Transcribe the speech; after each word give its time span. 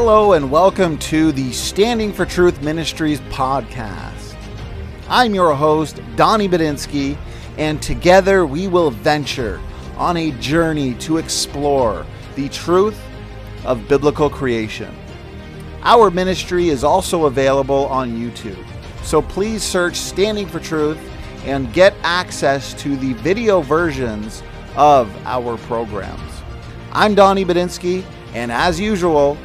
Hello, 0.00 0.34
and 0.34 0.48
welcome 0.48 0.96
to 0.98 1.32
the 1.32 1.50
Standing 1.50 2.12
for 2.12 2.24
Truth 2.24 2.62
Ministries 2.62 3.18
podcast. 3.32 4.36
I'm 5.08 5.34
your 5.34 5.56
host, 5.56 6.00
Donnie 6.14 6.48
Budinsky, 6.48 7.18
and 7.56 7.82
together 7.82 8.46
we 8.46 8.68
will 8.68 8.92
venture 8.92 9.60
on 9.96 10.16
a 10.16 10.30
journey 10.38 10.94
to 11.00 11.16
explore 11.16 12.06
the 12.36 12.48
truth 12.48 12.96
of 13.64 13.88
biblical 13.88 14.30
creation. 14.30 14.96
Our 15.82 16.12
ministry 16.12 16.68
is 16.68 16.84
also 16.84 17.24
available 17.24 17.86
on 17.86 18.12
YouTube, 18.12 18.64
so 19.02 19.20
please 19.20 19.64
search 19.64 19.96
Standing 19.96 20.46
for 20.46 20.60
Truth 20.60 21.00
and 21.44 21.72
get 21.72 21.92
access 22.04 22.72
to 22.74 22.96
the 22.98 23.14
video 23.14 23.62
versions 23.62 24.44
of 24.76 25.12
our 25.26 25.56
programs. 25.56 26.30
I'm 26.92 27.16
Donnie 27.16 27.44
Budinsky, 27.44 28.04
and 28.32 28.52
as 28.52 28.78
usual, 28.78 29.36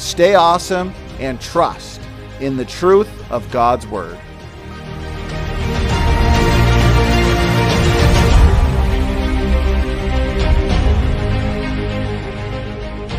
stay 0.00 0.34
awesome 0.34 0.94
and 1.18 1.38
trust 1.40 2.00
in 2.40 2.56
the 2.56 2.64
truth 2.64 3.30
of 3.30 3.48
God's 3.50 3.86
Word. 3.86 4.18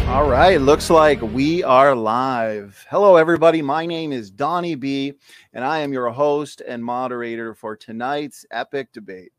All 0.07 0.27
right, 0.27 0.59
looks 0.59 0.89
like 0.89 1.21
we 1.21 1.63
are 1.63 1.95
live. 1.95 2.83
Hello, 2.89 3.15
everybody. 3.15 3.61
My 3.61 3.85
name 3.85 4.11
is 4.11 4.31
Donnie 4.31 4.75
B, 4.75 5.13
and 5.53 5.63
I 5.63 5.79
am 5.79 5.93
your 5.93 6.09
host 6.09 6.61
and 6.67 6.83
moderator 6.83 7.53
for 7.53 7.77
tonight's 7.77 8.43
epic 8.51 8.91
debate. 8.91 9.31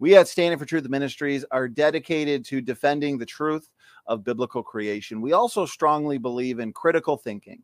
We 0.00 0.16
at 0.16 0.28
Standing 0.28 0.58
for 0.58 0.66
Truth 0.66 0.88
Ministries 0.88 1.44
are 1.52 1.68
dedicated 1.68 2.44
to 2.46 2.60
defending 2.60 3.16
the 3.16 3.26
truth 3.26 3.68
of 4.10 4.24
biblical 4.24 4.62
creation. 4.62 5.22
We 5.22 5.32
also 5.32 5.64
strongly 5.64 6.18
believe 6.18 6.58
in 6.58 6.72
critical 6.72 7.16
thinking. 7.16 7.62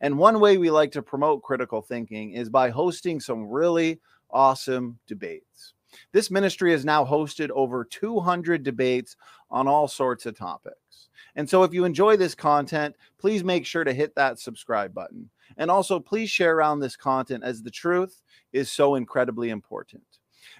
And 0.00 0.18
one 0.18 0.40
way 0.40 0.58
we 0.58 0.70
like 0.70 0.90
to 0.92 1.02
promote 1.02 1.42
critical 1.42 1.80
thinking 1.80 2.32
is 2.32 2.48
by 2.48 2.68
hosting 2.68 3.20
some 3.20 3.46
really 3.46 4.00
awesome 4.30 4.98
debates. 5.06 5.74
This 6.12 6.32
ministry 6.32 6.72
has 6.72 6.84
now 6.84 7.04
hosted 7.04 7.50
over 7.50 7.84
200 7.84 8.64
debates 8.64 9.16
on 9.50 9.68
all 9.68 9.86
sorts 9.86 10.26
of 10.26 10.36
topics. 10.36 11.08
And 11.36 11.48
so, 11.48 11.62
if 11.62 11.72
you 11.72 11.84
enjoy 11.84 12.16
this 12.16 12.34
content, 12.34 12.96
please 13.18 13.44
make 13.44 13.64
sure 13.64 13.84
to 13.84 13.94
hit 13.94 14.14
that 14.16 14.40
subscribe 14.40 14.92
button. 14.92 15.30
And 15.56 15.70
also, 15.70 16.00
please 16.00 16.30
share 16.30 16.56
around 16.56 16.80
this 16.80 16.96
content 16.96 17.44
as 17.44 17.62
the 17.62 17.70
truth 17.70 18.22
is 18.52 18.70
so 18.70 18.96
incredibly 18.96 19.50
important. 19.50 20.02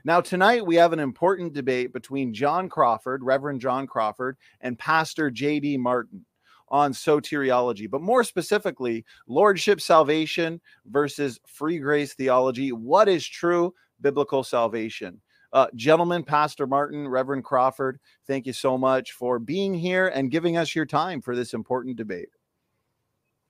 Now, 0.06 0.20
tonight 0.20 0.66
we 0.66 0.76
have 0.76 0.92
an 0.92 1.00
important 1.00 1.54
debate 1.54 1.92
between 1.92 2.34
John 2.34 2.68
Crawford, 2.68 3.22
Reverend 3.22 3.62
John 3.62 3.86
Crawford, 3.86 4.36
and 4.60 4.78
Pastor 4.78 5.30
J.D. 5.30 5.78
Martin 5.78 6.26
on 6.68 6.92
soteriology, 6.92 7.88
but 7.88 8.02
more 8.02 8.22
specifically, 8.22 9.04
Lordship 9.26 9.80
salvation 9.80 10.60
versus 10.86 11.40
free 11.46 11.78
grace 11.78 12.14
theology. 12.14 12.72
What 12.72 13.08
is 13.08 13.26
true 13.26 13.74
biblical 14.00 14.42
salvation? 14.44 15.20
Uh, 15.54 15.68
gentlemen, 15.74 16.22
Pastor 16.24 16.66
Martin, 16.66 17.08
Reverend 17.08 17.44
Crawford, 17.44 18.00
thank 18.26 18.44
you 18.44 18.52
so 18.52 18.76
much 18.76 19.12
for 19.12 19.38
being 19.38 19.72
here 19.72 20.08
and 20.08 20.30
giving 20.30 20.56
us 20.56 20.74
your 20.74 20.84
time 20.84 21.22
for 21.22 21.36
this 21.36 21.54
important 21.54 21.96
debate. 21.96 22.28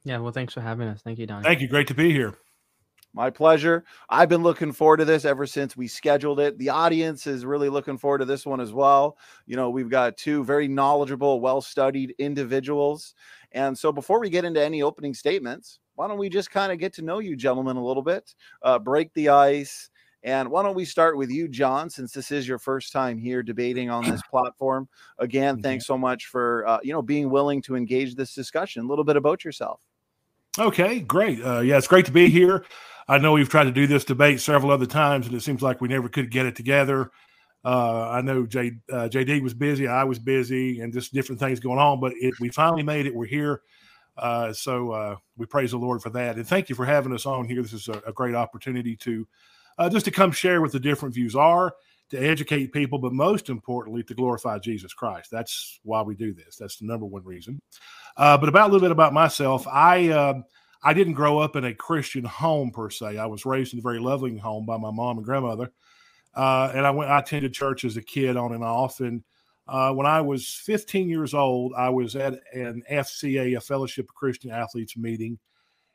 Yeah, 0.04 0.18
well, 0.18 0.32
thanks 0.32 0.52
for 0.52 0.60
having 0.60 0.86
us. 0.86 1.00
Thank 1.02 1.18
you, 1.18 1.26
Don. 1.26 1.42
Thank 1.42 1.62
you. 1.62 1.68
Great 1.68 1.88
to 1.88 1.94
be 1.94 2.12
here. 2.12 2.34
My 3.14 3.30
pleasure. 3.30 3.84
I've 4.10 4.28
been 4.28 4.42
looking 4.42 4.72
forward 4.72 4.96
to 4.96 5.04
this 5.04 5.24
ever 5.24 5.46
since 5.46 5.76
we 5.76 5.86
scheduled 5.86 6.40
it. 6.40 6.58
The 6.58 6.70
audience 6.70 7.28
is 7.28 7.46
really 7.46 7.68
looking 7.68 7.96
forward 7.96 8.18
to 8.18 8.24
this 8.24 8.44
one 8.44 8.60
as 8.60 8.72
well. 8.72 9.16
You 9.46 9.54
know, 9.54 9.70
we've 9.70 9.88
got 9.88 10.16
two 10.16 10.42
very 10.44 10.66
knowledgeable, 10.66 11.40
well 11.40 11.60
studied 11.60 12.14
individuals. 12.18 13.14
And 13.52 13.78
so, 13.78 13.92
before 13.92 14.18
we 14.18 14.30
get 14.30 14.44
into 14.44 14.62
any 14.62 14.82
opening 14.82 15.14
statements, 15.14 15.78
why 15.94 16.08
don't 16.08 16.18
we 16.18 16.28
just 16.28 16.50
kind 16.50 16.72
of 16.72 16.78
get 16.78 16.92
to 16.94 17.02
know 17.02 17.20
you, 17.20 17.36
gentlemen, 17.36 17.76
a 17.76 17.84
little 17.84 18.02
bit, 18.02 18.34
uh, 18.62 18.80
break 18.80 19.14
the 19.14 19.28
ice, 19.28 19.90
and 20.24 20.50
why 20.50 20.64
don't 20.64 20.74
we 20.74 20.84
start 20.84 21.16
with 21.16 21.30
you, 21.30 21.46
John, 21.46 21.88
since 21.90 22.10
this 22.10 22.32
is 22.32 22.48
your 22.48 22.58
first 22.58 22.92
time 22.92 23.16
here 23.16 23.44
debating 23.44 23.90
on 23.90 24.10
this 24.10 24.22
platform? 24.30 24.88
Again, 25.18 25.62
thanks 25.62 25.86
so 25.86 25.96
much 25.96 26.26
for 26.26 26.66
uh, 26.66 26.78
you 26.82 26.92
know 26.92 27.02
being 27.02 27.30
willing 27.30 27.62
to 27.62 27.76
engage 27.76 28.16
this 28.16 28.34
discussion. 28.34 28.84
A 28.84 28.88
little 28.88 29.04
bit 29.04 29.16
about 29.16 29.44
yourself. 29.44 29.82
Okay, 30.58 31.00
great. 31.00 31.44
Uh, 31.44 31.60
yeah, 31.60 31.76
it's 31.76 31.88
great 31.88 32.06
to 32.06 32.12
be 32.12 32.28
here. 32.28 32.64
I 33.08 33.18
know 33.18 33.32
we've 33.32 33.48
tried 33.48 33.64
to 33.64 33.72
do 33.72 33.86
this 33.86 34.04
debate 34.04 34.40
several 34.40 34.72
other 34.72 34.86
times, 34.86 35.26
and 35.26 35.34
it 35.34 35.42
seems 35.42 35.62
like 35.62 35.80
we 35.80 35.88
never 35.88 36.08
could 36.08 36.30
get 36.30 36.46
it 36.46 36.56
together. 36.56 37.10
Uh, 37.64 38.10
I 38.10 38.20
know 38.20 38.46
J, 38.46 38.72
uh, 38.92 39.08
JD 39.10 39.42
was 39.42 39.54
busy, 39.54 39.86
I 39.86 40.04
was 40.04 40.18
busy, 40.18 40.80
and 40.80 40.92
just 40.92 41.14
different 41.14 41.40
things 41.40 41.60
going 41.60 41.78
on. 41.78 42.00
But 42.00 42.12
it, 42.16 42.34
we 42.40 42.48
finally 42.50 42.82
made 42.82 43.06
it. 43.06 43.14
We're 43.14 43.26
here, 43.26 43.62
uh, 44.16 44.52
so 44.52 44.90
uh, 44.92 45.16
we 45.36 45.46
praise 45.46 45.70
the 45.70 45.78
Lord 45.78 46.02
for 46.02 46.10
that. 46.10 46.36
And 46.36 46.46
thank 46.46 46.68
you 46.68 46.74
for 46.74 46.84
having 46.84 47.12
us 47.12 47.26
on 47.26 47.46
here. 47.46 47.62
This 47.62 47.72
is 47.72 47.88
a, 47.88 48.02
a 48.06 48.12
great 48.12 48.34
opportunity 48.34 48.96
to 48.96 49.26
uh, 49.78 49.88
just 49.88 50.04
to 50.04 50.10
come 50.10 50.32
share 50.32 50.60
what 50.60 50.72
the 50.72 50.80
different 50.80 51.14
views 51.14 51.34
are, 51.34 51.74
to 52.10 52.18
educate 52.18 52.72
people, 52.72 52.98
but 52.98 53.12
most 53.12 53.48
importantly, 53.48 54.02
to 54.04 54.14
glorify 54.14 54.58
Jesus 54.58 54.92
Christ. 54.92 55.30
That's 55.30 55.80
why 55.82 56.02
we 56.02 56.14
do 56.14 56.32
this. 56.32 56.56
That's 56.56 56.76
the 56.76 56.86
number 56.86 57.06
one 57.06 57.24
reason. 57.24 57.60
Uh, 58.16 58.38
but 58.38 58.48
about 58.48 58.70
a 58.70 58.72
little 58.72 58.84
bit 58.84 58.92
about 58.92 59.12
myself, 59.12 59.66
I 59.66 60.10
um, 60.10 60.44
I 60.84 60.92
didn't 60.92 61.14
grow 61.14 61.38
up 61.38 61.56
in 61.56 61.64
a 61.64 61.74
Christian 61.74 62.24
home 62.24 62.70
per 62.70 62.90
se. 62.90 63.16
I 63.16 63.24
was 63.24 63.46
raised 63.46 63.72
in 63.72 63.78
a 63.78 63.82
very 63.82 63.98
loving 63.98 64.36
home 64.36 64.66
by 64.66 64.76
my 64.76 64.90
mom 64.90 65.16
and 65.16 65.24
grandmother, 65.24 65.72
uh, 66.34 66.72
and 66.74 66.86
I 66.86 66.90
went. 66.90 67.10
I 67.10 67.20
attended 67.20 67.54
church 67.54 67.84
as 67.84 67.96
a 67.96 68.02
kid 68.02 68.36
on 68.36 68.52
and 68.52 68.62
off. 68.62 69.00
And 69.00 69.24
uh, 69.66 69.92
when 69.92 70.06
I 70.06 70.20
was 70.20 70.46
15 70.46 71.08
years 71.08 71.32
old, 71.32 71.72
I 71.74 71.88
was 71.88 72.16
at 72.16 72.34
an 72.52 72.82
FCA, 72.90 73.56
a 73.56 73.60
Fellowship 73.60 74.10
of 74.10 74.14
Christian 74.14 74.50
Athletes 74.50 74.96
meeting, 74.96 75.38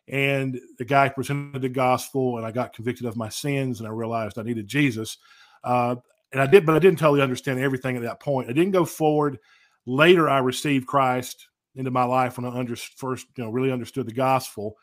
and 0.08 0.60
the 0.80 0.86
guy 0.86 1.08
presented 1.08 1.62
the 1.62 1.70
gospel, 1.70 2.38
and 2.38 2.46
I 2.46 2.52
got 2.52 2.74
convicted 2.74 3.06
of 3.06 3.16
my 3.16 3.30
sins, 3.30 3.80
and 3.80 3.88
I 3.88 3.92
realized 3.92 4.40
I 4.40 4.44
needed 4.44 4.68
Jesus. 4.68 5.18
Uh, 5.64 5.98
and 6.32 6.42
I 6.42 6.48
did, 6.48 6.66
but 6.66 6.76
I 6.76 6.80
didn't 6.80 7.00
totally 7.00 7.22
understand 7.22 7.60
everything 7.60 7.96
at 7.96 8.04
that 8.04 8.20
point. 8.20 8.50
I 8.50 8.54
didn't 8.54 8.72
go 8.72 8.86
forward. 8.86 9.40
Later, 9.86 10.30
I 10.30 10.40
received 10.40 10.88
Christ 10.88 11.48
into 11.76 11.92
my 11.92 12.04
life 12.04 12.38
when 12.38 12.46
I 12.46 12.58
under, 12.58 12.76
first, 12.76 13.28
you 13.36 13.44
know, 13.44 13.50
really 13.50 13.72
understood 13.72 14.08
the 14.08 14.14
gospel 14.14 14.78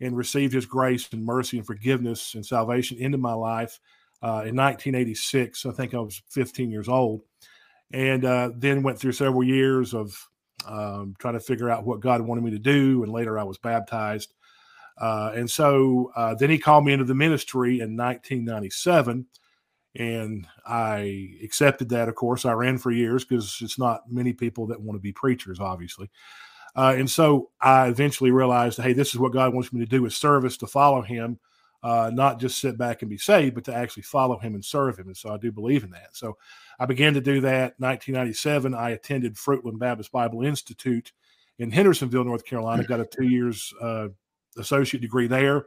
and 0.00 0.16
received 0.16 0.52
His 0.52 0.66
grace 0.66 1.08
and 1.12 1.24
mercy 1.24 1.58
and 1.58 1.66
forgiveness 1.66 2.34
and 2.34 2.44
salvation 2.44 2.98
into 2.98 3.18
my 3.18 3.34
life 3.34 3.78
uh, 4.22 4.44
in 4.46 4.56
1986. 4.56 5.66
I 5.66 5.70
think 5.72 5.94
I 5.94 5.98
was 5.98 6.22
15 6.30 6.70
years 6.70 6.88
old, 6.88 7.22
and 7.92 8.24
uh, 8.24 8.50
then 8.56 8.82
went 8.82 8.98
through 8.98 9.12
several 9.12 9.44
years 9.44 9.94
of 9.94 10.16
um, 10.66 11.14
trying 11.18 11.34
to 11.34 11.40
figure 11.40 11.70
out 11.70 11.84
what 11.84 12.00
God 12.00 12.20
wanted 12.20 12.44
me 12.44 12.50
to 12.52 12.58
do. 12.58 13.02
And 13.02 13.12
later, 13.12 13.38
I 13.38 13.44
was 13.44 13.58
baptized. 13.58 14.34
Uh, 15.00 15.32
and 15.34 15.50
so 15.50 16.12
uh, 16.14 16.34
then 16.34 16.50
he 16.50 16.58
called 16.58 16.84
me 16.84 16.92
into 16.92 17.04
the 17.04 17.14
ministry 17.14 17.80
in 17.80 17.96
1997 17.96 19.26
and 19.96 20.46
I 20.66 21.34
accepted 21.42 21.88
that. 21.90 22.08
Of 22.08 22.14
course, 22.14 22.44
I 22.44 22.52
ran 22.52 22.78
for 22.78 22.90
years 22.90 23.24
because 23.24 23.58
it's 23.60 23.78
not 23.78 24.10
many 24.10 24.32
people 24.32 24.66
that 24.68 24.80
want 24.80 24.96
to 24.96 25.02
be 25.02 25.12
preachers, 25.12 25.60
obviously. 25.60 26.10
Uh, 26.74 26.94
and 26.96 27.10
so 27.10 27.50
I 27.60 27.88
eventually 27.88 28.30
realized, 28.30 28.80
hey, 28.80 28.94
this 28.94 29.12
is 29.12 29.20
what 29.20 29.32
God 29.32 29.52
wants 29.52 29.72
me 29.72 29.80
to 29.80 29.86
do: 29.86 30.06
is 30.06 30.16
service 30.16 30.56
to 30.58 30.66
follow 30.66 31.02
Him, 31.02 31.38
uh, 31.82 32.10
not 32.12 32.40
just 32.40 32.58
sit 32.58 32.78
back 32.78 33.02
and 33.02 33.10
be 33.10 33.18
saved, 33.18 33.54
but 33.54 33.64
to 33.64 33.74
actually 33.74 34.04
follow 34.04 34.38
Him 34.38 34.54
and 34.54 34.64
serve 34.64 34.98
Him. 34.98 35.08
And 35.08 35.16
so 35.16 35.34
I 35.34 35.36
do 35.36 35.52
believe 35.52 35.84
in 35.84 35.90
that. 35.90 36.16
So 36.16 36.38
I 36.78 36.86
began 36.86 37.12
to 37.14 37.20
do 37.20 37.40
that. 37.42 37.74
1997, 37.78 38.74
I 38.74 38.90
attended 38.90 39.34
Fruitland 39.34 39.78
Baptist 39.78 40.12
Bible 40.12 40.42
Institute 40.42 41.12
in 41.58 41.70
Hendersonville, 41.70 42.24
North 42.24 42.46
Carolina. 42.46 42.84
Got 42.84 43.00
a 43.00 43.06
two 43.06 43.26
years 43.26 43.74
uh, 43.82 44.08
associate 44.56 45.00
degree 45.00 45.26
there. 45.26 45.66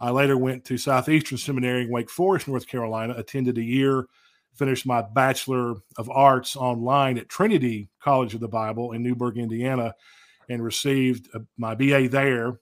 I 0.00 0.10
later 0.10 0.36
went 0.36 0.64
to 0.66 0.78
Southeastern 0.78 1.38
Seminary 1.38 1.82
in 1.82 1.90
Wake 1.90 2.10
Forest, 2.10 2.48
North 2.48 2.66
Carolina, 2.66 3.14
attended 3.16 3.58
a 3.58 3.62
year, 3.62 4.06
finished 4.54 4.86
my 4.86 5.02
Bachelor 5.02 5.76
of 5.98 6.10
Arts 6.10 6.56
online 6.56 7.18
at 7.18 7.28
Trinity 7.28 7.88
College 8.02 8.34
of 8.34 8.40
the 8.40 8.48
Bible 8.48 8.92
in 8.92 9.02
Newburgh, 9.02 9.38
Indiana, 9.38 9.94
and 10.48 10.62
received 10.62 11.28
my 11.56 11.74
BA 11.74 12.08
there 12.08 12.60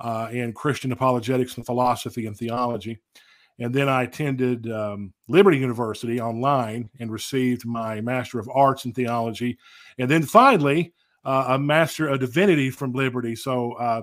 uh, 0.00 0.28
in 0.30 0.52
Christian 0.52 0.92
apologetics 0.92 1.56
and 1.56 1.66
philosophy 1.66 2.26
and 2.26 2.36
theology. 2.36 2.98
And 3.58 3.74
then 3.74 3.88
I 3.88 4.02
attended 4.02 4.70
um, 4.70 5.14
Liberty 5.28 5.58
University 5.58 6.20
online 6.20 6.90
and 7.00 7.10
received 7.10 7.64
my 7.64 8.00
Master 8.02 8.38
of 8.38 8.50
Arts 8.52 8.84
in 8.84 8.92
Theology. 8.92 9.58
And 9.98 10.10
then 10.10 10.22
finally, 10.22 10.92
uh, 11.24 11.46
a 11.48 11.58
Master 11.58 12.08
of 12.08 12.20
Divinity 12.20 12.70
from 12.70 12.92
Liberty. 12.92 13.34
So 13.34 13.72
uh, 13.72 14.02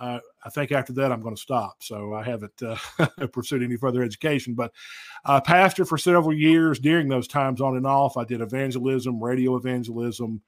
uh, 0.00 0.20
I 0.44 0.50
think 0.50 0.72
after 0.72 0.92
that 0.94 1.10
I'm 1.10 1.20
going 1.20 1.34
to 1.34 1.40
stop. 1.40 1.82
So 1.82 2.14
I 2.14 2.22
haven't 2.22 2.62
uh, 2.62 2.76
pursued 3.32 3.62
any 3.62 3.76
further 3.76 4.02
education. 4.02 4.54
But 4.54 4.72
I 5.24 5.40
pastored 5.40 5.88
for 5.88 5.98
several 5.98 6.34
years 6.34 6.78
during 6.78 7.08
those 7.08 7.28
times 7.28 7.60
on 7.60 7.76
and 7.76 7.86
off. 7.86 8.16
I 8.16 8.24
did 8.24 8.40
evangelism, 8.40 9.22
radio 9.22 9.56
evangelism, 9.56 10.40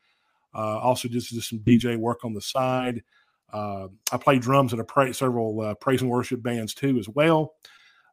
uh, 0.55 0.79
also 0.79 1.09
just 1.09 1.33
did 1.33 1.43
some 1.43 1.61
DJ 1.61 1.97
work 1.97 2.25
on 2.25 2.35
the 2.35 2.41
side. 2.41 3.03
Uh, 3.53 3.89
I 4.13 4.17
played 4.17 4.43
drums 4.43 4.73
in 4.73 4.81
a 4.81 4.85
pra- 4.85 5.13
several 5.13 5.61
uh, 5.61 5.75
praise 5.75 6.03
and 6.03 6.11
worship 6.11 6.43
bands 6.43 6.73
too 6.73 6.99
as 6.99 7.09
well. 7.09 7.55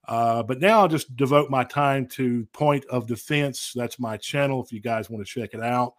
But 0.07 0.59
now 0.59 0.79
I'll 0.79 0.87
just 0.87 1.15
devote 1.15 1.51
my 1.51 1.63
time 1.63 2.07
to 2.09 2.45
Point 2.53 2.85
of 2.85 3.05
Defense. 3.05 3.73
That's 3.75 3.99
my 3.99 4.17
channel 4.17 4.63
if 4.63 4.71
you 4.71 4.81
guys 4.81 5.09
want 5.09 5.25
to 5.25 5.31
check 5.31 5.53
it 5.53 5.61
out. 5.61 5.93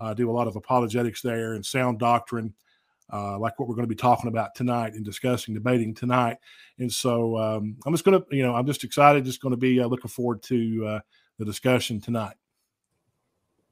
I 0.00 0.14
do 0.14 0.30
a 0.30 0.32
lot 0.32 0.46
of 0.46 0.56
apologetics 0.56 1.20
there 1.20 1.54
and 1.54 1.66
sound 1.66 1.98
doctrine. 1.98 2.54
Uh, 3.12 3.38
like 3.38 3.58
what 3.58 3.68
we're 3.68 3.74
going 3.74 3.86
to 3.86 3.94
be 3.94 3.94
talking 3.94 4.28
about 4.28 4.54
tonight 4.54 4.94
and 4.94 5.04
discussing, 5.04 5.54
debating 5.54 5.94
tonight. 5.94 6.38
And 6.78 6.92
so 6.92 7.36
um, 7.38 7.76
I'm 7.86 7.92
just 7.92 8.04
going 8.04 8.20
to, 8.20 8.36
you 8.36 8.42
know, 8.42 8.54
I'm 8.54 8.66
just 8.66 8.84
excited, 8.84 9.24
just 9.24 9.40
going 9.40 9.52
to 9.52 9.56
be 9.56 9.80
uh, 9.80 9.86
looking 9.86 10.10
forward 10.10 10.42
to 10.44 10.86
uh, 10.86 11.00
the 11.38 11.44
discussion 11.44 12.00
tonight. 12.00 12.34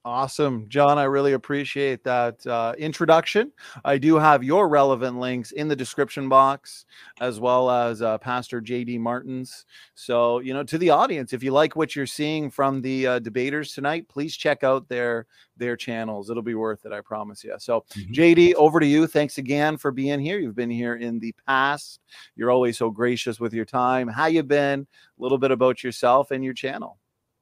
Awesome, 0.06 0.68
John. 0.68 1.00
I 1.00 1.02
really 1.02 1.32
appreciate 1.32 2.04
that 2.04 2.46
uh, 2.46 2.74
introduction. 2.78 3.50
I 3.84 3.98
do 3.98 4.14
have 4.14 4.44
your 4.44 4.68
relevant 4.68 5.18
links 5.18 5.50
in 5.50 5.66
the 5.66 5.74
description 5.74 6.28
box, 6.28 6.86
as 7.20 7.40
well 7.40 7.68
as 7.68 8.02
uh, 8.02 8.16
Pastor 8.18 8.62
JD 8.62 9.00
Martin's. 9.00 9.66
So, 9.96 10.38
you 10.38 10.54
know, 10.54 10.62
to 10.62 10.78
the 10.78 10.90
audience, 10.90 11.32
if 11.32 11.42
you 11.42 11.50
like 11.50 11.74
what 11.74 11.96
you're 11.96 12.06
seeing 12.06 12.52
from 12.52 12.80
the 12.82 13.04
uh, 13.04 13.18
debaters 13.18 13.72
tonight, 13.72 14.08
please 14.08 14.36
check 14.36 14.62
out 14.62 14.88
their 14.88 15.26
their 15.56 15.76
channels. 15.76 16.30
It'll 16.30 16.40
be 16.40 16.54
worth 16.54 16.86
it, 16.86 16.92
I 16.92 17.00
promise 17.00 17.42
you. 17.42 17.56
So, 17.58 17.84
mm-hmm. 17.96 18.12
JD, 18.12 18.54
over 18.54 18.78
to 18.78 18.86
you. 18.86 19.08
Thanks 19.08 19.38
again 19.38 19.76
for 19.76 19.90
being 19.90 20.20
here. 20.20 20.38
You've 20.38 20.54
been 20.54 20.70
here 20.70 20.94
in 20.94 21.18
the 21.18 21.34
past. 21.48 21.98
You're 22.36 22.52
always 22.52 22.78
so 22.78 22.90
gracious 22.90 23.40
with 23.40 23.52
your 23.52 23.64
time. 23.64 24.06
How 24.06 24.26
you 24.26 24.44
been? 24.44 24.86
A 25.18 25.20
little 25.20 25.38
bit 25.38 25.50
about 25.50 25.82
yourself 25.82 26.30
and 26.30 26.44
your 26.44 26.54
channel. 26.54 26.96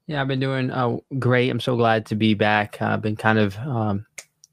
Yeah, 0.07 0.21
I've 0.21 0.29
been 0.29 0.41
doing 0.41 0.71
uh, 0.71 0.99
great. 1.19 1.51
I'm 1.51 1.61
so 1.61 1.77
glad 1.77 2.07
to 2.07 2.15
be 2.15 2.35
back. 2.35 2.81
I've 2.83 3.01
been 3.01 3.17
kind 3.17 3.39
of 3.39 3.57
um, 3.59 4.07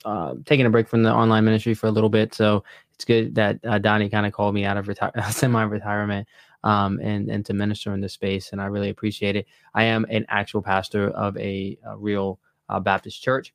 uh, 0.05 0.35
taking 0.45 0.65
a 0.65 0.69
break 0.69 0.87
from 0.87 1.03
the 1.03 1.13
online 1.13 1.43
ministry 1.43 1.73
for 1.73 1.87
a 1.87 1.91
little 1.91 2.09
bit, 2.09 2.33
so 2.33 2.63
it's 2.93 3.03
good 3.03 3.35
that 3.35 3.59
uh, 3.65 3.77
Donnie 3.77 4.09
kind 4.09 4.25
of 4.25 4.31
called 4.31 4.55
me 4.55 4.63
out 4.63 4.77
of 4.77 4.87
reti- 4.87 5.31
semi-retirement 5.33 6.27
um, 6.63 6.99
and 7.01 7.29
and 7.29 7.45
to 7.45 7.53
minister 7.53 7.93
in 7.93 7.99
this 7.99 8.13
space, 8.13 8.53
and 8.53 8.61
I 8.61 8.65
really 8.67 8.89
appreciate 8.89 9.35
it. 9.35 9.45
I 9.73 9.83
am 9.83 10.05
an 10.09 10.25
actual 10.29 10.61
pastor 10.61 11.09
of 11.09 11.35
a, 11.37 11.77
a 11.85 11.97
real 11.97 12.39
uh, 12.69 12.79
Baptist 12.79 13.21
church. 13.21 13.53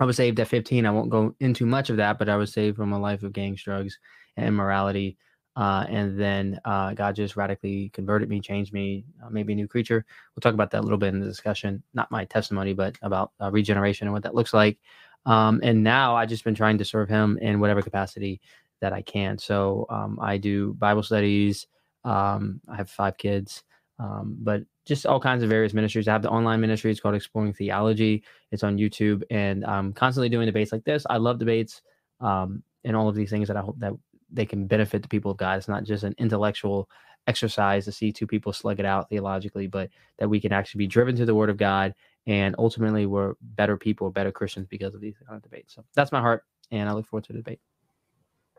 I 0.00 0.04
was 0.06 0.16
saved 0.16 0.40
at 0.40 0.48
15. 0.48 0.84
I 0.84 0.90
won't 0.90 1.10
go 1.10 1.34
into 1.40 1.64
much 1.64 1.90
of 1.90 1.98
that, 1.98 2.18
but 2.18 2.28
I 2.28 2.36
was 2.36 2.52
saved 2.52 2.76
from 2.76 2.92
a 2.92 2.98
life 2.98 3.22
of 3.22 3.32
gangs, 3.32 3.62
drugs, 3.62 3.98
and 4.36 4.46
immorality. 4.46 5.16
Uh, 5.56 5.84
and 5.88 6.18
then 6.18 6.60
uh, 6.64 6.94
God 6.94 7.16
just 7.16 7.36
radically 7.36 7.90
converted 7.90 8.28
me, 8.28 8.40
changed 8.40 8.72
me, 8.72 9.04
uh, 9.24 9.30
made 9.30 9.46
me 9.46 9.52
a 9.54 9.56
new 9.56 9.68
creature. 9.68 10.04
We'll 10.34 10.40
talk 10.40 10.54
about 10.54 10.70
that 10.70 10.80
a 10.80 10.82
little 10.82 10.98
bit 10.98 11.12
in 11.12 11.20
the 11.20 11.26
discussion. 11.26 11.82
Not 11.92 12.10
my 12.10 12.24
testimony, 12.24 12.72
but 12.72 12.96
about 13.02 13.32
uh, 13.40 13.50
regeneration 13.50 14.06
and 14.06 14.14
what 14.14 14.22
that 14.22 14.34
looks 14.34 14.54
like. 14.54 14.78
Um, 15.26 15.60
and 15.62 15.82
now 15.82 16.16
I've 16.16 16.28
just 16.28 16.44
been 16.44 16.54
trying 16.54 16.78
to 16.78 16.84
serve 16.84 17.08
Him 17.08 17.38
in 17.42 17.60
whatever 17.60 17.82
capacity 17.82 18.40
that 18.80 18.92
I 18.92 19.02
can. 19.02 19.38
So 19.38 19.86
um, 19.90 20.18
I 20.20 20.38
do 20.38 20.72
Bible 20.74 21.02
studies. 21.02 21.66
Um, 22.04 22.60
I 22.68 22.76
have 22.76 22.88
five 22.88 23.18
kids, 23.18 23.62
um, 23.98 24.36
but 24.40 24.62
just 24.86 25.04
all 25.04 25.20
kinds 25.20 25.42
of 25.42 25.50
various 25.50 25.74
ministries. 25.74 26.08
I 26.08 26.12
have 26.12 26.22
the 26.22 26.30
online 26.30 26.60
ministry. 26.60 26.90
It's 26.90 27.00
called 27.00 27.14
Exploring 27.14 27.52
Theology. 27.52 28.24
It's 28.50 28.64
on 28.64 28.78
YouTube, 28.78 29.22
and 29.30 29.64
I'm 29.66 29.92
constantly 29.92 30.30
doing 30.30 30.46
debates 30.46 30.72
like 30.72 30.84
this. 30.84 31.04
I 31.10 31.18
love 31.18 31.38
debates 31.38 31.82
um, 32.20 32.62
and 32.84 32.96
all 32.96 33.08
of 33.08 33.14
these 33.14 33.28
things 33.30 33.48
that 33.48 33.58
I 33.58 33.60
hope 33.60 33.78
that 33.80 33.92
they 34.32 34.46
can 34.46 34.66
benefit 34.66 35.02
the 35.02 35.08
people 35.08 35.30
of 35.30 35.36
God. 35.36 35.58
It's 35.58 35.68
not 35.68 35.84
just 35.84 36.04
an 36.04 36.14
intellectual 36.18 36.88
exercise 37.26 37.84
to 37.84 37.92
see 37.92 38.12
two 38.12 38.26
people 38.26 38.52
slug 38.52 38.80
it 38.80 38.86
out 38.86 39.08
theologically, 39.08 39.66
but 39.66 39.90
that 40.18 40.28
we 40.28 40.40
can 40.40 40.52
actually 40.52 40.78
be 40.78 40.86
driven 40.86 41.16
to 41.16 41.24
the 41.24 41.34
Word 41.34 41.50
of 41.50 41.56
God, 41.56 41.94
and 42.26 42.54
ultimately 42.58 43.06
we're 43.06 43.34
better 43.40 43.76
people, 43.76 44.10
better 44.10 44.32
Christians 44.32 44.66
because 44.68 44.94
of 44.94 45.00
these 45.00 45.16
kind 45.26 45.36
of 45.36 45.42
debates. 45.42 45.74
So 45.74 45.84
that's 45.94 46.12
my 46.12 46.20
heart, 46.20 46.44
and 46.70 46.88
I 46.88 46.92
look 46.92 47.06
forward 47.06 47.24
to 47.24 47.32
the 47.32 47.38
debate. 47.38 47.60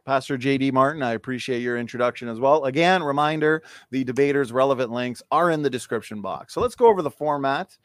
Pastor 0.05 0.37
JD 0.37 0.73
Martin, 0.73 1.03
I 1.03 1.13
appreciate 1.13 1.61
your 1.61 1.77
introduction 1.77 2.27
as 2.27 2.39
well. 2.39 2.65
Again, 2.65 3.03
reminder 3.03 3.61
the 3.91 4.03
debaters' 4.03 4.51
relevant 4.51 4.91
links 4.91 5.21
are 5.29 5.51
in 5.51 5.61
the 5.61 5.69
description 5.69 6.21
box. 6.21 6.53
So 6.53 6.61
let's 6.61 6.75
go 6.75 6.87
over 6.87 7.03
the 7.03 7.11
format 7.11 7.77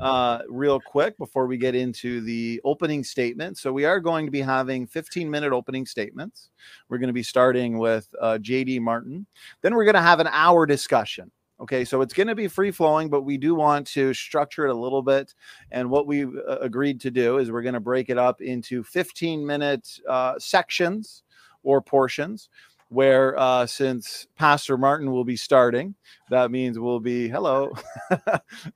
uh, 0.00 0.40
real 0.48 0.80
quick 0.80 1.16
before 1.18 1.46
we 1.46 1.56
get 1.56 1.74
into 1.74 2.20
the 2.20 2.60
opening 2.64 3.04
statement. 3.04 3.58
So, 3.58 3.72
we 3.72 3.84
are 3.84 4.00
going 4.00 4.26
to 4.26 4.32
be 4.32 4.40
having 4.40 4.86
15 4.86 5.30
minute 5.30 5.52
opening 5.52 5.86
statements. 5.86 6.50
We're 6.88 6.98
going 6.98 7.08
to 7.08 7.14
be 7.14 7.22
starting 7.22 7.78
with 7.78 8.08
uh, 8.20 8.38
JD 8.40 8.80
Martin. 8.80 9.26
Then, 9.62 9.74
we're 9.74 9.84
going 9.84 9.94
to 9.94 10.00
have 10.00 10.20
an 10.20 10.28
hour 10.30 10.66
discussion. 10.66 11.30
Okay, 11.60 11.84
so 11.84 12.00
it's 12.00 12.12
going 12.12 12.26
to 12.26 12.34
be 12.34 12.48
free 12.48 12.72
flowing, 12.72 13.08
but 13.08 13.22
we 13.22 13.38
do 13.38 13.54
want 13.54 13.86
to 13.88 14.12
structure 14.12 14.66
it 14.66 14.70
a 14.70 14.78
little 14.78 15.02
bit. 15.02 15.34
And 15.70 15.88
what 15.88 16.06
we 16.06 16.24
uh, 16.24 16.58
agreed 16.60 17.00
to 17.02 17.12
do 17.12 17.38
is 17.38 17.50
we're 17.50 17.62
going 17.62 17.74
to 17.74 17.80
break 17.80 18.10
it 18.10 18.18
up 18.18 18.40
into 18.40 18.82
15 18.82 19.46
minute 19.46 19.88
uh, 20.08 20.34
sections 20.38 21.22
or 21.62 21.80
portions 21.80 22.48
where 22.88 23.38
uh, 23.38 23.66
since 23.66 24.26
Pastor 24.36 24.76
Martin 24.76 25.10
will 25.10 25.24
be 25.24 25.36
starting, 25.36 25.94
that 26.30 26.50
means 26.50 26.78
we'll 26.78 27.00
be 27.00 27.28
hello. 27.28 27.72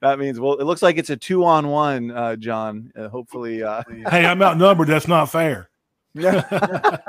that 0.01 0.19
means 0.19 0.41
well, 0.41 0.55
it 0.55 0.65
looks 0.65 0.83
like 0.83 0.99
it's 0.99 1.11
a 1.11 1.17
two 1.17 1.45
on 1.45 1.69
one, 1.69 2.11
uh, 2.11 2.37
John. 2.37 2.93
Uh, 2.97 3.09
hopefully, 3.09 3.63
uh, 3.63 3.83
hey, 4.11 4.27
I'm 4.27 4.43
outnumbered. 4.43 4.89
That's 4.89 5.09
not 5.09 5.27
fair. 5.27 5.71
Yeah. 6.15 6.97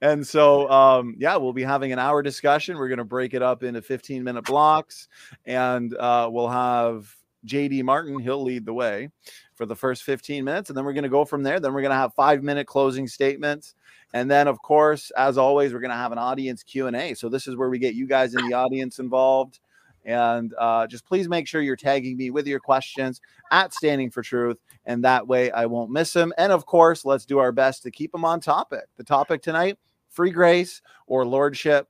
And 0.00 0.24
so, 0.24 0.70
um, 0.70 1.16
yeah, 1.18 1.36
we'll 1.36 1.52
be 1.52 1.64
having 1.64 1.92
an 1.92 1.98
hour 1.98 2.22
discussion. 2.22 2.76
We're 2.76 2.88
going 2.88 2.98
to 2.98 3.04
break 3.04 3.34
it 3.34 3.42
up 3.42 3.62
into 3.64 3.82
15 3.82 4.22
minute 4.22 4.44
blocks, 4.44 5.08
and 5.44 5.92
uh, 5.96 6.28
we'll 6.30 6.48
have 6.48 7.12
JD 7.46 7.82
Martin. 7.82 8.18
He'll 8.20 8.42
lead 8.42 8.64
the 8.64 8.72
way 8.72 9.10
for 9.58 9.66
the 9.66 9.76
first 9.76 10.04
15 10.04 10.42
minutes, 10.42 10.70
and 10.70 10.76
then 10.76 10.86
we're 10.86 10.94
going 10.94 11.02
to 11.02 11.10
go 11.10 11.26
from 11.26 11.42
there. 11.42 11.60
Then 11.60 11.74
we're 11.74 11.82
going 11.82 11.90
to 11.90 11.96
have 11.96 12.14
five 12.14 12.42
minute 12.42 12.66
closing 12.66 13.06
statements 13.06 13.74
and 14.14 14.30
then, 14.30 14.48
of 14.48 14.62
course, 14.62 15.10
as 15.16 15.36
always, 15.36 15.72
we're 15.72 15.80
going 15.80 15.90
to 15.90 15.96
have 15.96 16.12
an 16.12 16.18
audience 16.18 16.62
Q 16.62 16.86
and 16.86 16.96
A. 16.96 17.14
So 17.14 17.28
this 17.28 17.46
is 17.46 17.56
where 17.56 17.68
we 17.68 17.78
get 17.78 17.94
you 17.94 18.06
guys 18.06 18.34
in 18.34 18.48
the 18.48 18.54
audience 18.54 18.98
involved. 18.98 19.60
And 20.04 20.54
uh, 20.58 20.86
just 20.86 21.04
please 21.04 21.28
make 21.28 21.46
sure 21.46 21.60
you're 21.60 21.76
tagging 21.76 22.16
me 22.16 22.30
with 22.30 22.46
your 22.46 22.60
questions 22.60 23.20
at 23.50 23.74
Standing 23.74 24.10
for 24.10 24.22
Truth, 24.22 24.56
and 24.86 25.04
that 25.04 25.26
way 25.26 25.50
I 25.50 25.66
won't 25.66 25.90
miss 25.90 26.14
them. 26.14 26.32
And 26.38 26.50
of 26.50 26.64
course, 26.64 27.04
let's 27.04 27.26
do 27.26 27.38
our 27.38 27.52
best 27.52 27.82
to 27.82 27.90
keep 27.90 28.12
them 28.12 28.24
on 28.24 28.40
topic. 28.40 28.84
The 28.96 29.04
topic 29.04 29.42
tonight: 29.42 29.76
free 30.08 30.30
grace 30.30 30.80
or 31.06 31.26
lordship. 31.26 31.88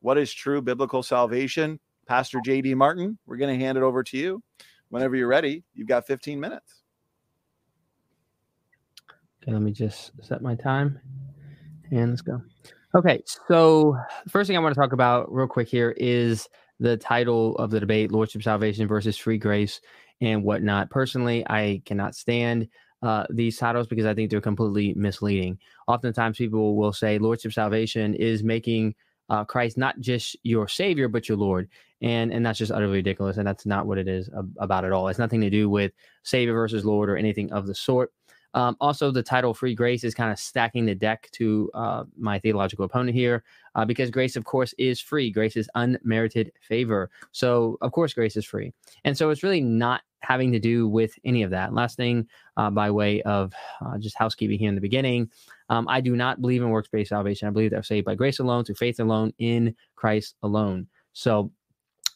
What 0.00 0.18
is 0.18 0.34
true 0.34 0.60
biblical 0.60 1.02
salvation? 1.02 1.80
Pastor 2.06 2.40
JD 2.46 2.74
Martin, 2.74 3.18
we're 3.26 3.38
going 3.38 3.58
to 3.58 3.64
hand 3.64 3.78
it 3.78 3.82
over 3.82 4.02
to 4.04 4.18
you. 4.18 4.42
Whenever 4.90 5.16
you're 5.16 5.26
ready, 5.26 5.64
you've 5.72 5.88
got 5.88 6.06
15 6.06 6.38
minutes. 6.38 6.82
Okay, 9.46 9.52
let 9.52 9.62
me 9.62 9.70
just 9.70 10.10
set 10.22 10.42
my 10.42 10.56
time. 10.56 10.98
And 11.92 12.10
let's 12.10 12.20
go. 12.20 12.42
Okay, 12.96 13.22
so 13.46 13.96
the 14.24 14.30
first 14.30 14.48
thing 14.48 14.56
I 14.56 14.60
want 14.60 14.74
to 14.74 14.80
talk 14.80 14.92
about 14.92 15.32
real 15.32 15.46
quick 15.46 15.68
here 15.68 15.94
is 15.96 16.48
the 16.80 16.96
title 16.96 17.54
of 17.56 17.70
the 17.70 17.78
debate: 17.78 18.10
Lordship 18.10 18.42
Salvation 18.42 18.88
versus 18.88 19.16
Free 19.16 19.38
Grace 19.38 19.80
and 20.20 20.42
whatnot. 20.42 20.90
Personally, 20.90 21.46
I 21.48 21.80
cannot 21.84 22.16
stand 22.16 22.68
uh, 23.02 23.24
these 23.30 23.56
titles 23.56 23.86
because 23.86 24.04
I 24.04 24.14
think 24.14 24.30
they're 24.30 24.40
completely 24.40 24.94
misleading. 24.94 25.58
Oftentimes, 25.86 26.38
people 26.38 26.74
will 26.74 26.92
say 26.92 27.18
Lordship 27.18 27.52
Salvation 27.52 28.14
is 28.14 28.42
making 28.42 28.96
uh, 29.28 29.44
Christ 29.44 29.78
not 29.78 30.00
just 30.00 30.36
your 30.42 30.66
Savior 30.66 31.06
but 31.06 31.28
your 31.28 31.38
Lord, 31.38 31.68
and 32.02 32.32
and 32.32 32.44
that's 32.44 32.58
just 32.58 32.72
utterly 32.72 32.96
ridiculous, 32.96 33.36
and 33.36 33.46
that's 33.46 33.64
not 33.64 33.86
what 33.86 33.98
it 33.98 34.08
is 34.08 34.28
about 34.58 34.84
at 34.84 34.90
all. 34.90 35.06
It's 35.06 35.20
nothing 35.20 35.40
to 35.42 35.50
do 35.50 35.70
with 35.70 35.92
Savior 36.24 36.54
versus 36.54 36.84
Lord 36.84 37.08
or 37.08 37.16
anything 37.16 37.52
of 37.52 37.68
the 37.68 37.74
sort. 37.76 38.10
Um, 38.56 38.74
also, 38.80 39.10
the 39.10 39.22
title 39.22 39.52
Free 39.52 39.74
Grace 39.74 40.02
is 40.02 40.14
kind 40.14 40.32
of 40.32 40.38
stacking 40.38 40.86
the 40.86 40.94
deck 40.94 41.28
to 41.32 41.70
uh, 41.74 42.04
my 42.16 42.38
theological 42.38 42.86
opponent 42.86 43.14
here 43.14 43.44
uh, 43.74 43.84
because 43.84 44.10
grace, 44.10 44.34
of 44.34 44.44
course, 44.44 44.74
is 44.78 44.98
free. 44.98 45.30
Grace 45.30 45.56
is 45.56 45.68
unmerited 45.74 46.50
favor. 46.62 47.10
So, 47.32 47.76
of 47.82 47.92
course, 47.92 48.14
grace 48.14 48.34
is 48.34 48.46
free. 48.46 48.72
And 49.04 49.16
so 49.16 49.28
it's 49.28 49.42
really 49.42 49.60
not 49.60 50.00
having 50.20 50.50
to 50.52 50.58
do 50.58 50.88
with 50.88 51.18
any 51.26 51.42
of 51.42 51.50
that. 51.50 51.74
Last 51.74 51.96
thing, 51.96 52.26
uh, 52.56 52.70
by 52.70 52.90
way 52.90 53.20
of 53.22 53.52
uh, 53.84 53.98
just 53.98 54.16
housekeeping 54.16 54.58
here 54.58 54.70
in 54.70 54.74
the 54.74 54.80
beginning, 54.80 55.30
um, 55.68 55.86
I 55.86 56.00
do 56.00 56.16
not 56.16 56.40
believe 56.40 56.62
in 56.62 56.70
works 56.70 56.88
based 56.88 57.10
salvation. 57.10 57.46
I 57.46 57.50
believe 57.50 57.70
that 57.70 57.76
we're 57.76 57.82
saved 57.82 58.06
by 58.06 58.14
grace 58.14 58.38
alone, 58.38 58.64
through 58.64 58.76
faith 58.76 59.00
alone, 59.00 59.34
in 59.38 59.74
Christ 59.96 60.34
alone. 60.42 60.86
So, 61.12 61.52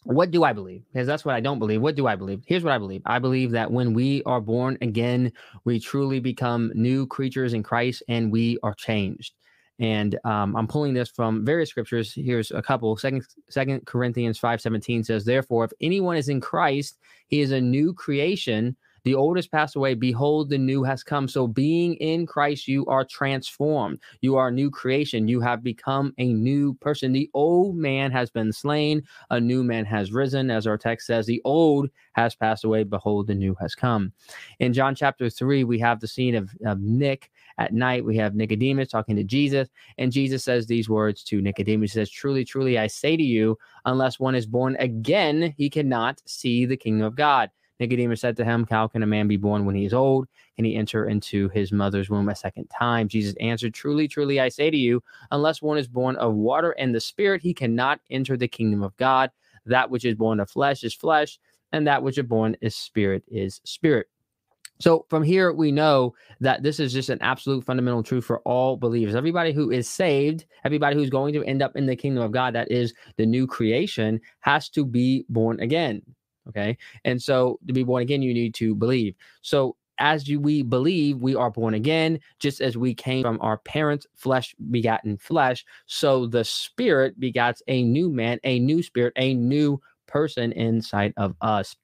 what 0.05 0.31
do 0.31 0.45
I 0.45 0.53
believe? 0.53 0.83
Because 0.93 1.07
that's 1.07 1.25
what 1.25 1.35
I 1.35 1.41
don't 1.41 1.59
believe. 1.59 1.83
What 1.83 1.95
do 1.95 2.07
I 2.07 2.17
believe? 2.17 2.43
Here's 2.47 2.65
what 2.65 2.73
I 2.73 2.79
believe. 2.79 3.03
I 3.05 3.19
believe 3.19 3.51
that 3.53 3.71
when 3.71 3.93
we 3.93 4.23
are 4.25 4.41
born 4.41 4.79
again, 4.81 5.33
we 5.65 5.79
truly 5.79 6.21
become 6.21 6.73
new 6.75 7.07
creatures 7.07 7.53
in 7.53 7.63
Christ 7.63 8.03
and 8.09 8.33
we 8.33 8.59
are 8.63 8.75
changed. 8.75 9.35
And 9.79 10.19
um, 10.25 10.57
I'm 10.57 10.67
pulling 10.67 10.93
this 10.95 11.09
from 11.09 11.45
various 11.45 11.71
scriptures. 11.71 12.13
Here's 12.15 12.51
a 12.51 12.63
couple. 12.63 12.97
Second, 12.97 13.25
Second 13.49 13.87
Corinthians 13.87 14.39
5:17 14.39 15.07
says, 15.07 15.25
Therefore, 15.25 15.65
if 15.65 15.73
anyone 15.81 16.17
is 16.17 16.29
in 16.29 16.41
Christ, 16.41 16.99
he 17.29 17.41
is 17.41 17.51
a 17.51 17.61
new 17.61 17.95
creation. 17.95 18.77
The 19.05 19.15
old 19.15 19.37
has 19.37 19.47
passed 19.47 19.77
away. 19.77 19.95
Behold, 19.95 20.51
the 20.51 20.59
new 20.59 20.83
has 20.83 21.03
come. 21.03 21.29
So, 21.29 21.47
being 21.47 21.95
in 21.95 22.27
Christ, 22.27 22.69
you 22.69 22.87
are 22.87 23.05
transformed. 23.05 24.01
You 24.21 24.37
are 24.37 24.49
a 24.49 24.53
new 24.53 24.71
creation. 24.71 25.29
You 25.29 25.41
have 25.41 25.63
become 25.63 26.15
a 26.19 26.33
new 26.33 26.75
person. 26.75 27.13
The 27.13 27.31
old 27.35 27.77
man 27.77 28.11
has 28.13 28.31
been 28.31 28.53
slain. 28.53 29.03
A 29.31 29.41
new 29.41 29.65
man 29.65 29.85
has 29.85 30.13
risen. 30.13 30.51
As 30.51 30.67
our 30.67 30.79
text 30.79 31.07
says, 31.07 31.27
the 31.27 31.43
old 31.45 31.89
has 32.13 32.35
passed 32.35 32.65
away. 32.65 32.85
Behold, 32.85 33.27
the 33.27 33.35
new 33.35 33.55
has 33.61 33.75
come. 33.75 34.13
In 34.59 34.73
John 34.73 34.95
chapter 34.95 35.31
3, 35.31 35.65
we 35.65 35.79
have 35.79 36.01
the 36.01 36.09
scene 36.09 36.35
of, 36.35 36.51
of 36.65 36.81
Nick 36.81 37.31
at 37.59 37.73
night. 37.73 38.05
We 38.05 38.17
have 38.17 38.35
Nicodemus 38.35 38.89
talking 38.89 39.17
to 39.17 39.25
Jesus. 39.25 39.69
And 39.99 40.13
Jesus 40.13 40.45
says 40.45 40.67
these 40.67 40.89
words 40.89 41.23
to 41.25 41.41
Nicodemus. 41.41 41.93
He 41.93 42.01
says, 42.01 42.11
Truly, 42.11 42.45
truly, 42.45 42.79
I 42.79 42.87
say 42.87 43.17
to 43.17 43.23
you, 43.23 43.59
unless 43.85 44.21
one 44.21 44.35
is 44.35 44.47
born 44.47 44.77
again, 44.79 45.55
he 45.57 45.71
cannot 45.71 46.21
see 46.27 46.67
the 46.67 46.77
kingdom 46.77 47.07
of 47.07 47.15
God. 47.15 47.51
Nicodemus 47.81 48.21
said 48.21 48.37
to 48.37 48.45
him, 48.45 48.67
How 48.71 48.87
can 48.87 49.03
a 49.03 49.07
man 49.07 49.27
be 49.27 49.39
born 49.39 49.65
when 49.65 49.75
he 49.75 49.87
is 49.87 49.95
old? 49.95 50.29
Can 50.57 50.65
he 50.65 50.77
enter 50.77 51.07
into 51.07 51.49
his 51.49 51.73
mother's 51.73 52.11
womb 52.11 52.29
a 52.29 52.37
second 52.37 52.67
time? 52.67 53.09
Jesus 53.09 53.35
answered, 53.41 53.75
Truly, 53.75 54.07
truly, 54.07 54.39
I 54.39 54.51
say 54.51 54.71
to 54.71 54.77
you, 54.77 55.03
unless 55.31 55.63
one 55.63 55.79
is 55.79 55.89
born 55.89 56.17
of 56.17 56.35
water 56.35 56.73
and 56.73 56.95
the 56.95 57.01
Spirit, 57.01 57.43
he 57.43 57.55
cannot 57.55 58.01
enter 58.11 58.37
the 58.37 58.49
kingdom 58.49 58.83
of 58.83 58.97
God. 58.97 59.31
That 59.67 59.91
which 59.91 60.05
is 60.05 60.15
born 60.15 60.41
of 60.41 60.51
flesh 60.51 60.85
is 60.85 60.95
flesh, 60.95 61.39
and 61.73 61.87
that 61.87 62.03
which 62.03 62.19
is 62.19 62.27
born 62.27 62.57
is 62.61 62.77
spirit 62.77 63.25
is 63.29 63.61
spirit. 63.65 64.07
So 64.81 65.05
from 65.11 65.23
here, 65.23 65.53
we 65.53 65.71
know 65.71 66.15
that 66.41 66.63
this 66.63 66.81
is 66.81 66.93
just 66.93 67.11
an 67.11 67.21
absolute 67.21 67.65
fundamental 67.65 68.03
truth 68.03 68.25
for 68.25 68.41
all 68.41 68.79
believers. 68.79 69.15
Everybody 69.15 69.53
who 69.53 69.71
is 69.71 69.87
saved, 69.87 70.47
everybody 70.65 70.97
who's 70.97 71.11
going 71.11 71.35
to 71.35 71.45
end 71.45 71.61
up 71.61 71.77
in 71.77 71.85
the 71.85 71.95
kingdom 71.95 72.23
of 72.23 72.33
God, 72.33 72.55
that 72.55 72.71
is 72.71 72.95
the 73.17 73.27
new 73.27 73.47
creation, 73.47 74.21
has 74.41 74.71
to 74.71 74.87
be 74.87 75.27
born 75.29 75.61
again. 75.61 76.01
Okay. 76.49 76.77
And 77.05 77.23
so 77.23 77.59
to 77.67 77.73
be 77.73 77.83
born 77.83 78.03
again, 78.03 78.23
you 78.23 78.35
need 78.35 78.55
to 78.55 78.75
believe. 78.75 79.15
So 79.43 79.77
as 79.99 80.27
you, 80.27 80.41
we 80.41 80.63
believe, 80.63 81.21
we 81.21 81.35
are 81.35 81.51
born 81.51 81.75
again, 81.75 82.19
just 82.39 82.63
as 82.63 82.77
we 82.77 82.95
came 82.95 83.23
from 83.23 83.39
our 83.43 83.59
parents, 83.59 84.07
flesh 84.17 84.55
begotten 84.71 85.19
flesh. 85.19 85.65
So 85.87 86.27
the 86.27 86.43
spirit 86.43 87.21
begats 87.21 87.61
a 87.69 87.83
new 87.83 88.11
man, 88.11 88.39
a 88.43 88.59
new 88.59 88.83
spirit, 88.83 89.13
a 89.17 89.35
new 89.35 89.79
person 90.07 90.53
inside 90.53 91.13
of 91.19 91.35
us. 91.43 91.77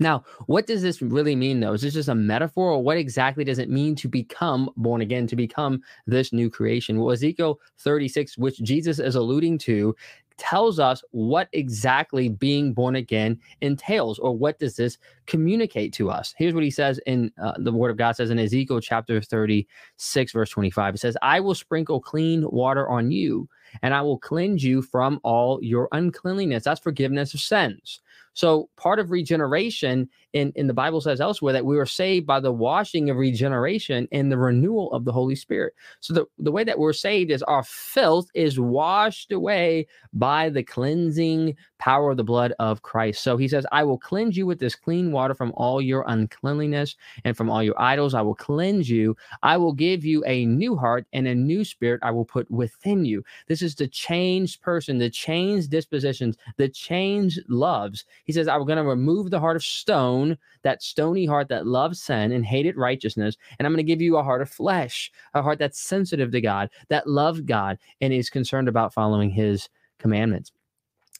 Now, 0.00 0.24
what 0.46 0.66
does 0.66 0.82
this 0.82 1.02
really 1.02 1.34
mean, 1.34 1.60
though? 1.60 1.72
Is 1.72 1.82
this 1.82 1.94
just 1.94 2.08
a 2.08 2.14
metaphor, 2.14 2.70
or 2.70 2.82
what 2.82 2.98
exactly 2.98 3.44
does 3.44 3.58
it 3.58 3.70
mean 3.70 3.96
to 3.96 4.08
become 4.08 4.70
born 4.76 5.00
again, 5.00 5.26
to 5.26 5.36
become 5.36 5.80
this 6.06 6.32
new 6.32 6.50
creation? 6.50 7.00
Well, 7.00 7.12
Ezekiel 7.12 7.58
36, 7.78 8.38
which 8.38 8.58
Jesus 8.62 9.00
is 9.00 9.16
alluding 9.16 9.58
to, 9.58 9.96
tells 10.38 10.78
us 10.78 11.02
what 11.10 11.48
exactly 11.52 12.28
being 12.28 12.72
born 12.72 12.96
again 12.96 13.38
entails, 13.60 14.18
or 14.18 14.36
what 14.36 14.58
does 14.58 14.76
this 14.76 14.98
communicate 15.26 15.92
to 15.94 16.10
us? 16.10 16.34
Here's 16.38 16.54
what 16.54 16.64
he 16.64 16.70
says 16.70 16.98
in 17.06 17.30
uh, 17.42 17.54
the 17.58 17.72
Word 17.72 17.90
of 17.90 17.96
God 17.96 18.12
says 18.12 18.30
in 18.30 18.38
Ezekiel 18.38 18.80
chapter 18.80 19.20
36, 19.20 20.32
verse 20.32 20.50
25. 20.50 20.94
It 20.94 20.98
says, 20.98 21.16
I 21.20 21.40
will 21.40 21.54
sprinkle 21.54 22.00
clean 22.00 22.48
water 22.50 22.88
on 22.88 23.10
you, 23.10 23.48
and 23.82 23.92
I 23.92 24.00
will 24.00 24.18
cleanse 24.18 24.64
you 24.64 24.80
from 24.80 25.20
all 25.24 25.58
your 25.62 25.88
uncleanliness. 25.92 26.64
That's 26.64 26.80
forgiveness 26.80 27.34
of 27.34 27.40
sins. 27.40 28.00
So 28.32 28.68
part 28.76 29.00
of 29.00 29.10
regeneration 29.10 30.08
in 30.32 30.66
the 30.66 30.74
Bible 30.74 31.00
says 31.00 31.20
elsewhere 31.20 31.52
that 31.52 31.64
we 31.64 31.76
were 31.76 31.86
saved 31.86 32.26
by 32.26 32.40
the 32.40 32.52
washing 32.52 33.08
of 33.10 33.16
regeneration 33.16 34.06
and 34.12 34.30
the 34.30 34.38
renewal 34.38 34.92
of 34.92 35.04
the 35.04 35.12
Holy 35.12 35.34
Spirit. 35.34 35.74
So 36.00 36.12
the, 36.12 36.26
the 36.38 36.52
way 36.52 36.64
that 36.64 36.78
we're 36.78 36.92
saved 36.92 37.30
is 37.30 37.42
our 37.44 37.64
filth 37.64 38.28
is 38.34 38.60
washed 38.60 39.32
away 39.32 39.86
by 40.12 40.50
the 40.50 40.62
cleansing 40.62 41.56
power 41.78 42.10
of 42.10 42.16
the 42.16 42.24
blood 42.24 42.52
of 42.58 42.82
Christ. 42.82 43.22
So 43.22 43.36
he 43.36 43.48
says, 43.48 43.66
I 43.72 43.84
will 43.84 43.98
cleanse 43.98 44.36
you 44.36 44.46
with 44.46 44.58
this 44.58 44.74
clean 44.74 45.12
water 45.12 45.34
from 45.34 45.52
all 45.54 45.80
your 45.80 46.04
uncleanliness 46.06 46.96
and 47.24 47.36
from 47.36 47.48
all 47.48 47.62
your 47.62 47.80
idols. 47.80 48.14
I 48.14 48.22
will 48.22 48.34
cleanse 48.34 48.90
you. 48.90 49.16
I 49.42 49.56
will 49.56 49.72
give 49.72 50.04
you 50.04 50.24
a 50.26 50.44
new 50.46 50.76
heart 50.76 51.06
and 51.12 51.26
a 51.26 51.34
new 51.34 51.64
spirit 51.64 52.00
I 52.02 52.10
will 52.10 52.24
put 52.24 52.50
within 52.50 53.04
you. 53.04 53.24
This 53.46 53.62
is 53.62 53.74
the 53.74 53.88
changed 53.88 54.60
person, 54.60 54.98
the 54.98 55.10
changed 55.10 55.70
dispositions, 55.70 56.36
the 56.56 56.68
changed 56.68 57.40
loves. 57.48 58.04
He 58.24 58.32
says, 58.32 58.48
I'm 58.48 58.66
going 58.66 58.76
to 58.76 58.84
remove 58.84 59.30
the 59.30 59.40
heart 59.40 59.56
of 59.56 59.62
stone, 59.62 60.17
that 60.62 60.82
stony 60.82 61.26
heart 61.26 61.48
that 61.48 61.66
loves 61.66 62.00
sin 62.00 62.32
and 62.32 62.44
hated 62.44 62.76
righteousness. 62.76 63.36
And 63.58 63.66
I'm 63.66 63.72
going 63.72 63.84
to 63.84 63.90
give 63.90 64.00
you 64.00 64.16
a 64.16 64.22
heart 64.22 64.42
of 64.42 64.50
flesh, 64.50 65.10
a 65.34 65.42
heart 65.42 65.58
that's 65.58 65.80
sensitive 65.80 66.32
to 66.32 66.40
God, 66.40 66.70
that 66.88 67.06
loves 67.08 67.40
God, 67.40 67.78
and 68.00 68.12
is 68.12 68.30
concerned 68.30 68.68
about 68.68 68.94
following 68.94 69.30
his 69.30 69.68
commandments 69.98 70.52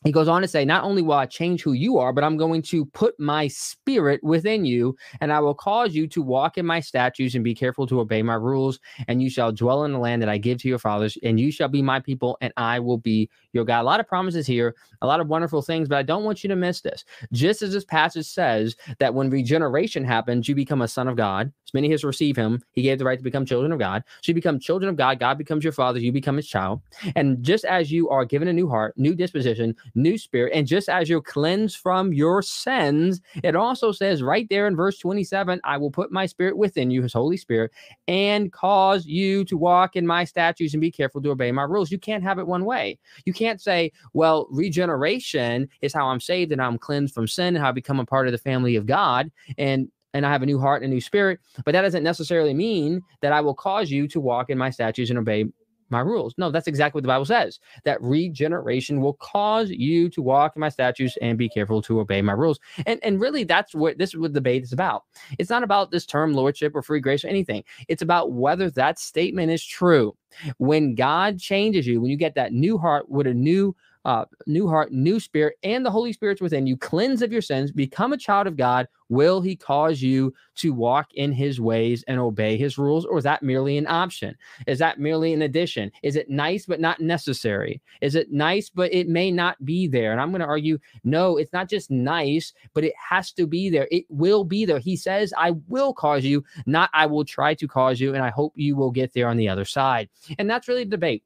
he 0.04 0.12
goes 0.12 0.28
on 0.28 0.42
to 0.42 0.48
say, 0.48 0.64
Not 0.64 0.84
only 0.84 1.02
will 1.02 1.14
I 1.14 1.26
change 1.26 1.62
who 1.62 1.72
you 1.72 1.98
are, 1.98 2.12
but 2.12 2.22
I'm 2.22 2.36
going 2.36 2.62
to 2.62 2.84
put 2.86 3.18
my 3.18 3.48
spirit 3.48 4.22
within 4.22 4.64
you, 4.64 4.96
and 5.20 5.32
I 5.32 5.40
will 5.40 5.54
cause 5.54 5.94
you 5.94 6.06
to 6.08 6.22
walk 6.22 6.56
in 6.56 6.64
my 6.64 6.78
statutes 6.78 7.34
and 7.34 7.42
be 7.42 7.54
careful 7.54 7.86
to 7.88 8.00
obey 8.00 8.22
my 8.22 8.34
rules. 8.34 8.78
And 9.08 9.20
you 9.20 9.28
shall 9.28 9.50
dwell 9.50 9.84
in 9.84 9.92
the 9.92 9.98
land 9.98 10.22
that 10.22 10.28
I 10.28 10.38
give 10.38 10.58
to 10.62 10.68
your 10.68 10.78
fathers, 10.78 11.18
and 11.24 11.40
you 11.40 11.50
shall 11.50 11.68
be 11.68 11.82
my 11.82 11.98
people, 11.98 12.38
and 12.40 12.52
I 12.56 12.78
will 12.78 12.98
be 12.98 13.28
your 13.52 13.64
God. 13.64 13.80
A 13.80 13.82
lot 13.82 13.98
of 13.98 14.06
promises 14.06 14.46
here, 14.46 14.76
a 15.02 15.06
lot 15.06 15.20
of 15.20 15.26
wonderful 15.26 15.62
things, 15.62 15.88
but 15.88 15.98
I 15.98 16.02
don't 16.02 16.24
want 16.24 16.44
you 16.44 16.48
to 16.48 16.56
miss 16.56 16.80
this. 16.80 17.04
Just 17.32 17.62
as 17.62 17.72
this 17.72 17.84
passage 17.84 18.26
says 18.26 18.76
that 19.00 19.14
when 19.14 19.30
regeneration 19.30 20.04
happens, 20.04 20.48
you 20.48 20.54
become 20.54 20.82
a 20.82 20.88
son 20.88 21.08
of 21.08 21.16
God. 21.16 21.52
As 21.68 21.74
many 21.74 21.92
as 21.92 22.02
receive 22.02 22.34
him, 22.34 22.62
he 22.72 22.80
gave 22.80 22.98
the 22.98 23.04
right 23.04 23.18
to 23.18 23.22
become 23.22 23.44
children 23.44 23.72
of 23.72 23.78
God. 23.78 24.02
So 24.22 24.30
you 24.30 24.34
become 24.34 24.58
children 24.58 24.88
of 24.88 24.96
God, 24.96 25.20
God 25.20 25.36
becomes 25.36 25.62
your 25.62 25.74
father, 25.74 25.98
you 25.98 26.10
become 26.12 26.36
his 26.36 26.48
child. 26.48 26.80
And 27.14 27.42
just 27.42 27.66
as 27.66 27.92
you 27.92 28.08
are 28.08 28.24
given 28.24 28.48
a 28.48 28.54
new 28.54 28.70
heart, 28.70 28.96
new 28.96 29.14
disposition, 29.14 29.76
new 29.94 30.16
spirit. 30.16 30.54
And 30.54 30.66
just 30.66 30.88
as 30.88 31.10
you're 31.10 31.20
cleansed 31.20 31.76
from 31.76 32.14
your 32.14 32.40
sins, 32.40 33.20
it 33.44 33.54
also 33.54 33.92
says 33.92 34.22
right 34.22 34.46
there 34.48 34.66
in 34.66 34.76
verse 34.76 34.96
27 34.98 35.60
I 35.62 35.76
will 35.76 35.90
put 35.90 36.10
my 36.10 36.24
spirit 36.24 36.56
within 36.56 36.90
you, 36.90 37.02
his 37.02 37.12
Holy 37.12 37.36
Spirit, 37.36 37.70
and 38.06 38.50
cause 38.50 39.04
you 39.04 39.44
to 39.44 39.58
walk 39.58 39.94
in 39.94 40.06
my 40.06 40.24
statutes 40.24 40.72
and 40.72 40.80
be 40.80 40.90
careful 40.90 41.20
to 41.20 41.30
obey 41.32 41.52
my 41.52 41.64
rules. 41.64 41.90
You 41.90 41.98
can't 41.98 42.22
have 42.22 42.38
it 42.38 42.46
one 42.46 42.64
way. 42.64 42.98
You 43.26 43.34
can't 43.34 43.60
say, 43.60 43.92
well, 44.14 44.48
regeneration 44.50 45.68
is 45.82 45.92
how 45.92 46.06
I'm 46.06 46.20
saved 46.20 46.50
and 46.50 46.62
I'm 46.62 46.78
cleansed 46.78 47.12
from 47.12 47.28
sin 47.28 47.48
and 47.48 47.58
how 47.58 47.68
I 47.68 47.72
become 47.72 48.00
a 48.00 48.06
part 48.06 48.26
of 48.26 48.32
the 48.32 48.38
family 48.38 48.74
of 48.74 48.86
God. 48.86 49.30
And 49.58 49.90
and 50.14 50.26
I 50.26 50.32
have 50.32 50.42
a 50.42 50.46
new 50.46 50.58
heart 50.58 50.82
and 50.82 50.92
a 50.92 50.94
new 50.94 51.00
spirit. 51.00 51.40
But 51.64 51.72
that 51.72 51.82
doesn't 51.82 52.04
necessarily 52.04 52.54
mean 52.54 53.02
that 53.20 53.32
I 53.32 53.40
will 53.40 53.54
cause 53.54 53.90
you 53.90 54.08
to 54.08 54.20
walk 54.20 54.50
in 54.50 54.58
my 54.58 54.70
statutes 54.70 55.10
and 55.10 55.18
obey 55.18 55.46
my 55.90 56.00
rules. 56.00 56.34
No, 56.36 56.50
that's 56.50 56.66
exactly 56.66 56.98
what 56.98 57.04
the 57.04 57.08
Bible 57.08 57.24
says. 57.24 57.58
That 57.84 58.00
regeneration 58.02 59.00
will 59.00 59.14
cause 59.14 59.70
you 59.70 60.08
to 60.10 60.22
walk 60.22 60.54
in 60.54 60.60
my 60.60 60.68
statutes 60.68 61.16
and 61.22 61.38
be 61.38 61.48
careful 61.48 61.82
to 61.82 62.00
obey 62.00 62.22
my 62.22 62.32
rules. 62.32 62.60
And 62.86 63.00
and 63.02 63.20
really 63.20 63.44
that's 63.44 63.74
what 63.74 63.98
this 63.98 64.10
is 64.10 64.16
what 64.16 64.32
the 64.32 64.40
debate 64.40 64.62
is 64.62 64.72
about. 64.72 65.04
It's 65.38 65.50
not 65.50 65.62
about 65.62 65.90
this 65.90 66.06
term 66.06 66.34
lordship 66.34 66.74
or 66.74 66.82
free 66.82 67.00
grace 67.00 67.24
or 67.24 67.28
anything. 67.28 67.64
It's 67.88 68.02
about 68.02 68.32
whether 68.32 68.70
that 68.70 68.98
statement 68.98 69.50
is 69.50 69.64
true. 69.64 70.14
When 70.58 70.94
God 70.94 71.38
changes 71.38 71.86
you, 71.86 72.00
when 72.00 72.10
you 72.10 72.16
get 72.16 72.34
that 72.34 72.52
new 72.52 72.78
heart 72.78 73.08
with 73.08 73.26
a 73.26 73.34
new 73.34 73.74
uh, 74.08 74.24
new 74.46 74.66
heart, 74.66 74.90
new 74.90 75.20
spirit, 75.20 75.58
and 75.62 75.84
the 75.84 75.90
Holy 75.90 76.14
Spirit's 76.14 76.40
within 76.40 76.66
you, 76.66 76.78
cleanse 76.78 77.20
of 77.20 77.30
your 77.30 77.42
sins, 77.42 77.70
become 77.70 78.14
a 78.14 78.16
child 78.16 78.46
of 78.46 78.56
God, 78.56 78.88
will 79.10 79.42
he 79.42 79.54
cause 79.54 80.00
you 80.00 80.32
to 80.54 80.72
walk 80.72 81.12
in 81.12 81.30
his 81.30 81.60
ways 81.60 82.04
and 82.08 82.18
obey 82.18 82.56
his 82.56 82.78
rules? 82.78 83.04
Or 83.04 83.18
is 83.18 83.24
that 83.24 83.42
merely 83.42 83.76
an 83.76 83.86
option? 83.86 84.34
Is 84.66 84.78
that 84.78 84.98
merely 84.98 85.34
an 85.34 85.42
addition? 85.42 85.92
Is 86.02 86.16
it 86.16 86.30
nice 86.30 86.64
but 86.64 86.80
not 86.80 87.00
necessary? 87.00 87.82
Is 88.00 88.14
it 88.14 88.32
nice 88.32 88.70
but 88.70 88.92
it 88.94 89.08
may 89.08 89.30
not 89.30 89.62
be 89.62 89.86
there? 89.86 90.12
And 90.12 90.22
I'm 90.22 90.30
going 90.30 90.40
to 90.40 90.46
argue 90.46 90.78
no, 91.04 91.36
it's 91.36 91.52
not 91.52 91.68
just 91.68 91.90
nice, 91.90 92.54
but 92.72 92.84
it 92.84 92.94
has 92.96 93.30
to 93.32 93.46
be 93.46 93.68
there. 93.68 93.88
It 93.90 94.06
will 94.08 94.42
be 94.42 94.64
there. 94.64 94.78
He 94.78 94.96
says, 94.96 95.34
I 95.36 95.50
will 95.68 95.92
cause 95.92 96.24
you, 96.24 96.42
not 96.64 96.88
I 96.94 97.04
will 97.04 97.26
try 97.26 97.52
to 97.52 97.68
cause 97.68 98.00
you. 98.00 98.14
And 98.14 98.24
I 98.24 98.30
hope 98.30 98.54
you 98.56 98.74
will 98.74 98.90
get 98.90 99.12
there 99.12 99.28
on 99.28 99.36
the 99.36 99.50
other 99.50 99.66
side. 99.66 100.08
And 100.38 100.48
that's 100.48 100.66
really 100.66 100.84
the 100.84 100.90
debate. 100.90 101.24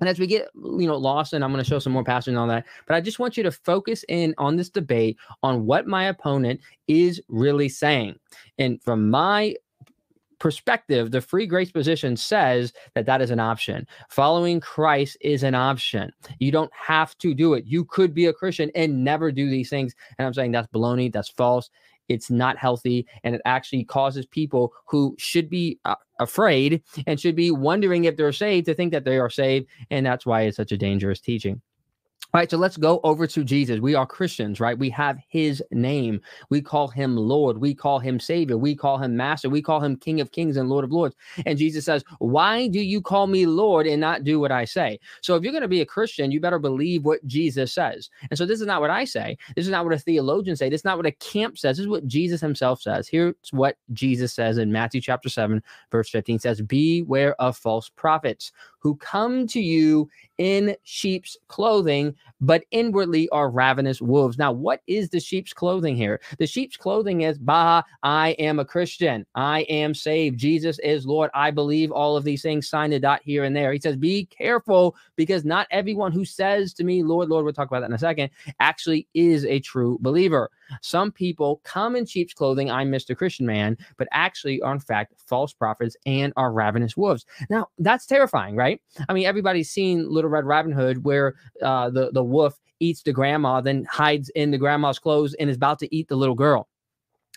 And 0.00 0.08
as 0.08 0.18
we 0.18 0.26
get, 0.26 0.48
you 0.54 0.86
know, 0.86 0.96
lost, 0.96 1.32
and 1.32 1.44
I'm 1.44 1.52
going 1.52 1.62
to 1.62 1.68
show 1.68 1.78
some 1.78 1.92
more 1.92 2.04
passion 2.04 2.36
on 2.36 2.48
that, 2.48 2.64
but 2.86 2.94
I 2.94 3.00
just 3.00 3.18
want 3.18 3.36
you 3.36 3.42
to 3.42 3.52
focus 3.52 4.04
in 4.08 4.34
on 4.38 4.56
this 4.56 4.70
debate 4.70 5.16
on 5.42 5.66
what 5.66 5.86
my 5.86 6.04
opponent 6.04 6.60
is 6.86 7.20
really 7.28 7.68
saying. 7.68 8.16
And 8.58 8.82
from 8.82 9.10
my 9.10 9.54
perspective, 10.38 11.10
the 11.10 11.20
free 11.20 11.46
grace 11.46 11.70
position 11.70 12.16
says 12.16 12.72
that 12.94 13.06
that 13.06 13.20
is 13.20 13.30
an 13.30 13.40
option. 13.40 13.86
Following 14.08 14.60
Christ 14.60 15.16
is 15.20 15.42
an 15.42 15.54
option. 15.54 16.12
You 16.38 16.52
don't 16.52 16.72
have 16.72 17.16
to 17.18 17.34
do 17.34 17.54
it. 17.54 17.64
You 17.66 17.84
could 17.84 18.14
be 18.14 18.26
a 18.26 18.32
Christian 18.32 18.70
and 18.74 19.04
never 19.04 19.32
do 19.32 19.50
these 19.50 19.70
things. 19.70 19.94
And 20.18 20.26
I'm 20.26 20.34
saying 20.34 20.52
that's 20.52 20.68
baloney. 20.68 21.12
That's 21.12 21.28
false. 21.28 21.70
It's 22.08 22.30
not 22.30 22.56
healthy, 22.56 23.06
and 23.24 23.34
it 23.34 23.42
actually 23.44 23.84
causes 23.84 24.26
people 24.26 24.72
who 24.86 25.14
should 25.18 25.48
be 25.48 25.78
uh, 25.84 25.96
afraid 26.18 26.82
and 27.06 27.20
should 27.20 27.36
be 27.36 27.50
wondering 27.50 28.04
if 28.04 28.16
they're 28.16 28.32
saved 28.32 28.66
to 28.66 28.74
think 28.74 28.92
that 28.92 29.04
they 29.04 29.18
are 29.18 29.30
saved. 29.30 29.66
And 29.90 30.04
that's 30.04 30.26
why 30.26 30.42
it's 30.42 30.56
such 30.56 30.72
a 30.72 30.78
dangerous 30.78 31.20
teaching. 31.20 31.60
All 32.34 32.40
right, 32.40 32.50
so 32.50 32.58
let's 32.58 32.76
go 32.76 33.00
over 33.04 33.26
to 33.26 33.42
Jesus. 33.42 33.80
We 33.80 33.94
are 33.94 34.04
Christians, 34.04 34.60
right? 34.60 34.78
We 34.78 34.90
have 34.90 35.18
his 35.30 35.62
name. 35.70 36.20
We 36.50 36.60
call 36.60 36.88
him 36.88 37.16
Lord. 37.16 37.56
We 37.56 37.74
call 37.74 38.00
him 38.00 38.20
Savior. 38.20 38.58
We 38.58 38.74
call 38.76 38.98
him 38.98 39.16
Master. 39.16 39.48
We 39.48 39.62
call 39.62 39.80
him 39.80 39.96
King 39.96 40.20
of 40.20 40.30
Kings 40.30 40.58
and 40.58 40.68
Lord 40.68 40.84
of 40.84 40.92
Lords. 40.92 41.16
And 41.46 41.56
Jesus 41.58 41.86
says, 41.86 42.04
Why 42.18 42.68
do 42.68 42.80
you 42.80 43.00
call 43.00 43.28
me 43.28 43.46
Lord 43.46 43.86
and 43.86 43.98
not 43.98 44.24
do 44.24 44.38
what 44.38 44.52
I 44.52 44.66
say? 44.66 45.00
So 45.22 45.36
if 45.36 45.42
you're 45.42 45.52
going 45.52 45.62
to 45.62 45.68
be 45.68 45.80
a 45.80 45.86
Christian, 45.86 46.30
you 46.30 46.38
better 46.38 46.58
believe 46.58 47.06
what 47.06 47.26
Jesus 47.26 47.72
says. 47.72 48.10
And 48.30 48.36
so 48.36 48.44
this 48.44 48.60
is 48.60 48.66
not 48.66 48.82
what 48.82 48.90
I 48.90 49.06
say. 49.06 49.38
This 49.56 49.64
is 49.64 49.72
not 49.72 49.86
what 49.86 49.94
a 49.94 49.98
theologian 49.98 50.54
say. 50.54 50.68
This 50.68 50.82
is 50.82 50.84
not 50.84 50.98
what 50.98 51.06
a 51.06 51.12
camp 51.12 51.56
says. 51.56 51.78
This 51.78 51.84
is 51.84 51.88
what 51.88 52.06
Jesus 52.06 52.42
himself 52.42 52.82
says. 52.82 53.08
Here's 53.08 53.36
what 53.52 53.76
Jesus 53.94 54.34
says 54.34 54.58
in 54.58 54.70
Matthew 54.70 55.00
chapter 55.00 55.30
7, 55.30 55.62
verse 55.90 56.10
15 56.10 56.40
says, 56.40 56.60
Beware 56.60 57.34
of 57.40 57.56
false 57.56 57.88
prophets 57.88 58.52
who 58.78 58.96
come 58.96 59.46
to 59.48 59.60
you 59.60 60.08
in 60.38 60.76
sheep's 60.84 61.36
clothing, 61.48 62.14
but 62.40 62.64
inwardly 62.70 63.28
are 63.30 63.50
ravenous 63.50 64.00
wolves. 64.00 64.38
Now, 64.38 64.52
what 64.52 64.82
is 64.86 65.10
the 65.10 65.20
sheep's 65.20 65.52
clothing 65.52 65.96
here? 65.96 66.20
The 66.38 66.46
sheep's 66.46 66.76
clothing 66.76 67.22
is, 67.22 67.38
Bah, 67.38 67.82
I 68.02 68.30
am 68.38 68.58
a 68.58 68.64
Christian. 68.64 69.26
I 69.34 69.60
am 69.62 69.94
saved. 69.94 70.38
Jesus 70.38 70.78
is 70.80 71.06
Lord. 71.06 71.30
I 71.34 71.50
believe 71.50 71.90
all 71.90 72.16
of 72.16 72.24
these 72.24 72.42
things, 72.42 72.68
sign 72.68 72.90
the 72.90 73.00
dot 73.00 73.20
here 73.24 73.44
and 73.44 73.54
there. 73.56 73.72
He 73.72 73.80
says, 73.80 73.96
Be 73.96 74.26
careful 74.26 74.94
because 75.16 75.44
not 75.44 75.66
everyone 75.70 76.12
who 76.12 76.24
says 76.24 76.72
to 76.74 76.84
me, 76.84 77.02
Lord, 77.02 77.28
Lord, 77.28 77.44
we'll 77.44 77.54
talk 77.54 77.68
about 77.68 77.80
that 77.80 77.90
in 77.90 77.94
a 77.94 77.98
second, 77.98 78.30
actually 78.60 79.08
is 79.14 79.44
a 79.44 79.60
true 79.60 79.98
believer. 80.00 80.50
Some 80.82 81.12
people 81.12 81.60
come 81.64 81.96
in 81.96 82.06
sheep's 82.06 82.34
clothing, 82.34 82.70
I'm 82.70 82.90
Mr. 82.90 83.16
Christian 83.16 83.46
man, 83.46 83.76
but 83.96 84.08
actually 84.12 84.60
are 84.62 84.72
in 84.72 84.80
fact 84.80 85.14
false 85.26 85.52
prophets 85.52 85.96
and 86.06 86.32
are 86.36 86.52
ravenous 86.52 86.96
wolves. 86.96 87.26
Now, 87.50 87.68
that's 87.78 88.06
terrifying, 88.06 88.56
right? 88.56 88.80
I 89.08 89.12
mean, 89.12 89.26
everybody's 89.26 89.70
seen 89.70 90.08
Little 90.08 90.30
Red 90.30 90.44
Riding 90.44 90.72
Hood 90.72 91.04
where 91.04 91.34
uh, 91.62 91.90
the, 91.90 92.10
the 92.12 92.24
wolf 92.24 92.58
eats 92.80 93.02
the 93.02 93.12
grandma, 93.12 93.60
then 93.60 93.86
hides 93.90 94.28
in 94.30 94.50
the 94.50 94.58
grandma's 94.58 94.98
clothes 94.98 95.34
and 95.34 95.50
is 95.50 95.56
about 95.56 95.78
to 95.80 95.94
eat 95.94 96.08
the 96.08 96.16
little 96.16 96.34
girl. 96.34 96.68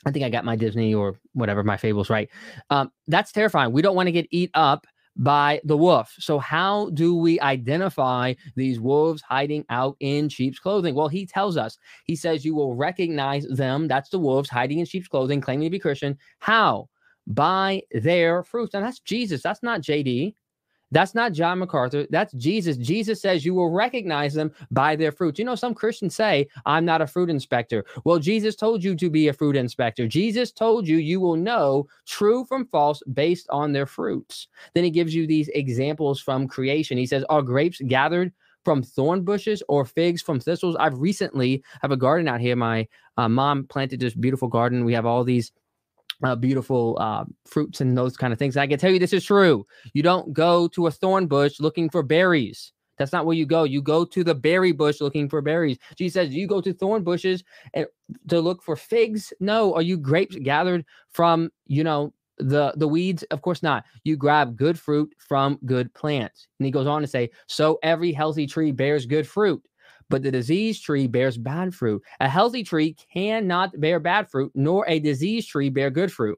I 0.06 0.12
think 0.12 0.26
I 0.26 0.30
got 0.30 0.46
my 0.46 0.56
Disney 0.56 0.94
or 0.94 1.20
whatever, 1.34 1.64
my 1.64 1.78
fables 1.78 2.10
right. 2.10 2.30
Um, 2.70 2.92
that's 3.08 3.32
terrifying. 3.32 3.72
We 3.72 3.82
don't 3.82 3.96
want 3.96 4.08
to 4.08 4.12
get 4.12 4.28
eat 4.32 4.50
up 4.54 4.88
by 5.18 5.62
the 5.64 5.78
wolf. 5.78 6.14
So, 6.20 6.40
how 6.40 6.90
do 6.92 7.16
we 7.16 7.40
identify 7.42 8.34
these 8.56 8.80
wolves 8.80 9.22
hiding 9.22 9.66
out 9.70 9.96
in 10.00 10.30
sheep's 10.30 10.60
clothing? 10.60 10.96
Well, 10.96 11.08
he 11.08 11.26
tells 11.26 11.58
us, 11.58 11.78
he 12.06 12.16
says, 12.16 12.46
You 12.46 12.56
will 12.56 12.76
recognize 12.76 13.46
them. 13.46 13.88
That's 13.88 14.10
the 14.10 14.20
wolves 14.20 14.50
hiding 14.50 14.80
in 14.80 14.86
sheep's 14.86 15.08
clothing, 15.08 15.42
claiming 15.42 15.66
to 15.66 15.70
be 15.70 15.80
Christian. 15.80 16.18
How? 16.40 16.90
By 17.28 17.84
their 17.92 18.44
fruits. 18.44 18.74
And 18.74 18.86
that's 18.86 19.00
Jesus. 19.00 19.42
That's 19.42 19.64
not 19.64 19.82
JD. 19.82 20.34
That's 20.92 21.16
not 21.16 21.34
John 21.34 21.60
MacArthur. 21.60 22.06
That's 22.10 22.34
Jesus. 22.34 22.78
Jesus 22.78 23.22
says 23.22 23.46
you 23.46 23.54
will 23.54 23.70
recognize 23.70 24.34
them 24.34 24.52
by 24.72 24.96
their 24.96 25.12
fruits. 25.12 25.40
You 25.40 25.46
know, 25.46 25.56
some 25.56 25.74
Christians 25.74 26.16
say, 26.16 26.48
I'm 26.66 26.86
not 26.86 27.02
a 27.02 27.08
fruit 27.08 27.30
inspector. 27.30 27.86
Well, 28.04 28.20
Jesus 28.20 28.56
told 28.56 28.84
you 28.84 28.96
to 28.96 29.10
be 29.10 29.28
a 29.28 29.34
fruit 29.34 29.56
inspector. 29.56 30.08
Jesus 30.08 30.52
told 30.52 30.88
you 30.88 30.98
you 30.98 31.20
will 31.20 31.38
know 31.38 31.88
true 32.06 32.46
from 32.46 32.68
false 32.68 33.02
based 33.14 33.48
on 33.50 33.72
their 33.72 33.86
fruits. 33.86 34.48
Then 34.74 34.84
he 34.84 34.90
gives 34.90 35.16
you 35.16 35.26
these 35.26 35.50
examples 35.50 36.20
from 36.20 36.48
creation. 36.48 36.98
He 36.98 37.06
says, 37.06 37.24
Are 37.30 37.42
grapes 37.42 37.82
gathered? 37.88 38.32
from 38.64 38.84
thorn 38.84 39.24
bushes 39.24 39.64
or 39.68 39.86
figs 39.86 40.22
from 40.22 40.40
thistles. 40.40 40.76
I've 40.80 41.00
recently 41.00 41.64
have 41.82 41.92
a 41.92 41.98
garden 41.98 42.28
out 42.28 42.42
here. 42.42 42.56
My 42.56 42.88
uh, 43.18 43.28
mom 43.28 43.66
planted 43.66 44.00
this 44.00 44.14
beautiful 44.14 44.48
garden. 44.48 44.86
We 44.86 44.94
have 44.94 45.06
all 45.06 45.24
these 45.24 45.52
uh, 46.24 46.36
beautiful 46.36 46.98
uh, 47.00 47.26
fruits 47.46 47.82
and 47.82 47.98
those 47.98 48.18
kind 48.18 48.34
of 48.34 48.40
things. 48.40 48.56
And 48.56 48.64
I 48.64 48.68
can 48.68 48.80
tell 48.80 48.92
you 48.92 49.00
this 49.00 49.14
is 49.14 49.26
true. 49.26 49.66
You 49.94 50.04
don't 50.04 50.34
go 50.34 50.68
to 50.70 50.88
a 50.88 50.92
thorn 50.92 51.28
bush 51.28 51.60
looking 51.60 51.90
for 51.90 52.04
berries. 52.04 52.74
That's 52.98 53.14
not 53.14 53.26
where 53.26 53.36
you 53.36 53.48
go. 53.48 53.64
You 53.64 53.82
go 53.82 54.06
to 54.06 54.24
the 54.24 54.36
berry 54.36 54.72
bush 54.74 55.02
looking 55.02 55.28
for 55.28 55.42
berries. 55.42 55.80
Jesus 55.96 56.14
says, 56.14 56.36
you 56.36 56.46
go 56.46 56.62
to 56.62 56.72
thorn 56.72 57.04
bushes 57.04 57.44
and 57.74 57.88
to 58.28 58.40
look 58.40 58.62
for 58.62 58.76
figs. 58.76 59.34
No, 59.40 59.74
are 59.74 59.82
you 59.82 59.98
grapes 59.98 60.36
gathered 60.36 60.86
from, 61.10 61.50
you 61.66 61.84
know, 61.84 62.14
the 62.38 62.74
the 62.76 62.88
weeds? 62.88 63.24
Of 63.24 63.42
course 63.42 63.64
not. 63.64 63.86
You 64.04 64.18
grab 64.18 64.56
good 64.56 64.78
fruit 64.80 65.14
from 65.18 65.58
good 65.66 65.92
plants. 65.96 66.48
And 66.60 66.66
he 66.66 66.72
goes 66.72 66.86
on 66.86 67.02
to 67.02 67.08
say, 67.08 67.32
so 67.48 67.80
every 67.82 68.12
healthy 68.12 68.46
tree 68.46 68.72
bears 68.72 69.08
good 69.08 69.28
fruit 69.28 69.64
but 70.12 70.22
the 70.22 70.30
diseased 70.30 70.84
tree 70.84 71.08
bears 71.08 71.38
bad 71.38 71.74
fruit. 71.74 72.04
A 72.20 72.30
healthy 72.30 72.64
tree 72.64 72.96
cannot 73.12 73.80
bear 73.80 74.00
bad 74.00 74.30
fruit, 74.30 74.52
nor 74.54 74.86
a 74.88 75.00
diseased 75.00 75.50
tree 75.50 75.70
bear 75.70 75.90
good 75.90 76.12
fruit. 76.12 76.38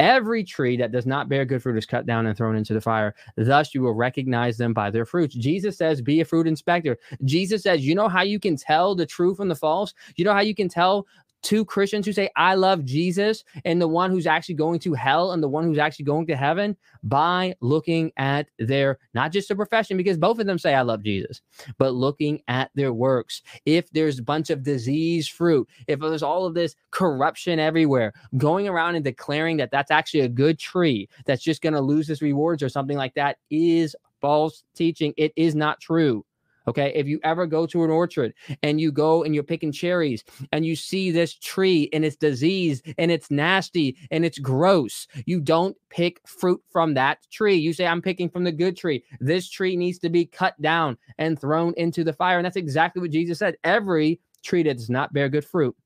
Every 0.00 0.42
tree 0.42 0.76
that 0.78 0.92
does 0.92 1.06
not 1.06 1.28
bear 1.28 1.44
good 1.44 1.62
fruit 1.62 1.76
is 1.76 1.86
cut 1.86 2.06
down 2.06 2.26
and 2.26 2.36
thrown 2.36 2.56
into 2.56 2.72
the 2.72 2.80
fire. 2.80 3.14
Thus, 3.36 3.74
you 3.74 3.82
will 3.82 3.94
recognize 3.94 4.56
them 4.56 4.72
by 4.72 4.90
their 4.90 5.04
fruits. 5.04 5.34
Jesus 5.34 5.76
says, 5.76 6.00
Be 6.00 6.20
a 6.20 6.24
fruit 6.24 6.46
inspector. 6.46 6.98
Jesus 7.24 7.62
says, 7.62 7.86
You 7.86 7.94
know 7.94 8.08
how 8.08 8.22
you 8.22 8.40
can 8.40 8.56
tell 8.56 8.94
the 8.94 9.06
true 9.06 9.34
from 9.34 9.48
the 9.48 9.54
false? 9.54 9.92
You 10.16 10.24
know 10.24 10.32
how 10.32 10.40
you 10.40 10.54
can 10.54 10.68
tell 10.68 11.06
two 11.42 11.64
Christians 11.64 12.06
who 12.06 12.12
say, 12.12 12.30
I 12.36 12.54
love 12.54 12.84
Jesus, 12.84 13.44
and 13.64 13.80
the 13.80 13.88
one 13.88 14.10
who's 14.10 14.26
actually 14.26 14.54
going 14.54 14.78
to 14.80 14.94
hell 14.94 15.32
and 15.32 15.42
the 15.42 15.48
one 15.48 15.64
who's 15.64 15.78
actually 15.78 16.04
going 16.04 16.26
to 16.28 16.36
heaven 16.36 16.76
by 17.02 17.54
looking 17.60 18.12
at 18.16 18.48
their, 18.58 18.98
not 19.14 19.32
just 19.32 19.50
a 19.50 19.56
profession, 19.56 19.96
because 19.96 20.16
both 20.16 20.38
of 20.38 20.46
them 20.46 20.58
say, 20.58 20.74
I 20.74 20.82
love 20.82 21.02
Jesus, 21.02 21.42
but 21.78 21.94
looking 21.94 22.40
at 22.48 22.70
their 22.74 22.92
works. 22.92 23.42
If 23.66 23.90
there's 23.90 24.18
a 24.18 24.22
bunch 24.22 24.50
of 24.50 24.62
disease 24.62 25.28
fruit, 25.28 25.68
if 25.86 26.00
there's 26.00 26.22
all 26.22 26.46
of 26.46 26.54
this 26.54 26.76
corruption 26.90 27.58
everywhere, 27.58 28.12
going 28.36 28.68
around 28.68 28.94
and 28.94 29.04
declaring 29.04 29.56
that 29.58 29.70
that's 29.70 29.90
actually 29.90 30.20
a 30.20 30.28
good 30.28 30.58
tree 30.58 31.08
that's 31.26 31.42
just 31.42 31.62
going 31.62 31.74
to 31.74 31.80
lose 31.80 32.08
its 32.08 32.22
rewards 32.22 32.62
or 32.62 32.68
something 32.68 32.96
like 32.96 33.14
that 33.14 33.38
is 33.50 33.96
false 34.20 34.62
teaching. 34.74 35.12
It 35.16 35.32
is 35.36 35.54
not 35.54 35.80
true. 35.80 36.24
Okay. 36.68 36.92
If 36.94 37.06
you 37.06 37.20
ever 37.24 37.46
go 37.46 37.66
to 37.66 37.84
an 37.84 37.90
orchard 37.90 38.34
and 38.62 38.80
you 38.80 38.92
go 38.92 39.24
and 39.24 39.34
you're 39.34 39.44
picking 39.44 39.72
cherries 39.72 40.24
and 40.52 40.64
you 40.64 40.76
see 40.76 41.10
this 41.10 41.34
tree 41.34 41.88
and 41.92 42.04
it's 42.04 42.16
diseased 42.16 42.86
and 42.98 43.10
it's 43.10 43.30
nasty 43.30 43.96
and 44.10 44.24
it's 44.24 44.38
gross, 44.38 45.06
you 45.26 45.40
don't 45.40 45.76
pick 45.90 46.20
fruit 46.26 46.60
from 46.70 46.94
that 46.94 47.18
tree. 47.30 47.56
You 47.56 47.72
say, 47.72 47.86
I'm 47.86 48.02
picking 48.02 48.28
from 48.30 48.44
the 48.44 48.52
good 48.52 48.76
tree. 48.76 49.04
This 49.20 49.48
tree 49.48 49.76
needs 49.76 49.98
to 50.00 50.08
be 50.08 50.26
cut 50.26 50.60
down 50.60 50.96
and 51.18 51.40
thrown 51.40 51.74
into 51.76 52.04
the 52.04 52.12
fire. 52.12 52.38
And 52.38 52.44
that's 52.44 52.56
exactly 52.56 53.00
what 53.00 53.10
Jesus 53.10 53.38
said. 53.38 53.56
Every 53.64 54.20
tree 54.42 54.62
that 54.64 54.76
does 54.76 54.90
not 54.90 55.12
bear 55.12 55.28
good 55.28 55.44
fruit 55.44 55.76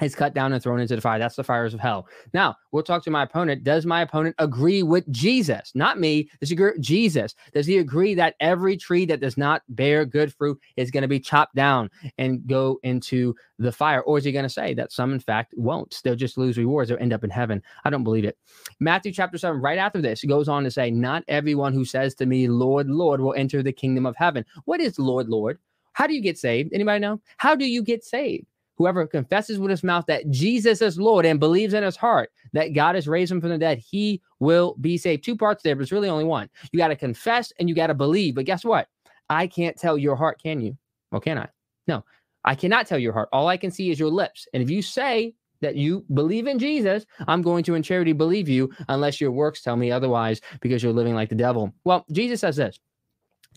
is 0.00 0.14
cut 0.14 0.34
down 0.34 0.52
and 0.52 0.62
thrown 0.62 0.80
into 0.80 0.94
the 0.94 1.00
fire. 1.00 1.18
That's 1.18 1.36
the 1.36 1.44
fires 1.44 1.72
of 1.72 1.80
hell. 1.80 2.06
Now, 2.34 2.56
we'll 2.70 2.82
talk 2.82 3.02
to 3.04 3.10
my 3.10 3.22
opponent. 3.22 3.64
Does 3.64 3.86
my 3.86 4.02
opponent 4.02 4.34
agree 4.38 4.82
with 4.82 5.10
Jesus? 5.10 5.72
Not 5.74 5.98
me. 5.98 6.28
Does 6.40 6.50
he 6.50 6.54
agree 6.54 6.78
Jesus? 6.80 7.34
Does 7.54 7.66
he 7.66 7.78
agree 7.78 8.14
that 8.14 8.34
every 8.40 8.76
tree 8.76 9.06
that 9.06 9.20
does 9.20 9.38
not 9.38 9.62
bear 9.70 10.04
good 10.04 10.34
fruit 10.34 10.60
is 10.76 10.90
going 10.90 11.02
to 11.02 11.08
be 11.08 11.20
chopped 11.20 11.54
down 11.54 11.90
and 12.18 12.46
go 12.46 12.78
into 12.82 13.34
the 13.58 13.72
fire? 13.72 14.02
Or 14.02 14.18
is 14.18 14.24
he 14.24 14.32
going 14.32 14.42
to 14.42 14.50
say 14.50 14.74
that 14.74 14.92
some, 14.92 15.12
in 15.12 15.20
fact, 15.20 15.54
won't? 15.56 16.00
They'll 16.04 16.14
just 16.14 16.36
lose 16.36 16.58
rewards. 16.58 16.90
They'll 16.90 16.98
end 16.98 17.14
up 17.14 17.24
in 17.24 17.30
heaven. 17.30 17.62
I 17.84 17.90
don't 17.90 18.04
believe 18.04 18.24
it. 18.24 18.36
Matthew 18.80 19.12
chapter 19.12 19.38
7, 19.38 19.60
right 19.60 19.78
after 19.78 20.02
this, 20.02 20.22
goes 20.24 20.48
on 20.48 20.64
to 20.64 20.70
say, 20.70 20.90
Not 20.90 21.24
everyone 21.28 21.72
who 21.72 21.86
says 21.86 22.14
to 22.16 22.26
me, 22.26 22.48
Lord, 22.48 22.88
Lord, 22.88 23.20
will 23.20 23.34
enter 23.34 23.62
the 23.62 23.72
kingdom 23.72 24.04
of 24.04 24.16
heaven. 24.16 24.44
What 24.66 24.80
is 24.80 24.98
Lord, 24.98 25.28
Lord? 25.30 25.58
How 25.94 26.06
do 26.06 26.12
you 26.12 26.20
get 26.20 26.36
saved? 26.36 26.74
Anybody 26.74 27.00
know? 27.00 27.22
How 27.38 27.54
do 27.54 27.64
you 27.64 27.82
get 27.82 28.04
saved? 28.04 28.44
Whoever 28.76 29.06
confesses 29.06 29.58
with 29.58 29.70
his 29.70 29.82
mouth 29.82 30.04
that 30.06 30.30
Jesus 30.30 30.82
is 30.82 30.98
Lord 30.98 31.24
and 31.24 31.40
believes 31.40 31.74
in 31.74 31.82
his 31.82 31.96
heart 31.96 32.30
that 32.52 32.74
God 32.74 32.94
has 32.94 33.08
raised 33.08 33.32
him 33.32 33.40
from 33.40 33.50
the 33.50 33.58
dead, 33.58 33.78
he 33.78 34.20
will 34.38 34.76
be 34.80 34.98
saved. 34.98 35.24
Two 35.24 35.36
parts 35.36 35.62
there, 35.62 35.74
but 35.74 35.82
it's 35.82 35.92
really 35.92 36.08
only 36.08 36.24
one. 36.24 36.48
You 36.72 36.78
got 36.78 36.88
to 36.88 36.96
confess 36.96 37.52
and 37.58 37.68
you 37.68 37.74
got 37.74 37.86
to 37.88 37.94
believe. 37.94 38.34
But 38.34 38.44
guess 38.44 38.64
what? 38.64 38.88
I 39.30 39.46
can't 39.46 39.76
tell 39.76 39.96
your 39.96 40.16
heart, 40.16 40.40
can 40.42 40.60
you? 40.60 40.76
Well, 41.10 41.20
can 41.20 41.38
I? 41.38 41.48
No, 41.88 42.04
I 42.44 42.54
cannot 42.54 42.86
tell 42.86 42.98
your 42.98 43.12
heart. 43.12 43.28
All 43.32 43.48
I 43.48 43.56
can 43.56 43.70
see 43.70 43.90
is 43.90 43.98
your 43.98 44.10
lips. 44.10 44.46
And 44.52 44.62
if 44.62 44.70
you 44.70 44.82
say 44.82 45.34
that 45.60 45.76
you 45.76 46.04
believe 46.14 46.46
in 46.46 46.58
Jesus, 46.58 47.06
I'm 47.26 47.42
going 47.42 47.64
to 47.64 47.74
in 47.74 47.82
charity 47.82 48.12
believe 48.12 48.48
you 48.48 48.70
unless 48.88 49.20
your 49.20 49.32
works 49.32 49.62
tell 49.62 49.76
me 49.76 49.90
otherwise 49.90 50.40
because 50.60 50.82
you're 50.82 50.92
living 50.92 51.14
like 51.14 51.28
the 51.28 51.34
devil. 51.34 51.72
Well, 51.84 52.04
Jesus 52.12 52.40
says 52.40 52.56
this 52.56 52.78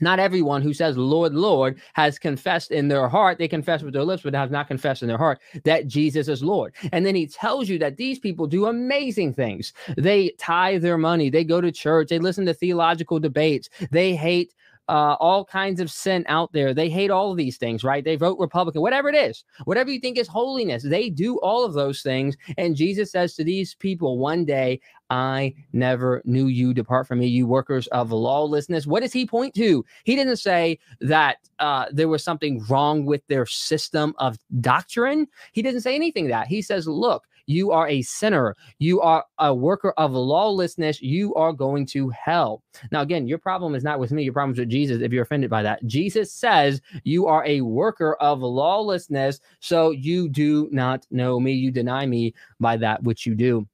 not 0.02 0.20
everyone 0.20 0.62
who 0.62 0.74
says, 0.74 0.98
Lord, 0.98 1.34
Lord, 1.34 1.82
has 1.94 2.20
confessed 2.20 2.72
in 2.72 2.88
their 2.88 3.08
heart. 3.08 3.38
They 3.38 3.48
confess 3.48 3.82
with 3.82 3.94
their 3.94 4.04
lips, 4.04 4.24
but 4.24 4.34
have 4.34 4.52
not 4.52 4.68
confessed 4.68 5.02
in 5.02 5.08
their 5.08 5.18
heart 5.18 5.40
that 5.64 5.88
Jesus 5.88 6.28
is 6.28 6.44
Lord. 6.44 6.74
And 6.92 7.06
then 7.06 7.16
he 7.16 7.28
tells 7.28 7.70
you 7.70 7.80
that 7.80 7.98
these 7.98 8.20
people 8.20 8.48
do 8.48 8.68
amazing 8.68 9.34
things. 9.34 9.74
They 9.98 10.30
tithe 10.38 10.82
their 10.82 10.98
money, 10.98 11.30
they 11.30 11.44
go 11.44 11.62
to 11.62 11.72
church, 11.72 12.10
they 12.10 12.20
listen 12.20 12.46
to 12.46 12.54
theological 12.54 13.20
debates, 13.20 13.70
they 13.92 14.16
hate 14.16 14.54
uh, 14.90 15.16
all 15.20 15.46
kinds 15.46 15.80
of 15.80 15.92
sin 15.92 16.26
out 16.28 16.52
there. 16.52 16.74
They 16.74 16.90
hate 16.90 17.12
all 17.12 17.32
of 17.32 17.38
these 17.38 17.58
things, 17.58 17.84
right? 17.84 18.04
They 18.04 18.16
vote 18.16 18.40
Republican, 18.40 18.82
whatever 18.82 19.08
it 19.08 19.16
is, 19.16 19.44
whatever 19.66 19.92
you 19.92 20.00
think 20.00 20.18
is 20.18 20.28
holiness, 20.28 20.84
they 20.84 21.10
do 21.12 21.38
all 21.42 21.64
of 21.64 21.74
those 21.74 22.02
things. 22.02 22.36
And 22.58 22.76
Jesus 22.76 23.12
says 23.12 23.36
to 23.36 23.44
these 23.44 23.76
people, 23.76 24.18
one 24.18 24.46
day, 24.46 24.82
I 25.12 25.54
never 25.74 26.22
knew 26.26 26.48
you. 26.48 26.74
Depart 26.74 27.08
from 27.08 27.20
me, 27.20 27.28
you 27.28 27.48
workers 27.48 27.88
of 27.88 28.12
lawlessness. 28.12 28.88
What 28.88 29.02
does 29.02 29.14
he 29.14 29.26
point 29.26 29.54
to? 29.56 29.86
He 30.04 30.16
didn't 30.16 30.38
say 30.38 30.80
that 31.02 31.38
uh, 31.60 31.86
there 31.92 32.08
was 32.08 32.24
something 32.24 32.64
wrong 32.68 33.06
with 33.06 33.26
their 33.28 33.46
system 33.46 34.14
of 34.18 34.38
doctrine. 34.60 35.28
He 35.52 35.62
didn't 35.62 35.82
say 35.82 35.96
anything 35.96 36.28
that. 36.28 36.48
He 36.48 36.62
says, 36.62 36.88
look, 36.88 37.26
you 37.50 37.72
are 37.72 37.88
a 37.88 38.04
sinner. 38.04 38.56
You 38.78 39.02
are 39.02 39.26
a 39.40 39.54
worker 39.54 39.92
of 39.98 40.12
lawlessness. 40.12 41.02
You 41.02 41.34
are 41.34 41.52
going 41.52 41.88
to 41.88 42.10
hell. 42.10 42.62
Now, 42.92 43.02
again, 43.02 43.28
your 43.28 43.40
problem 43.40 43.74
is 43.74 43.84
not 43.84 44.00
with 44.00 44.12
me. 44.12 44.22
Your 44.22 44.34
problem 44.34 44.54
is 44.54 44.60
with 44.60 44.70
Jesus 44.70 45.02
if 45.02 45.12
you're 45.12 45.24
offended 45.24 45.50
by 45.50 45.64
that. 45.64 45.84
Jesus 45.88 46.32
says 46.32 46.80
you 47.04 47.26
are 47.26 47.44
a 47.48 47.62
worker 47.62 48.14
of 48.22 48.42
lawlessness. 48.42 49.40
So 49.62 49.90
you 49.90 50.30
do 50.30 50.70
not 50.72 51.08
know 51.10 51.40
me. 51.40 51.54
You 51.54 51.72
deny 51.72 52.06
me 52.06 52.36
by 52.60 52.78
that 52.78 53.02
which 53.02 53.26
you 53.26 53.34
do. 53.34 53.68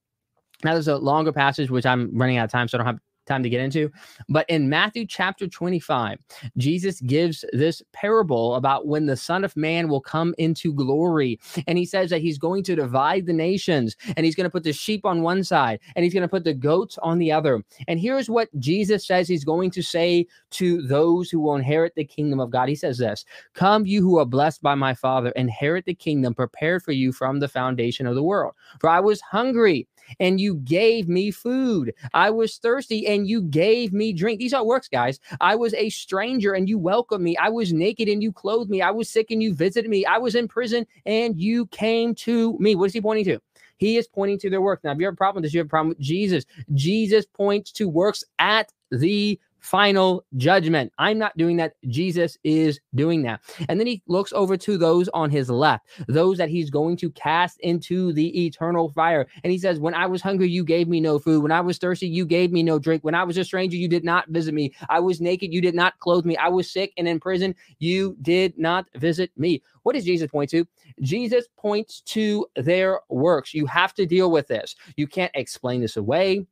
Now, 0.64 0.72
there's 0.72 0.88
a 0.88 0.96
longer 0.96 1.34
passage, 1.34 1.70
which 1.70 1.86
I'm 1.86 2.18
running 2.18 2.38
out 2.38 2.46
of 2.46 2.52
time, 2.52 2.70
so 2.70 2.78
I 2.78 2.80
don't 2.80 2.88
have 2.88 3.00
time 3.26 3.44
to 3.44 3.50
get 3.50 3.62
into. 3.62 3.92
But 4.30 4.50
in 4.50 4.70
Matthew 4.70 5.06
chapter 5.06 5.48
25, 5.48 6.20
Jesus 6.58 7.02
gives 7.02 7.44
this 7.54 7.82
parable 7.94 8.56
about 8.56 8.88
when 8.88 9.06
the 9.06 9.18
Son 9.18 9.44
of 9.44 9.56
Man 9.56 9.88
will 9.88 10.02
come 10.02 10.34
into 10.38 10.74
glory. 10.74 11.40
And 11.68 11.78
he 11.78 11.86
says 11.86 12.10
that 12.10 12.22
he's 12.22 12.38
going 12.38 12.64
to 12.64 12.76
divide 12.76 13.26
the 13.26 13.34
nations 13.34 13.96
and 14.16 14.26
he's 14.26 14.36
going 14.36 14.46
to 14.46 14.52
put 14.52 14.64
the 14.64 14.74
sheep 14.74 15.06
on 15.06 15.22
one 15.22 15.44
side 15.44 15.80
and 15.96 16.04
he's 16.04 16.14
going 16.14 16.22
to 16.22 16.28
put 16.28 16.44
the 16.44 16.54
goats 16.54 16.98
on 17.00 17.20
the 17.20 17.32
other. 17.32 17.64
And 17.88 18.00
here's 18.00 18.30
what 18.30 18.50
Jesus 18.60 19.06
says 19.06 19.28
he's 19.28 19.46
going 19.46 19.72
to 19.72 19.82
say 19.82 20.28
to 20.52 20.82
those 20.84 21.30
who 21.30 21.40
will 21.40 21.56
inherit 21.56 21.96
the 21.96 22.06
kingdom 22.06 22.40
of 22.40 22.50
God. 22.50 22.70
He 22.70 22.76
says 22.76 22.98
this 22.98 23.26
Come, 23.54 23.86
you 23.86 24.02
who 24.02 24.20
are 24.20 24.26
blessed 24.26 24.62
by 24.62 24.76
my 24.76 24.94
Father, 24.94 25.30
inherit 25.32 25.86
the 25.86 25.96
kingdom 25.96 26.34
prepared 26.34 26.84
for 26.84 26.92
you 26.92 27.12
from 27.12 27.40
the 27.40 27.48
foundation 27.48 28.08
of 28.08 28.16
the 28.16 28.24
world. 28.24 28.54
For 28.80 28.90
I 28.90 29.00
was 29.00 29.22
hungry 29.22 29.88
and 30.20 30.40
you 30.40 30.56
gave 30.56 31.08
me 31.08 31.32
food. 31.32 31.94
I 32.14 32.30
was 32.30 32.58
thirsty 32.58 33.08
and 33.08 33.28
you 33.28 33.42
gave 33.42 33.94
me 33.94 34.14
drink. 34.14 34.40
These 34.40 34.54
are 34.54 34.66
works, 34.66 34.88
guys. 34.88 35.20
I 35.42 35.56
was 35.56 35.74
a 35.74 35.90
stranger 35.90 36.54
and 36.54 36.70
you 36.70 36.78
welcomed 36.78 37.24
me. 37.24 37.38
I 37.38 37.50
was 37.50 37.74
naked 37.74 38.08
and 38.10 38.22
you 38.22 38.32
clothed 38.32 38.70
me. 38.70 38.82
I 38.82 38.92
was 38.92 39.10
sick 39.10 39.32
and 39.32 39.42
you 39.42 39.54
visited 39.54 39.90
me. 39.90 40.06
I 40.06 40.18
was 40.18 40.36
in 40.36 40.48
prison 40.48 40.86
and 41.06 41.40
you 41.40 41.68
came 41.68 42.16
to 42.16 42.58
me. 42.60 42.76
What 42.76 42.86
is 42.86 42.94
he 42.94 43.02
pointing 43.02 43.26
to? 43.26 43.40
He 43.78 43.98
is 43.98 44.08
pointing 44.08 44.40
to 44.40 44.50
their 44.50 44.62
works. 44.62 44.84
Now, 44.84 44.92
if 44.92 45.00
you 45.00 45.06
have 45.06 45.16
a 45.16 45.18
problem 45.18 45.42
with 45.42 45.48
this, 45.48 45.54
you 45.54 45.60
have 45.60 45.68
a 45.68 45.70
problem 45.70 45.90
with 45.90 46.00
Jesus. 46.00 46.46
Jesus 46.74 47.26
points 47.26 47.72
to 47.74 47.90
works 47.90 48.24
at 48.40 48.72
the 48.92 49.40
final 49.66 50.24
judgment. 50.38 50.94
I'm 51.00 51.18
not 51.18 51.36
doing 51.38 51.58
that. 51.58 51.74
Jesus 51.88 52.38
is 52.44 52.80
doing 52.94 53.24
that. 53.24 53.42
And 53.68 53.80
then 53.80 53.88
he 53.88 54.04
looks 54.08 54.32
over 54.32 54.56
to 54.58 54.78
those 54.78 55.10
on 55.10 55.32
his 55.32 55.50
left, 55.50 55.88
those 56.08 56.38
that 56.38 56.50
he's 56.50 56.70
going 56.70 56.98
to 56.98 57.10
cast 57.12 57.60
into 57.62 58.14
the 58.14 58.46
eternal 58.46 58.90
fire. 58.92 59.28
And 59.44 59.52
he 59.52 59.58
says, 59.58 59.80
When 59.80 59.96
I 59.96 60.06
was 60.06 60.22
hungry, 60.22 60.50
you 60.50 60.64
gave 60.64 60.88
me 60.88 61.02
no 61.02 61.18
food. 61.18 61.42
When 61.42 61.52
I 61.52 61.62
was 61.62 61.80
thirsty, 61.80 62.08
you 62.08 62.26
gave 62.26 62.52
me 62.52 62.62
no 62.62 62.78
drink. 62.78 63.04
When 63.04 63.16
I 63.16 63.24
was 63.24 63.38
a 63.38 63.44
stranger, 63.44 63.76
you 63.76 63.88
did 63.88 64.04
not 64.04 64.30
visit 64.30 64.54
me. 64.54 64.72
I 64.90 65.00
was 65.00 65.20
naked, 65.20 65.52
you 65.52 65.62
did 65.62 65.76
not 65.76 65.98
clothe 66.00 66.26
me. 66.26 66.38
I 66.38 66.50
was 66.50 66.72
sick 66.72 66.94
and 66.98 67.08
in 67.08 67.20
prison, 67.20 67.56
you 67.80 68.16
did 68.22 68.58
not 68.60 68.86
visit 68.96 69.32
me. 69.36 69.64
What 69.82 69.94
does 69.94 70.06
Jesus 70.06 70.30
point 70.30 70.52
to? 70.52 70.66
Jesus 71.02 71.46
points 71.58 72.02
to 72.02 72.46
their 72.56 73.02
works. 73.10 73.54
You 73.54 73.66
have 73.66 73.94
to 73.96 74.06
deal 74.06 74.30
with 74.30 74.48
this. 74.48 74.76
You 74.96 75.08
can't 75.08 75.32
explain 75.34 75.82
this 75.82 75.98
away. 75.98 76.46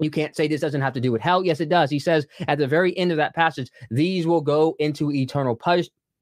You 0.00 0.10
can't 0.10 0.36
say 0.36 0.48
this 0.48 0.60
doesn't 0.60 0.80
have 0.80 0.92
to 0.94 1.00
do 1.00 1.12
with 1.12 1.22
hell. 1.22 1.44
Yes, 1.44 1.60
it 1.60 1.68
does. 1.68 1.90
He 1.90 1.98
says 1.98 2.26
at 2.48 2.58
the 2.58 2.66
very 2.66 2.96
end 2.96 3.10
of 3.10 3.16
that 3.16 3.34
passage, 3.34 3.70
these 3.90 4.26
will 4.26 4.40
go 4.40 4.76
into 4.78 5.10
eternal 5.12 5.58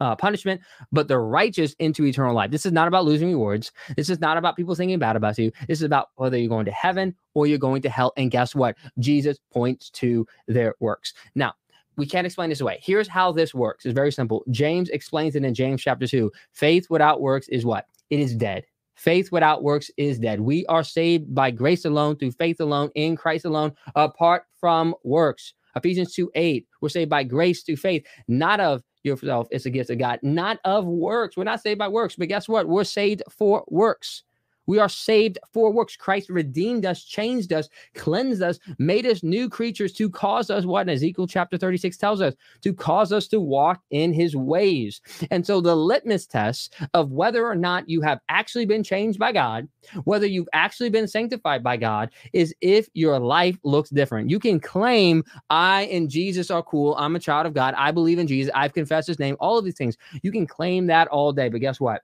uh, 0.01 0.17
punishment, 0.17 0.61
but 0.93 1.09
the 1.09 1.19
righteous 1.19 1.75
into 1.79 2.05
eternal 2.05 2.35
life. 2.35 2.51
This 2.51 2.67
is 2.67 2.73
not 2.73 2.89
about 2.89 3.05
losing 3.05 3.29
rewards. 3.29 3.73
This 3.97 4.11
is 4.11 4.21
not 4.21 4.37
about 4.37 4.57
people 4.57 4.75
thinking 4.75 4.99
bad 4.99 5.17
about 5.17 5.39
you. 5.39 5.53
This 5.69 5.79
is 5.79 5.85
about 5.85 6.09
whether 6.17 6.37
you're 6.37 6.49
going 6.49 6.67
to 6.67 6.73
heaven 6.73 7.15
or 7.35 7.47
you're 7.47 7.59
going 7.59 7.83
to 7.83 7.91
hell. 7.91 8.13
And 8.17 8.31
guess 8.31 8.55
what? 8.55 8.77
Jesus 8.99 9.39
points 9.53 9.91
to 9.91 10.27
their 10.47 10.75
works. 10.81 11.15
Now, 11.35 11.55
we 11.97 12.07
can't 12.07 12.27
explain 12.27 12.51
this 12.51 12.61
away. 12.61 12.81
Here's 12.83 13.07
how 13.07 13.31
this 13.31 13.55
works. 13.55 13.85
It's 13.87 13.95
very 13.95 14.11
simple. 14.11 14.45
James 14.51 14.89
explains 14.91 15.37
it 15.37 15.45
in 15.45 15.55
James 15.55 15.81
chapter 15.81 16.07
2. 16.07 16.31
Faith 16.53 16.91
without 16.91 17.21
works 17.21 17.49
is 17.49 17.65
what? 17.65 17.87
It 18.11 18.19
is 18.19 18.35
dead. 18.35 18.65
Faith 18.95 19.33
without 19.33 19.63
works 19.63 19.91
is 19.97 20.19
dead. 20.19 20.41
We 20.41 20.65
are 20.67 20.85
saved 20.85 21.35
by 21.35 21.51
grace 21.51 21.85
alone, 21.85 22.17
through 22.17 22.33
faith 22.33 22.61
alone, 22.61 22.91
in 22.95 23.17
Christ 23.17 23.45
alone, 23.45 23.73
apart 23.95 24.45
from 24.59 24.95
works. 25.03 25.55
Ephesians 25.77 26.15
2 26.15 26.31
8, 26.35 26.67
we're 26.81 26.89
saved 26.89 27.11
by 27.11 27.25
grace 27.25 27.63
through 27.63 27.77
faith, 27.77 28.07
not 28.29 28.61
of 28.61 28.83
yourself. 29.03 29.49
It's 29.51 29.67
a 29.67 29.71
gift 29.71 29.91
of 29.91 29.99
God, 29.99 30.21
not 30.23 30.59
of 30.65 30.87
works. 30.87 31.37
We're 31.37 31.45
not 31.45 31.61
saved 31.61 31.79
by 31.79 31.89
works, 31.89 32.17
but 32.17 32.29
guess 32.29 32.49
what? 32.49 32.69
We're 32.69 32.85
saved 32.85 33.23
for 33.31 33.65
works. 33.69 34.23
We 34.67 34.79
are 34.79 34.89
saved 34.89 35.39
for 35.53 35.73
works. 35.73 35.97
Christ 35.97 36.31
redeemed 36.31 36.87
us, 36.87 37.03
changed 37.03 37.53
us, 37.53 37.69
cleansed 37.95 38.43
us, 38.43 38.59
made 38.79 39.07
us 39.07 39.23
new 39.23 39.49
creatures 39.49 39.93
to 39.95 40.09
cause 40.11 40.51
us 40.51 40.65
what 40.65 40.89
Ezekiel 40.89 41.27
chapter 41.27 41.57
36 41.57 41.97
tells 41.97 42.21
us 42.21 42.35
to 42.63 42.73
cause 42.73 43.13
us 43.13 43.29
to 43.29 43.41
walk 43.41 43.81
in 43.91 44.13
his 44.13 44.37
ways. 44.37 45.01
And 45.31 45.47
so 45.47 45.61
the 45.61 45.77
litmus 45.77 46.27
test 46.27 46.75
of 46.95 47.11
whether 47.11 47.47
or 47.47 47.55
not 47.55 47.89
you 47.89 48.01
have 48.03 48.21
actually 48.29 48.67
been 48.67 48.83
changed 48.83 49.19
by 49.19 49.33
God, 49.33 49.69
whether 50.05 50.27
you've 50.27 50.49
actually 50.53 50.91
been 50.91 51.09
sanctified 51.09 51.63
by 51.63 51.77
God, 51.77 52.11
is 52.33 52.55
if 52.61 52.89
your 52.95 53.19
life 53.19 53.59
looks 53.65 53.91
different. 53.91 54.31
You 54.31 54.39
can 54.39 54.61
claim, 54.61 55.25
I 55.51 55.83
and 55.83 56.09
Jesus 56.09 56.51
are 56.51 56.63
cool. 56.63 56.95
I'm 56.97 57.17
a 57.17 57.21
child 57.21 57.47
of 57.47 57.55
God. 57.55 57.75
I 57.77 57.91
believe 57.91 58.19
in 58.19 58.27
Jesus. 58.27 58.51
I've 58.55 58.73
confessed 58.73 59.09
his 59.09 59.19
name, 59.19 59.37
all 59.41 59.59
of 59.59 59.65
these 59.65 59.77
things. 59.77 59.97
You 60.23 60.33
can 60.33 60.47
claim 60.47 60.87
that 60.87 61.09
all 61.09 61.33
day. 61.33 61.49
But 61.49 61.61
guess 61.61 61.81
what? 61.81 62.03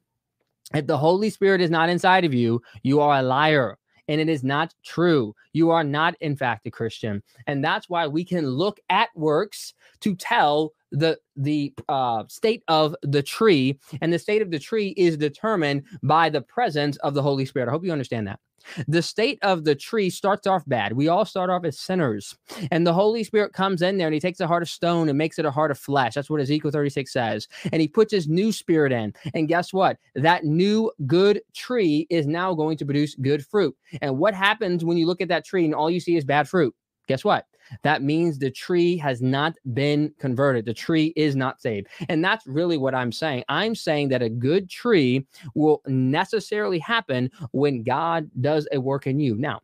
If 0.74 0.86
the 0.86 0.98
Holy 0.98 1.30
Spirit 1.30 1.60
is 1.60 1.70
not 1.70 1.88
inside 1.88 2.24
of 2.24 2.34
you, 2.34 2.62
you 2.82 3.00
are 3.00 3.18
a 3.18 3.22
liar 3.22 3.78
and 4.08 4.20
it 4.20 4.28
is 4.28 4.42
not 4.42 4.74
true. 4.84 5.34
You 5.52 5.70
are 5.70 5.84
not, 5.84 6.16
in 6.20 6.36
fact, 6.36 6.66
a 6.66 6.70
Christian. 6.70 7.22
And 7.46 7.64
that's 7.64 7.88
why 7.88 8.08
we 8.08 8.24
can 8.24 8.46
look 8.46 8.80
at 8.88 9.08
works 9.14 9.74
to 10.00 10.14
tell 10.14 10.72
the 10.92 11.18
the 11.36 11.72
uh, 11.88 12.24
state 12.28 12.62
of 12.68 12.96
the 13.02 13.22
tree 13.22 13.78
and 14.00 14.12
the 14.12 14.18
state 14.18 14.42
of 14.42 14.50
the 14.50 14.58
tree 14.58 14.88
is 14.96 15.16
determined 15.16 15.82
by 16.02 16.28
the 16.28 16.40
presence 16.42 16.96
of 16.98 17.14
the 17.14 17.22
holy 17.22 17.44
spirit 17.44 17.68
i 17.68 17.72
hope 17.72 17.84
you 17.84 17.92
understand 17.92 18.26
that 18.26 18.40
the 18.86 19.02
state 19.02 19.38
of 19.42 19.64
the 19.64 19.74
tree 19.74 20.10
starts 20.10 20.46
off 20.46 20.64
bad. 20.66 20.92
We 20.92 21.08
all 21.08 21.24
start 21.24 21.50
off 21.50 21.64
as 21.64 21.78
sinners. 21.78 22.36
And 22.70 22.86
the 22.86 22.92
Holy 22.92 23.24
Spirit 23.24 23.52
comes 23.52 23.82
in 23.82 23.98
there 23.98 24.06
and 24.06 24.14
he 24.14 24.20
takes 24.20 24.40
a 24.40 24.46
heart 24.46 24.62
of 24.62 24.68
stone 24.68 25.08
and 25.08 25.18
makes 25.18 25.38
it 25.38 25.44
a 25.44 25.50
heart 25.50 25.70
of 25.70 25.78
flesh. 25.78 26.14
That's 26.14 26.30
what 26.30 26.40
Ezekiel 26.40 26.70
36 26.70 27.12
says. 27.12 27.48
And 27.72 27.80
he 27.80 27.88
puts 27.88 28.12
his 28.12 28.28
new 28.28 28.52
spirit 28.52 28.92
in. 28.92 29.14
And 29.34 29.48
guess 29.48 29.72
what? 29.72 29.98
That 30.14 30.44
new 30.44 30.90
good 31.06 31.42
tree 31.54 32.06
is 32.10 32.26
now 32.26 32.54
going 32.54 32.76
to 32.78 32.84
produce 32.84 33.14
good 33.14 33.44
fruit. 33.44 33.76
And 34.00 34.18
what 34.18 34.34
happens 34.34 34.84
when 34.84 34.96
you 34.96 35.06
look 35.06 35.20
at 35.20 35.28
that 35.28 35.44
tree 35.44 35.64
and 35.64 35.74
all 35.74 35.90
you 35.90 36.00
see 36.00 36.16
is 36.16 36.24
bad 36.24 36.48
fruit? 36.48 36.74
Guess 37.08 37.24
what? 37.24 37.46
That 37.82 38.02
means 38.02 38.38
the 38.38 38.50
tree 38.50 38.96
has 38.98 39.22
not 39.22 39.56
been 39.74 40.12
converted. 40.18 40.64
The 40.64 40.74
tree 40.74 41.12
is 41.16 41.36
not 41.36 41.60
saved. 41.60 41.88
And 42.08 42.24
that's 42.24 42.46
really 42.46 42.78
what 42.78 42.94
I'm 42.94 43.12
saying. 43.12 43.44
I'm 43.48 43.74
saying 43.74 44.08
that 44.10 44.22
a 44.22 44.28
good 44.28 44.68
tree 44.68 45.26
will 45.54 45.82
necessarily 45.86 46.78
happen 46.78 47.30
when 47.52 47.82
God 47.82 48.30
does 48.40 48.66
a 48.72 48.80
work 48.80 49.06
in 49.06 49.20
you. 49.20 49.36
Now, 49.36 49.60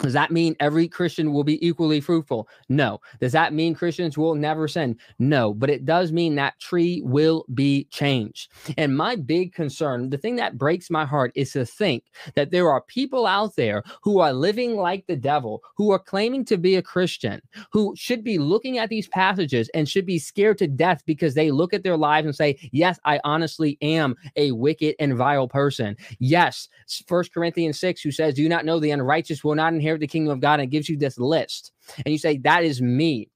does 0.00 0.12
that 0.14 0.30
mean 0.30 0.56
every 0.60 0.88
Christian 0.88 1.32
will 1.32 1.44
be 1.44 1.64
equally 1.66 2.00
fruitful? 2.00 2.48
No. 2.68 3.00
Does 3.20 3.32
that 3.32 3.52
mean 3.52 3.74
Christians 3.74 4.16
will 4.16 4.34
never 4.34 4.66
sin? 4.66 4.96
No. 5.18 5.52
But 5.52 5.70
it 5.70 5.84
does 5.84 6.10
mean 6.10 6.34
that 6.34 6.58
tree 6.58 7.02
will 7.04 7.44
be 7.54 7.84
changed. 7.90 8.50
And 8.78 8.96
my 8.96 9.16
big 9.16 9.52
concern, 9.52 10.10
the 10.10 10.18
thing 10.18 10.36
that 10.36 10.58
breaks 10.58 10.90
my 10.90 11.04
heart, 11.04 11.32
is 11.34 11.52
to 11.52 11.66
think 11.66 12.04
that 12.34 12.50
there 12.50 12.70
are 12.70 12.80
people 12.80 13.26
out 13.26 13.56
there 13.56 13.82
who 14.02 14.20
are 14.20 14.32
living 14.32 14.76
like 14.76 15.06
the 15.06 15.16
devil, 15.16 15.62
who 15.76 15.90
are 15.90 15.98
claiming 15.98 16.44
to 16.46 16.56
be 16.56 16.76
a 16.76 16.82
Christian, 16.82 17.40
who 17.70 17.94
should 17.96 18.24
be 18.24 18.38
looking 18.38 18.78
at 18.78 18.88
these 18.88 19.08
passages 19.08 19.70
and 19.74 19.88
should 19.88 20.06
be 20.06 20.18
scared 20.18 20.58
to 20.58 20.66
death 20.66 21.02
because 21.04 21.34
they 21.34 21.50
look 21.50 21.74
at 21.74 21.82
their 21.82 21.96
lives 21.96 22.26
and 22.26 22.34
say, 22.34 22.58
Yes, 22.72 22.98
I 23.04 23.20
honestly 23.24 23.76
am 23.82 24.16
a 24.36 24.52
wicked 24.52 24.94
and 24.98 25.16
vile 25.16 25.48
person. 25.48 25.96
Yes, 26.18 26.68
First 27.06 27.34
Corinthians 27.34 27.78
6, 27.78 28.00
who 28.00 28.10
says, 28.10 28.34
Do 28.34 28.48
not 28.48 28.64
know 28.64 28.78
the 28.78 28.90
unrighteous 28.90 29.44
will 29.44 29.54
not 29.54 29.74
inherit 29.74 29.89
inherit 29.90 30.00
the 30.00 30.06
kingdom 30.06 30.32
of 30.32 30.40
God 30.40 30.60
and 30.60 30.70
gives 30.70 30.88
you 30.88 30.96
this 30.96 31.18
list, 31.18 31.72
and 32.04 32.12
you 32.12 32.18
say, 32.18 32.38
That 32.38 32.64
is 32.64 32.80
me. 32.80 33.28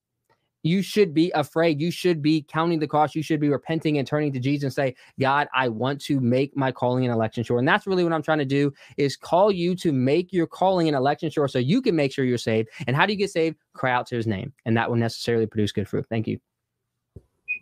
You 0.66 0.80
should 0.80 1.12
be 1.12 1.30
afraid. 1.34 1.78
You 1.78 1.90
should 1.90 2.22
be 2.22 2.40
counting 2.48 2.78
the 2.78 2.88
cost. 2.88 3.14
You 3.14 3.22
should 3.22 3.38
be 3.38 3.50
repenting 3.50 3.98
and 3.98 4.08
turning 4.08 4.32
to 4.32 4.40
Jesus 4.40 4.64
and 4.64 4.72
say, 4.72 4.96
God, 5.20 5.46
I 5.54 5.68
want 5.68 6.00
to 6.02 6.20
make 6.20 6.56
my 6.56 6.72
calling 6.72 7.04
and 7.04 7.12
election 7.12 7.44
sure. 7.44 7.58
And 7.58 7.68
that's 7.68 7.86
really 7.86 8.02
what 8.02 8.14
I'm 8.14 8.22
trying 8.22 8.38
to 8.38 8.46
do 8.46 8.72
is 8.96 9.14
call 9.14 9.52
you 9.52 9.74
to 9.76 9.92
make 9.92 10.32
your 10.32 10.46
calling 10.46 10.88
and 10.88 10.96
election 10.96 11.28
sure 11.28 11.48
so 11.48 11.58
you 11.58 11.82
can 11.82 11.94
make 11.94 12.14
sure 12.14 12.24
you're 12.24 12.38
saved. 12.38 12.70
And 12.86 12.96
how 12.96 13.04
do 13.04 13.12
you 13.12 13.18
get 13.18 13.30
saved? 13.30 13.58
Cry 13.74 13.92
out 13.92 14.06
to 14.06 14.16
his 14.16 14.26
name. 14.26 14.54
And 14.64 14.74
that 14.78 14.88
will 14.88 14.96
necessarily 14.96 15.44
produce 15.44 15.70
good 15.70 15.86
fruit. 15.86 16.06
Thank 16.08 16.26
you. 16.26 16.40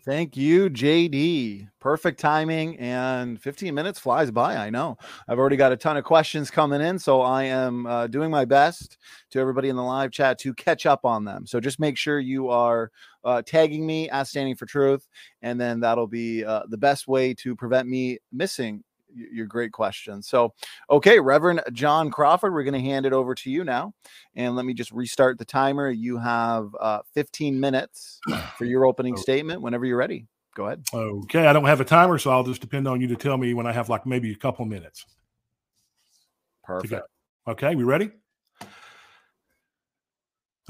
Thank 0.05 0.37
you, 0.37 0.69
JD. 0.69 1.69
Perfect 1.79 2.19
timing 2.19 2.77
and 2.81 3.41
15 3.41 3.73
minutes 3.73 4.01
flies 4.01 4.33
by. 4.33 4.57
I 4.57 4.69
know. 4.69 4.99
I've 5.29 5.39
already 5.39 5.55
got 5.55 5.71
a 5.71 5.77
ton 5.77 5.97
of 5.97 6.03
questions 6.03 6.51
coming 6.51 6.81
in, 6.81 6.99
so 6.99 7.21
I 7.21 7.45
am 7.45 7.87
uh, 7.87 8.09
doing 8.09 8.29
my 8.29 8.45
best 8.45 8.99
to 9.31 9.39
everybody 9.39 9.69
in 9.69 9.77
the 9.77 9.83
live 9.83 10.11
chat 10.11 10.41
to 10.41 10.55
catch 10.55 10.87
up 10.87 11.05
on 11.05 11.25
them. 11.25 11.47
So 11.47 11.61
just 11.61 11.79
make 11.79 11.97
sure 11.97 12.19
you 12.19 12.49
are 12.49 12.91
uh, 13.23 13.43
tagging 13.43 13.87
me 13.87 14.11
at 14.11 14.27
Standing 14.27 14.57
for 14.57 14.67
Truth, 14.67 15.07
and 15.41 15.61
then 15.61 15.79
that'll 15.79 16.09
be 16.09 16.45
uh, 16.45 16.63
the 16.69 16.79
best 16.79 17.07
way 17.07 17.33
to 17.35 17.55
prevent 17.55 17.89
me 17.89 18.19
missing 18.33 18.83
your 19.15 19.47
great 19.47 19.73
question. 19.73 20.23
So, 20.23 20.55
okay, 20.91 21.21
Reverend 21.21 21.63
John 21.73 22.11
Crawford, 22.11 22.53
we're 22.53 22.65
going 22.65 22.75
to 22.75 22.81
hand 22.81 23.07
it 23.07 23.13
over 23.13 23.35
to 23.35 23.51
you 23.51 23.65
now. 23.65 23.95
And 24.35 24.57
let 24.57 24.65
me 24.65 24.75
just 24.75 24.93
restart 24.93 25.39
the 25.39 25.45
timer. 25.45 25.91
You 25.91 26.19
have 26.19 26.75
uh, 26.81 27.01
15 27.15 27.59
minutes 27.59 28.21
for 28.57 28.65
your 28.65 28.85
opening 28.85 29.15
oh. 29.17 29.21
statement 29.21 29.63
whenever 29.63 29.85
you're 29.85 29.97
ready. 29.97 30.27
Go 30.55 30.67
ahead. 30.67 30.85
Okay, 30.93 31.47
I 31.47 31.53
don't 31.53 31.65
have 31.65 31.81
a 31.81 31.85
timer, 31.85 32.19
so 32.19 32.31
I'll 32.31 32.45
just 32.45 32.61
depend 32.61 32.87
on 32.87 33.01
you 33.01 33.09
to 33.09 33.17
tell 33.17 33.39
me 33.39 33.55
when 33.55 33.67
I 33.67 33.73
have 33.73 33.89
like 33.89 34.05
maybe 34.05 34.33
a 34.33 34.37
couple 34.37 34.65
minutes. 34.67 35.07
Perfect. 36.63 37.07
Okay, 37.49 37.75
we 37.75 37.85
ready? 37.85 38.11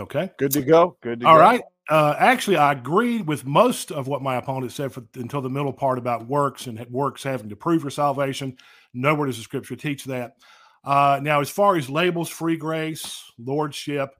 Okay. 0.00 0.30
Good 0.38 0.52
to 0.52 0.62
go. 0.62 0.96
Good 1.00 1.20
to 1.20 1.26
All 1.26 1.34
go. 1.36 1.40
right. 1.40 1.60
Uh, 1.88 2.14
actually, 2.18 2.56
I 2.56 2.72
agreed 2.72 3.26
with 3.26 3.44
most 3.44 3.90
of 3.90 4.06
what 4.06 4.22
my 4.22 4.36
opponent 4.36 4.72
said 4.72 4.92
for, 4.92 5.02
until 5.14 5.40
the 5.40 5.50
middle 5.50 5.72
part 5.72 5.98
about 5.98 6.26
works 6.26 6.66
and 6.66 6.84
works 6.90 7.22
having 7.22 7.48
to 7.48 7.56
prove 7.56 7.82
your 7.82 7.90
salvation. 7.90 8.56
Nowhere 8.94 9.26
does 9.26 9.36
the 9.36 9.42
scripture 9.42 9.76
teach 9.76 10.04
that. 10.04 10.36
Uh, 10.84 11.20
now, 11.22 11.40
as 11.40 11.50
far 11.50 11.76
as 11.76 11.90
labels, 11.90 12.28
free 12.28 12.56
grace, 12.56 13.22
lordship, 13.38 14.10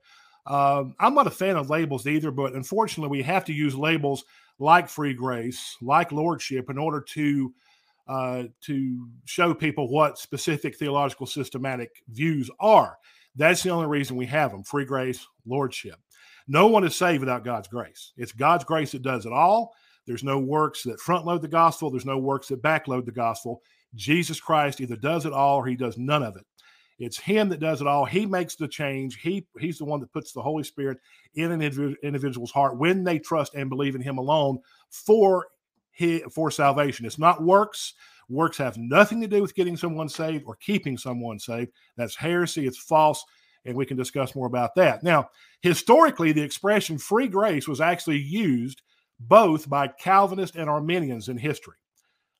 Um, 0.45 0.93
I'm 0.99 1.13
not 1.15 1.27
a 1.27 1.31
fan 1.31 1.55
of 1.55 1.69
labels 1.69 2.05
either, 2.05 2.29
but 2.31 2.53
unfortunately, 2.53 3.17
we 3.17 3.23
have 3.23 3.45
to 3.45 3.53
use 3.53 3.75
labels 3.75 4.25
like 4.59 4.89
free 4.89 5.13
grace, 5.13 5.77
like 5.81 6.11
lordship, 6.11 6.69
in 6.69 6.77
order 6.77 6.99
to 7.01 7.53
uh, 8.07 8.43
to 8.61 9.07
show 9.25 9.53
people 9.53 9.89
what 9.89 10.19
specific 10.19 10.75
theological 10.77 11.25
systematic 11.25 12.03
views 12.09 12.49
are. 12.59 12.97
That's 13.35 13.63
the 13.63 13.69
only 13.69 13.87
reason 13.87 14.17
we 14.17 14.25
have 14.27 14.51
them: 14.51 14.63
free 14.63 14.85
grace, 14.85 15.25
lordship. 15.45 15.95
No 16.47 16.67
one 16.67 16.83
is 16.83 16.95
saved 16.95 17.21
without 17.21 17.45
God's 17.45 17.67
grace. 17.67 18.11
It's 18.17 18.31
God's 18.31 18.63
grace 18.63 18.91
that 18.91 19.01
does 19.01 19.25
it 19.25 19.31
all. 19.31 19.73
There's 20.05 20.23
no 20.23 20.39
works 20.39 20.83
that 20.83 20.99
front 20.99 21.25
load 21.25 21.41
the 21.41 21.47
gospel. 21.47 21.89
There's 21.89 22.05
no 22.05 22.17
works 22.17 22.49
that 22.49 22.61
backload 22.61 23.05
the 23.05 23.11
gospel. 23.11 23.61
Jesus 23.95 24.39
Christ 24.39 24.81
either 24.81 24.95
does 24.95 25.25
it 25.25 25.33
all 25.33 25.57
or 25.57 25.67
he 25.67 25.75
does 25.75 25.97
none 25.97 26.23
of 26.23 26.35
it. 26.35 26.45
It's 26.99 27.17
him 27.17 27.49
that 27.49 27.59
does 27.59 27.81
it 27.81 27.87
all. 27.87 28.05
He 28.05 28.25
makes 28.25 28.55
the 28.55 28.67
change. 28.67 29.19
He 29.19 29.45
he's 29.59 29.77
the 29.77 29.85
one 29.85 29.99
that 30.01 30.13
puts 30.13 30.31
the 30.31 30.41
Holy 30.41 30.63
Spirit 30.63 30.99
in 31.35 31.51
an 31.51 31.61
individual's 32.03 32.51
heart 32.51 32.77
when 32.77 33.03
they 33.03 33.19
trust 33.19 33.55
and 33.55 33.69
believe 33.69 33.95
in 33.95 34.01
him 34.01 34.17
alone 34.17 34.59
for 34.89 35.47
his, 35.91 36.21
for 36.31 36.51
salvation. 36.51 37.05
It's 37.05 37.19
not 37.19 37.43
works. 37.43 37.93
Works 38.29 38.57
have 38.57 38.77
nothing 38.77 39.21
to 39.21 39.27
do 39.27 39.41
with 39.41 39.55
getting 39.55 39.75
someone 39.75 40.07
saved 40.07 40.43
or 40.45 40.55
keeping 40.55 40.97
someone 40.97 41.39
saved. 41.39 41.71
That's 41.97 42.15
heresy. 42.15 42.67
It's 42.67 42.77
false. 42.77 43.23
And 43.65 43.75
we 43.75 43.85
can 43.85 43.97
discuss 43.97 44.35
more 44.35 44.47
about 44.47 44.75
that. 44.75 45.03
Now, 45.03 45.29
historically, 45.61 46.31
the 46.31 46.41
expression 46.41 46.97
free 46.97 47.27
grace 47.27 47.67
was 47.67 47.79
actually 47.81 48.19
used 48.19 48.81
both 49.19 49.69
by 49.69 49.87
Calvinists 49.87 50.57
and 50.57 50.69
Arminians 50.69 51.29
in 51.29 51.37
history. 51.37 51.77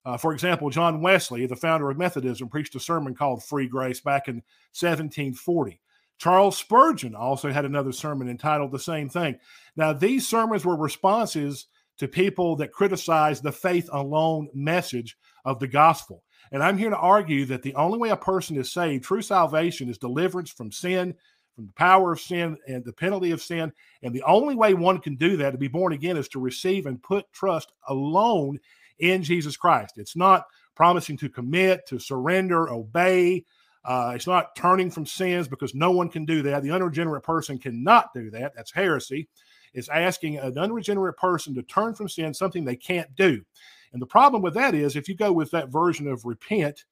Uh, 0.06 0.18
for 0.18 0.34
example, 0.34 0.70
John 0.70 1.02
Wesley, 1.02 1.46
the 1.46 1.56
founder 1.56 1.90
of 1.90 1.98
Methodism, 1.98 2.50
preached 2.50 2.76
a 2.76 2.80
sermon 2.80 3.16
called 3.16 3.44
Free 3.44 3.68
Grace 3.68 4.02
back 4.02 4.28
in 4.28 4.36
1740. 4.74 5.80
Charles 6.18 6.58
Spurgeon 6.58 7.16
also 7.16 7.52
had 7.52 7.66
another 7.66 7.92
sermon 7.92 8.30
entitled 8.30 8.72
the 8.72 8.80
same 8.80 9.10
thing. 9.10 9.38
Now, 9.76 9.94
these 9.94 10.28
sermons 10.28 10.66
were 10.66 10.76
responses 10.76 11.68
to 11.98 12.08
people 12.08 12.56
that 12.58 12.72
criticized 12.72 13.44
the 13.44 13.52
faith 13.52 13.90
alone 13.92 14.50
message 14.54 15.18
of 15.46 15.60
the 15.60 15.68
gospel. 15.68 16.24
And 16.54 16.64
I'm 16.64 16.78
here 16.78 16.92
to 16.92 16.98
argue 16.98 17.46
that 17.46 17.64
the 17.64 17.74
only 17.74 17.98
way 17.98 18.10
a 18.10 18.16
person 18.16 18.56
is 18.58 18.72
saved, 18.72 19.04
true 19.04 19.24
salvation, 19.24 19.90
is 19.90 19.98
deliverance 19.98 20.52
from 20.52 20.72
sin, 20.72 21.16
from 21.56 21.66
the 21.66 21.74
power 21.74 22.14
of 22.14 22.22
sin 22.22 22.58
and 22.68 22.86
the 22.86 22.94
penalty 22.94 23.32
of 23.32 23.42
sin. 23.42 23.74
And 24.04 24.14
the 24.14 24.24
only 24.24 24.56
way 24.56 24.76
one 24.76 25.00
can 25.00 25.16
do 25.16 25.36
that 25.38 25.52
to 25.52 25.58
be 25.58 25.68
born 25.68 25.94
again 25.94 26.16
is 26.16 26.28
to 26.30 26.40
receive 26.40 26.86
and 26.86 27.02
put 27.02 27.32
trust 27.34 27.74
alone 27.90 28.60
in 29.00 29.24
Jesus 29.24 29.58
Christ. 29.58 29.98
It's 29.98 30.16
not 30.16 30.46
promising 30.76 31.18
to 31.18 31.30
commit, 31.30 31.88
to 31.88 31.98
surrender, 32.00 32.70
obey. 32.72 33.46
Uh, 33.84 34.14
it's 34.16 34.28
not 34.28 34.56
turning 34.56 34.92
from 34.92 35.08
sins 35.08 35.48
because 35.48 35.74
no 35.76 35.92
one 35.92 36.08
can 36.08 36.24
do 36.24 36.44
that. 36.44 36.62
The 36.62 36.72
unregenerate 36.72 37.24
person 37.24 37.58
cannot 37.58 38.14
do 38.14 38.30
that. 38.30 38.54
That's 38.56 38.72
heresy. 38.72 39.28
It's 39.74 39.90
asking 39.90 40.38
an 40.38 40.58
unregenerate 40.58 41.18
person 41.18 41.56
to 41.56 41.64
turn 41.64 41.96
from 41.96 42.08
sin, 42.08 42.34
something 42.34 42.64
they 42.64 42.76
can't 42.76 43.14
do. 43.16 43.44
And 43.94 44.02
the 44.02 44.08
problem 44.08 44.42
with 44.42 44.56
that 44.56 44.74
is 44.74 44.96
if 44.96 45.08
you 45.08 45.16
go 45.16 45.32
with 45.32 45.52
that 45.52 45.70
version 45.70 46.08
of 46.08 46.26
repent, 46.26 46.84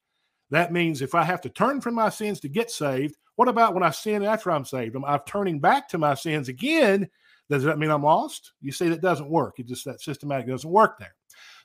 that 0.50 0.72
means 0.72 1.02
if 1.02 1.14
I 1.14 1.24
have 1.24 1.40
to 1.42 1.48
turn 1.48 1.80
from 1.80 1.94
my 1.94 2.08
sins 2.08 2.40
to 2.40 2.48
get 2.48 2.70
saved, 2.70 3.16
what 3.36 3.48
about 3.48 3.74
when 3.74 3.82
I 3.82 3.90
sin 3.90 4.22
after 4.22 4.50
I'm 4.50 4.64
saved? 4.64 4.94
Am 4.94 5.04
I 5.04 5.18
turning 5.26 5.58
back 5.58 5.88
to 5.88 5.98
my 5.98 6.14
sins 6.14 6.48
again? 6.48 7.08
Does 7.48 7.64
that 7.64 7.78
mean 7.78 7.90
I'm 7.90 8.02
lost? 8.02 8.52
You 8.60 8.72
see, 8.72 8.88
that 8.88 9.00
doesn't 9.00 9.28
work. 9.28 9.58
It 9.58 9.66
just 9.66 9.84
that 9.84 10.00
systematic 10.00 10.46
doesn't 10.46 10.70
work 10.70 10.98
there. 10.98 11.14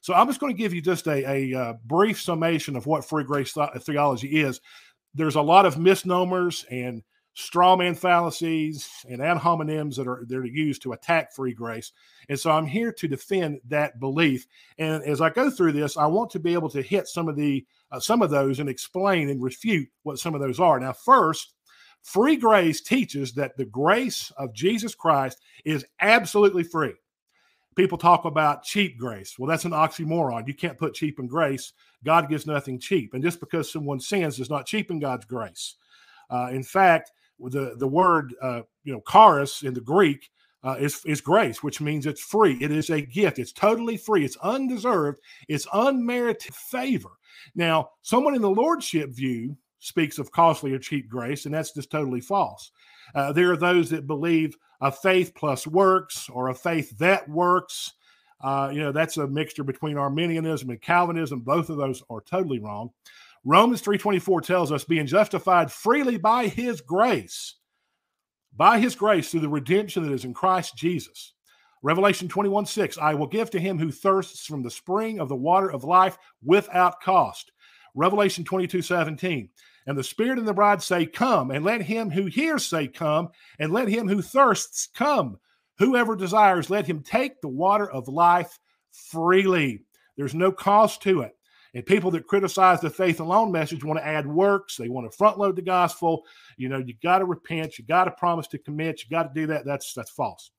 So 0.02 0.14
I'm 0.14 0.28
just 0.28 0.40
going 0.40 0.54
to 0.54 0.58
give 0.58 0.74
you 0.74 0.82
just 0.82 1.08
a, 1.08 1.30
a, 1.30 1.60
uh, 1.60 1.74
brief 1.86 2.22
summation 2.22 2.76
of 2.76 2.86
what 2.86 3.06
free 3.06 3.24
grace 3.24 3.56
theology 3.80 4.42
is. 4.42 4.62
There's 5.14 5.36
a 5.36 5.42
lot 5.42 5.66
of 5.66 5.78
misnomers 5.78 6.66
and 6.72 7.04
straw 7.40 7.76
man 7.76 7.94
fallacies 7.94 8.90
and 9.08 9.22
ad 9.22 9.38
hominems 9.38 9.96
that 9.96 10.08
are 10.08 10.26
that 10.28 10.38
are 10.38 10.46
used 10.46 10.82
to 10.82 10.94
attack 10.94 11.32
free 11.32 11.54
grace. 11.54 11.92
And 12.30 12.40
so 12.40 12.50
I'm 12.50 12.66
here 12.66 12.92
to 12.94 13.08
defend 13.08 13.60
that 13.68 14.00
belief. 14.00 14.48
And 14.80 15.04
as 15.04 15.22
I 15.22 15.30
go 15.30 15.52
through 15.52 15.74
this, 15.74 15.98
I 15.98 16.08
want 16.08 16.32
to 16.32 16.40
be 16.40 16.54
able 16.54 16.70
to 16.72 16.82
hit 16.82 17.08
some 17.08 17.30
of 17.30 17.36
the 17.36 17.64
uh, 17.92 18.00
some 18.00 18.24
of 18.24 18.32
those 18.32 18.60
and 18.60 18.68
explain 18.68 19.30
and 19.30 19.42
refute 19.42 19.88
what 20.02 20.18
some 20.18 20.34
of 20.34 20.42
those 20.42 20.60
are. 20.60 20.80
Now, 20.80 20.94
first, 20.94 21.54
free 22.02 22.38
grace 22.38 22.82
teaches 22.82 23.34
that 23.34 23.56
the 23.56 23.66
grace 23.66 24.32
of 24.38 24.52
Jesus 24.52 24.96
Christ 24.96 25.40
is 25.64 25.86
absolutely 26.02 26.64
free 26.64 26.94
people 27.76 28.00
talk 28.00 28.26
about 28.26 28.64
cheap 28.64 28.98
grace. 28.98 29.38
Well, 29.38 29.48
that's 29.48 29.66
an 29.66 29.72
oxymoron. 29.72 30.48
You 30.48 30.56
can't 30.56 30.80
put 30.80 30.96
cheap 30.96 31.20
and 31.20 31.30
grace. 31.30 31.74
God 32.04 32.28
gives 32.28 32.48
nothing 32.48 32.80
cheap. 32.80 33.14
And 33.14 33.22
just 33.22 33.40
because 33.40 33.72
someone 33.72 34.00
sins 34.00 34.38
does 34.38 34.50
not 34.50 34.66
cheapen 34.66 34.98
God's 34.98 35.26
grace. 35.26 35.76
Uh, 36.32 36.50
in 36.52 36.64
fact, 36.64 37.12
the, 37.40 37.76
the 37.78 37.88
word, 37.88 38.34
uh, 38.42 38.62
you 38.84 38.94
know, 38.94 39.02
charis 39.10 39.64
in 39.64 39.74
the 39.74 39.82
Greek 39.82 40.30
uh, 40.64 40.76
is, 40.80 41.02
is 41.06 41.22
grace, 41.22 41.64
which 41.64 41.82
means 41.82 42.06
it's 42.06 42.22
free. 42.22 42.58
It 42.62 42.72
is 42.72 42.90
a 42.90 43.02
gift. 43.02 43.40
It's 43.40 43.54
totally 43.54 43.98
free. 43.98 44.26
It's 44.26 44.38
undeserved. 44.38 45.20
It's 45.48 45.68
unmerited 45.74 46.54
favor. 46.54 47.12
Now, 47.56 47.92
someone 48.02 48.36
in 48.36 48.42
the 48.42 48.50
lordship 48.50 49.12
view 49.12 49.56
speaks 49.80 50.18
of 50.18 50.32
costly 50.32 50.74
or 50.74 50.80
cheap 50.80 51.10
grace, 51.10 51.46
and 51.46 51.54
that's 51.54 51.74
just 51.74 51.92
totally 51.92 52.22
false. 52.22 52.72
Uh, 53.16 53.32
there 53.32 53.52
are 53.52 53.58
those 53.58 53.90
that 53.92 54.08
believe 54.08 54.56
a 54.82 54.92
faith 54.92 55.34
plus 55.36 55.66
works 55.66 56.30
or 56.30 56.50
a 56.50 56.56
faith 56.56 56.98
that 56.98 57.28
works. 57.30 57.94
Uh, 58.42 58.70
you 58.72 58.80
know, 58.80 58.92
that's 58.92 59.18
a 59.18 59.28
mixture 59.28 59.64
between 59.64 59.98
Arminianism 59.98 60.70
and 60.70 60.82
Calvinism. 60.82 61.40
Both 61.40 61.70
of 61.70 61.78
those 61.78 62.04
are 62.10 62.22
totally 62.22 62.60
wrong. 62.60 62.92
Romans 63.50 63.82
3:24 63.82 64.42
tells 64.42 64.74
us 64.74 64.84
being 64.84 65.08
justified 65.08 65.72
freely 65.72 66.18
by 66.18 66.48
his 66.48 66.82
grace. 66.82 67.56
By 68.54 68.78
his 68.78 68.94
grace 68.94 69.32
through 69.32 69.40
the 69.40 69.48
redemption 69.48 70.04
that 70.04 70.12
is 70.12 70.26
in 70.26 70.34
Christ 70.34 70.76
Jesus. 70.76 71.34
Revelation 71.82 72.28
21 72.28 72.66
6, 72.66 72.98
I 72.98 73.14
will 73.14 73.26
give 73.26 73.50
to 73.52 73.60
him 73.60 73.80
who 73.80 73.90
thirsts 73.90 74.46
from 74.46 74.64
the 74.64 74.70
spring 74.70 75.22
of 75.22 75.30
the 75.30 75.36
water 75.38 75.72
of 75.72 75.86
life 75.86 76.18
without 76.44 77.00
cost. 77.00 77.54
Revelation 77.96 78.44
22 78.44 78.82
17, 78.82 79.48
and 79.86 79.98
the 79.98 80.04
Spirit 80.04 80.40
and 80.40 80.48
the 80.48 80.54
bride 80.54 80.82
say, 80.82 81.06
Come, 81.06 81.52
and 81.52 81.64
let 81.64 81.82
him 81.82 82.10
who 82.10 82.26
hears 82.26 82.66
say, 82.66 82.86
Come, 82.86 83.30
and 83.60 83.72
let 83.72 83.88
him 83.88 84.10
who 84.10 84.22
thirsts 84.22 84.90
come. 84.94 85.40
Whoever 85.78 86.18
desires, 86.18 86.70
let 86.70 86.86
him 86.86 87.02
take 87.02 87.40
the 87.40 87.48
water 87.48 87.90
of 87.90 88.10
life 88.10 88.60
freely. 88.92 89.86
There's 90.18 90.36
no 90.36 90.52
cost 90.52 91.02
to 91.04 91.22
it. 91.22 91.37
And 91.78 91.86
people 91.86 92.10
that 92.10 92.26
criticize 92.26 92.82
the 92.82 92.90
faith 92.90 93.20
alone 93.20 93.52
message 93.52 93.84
want 93.84 94.00
to 94.00 94.08
add 94.08 94.26
works. 94.26 94.78
They 94.78 94.90
want 94.90 95.12
to 95.12 95.16
front 95.16 95.38
load 95.38 95.56
the 95.56 95.62
gospel. 95.62 96.26
You 96.58 96.70
know, 96.70 96.80
you 96.80 96.96
got 97.04 97.20
to 97.20 97.26
repent. 97.26 97.78
You 97.78 97.86
got 97.86 98.06
to 98.06 98.12
promise 98.12 98.48
to 98.48 98.58
commit. 98.58 99.04
You 99.04 99.12
got 99.12 99.32
to 99.32 99.40
do 99.40 99.46
that. 99.46 99.64
That's 99.64 99.94
that's 99.94 100.10
false. 100.10 100.50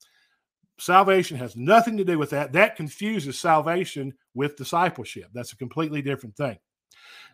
Salvation 0.78 1.36
has 1.36 1.56
nothing 1.56 1.96
to 1.96 2.04
do 2.04 2.20
with 2.20 2.30
that. 2.30 2.52
That 2.52 2.76
confuses 2.76 3.36
salvation 3.36 4.14
with 4.34 4.54
discipleship. 4.54 5.30
That's 5.34 5.52
a 5.52 5.56
completely 5.56 6.02
different 6.02 6.36
thing. 6.36 6.56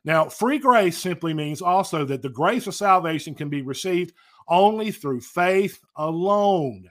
Now, 0.02 0.30
free 0.30 0.58
grace 0.58 0.96
simply 0.96 1.34
means 1.34 1.60
also 1.60 2.06
that 2.06 2.22
the 2.22 2.30
grace 2.30 2.66
of 2.66 2.74
salvation 2.74 3.34
can 3.34 3.50
be 3.50 3.60
received 3.60 4.14
only 4.48 4.92
through 4.92 5.20
faith 5.20 5.78
alone, 5.96 6.88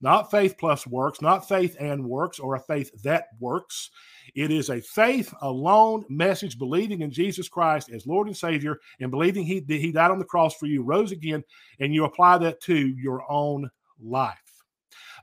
not 0.00 0.30
faith 0.30 0.56
plus 0.58 0.86
works, 0.86 1.20
not 1.20 1.48
faith 1.48 1.76
and 1.80 2.04
works, 2.04 2.38
or 2.38 2.54
a 2.54 2.60
faith 2.60 2.90
that 3.02 3.28
works. 3.40 3.90
It 4.34 4.50
is 4.50 4.70
a 4.70 4.80
faith 4.80 5.32
alone 5.42 6.04
message, 6.08 6.58
believing 6.58 7.00
in 7.00 7.10
Jesus 7.10 7.48
Christ 7.48 7.90
as 7.90 8.06
Lord 8.06 8.26
and 8.26 8.36
Savior 8.36 8.78
and 9.00 9.10
believing 9.10 9.44
He, 9.44 9.64
he 9.66 9.92
died 9.92 10.10
on 10.10 10.18
the 10.18 10.24
cross 10.24 10.54
for 10.54 10.66
you, 10.66 10.82
rose 10.82 11.12
again, 11.12 11.42
and 11.80 11.94
you 11.94 12.04
apply 12.04 12.38
that 12.38 12.60
to 12.62 12.76
your 12.76 13.24
own 13.30 13.70
life. 14.02 14.36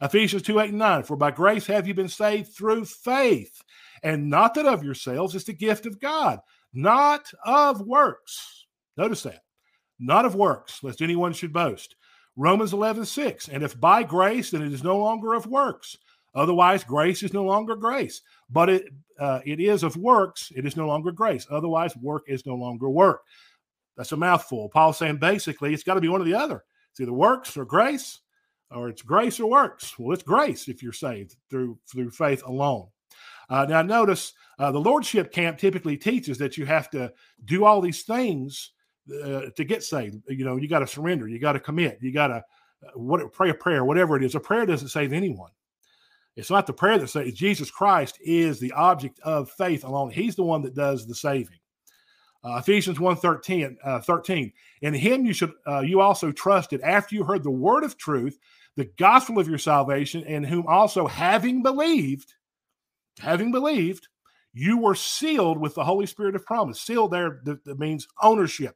Ephesians 0.01 0.41
2 0.41 0.59
8 0.59 0.69
and 0.69 0.79
9, 0.79 1.03
for 1.03 1.15
by 1.15 1.31
grace 1.31 1.67
have 1.67 1.87
you 1.87 1.93
been 1.93 2.09
saved 2.09 2.53
through 2.53 2.85
faith, 2.85 3.61
and 4.01 4.29
not 4.29 4.53
that 4.55 4.65
of 4.65 4.83
yourselves, 4.83 5.35
it's 5.35 5.45
the 5.45 5.53
gift 5.53 5.85
of 5.85 5.99
God 5.99 6.39
not 6.73 7.31
of 7.45 7.81
works. 7.81 8.65
Notice 8.97 9.23
that. 9.23 9.43
Not 9.99 10.25
of 10.25 10.35
works, 10.35 10.83
lest 10.83 11.01
anyone 11.01 11.33
should 11.33 11.53
boast. 11.53 11.95
Romans 12.35 12.73
11, 12.73 13.05
6. 13.05 13.47
And 13.49 13.63
if 13.63 13.79
by 13.79 14.03
grace, 14.03 14.51
then 14.51 14.61
it 14.61 14.73
is 14.73 14.83
no 14.83 14.97
longer 14.97 15.33
of 15.33 15.45
works. 15.45 15.97
Otherwise, 16.35 16.83
grace 16.83 17.21
is 17.21 17.33
no 17.33 17.43
longer 17.43 17.75
grace. 17.75 18.21
But 18.49 18.69
it, 18.69 18.85
uh, 19.19 19.39
it 19.45 19.59
is 19.59 19.83
of 19.83 19.95
works, 19.97 20.51
it 20.55 20.65
is 20.65 20.75
no 20.75 20.87
longer 20.87 21.11
grace. 21.11 21.45
Otherwise, 21.49 21.95
work 21.97 22.23
is 22.27 22.45
no 22.45 22.55
longer 22.55 22.89
work. 22.89 23.21
That's 23.95 24.11
a 24.11 24.17
mouthful. 24.17 24.69
Paul's 24.69 24.97
saying 24.97 25.17
basically 25.17 25.73
it's 25.73 25.83
got 25.83 25.93
to 25.93 26.01
be 26.01 26.07
one 26.07 26.21
or 26.21 26.25
the 26.25 26.33
other. 26.33 26.63
It's 26.91 26.99
either 26.99 27.13
works 27.13 27.55
or 27.57 27.65
grace, 27.65 28.21
or 28.71 28.89
it's 28.89 29.01
grace 29.01 29.39
or 29.39 29.49
works. 29.49 29.97
Well, 29.97 30.13
it's 30.13 30.23
grace 30.23 30.67
if 30.67 30.81
you're 30.81 30.93
saved 30.93 31.35
through 31.49 31.77
through 31.91 32.11
faith 32.11 32.43
alone. 32.45 32.87
Uh, 33.49 33.65
now, 33.65 33.81
notice 33.81 34.33
uh, 34.57 34.71
the 34.71 34.79
Lordship 34.79 35.31
camp 35.31 35.57
typically 35.57 35.97
teaches 35.97 36.37
that 36.39 36.57
you 36.57 36.65
have 36.65 36.89
to 36.91 37.11
do 37.45 37.65
all 37.65 37.81
these 37.81 38.03
things 38.03 38.72
uh, 39.11 39.49
to 39.55 39.63
get 39.63 39.83
saved. 39.83 40.21
You 40.27 40.45
know, 40.45 40.57
you 40.57 40.67
got 40.67 40.79
to 40.79 40.87
surrender, 40.87 41.27
you 41.27 41.39
got 41.39 41.53
to 41.53 41.59
commit, 41.59 41.99
you 42.01 42.13
got 42.13 42.27
to 42.27 42.35
uh, 42.35 42.91
what 42.95 43.31
pray 43.31 43.49
a 43.49 43.53
prayer, 43.53 43.85
whatever 43.85 44.15
it 44.15 44.23
is. 44.23 44.35
A 44.35 44.39
prayer 44.39 44.65
doesn't 44.65 44.89
save 44.89 45.13
anyone. 45.13 45.51
It's 46.35 46.49
not 46.49 46.65
the 46.65 46.73
prayer 46.73 46.97
that 46.97 47.09
saves. 47.09 47.37
Jesus 47.37 47.69
Christ 47.69 48.17
is 48.21 48.59
the 48.59 48.71
object 48.71 49.19
of 49.21 49.51
faith 49.51 49.83
alone. 49.83 50.09
He's 50.09 50.35
the 50.35 50.43
one 50.43 50.61
that 50.63 50.73
does 50.73 51.05
the 51.05 51.15
saving. 51.15 51.59
Uh, 52.43 52.57
Ephesians 52.57 52.99
1 52.99 53.15
13, 53.15 53.77
uh, 53.83 54.01
13. 54.01 54.51
In 54.81 54.93
him 54.93 55.25
you 55.25 55.33
should 55.33 55.53
uh, 55.67 55.79
you 55.79 56.01
also 56.01 56.31
trusted 56.31 56.81
after 56.81 57.15
you 57.15 57.23
heard 57.23 57.43
the 57.43 57.51
word 57.51 57.83
of 57.83 57.97
truth, 57.97 58.37
the 58.75 58.89
gospel 58.97 59.39
of 59.39 59.47
your 59.47 59.57
salvation, 59.57 60.23
in 60.23 60.43
whom 60.43 60.67
also 60.67 61.07
having 61.07 61.63
believed, 61.63 62.33
having 63.19 63.51
believed, 63.51 64.07
you 64.53 64.77
were 64.77 64.95
sealed 64.95 65.57
with 65.57 65.75
the 65.75 65.83
Holy 65.83 66.05
Spirit 66.05 66.35
of 66.35 66.45
promise. 66.45 66.79
Sealed 66.79 67.11
there 67.11 67.41
that, 67.43 67.79
means 67.79 68.07
ownership. 68.21 68.75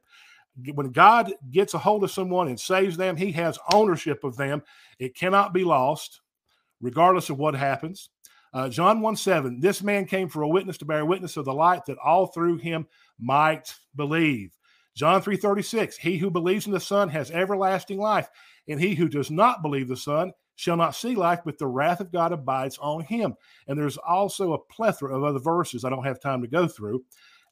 When 0.74 0.90
God 0.90 1.32
gets 1.52 1.74
a 1.74 1.78
hold 1.78 2.02
of 2.02 2.10
someone 2.10 2.48
and 2.48 2.58
saves 2.58 2.96
them, 2.96 3.16
He 3.16 3.30
has 3.32 3.58
ownership 3.72 4.24
of 4.24 4.36
them. 4.36 4.62
It 4.98 5.14
cannot 5.14 5.54
be 5.54 5.62
lost, 5.62 6.20
regardless 6.80 7.30
of 7.30 7.38
what 7.38 7.54
happens. 7.54 8.10
Uh, 8.52 8.68
John 8.68 9.00
1 9.00 9.14
7, 9.14 9.60
this 9.60 9.82
man 9.82 10.06
came 10.06 10.28
for 10.28 10.42
a 10.42 10.48
witness 10.48 10.78
to 10.78 10.84
bear 10.84 11.04
witness 11.04 11.36
of 11.36 11.44
the 11.44 11.52
light 11.52 11.84
that 11.86 11.98
all 11.98 12.26
through 12.26 12.56
him 12.56 12.86
might 13.18 13.74
believe. 13.94 14.56
John 14.96 15.22
3 15.22 15.36
36, 15.36 15.96
he 15.96 16.16
who 16.16 16.30
believes 16.30 16.66
in 16.66 16.72
the 16.72 16.80
Son 16.80 17.08
has 17.10 17.30
everlasting 17.30 17.98
life, 17.98 18.28
and 18.66 18.80
he 18.80 18.94
who 18.96 19.08
does 19.08 19.30
not 19.30 19.62
believe 19.62 19.86
the 19.86 19.96
Son 19.96 20.32
shall 20.58 20.76
not 20.76 20.96
see 20.96 21.14
life, 21.14 21.38
but 21.44 21.56
the 21.56 21.68
wrath 21.68 22.00
of 22.00 22.10
God 22.10 22.32
abides 22.32 22.78
on 22.78 23.02
him. 23.04 23.34
And 23.68 23.78
there's 23.78 23.96
also 23.96 24.52
a 24.52 24.58
plethora 24.58 25.16
of 25.16 25.22
other 25.22 25.38
verses 25.38 25.84
I 25.84 25.90
don't 25.90 26.04
have 26.04 26.20
time 26.20 26.42
to 26.42 26.48
go 26.48 26.66
through. 26.66 27.04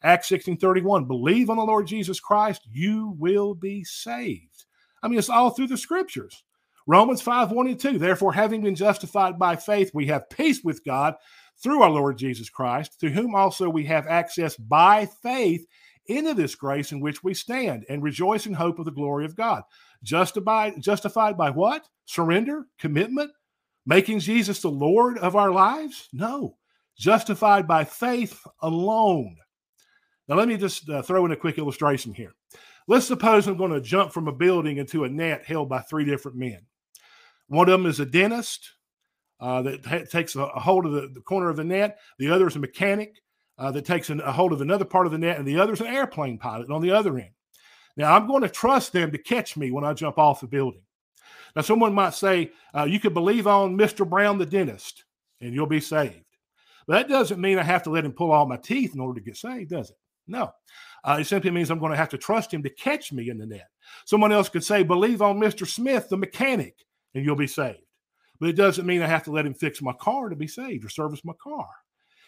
Acts 0.03 0.29
16 0.29 0.57
31, 0.57 1.05
believe 1.05 1.49
on 1.49 1.57
the 1.57 1.63
Lord 1.63 1.87
Jesus 1.87 2.19
Christ, 2.19 2.67
you 2.71 3.15
will 3.17 3.55
be 3.55 3.85
saved. 3.85 4.65
I 5.05 5.09
mean, 5.09 5.21
it's 5.21 5.31
all 5.31 5.51
through 5.51 5.69
the 5.69 5.77
scriptures. 5.77 6.43
Romans 6.89 7.23
5 7.23 7.53
1 7.53 7.69
and 7.69 7.79
2. 7.79 7.99
Therefore, 7.99 8.33
having 8.33 8.63
been 8.63 8.75
justified 8.75 9.39
by 9.39 9.55
faith, 9.55 9.93
we 9.95 10.07
have 10.07 10.29
peace 10.29 10.65
with 10.65 10.85
God 10.85 11.15
through 11.63 11.83
our 11.83 11.91
Lord 11.91 12.19
Jesus 12.19 12.51
Christ, 12.51 12.99
to 13.01 13.11
whom 13.11 13.37
also 13.37 13.71
we 13.71 13.85
have 13.85 14.09
access 14.09 14.57
by 14.57 15.07
faith 15.07 15.65
into 16.07 16.35
this 16.35 16.57
grace 16.57 16.91
in 16.91 17.01
which 17.01 17.23
we 17.23 17.35
stand 17.35 17.85
and 17.89 18.03
rejoice 18.03 18.47
in 18.47 18.55
hope 18.55 18.81
of 18.81 18.85
the 18.85 18.91
glory 18.91 19.25
of 19.25 19.37
God. 19.37 19.63
Justified, 20.07 20.81
justified 20.81 21.37
by 21.37 21.51
what? 21.51 21.89
Surrender, 22.05 22.67
commitment, 22.79 23.33
making 23.87 24.21
Jesus 24.21 24.61
the 24.61 24.71
Lord 24.71 25.19
of 25.19 25.35
our 25.35 25.51
lives? 25.51 26.09
No. 26.13 26.57
Justified 26.97 27.67
by 27.67 27.83
faith 27.83 28.41
alone. 28.63 29.37
Now, 30.29 30.37
let 30.37 30.47
me 30.47 30.57
just 30.57 30.89
uh, 30.89 31.03
throw 31.03 31.27
in 31.27 31.33
a 31.33 31.37
quick 31.37 31.59
illustration 31.59 32.15
here. 32.15 32.35
Let's 32.87 33.07
suppose 33.07 33.49
I'm 33.49 33.57
going 33.57 33.73
to 33.73 33.81
jump 33.81 34.13
from 34.13 34.29
a 34.29 34.33
building 34.33 34.77
into 34.77 35.03
a 35.03 35.09
net 35.09 35.45
held 35.45 35.69
by 35.69 35.81
three 35.81 36.05
different 36.05 36.37
men. 36.37 36.61
One 37.49 37.69
of 37.69 37.73
them 37.73 37.91
is 37.91 37.99
a 37.99 38.07
dentist 38.07 38.71
uh, 39.41 39.63
that 39.63 39.85
ha- 39.85 40.05
takes 40.09 40.37
a, 40.37 40.43
a, 40.43 40.61
hold 40.61 40.87
of 40.87 40.93
the, 40.93 41.11
the, 41.15 41.21
corner 41.21 41.49
of 41.49 41.57
the 41.57 41.65
net. 41.65 41.99
The 42.21 42.31
other 42.31 42.47
is 42.47 42.55
a 42.55 42.61
mechanic 42.61 43.17
uh, 43.59 43.73
that 43.73 43.85
takes 43.85 44.09
an, 44.11 44.21
a 44.21 44.31
hold 44.31 44.53
of 44.53 44.61
another 44.61 44.85
part 44.85 45.07
of 45.07 45.13
the 45.13 45.19
net, 45.19 45.39
and 45.39 45.47
the 45.47 45.59
other 45.59 45.73
is 45.73 45.81
an 45.81 45.89
airplane 45.89 46.39
pilot 46.39 46.71
on 46.71 46.81
the 46.81 46.93
other 46.93 47.19
end. 47.19 47.31
Now, 47.97 48.15
I'm 48.15 48.27
going 48.27 48.43
to 48.43 48.49
trust 48.49 48.93
them 48.93 49.11
to 49.11 49.19
catch 49.19 49.57
me 49.57 49.71
when 49.71 49.85
I 49.85 49.95
jump 49.95 50.19
off 50.19 50.41
the 50.41 50.47
building. 50.47 50.83
Now, 51.55 51.63
someone 51.63 51.95
might 51.95 52.15
say, 52.15 52.53
uh, 52.77 52.85
you 52.85 53.01
could 53.01 53.15
believe 53.15 53.47
on 53.47 53.79
Mr. 53.79 54.09
Brown, 54.09 54.39
the 54.39 54.47
dentist, 54.47 55.05
and 55.41 55.55
you'll 55.55 55.67
be 55.67 55.81
saved. 55.81 56.25
But 56.87 56.95
that 56.95 57.09
doesn't 57.09 57.41
mean 57.41 57.59
I 57.59 57.63
have 57.63 57.83
to 57.85 57.91
let 57.91 58.05
him 58.05 58.13
pull 58.13 58.33
all 58.33 58.47
my 58.47 58.59
teeth 58.59 58.95
in 58.95 59.01
order 59.01 59.19
to 59.19 59.25
get 59.25 59.37
saved, 59.37 59.71
does 59.71 59.91
it? 59.91 59.97
No. 60.29 60.53
Uh, 61.05 61.19
it 61.21 61.27
simply 61.27 61.51
means 61.51 61.71
I'm 61.71 61.79
going 61.79 61.93
to 61.93 61.97
have 61.97 62.09
to 62.11 62.19
trust 62.19 62.53
him 62.53 62.63
to 62.63 62.71
catch 62.71 63.13
me 63.13 63.31
in 63.31 63.39
the 63.39 63.47
net. 63.47 63.69
Someone 64.05 64.33
else 64.33 64.49
could 64.49 64.65
say, 64.65 64.83
believe 64.83 65.23
on 65.23 65.39
Mr. 65.39 65.67
Smith, 65.67 66.09
the 66.09 66.17
mechanic, 66.17 66.77
and 67.15 67.25
you'll 67.25 67.37
be 67.37 67.47
saved. 67.47 67.79
But 68.39 68.51
it 68.51 68.57
doesn't 68.57 68.87
mean 68.87 69.03
I 69.03 69.07
have 69.07 69.25
to 69.25 69.31
let 69.31 69.47
him 69.47 69.55
fix 69.55 69.81
my 69.81 69.93
car 69.95 70.29
to 70.29 70.37
be 70.37 70.47
saved 70.47 70.85
or 70.85 70.89
service 70.89 71.25
my 71.25 71.33
car. 71.43 71.69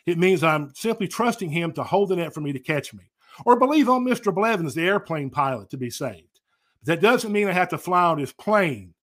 It 0.07 0.17
means 0.17 0.43
I'm 0.43 0.73
simply 0.75 1.07
trusting 1.07 1.51
him 1.51 1.73
to 1.73 1.83
hold 1.83 2.09
the 2.09 2.17
net 2.17 2.33
for 2.33 2.41
me 2.41 2.53
to 2.53 2.59
catch 2.59 2.95
me. 2.95 3.11
Or 3.45 3.59
believe 3.59 3.89
on 3.89 4.05
Mr. 4.05 4.35
Blevins, 4.35 4.75
the 4.75 4.87
airplane 4.87 5.31
pilot, 5.31 5.71
to 5.71 5.77
be 5.77 5.91
saved. 5.91 6.41
That 6.85 7.01
doesn't 7.01 7.33
mean 7.33 7.49
I 7.49 7.53
have 7.53 7.69
to 7.71 7.79
fly 7.79 8.05
on 8.05 8.19
his 8.19 8.33
plane 8.33 8.95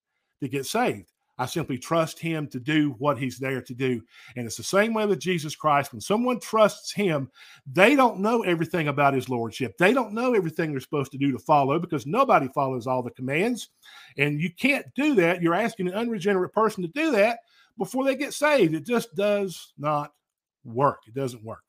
to 0.41 0.47
get 0.47 0.65
saved. 0.65 1.11
I 1.37 1.45
simply 1.45 1.77
trust 1.77 2.19
him 2.19 2.47
to 2.47 2.59
do 2.59 2.95
what 2.97 3.17
he's 3.17 3.37
there 3.37 3.61
to 3.61 3.73
do. 3.73 4.01
And 4.37 4.45
it's 4.45 4.55
the 4.55 4.63
same 4.63 4.93
way 4.93 5.05
with 5.05 5.19
Jesus 5.19 5.55
Christ. 5.55 5.91
When 5.91 5.99
someone 5.99 6.39
trusts 6.39 6.93
him, 6.93 7.29
they 7.69 7.95
don't 7.95 8.19
know 8.19 8.43
everything 8.43 8.87
about 8.87 9.13
his 9.13 9.27
lordship. 9.27 9.77
They 9.77 9.93
don't 9.93 10.13
know 10.13 10.33
everything 10.33 10.71
they're 10.71 10.79
supposed 10.79 11.11
to 11.11 11.17
do 11.17 11.31
to 11.33 11.39
follow 11.39 11.77
because 11.77 12.07
nobody 12.07 12.47
follows 12.47 12.87
all 12.87 13.03
the 13.03 13.11
commands. 13.11 13.69
And 14.17 14.39
you 14.39 14.49
can't 14.53 14.85
do 14.95 15.13
that. 15.15 15.41
You're 15.41 15.55
asking 15.55 15.89
an 15.89 15.95
unregenerate 15.95 16.53
person 16.53 16.83
to 16.83 16.89
do 16.89 17.11
that 17.11 17.39
before 17.77 18.05
they 18.05 18.15
get 18.15 18.33
saved. 18.33 18.73
It 18.73 18.85
just 18.85 19.13
does 19.15 19.73
not 19.77 20.13
work. 20.63 20.99
It 21.05 21.15
doesn't 21.15 21.43
work. 21.43 21.63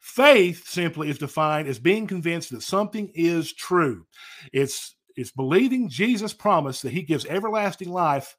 Faith 0.00 0.66
simply 0.66 1.10
is 1.10 1.18
defined 1.18 1.68
as 1.68 1.78
being 1.78 2.06
convinced 2.06 2.50
that 2.50 2.62
something 2.62 3.10
is 3.14 3.52
true. 3.52 4.06
It's 4.52 4.94
it's 5.16 5.32
believing 5.32 5.88
Jesus' 5.88 6.32
promise 6.32 6.80
that 6.82 6.92
he 6.92 7.02
gives 7.02 7.26
everlasting 7.26 7.90
life 7.90 8.36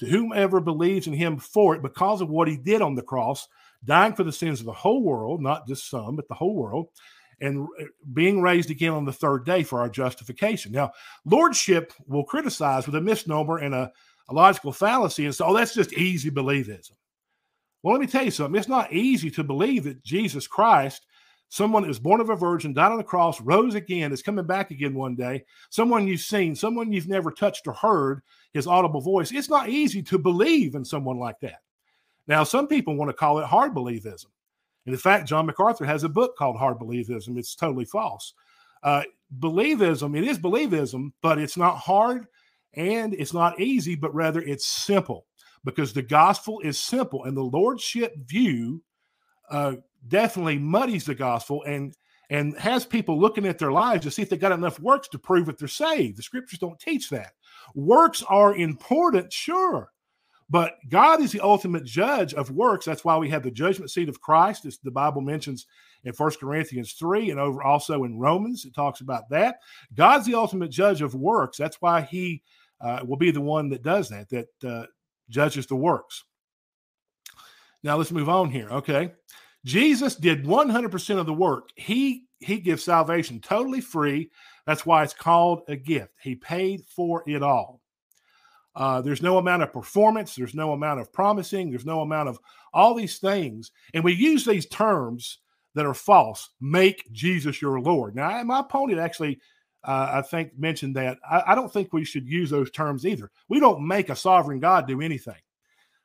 to 0.00 0.06
whomever 0.06 0.60
believes 0.60 1.06
in 1.06 1.12
him 1.12 1.38
for 1.38 1.74
it 1.74 1.82
because 1.82 2.20
of 2.20 2.28
what 2.28 2.48
he 2.48 2.56
did 2.56 2.82
on 2.82 2.94
the 2.94 3.02
cross, 3.02 3.48
dying 3.84 4.14
for 4.14 4.24
the 4.24 4.32
sins 4.32 4.60
of 4.60 4.66
the 4.66 4.72
whole 4.72 5.02
world, 5.02 5.40
not 5.40 5.66
just 5.66 5.88
some, 5.88 6.16
but 6.16 6.28
the 6.28 6.34
whole 6.34 6.54
world, 6.54 6.88
and 7.40 7.66
eh, 7.80 7.84
being 8.12 8.42
raised 8.42 8.70
again 8.70 8.92
on 8.92 9.04
the 9.04 9.12
third 9.12 9.44
day 9.44 9.62
for 9.62 9.80
our 9.80 9.88
justification. 9.88 10.72
Now, 10.72 10.92
lordship 11.24 11.92
will 12.06 12.24
criticize 12.24 12.86
with 12.86 12.96
a 12.96 13.00
misnomer 13.00 13.58
and 13.58 13.74
a, 13.74 13.92
a 14.28 14.34
logical 14.34 14.72
fallacy 14.72 15.24
and 15.24 15.34
say, 15.34 15.44
oh, 15.46 15.54
that's 15.54 15.74
just 15.74 15.92
easy 15.92 16.30
believism. 16.30 16.92
Well, 17.88 17.96
let 17.96 18.02
me 18.02 18.06
tell 18.06 18.26
you 18.26 18.30
something. 18.30 18.58
It's 18.58 18.68
not 18.68 18.92
easy 18.92 19.30
to 19.30 19.42
believe 19.42 19.84
that 19.84 20.04
Jesus 20.04 20.46
Christ 20.46 21.06
someone 21.48 21.80
that 21.80 21.88
was 21.88 21.98
born 21.98 22.20
of 22.20 22.28
a 22.28 22.36
virgin, 22.36 22.74
died 22.74 22.92
on 22.92 22.98
the 22.98 23.02
cross, 23.02 23.40
rose 23.40 23.74
again, 23.74 24.12
is 24.12 24.20
coming 24.20 24.44
back 24.44 24.70
again 24.70 24.92
one 24.92 25.14
day, 25.14 25.42
someone 25.70 26.06
you've 26.06 26.20
seen, 26.20 26.54
someone 26.54 26.92
you've 26.92 27.08
never 27.08 27.30
touched 27.30 27.66
or 27.66 27.72
heard 27.72 28.20
his 28.52 28.66
audible 28.66 29.00
voice. 29.00 29.32
It's 29.32 29.48
not 29.48 29.70
easy 29.70 30.02
to 30.02 30.18
believe 30.18 30.74
in 30.74 30.84
someone 30.84 31.16
like 31.16 31.40
that. 31.40 31.62
Now, 32.26 32.44
some 32.44 32.68
people 32.68 32.94
want 32.94 33.08
to 33.08 33.14
call 33.14 33.38
it 33.38 33.46
hard 33.46 33.74
believism. 33.74 34.26
And 34.84 34.94
in 34.94 34.98
fact, 34.98 35.26
John 35.26 35.46
MacArthur 35.46 35.86
has 35.86 36.04
a 36.04 36.10
book 36.10 36.36
called 36.36 36.58
Hard 36.58 36.78
Believism. 36.78 37.38
It's 37.38 37.54
totally 37.54 37.86
false. 37.86 38.34
Uh, 38.82 39.04
believism, 39.38 40.14
it 40.14 40.24
is 40.24 40.38
believism, 40.38 41.12
but 41.22 41.38
it's 41.38 41.56
not 41.56 41.78
hard 41.78 42.26
and 42.74 43.14
it's 43.14 43.32
not 43.32 43.58
easy, 43.58 43.94
but 43.94 44.14
rather 44.14 44.42
it's 44.42 44.66
simple 44.66 45.24
because 45.64 45.92
the 45.92 46.02
gospel 46.02 46.60
is 46.60 46.78
simple 46.78 47.24
and 47.24 47.36
the 47.36 47.42
lordship 47.42 48.14
view 48.26 48.82
uh, 49.50 49.74
definitely 50.06 50.58
muddies 50.58 51.04
the 51.04 51.14
gospel 51.14 51.62
and 51.64 51.94
and 52.30 52.58
has 52.58 52.84
people 52.84 53.18
looking 53.18 53.46
at 53.46 53.58
their 53.58 53.72
lives 53.72 54.04
to 54.04 54.10
see 54.10 54.20
if 54.20 54.28
they 54.28 54.36
got 54.36 54.52
enough 54.52 54.78
works 54.80 55.08
to 55.08 55.18
prove 55.18 55.46
that 55.46 55.58
they're 55.58 55.66
saved. 55.66 56.18
The 56.18 56.22
scriptures 56.22 56.58
don't 56.58 56.78
teach 56.78 57.08
that. 57.08 57.32
Works 57.74 58.22
are 58.28 58.54
important, 58.54 59.32
sure, 59.32 59.90
but 60.50 60.76
God 60.90 61.22
is 61.22 61.32
the 61.32 61.40
ultimate 61.40 61.84
judge 61.84 62.34
of 62.34 62.50
works. 62.50 62.84
That's 62.84 63.04
why 63.04 63.16
we 63.16 63.30
have 63.30 63.42
the 63.42 63.50
judgment 63.50 63.90
seat 63.90 64.10
of 64.10 64.20
Christ, 64.20 64.66
as 64.66 64.78
the 64.78 64.90
Bible 64.90 65.22
mentions 65.22 65.66
in 66.04 66.12
First 66.12 66.40
Corinthians 66.40 66.92
3 66.92 67.30
and 67.30 67.40
over 67.40 67.62
also 67.62 68.04
in 68.04 68.18
Romans. 68.18 68.64
It 68.64 68.74
talks 68.74 69.00
about 69.00 69.28
that. 69.30 69.60
God's 69.94 70.26
the 70.26 70.34
ultimate 70.34 70.70
judge 70.70 71.02
of 71.02 71.14
works. 71.14 71.56
That's 71.58 71.80
why 71.80 72.02
he 72.02 72.42
uh, 72.80 73.00
will 73.06 73.16
be 73.16 73.30
the 73.30 73.40
one 73.40 73.68
that 73.70 73.82
does 73.82 74.08
that, 74.10 74.28
that 74.30 74.48
uh, 74.64 74.86
judges 75.28 75.66
the 75.66 75.76
works. 75.76 76.24
Now 77.82 77.96
let's 77.96 78.12
move 78.12 78.28
on 78.28 78.50
here. 78.50 78.68
Okay. 78.70 79.12
Jesus 79.64 80.14
did 80.14 80.44
100% 80.44 81.18
of 81.18 81.26
the 81.26 81.34
work. 81.34 81.70
He 81.76 82.24
he 82.40 82.58
gives 82.60 82.84
salvation 82.84 83.40
totally 83.40 83.80
free. 83.80 84.30
That's 84.64 84.86
why 84.86 85.02
it's 85.02 85.14
called 85.14 85.62
a 85.66 85.74
gift. 85.74 86.12
He 86.22 86.36
paid 86.36 86.84
for 86.86 87.24
it 87.26 87.42
all. 87.42 87.80
Uh, 88.76 89.00
there's 89.00 89.22
no 89.22 89.38
amount 89.38 89.64
of 89.64 89.72
performance. 89.72 90.36
There's 90.36 90.54
no 90.54 90.72
amount 90.72 91.00
of 91.00 91.12
promising. 91.12 91.68
There's 91.68 91.84
no 91.84 92.02
amount 92.02 92.28
of 92.28 92.38
all 92.72 92.94
these 92.94 93.18
things. 93.18 93.72
And 93.92 94.04
we 94.04 94.14
use 94.14 94.44
these 94.44 94.66
terms 94.66 95.38
that 95.74 95.84
are 95.84 95.94
false. 95.94 96.50
Make 96.60 97.10
Jesus 97.10 97.60
your 97.60 97.80
Lord. 97.80 98.14
Now, 98.14 98.40
my 98.44 98.60
opponent 98.60 99.00
actually, 99.00 99.40
uh, 99.84 100.10
I 100.14 100.22
think, 100.22 100.58
mentioned 100.58 100.96
that. 100.96 101.18
I, 101.28 101.42
I 101.48 101.54
don't 101.54 101.72
think 101.72 101.92
we 101.92 102.04
should 102.04 102.26
use 102.26 102.50
those 102.50 102.70
terms 102.70 103.06
either. 103.06 103.30
We 103.48 103.60
don't 103.60 103.86
make 103.86 104.10
a 104.10 104.16
sovereign 104.16 104.60
God 104.60 104.86
do 104.86 105.00
anything. 105.00 105.40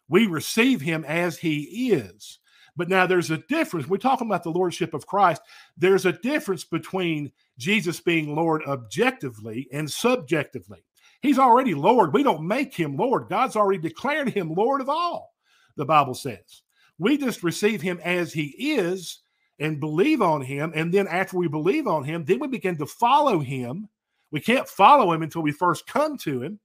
We 0.09 0.27
receive 0.27 0.81
him 0.81 1.03
as 1.05 1.37
he 1.37 1.91
is. 1.91 2.39
But 2.75 2.89
now 2.89 3.05
there's 3.05 3.31
a 3.31 3.37
difference. 3.37 3.87
We're 3.87 3.97
talking 3.97 4.27
about 4.27 4.43
the 4.43 4.49
lordship 4.49 4.93
of 4.93 5.05
Christ. 5.05 5.41
There's 5.77 6.05
a 6.05 6.13
difference 6.13 6.63
between 6.63 7.31
Jesus 7.57 7.99
being 7.99 8.35
Lord 8.35 8.63
objectively 8.67 9.67
and 9.71 9.89
subjectively. 9.89 10.83
He's 11.21 11.39
already 11.39 11.73
Lord. 11.73 12.13
We 12.13 12.23
don't 12.23 12.47
make 12.47 12.75
him 12.75 12.97
Lord. 12.97 13.29
God's 13.29 13.55
already 13.55 13.79
declared 13.79 14.29
him 14.29 14.53
Lord 14.53 14.81
of 14.81 14.89
all, 14.89 15.33
the 15.77 15.85
Bible 15.85 16.15
says. 16.15 16.63
We 16.97 17.17
just 17.17 17.43
receive 17.43 17.81
him 17.81 17.99
as 18.03 18.33
he 18.33 18.55
is 18.57 19.22
and 19.59 19.79
believe 19.79 20.21
on 20.21 20.41
him. 20.41 20.71
And 20.75 20.93
then 20.93 21.07
after 21.07 21.37
we 21.37 21.47
believe 21.47 21.87
on 21.87 22.03
him, 22.03 22.25
then 22.25 22.39
we 22.39 22.47
begin 22.47 22.77
to 22.77 22.85
follow 22.85 23.39
him. 23.39 23.89
We 24.31 24.39
can't 24.39 24.67
follow 24.67 25.11
him 25.11 25.21
until 25.21 25.43
we 25.43 25.51
first 25.51 25.85
come 25.87 26.17
to 26.19 26.41
him. 26.41 26.59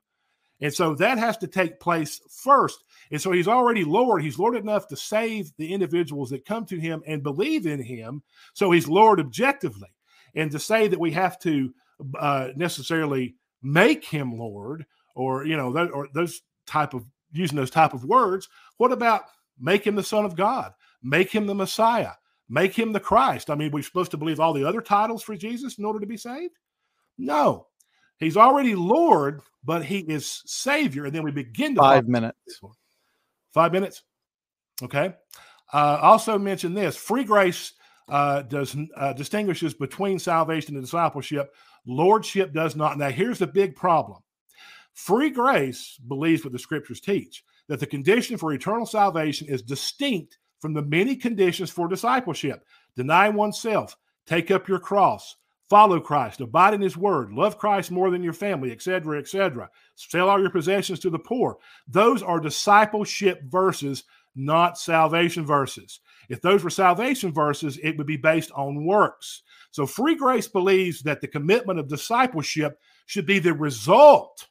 And 0.61 0.75
so 0.75 0.95
that 0.97 1.19
has 1.19 1.37
to 1.39 1.47
take 1.47 1.79
place 1.81 2.21
first. 2.29 2.83
And 3.13 3.21
so 3.21 3.31
he's 3.31 3.47
already 3.47 3.85
Lord. 3.85 4.23
He's 4.23 4.39
Lord 4.39 4.57
enough 4.57 4.89
to 4.89 4.97
save 4.97 5.53
the 5.57 5.73
individuals 5.73 6.31
that 6.31 6.45
come 6.45 6.65
to 6.67 6.81
him 6.81 7.03
and 7.07 7.23
believe 7.23 7.67
in 7.67 7.81
him. 7.81 8.23
So 8.55 8.73
he's 8.73 8.89
Lord 8.89 9.21
objectively. 9.21 9.89
And 10.35 10.51
to 10.51 10.59
say 10.59 10.89
that 10.89 10.99
we 10.99 11.13
have 11.13 11.39
to 11.41 11.73
uh, 12.19 12.49
necessarily 12.57 13.37
make 13.63 14.05
him 14.05 14.37
Lord 14.37 14.85
or, 15.15 15.45
you 15.45 15.57
know, 15.57 15.73
th- 15.73 15.91
or 15.93 16.09
those 16.13 16.41
type 16.67 16.95
of 16.95 17.05
using 17.33 17.57
those 17.57 17.71
type 17.71 17.93
of 17.93 18.05
words, 18.05 18.49
what 18.79 18.93
about 18.93 19.25
make 19.61 19.87
him 19.87 19.95
the 19.95 20.03
Son 20.03 20.25
of 20.25 20.37
God, 20.37 20.73
make 21.03 21.31
him 21.31 21.47
the 21.47 21.55
Messiah, 21.55 22.13
make 22.49 22.75
him 22.75 22.93
the 22.93 23.01
Christ? 23.01 23.51
I 23.51 23.55
mean, 23.55 23.71
we're 23.71 23.83
supposed 23.83 24.11
to 24.13 24.17
believe 24.17 24.41
all 24.41 24.53
the 24.53 24.67
other 24.67 24.81
titles 24.81 25.23
for 25.23 25.37
Jesus 25.37 25.79
in 25.79 25.85
order 25.85 26.01
to 26.01 26.07
be 26.07 26.17
saved? 26.17 26.55
No, 27.17 27.67
he's 28.19 28.37
already 28.37 28.75
Lord, 28.75 29.41
but 29.65 29.85
he 29.85 29.99
is 30.01 30.43
Savior. 30.47 31.07
And 31.07 31.15
then 31.15 31.23
we 31.23 31.31
begin 31.31 31.75
to 31.75 31.81
five 31.81 32.09
minutes. 32.09 32.61
Five 33.53 33.73
minutes. 33.73 34.03
Okay. 34.83 35.15
Uh, 35.73 35.99
also 36.01 36.39
mention 36.39 36.75
this: 36.75 36.97
free 36.97 37.25
grace 37.25 37.73
uh, 38.09 38.43
does 38.43 38.77
uh, 38.97 39.13
distinguishes 39.13 39.75
between 39.75 40.19
salvation 40.19 40.75
and 40.77 40.85
discipleship. 40.85 41.55
Lordship 41.87 42.53
does 42.53 42.77
not. 42.77 42.99
Now, 42.99 43.11
here's 43.11 43.39
the 43.39 43.47
big 43.47 43.75
problem: 43.75 44.23
free 44.95 45.31
grace 45.31 45.99
believes 46.07 46.45
what 46.45 46.53
the 46.53 46.59
scriptures 46.59 47.01
teach 47.01 47.45
that 47.69 47.81
the 47.81 47.87
condition 47.87 48.37
for 48.37 48.53
eternal 48.53 48.87
salvation 48.87 49.47
is 49.47 49.63
distinct 49.63 50.39
from 50.61 50.73
the 50.73 50.83
many 50.83 51.17
conditions 51.17 51.71
for 51.71 51.89
discipleship. 51.89 52.65
Deny 52.97 53.29
oneself, 53.29 53.97
take 54.27 54.51
up 54.51 54.69
your 54.69 54.79
cross, 54.79 55.37
follow 55.69 56.01
Christ, 56.01 56.41
abide 56.41 56.75
in 56.75 56.81
His 56.81 56.97
Word, 56.97 57.33
love 57.33 57.59
Christ 57.59 57.91
more 57.91 58.11
than 58.11 58.23
your 58.23 58.33
family, 58.33 58.73
etc., 58.73 59.19
etc. 59.19 59.71
Sell 59.95 60.29
all 60.29 60.41
your 60.41 60.51
possessions 60.51 61.01
to 61.01 61.11
the 61.11 61.19
poor. 61.19 61.59
Those 61.87 62.23
are 62.23 62.41
discipleship 62.41 63.43
verses 63.45 64.05
not 64.39 64.79
salvation 64.79 65.45
verses. 65.45 66.01
If 66.29 66.41
those 66.41 66.63
were 66.63 66.71
salvation 66.71 67.33
verses, 67.33 67.79
it 67.83 67.99
would 67.99 68.07
be 68.07 68.17
based 68.17 68.51
on 68.53 68.85
works. 68.85 69.43
So 69.73 69.85
free 69.85 70.15
grace 70.15 70.49
believes 70.49 71.03
that 71.03 71.21
the 71.21 71.29
commitment 71.29 71.79
of 71.79 71.89
discipleship 71.89 72.79
should 73.07 73.27
be 73.27 73.39
the 73.39 73.53
result 73.53 74.47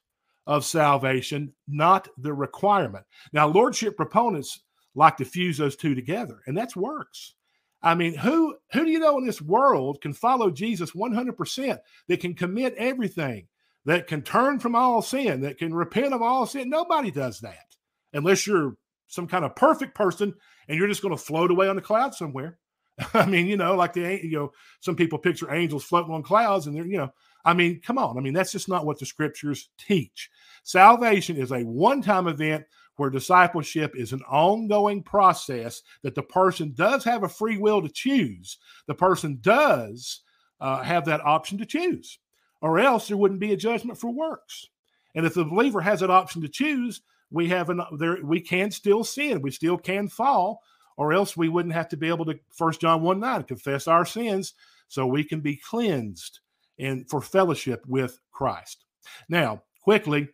of 0.46 0.66
salvation, 0.66 1.54
not 1.68 2.08
the 2.18 2.34
requirement. 2.34 3.06
Now, 3.34 3.48
lordship 3.48 3.96
proponents 3.96 4.62
like 4.98 5.18
to 5.18 5.26
fuse 5.26 5.58
those 5.58 5.76
two 5.76 5.96
together, 5.96 6.42
and 6.46 6.58
that's 6.58 6.76
works. 6.76 7.36
I 7.82 7.96
mean, 7.96 8.16
who 8.16 8.56
who 8.74 8.86
do 8.86 8.92
you 8.92 9.00
know 9.00 9.18
in 9.18 9.26
this 9.26 9.42
world 9.42 10.02
can 10.02 10.12
follow 10.12 10.50
Jesus 10.50 10.92
100%, 10.92 11.78
that 12.08 12.20
can 12.20 12.34
commit 12.34 12.74
everything, 12.76 13.48
that 13.86 14.08
can 14.08 14.24
turn 14.24 14.60
from 14.60 14.76
all 14.76 15.02
sin, 15.02 15.42
that 15.42 15.60
can 15.60 15.74
repent 15.74 16.14
of 16.14 16.22
all 16.22 16.46
sin? 16.46 16.70
Nobody 16.70 17.12
does 17.12 17.40
that 17.42 17.76
unless 18.14 18.48
you're 18.48 18.76
some 19.08 19.28
kind 19.28 19.46
of 19.46 19.56
perfect 19.56 19.96
person 19.96 20.34
and 20.68 20.78
you're 20.78 20.88
just 20.88 21.02
going 21.02 21.16
to 21.16 21.24
float 21.24 21.52
away 21.52 21.68
on 21.68 21.76
the 21.76 21.82
cloud 21.82 22.14
somewhere. 22.14 22.58
I 23.14 23.26
mean, 23.26 23.48
you 23.48 23.58
know, 23.58 23.76
like 23.76 23.94
the 23.94 24.20
you 24.24 24.38
know, 24.38 24.52
some 24.80 24.96
people 24.96 25.20
picture 25.20 25.54
angels 25.54 25.84
floating 25.84 26.14
on 26.14 26.24
clouds, 26.24 26.66
and 26.66 26.76
they're 26.76 26.86
you 26.86 26.98
know, 26.98 27.14
I 27.46 27.54
mean, 27.54 27.80
come 27.82 28.00
on. 28.00 28.18
I 28.18 28.22
mean, 28.22 28.34
that's 28.34 28.52
just 28.52 28.68
not 28.68 28.86
what 28.86 29.00
the 29.00 29.06
scriptures 29.06 29.70
teach. 29.78 30.30
Salvation 30.64 31.38
is 31.38 31.52
a 31.52 31.62
one-time 31.62 32.28
event 32.28 32.66
where 32.98 33.10
discipleship 33.10 33.96
is 33.96 34.14
an 34.14 34.22
ongoing 34.30 35.02
process 35.02 35.82
that 36.04 36.16
the 36.16 36.24
person 36.24 36.74
does 36.76 37.04
have 37.04 37.24
a 37.24 37.30
free 37.30 37.58
will 37.58 37.82
to 37.82 37.90
choose. 37.90 38.58
The 38.88 38.96
person 38.96 39.40
does 39.42 40.22
uh, 40.60 40.84
have 40.84 41.06
that 41.06 41.22
option 41.22 41.58
to 41.60 41.66
choose, 41.66 42.20
or 42.62 42.80
else 42.80 43.08
there 43.08 43.18
wouldn't 43.18 43.40
be 43.40 43.54
a 43.54 43.58
judgment 43.58 44.00
for 44.00 44.12
works. 44.12 44.68
And 45.16 45.26
if 45.26 45.34
the 45.34 45.46
believer 45.46 45.82
has 45.82 46.02
that 46.02 46.12
option 46.12 46.42
to 46.42 46.50
choose, 46.50 47.02
we 47.32 47.48
have 47.50 47.70
an 47.70 47.82
there 47.98 48.18
we 48.24 48.40
can 48.40 48.72
still 48.72 49.04
sin 49.04 49.42
we 49.42 49.52
still 49.52 49.78
can 49.78 50.08
fall 50.08 50.62
or 50.96 51.14
else 51.14 51.36
we 51.36 51.50
wouldn't 51.50 51.74
have 51.74 51.90
to 51.90 51.98
be 51.98 52.08
able 52.08 52.26
to 52.26 52.40
first 52.52 52.82
john 52.82 53.02
1 53.02 53.20
9 53.20 53.44
confess 53.44 53.88
our 53.88 54.06
sins 54.06 54.54
so 54.88 55.06
we 55.06 55.24
can 55.24 55.42
be 55.42 55.56
cleansed 55.58 56.40
and 56.80 57.10
for 57.10 57.22
fellowship 57.22 57.84
with 57.88 58.20
christ 58.32 58.86
now 59.30 59.62
quickly 59.82 60.28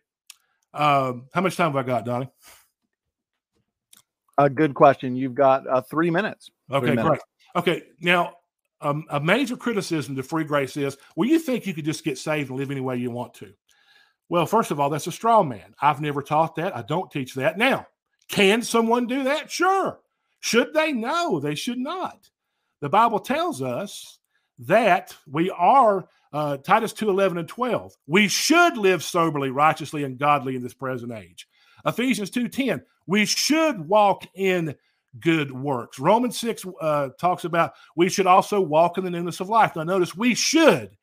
um, 0.74 1.26
how 1.32 1.40
much 1.40 1.56
time 1.56 1.72
have 1.72 1.76
i 1.76 1.82
got 1.82 2.04
donnie 2.04 2.28
a 4.38 4.50
good 4.50 4.74
question 4.74 5.16
you've 5.16 5.34
got 5.34 5.66
uh, 5.68 5.80
three 5.80 6.10
minutes 6.10 6.50
okay 6.70 6.86
three 6.86 6.96
minutes. 6.96 7.08
great 7.08 7.20
okay 7.56 7.82
now 8.00 8.34
um, 8.80 9.04
a 9.10 9.20
major 9.20 9.56
criticism 9.56 10.14
to 10.16 10.22
free 10.22 10.44
grace 10.44 10.76
is 10.76 10.96
well 11.16 11.28
you 11.28 11.38
think 11.38 11.66
you 11.66 11.74
could 11.74 11.84
just 11.84 12.04
get 12.04 12.18
saved 12.18 12.50
and 12.50 12.58
live 12.58 12.70
any 12.70 12.80
way 12.80 12.96
you 12.96 13.10
want 13.10 13.32
to 13.34 13.52
well, 14.28 14.46
first 14.46 14.70
of 14.70 14.80
all, 14.80 14.90
that's 14.90 15.06
a 15.06 15.12
straw 15.12 15.42
man. 15.42 15.74
I've 15.80 16.00
never 16.00 16.22
taught 16.22 16.56
that. 16.56 16.76
I 16.76 16.82
don't 16.82 17.10
teach 17.10 17.34
that. 17.34 17.58
Now, 17.58 17.86
can 18.28 18.62
someone 18.62 19.06
do 19.06 19.24
that? 19.24 19.50
Sure. 19.50 20.00
Should 20.40 20.72
they? 20.74 20.92
No, 20.92 21.40
they 21.40 21.54
should 21.54 21.78
not. 21.78 22.30
The 22.80 22.88
Bible 22.88 23.18
tells 23.18 23.62
us 23.62 24.18
that 24.60 25.14
we 25.30 25.50
are 25.50 26.06
uh, 26.32 26.56
Titus 26.58 26.92
2 26.92 27.10
11 27.10 27.38
and 27.38 27.48
12. 27.48 27.94
We 28.06 28.28
should 28.28 28.76
live 28.76 29.02
soberly, 29.02 29.50
righteously, 29.50 30.04
and 30.04 30.18
godly 30.18 30.56
in 30.56 30.62
this 30.62 30.74
present 30.74 31.12
age. 31.12 31.46
Ephesians 31.86 32.30
2 32.30 32.48
10. 32.48 32.82
We 33.06 33.24
should 33.24 33.88
walk 33.88 34.26
in 34.34 34.74
good 35.20 35.52
works. 35.52 35.98
Romans 35.98 36.38
6 36.40 36.64
uh, 36.80 37.10
talks 37.20 37.44
about 37.44 37.74
we 37.94 38.08
should 38.08 38.26
also 38.26 38.60
walk 38.60 38.98
in 38.98 39.04
the 39.04 39.10
newness 39.10 39.40
of 39.40 39.48
life. 39.48 39.76
Now, 39.76 39.84
notice 39.84 40.16
we 40.16 40.34
should 40.34 40.96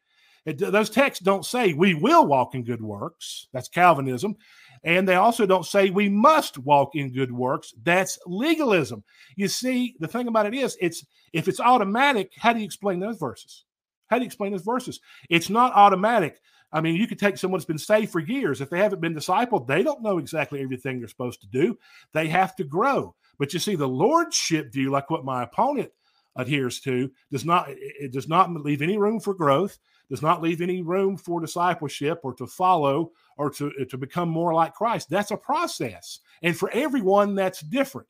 it, 0.46 0.58
those 0.58 0.90
texts 0.90 1.24
don't 1.24 1.46
say 1.46 1.74
we 1.74 1.94
will 1.94 2.26
walk 2.26 2.56
in 2.56 2.64
good 2.64 2.82
works. 2.82 3.48
That's 3.54 3.70
Calvinism. 3.70 4.36
And 4.84 5.08
they 5.08 5.16
also 5.16 5.46
don't 5.46 5.66
say 5.66 5.90
we 5.90 6.10
must 6.10 6.58
walk 6.58 6.96
in 6.96 7.14
good 7.14 7.32
works. 7.32 7.74
That's 7.84 8.18
legalism. 8.26 9.04
You 9.36 9.48
see, 9.48 9.96
the 10.00 10.08
thing 10.08 10.28
about 10.28 10.48
it 10.48 10.56
is, 10.56 10.76
it's 10.82 11.06
if 11.34 11.48
it's 11.48 11.60
automatic, 11.60 12.32
how 12.38 12.54
do 12.54 12.60
you 12.60 12.66
explain 12.66 13.00
those 13.00 13.18
verses? 13.18 13.66
How 14.08 14.18
do 14.18 14.24
you 14.24 14.28
explain 14.28 14.52
those 14.52 14.64
verses? 14.64 15.00
It's 15.30 15.50
not 15.50 15.74
automatic. 15.74 16.42
I 16.74 16.82
mean, 16.82 16.96
you 16.96 17.08
could 17.08 17.20
take 17.20 17.38
someone 17.38 17.60
that's 17.60 17.66
been 17.66 17.78
saved 17.78 18.12
for 18.12 18.20
years. 18.20 18.62
If 18.62 18.70
they 18.70 18.80
haven't 18.80 19.02
been 19.02 19.16
discipled, 19.16 19.68
they 19.68 19.84
don't 19.84 20.02
know 20.02 20.18
exactly 20.18 20.62
everything 20.62 21.00
they're 21.00 21.08
supposed 21.08 21.42
to 21.42 21.48
do. 21.48 21.78
They 22.14 22.28
have 22.28 22.56
to 22.56 22.64
grow. 22.64 23.16
But 23.38 23.54
you 23.54 23.60
see, 23.60 23.76
the 23.76 23.88
lordship 23.88 24.72
view, 24.72 24.90
like 24.90 25.10
what 25.10 25.26
my 25.26 25.44
opponent 25.44 25.92
adheres 26.36 26.80
to, 26.82 27.12
does 27.30 27.46
not 27.46 27.68
it 27.70 28.12
does 28.12 28.28
not 28.28 28.52
leave 28.52 28.82
any 28.82 28.98
room 28.98 29.20
for 29.20 29.34
growth 29.34 29.78
does 30.12 30.22
not 30.22 30.42
leave 30.42 30.62
any 30.62 30.82
room 30.82 31.16
for 31.16 31.40
discipleship 31.40 32.20
or 32.24 32.34
to 32.34 32.46
follow 32.46 33.12
or 33.38 33.50
to, 33.52 33.72
to 33.90 33.98
become 33.98 34.30
more 34.30 34.54
like 34.54 34.74
Christ. 34.74 35.10
That's 35.10 35.32
a 35.32 35.38
process. 35.38 36.20
And 36.42 36.56
for 36.56 36.70
everyone, 36.74 37.36
that's 37.36 37.62
different. 37.62 38.08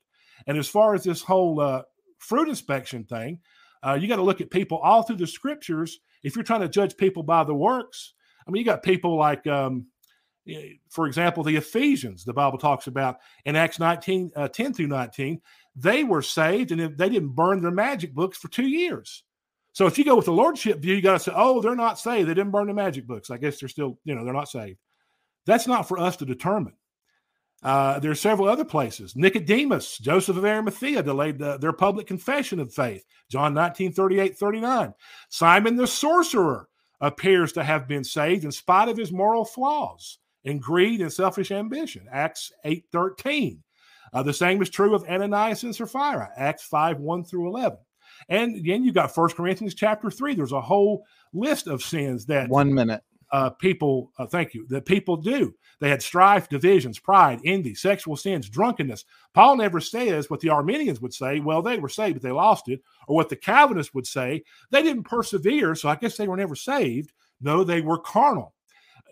And 0.48 0.58
as 0.58 0.68
far 0.68 0.94
as 0.94 1.04
this 1.04 1.22
whole 1.22 1.60
uh, 1.60 1.84
fruit 2.20 2.50
inspection 2.50 3.04
thing, 3.04 3.40
uh, 3.84 3.94
you 3.94 4.08
got 4.08 4.18
to 4.18 4.24
look 4.24 4.42
at 4.42 4.50
people 4.50 4.78
all 4.78 5.04
through 5.04 5.18
the 5.18 5.28
scriptures. 5.28 6.00
If 6.24 6.36
you're 6.36 6.44
trying 6.44 6.62
to 6.62 6.70
judge 6.70 6.98
people 6.98 7.24
by 7.24 7.44
the 7.44 7.54
works, 7.54 8.14
I 8.48 8.52
mean, 8.52 8.60
you 8.60 8.66
got 8.66 8.84
people 8.84 9.18
like, 9.18 9.46
um, 9.48 9.88
for 10.90 11.08
example, 11.08 11.44
the 11.44 11.56
Ephesians, 11.56 12.24
the 12.24 12.34
Bible 12.34 12.58
talks 12.58 12.88
about 12.88 13.18
in 13.46 13.56
Acts 13.56 13.80
19, 13.80 14.32
uh, 14.36 14.48
10 14.48 14.74
through 14.74 14.88
19, 14.88 15.42
they 15.76 16.04
were 16.04 16.22
saved 16.22 16.72
and 16.72 16.98
they 16.98 17.10
didn't 17.10 17.30
burn 17.30 17.62
their 17.62 17.72
magic 17.72 18.14
books 18.14 18.38
for 18.38 18.50
two 18.50 18.68
years. 18.68 19.24
So 19.74 19.88
if 19.88 19.98
you 19.98 20.04
go 20.04 20.16
with 20.16 20.26
the 20.26 20.34
lordship 20.34 20.80
view, 20.80 20.96
you 20.96 21.02
got 21.02 21.14
to 21.14 21.20
say, 21.20 21.32
oh, 21.34 21.62
they're 21.62 21.76
not 21.76 21.98
saved. 21.98 22.28
They 22.28 22.34
didn't 22.34 22.52
burn 22.52 22.68
the 22.68 22.74
magic 22.74 23.08
books. 23.08 23.30
I 23.30 23.38
guess 23.38 23.60
they're 23.60 23.70
still, 23.70 23.98
you 24.04 24.16
know, 24.16 24.26
they're 24.26 24.34
not 24.34 24.50
saved. 24.50 24.80
That's 25.46 25.68
not 25.68 25.88
for 25.88 26.00
us 26.00 26.18
to 26.18 26.26
determine. 26.26 26.74
Uh, 27.64 28.00
there 28.00 28.12
are 28.12 28.16
several 28.16 28.50
other 28.50 28.66
places. 28.66 29.16
Nicodemus, 29.16 30.00
Joseph 30.00 30.38
of 30.38 30.46
Arimathea 30.46 31.04
delayed 31.04 31.38
the, 31.38 31.58
their 31.58 31.74
public 31.74 32.08
confession 32.08 32.60
of 32.60 32.74
faith. 32.74 33.04
John 33.30 33.54
19, 33.54 33.94
38, 33.94 34.38
39. 34.38 34.94
Simon 35.30 35.76
the 35.76 35.86
sorcerer 35.86 36.68
appears 37.00 37.52
to 37.54 37.64
have 37.64 37.88
been 37.88 38.04
saved 38.04 38.46
in 38.46 38.52
spite 38.52 38.90
of 38.90 38.98
his 38.98 39.12
moral 39.12 39.46
flaws 39.46 40.18
and 40.44 40.62
greed 40.62 41.02
and 41.02 41.14
selfish 41.14 41.52
ambition. 41.52 42.08
Acts 42.12 42.52
8, 42.66 42.86
13. 42.92 43.64
Uh, 44.14 44.24
the 44.24 44.34
same 44.34 44.62
is 44.62 44.70
true 44.70 44.96
of 44.96 45.04
Ananias 45.08 45.64
and 45.64 45.76
Sapphira. 45.76 46.30
Acts 46.36 46.64
5, 46.64 47.00
1 47.00 47.24
through 47.24 47.48
11. 47.48 47.78
And 48.30 48.56
again, 48.56 48.84
you've 48.84 48.96
got 48.96 49.14
First 49.14 49.36
Corinthians 49.36 49.74
chapter 49.74 50.12
three. 50.12 50.36
There's 50.36 50.52
a 50.52 50.62
whole 50.62 51.06
list 51.34 51.68
of 51.68 51.82
sins 51.82 52.26
that 52.28 52.50
one 52.50 52.74
minute 52.74 53.04
uh, 53.32 53.50
people. 53.52 54.12
Uh, 54.18 54.26
thank 54.26 54.54
you. 54.54 54.66
That 54.68 54.86
people 54.86 55.18
do. 55.18 55.54
They 55.80 55.90
had 55.90 56.02
strife, 56.02 56.48
divisions, 56.48 57.00
pride, 57.00 57.40
envy, 57.44 57.74
sexual 57.74 58.16
sins, 58.16 58.50
drunkenness. 58.50 59.06
Paul 59.34 59.58
never 59.58 59.80
says 59.80 60.30
what 60.30 60.40
the 60.40 60.50
Arminians 60.50 61.02
would 61.02 61.14
say. 61.14 61.40
Well, 61.40 61.62
they 61.62 61.80
were 61.80 61.90
saved, 61.90 62.16
but 62.16 62.22
they 62.22 62.32
lost 62.32 62.70
it, 62.70 62.82
or 63.08 63.16
what 63.16 63.30
the 63.30 63.36
Calvinists 63.36 63.94
would 63.94 64.06
say. 64.06 64.44
They 64.70 64.84
didn't 64.84 65.04
persevere, 65.04 65.74
so 65.76 65.90
I 65.90 65.96
guess 65.96 66.18
they 66.18 66.28
were 66.28 66.38
never 66.38 66.56
saved. 66.56 67.14
No, 67.42 67.64
they 67.64 67.82
were 67.82 67.98
carnal. 67.98 68.54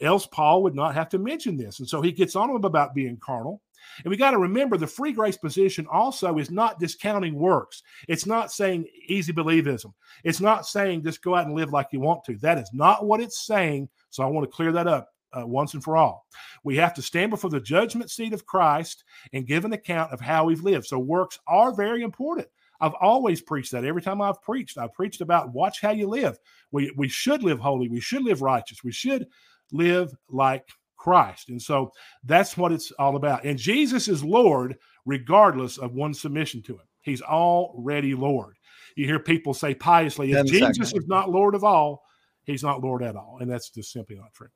Else, 0.01 0.27
Paul 0.27 0.63
would 0.63 0.75
not 0.75 0.93
have 0.93 1.09
to 1.09 1.19
mention 1.19 1.57
this. 1.57 1.79
And 1.79 1.89
so 1.89 2.01
he 2.01 2.11
gets 2.11 2.35
on 2.35 2.53
them 2.53 2.63
about 2.63 2.93
being 2.93 3.17
carnal. 3.17 3.61
And 4.03 4.11
we 4.11 4.17
got 4.17 4.31
to 4.31 4.37
remember 4.37 4.77
the 4.77 4.87
free 4.87 5.11
grace 5.11 5.37
position 5.37 5.87
also 5.91 6.37
is 6.37 6.51
not 6.51 6.79
discounting 6.79 7.35
works. 7.35 7.83
It's 8.07 8.25
not 8.25 8.51
saying 8.51 8.87
easy 9.07 9.33
believism. 9.33 9.93
It's 10.23 10.41
not 10.41 10.65
saying 10.65 11.03
just 11.03 11.23
go 11.23 11.35
out 11.35 11.45
and 11.45 11.55
live 11.55 11.71
like 11.71 11.87
you 11.91 11.99
want 11.99 12.23
to. 12.25 12.37
That 12.37 12.57
is 12.57 12.69
not 12.73 13.05
what 13.05 13.21
it's 13.21 13.45
saying. 13.45 13.89
So 14.09 14.23
I 14.23 14.27
want 14.27 14.49
to 14.49 14.55
clear 14.55 14.71
that 14.71 14.87
up 14.87 15.09
uh, 15.33 15.45
once 15.45 15.73
and 15.73 15.83
for 15.83 15.97
all. 15.97 16.25
We 16.63 16.75
have 16.77 16.93
to 16.95 17.01
stand 17.01 17.31
before 17.31 17.49
the 17.49 17.59
judgment 17.59 18.11
seat 18.11 18.33
of 18.33 18.45
Christ 18.45 19.03
and 19.33 19.47
give 19.47 19.65
an 19.65 19.73
account 19.73 20.11
of 20.11 20.19
how 20.19 20.45
we've 20.45 20.63
lived. 20.63 20.85
So 20.85 20.99
works 20.99 21.39
are 21.47 21.73
very 21.73 22.01
important. 22.01 22.47
I've 22.81 22.95
always 23.01 23.41
preached 23.41 23.71
that. 23.73 23.83
Every 23.83 24.01
time 24.01 24.21
I've 24.21 24.41
preached, 24.41 24.77
I've 24.77 24.93
preached 24.93 25.21
about 25.21 25.51
watch 25.51 25.81
how 25.81 25.91
you 25.91 26.07
live. 26.07 26.37
We 26.71 26.91
we 26.95 27.09
should 27.09 27.43
live 27.43 27.59
holy. 27.59 27.89
We 27.89 27.99
should 27.99 28.23
live 28.23 28.41
righteous. 28.41 28.83
We 28.83 28.91
should 28.91 29.27
live 29.71 30.15
like 30.29 30.67
Christ. 30.99 31.49
And 31.49 31.59
so 31.61 31.91
that's 32.23 32.55
what 32.57 32.71
it's 32.71 32.91
all 32.91 33.15
about. 33.15 33.45
And 33.45 33.57
Jesus 33.57 34.07
is 34.07 34.23
Lord 34.23 34.77
regardless 35.05 35.77
of 35.77 35.93
one's 35.93 36.21
submission 36.21 36.61
to 36.63 36.73
him. 36.73 36.85
He's 37.01 37.21
already 37.21 38.13
Lord. 38.13 38.57
You 38.95 39.05
hear 39.05 39.19
people 39.19 39.53
say 39.53 39.73
piously, 39.73 40.33
if 40.33 40.45
Jesus 40.45 40.89
seconds. 40.89 40.93
is 40.93 41.07
not 41.07 41.31
Lord 41.31 41.55
of 41.55 41.63
all, 41.63 42.03
he's 42.43 42.63
not 42.63 42.81
Lord 42.81 43.01
at 43.01 43.15
all. 43.15 43.37
And 43.39 43.49
that's 43.49 43.69
just 43.69 43.91
simply 43.91 44.17
not 44.17 44.33
true. 44.33 44.49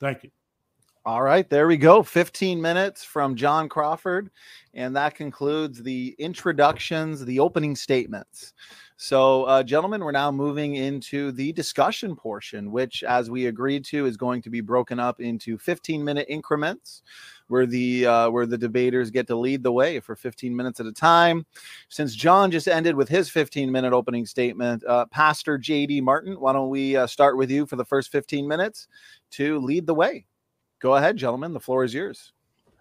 Thank 0.00 0.22
you. 0.22 0.30
All 1.06 1.20
right, 1.20 1.50
there 1.50 1.66
we 1.66 1.76
go. 1.76 2.02
15 2.02 2.62
minutes 2.62 3.04
from 3.04 3.34
John 3.34 3.68
Crawford. 3.68 4.30
And 4.72 4.96
that 4.96 5.14
concludes 5.14 5.82
the 5.82 6.14
introductions, 6.18 7.22
the 7.24 7.40
opening 7.40 7.76
statements. 7.76 8.54
So, 8.96 9.44
uh, 9.44 9.62
gentlemen, 9.64 10.04
we're 10.04 10.12
now 10.12 10.30
moving 10.30 10.76
into 10.76 11.32
the 11.32 11.52
discussion 11.52 12.14
portion, 12.14 12.70
which, 12.70 13.02
as 13.02 13.28
we 13.28 13.46
agreed 13.46 13.84
to, 13.86 14.06
is 14.06 14.16
going 14.16 14.40
to 14.42 14.50
be 14.50 14.60
broken 14.60 15.00
up 15.00 15.20
into 15.20 15.58
15 15.58 16.04
minute 16.04 16.26
increments 16.28 17.02
where 17.48 17.66
the 17.66 18.06
uh, 18.06 18.30
where 18.30 18.46
the 18.46 18.56
debaters 18.56 19.10
get 19.10 19.26
to 19.26 19.36
lead 19.36 19.62
the 19.62 19.72
way 19.72 20.00
for 20.00 20.14
15 20.14 20.54
minutes 20.54 20.80
at 20.80 20.86
a 20.86 20.92
time. 20.92 21.44
Since 21.88 22.14
John 22.14 22.50
just 22.50 22.68
ended 22.68 22.94
with 22.94 23.08
his 23.08 23.28
15 23.28 23.70
minute 23.70 23.92
opening 23.92 24.26
statement, 24.26 24.84
uh, 24.84 25.06
Pastor 25.06 25.58
JD 25.58 26.02
Martin, 26.02 26.40
why 26.40 26.52
don't 26.52 26.70
we 26.70 26.96
uh, 26.96 27.06
start 27.06 27.36
with 27.36 27.50
you 27.50 27.66
for 27.66 27.76
the 27.76 27.84
first 27.84 28.12
15 28.12 28.46
minutes 28.46 28.88
to 29.32 29.58
lead 29.58 29.86
the 29.86 29.94
way? 29.94 30.26
Go 30.78 30.94
ahead, 30.94 31.16
gentlemen. 31.16 31.52
The 31.52 31.60
floor 31.60 31.84
is 31.84 31.94
yours. 31.94 32.32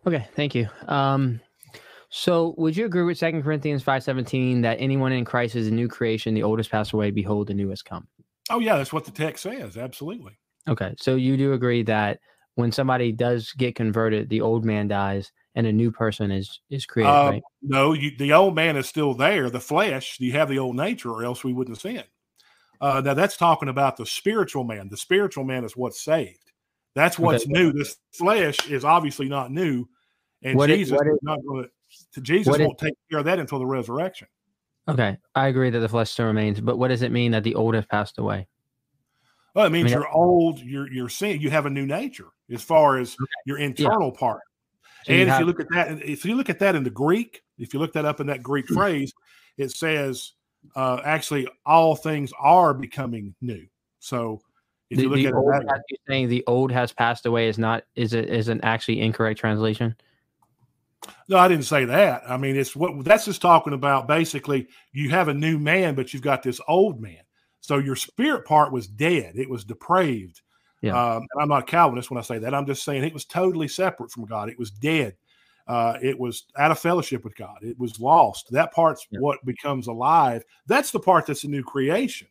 Okay, 0.05 0.27
thank 0.35 0.53
you. 0.53 0.67
Um, 0.87 1.39
so, 2.15 2.53
would 2.59 2.77
you 2.77 2.85
agree 2.85 3.01
with 3.01 3.17
Second 3.17 3.41
Corinthians 3.41 3.81
five 3.81 4.03
seventeen 4.03 4.61
that 4.61 4.77
anyone 4.79 5.11
in 5.11 5.25
Christ 5.25 5.55
is 5.55 5.67
a 5.67 5.71
new 5.71 5.87
creation? 5.87 6.35
The 6.35 6.43
oldest 6.43 6.69
passed 6.69 6.93
away; 6.93 7.09
behold, 7.09 7.47
the 7.47 7.55
new 7.55 7.69
has 7.69 7.81
come. 7.81 8.07
Oh 8.51 8.59
yeah, 8.59 8.77
that's 8.77 8.93
what 8.93 9.05
the 9.05 9.11
text 9.11 9.41
says. 9.41 9.77
Absolutely. 9.77 10.37
Okay, 10.67 10.93
so 10.99 11.15
you 11.15 11.37
do 11.37 11.53
agree 11.53 11.81
that 11.81 12.19
when 12.53 12.71
somebody 12.71 13.11
does 13.11 13.51
get 13.53 13.73
converted, 13.73 14.29
the 14.29 14.41
old 14.41 14.63
man 14.63 14.87
dies 14.87 15.31
and 15.55 15.65
a 15.65 15.71
new 15.71 15.91
person 15.91 16.29
is 16.29 16.59
is 16.69 16.85
created. 16.85 17.09
Uh, 17.09 17.29
right? 17.31 17.43
No, 17.63 17.93
you, 17.93 18.11
the 18.15 18.33
old 18.33 18.53
man 18.53 18.77
is 18.77 18.87
still 18.87 19.15
there. 19.15 19.49
The 19.49 19.59
flesh, 19.59 20.19
you 20.19 20.33
have 20.33 20.49
the 20.49 20.59
old 20.59 20.75
nature, 20.75 21.09
or 21.09 21.23
else 21.23 21.43
we 21.43 21.51
wouldn't 21.51 21.79
sin. 21.79 22.03
Uh, 22.79 23.01
now 23.03 23.15
that's 23.15 23.37
talking 23.37 23.69
about 23.69 23.97
the 23.97 24.05
spiritual 24.05 24.63
man. 24.63 24.87
The 24.89 24.97
spiritual 24.97 25.45
man 25.45 25.63
is 25.63 25.75
what's 25.75 25.99
saved. 25.99 26.51
That's 26.93 27.17
what's 27.17 27.45
okay. 27.45 27.53
new. 27.53 27.73
This 27.73 27.97
flesh 28.13 28.69
is 28.69 28.85
obviously 28.85 29.29
not 29.29 29.51
new, 29.51 29.87
and 30.43 30.57
what 30.57 30.69
Jesus 30.69 30.99
is, 31.01 31.07
is 31.07 31.19
not 31.23 31.39
going 31.47 31.63
to. 31.63 31.69
Jesus 32.21 32.57
won't 32.57 32.77
take 32.77 32.93
care 33.09 33.19
of 33.19 33.25
that 33.25 33.39
until 33.39 33.59
the 33.59 33.65
resurrection. 33.65 34.27
Okay, 34.87 35.17
I 35.33 35.47
agree 35.47 35.69
that 35.69 35.79
the 35.79 35.89
flesh 35.89 36.11
still 36.11 36.25
remains, 36.25 36.59
but 36.59 36.77
what 36.77 36.89
does 36.89 37.01
it 37.01 37.11
mean 37.11 37.31
that 37.31 37.43
the 37.43 37.55
old 37.55 37.73
have 37.73 37.87
passed 37.87 38.17
away? 38.17 38.47
Well, 39.55 39.65
it 39.65 39.69
means 39.69 39.93
I 39.93 39.95
mean, 39.95 40.01
you're 40.01 40.11
old. 40.11 40.59
You're 40.59 40.91
you're 40.91 41.09
seeing 41.09 41.39
you 41.39 41.49
have 41.49 41.65
a 41.65 41.69
new 41.69 41.85
nature 41.85 42.29
as 42.51 42.61
far 42.61 42.97
as 42.97 43.13
okay. 43.13 43.25
your 43.45 43.59
internal 43.59 44.11
yeah. 44.13 44.19
part. 44.19 44.41
So 45.05 45.11
and 45.11 45.19
you 45.19 45.23
if 45.23 45.29
have, 45.29 45.39
you 45.39 45.45
look 45.45 45.59
at 45.59 45.67
that, 45.71 46.03
if 46.03 46.25
you 46.25 46.35
look 46.35 46.49
at 46.49 46.59
that 46.59 46.75
in 46.75 46.83
the 46.83 46.89
Greek, 46.89 47.43
if 47.57 47.73
you 47.73 47.79
look 47.79 47.93
that 47.93 48.05
up 48.05 48.19
in 48.19 48.27
that 48.27 48.41
Greek 48.41 48.67
phrase, 48.67 49.13
it 49.57 49.71
says 49.71 50.33
uh, 50.75 51.01
actually 51.03 51.47
all 51.65 51.95
things 51.95 52.33
are 52.39 52.73
becoming 52.73 53.35
new. 53.41 53.65
So 53.99 54.41
if 54.89 54.97
the, 54.97 55.03
you 55.03 55.09
look 55.09 55.25
at 55.25 55.33
old, 55.33 55.67
that, 55.67 55.83
you 55.89 55.97
saying 56.07 56.29
the 56.29 56.43
old 56.47 56.71
has 56.71 56.91
passed 56.91 57.25
away 57.25 57.47
is 57.47 57.57
not 57.57 57.83
is 57.95 58.13
it 58.13 58.29
is 58.29 58.47
an 58.47 58.59
actually 58.63 59.01
incorrect 59.01 59.39
translation? 59.39 59.95
No, 61.27 61.37
I 61.37 61.47
didn't 61.47 61.65
say 61.65 61.85
that. 61.85 62.23
I 62.27 62.37
mean, 62.37 62.55
it's 62.55 62.75
what 62.75 63.03
that's 63.03 63.25
just 63.25 63.41
talking 63.41 63.73
about. 63.73 64.07
Basically, 64.07 64.67
you 64.91 65.09
have 65.09 65.27
a 65.27 65.33
new 65.33 65.57
man, 65.57 65.95
but 65.95 66.13
you've 66.13 66.21
got 66.21 66.43
this 66.43 66.59
old 66.67 67.01
man. 67.01 67.21
So 67.61 67.77
your 67.77 67.95
spirit 67.95 68.45
part 68.45 68.71
was 68.71 68.87
dead; 68.87 69.33
it 69.35 69.49
was 69.49 69.63
depraved. 69.63 70.41
Yeah. 70.81 70.91
Um, 70.91 71.25
and 71.31 71.41
I'm 71.41 71.49
not 71.49 71.63
a 71.63 71.65
Calvinist 71.65 72.11
when 72.11 72.17
I 72.17 72.23
say 72.23 72.39
that. 72.39 72.53
I'm 72.53 72.65
just 72.65 72.83
saying 72.83 73.03
it 73.03 73.13
was 73.13 73.25
totally 73.25 73.69
separate 73.69 74.11
from 74.11 74.25
God. 74.25 74.49
It 74.49 74.59
was 74.59 74.69
dead. 74.69 75.15
Uh, 75.65 75.97
it 76.01 76.19
was 76.19 76.43
out 76.57 76.71
of 76.71 76.79
fellowship 76.79 77.23
with 77.23 77.35
God. 77.37 77.57
It 77.61 77.79
was 77.79 77.99
lost. 78.01 78.51
That 78.51 78.73
part's 78.73 79.07
yeah. 79.09 79.19
what 79.19 79.43
becomes 79.45 79.87
alive. 79.87 80.43
That's 80.67 80.91
the 80.91 80.99
part 80.99 81.25
that's 81.25 81.45
a 81.45 81.47
new 81.47 81.63
creation 81.63 82.27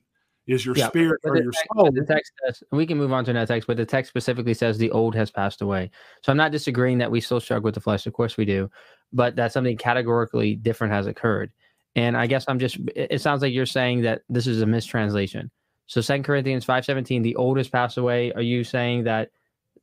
is 0.47 0.67
your 0.67 0.77
yeah, 0.77 0.89
spirit 0.89 1.21
or 1.25 1.37
your 1.37 1.53
text, 1.53 1.69
soul. 1.77 1.91
The 1.93 2.05
text 2.05 2.33
says, 2.45 2.63
we 2.73 2.87
can 2.87 2.99
move 2.99 3.13
on 3.13 3.25
to 3.27 3.33
that 3.33 3.49
text, 3.49 3.67
but 3.67 3.77
the 3.77 3.87
text 3.87 4.09
specifically 4.09 4.55
says 4.55 4.77
the 4.77 4.91
old 4.91 5.15
has 5.15 5.31
passed 5.31 5.63
away. 5.63 5.91
So 6.23 6.33
I'm 6.33 6.37
not 6.37 6.53
disagreeing 6.53 6.99
that 6.99 7.11
we 7.11 7.21
still 7.21 7.41
struggle 7.41 7.67
with 7.67 7.75
the 7.75 7.81
flesh. 7.81 8.07
Of 8.07 8.13
course 8.13 8.37
we 8.37 8.45
do, 8.45 8.71
but 9.13 9.37
that 9.37 9.53
something 9.53 9.77
categorically 9.77 10.57
different 10.57 10.93
has 10.93 11.07
occurred. 11.07 11.53
And 11.95 12.17
I 12.17 12.27
guess 12.27 12.45
I'm 12.49 12.59
just, 12.59 12.79
it 12.97 13.21
sounds 13.21 13.43
like 13.43 13.53
you're 13.53 13.67
saying 13.67 14.03
that 14.03 14.23
this 14.29 14.47
is 14.47 14.63
a 14.63 14.67
mistranslation. 14.67 15.51
So 15.87 16.01
Second 16.01 16.25
Corinthians 16.25 16.65
5.17, 16.65 17.23
the 17.23 17.37
old 17.37 17.59
has 17.59 17.69
passed 17.69 17.99
away. 17.99 18.33
Are 18.33 18.43
you 18.43 18.65
saying 18.65 19.05
that 19.05 19.31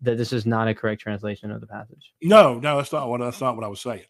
that 0.01 0.18
this 0.18 0.32
is 0.32 0.45
not 0.45 0.68
a 0.68 0.74
correct 0.74 1.01
translation 1.01 1.51
of 1.51 1.62
the 1.62 1.68
passage? 1.68 2.14
No, 2.22 2.60
no, 2.60 2.78
that's 2.78 2.91
not 2.91 3.10
what 3.10 3.20
that's 3.20 3.41
not 3.41 3.55
what 3.55 3.66
I 3.66 3.68
was 3.68 3.82
saying. 3.82 4.05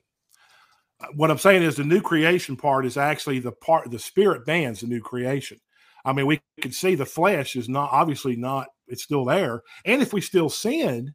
Uh, 1.02 1.08
what 1.16 1.32
I'm 1.32 1.38
saying 1.38 1.64
is 1.64 1.76
the 1.76 1.84
new 1.84 2.02
creation 2.02 2.56
part 2.56 2.86
is 2.86 2.96
actually 2.96 3.40
the 3.40 3.52
part 3.52 3.90
the 3.90 4.00
spirit 4.00 4.46
bands 4.46 4.82
the 4.82 4.88
new 4.88 5.02
creation. 5.02 5.60
I 6.06 6.14
mean, 6.14 6.26
we 6.26 6.42
can 6.62 6.72
see 6.72 6.96
the 6.96 7.06
flesh 7.06 7.56
is 7.56 7.70
not 7.70 7.90
obviously 7.92 8.36
not, 8.36 8.68
it's 8.88 9.04
still 9.04 9.26
there. 9.26 9.62
And 9.86 10.02
if 10.02 10.14
we 10.14 10.22
still 10.22 10.50
sin, 10.50 11.14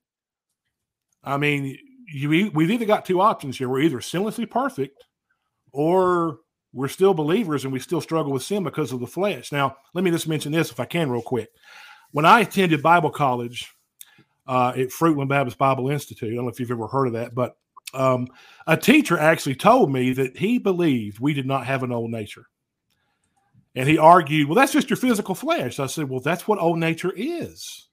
I 1.23 1.37
mean, 1.39 1.79
you, 2.13 2.51
we've 2.53 2.71
either 2.71 2.85
got 2.85 3.05
two 3.05 3.21
options 3.21 3.57
here. 3.57 3.69
We're 3.69 3.81
either 3.81 3.99
sinlessly 3.99 4.49
perfect 4.49 5.05
or 5.73 6.39
we're 6.73 6.89
still 6.89 7.15
believers 7.15 7.65
and 7.65 7.73
we 7.73 7.81
still 7.81 8.01
struggle 8.01 8.33
with 8.33 8.43
sin 8.43 8.65
because 8.65 8.93
of 8.93 9.01
the 9.01 9.07
flesh. 9.07 9.53
Now, 9.53 9.77
let 9.95 10.05
me 10.05 10.11
just 10.11 10.29
mention 10.29 10.53
this 10.53 10.71
if 10.71 10.81
I 10.81 10.85
can, 10.85 11.11
real 11.11 11.23
quick. 11.23 11.49
When 12.11 12.25
I 12.27 12.41
attended 12.41 12.83
Bible 12.83 13.11
college 13.11 13.73
uh, 14.47 14.73
at 14.77 14.89
Fruitland 14.89 15.29
Baptist 15.29 15.57
Bible 15.57 15.89
Institute, 15.91 16.33
I 16.33 16.35
don't 16.35 16.45
know 16.45 16.51
if 16.51 16.61
you've 16.61 16.71
ever 16.71 16.87
heard 16.87 17.07
of 17.07 17.13
that, 17.15 17.35
but 17.35 17.57
um, 17.95 18.27
a 18.67 18.77
teacher 18.77 19.19
actually 19.19 19.55
told 19.55 19.93
me 19.93 20.13
that 20.13 20.37
he 20.37 20.59
believed 20.59 21.21
we 21.21 21.33
did 21.33 21.47
not 21.47 21.67
have 21.67 21.83
an 21.83 21.93
old 21.93 22.11
nature. 22.11 22.47
And 23.75 23.89
he 23.89 23.99
argued, 23.99 24.49
well, 24.49 24.55
that's 24.55 24.73
just 24.73 24.89
your 24.89 24.97
physical 24.97 25.35
flesh. 25.35 25.81
I 25.81 25.87
said, 25.87 26.09
well, 26.09 26.21
that's 26.21 26.47
what 26.47 26.61
old 26.61 26.79
nature 26.79 27.13
is. 27.17 27.89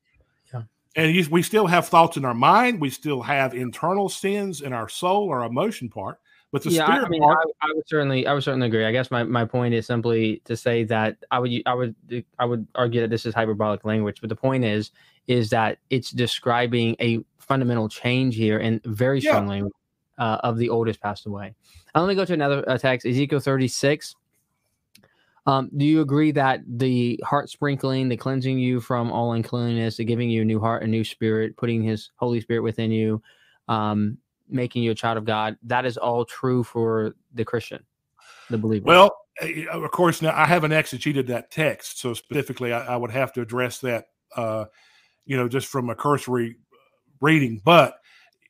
Yeah. 0.53 0.63
And 0.95 1.27
we 1.29 1.41
still 1.41 1.67
have 1.67 1.87
thoughts 1.87 2.17
in 2.17 2.25
our 2.25 2.35
mind. 2.35 2.79
We 2.79 2.91
still 2.91 3.21
have 3.21 3.55
internal 3.55 4.07
sins 4.07 4.61
in 4.61 4.73
our 4.73 4.87
soul, 4.87 5.31
our 5.31 5.43
emotion 5.43 5.89
part. 5.89 6.19
But 6.51 6.63
the 6.63 6.71
yeah, 6.71 6.85
spirit 6.85 7.05
I 7.05 7.09
mean, 7.09 7.21
part, 7.21 7.47
I, 7.61 7.67
I, 7.67 7.73
would 7.73 7.87
certainly, 7.87 8.27
I 8.27 8.33
would 8.33 8.43
certainly 8.43 8.67
agree. 8.67 8.85
I 8.85 8.91
guess 8.91 9.09
my, 9.09 9.23
my 9.23 9.45
point 9.45 9.73
is 9.73 9.87
simply 9.87 10.41
to 10.45 10.57
say 10.57 10.83
that 10.83 11.17
I 11.31 11.39
would, 11.39 11.51
I 11.65 11.73
would, 11.73 11.95
I 12.37 12.45
would 12.45 12.67
argue 12.75 13.01
that 13.01 13.09
this 13.09 13.25
is 13.25 13.33
hyperbolic 13.33 13.85
language. 13.85 14.19
But 14.19 14.29
the 14.29 14.35
point 14.35 14.65
is, 14.65 14.91
is 15.27 15.49
that 15.51 15.77
it's 15.89 16.11
describing 16.11 16.95
a 16.99 17.23
fundamental 17.39 17.87
change 17.87 18.35
here 18.35 18.59
and 18.59 18.83
very 18.83 19.21
strong 19.21 19.49
yeah. 19.49 19.63
uh, 20.23 20.37
of 20.43 20.57
the 20.57 20.69
oldest 20.69 21.01
passed 21.01 21.25
away. 21.25 21.55
Uh, 21.95 22.01
let 22.01 22.09
me 22.09 22.15
go 22.15 22.25
to 22.25 22.33
another 22.33 22.67
uh, 22.69 22.77
text, 22.77 23.07
Ezekiel 23.07 23.39
36. 23.39 24.15
Um, 25.47 25.71
do 25.75 25.85
you 25.85 26.01
agree 26.01 26.31
that 26.33 26.61
the 26.67 27.19
heart 27.25 27.49
sprinkling, 27.49 28.09
the 28.09 28.17
cleansing 28.17 28.59
you 28.59 28.79
from 28.79 29.11
all 29.11 29.33
uncleanness, 29.33 29.97
the 29.97 30.05
giving 30.05 30.29
you 30.29 30.43
a 30.43 30.45
new 30.45 30.59
heart, 30.59 30.83
a 30.83 30.87
new 30.87 31.03
spirit, 31.03 31.57
putting 31.57 31.81
His 31.81 32.11
Holy 32.17 32.39
Spirit 32.41 32.61
within 32.61 32.91
you, 32.91 33.21
um, 33.67 34.17
making 34.47 34.83
you 34.83 34.91
a 34.91 34.95
child 34.95 35.17
of 35.17 35.25
God, 35.25 35.57
that 35.63 35.85
is 35.85 35.97
all 35.97 36.25
true 36.25 36.63
for 36.63 37.15
the 37.33 37.43
Christian, 37.43 37.83
the 38.49 38.57
believer? 38.57 38.85
Well, 38.85 39.17
eh, 39.41 39.65
of 39.71 39.89
course, 39.91 40.21
now 40.21 40.33
I 40.35 40.45
haven't 40.45 40.71
exegeted 40.71 41.27
that 41.27 41.49
text, 41.49 41.99
so 41.99 42.13
specifically, 42.13 42.71
I, 42.71 42.93
I 42.93 42.95
would 42.95 43.11
have 43.11 43.33
to 43.33 43.41
address 43.41 43.79
that, 43.79 44.09
uh, 44.35 44.65
you 45.25 45.37
know, 45.37 45.47
just 45.47 45.67
from 45.67 45.89
a 45.89 45.95
cursory 45.95 46.57
reading. 47.19 47.61
But 47.63 48.00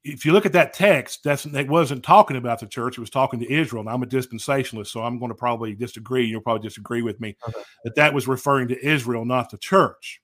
if 0.04 0.26
you 0.26 0.32
look 0.32 0.46
at 0.46 0.54
that 0.54 0.74
text, 0.74 1.24
that's 1.24 1.46
it 1.46 1.68
wasn't 1.68 2.04
talking 2.04 2.38
about 2.38 2.60
the 2.60 2.66
church; 2.66 2.98
it 2.98 3.02
was 3.02 3.10
talking 3.10 3.40
to 3.40 3.52
Israel. 3.52 3.82
And 3.82 3.90
I'm 3.90 4.04
a 4.04 4.08
dispensationalist, 4.08 4.88
so 4.88 5.02
I'm 5.04 5.20
going 5.20 5.30
to 5.30 5.36
probably 5.36 5.74
disagree. 5.74 6.26
You'll 6.26 6.42
probably 6.42 6.68
disagree 6.68 7.02
with 7.02 7.20
me 7.20 7.36
okay. 7.48 7.62
that 7.84 7.96
that 7.96 8.14
was 8.14 8.28
referring 8.28 8.68
to 8.70 8.86
Israel, 8.86 9.26
not 9.26 9.52
the 9.52 9.58
church, 9.58 10.22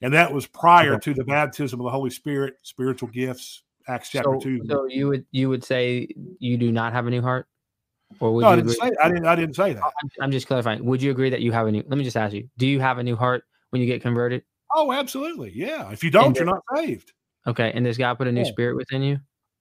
and 0.00 0.12
that 0.14 0.32
was 0.32 0.46
prior 0.46 0.94
okay. 0.94 1.12
to 1.12 1.14
the 1.14 1.24
baptism 1.24 1.80
of 1.80 1.84
the 1.84 1.90
Holy 1.90 2.10
Spirit, 2.10 2.54
spiritual 2.62 3.08
gifts. 3.08 3.62
Acts 3.88 4.10
chapter 4.10 4.32
so, 4.34 4.40
two. 4.40 4.62
So 4.66 4.86
you 4.86 5.08
would 5.08 5.24
you 5.30 5.48
would 5.48 5.62
say 5.62 6.08
you 6.38 6.56
do 6.56 6.72
not 6.72 6.92
have 6.92 7.06
a 7.06 7.10
new 7.10 7.22
heart, 7.22 7.46
or 8.18 8.34
would 8.34 8.42
no, 8.42 8.48
I 8.48 8.56
didn't 8.56 8.72
say 8.72 8.90
I 9.02 9.08
didn't 9.08 9.26
I 9.26 9.34
didn't 9.36 9.54
say 9.54 9.74
that. 9.74 9.82
Oh, 9.82 9.90
I'm, 10.02 10.10
I'm 10.22 10.32
just 10.32 10.48
clarifying. 10.48 10.84
Would 10.84 11.02
you 11.02 11.10
agree 11.10 11.30
that 11.30 11.40
you 11.40 11.52
have 11.52 11.66
a 11.66 11.72
new? 11.72 11.84
Let 11.86 11.96
me 11.96 12.02
just 12.02 12.16
ask 12.16 12.34
you: 12.34 12.48
Do 12.58 12.66
you 12.66 12.80
have 12.80 12.98
a 12.98 13.02
new 13.02 13.14
heart 13.14 13.44
when 13.70 13.80
you 13.80 13.86
get 13.86 14.02
converted? 14.02 14.42
Oh, 14.74 14.92
absolutely. 14.92 15.52
Yeah. 15.54 15.90
If 15.90 16.02
you 16.02 16.10
don't, 16.10 16.36
you're 16.36 16.44
not 16.44 16.62
saved. 16.74 17.12
Okay, 17.46 17.72
and 17.74 17.84
does 17.84 17.98
God 17.98 18.14
put 18.14 18.26
a 18.26 18.32
new 18.32 18.42
yeah. 18.42 18.50
spirit 18.50 18.76
within 18.76 19.02
you? 19.02 19.20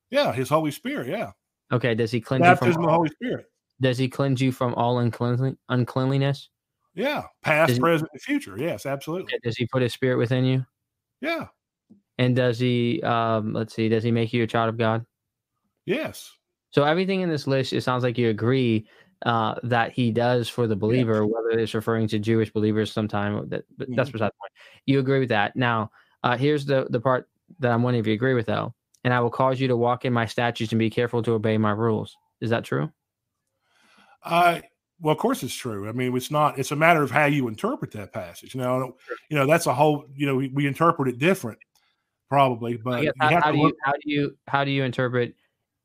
Yeah, 0.10 0.34
His 0.34 0.50
Holy 0.50 0.72
Spirit. 0.72 1.08
Yeah. 1.08 1.32
Okay. 1.72 1.96
Does 1.96 2.12
He 2.12 2.22
cleanse 2.22 2.42
Baptism 2.42 2.68
you 2.68 2.74
from 2.74 2.84
all, 2.84 2.90
the 2.90 2.96
Holy 2.96 3.10
Spirit? 3.10 3.46
Does 3.82 3.98
He 3.98 4.08
cleanse 4.08 4.42
you 4.42 4.52
from 4.52 4.74
all 4.76 5.00
uncleanliness? 5.00 5.58
uncleanliness? 5.70 6.50
Yeah, 6.94 7.24
past, 7.44 7.70
does 7.70 7.80
present, 7.80 8.10
he, 8.14 8.16
and 8.16 8.22
future. 8.22 8.56
Yes, 8.58 8.86
absolutely. 8.86 9.38
Does 9.44 9.58
He 9.58 9.68
put 9.68 9.82
His 9.82 9.94
Spirit 9.94 10.18
within 10.18 10.46
you? 10.46 10.66
Yeah. 11.22 11.48
And 12.18 12.36
does 12.36 12.60
He? 12.60 13.02
Um, 13.02 13.54
let's 13.54 13.74
see. 13.74 13.90
Does 13.90 14.04
He 14.04 14.12
make 14.12 14.32
you 14.32 14.44
a 14.44 14.48
child 14.48 14.70
of 14.70 14.78
God? 14.78 15.06
Yes. 15.86 16.32
So 16.72 16.84
everything 16.84 17.22
in 17.22 17.30
this 17.30 17.48
list, 17.48 17.74
it 17.74 17.82
sounds 17.82 18.04
like 18.04 18.18
you 18.18 18.30
agree 18.30 18.88
uh, 19.26 19.56
that 19.64 19.92
he 19.94 20.12
does 20.12 20.50
for 20.50 20.68
the 20.68 20.76
believer, 20.76 21.16
yeah. 21.16 21.22
whether 21.22 21.58
it's 21.58 21.74
referring 21.74 22.08
to 22.10 22.20
Jewish 22.20 22.52
believers 22.52 22.92
sometime. 22.92 23.48
That, 23.50 23.64
but 23.78 23.88
mm-hmm. 23.88 23.96
that's 23.96 24.10
beside 24.10 24.28
the 24.28 24.40
point. 24.40 24.52
You 24.86 25.00
agree 25.00 25.20
with 25.20 25.30
that. 25.30 25.56
Now, 25.56 25.92
uh, 26.24 26.38
here's 26.38 26.66
the 26.66 26.88
the 26.90 27.00
part 27.00 27.30
that 27.60 27.72
I'm 27.72 27.84
wondering 27.84 28.02
if 28.02 28.08
you 28.08 28.14
agree 28.14 28.34
with, 28.34 28.46
though. 28.46 28.74
And 29.04 29.14
I 29.14 29.20
will 29.20 29.30
cause 29.30 29.60
you 29.60 29.68
to 29.68 29.78
walk 29.78 30.04
in 30.04 30.14
my 30.14 30.26
statutes 30.26 30.72
and 30.72 30.80
be 30.80 30.90
careful 30.90 31.22
to 31.24 31.34
obey 31.34 31.58
my 31.58 31.72
rules. 31.72 32.18
Is 32.42 32.50
that 32.50 32.64
true? 32.64 32.92
Uh, 34.24 34.62
well, 35.00 35.14
of 35.14 35.20
course 35.20 35.44
it's 35.44 35.54
true. 35.54 35.88
I 35.88 35.92
mean, 35.92 36.16
it's 36.18 36.32
not. 36.32 36.58
It's 36.58 36.72
a 36.72 36.76
matter 36.76 37.04
of 37.04 37.12
how 37.12 37.26
you 37.26 37.48
interpret 37.48 37.92
that 37.92 38.12
passage. 38.12 38.56
Now, 38.56 38.94
you 39.30 39.38
know, 39.38 39.46
that's 39.46 39.68
a 39.68 39.74
whole. 39.74 40.06
You 40.16 40.26
know, 40.26 40.36
we, 40.36 40.48
we 40.48 40.66
interpret 40.66 41.08
it 41.08 41.20
different, 41.20 41.60
probably. 42.30 42.78
But 42.78 43.06
how, 43.20 43.40
how 43.42 43.52
do 43.52 43.58
you 43.60 43.74
how 43.84 43.92
do 43.92 44.00
you 44.06 44.38
how 44.48 44.64
do 44.64 44.72
you 44.72 44.84
interpret? 44.84 45.36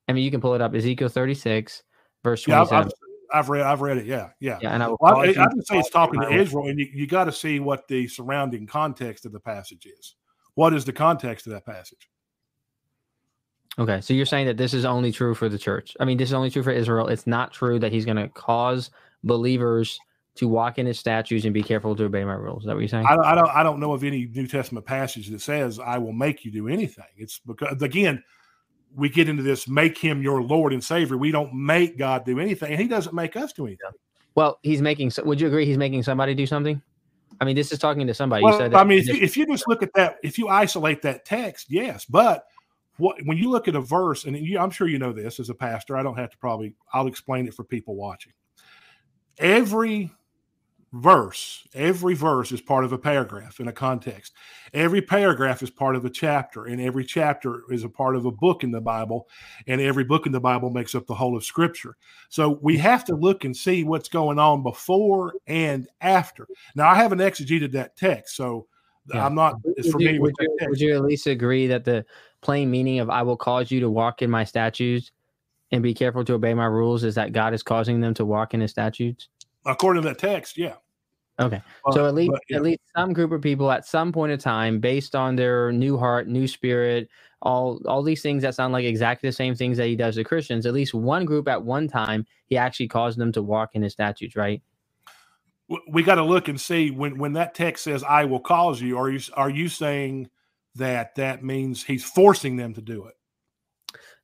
I 0.09 0.13
mean, 0.13 0.25
you 0.25 0.31
can 0.31 0.41
pull 0.41 0.55
it 0.55 0.63
up. 0.63 0.75
Ezekiel 0.75 1.09
thirty 1.09 1.35
six, 1.35 1.83
verse 2.25 2.43
twenty 2.43 2.65
seven. 2.67 2.89
Yeah, 2.89 3.39
I've 3.39 3.49
read, 3.49 3.63
I've 3.63 3.81
read 3.81 3.99
it. 3.99 4.07
Yeah, 4.07 4.31
yeah. 4.41 4.59
Yeah, 4.63 4.73
and 4.73 4.83
I, 4.83 4.89
well, 4.89 5.19
I, 5.19 5.35
I 5.39 5.47
would 5.53 5.67
say 5.67 5.79
it's 5.79 5.91
talking 5.91 6.21
to 6.21 6.33
Israel, 6.33 6.69
and 6.69 6.79
you, 6.79 6.89
you 6.93 7.07
got 7.07 7.25
to 7.25 7.33
see 7.33 7.61
what 7.61 7.87
the 7.87 8.09
surrounding 8.09 8.67
context 8.67 9.27
of 9.27 9.33
the 9.33 9.41
passage 9.41 9.87
is. 9.87 10.17
What 10.61 10.75
is 10.75 10.85
the 10.85 10.93
context 10.93 11.47
of 11.47 11.55
that 11.55 11.65
passage? 11.65 12.11
Okay, 13.79 14.03
so 14.03 14.13
you're 14.13 14.27
saying 14.27 14.47
that 14.47 14.59
this 14.59 14.75
is 14.75 14.85
only 14.85 15.11
true 15.11 15.35
for 15.35 15.49
the 15.49 15.57
church. 15.57 15.97
I 15.99 16.05
mean, 16.05 16.19
this 16.19 16.29
is 16.29 16.35
only 16.35 16.51
true 16.51 16.63
for 16.63 16.71
Israel. 16.71 17.09
It's 17.09 17.27
not 17.27 17.51
true 17.51 17.79
that 17.79 17.91
he's 17.91 18.05
going 18.05 18.19
to 18.19 18.29
cause 18.29 18.91
believers 19.25 19.99
to 20.35 20.49
walk 20.49 20.79
in 20.79 20.85
his 20.85 20.99
statutes 20.99 21.47
and 21.47 21.55
be 21.55 21.63
careful 21.63 21.97
to 21.97 22.05
obey 22.05 22.25
my 22.27 22.35
rules. 22.35 22.65
Is 22.65 22.67
that 22.67 22.75
what 22.75 22.81
you're 22.81 22.91
saying? 22.91 23.07
I, 23.07 23.15
I 23.15 23.35
don't. 23.35 23.49
I 23.49 23.63
don't 23.63 23.81
know 23.81 23.95
of 23.95 24.05
any 24.05 24.27
New 24.27 24.47
Testament 24.47 24.85
passage 24.85 25.29
that 25.29 25.41
says 25.41 25.81
I 25.81 25.97
will 25.97 26.13
make 26.13 26.45
you 26.45 26.51
do 26.51 26.69
anything. 26.69 27.09
It's 27.17 27.39
because 27.39 27.81
again, 27.81 28.23
we 28.95 29.09
get 29.09 29.31
into 29.31 29.43
this 29.43 29.67
make 29.67 29.97
him 29.97 30.21
your 30.21 30.43
Lord 30.43 30.75
and 30.75 30.85
Savior. 30.85 31.17
We 31.17 31.31
don't 31.31 31.55
make 31.55 31.97
God 31.97 32.27
do 32.27 32.39
anything, 32.39 32.73
and 32.73 32.79
He 32.83 32.87
doesn't 32.87 33.15
make 33.15 33.35
us 33.35 33.55
do 33.55 33.67
anything. 33.67 33.93
Well, 34.35 34.59
He's 34.63 34.83
making. 34.83 35.11
Would 35.25 35.41
you 35.41 35.47
agree? 35.47 35.65
He's 35.65 35.79
making 35.79 36.03
somebody 36.03 36.35
do 36.35 36.45
something. 36.45 36.83
I 37.41 37.47
mean, 37.47 37.57
this 37.57 37.72
is 37.72 37.78
talking 37.78 38.07
to 38.07 38.14
somebody. 38.14 38.45
Well, 38.45 38.53
you 38.53 38.59
said 38.59 38.72
that 38.72 38.78
I 38.78 38.84
mean, 38.84 38.99
if 38.99 39.09
you, 39.09 39.14
if 39.14 39.36
you 39.36 39.47
just 39.47 39.66
look 39.66 39.82
at 39.82 39.93
that, 39.95 40.16
if 40.22 40.36
you 40.36 40.49
isolate 40.49 41.03
that 41.03 41.24
text, 41.24 41.66
yes, 41.70 42.05
but 42.05 42.45
what 42.99 43.16
when 43.24 43.38
you 43.38 43.51
look 43.51 43.66
at 43.66 43.74
a 43.74 43.80
verse, 43.80 44.24
and 44.24 44.36
you, 44.36 44.59
I'm 44.59 44.70
sure 44.70 44.86
you 44.88 44.99
know 44.99 45.12
this 45.12 45.41
as 45.41 45.49
a 45.49 45.55
pastor, 45.55 45.97
I 45.97 46.03
don't 46.03 46.18
have 46.18 46.30
to 46.30 46.38
probably. 46.38 46.74
I'll 46.93 47.07
explain 47.07 47.49
it 47.49 47.55
for 47.55 47.64
people 47.64 47.97
watching. 47.97 48.32
Every 49.38 50.12
verse, 50.93 51.66
every 51.74 52.14
verse 52.14 52.51
is 52.53 52.61
part 52.61 52.84
of 52.84 52.93
a 52.93 52.99
paragraph 52.99 53.61
in 53.61 53.68
a 53.68 53.72
context. 53.72 54.32
Every 54.74 55.01
paragraph 55.01 55.62
is 55.62 55.70
part 55.70 55.97
of 55.97 56.05
a 56.05 56.11
chapter, 56.11 56.64
and 56.66 56.80
every 56.80 57.05
chapter 57.05 57.62
is 57.70 57.84
a 57.84 57.88
part 57.88 58.16
of 58.16 58.24
a 58.24 58.30
book 58.30 58.64
in 58.64 58.70
the 58.70 58.80
Bible, 58.80 59.28
and 59.66 59.80
every 59.80 60.05
book 60.05 60.26
in 60.26 60.32
the 60.32 60.41
Bible 60.41 60.70
makes 60.70 60.95
up 60.95 61.07
the 61.07 61.14
whole 61.14 61.36
of 61.36 61.45
Scripture. 61.45 61.97
So 62.28 62.59
we 62.62 62.76
have 62.78 63.05
to 63.07 63.14
look 63.14 63.45
and 63.45 63.57
see 63.57 63.84
what's 63.84 64.09
going 64.09 64.38
on 64.38 64.62
before 64.62 65.34
and 65.47 65.88
after. 66.01 66.49
Now, 66.74 66.88
I 66.88 66.97
haven't 66.97 67.20
exegeted 67.20 67.72
that 67.72 67.97
text, 67.97 68.36
so 68.36 68.66
yeah. 69.12 69.24
I'm 69.24 69.34
not 69.34 69.57
as 69.78 69.91
familiar 69.91 70.20
would 70.20 70.34
with 70.38 70.49
you, 70.61 70.68
Would 70.68 70.80
you 70.80 70.95
at 70.95 71.03
least 71.03 71.26
agree 71.26 71.66
that 71.68 71.84
the 71.84 72.05
plain 72.43 72.70
meaning 72.70 73.01
of 73.01 73.11
"I 73.11 73.22
will 73.22 73.36
cause 73.36 73.70
you 73.70 73.80
to 73.80 73.91
walk 73.91 74.22
in 74.22 74.30
my 74.30 74.45
statutes"? 74.45 75.12
And 75.72 75.84
be 75.84 75.95
careful 75.95 76.24
to 76.24 76.34
obey 76.34 76.53
my 76.53 76.64
rules 76.64 77.05
is 77.05 77.14
that 77.14 77.32
God 77.32 77.55
is 77.55 77.62
causing 77.62 78.01
them 78.01 78.12
to 78.14 78.24
walk 78.24 78.55
in 78.55 78.61
his 78.61 78.72
statutes? 78.72 79.28
According 79.67 80.03
to 80.03 80.09
that 80.09 80.19
text, 80.19 80.57
yeah. 80.59 80.75
Okay. 81.41 81.63
Uh, 81.87 81.93
so 81.93 82.07
at 82.07 82.15
least 82.15 82.33
but, 82.33 82.43
yeah. 82.49 82.57
at 82.57 82.63
least 82.63 82.81
some 82.95 83.13
group 83.13 83.33
of 83.33 83.41
people 83.41 83.71
at 83.71 83.87
some 83.87 84.13
point 84.13 84.31
in 84.31 84.39
time, 84.39 84.79
based 84.79 85.15
on 85.15 85.37
their 85.37 85.73
new 85.73 85.97
heart, 85.97 86.29
new 86.29 86.47
spirit, 86.47 87.09
all 87.43 87.81
all 87.87 88.03
these 88.03 88.21
things 88.21 88.43
that 88.43 88.55
sound 88.55 88.73
like 88.73 88.85
exactly 88.85 89.29
the 89.29 89.33
same 89.33 89.55
things 89.55 89.79
that 89.79 89.87
he 89.87 89.97
does 89.97 90.17
to 90.17 90.25
Christians, 90.25 90.67
at 90.67 90.75
least 90.75 90.93
one 90.93 91.25
group 91.25 91.49
at 91.49 91.63
one 91.63 91.89
time, 91.89 92.27
he 92.47 92.57
actually 92.59 92.89
caused 92.89 93.19
them 93.19 93.33
to 93.33 93.43
walk 93.43 93.71
in 93.75 93.83
his 93.83 93.93
statutes, 93.93 94.37
right? 94.37 94.63
We 95.89 96.03
got 96.03 96.17
to 96.17 96.25
look 96.25 96.49
and 96.49 96.61
see 96.61 96.91
when 96.91 97.17
when 97.17 97.33
that 97.35 97.55
text 97.55 97.85
says 97.85 98.05
"I 98.05 98.25
will 98.27 98.41
cause 98.41 98.83
you." 98.83 98.99
Are 98.99 99.09
you 99.09 99.21
are 99.35 99.51
you 99.51 99.69
saying 99.69 100.29
that 100.75 101.15
that 101.15 101.43
means 101.43 101.83
he's 101.83 102.05
forcing 102.05 102.57
them 102.57 102.75
to 102.75 102.83
do 102.83 103.07
it? 103.07 103.15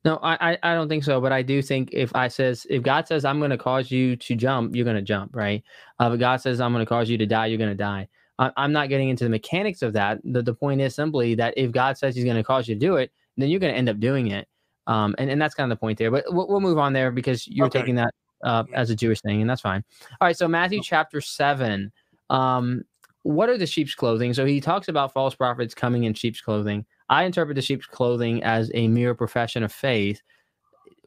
No, 0.07 0.21
I, 0.23 0.57
I 0.63 0.75
don't 0.75 0.89
think 0.89 1.03
so. 1.03 1.21
But 1.21 1.33
I 1.33 1.43
do 1.43 1.61
think 1.61 1.91
if 1.93 2.15
I 2.15 2.29
says 2.29 2.65
if 2.71 2.81
God 2.85 3.09
says 3.09 3.25
I'm 3.25 3.41
going 3.41 3.51
to 3.51 3.59
cause 3.59 3.91
you 3.91 4.15
to 4.15 4.37
jump, 4.37 4.77
you're 4.77 4.85
going 4.85 4.95
to 4.95 5.03
jump, 5.03 5.35
right? 5.35 5.65
Uh, 6.01 6.13
if 6.15 6.21
God 6.21 6.37
says 6.37 6.61
I'm 6.61 6.73
going 6.73 6.85
to 6.85 6.89
cause 6.89 7.11
you 7.11 7.19
to 7.19 7.27
die, 7.27 7.47
you're 7.47 7.59
going 7.59 7.71
to 7.71 7.75
die. 7.75 8.07
I, 8.39 8.53
am 8.57 8.71
not 8.71 8.89
getting 8.89 9.09
into 9.09 9.25
the 9.25 9.31
mechanics 9.31 9.83
of 9.83 9.95
that. 9.95 10.21
The, 10.23 10.43
the 10.43 10.55
point 10.55 10.81
is 10.81 10.95
simply 10.95 11.35
that 11.35 11.55
if 11.57 11.73
God 11.73 11.99
says 11.99 12.15
He's 12.15 12.25
going 12.25 12.37
to 12.37 12.45
cause 12.45 12.69
you 12.69 12.77
to 12.77 12.79
do 12.79 12.97
it, 12.97 13.11
then 13.37 13.49
you're 13.49 13.59
going 13.59 13.73
to 13.73 13.77
end 13.77 13.89
up 13.89 13.99
doing 13.99 14.29
it. 14.29 14.47
Um, 14.87 15.17
and, 15.19 15.29
and 15.29 15.43
that's 15.43 15.57
kind 15.57 15.73
of 15.73 15.77
the 15.77 15.81
point 15.81 15.99
there. 15.99 16.13
But 16.13 16.25
we'll, 16.29 16.47
we'll 16.47 16.61
move 16.61 16.79
on 16.79 16.93
there 16.93 17.11
because 17.11 17.49
you're 17.49 17.67
okay. 17.67 17.81
taking 17.81 17.97
that 17.97 18.15
uh, 18.45 18.63
as 18.75 18.91
a 18.91 18.95
Jewish 18.95 19.21
thing, 19.23 19.41
and 19.41 19.51
that's 19.51 19.63
fine. 19.63 19.83
All 20.21 20.29
right. 20.29 20.37
So 20.37 20.47
Matthew 20.47 20.81
chapter 20.85 21.21
seven. 21.21 21.91
Um, 22.31 22.85
what 23.25 23.49
are 23.49 23.59
the 23.59 23.67
sheep's 23.67 23.97
clothing? 23.97 24.35
So 24.35 24.47
he 24.47 24.61
talks 24.61 24.87
about 24.87 25.13
false 25.13 25.35
prophets 25.35 25.75
coming 25.75 26.05
in 26.05 26.15
sheep's 26.15 26.41
clothing. 26.41 26.87
I 27.09 27.25
interpret 27.25 27.55
the 27.55 27.63
sheep's 27.63 27.87
clothing 27.87 28.43
as 28.43 28.71
a 28.75 28.89
mere 28.89 29.15
profession 29.15 29.63
of 29.63 29.73
faith. 29.73 30.21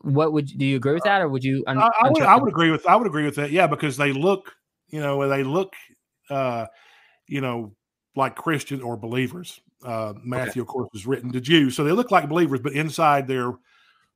What 0.01 0.31
would 0.31 0.47
do 0.57 0.65
you 0.65 0.77
agree 0.77 0.93
with 0.93 1.03
that, 1.03 1.21
or 1.21 1.27
would 1.27 1.43
you? 1.43 1.63
Un- 1.67 1.77
I, 1.77 1.89
I, 2.01 2.09
would, 2.09 2.21
I 2.21 2.35
would 2.37 2.49
agree 2.49 2.71
with 2.71 2.87
I 2.87 2.95
would 2.95 3.07
agree 3.07 3.25
with 3.25 3.35
that. 3.35 3.51
Yeah, 3.51 3.67
because 3.67 3.97
they 3.97 4.13
look, 4.13 4.53
you 4.87 5.01
know, 5.01 5.27
they 5.27 5.43
look, 5.43 5.73
uh, 6.29 6.67
you 7.27 7.41
know, 7.41 7.75
like 8.15 8.35
Christian 8.35 8.81
or 8.81 8.95
believers. 8.95 9.59
Uh, 9.83 10.13
Matthew, 10.23 10.49
okay. 10.51 10.59
of 10.61 10.67
course, 10.67 10.89
was 10.93 11.05
written 11.05 11.31
to 11.33 11.41
Jews, 11.41 11.75
so 11.75 11.83
they 11.83 11.91
look 11.91 12.11
like 12.11 12.29
believers, 12.29 12.59
but 12.61 12.73
inside 12.73 13.27
they're 13.27 13.53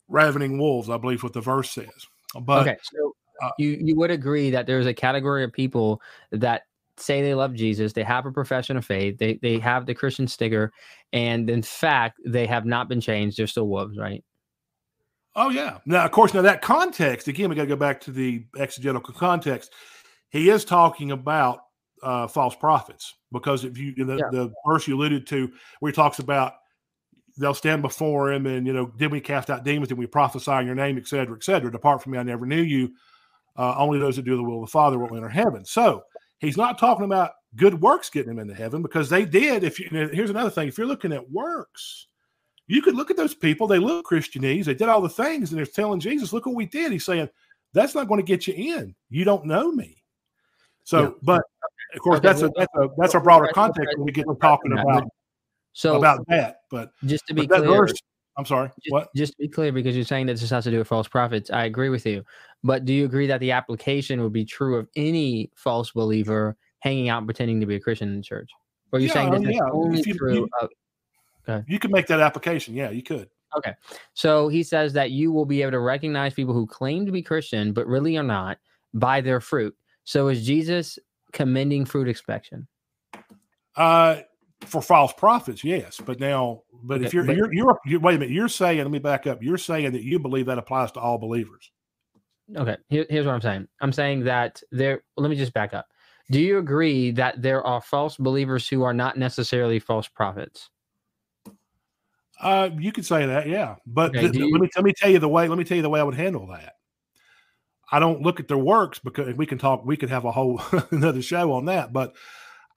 ravening 0.07 0.57
wolves. 0.57 0.89
I 0.89 0.97
believe 0.97 1.23
what 1.23 1.33
the 1.33 1.41
verse 1.41 1.71
says. 1.71 2.07
But 2.41 2.61
okay, 2.61 2.77
so 2.81 3.13
uh, 3.41 3.51
you 3.59 3.77
you 3.81 3.95
would 3.95 4.11
agree 4.11 4.51
that 4.51 4.67
there's 4.67 4.85
a 4.85 4.93
category 4.93 5.43
of 5.43 5.51
people 5.51 6.01
that 6.31 6.63
say 6.97 7.21
they 7.21 7.33
love 7.33 7.53
Jesus, 7.53 7.93
they 7.93 8.03
have 8.03 8.25
a 8.25 8.31
profession 8.31 8.77
of 8.77 8.85
faith, 8.85 9.17
they 9.17 9.39
they 9.41 9.59
have 9.59 9.85
the 9.85 9.95
Christian 9.95 10.27
sticker, 10.27 10.71
and 11.11 11.49
in 11.49 11.61
fact, 11.61 12.19
they 12.25 12.45
have 12.47 12.65
not 12.65 12.89
been 12.89 13.01
changed. 13.01 13.37
They're 13.37 13.47
still 13.47 13.67
wolves, 13.67 13.97
right? 13.97 14.23
Oh 15.35 15.49
yeah. 15.49 15.79
Now, 15.85 16.05
of 16.05 16.11
course, 16.11 16.33
now 16.33 16.41
that 16.43 16.61
context 16.61 17.27
again, 17.27 17.49
we 17.49 17.55
got 17.55 17.63
to 17.63 17.67
go 17.67 17.75
back 17.75 17.99
to 18.01 18.11
the 18.11 18.45
exegetical 18.57 19.13
context. 19.13 19.73
He 20.29 20.49
is 20.49 20.65
talking 20.65 21.11
about 21.11 21.59
uh, 22.01 22.27
false 22.27 22.55
prophets 22.55 23.15
because 23.31 23.63
if 23.63 23.77
you 23.77 23.93
the, 23.95 24.15
yeah. 24.15 24.29
the 24.31 24.53
verse 24.67 24.87
you 24.87 24.95
alluded 24.95 25.25
to, 25.27 25.51
where 25.79 25.91
he 25.91 25.95
talks 25.95 26.19
about 26.19 26.53
they'll 27.37 27.53
stand 27.53 27.81
before 27.81 28.31
him 28.31 28.45
and 28.45 28.67
you 28.67 28.73
know, 28.73 28.87
did 28.97 29.11
we 29.11 29.19
cast 29.19 29.49
out 29.49 29.63
demons? 29.63 29.87
Did 29.89 29.97
we 29.97 30.05
prophesy 30.05 30.51
in 30.51 30.67
your 30.67 30.75
name, 30.75 30.97
et 30.97 31.07
cetera, 31.07 31.35
et 31.35 31.43
cetera? 31.43 31.71
Depart 31.71 32.03
from 32.03 32.11
me, 32.11 32.19
I 32.19 32.23
never 32.23 32.45
knew 32.45 32.61
you. 32.61 32.91
Uh, 33.55 33.75
only 33.77 33.99
those 33.99 34.15
that 34.15 34.25
do 34.25 34.35
the 34.35 34.43
will 34.43 34.63
of 34.63 34.67
the 34.67 34.71
Father 34.71 34.97
will 34.97 35.15
enter 35.15 35.29
heaven. 35.29 35.63
So 35.65 36.03
He's 36.43 36.57
not 36.57 36.77
talking 36.77 37.05
about 37.05 37.31
good 37.55 37.79
works 37.79 38.09
getting 38.09 38.31
him 38.31 38.39
into 38.39 38.53
heaven 38.53 38.81
because 38.81 39.09
they 39.09 39.23
did. 39.23 39.63
If 39.63 39.79
you 39.79 39.87
here's 39.89 40.29
another 40.29 40.49
thing, 40.49 40.67
if 40.67 40.77
you're 40.77 40.87
looking 40.87 41.13
at 41.13 41.31
works, 41.31 42.07
you 42.67 42.81
could 42.81 42.95
look 42.95 43.09
at 43.09 43.17
those 43.17 43.33
people. 43.33 43.65
They 43.65 43.79
look 43.79 44.05
Christianese. 44.05 44.65
They 44.65 44.73
did 44.73 44.89
all 44.89 45.01
the 45.01 45.09
things, 45.09 45.51
and 45.51 45.57
they're 45.57 45.65
telling 45.65 46.01
Jesus, 46.01 46.33
"Look 46.33 46.45
what 46.45 46.55
we 46.55 46.65
did." 46.65 46.91
He's 46.91 47.05
saying, 47.05 47.29
"That's 47.73 47.95
not 47.95 48.09
going 48.09 48.19
to 48.19 48.25
get 48.25 48.45
you 48.45 48.53
in. 48.55 48.93
You 49.09 49.23
don't 49.23 49.45
know 49.45 49.71
me." 49.71 50.03
So, 50.83 51.01
yeah. 51.01 51.09
but 51.21 51.41
of 51.93 52.01
course, 52.01 52.17
okay, 52.17 52.27
that's 52.27 52.41
well, 52.41 52.51
a 52.51 52.59
that's 52.59 52.75
a 52.75 52.89
that's 52.97 53.15
a 53.15 53.19
broader 53.21 53.49
context 53.53 53.97
when 53.97 54.05
we 54.05 54.11
get 54.11 54.25
to 54.25 54.35
talking 54.41 54.73
about 54.73 55.07
so 55.71 55.95
about 55.95 56.25
that. 56.27 56.57
But 56.69 56.91
just 57.05 57.25
to 57.27 57.33
be 57.33 57.47
clear, 57.47 57.61
verse, 57.61 57.93
I'm 58.37 58.45
sorry. 58.45 58.69
Just, 58.83 58.91
what? 58.91 59.13
Just 59.15 59.33
to 59.33 59.37
be 59.39 59.47
clear, 59.47 59.71
because 59.71 59.95
you're 59.95 60.05
saying 60.05 60.25
that 60.27 60.37
this 60.37 60.49
has 60.49 60.63
to 60.63 60.71
do 60.71 60.79
with 60.79 60.87
false 60.87 61.07
prophets. 61.07 61.51
I 61.51 61.65
agree 61.65 61.89
with 61.89 62.05
you. 62.05 62.23
But 62.63 62.85
do 62.85 62.93
you 62.93 63.05
agree 63.05 63.27
that 63.27 63.39
the 63.39 63.51
application 63.51 64.21
would 64.23 64.33
be 64.33 64.45
true 64.45 64.77
of 64.77 64.87
any 64.95 65.51
false 65.55 65.91
believer 65.91 66.57
hanging 66.79 67.09
out 67.09 67.25
pretending 67.25 67.59
to 67.59 67.65
be 67.65 67.75
a 67.75 67.79
Christian 67.79 68.09
in 68.09 68.17
the 68.17 68.23
church? 68.23 68.49
Or 68.91 68.97
are 68.97 68.99
you 68.99 69.07
yeah, 69.07 69.13
saying 69.13 69.31
that 69.31 69.53
yeah. 69.53 69.59
only 69.71 70.01
you, 70.05 70.13
true 70.13 70.33
you, 70.33 70.49
of, 71.47 71.63
you 71.67 71.79
could 71.79 71.91
make 71.91 72.07
that 72.07 72.19
application. 72.19 72.73
Yeah, 72.73 72.89
you 72.89 73.03
could. 73.03 73.29
Okay. 73.55 73.73
So 74.13 74.47
he 74.47 74.63
says 74.63 74.93
that 74.93 75.11
you 75.11 75.31
will 75.31 75.45
be 75.45 75.61
able 75.61 75.71
to 75.71 75.79
recognize 75.79 76.33
people 76.33 76.53
who 76.53 76.65
claim 76.65 77.05
to 77.05 77.11
be 77.11 77.21
Christian 77.21 77.73
but 77.73 77.87
really 77.87 78.17
are 78.17 78.23
not 78.23 78.57
by 78.93 79.21
their 79.21 79.39
fruit. 79.39 79.75
So 80.03 80.27
is 80.27 80.45
Jesus 80.45 80.97
commending 81.31 81.85
fruit 81.85 82.07
inspection? 82.07 82.67
Uh 83.75 84.21
for 84.65 84.81
false 84.81 85.13
prophets, 85.13 85.63
yes. 85.63 85.99
But 86.03 86.19
now, 86.19 86.63
but 86.83 87.01
if 87.01 87.13
you're, 87.13 87.23
but, 87.23 87.35
you're, 87.35 87.53
you're, 87.53 87.79
you're, 87.85 87.99
wait 87.99 88.15
a 88.15 88.19
minute, 88.19 88.33
you're 88.33 88.49
saying, 88.49 88.79
let 88.79 88.91
me 88.91 88.99
back 88.99 89.27
up. 89.27 89.41
You're 89.41 89.57
saying 89.57 89.91
that 89.91 90.03
you 90.03 90.19
believe 90.19 90.45
that 90.47 90.57
applies 90.57 90.91
to 90.93 90.99
all 90.99 91.17
believers. 91.17 91.71
Okay. 92.55 92.77
Here, 92.89 93.05
here's 93.09 93.25
what 93.25 93.33
I'm 93.33 93.41
saying. 93.41 93.67
I'm 93.81 93.93
saying 93.93 94.23
that 94.25 94.61
there, 94.71 95.03
let 95.17 95.29
me 95.29 95.35
just 95.35 95.53
back 95.53 95.73
up. 95.73 95.87
Do 96.31 96.39
you 96.39 96.57
agree 96.57 97.11
that 97.11 97.41
there 97.41 97.63
are 97.65 97.81
false 97.81 98.17
believers 98.17 98.67
who 98.67 98.83
are 98.83 98.93
not 98.93 99.17
necessarily 99.17 99.79
false 99.79 100.07
prophets? 100.07 100.69
Uh, 102.39 102.69
you 102.77 102.91
could 102.91 103.05
say 103.05 103.25
that, 103.25 103.47
yeah. 103.47 103.75
But 103.85 104.15
okay, 104.15 104.29
you, 104.37 104.51
let 104.51 104.61
me 104.61 104.69
let 104.75 104.83
me 104.83 104.93
tell 104.93 105.09
you 105.09 105.19
the 105.19 105.29
way. 105.29 105.47
Let 105.47 105.57
me 105.57 105.63
tell 105.63 105.77
you 105.77 105.83
the 105.83 105.89
way 105.89 105.99
I 105.99 106.03
would 106.03 106.15
handle 106.15 106.47
that. 106.47 106.75
I 107.91 107.99
don't 107.99 108.21
look 108.21 108.39
at 108.39 108.47
their 108.47 108.57
works 108.57 108.99
because 108.99 109.35
we 109.35 109.45
can 109.45 109.57
talk. 109.57 109.85
We 109.85 109.97
could 109.97 110.09
have 110.09 110.25
a 110.25 110.31
whole 110.31 110.61
another 110.91 111.21
show 111.21 111.53
on 111.53 111.65
that. 111.65 111.93
But 111.93 112.15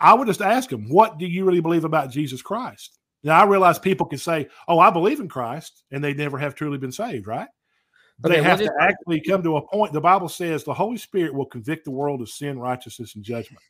I 0.00 0.14
would 0.14 0.26
just 0.26 0.42
ask 0.42 0.68
them, 0.68 0.88
what 0.88 1.18
do 1.18 1.26
you 1.26 1.44
really 1.44 1.60
believe 1.60 1.84
about 1.84 2.10
Jesus 2.10 2.42
Christ? 2.42 2.98
Now, 3.22 3.40
I 3.40 3.44
realize 3.44 3.78
people 3.78 4.06
can 4.06 4.18
say, 4.18 4.48
oh, 4.68 4.78
I 4.78 4.90
believe 4.90 5.20
in 5.20 5.28
Christ, 5.28 5.84
and 5.90 6.02
they 6.02 6.14
never 6.14 6.38
have 6.38 6.54
truly 6.54 6.78
been 6.78 6.92
saved, 6.92 7.26
right? 7.26 7.48
But 8.18 8.30
okay, 8.30 8.40
they 8.40 8.48
have 8.48 8.58
to 8.60 8.72
actually 8.80 9.20
come 9.20 9.42
to 9.42 9.56
a 9.56 9.66
point. 9.66 9.92
The 9.92 10.00
Bible 10.00 10.28
says 10.28 10.64
the 10.64 10.72
Holy 10.72 10.96
Spirit 10.96 11.34
will 11.34 11.46
convict 11.46 11.84
the 11.84 11.90
world 11.90 12.22
of 12.22 12.28
sin, 12.28 12.58
righteousness, 12.58 13.14
and 13.14 13.24
judgment. 13.24 13.62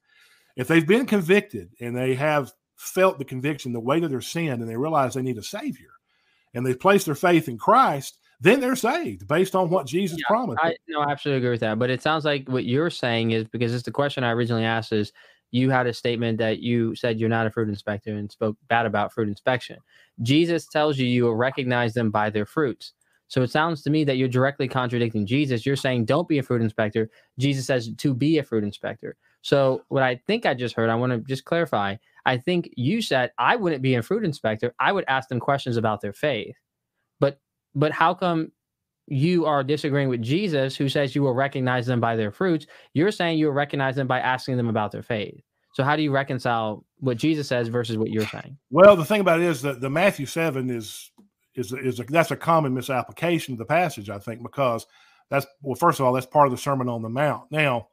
If 0.56 0.68
they've 0.68 0.86
been 0.86 1.06
convicted 1.06 1.70
and 1.80 1.96
they 1.96 2.14
have 2.14 2.52
felt 2.76 3.18
the 3.18 3.24
conviction, 3.24 3.72
the 3.72 3.80
weight 3.80 4.04
of 4.04 4.10
their 4.10 4.20
sin, 4.20 4.60
and 4.60 4.68
they 4.68 4.76
realize 4.76 5.14
they 5.14 5.22
need 5.22 5.38
a 5.38 5.42
savior, 5.42 5.90
and 6.54 6.64
they 6.64 6.74
place 6.74 7.04
their 7.04 7.14
faith 7.14 7.48
in 7.48 7.58
Christ, 7.58 8.18
then 8.40 8.60
they're 8.60 8.76
saved 8.76 9.26
based 9.26 9.56
on 9.56 9.70
what 9.70 9.86
Jesus 9.86 10.18
yeah, 10.18 10.26
promised. 10.28 10.60
I 10.62 10.76
no, 10.88 11.00
I 11.00 11.10
absolutely 11.10 11.38
agree 11.38 11.50
with 11.50 11.60
that. 11.60 11.78
But 11.78 11.90
it 11.90 12.02
sounds 12.02 12.24
like 12.24 12.48
what 12.48 12.64
you're 12.64 12.90
saying 12.90 13.30
is 13.30 13.44
because 13.48 13.74
it's 13.74 13.84
the 13.84 13.90
question 13.90 14.24
I 14.24 14.30
originally 14.30 14.64
asked 14.64 14.92
is 14.92 15.12
you 15.56 15.70
had 15.70 15.86
a 15.86 15.92
statement 15.94 16.36
that 16.38 16.58
you 16.60 16.94
said 16.94 17.18
you're 17.18 17.30
not 17.30 17.46
a 17.46 17.50
fruit 17.50 17.70
inspector 17.70 18.14
and 18.14 18.30
spoke 18.30 18.56
bad 18.68 18.84
about 18.84 19.12
fruit 19.12 19.28
inspection. 19.28 19.78
Jesus 20.22 20.66
tells 20.66 20.98
you 20.98 21.06
you 21.06 21.24
will 21.24 21.34
recognize 21.34 21.94
them 21.94 22.10
by 22.10 22.28
their 22.28 22.44
fruits. 22.44 22.92
So 23.28 23.42
it 23.42 23.50
sounds 23.50 23.82
to 23.82 23.90
me 23.90 24.04
that 24.04 24.18
you're 24.18 24.28
directly 24.28 24.68
contradicting 24.68 25.26
Jesus. 25.26 25.64
You're 25.64 25.74
saying 25.74 26.04
don't 26.04 26.28
be 26.28 26.38
a 26.38 26.42
fruit 26.42 26.60
inspector. 26.62 27.10
Jesus 27.38 27.66
says 27.66 27.90
to 27.96 28.14
be 28.14 28.38
a 28.38 28.42
fruit 28.42 28.64
inspector. 28.64 29.16
So 29.40 29.82
what 29.88 30.02
I 30.02 30.20
think 30.26 30.44
I 30.44 30.54
just 30.54 30.76
heard, 30.76 30.90
I 30.90 30.94
want 30.94 31.12
to 31.12 31.18
just 31.18 31.44
clarify. 31.44 31.96
I 32.26 32.36
think 32.36 32.70
you 32.76 33.00
said 33.00 33.30
I 33.38 33.56
wouldn't 33.56 33.82
be 33.82 33.94
a 33.94 34.02
fruit 34.02 34.24
inspector. 34.24 34.74
I 34.78 34.92
would 34.92 35.04
ask 35.08 35.28
them 35.28 35.40
questions 35.40 35.76
about 35.76 36.02
their 36.02 36.12
faith. 36.12 36.56
But 37.18 37.40
but 37.74 37.92
how 37.92 38.14
come 38.14 38.52
you 39.08 39.46
are 39.46 39.62
disagreeing 39.64 40.08
with 40.08 40.22
Jesus 40.22 40.76
who 40.76 40.88
says 40.88 41.14
you 41.14 41.22
will 41.22 41.34
recognize 41.34 41.86
them 41.86 42.00
by 42.00 42.16
their 42.16 42.32
fruits? 42.32 42.66
You're 42.92 43.12
saying 43.12 43.38
you 43.38 43.46
will 43.46 43.52
recognize 43.54 43.96
them 43.96 44.06
by 44.06 44.20
asking 44.20 44.56
them 44.56 44.68
about 44.68 44.92
their 44.92 45.02
faith. 45.02 45.40
So 45.76 45.84
how 45.84 45.94
do 45.94 46.02
you 46.02 46.10
reconcile 46.10 46.86
what 47.00 47.18
Jesus 47.18 47.48
says 47.48 47.68
versus 47.68 47.98
what 47.98 48.08
you're 48.08 48.26
saying? 48.26 48.56
Well, 48.70 48.96
the 48.96 49.04
thing 49.04 49.20
about 49.20 49.40
it 49.40 49.46
is 49.46 49.60
that 49.60 49.78
the 49.78 49.90
Matthew 49.90 50.24
7 50.24 50.70
is 50.70 51.10
is 51.54 51.70
is 51.70 52.00
a, 52.00 52.04
that's 52.04 52.30
a 52.30 52.36
common 52.36 52.72
misapplication 52.72 53.52
of 53.52 53.58
the 53.58 53.66
passage, 53.66 54.08
I 54.08 54.18
think, 54.18 54.42
because 54.42 54.86
that's 55.28 55.46
well, 55.60 55.74
first 55.74 56.00
of 56.00 56.06
all, 56.06 56.14
that's 56.14 56.24
part 56.24 56.46
of 56.46 56.50
the 56.50 56.56
Sermon 56.56 56.88
on 56.88 57.02
the 57.02 57.10
Mount. 57.10 57.52
Now, 57.52 57.88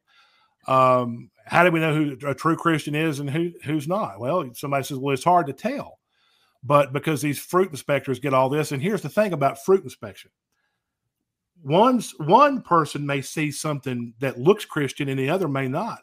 um, 0.65 1.29
how 1.45 1.65
do 1.65 1.71
we 1.71 1.81
know 1.81 1.93
who 1.93 2.17
a 2.25 2.33
true 2.33 2.55
Christian 2.55 2.95
is 2.95 3.19
and 3.19 3.29
who 3.29 3.51
who's 3.65 3.85
not? 3.85 4.17
Well, 4.17 4.49
somebody 4.53 4.85
says, 4.85 4.97
well, 4.97 5.13
it's 5.13 5.25
hard 5.25 5.47
to 5.47 5.53
tell, 5.53 5.99
but 6.63 6.93
because 6.93 7.21
these 7.21 7.37
fruit 7.37 7.71
inspectors 7.71 8.17
get 8.17 8.33
all 8.33 8.47
this, 8.47 8.71
and 8.71 8.81
here's 8.81 9.01
the 9.01 9.09
thing 9.09 9.33
about 9.33 9.61
fruit 9.61 9.83
inspection: 9.83 10.31
one's 11.63 12.13
one 12.19 12.61
person 12.61 13.05
may 13.05 13.21
see 13.21 13.51
something 13.51 14.13
that 14.19 14.39
looks 14.39 14.65
Christian, 14.65 15.09
and 15.09 15.19
the 15.19 15.29
other 15.29 15.47
may 15.47 15.67
not. 15.67 15.99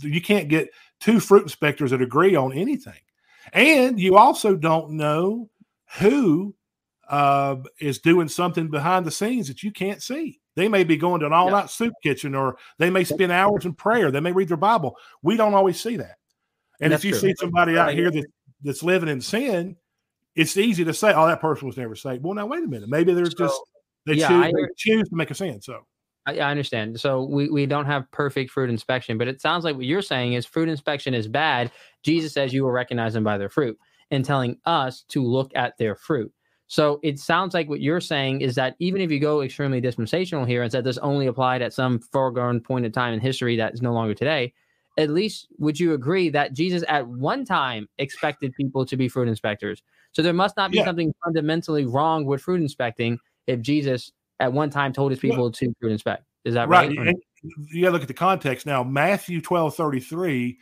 You 0.00 0.20
can't 0.20 0.48
get 0.48 0.70
two 1.00 1.20
fruit 1.20 1.42
inspectors 1.42 1.90
that 1.90 2.02
agree 2.02 2.36
on 2.36 2.52
anything, 2.52 3.00
and 3.52 3.98
you 3.98 4.16
also 4.16 4.54
don't 4.56 4.92
know 4.92 5.50
who 5.98 6.54
uh, 7.08 7.56
is 7.80 7.98
doing 7.98 8.28
something 8.28 8.68
behind 8.68 9.04
the 9.04 9.10
scenes 9.10 9.48
that 9.48 9.62
you 9.62 9.70
can't 9.70 10.02
see. 10.02 10.40
They 10.56 10.68
may 10.68 10.84
be 10.84 10.96
going 10.96 11.20
to 11.20 11.26
an 11.26 11.32
all 11.32 11.50
night 11.50 11.62
yeah. 11.62 11.66
soup 11.66 11.94
kitchen 12.02 12.34
or 12.34 12.56
they 12.78 12.90
may 12.90 13.04
spend 13.04 13.30
hours 13.30 13.66
in 13.66 13.74
prayer. 13.74 14.10
They 14.10 14.20
may 14.20 14.32
read 14.32 14.48
their 14.48 14.56
Bible. 14.56 14.96
We 15.22 15.36
don't 15.36 15.54
always 15.54 15.78
see 15.78 15.96
that. 15.98 16.16
And 16.80 16.92
that's 16.92 17.04
if 17.04 17.04
you 17.04 17.10
true. 17.12 17.20
see 17.20 17.34
somebody 17.38 17.78
out 17.78 17.92
here 17.92 18.10
that, 18.10 18.24
that's 18.62 18.82
living 18.82 19.08
in 19.08 19.20
sin, 19.20 19.76
it's 20.34 20.56
easy 20.56 20.84
to 20.84 20.94
say, 20.94 21.12
oh, 21.14 21.26
that 21.26 21.40
person 21.40 21.66
was 21.66 21.76
never 21.76 21.94
saved. 21.94 22.22
Well, 22.24 22.34
now, 22.34 22.46
wait 22.46 22.64
a 22.64 22.66
minute. 22.66 22.88
Maybe 22.88 23.14
they're 23.14 23.26
so, 23.26 23.36
just, 23.36 23.60
they, 24.06 24.14
yeah, 24.14 24.28
choose, 24.28 24.52
they 24.52 24.66
choose 24.76 25.08
to 25.08 25.16
make 25.16 25.30
a 25.30 25.34
sin. 25.34 25.60
So, 25.60 25.80
I, 26.26 26.38
I 26.38 26.50
understand. 26.50 27.00
So 27.00 27.24
we, 27.24 27.48
we 27.48 27.66
don't 27.66 27.86
have 27.86 28.10
perfect 28.10 28.50
fruit 28.50 28.68
inspection, 28.68 29.16
but 29.16 29.28
it 29.28 29.40
sounds 29.40 29.64
like 29.64 29.76
what 29.76 29.86
you're 29.86 30.02
saying 30.02 30.34
is 30.34 30.44
fruit 30.44 30.68
inspection 30.68 31.14
is 31.14 31.28
bad. 31.28 31.70
Jesus 32.02 32.32
says 32.32 32.52
you 32.52 32.64
will 32.64 32.72
recognize 32.72 33.14
them 33.14 33.24
by 33.24 33.38
their 33.38 33.48
fruit 33.48 33.78
and 34.10 34.24
telling 34.24 34.58
us 34.66 35.04
to 35.08 35.22
look 35.22 35.50
at 35.54 35.78
their 35.78 35.94
fruit. 35.94 36.32
So 36.68 36.98
it 37.04 37.20
sounds 37.20 37.54
like 37.54 37.68
what 37.68 37.80
you're 37.80 38.00
saying 38.00 38.40
is 38.40 38.56
that 38.56 38.74
even 38.80 39.00
if 39.00 39.10
you 39.10 39.20
go 39.20 39.42
extremely 39.42 39.80
dispensational 39.80 40.44
here 40.44 40.62
and 40.62 40.72
said 40.72 40.82
this 40.82 40.98
only 40.98 41.28
applied 41.28 41.62
at 41.62 41.72
some 41.72 42.00
foregone 42.00 42.60
point 42.60 42.84
in 42.84 42.90
time 42.90 43.14
in 43.14 43.20
history 43.20 43.56
that 43.56 43.72
is 43.72 43.82
no 43.82 43.92
longer 43.92 44.14
today, 44.14 44.52
at 44.98 45.10
least 45.10 45.46
would 45.58 45.78
you 45.78 45.92
agree 45.92 46.28
that 46.30 46.54
Jesus 46.54 46.82
at 46.88 47.06
one 47.06 47.44
time 47.44 47.88
expected 47.98 48.52
people 48.54 48.84
to 48.84 48.96
be 48.96 49.08
fruit 49.08 49.28
inspectors? 49.28 49.82
So 50.10 50.22
there 50.22 50.32
must 50.32 50.56
not 50.56 50.72
be 50.72 50.78
yeah. 50.78 50.86
something 50.86 51.14
fundamentally 51.24 51.84
wrong 51.84 52.24
with 52.24 52.42
fruit 52.42 52.60
inspecting 52.60 53.18
if 53.46 53.60
Jesus 53.60 54.12
at 54.40 54.52
one 54.52 54.70
time 54.70 54.92
told 54.92 55.12
his 55.12 55.20
people 55.20 55.44
well, 55.44 55.50
to 55.50 55.72
fruit 55.80 55.92
inspect. 55.92 56.24
Is 56.44 56.54
that 56.54 56.68
right? 56.68 56.96
right? 56.96 57.16
You 57.70 57.82
got 57.82 57.88
to 57.88 57.92
look 57.92 58.02
at 58.02 58.08
the 58.08 58.14
context 58.14 58.66
now. 58.66 58.82
Matthew 58.84 59.40
12 59.40 59.74
33 59.74 60.58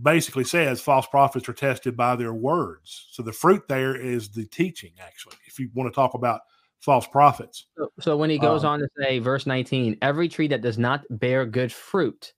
basically 0.00 0.44
says 0.44 0.80
false 0.80 1.06
prophets 1.06 1.48
are 1.48 1.54
tested 1.54 1.96
by 1.96 2.16
their 2.16 2.32
words. 2.34 3.08
So 3.10 3.22
the 3.22 3.32
fruit 3.32 3.62
there 3.68 3.94
is 3.94 4.30
the 4.30 4.46
teaching, 4.46 4.92
actually, 5.00 5.36
if 5.46 5.58
you 5.58 5.70
want 5.74 5.92
to 5.92 5.94
talk 5.94 6.14
about 6.14 6.40
false 6.80 7.06
prophets. 7.06 7.66
So, 7.78 7.92
so 8.00 8.16
when 8.16 8.30
he 8.30 8.38
goes 8.38 8.64
um, 8.64 8.70
on 8.70 8.78
to 8.80 8.88
say, 8.98 9.18
verse 9.18 9.46
19, 9.46 9.98
every 10.02 10.28
tree 10.28 10.48
that 10.48 10.62
does 10.62 10.78
not 10.78 11.02
bear 11.10 11.46
good 11.46 11.72
fruit 11.72 12.32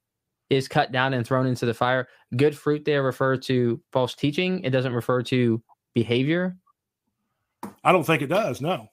is 0.50 0.68
cut 0.68 0.92
down 0.92 1.14
and 1.14 1.26
thrown 1.26 1.46
into 1.46 1.66
the 1.66 1.74
fire. 1.74 2.08
Good 2.36 2.56
fruit 2.56 2.84
there 2.84 3.02
refer 3.02 3.36
to 3.38 3.80
false 3.92 4.14
teaching. 4.14 4.62
It 4.62 4.70
doesn't 4.70 4.92
refer 4.92 5.22
to 5.24 5.62
behavior. 5.94 6.56
I 7.82 7.92
don't 7.92 8.04
think 8.04 8.22
it 8.22 8.26
does, 8.26 8.60
no. 8.60 8.88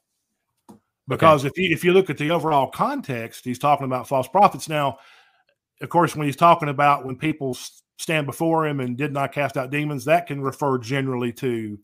Because 1.08 1.46
okay. 1.46 1.50
if 1.50 1.58
you 1.58 1.74
if 1.74 1.84
you 1.84 1.94
look 1.94 2.10
at 2.10 2.18
the 2.18 2.32
overall 2.32 2.68
context, 2.68 3.44
he's 3.44 3.60
talking 3.60 3.86
about 3.86 4.08
false 4.08 4.28
prophets. 4.28 4.70
Now, 4.70 4.98
of 5.82 5.90
course, 5.90 6.16
when 6.16 6.28
he's 6.28 6.36
talking 6.36 6.70
about 6.70 7.06
when 7.06 7.16
people 7.16 7.58
stand 7.98 8.26
before 8.26 8.68
him 8.68 8.80
and 8.80 8.98
did 8.98 9.12
not 9.12 9.32
cast 9.32 9.58
out 9.58 9.72
demons, 9.72 10.06
that 10.06 10.28
can 10.28 10.42
refer 10.42 10.78
generally 10.78 11.34
to 11.34 11.80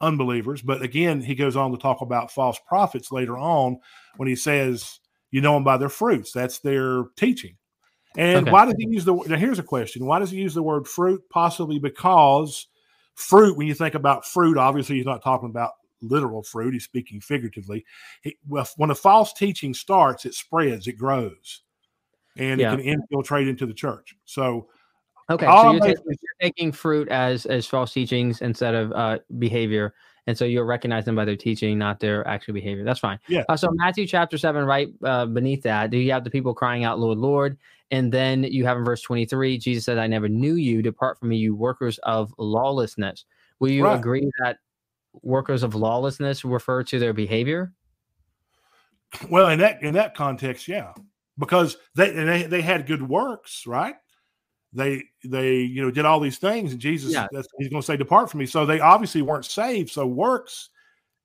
unbelievers. 0.00 0.62
But 0.62 0.82
again, 0.82 1.20
he 1.20 1.34
goes 1.34 1.56
on 1.56 1.70
to 1.72 1.78
talk 1.78 2.00
about 2.00 2.30
false 2.30 2.58
prophets 2.66 3.10
later 3.10 3.36
on 3.36 3.78
when 4.16 4.28
he 4.28 4.36
says, 4.36 5.00
you 5.30 5.40
know 5.40 5.54
them 5.54 5.64
by 5.64 5.76
their 5.76 5.88
fruits. 5.88 6.32
That's 6.32 6.58
their 6.60 7.04
teaching. 7.16 7.56
And 8.16 8.44
okay. 8.44 8.50
why 8.50 8.64
does 8.64 8.74
he 8.78 8.88
use 8.88 9.04
the 9.04 9.14
now 9.14 9.36
here's 9.36 9.58
a 9.58 9.64
question. 9.64 10.06
Why 10.06 10.18
does 10.18 10.30
he 10.30 10.38
use 10.38 10.54
the 10.54 10.62
word 10.62 10.88
fruit? 10.88 11.22
Possibly 11.30 11.78
because 11.78 12.66
fruit, 13.14 13.56
when 13.56 13.66
you 13.66 13.74
think 13.74 13.94
about 13.94 14.24
fruit, 14.24 14.56
obviously 14.56 14.96
he's 14.96 15.04
not 15.04 15.22
talking 15.22 15.50
about 15.50 15.72
literal 16.00 16.42
fruit, 16.42 16.74
he's 16.74 16.84
speaking 16.84 17.20
figuratively. 17.20 17.84
He, 18.22 18.36
well, 18.46 18.68
when 18.76 18.90
a 18.90 18.94
false 18.94 19.32
teaching 19.32 19.74
starts, 19.74 20.24
it 20.24 20.34
spreads, 20.34 20.86
it 20.86 20.98
grows, 20.98 21.62
and 22.36 22.60
yeah. 22.60 22.72
it 22.72 22.76
can 22.76 22.86
infiltrate 22.86 23.48
into 23.48 23.66
the 23.66 23.74
church. 23.74 24.14
So 24.24 24.68
Okay, 25.28 25.46
so 25.46 25.72
you're, 25.72 25.80
taking, 25.80 26.04
you're, 26.06 26.16
taking 26.40 26.72
fruit 26.72 27.08
as 27.08 27.46
as 27.46 27.66
false 27.66 27.92
teachings 27.92 28.42
instead 28.42 28.76
of 28.76 28.92
uh, 28.92 29.18
behavior, 29.38 29.92
and 30.28 30.38
so 30.38 30.44
you'll 30.44 30.64
recognize 30.64 31.04
them 31.04 31.16
by 31.16 31.24
their 31.24 31.36
teaching, 31.36 31.76
not 31.76 31.98
their 31.98 32.26
actual 32.28 32.54
behavior. 32.54 32.84
That's 32.84 33.00
fine. 33.00 33.18
Yeah. 33.26 33.42
Uh, 33.48 33.56
so 33.56 33.68
Matthew 33.72 34.06
chapter 34.06 34.38
seven, 34.38 34.64
right 34.64 34.88
uh, 35.02 35.26
beneath 35.26 35.64
that, 35.64 35.90
do 35.90 35.98
you 35.98 36.12
have 36.12 36.22
the 36.22 36.30
people 36.30 36.54
crying 36.54 36.84
out, 36.84 37.00
"Lord, 37.00 37.18
Lord," 37.18 37.58
and 37.90 38.12
then 38.12 38.44
you 38.44 38.64
have 38.66 38.78
in 38.78 38.84
verse 38.84 39.02
twenty 39.02 39.26
three, 39.26 39.58
Jesus 39.58 39.84
said, 39.84 39.98
"I 39.98 40.06
never 40.06 40.28
knew 40.28 40.54
you. 40.54 40.80
Depart 40.80 41.18
from 41.18 41.30
me, 41.30 41.38
you 41.38 41.56
workers 41.56 41.98
of 42.04 42.32
lawlessness." 42.38 43.24
Will 43.58 43.70
you 43.70 43.84
right. 43.84 43.98
agree 43.98 44.30
that 44.44 44.58
workers 45.22 45.62
of 45.62 45.74
lawlessness 45.74 46.44
refer 46.44 46.82
to 46.84 46.98
their 46.98 47.12
behavior? 47.12 47.72
Well, 49.30 49.48
in 49.50 49.58
that 49.60 49.82
in 49.82 49.94
that 49.94 50.14
context, 50.14 50.68
yeah, 50.68 50.92
because 51.38 51.76
they 51.94 52.10
they, 52.10 52.42
they 52.44 52.62
had 52.62 52.86
good 52.86 53.06
works, 53.06 53.66
right? 53.66 53.94
they 54.76 55.02
they 55.24 55.56
you 55.56 55.82
know 55.82 55.90
did 55.90 56.04
all 56.04 56.20
these 56.20 56.38
things 56.38 56.72
and 56.72 56.80
jesus 56.80 57.12
yeah. 57.12 57.26
he's 57.58 57.68
going 57.68 57.80
to 57.80 57.86
say 57.86 57.96
depart 57.96 58.30
from 58.30 58.40
me 58.40 58.46
so 58.46 58.66
they 58.66 58.78
obviously 58.78 59.22
weren't 59.22 59.44
saved 59.44 59.90
so 59.90 60.06
works 60.06 60.70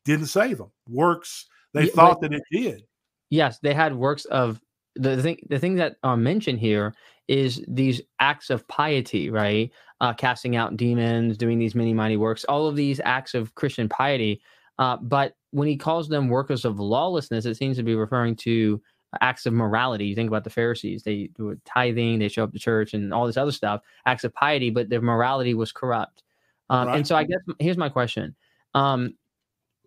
didn't 0.05 0.27
save 0.27 0.57
them 0.57 0.71
works 0.87 1.47
they 1.73 1.85
yeah, 1.85 1.91
thought 1.93 2.21
that 2.21 2.33
it 2.33 2.43
did 2.51 2.83
yes 3.29 3.59
they 3.59 3.73
had 3.73 3.95
works 3.95 4.25
of 4.25 4.59
the 4.95 5.21
thing 5.21 5.37
the 5.49 5.59
thing 5.59 5.75
that 5.75 5.95
are 6.03 6.17
mentioned 6.17 6.59
here 6.59 6.93
is 7.27 7.63
these 7.67 8.01
acts 8.19 8.49
of 8.49 8.67
piety 8.67 9.29
right 9.29 9.71
uh, 10.01 10.13
casting 10.13 10.55
out 10.55 10.75
demons 10.77 11.37
doing 11.37 11.59
these 11.59 11.75
many 11.75 11.93
mighty 11.93 12.17
works 12.17 12.43
all 12.45 12.67
of 12.67 12.75
these 12.75 12.99
acts 13.05 13.33
of 13.33 13.55
christian 13.55 13.87
piety 13.87 14.41
uh, 14.79 14.97
but 14.97 15.35
when 15.51 15.67
he 15.67 15.77
calls 15.77 16.09
them 16.09 16.27
workers 16.27 16.65
of 16.65 16.79
lawlessness 16.79 17.45
it 17.45 17.55
seems 17.55 17.77
to 17.77 17.83
be 17.83 17.95
referring 17.95 18.35
to 18.35 18.81
acts 19.19 19.45
of 19.45 19.53
morality. 19.53 20.05
You 20.05 20.15
think 20.15 20.29
about 20.29 20.43
the 20.43 20.49
Pharisees, 20.49 21.03
they 21.03 21.29
do 21.35 21.57
tithing, 21.65 22.19
they 22.19 22.29
show 22.29 22.43
up 22.43 22.53
to 22.53 22.59
church 22.59 22.93
and 22.93 23.13
all 23.13 23.27
this 23.27 23.37
other 23.37 23.51
stuff, 23.51 23.81
acts 24.05 24.23
of 24.23 24.33
piety, 24.33 24.69
but 24.69 24.89
their 24.89 25.01
morality 25.01 25.53
was 25.53 25.71
corrupt. 25.71 26.23
Um, 26.69 26.87
right. 26.87 26.97
And 26.97 27.07
so 27.07 27.15
I 27.15 27.25
guess 27.25 27.41
here's 27.59 27.77
my 27.77 27.89
question. 27.89 28.35
Um, 28.73 29.15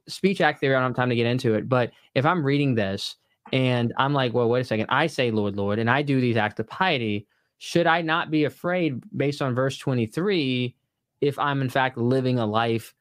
speech 0.07 0.40
act 0.40 0.61
theory, 0.61 0.74
I 0.74 0.80
don't 0.80 0.90
have 0.90 0.96
time 0.96 1.09
to 1.09 1.16
get 1.16 1.26
into 1.26 1.55
it, 1.55 1.68
but 1.68 1.92
if 2.14 2.26
I'm 2.26 2.44
reading 2.44 2.74
this 2.74 3.16
and 3.55 3.94
I'm 3.98 4.12
like, 4.12 4.34
well, 4.34 4.48
wait 4.48 4.62
a 4.62 4.64
second, 4.64 4.86
I 4.88 5.07
say, 5.07 5.30
Lord, 5.30 5.55
Lord, 5.55 5.78
and 5.78 5.88
I 5.88 6.02
do 6.02 6.20
these 6.20 6.36
acts 6.36 6.59
of 6.59 6.66
piety, 6.66 7.28
should 7.59 7.86
I 7.86 8.02
not 8.02 8.28
be 8.28 8.44
afraid 8.44 9.00
based 9.16 9.40
on 9.40 9.55
verse 9.55 9.78
23 9.78 10.74
if 11.20 11.38
I'm 11.38 11.62
in 11.62 11.70
fact 11.70 11.96
living 11.96 12.40
a 12.40 12.46
life 12.46 12.94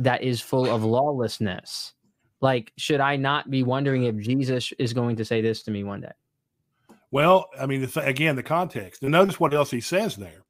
that 0.00 0.22
is 0.24 0.40
full 0.40 0.68
of 0.68 0.82
lawlessness? 0.82 1.92
Like, 2.40 2.72
should 2.76 3.00
I 3.00 3.14
not 3.14 3.48
be 3.48 3.62
wondering 3.62 4.02
if 4.02 4.18
Jesus 4.18 4.72
is 4.80 4.92
going 4.92 5.14
to 5.14 5.24
say 5.24 5.40
this 5.40 5.62
to 5.62 5.70
me 5.70 5.84
one 5.84 6.00
day? 6.00 6.12
Well, 7.12 7.48
I 7.58 7.66
mean, 7.66 7.88
again, 7.96 8.34
the 8.34 8.42
context. 8.42 9.02
And 9.02 9.12
notice 9.12 9.38
what 9.38 9.54
else 9.54 9.70
he 9.70 9.80
says 9.80 10.16
there 10.16 10.42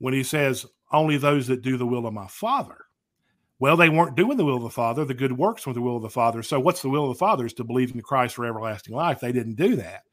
when 0.00 0.12
he 0.12 0.22
says, 0.22 0.66
Only 0.92 1.16
those 1.16 1.46
that 1.46 1.62
do 1.62 1.78
the 1.78 1.86
will 1.86 2.06
of 2.06 2.12
my 2.12 2.28
Father. 2.28 2.76
Well, 3.60 3.76
they 3.76 3.88
weren't 3.88 4.16
doing 4.16 4.36
the 4.36 4.44
will 4.44 4.56
of 4.56 4.62
the 4.62 4.70
Father. 4.70 5.04
The 5.04 5.14
good 5.14 5.36
works 5.36 5.66
were 5.66 5.72
the 5.72 5.80
will 5.80 5.96
of 5.96 6.02
the 6.02 6.10
Father. 6.10 6.42
So, 6.42 6.60
what's 6.60 6.82
the 6.82 6.88
will 6.88 7.04
of 7.04 7.16
the 7.16 7.18
Father? 7.18 7.44
Is 7.44 7.54
to 7.54 7.64
believe 7.64 7.94
in 7.94 8.00
Christ 8.00 8.34
for 8.34 8.46
everlasting 8.46 8.94
life. 8.94 9.20
They 9.20 9.32
didn't 9.32 9.56
do 9.56 9.76
that. 9.76 10.04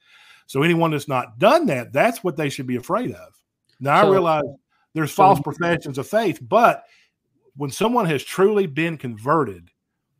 So, 0.48 0.64
anyone 0.64 0.91
that's 0.91 1.08
not 1.08 1.38
done 1.38 1.68
that, 1.68 1.93
that's 1.93 2.24
what 2.24 2.38
they 2.38 2.50
should 2.50 2.68
be 2.68 2.78
afraid 2.78 3.12
of. 3.12 3.34
Now, 3.80 4.02
so, 4.02 4.08
I 4.08 4.12
realize 4.12 4.43
There's 4.93 5.12
false 5.12 5.39
professions 5.39 5.98
of 5.98 6.08
faith, 6.08 6.39
but 6.41 6.86
when 7.56 7.70
someone 7.70 8.06
has 8.06 8.24
truly 8.24 8.66
been 8.66 8.98
converted 8.98 9.70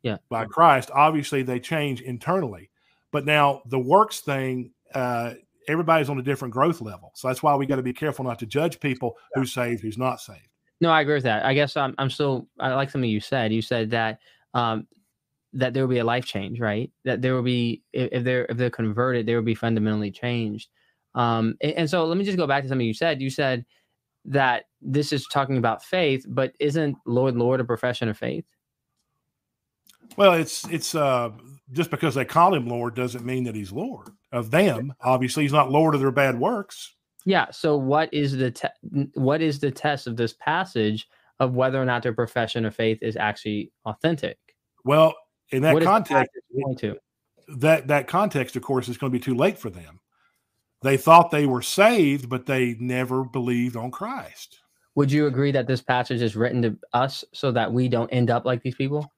yeah. 0.02 0.16
by 0.28 0.44
Christ, 0.44 0.90
obviously 0.94 1.42
they 1.42 1.60
change 1.60 2.00
internally. 2.00 2.70
But 3.10 3.24
now 3.24 3.62
the 3.66 3.78
works 3.78 4.20
thing, 4.20 4.72
uh, 4.94 5.34
everybody's 5.68 6.08
on 6.08 6.18
a 6.18 6.22
different 6.22 6.54
growth 6.54 6.80
level. 6.80 7.12
So 7.14 7.28
that's 7.28 7.42
why 7.42 7.54
we 7.56 7.66
got 7.66 7.76
to 7.76 7.82
be 7.82 7.92
careful 7.92 8.24
not 8.24 8.38
to 8.40 8.46
judge 8.46 8.80
people 8.80 9.16
who's 9.34 9.52
saved, 9.52 9.82
who's 9.82 9.98
not 9.98 10.20
saved. 10.20 10.48
No, 10.80 10.90
I 10.90 11.00
agree 11.00 11.14
with 11.14 11.24
that. 11.24 11.44
I 11.44 11.54
guess 11.54 11.76
I'm, 11.76 11.94
I'm 11.98 12.10
still, 12.10 12.48
I 12.58 12.74
like 12.74 12.90
something 12.90 13.10
you 13.10 13.20
said. 13.20 13.52
You 13.52 13.62
said 13.62 13.90
that, 13.90 14.18
um, 14.54 14.86
that 15.54 15.72
there 15.72 15.82
will 15.82 15.94
be 15.94 16.00
a 16.00 16.04
life 16.04 16.26
change, 16.26 16.60
right? 16.60 16.90
That 17.04 17.22
there 17.22 17.34
will 17.34 17.42
be, 17.42 17.82
if, 17.92 18.10
if 18.12 18.24
they're, 18.24 18.44
if 18.46 18.56
they're 18.56 18.70
converted, 18.70 19.24
they 19.24 19.34
will 19.34 19.42
be 19.42 19.54
fundamentally 19.54 20.10
changed. 20.10 20.68
Um, 21.14 21.56
and, 21.62 21.72
and 21.72 21.90
so 21.90 22.04
let 22.04 22.18
me 22.18 22.24
just 22.24 22.36
go 22.36 22.46
back 22.46 22.62
to 22.62 22.68
something 22.68 22.86
you 22.86 22.92
said. 22.92 23.22
You 23.22 23.30
said 23.30 23.64
that 24.26 24.64
this 24.82 25.12
is 25.12 25.26
talking 25.28 25.56
about 25.56 25.82
faith, 25.82 26.26
but 26.28 26.52
isn't 26.60 26.96
Lord, 27.06 27.36
Lord 27.36 27.60
a 27.60 27.64
profession 27.64 28.08
of 28.08 28.18
faith? 28.18 28.44
Well, 30.16 30.34
it's 30.34 30.66
it's 30.68 30.94
uh, 30.94 31.30
just 31.72 31.90
because 31.90 32.14
they 32.14 32.24
call 32.24 32.54
him 32.54 32.66
Lord 32.66 32.94
doesn't 32.94 33.24
mean 33.24 33.44
that 33.44 33.54
he's 33.54 33.72
Lord 33.72 34.08
of 34.32 34.50
them. 34.50 34.94
Obviously, 35.00 35.44
he's 35.44 35.52
not 35.52 35.70
Lord 35.70 35.94
of 35.94 36.00
their 36.00 36.10
bad 36.10 36.38
works. 36.38 36.94
Yeah. 37.26 37.50
So 37.50 37.76
what 37.76 38.08
is 38.14 38.36
the 38.36 38.52
te- 38.52 39.10
what 39.14 39.42
is 39.42 39.58
the 39.58 39.70
test 39.70 40.06
of 40.06 40.16
this 40.16 40.32
passage 40.32 41.08
of 41.40 41.54
whether 41.54 41.82
or 41.82 41.84
not 41.84 42.02
their 42.02 42.14
profession 42.14 42.64
of 42.64 42.74
faith 42.74 42.98
is 43.02 43.16
actually 43.16 43.72
authentic? 43.84 44.38
Well, 44.84 45.14
in 45.50 45.62
that 45.62 45.74
What 45.74 45.82
context, 45.82 46.32
passage 46.32 46.64
going 46.64 46.76
to? 46.76 46.96
that 47.58 47.88
that 47.88 48.06
context, 48.06 48.56
of 48.56 48.62
course, 48.62 48.88
is 48.88 48.96
going 48.96 49.12
to 49.12 49.18
be 49.18 49.22
too 49.22 49.34
late 49.34 49.58
for 49.58 49.70
them. 49.70 50.00
They 50.82 50.96
thought 50.96 51.30
they 51.30 51.46
were 51.46 51.62
saved, 51.62 52.28
but 52.28 52.46
they 52.46 52.76
never 52.78 53.24
believed 53.24 53.76
on 53.76 53.90
Christ. 53.90 54.60
Would 54.94 55.10
you 55.10 55.26
agree 55.26 55.50
that 55.50 55.66
this 55.66 55.82
passage 55.82 56.22
is 56.22 56.36
written 56.36 56.62
to 56.62 56.78
us 56.92 57.24
so 57.32 57.50
that 57.52 57.72
we 57.72 57.88
don't 57.88 58.08
end 58.10 58.30
up 58.30 58.44
like 58.44 58.62
these 58.62 58.76
people? 58.76 59.12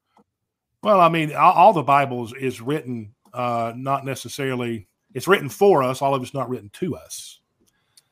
Well, 0.82 1.00
I 1.00 1.08
mean, 1.08 1.34
all, 1.34 1.52
all 1.52 1.72
the 1.72 1.82
Bible 1.82 2.24
is, 2.24 2.32
is 2.40 2.60
written 2.60 3.14
uh, 3.34 3.74
not 3.76 4.04
necessarily. 4.04 4.88
It's 5.14 5.28
written 5.28 5.48
for 5.48 5.82
us. 5.82 6.00
All 6.00 6.14
of 6.14 6.22
it's 6.22 6.34
not 6.34 6.48
written 6.48 6.70
to 6.74 6.96
us. 6.96 7.40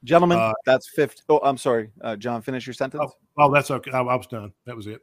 Gentlemen, 0.07 0.39
Uh, 0.39 0.53
that's 0.65 0.89
fifth. 0.89 1.23
Oh, 1.29 1.41
I'm 1.43 1.59
sorry. 1.59 1.91
Uh, 2.01 2.17
John, 2.17 2.41
finish 2.41 2.67
your 2.67 2.75
sentence. 2.75 3.13
Oh, 3.37 3.53
that's 3.53 3.71
okay. 3.71 3.91
I, 3.91 3.99
I 3.99 4.15
was 4.15 4.27
done. 4.29 4.53
That 4.65 4.77
was 4.77 4.87
it. 4.87 5.01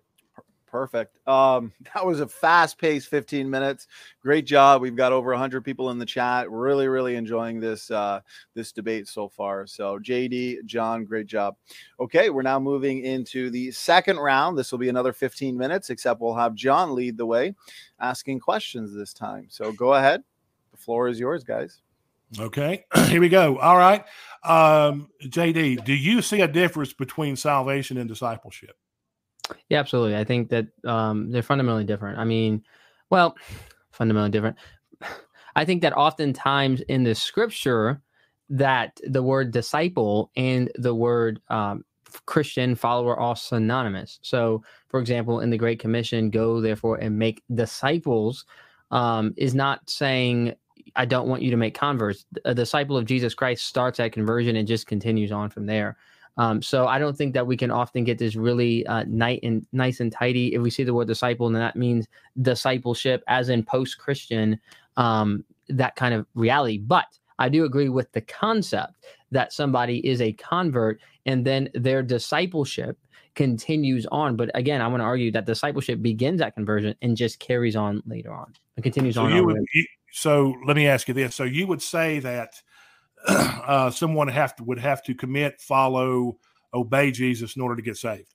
Perfect. 0.66 1.20
Um, 1.28 1.72
that 1.94 2.04
was 2.04 2.20
a 2.20 2.28
fast 2.28 2.80
paced 2.80 3.10
15 3.10 3.48
minutes. 3.48 3.88
Great 4.22 4.46
job. 4.46 4.82
We've 4.82 4.96
got 4.96 5.12
over 5.12 5.30
100 5.30 5.64
people 5.64 5.92
in 5.92 6.00
the 6.00 6.06
chat. 6.06 6.50
Really, 6.50 6.88
really 6.88 7.16
enjoying 7.16 7.60
this 7.60 7.92
uh, 7.92 8.22
this 8.56 8.72
debate 8.72 9.08
so 9.08 9.28
far. 9.28 9.68
So, 9.68 10.00
JD, 10.00 10.66
John, 10.66 11.06
great 11.06 11.28
job. 11.28 11.58
Okay, 12.00 12.32
we're 12.32 12.42
now 12.42 12.60
moving 12.60 13.04
into 13.04 13.52
the 13.52 13.70
second 13.70 14.18
round. 14.18 14.58
This 14.58 14.72
will 14.72 14.80
be 14.80 14.90
another 14.90 15.14
15 15.14 15.56
minutes, 15.56 15.92
except 15.92 16.22
we'll 16.22 16.34
have 16.34 16.56
John 16.56 16.96
lead 16.96 17.18
the 17.18 17.26
way, 17.26 17.54
asking 18.00 18.40
questions 18.40 18.96
this 18.96 19.14
time. 19.14 19.46
So, 19.50 19.74
go 19.74 19.94
ahead. 19.94 20.24
The 20.72 20.78
floor 20.78 21.08
is 21.08 21.20
yours, 21.20 21.44
guys. 21.44 21.83
Okay, 22.40 22.86
here 23.08 23.22
we 23.22 23.30
go. 23.30 23.58
All 23.60 23.78
right, 23.78 24.04
um, 24.44 25.10
JD, 25.24 25.84
do 25.86 25.94
you 25.94 26.22
see 26.22 26.42
a 26.42 26.48
difference 26.48 26.94
between 26.94 27.36
salvation 27.36 27.98
and 27.98 28.10
discipleship? 28.10 28.76
Yeah, 29.70 29.80
absolutely. 29.80 30.16
I 30.16 30.24
think 30.24 30.50
that 30.50 30.68
um, 30.86 31.32
they're 31.32 31.44
fundamentally 31.44 31.84
different. 31.84 32.18
I 32.18 32.24
mean, 32.24 32.64
well, 33.10 33.36
fundamentally 33.92 34.32
different. 34.32 34.58
I 35.56 35.66
think 35.66 35.84
that 35.84 35.94
oftentimes 35.94 36.82
in 36.82 37.04
the 37.04 37.14
scripture, 37.14 38.02
that 38.50 39.00
the 39.04 39.24
word 39.24 39.52
disciple 39.52 40.32
and 40.36 40.72
the 40.76 40.94
word 40.94 41.40
um, 41.50 41.84
Christian 42.26 42.76
follower 42.76 43.20
are 43.20 43.36
synonymous. 43.36 44.20
So, 44.22 44.64
for 44.90 45.00
example, 45.00 45.40
in 45.40 45.50
the 45.50 45.58
Great 45.58 45.80
Commission, 45.80 46.30
go 46.30 46.62
therefore 46.62 46.98
and 46.98 47.18
make 47.18 47.44
disciples, 47.54 48.46
um, 48.92 49.34
is 49.38 49.56
not 49.56 49.90
saying 49.90 50.54
I 50.96 51.06
don't 51.06 51.28
want 51.28 51.42
you 51.42 51.52
to 51.52 51.58
make 51.58 51.74
converts. 51.74 52.26
A 52.46 52.54
disciple 52.54 52.98
of 52.98 53.06
Jesus 53.06 53.34
Christ 53.34 53.66
starts 53.66 54.00
at 54.00 54.12
conversion 54.12 54.56
and 54.56 54.68
just 54.68 54.88
continues 54.88 55.32
on 55.32 55.50
from 55.50 55.66
there. 55.66 55.98
Um, 56.38 56.62
so 56.62 56.88
I 56.88 56.98
don't 56.98 57.16
think 57.16 57.34
that 57.36 57.46
we 57.46 57.56
can 57.58 57.70
often 57.70 58.04
get 58.04 58.18
this 58.18 58.36
really 58.36 58.86
uh, 58.88 59.04
nice 59.08 59.40
and 59.44 59.66
nice 59.72 60.00
and 60.00 60.12
tidy. 60.12 60.56
If 60.56 60.62
we 60.62 60.70
see 60.72 60.84
the 60.84 60.94
word 60.94 61.08
disciple, 61.08 61.50
then 61.50 61.62
that 61.62 61.76
means 61.76 62.08
discipleship, 62.42 63.24
as 63.28 63.50
in 63.50 63.64
post-Christian, 63.64 64.60
um, 64.98 65.44
that 65.70 65.96
kind 65.96 66.14
of 66.14 66.26
reality. 66.34 66.80
But 66.80 67.06
I 67.40 67.50
do 67.50 67.66
agree 67.66 67.90
with 67.90 68.12
the 68.14 68.22
concept 68.22 68.94
that 69.32 69.54
somebody 69.54 70.06
is 70.08 70.22
a 70.22 70.34
convert 70.34 71.00
and 71.26 71.46
then 71.46 71.70
their 71.74 72.04
discipleship 72.04 72.98
continues 73.36 74.06
on. 74.12 74.36
But 74.36 74.52
again, 74.56 74.82
I 74.82 74.88
want 74.88 75.02
to 75.02 75.06
argue 75.06 75.32
that 75.32 75.46
discipleship 75.46 76.02
begins 76.02 76.42
at 76.42 76.56
conversion 76.56 76.96
and 77.02 77.18
just 77.18 77.40
carries 77.40 77.76
on 77.76 78.04
later 78.06 78.34
on. 78.34 78.54
It 78.78 78.82
continues 78.84 79.16
So 79.16 79.24
on. 79.24 79.32
you 79.32 79.38
on 79.38 79.46
would. 79.46 79.58
So 80.16 80.56
let 80.66 80.76
me 80.76 80.88
ask 80.88 81.08
you 81.08 81.14
this: 81.16 81.36
So 81.36 81.44
you 81.44 81.66
would 81.66 81.82
say 81.82 82.20
that 82.20 82.62
uh, 83.28 83.90
someone 83.90 84.28
have 84.28 84.56
to 84.58 84.64
would 84.64 84.80
have 84.80 85.04
to 85.04 85.16
commit, 85.16 85.60
follow, 85.60 86.38
obey 86.74 87.12
Jesus 87.12 87.56
in 87.56 87.62
order 87.64 87.76
to 87.76 87.82
get 87.82 87.98
saved? 87.98 88.34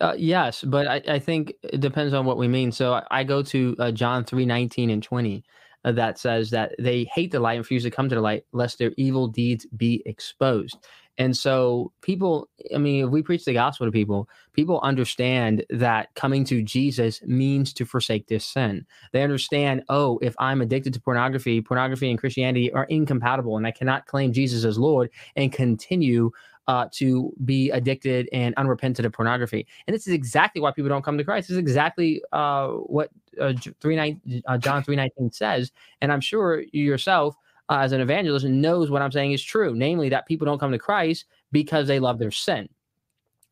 Uh, 0.00 0.14
yes, 0.16 0.64
but 0.64 0.88
I, 0.88 1.02
I 1.06 1.18
think 1.20 1.52
it 1.62 1.80
depends 1.80 2.12
on 2.12 2.26
what 2.26 2.38
we 2.38 2.48
mean. 2.48 2.72
So 2.72 2.94
I, 2.94 3.06
I 3.10 3.24
go 3.24 3.40
to 3.44 3.76
uh, 3.78 3.92
John 3.92 4.24
three 4.24 4.44
nineteen 4.44 4.90
and 4.90 5.02
20 5.02 5.36
uh, 5.36 5.40
Uh, 5.82 5.92
that 5.92 6.18
says 6.18 6.50
that 6.50 6.72
they 6.78 7.04
hate 7.14 7.30
the 7.30 7.40
light 7.40 7.54
and 7.54 7.60
refuse 7.60 7.82
to 7.84 7.90
come 7.90 8.08
to 8.08 8.14
the 8.14 8.20
light 8.20 8.44
lest 8.52 8.78
their 8.78 8.92
evil 8.98 9.26
deeds 9.26 9.66
be 9.76 10.02
exposed. 10.04 10.76
And 11.20 11.36
so 11.36 11.92
people, 12.00 12.48
I 12.74 12.78
mean, 12.78 13.04
if 13.04 13.10
we 13.10 13.22
preach 13.22 13.44
the 13.44 13.52
gospel 13.52 13.86
to 13.86 13.92
people, 13.92 14.26
people 14.54 14.80
understand 14.82 15.66
that 15.68 16.14
coming 16.14 16.44
to 16.44 16.62
Jesus 16.62 17.22
means 17.24 17.74
to 17.74 17.84
forsake 17.84 18.26
this 18.26 18.44
sin. 18.44 18.86
They 19.12 19.22
understand, 19.22 19.84
oh, 19.90 20.18
if 20.22 20.34
I'm 20.38 20.62
addicted 20.62 20.94
to 20.94 21.00
pornography, 21.00 21.60
pornography 21.60 22.08
and 22.08 22.18
Christianity 22.18 22.72
are 22.72 22.84
incompatible, 22.84 23.58
and 23.58 23.66
I 23.66 23.70
cannot 23.70 24.06
claim 24.06 24.32
Jesus 24.32 24.64
as 24.64 24.78
Lord 24.78 25.10
and 25.36 25.52
continue 25.52 26.30
uh, 26.70 26.86
to 27.00 27.32
be 27.44 27.60
addicted 27.78 28.22
and 28.32 28.54
unrepentant 28.62 29.04
of 29.06 29.12
pornography. 29.12 29.62
And 29.86 29.94
this 29.94 30.06
is 30.06 30.14
exactly 30.14 30.60
why 30.62 30.70
people 30.70 30.88
don't 30.88 31.04
come 31.08 31.18
to 31.18 31.24
Christ. 31.24 31.48
This 31.48 31.56
is 31.56 31.58
exactly 31.68 32.22
uh, 32.40 32.68
what 32.96 33.08
uh, 33.40 33.54
three 33.80 33.96
nine, 33.96 34.20
uh, 34.46 34.58
John 34.64 34.82
three 34.84 34.96
nineteen 35.02 35.32
says. 35.32 35.72
And 36.00 36.12
I'm 36.12 36.20
sure 36.20 36.62
you 36.76 36.84
yourself, 36.92 37.34
uh, 37.68 37.78
as 37.84 37.92
an 37.92 38.00
evangelist, 38.00 38.46
knows 38.46 38.86
what 38.90 39.02
I'm 39.02 39.10
saying 39.10 39.32
is 39.32 39.42
true. 39.42 39.74
Namely, 39.74 40.08
that 40.10 40.26
people 40.30 40.46
don't 40.46 40.60
come 40.60 40.72
to 40.72 40.78
Christ 40.78 41.24
because 41.50 41.88
they 41.88 41.98
love 41.98 42.18
their 42.18 42.30
sin. 42.30 42.68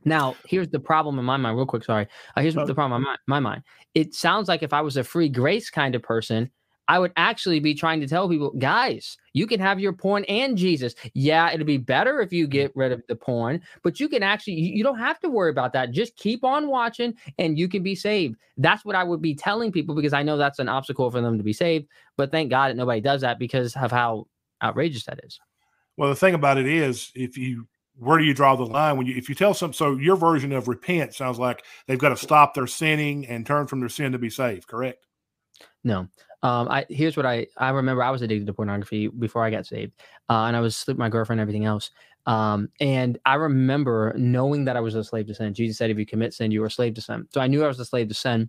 Now, 0.05 0.37
here's 0.47 0.69
the 0.69 0.79
problem 0.81 1.19
in 1.19 1.25
my 1.25 1.37
mind, 1.37 1.57
real 1.57 1.67
quick. 1.67 1.85
Sorry. 1.85 2.07
Uh, 2.37 2.41
here's 2.43 2.57
Oh. 2.57 2.65
the 2.65 2.75
problem 2.75 3.03
in 3.03 3.05
my, 3.05 3.17
my 3.27 3.41
mind. 3.41 3.63
It 3.95 4.15
sounds 4.15 4.47
like 4.47 4.63
if 4.63 4.73
I 4.73 4.81
was 4.81 4.97
a 4.97 5.03
free 5.03 5.29
grace 5.29 5.71
kind 5.71 5.95
of 5.97 6.03
person, 6.03 6.51
I 6.89 6.99
would 6.99 7.13
actually 7.17 7.61
be 7.61 7.75
trying 7.75 8.01
to 8.01 8.09
tell 8.09 8.29
people, 8.29 8.51
guys, 8.53 9.19
you 9.35 9.47
can 9.47 9.61
have 9.61 9.79
your 9.79 9.93
porn 9.93 10.25
and 10.25 10.57
Jesus. 10.57 10.95
Yeah, 11.13 11.53
it'd 11.53 11.67
be 11.67 11.77
better 11.77 12.21
if 12.21 12.33
you 12.33 12.47
get 12.47 12.73
rid 12.75 12.93
of 12.93 13.03
the 13.09 13.15
porn, 13.15 13.61
but 13.83 14.01
you 14.01 14.09
can 14.09 14.23
actually, 14.23 14.55
you 14.55 14.83
don't 14.83 14.99
have 14.99 15.21
to 15.21 15.29
worry 15.29 15.51
about 15.51 15.75
that. 15.75 15.93
Just 15.93 16.17
keep 16.17 16.45
on 16.45 16.69
watching 16.69 17.15
and 17.39 17.59
you 17.59 17.69
can 17.69 17.83
be 17.83 17.95
saved. 17.95 18.37
That's 18.57 18.85
what 18.87 18.97
I 18.97 19.05
would 19.05 19.21
be 19.21 19.35
telling 19.35 19.71
people 19.71 19.95
because 19.95 20.15
I 20.15 20.23
know 20.23 20.39
that's 20.39 20.59
an 20.59 20.69
obstacle 20.69 21.11
for 21.11 21.21
them 21.21 21.37
to 21.37 21.45
be 21.45 21.53
saved. 21.53 21.87
But 22.17 22.31
thank 22.31 22.51
God 22.51 22.71
that 22.71 22.77
nobody 22.77 23.03
does 23.03 23.21
that 23.21 23.39
because 23.39 23.77
of 23.77 23.93
how 23.93 24.27
outrageous 24.63 25.05
that 25.05 25.21
is. 25.23 25.39
Well, 25.99 26.09
the 26.09 26.17
thing 26.17 26.35
about 26.35 26.59
it 26.59 26.67
is, 26.67 27.13
if 27.15 27.37
you 27.37 27.67
where 27.99 28.17
do 28.17 28.25
you 28.25 28.33
draw 28.33 28.55
the 28.55 28.65
line 28.65 28.97
when 28.97 29.07
you 29.07 29.17
if 29.17 29.29
you 29.29 29.35
tell 29.35 29.53
some 29.53 29.73
so 29.73 29.97
your 29.97 30.17
version 30.17 30.53
of 30.53 30.69
repent 30.69 31.13
sounds 31.15 31.39
like 31.39 31.65
they've 31.87 31.99
got 31.99 32.11
to 32.11 32.17
stop 32.17 32.55
their 32.55 32.69
sinning 32.69 33.27
and 33.27 33.45
turn 33.45 33.67
from 33.67 33.81
their 33.81 33.89
sin 33.89 34.13
to 34.13 34.19
be 34.19 34.31
saved, 34.31 34.69
correct? 34.69 35.05
No. 35.83 36.09
Um, 36.43 36.69
I 36.69 36.87
here's 36.89 37.17
what 37.17 37.27
I 37.27 37.47
I 37.57 37.71
remember. 37.71 38.03
I 38.03 38.11
was 38.11 38.23
addicted 38.23 38.47
to 38.47 38.53
pornography 38.53 39.09
before 39.09 39.45
I 39.45 39.51
got 39.51 39.67
saved, 39.67 39.93
uh, 40.29 40.45
and 40.45 40.57
I 40.57 40.61
was 40.61 40.77
asleep 40.77 40.97
with 40.97 41.01
my 41.01 41.09
girlfriend 41.09 41.41
and 41.41 41.49
everything 41.49 41.65
else. 41.65 41.91
Um, 42.27 42.69
and 42.81 43.19
I 43.25 43.35
remember 43.35 44.13
knowing 44.17 44.65
that 44.67 44.77
I 44.77 44.81
was 44.81 44.95
a 44.95 45.03
slave 45.03 45.27
to 45.29 45.35
sin. 45.35 45.55
Jesus 45.55 45.79
said, 45.79 45.91
"If 45.91 45.99
you 45.99 46.07
commit 46.07 46.35
sin, 46.35 46.51
you 46.51 46.63
are 46.63 46.67
a 46.67 46.71
slave 46.71 46.95
to 46.95 47.01
sin." 47.01 47.27
So 47.33 47.41
I 47.41 47.47
knew 47.49 47.65
I 47.65 47.69
was 47.69 47.81
a 47.81 47.85
slave 47.85 48.09
to 48.09 48.15
sin, 48.15 48.49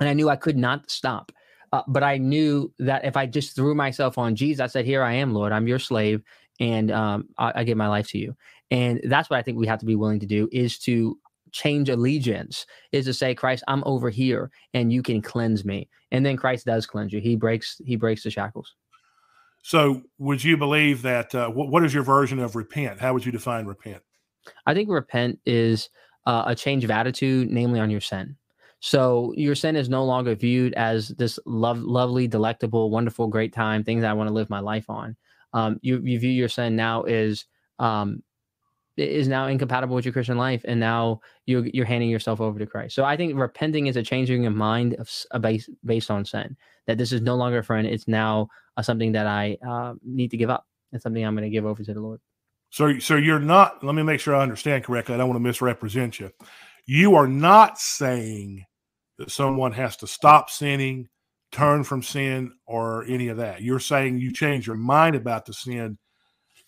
and 0.00 0.08
I 0.08 0.12
knew 0.12 0.28
I 0.28 0.36
could 0.36 0.56
not 0.56 0.90
stop. 0.90 1.32
Uh, 1.72 1.82
but 1.88 2.02
I 2.02 2.18
knew 2.18 2.72
that 2.78 3.04
if 3.04 3.16
I 3.16 3.26
just 3.26 3.56
threw 3.56 3.74
myself 3.74 4.18
on 4.18 4.36
Jesus, 4.36 4.60
I 4.60 4.66
said, 4.66 4.84
"Here 4.84 5.02
I 5.02 5.14
am, 5.14 5.32
Lord. 5.32 5.52
I'm 5.52 5.66
your 5.66 5.78
slave, 5.78 6.22
and 6.60 6.90
um, 6.90 7.28
I, 7.38 7.52
I 7.56 7.64
give 7.64 7.78
my 7.78 7.88
life 7.88 8.08
to 8.08 8.18
you." 8.18 8.36
And 8.70 9.00
that's 9.04 9.30
what 9.30 9.38
I 9.38 9.42
think 9.42 9.58
we 9.58 9.66
have 9.66 9.80
to 9.80 9.86
be 9.86 9.96
willing 9.96 10.20
to 10.20 10.26
do: 10.26 10.48
is 10.52 10.78
to 10.80 11.18
change 11.54 11.88
allegiance 11.88 12.66
is 12.90 13.04
to 13.06 13.14
say 13.14 13.34
christ 13.34 13.62
i'm 13.68 13.82
over 13.86 14.10
here 14.10 14.50
and 14.74 14.92
you 14.92 15.02
can 15.02 15.22
cleanse 15.22 15.64
me 15.64 15.88
and 16.10 16.26
then 16.26 16.36
christ 16.36 16.66
does 16.66 16.84
cleanse 16.84 17.12
you 17.12 17.20
he 17.20 17.36
breaks 17.36 17.80
he 17.86 17.96
breaks 17.96 18.22
the 18.24 18.30
shackles 18.30 18.74
So, 19.62 20.02
would 20.18 20.44
you 20.44 20.58
believe 20.58 21.00
that? 21.02 21.34
Uh, 21.34 21.48
what, 21.48 21.82
is 21.84 21.94
your 21.94 22.02
version 22.02 22.38
of 22.38 22.54
repent? 22.54 23.00
How 23.00 23.14
would 23.14 23.24
you 23.24 23.32
define 23.32 23.64
repent? 23.64 24.02
i 24.66 24.74
think 24.74 24.90
repent 24.90 25.38
is 25.46 25.88
uh, 26.26 26.44
a 26.46 26.54
change 26.54 26.84
of 26.84 26.90
attitude 26.90 27.50
namely 27.50 27.80
on 27.80 27.90
your 27.90 28.00
sin 28.00 28.36
so 28.80 29.32
your 29.36 29.54
sin 29.54 29.76
is 29.76 29.88
no 29.88 30.04
longer 30.04 30.34
viewed 30.34 30.74
as 30.74 31.08
this 31.16 31.38
love, 31.46 31.78
lovely 31.78 32.26
delectable 32.28 32.90
wonderful 32.90 33.28
great 33.28 33.52
time 33.52 33.84
things 33.84 34.04
i 34.04 34.12
want 34.12 34.28
to 34.28 34.34
live 34.34 34.50
my 34.50 34.60
life 34.60 34.90
on 34.90 35.16
um, 35.54 35.78
you, 35.82 36.00
you 36.02 36.18
view 36.18 36.30
your 36.30 36.48
sin 36.48 36.74
now 36.74 37.02
as 37.02 37.44
um, 37.78 38.22
is 38.96 39.28
now 39.28 39.46
incompatible 39.46 39.94
with 39.94 40.04
your 40.04 40.12
Christian 40.12 40.38
life, 40.38 40.62
and 40.64 40.78
now 40.78 41.20
you're 41.46 41.66
you're 41.66 41.84
handing 41.84 42.10
yourself 42.10 42.40
over 42.40 42.58
to 42.58 42.66
Christ. 42.66 42.94
So 42.94 43.04
I 43.04 43.16
think 43.16 43.38
repenting 43.38 43.86
is 43.86 43.96
a 43.96 44.02
changing 44.02 44.46
of 44.46 44.54
mind 44.54 44.94
of 44.94 45.10
a 45.32 45.40
base 45.40 45.68
based 45.84 46.10
on 46.10 46.24
sin. 46.24 46.56
That 46.86 46.98
this 46.98 47.12
is 47.12 47.22
no 47.22 47.34
longer 47.34 47.58
a 47.58 47.64
friend; 47.64 47.86
it's 47.86 48.08
now 48.08 48.48
uh, 48.76 48.82
something 48.82 49.12
that 49.12 49.26
I 49.26 49.58
uh, 49.66 49.94
need 50.04 50.30
to 50.30 50.36
give 50.36 50.50
up. 50.50 50.66
It's 50.92 51.02
something 51.02 51.24
I'm 51.24 51.34
going 51.34 51.44
to 51.44 51.50
give 51.50 51.66
over 51.66 51.82
to 51.82 51.94
the 51.94 52.00
Lord. 52.00 52.20
So, 52.70 52.98
so 52.98 53.16
you're 53.16 53.40
not. 53.40 53.84
Let 53.84 53.94
me 53.94 54.02
make 54.02 54.20
sure 54.20 54.34
I 54.34 54.42
understand 54.42 54.84
correctly. 54.84 55.14
I 55.14 55.18
don't 55.18 55.28
want 55.28 55.36
to 55.36 55.44
misrepresent 55.44 56.18
you. 56.18 56.30
You 56.86 57.14
are 57.14 57.28
not 57.28 57.78
saying 57.78 58.64
that 59.18 59.30
someone 59.30 59.72
has 59.72 59.96
to 59.98 60.06
stop 60.06 60.50
sinning, 60.50 61.08
turn 61.52 61.84
from 61.84 62.02
sin, 62.02 62.52
or 62.66 63.04
any 63.04 63.28
of 63.28 63.36
that. 63.38 63.62
You're 63.62 63.80
saying 63.80 64.18
you 64.18 64.32
change 64.32 64.66
your 64.66 64.76
mind 64.76 65.14
about 65.14 65.46
the 65.46 65.52
sin 65.52 65.98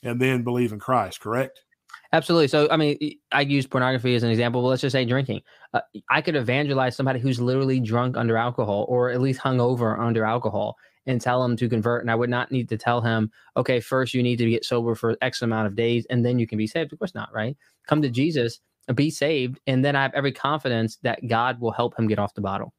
and 0.03 0.21
then 0.21 0.45
believe 0.45 0.73
in 0.73 0.79
Christ. 0.79 1.21
Correct? 1.21 1.65
Absolutely. 2.13 2.49
So, 2.49 2.69
I 2.71 2.77
mean, 2.77 3.19
I 3.33 3.43
use 3.43 3.67
pornography 3.67 4.15
as 4.15 4.23
an 4.23 4.31
example, 4.31 4.63
but 4.63 4.69
let's 4.69 4.83
just 4.83 4.93
say 4.93 5.05
drinking. 5.05 5.43
Uh, 5.75 5.81
I 6.11 6.21
could 6.21 6.37
evangelize 6.37 6.97
somebody 6.97 7.19
who's 7.19 7.41
literally 7.41 7.81
drunk 7.81 8.17
under 8.17 8.37
alcohol 8.37 8.87
or 8.89 9.11
at 9.11 9.21
least 9.21 9.41
hungover 9.41 9.99
under 9.99 10.25
alcohol 10.25 10.77
and 11.07 11.21
tell 11.21 11.45
him 11.45 11.57
to 11.57 11.69
convert. 11.69 12.03
And 12.03 12.11
I 12.11 12.15
would 12.15 12.31
not 12.31 12.51
need 12.51 12.69
to 12.69 12.77
tell 12.77 13.01
him, 13.01 13.31
okay, 13.57 13.81
first 13.81 14.15
you 14.15 14.23
need 14.23 14.37
to 14.37 14.51
get 14.51 14.65
sober 14.65 14.95
for 14.95 15.17
X 15.21 15.43
amount 15.43 15.67
of 15.67 15.77
days 15.77 16.07
and 16.11 16.25
then 16.25 16.39
you 16.39 16.47
can 16.47 16.59
be 16.59 16.67
saved. 16.67 16.93
Of 16.93 16.99
course 16.99 17.15
not, 17.15 17.33
right? 17.33 17.57
Come 17.87 18.03
to 18.03 18.11
Jesus, 18.11 18.61
be 18.95 19.11
saved, 19.11 19.61
and 19.67 19.85
then 19.85 19.97
I 19.97 20.03
have 20.03 20.15
every 20.15 20.33
confidence 20.33 20.99
that 21.03 21.27
God 21.27 21.61
will 21.61 21.73
help 21.73 21.99
him 21.99 22.07
get 22.07 22.19
off 22.19 22.35
the 22.35 22.41
bottle. 22.41 22.73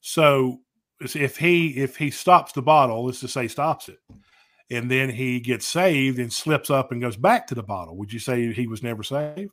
So 0.00 0.60
if 1.00 1.36
he 1.36 1.68
if 1.70 1.96
he 1.96 2.10
stops 2.10 2.52
the 2.52 2.62
bottle, 2.62 3.04
let's 3.04 3.20
just 3.20 3.34
say 3.34 3.48
stops 3.48 3.88
it, 3.88 3.98
and 4.70 4.90
then 4.90 5.10
he 5.10 5.40
gets 5.40 5.66
saved 5.66 6.18
and 6.18 6.32
slips 6.32 6.70
up 6.70 6.92
and 6.92 7.00
goes 7.00 7.16
back 7.16 7.46
to 7.48 7.54
the 7.54 7.62
bottle, 7.62 7.96
would 7.96 8.12
you 8.12 8.18
say 8.18 8.52
he 8.52 8.66
was 8.66 8.82
never 8.82 9.02
saved? 9.02 9.52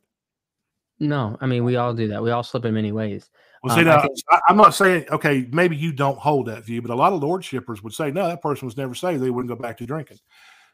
No, 0.98 1.36
I 1.40 1.46
mean 1.46 1.64
we 1.64 1.76
all 1.76 1.94
do 1.94 2.08
that. 2.08 2.22
We 2.22 2.30
all 2.30 2.42
slip 2.42 2.64
in 2.64 2.74
many 2.74 2.92
ways. 2.92 3.30
Well, 3.62 3.74
see, 3.74 3.82
um, 3.82 3.86
now, 3.86 4.08
I 4.30 4.40
am 4.50 4.56
not 4.56 4.74
saying 4.74 5.06
okay, 5.10 5.46
maybe 5.50 5.76
you 5.76 5.92
don't 5.92 6.18
hold 6.18 6.46
that 6.46 6.64
view, 6.64 6.82
but 6.82 6.90
a 6.90 6.94
lot 6.94 7.12
of 7.12 7.20
lordshippers 7.20 7.82
would 7.82 7.94
say 7.94 8.10
no, 8.10 8.26
that 8.28 8.42
person 8.42 8.66
was 8.66 8.76
never 8.76 8.94
saved. 8.94 9.22
They 9.22 9.30
wouldn't 9.30 9.48
go 9.48 9.60
back 9.60 9.78
to 9.78 9.86
drinking. 9.86 10.18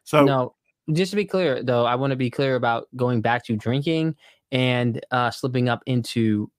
So 0.05 0.25
no, 0.25 0.55
just 0.93 1.11
to 1.11 1.17
be 1.17 1.25
clear 1.25 1.63
though, 1.63 1.85
I 1.85 1.95
want 1.95 2.11
to 2.11 2.17
be 2.17 2.31
clear 2.31 2.57
about 2.57 2.89
going 2.97 3.21
back 3.21 3.45
to 3.47 3.57
drinking 3.57 4.17
and 4.53 5.05
uh, 5.11 5.31
slipping 5.31 5.69
up 5.69 5.83
into 5.87 6.51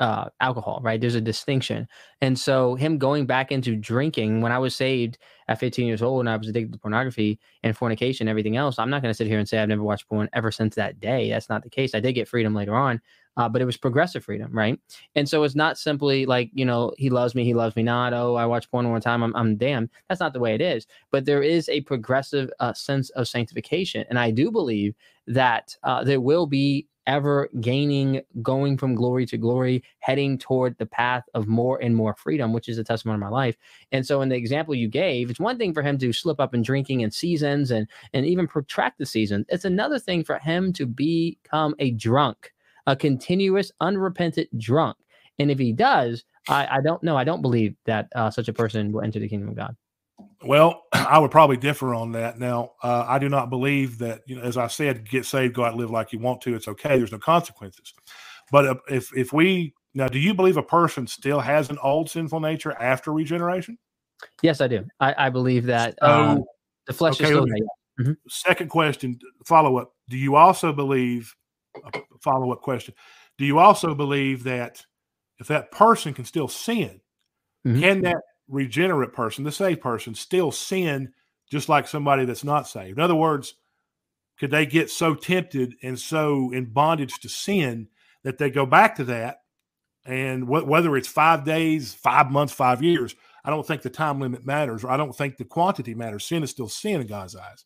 uh, 0.00 0.30
alcohol, 0.40 0.80
right? 0.82 1.00
There's 1.00 1.14
a 1.14 1.20
distinction. 1.20 1.86
And 2.22 2.38
so, 2.38 2.74
him 2.74 2.98
going 2.98 3.26
back 3.26 3.52
into 3.52 3.76
drinking 3.76 4.40
when 4.40 4.50
I 4.50 4.58
was 4.58 4.74
saved 4.74 5.18
at 5.46 5.60
15 5.60 5.86
years 5.86 6.02
old 6.02 6.20
and 6.20 6.28
I 6.28 6.36
was 6.36 6.48
addicted 6.48 6.72
to 6.72 6.78
pornography 6.78 7.38
and 7.62 7.76
fornication, 7.76 8.24
and 8.24 8.30
everything 8.30 8.56
else, 8.56 8.78
I'm 8.78 8.88
not 8.88 9.02
going 9.02 9.10
to 9.10 9.16
sit 9.16 9.26
here 9.26 9.38
and 9.38 9.48
say 9.48 9.58
I've 9.58 9.68
never 9.68 9.82
watched 9.82 10.08
porn 10.08 10.28
ever 10.32 10.50
since 10.50 10.74
that 10.76 11.00
day. 11.00 11.28
That's 11.28 11.50
not 11.50 11.62
the 11.62 11.70
case. 11.70 11.94
I 11.94 12.00
did 12.00 12.14
get 12.14 12.28
freedom 12.28 12.54
later 12.54 12.74
on, 12.74 13.00
uh, 13.36 13.48
but 13.48 13.60
it 13.60 13.66
was 13.66 13.76
progressive 13.76 14.24
freedom, 14.24 14.50
right? 14.52 14.78
And 15.14 15.28
so, 15.28 15.42
it's 15.44 15.54
not 15.54 15.78
simply 15.78 16.24
like, 16.24 16.50
you 16.54 16.64
know, 16.64 16.92
he 16.96 17.10
loves 17.10 17.34
me, 17.34 17.44
he 17.44 17.54
loves 17.54 17.76
me 17.76 17.82
not. 17.82 18.14
Oh, 18.14 18.36
I 18.36 18.46
watch 18.46 18.70
porn 18.70 18.90
one 18.90 19.02
time, 19.02 19.22
I'm, 19.22 19.36
I'm 19.36 19.56
damned. 19.56 19.90
That's 20.08 20.20
not 20.20 20.32
the 20.32 20.40
way 20.40 20.54
it 20.54 20.62
is. 20.62 20.86
But 21.10 21.26
there 21.26 21.42
is 21.42 21.68
a 21.68 21.82
progressive 21.82 22.50
uh, 22.58 22.72
sense 22.72 23.10
of 23.10 23.28
sanctification. 23.28 24.06
And 24.08 24.18
I 24.18 24.30
do 24.30 24.50
believe 24.50 24.94
that 25.26 25.76
uh, 25.84 26.02
there 26.04 26.20
will 26.20 26.46
be 26.46 26.86
ever 27.06 27.48
gaining, 27.60 28.22
going 28.42 28.78
from 28.78 28.94
glory 28.94 29.26
to 29.26 29.36
glory, 29.36 29.82
heading 30.00 30.38
toward 30.38 30.76
the 30.78 30.86
path 30.86 31.24
of 31.34 31.46
more 31.46 31.82
and 31.82 31.96
more 31.96 32.14
freedom, 32.14 32.52
which 32.52 32.68
is 32.68 32.78
a 32.78 32.84
testimony 32.84 33.16
of 33.16 33.20
my 33.20 33.28
life. 33.28 33.56
And 33.92 34.06
so, 34.06 34.22
in 34.22 34.28
the 34.28 34.36
example 34.36 34.74
you 34.74 34.88
gave, 34.88 35.30
it's 35.30 35.40
one 35.40 35.58
thing 35.58 35.72
for 35.74 35.82
him 35.82 35.98
to 35.98 36.12
slip 36.12 36.40
up 36.40 36.54
in 36.54 36.62
drinking 36.62 37.00
in 37.00 37.10
seasons 37.10 37.70
and 37.70 37.88
and 38.12 38.26
even 38.26 38.46
protract 38.46 38.98
the 38.98 39.06
season. 39.06 39.44
It's 39.48 39.64
another 39.64 39.98
thing 39.98 40.24
for 40.24 40.38
him 40.38 40.72
to 40.74 40.86
become 40.86 41.74
a 41.78 41.92
drunk, 41.92 42.52
a 42.86 42.96
continuous, 42.96 43.72
unrepentant 43.80 44.56
drunk. 44.58 44.96
And 45.38 45.50
if 45.50 45.58
he 45.58 45.72
does, 45.72 46.24
I, 46.48 46.66
I 46.66 46.80
don't 46.82 47.02
know. 47.02 47.16
I 47.16 47.24
don't 47.24 47.42
believe 47.42 47.74
that 47.86 48.08
uh, 48.14 48.30
such 48.30 48.48
a 48.48 48.52
person 48.52 48.92
will 48.92 49.02
enter 49.02 49.18
the 49.18 49.28
kingdom 49.28 49.48
of 49.48 49.56
God. 49.56 49.76
Well, 50.44 50.84
I 50.92 51.18
would 51.18 51.30
probably 51.30 51.56
differ 51.56 51.94
on 51.94 52.12
that. 52.12 52.38
Now, 52.38 52.72
uh, 52.82 53.04
I 53.06 53.18
do 53.18 53.28
not 53.28 53.50
believe 53.50 53.98
that, 53.98 54.22
you 54.26 54.36
know, 54.36 54.42
as 54.42 54.56
I 54.56 54.66
said, 54.66 55.08
get 55.08 55.24
saved, 55.24 55.54
go 55.54 55.64
out, 55.64 55.76
live 55.76 55.90
like 55.90 56.12
you 56.12 56.18
want 56.18 56.40
to. 56.42 56.54
It's 56.54 56.68
okay. 56.68 56.98
There's 56.98 57.12
no 57.12 57.18
consequences. 57.18 57.92
But 58.50 58.66
uh, 58.66 58.74
if 58.88 59.16
if 59.16 59.32
we 59.32 59.74
now, 59.94 60.08
do 60.08 60.18
you 60.18 60.34
believe 60.34 60.56
a 60.56 60.62
person 60.62 61.06
still 61.06 61.40
has 61.40 61.70
an 61.70 61.78
old 61.82 62.10
sinful 62.10 62.40
nature 62.40 62.72
after 62.72 63.12
regeneration? 63.12 63.78
Yes, 64.42 64.60
I 64.60 64.68
do. 64.68 64.84
I, 65.00 65.26
I 65.26 65.30
believe 65.30 65.64
that 65.66 65.94
so, 66.02 66.06
um, 66.06 66.44
the 66.86 66.92
flesh 66.92 67.14
okay, 67.14 67.24
is 67.24 67.30
still 67.30 67.46
there. 67.46 68.06
Mm-hmm. 68.06 68.12
Second 68.28 68.70
question, 68.70 69.18
follow 69.46 69.78
up. 69.78 69.92
Do 70.08 70.16
you 70.16 70.36
also 70.36 70.72
believe? 70.72 71.34
Follow 72.22 72.52
up 72.52 72.60
question. 72.62 72.94
Do 73.38 73.44
you 73.44 73.58
also 73.58 73.94
believe 73.94 74.42
that 74.44 74.84
if 75.38 75.46
that 75.46 75.70
person 75.70 76.12
can 76.12 76.24
still 76.24 76.48
sin, 76.48 77.00
mm-hmm. 77.66 77.80
can 77.80 78.00
that 78.02 78.16
regenerate 78.50 79.12
person, 79.12 79.44
the 79.44 79.52
saved 79.52 79.80
person, 79.80 80.14
still 80.14 80.52
sin 80.52 81.12
just 81.50 81.68
like 81.68 81.88
somebody 81.88 82.24
that's 82.24 82.44
not 82.44 82.68
saved? 82.68 82.98
In 82.98 83.04
other 83.04 83.14
words, 83.14 83.54
could 84.38 84.50
they 84.50 84.66
get 84.66 84.90
so 84.90 85.14
tempted 85.14 85.74
and 85.82 85.98
so 85.98 86.50
in 86.52 86.66
bondage 86.66 87.20
to 87.20 87.28
sin 87.28 87.88
that 88.24 88.38
they 88.38 88.50
go 88.50 88.66
back 88.66 88.96
to 88.96 89.04
that? 89.04 89.38
And 90.04 90.44
wh- 90.44 90.66
whether 90.66 90.96
it's 90.96 91.08
five 91.08 91.44
days, 91.44 91.94
five 91.94 92.30
months, 92.30 92.52
five 92.52 92.82
years, 92.82 93.14
I 93.44 93.50
don't 93.50 93.66
think 93.66 93.82
the 93.82 93.90
time 93.90 94.20
limit 94.20 94.46
matters, 94.46 94.84
or 94.84 94.90
I 94.90 94.96
don't 94.96 95.14
think 95.14 95.36
the 95.36 95.44
quantity 95.44 95.94
matters. 95.94 96.24
Sin 96.24 96.42
is 96.42 96.50
still 96.50 96.68
sin 96.68 97.00
in 97.00 97.06
God's 97.06 97.36
eyes. 97.36 97.64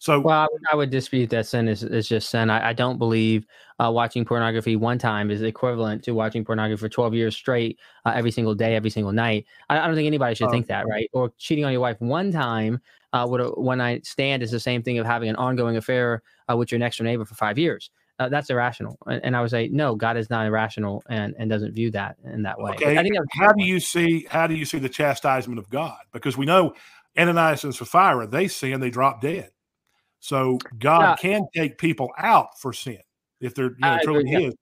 So, 0.00 0.18
well, 0.18 0.40
I 0.40 0.46
would, 0.50 0.62
I 0.72 0.76
would 0.76 0.88
dispute 0.88 1.28
that 1.28 1.46
sin 1.46 1.68
is, 1.68 1.82
is 1.82 2.08
just 2.08 2.30
sin. 2.30 2.48
I, 2.48 2.70
I 2.70 2.72
don't 2.72 2.96
believe 2.96 3.46
uh, 3.78 3.90
watching 3.92 4.24
pornography 4.24 4.74
one 4.74 4.96
time 4.96 5.30
is 5.30 5.42
equivalent 5.42 6.02
to 6.04 6.12
watching 6.12 6.42
pornography 6.42 6.80
for 6.80 6.88
12 6.88 7.12
years 7.12 7.36
straight, 7.36 7.78
uh, 8.06 8.12
every 8.14 8.30
single 8.30 8.54
day, 8.54 8.74
every 8.74 8.88
single 8.88 9.12
night. 9.12 9.44
I, 9.68 9.78
I 9.78 9.86
don't 9.86 9.94
think 9.94 10.06
anybody 10.06 10.34
should 10.34 10.50
think 10.50 10.68
that, 10.68 10.88
right? 10.88 11.10
Or 11.12 11.34
cheating 11.36 11.66
on 11.66 11.72
your 11.72 11.82
wife 11.82 12.00
one 12.00 12.32
time 12.32 12.80
uh, 13.12 13.26
with 13.30 13.42
a 13.42 13.50
one 13.50 13.76
night 13.76 14.06
stand 14.06 14.42
is 14.42 14.50
the 14.50 14.58
same 14.58 14.82
thing 14.82 14.98
of 14.98 15.04
having 15.04 15.28
an 15.28 15.36
ongoing 15.36 15.76
affair 15.76 16.22
uh, 16.50 16.56
with 16.56 16.72
your 16.72 16.78
next 16.78 16.96
door 16.96 17.04
neighbor 17.04 17.26
for 17.26 17.34
five 17.34 17.58
years. 17.58 17.90
Uh, 18.18 18.30
that's 18.30 18.48
irrational. 18.48 18.96
And, 19.06 19.22
and, 19.22 19.36
I 19.36 19.42
would 19.42 19.50
say, 19.50 19.68
no, 19.68 19.94
God 19.96 20.16
is 20.16 20.30
not 20.30 20.46
irrational 20.46 21.02
and, 21.10 21.34
and 21.38 21.50
doesn't 21.50 21.74
view 21.74 21.90
that 21.90 22.16
in 22.24 22.42
that 22.44 22.58
way. 22.58 22.72
Okay. 22.72 22.96
I 22.96 23.02
think 23.02 23.16
how 23.32 23.52
do 23.52 23.64
you 23.64 23.80
see 23.80 24.26
how 24.30 24.46
do 24.46 24.54
you 24.54 24.64
see 24.64 24.78
the 24.78 24.88
chastisement 24.88 25.58
of 25.58 25.68
God? 25.68 25.98
Because 26.12 26.38
we 26.38 26.46
know 26.46 26.74
Ananias 27.18 27.64
and 27.64 27.74
Sapphira, 27.74 28.26
they 28.26 28.48
sin, 28.48 28.80
they 28.80 28.90
drop 28.90 29.20
dead. 29.20 29.50
So 30.20 30.58
God 30.78 31.00
yeah. 31.00 31.16
can 31.16 31.46
take 31.54 31.78
people 31.78 32.10
out 32.18 32.58
for 32.60 32.72
sin 32.72 32.98
if 33.40 33.54
they're 33.54 33.70
you 33.70 33.76
know, 33.80 33.98
truly 34.02 34.28
His. 34.28 34.54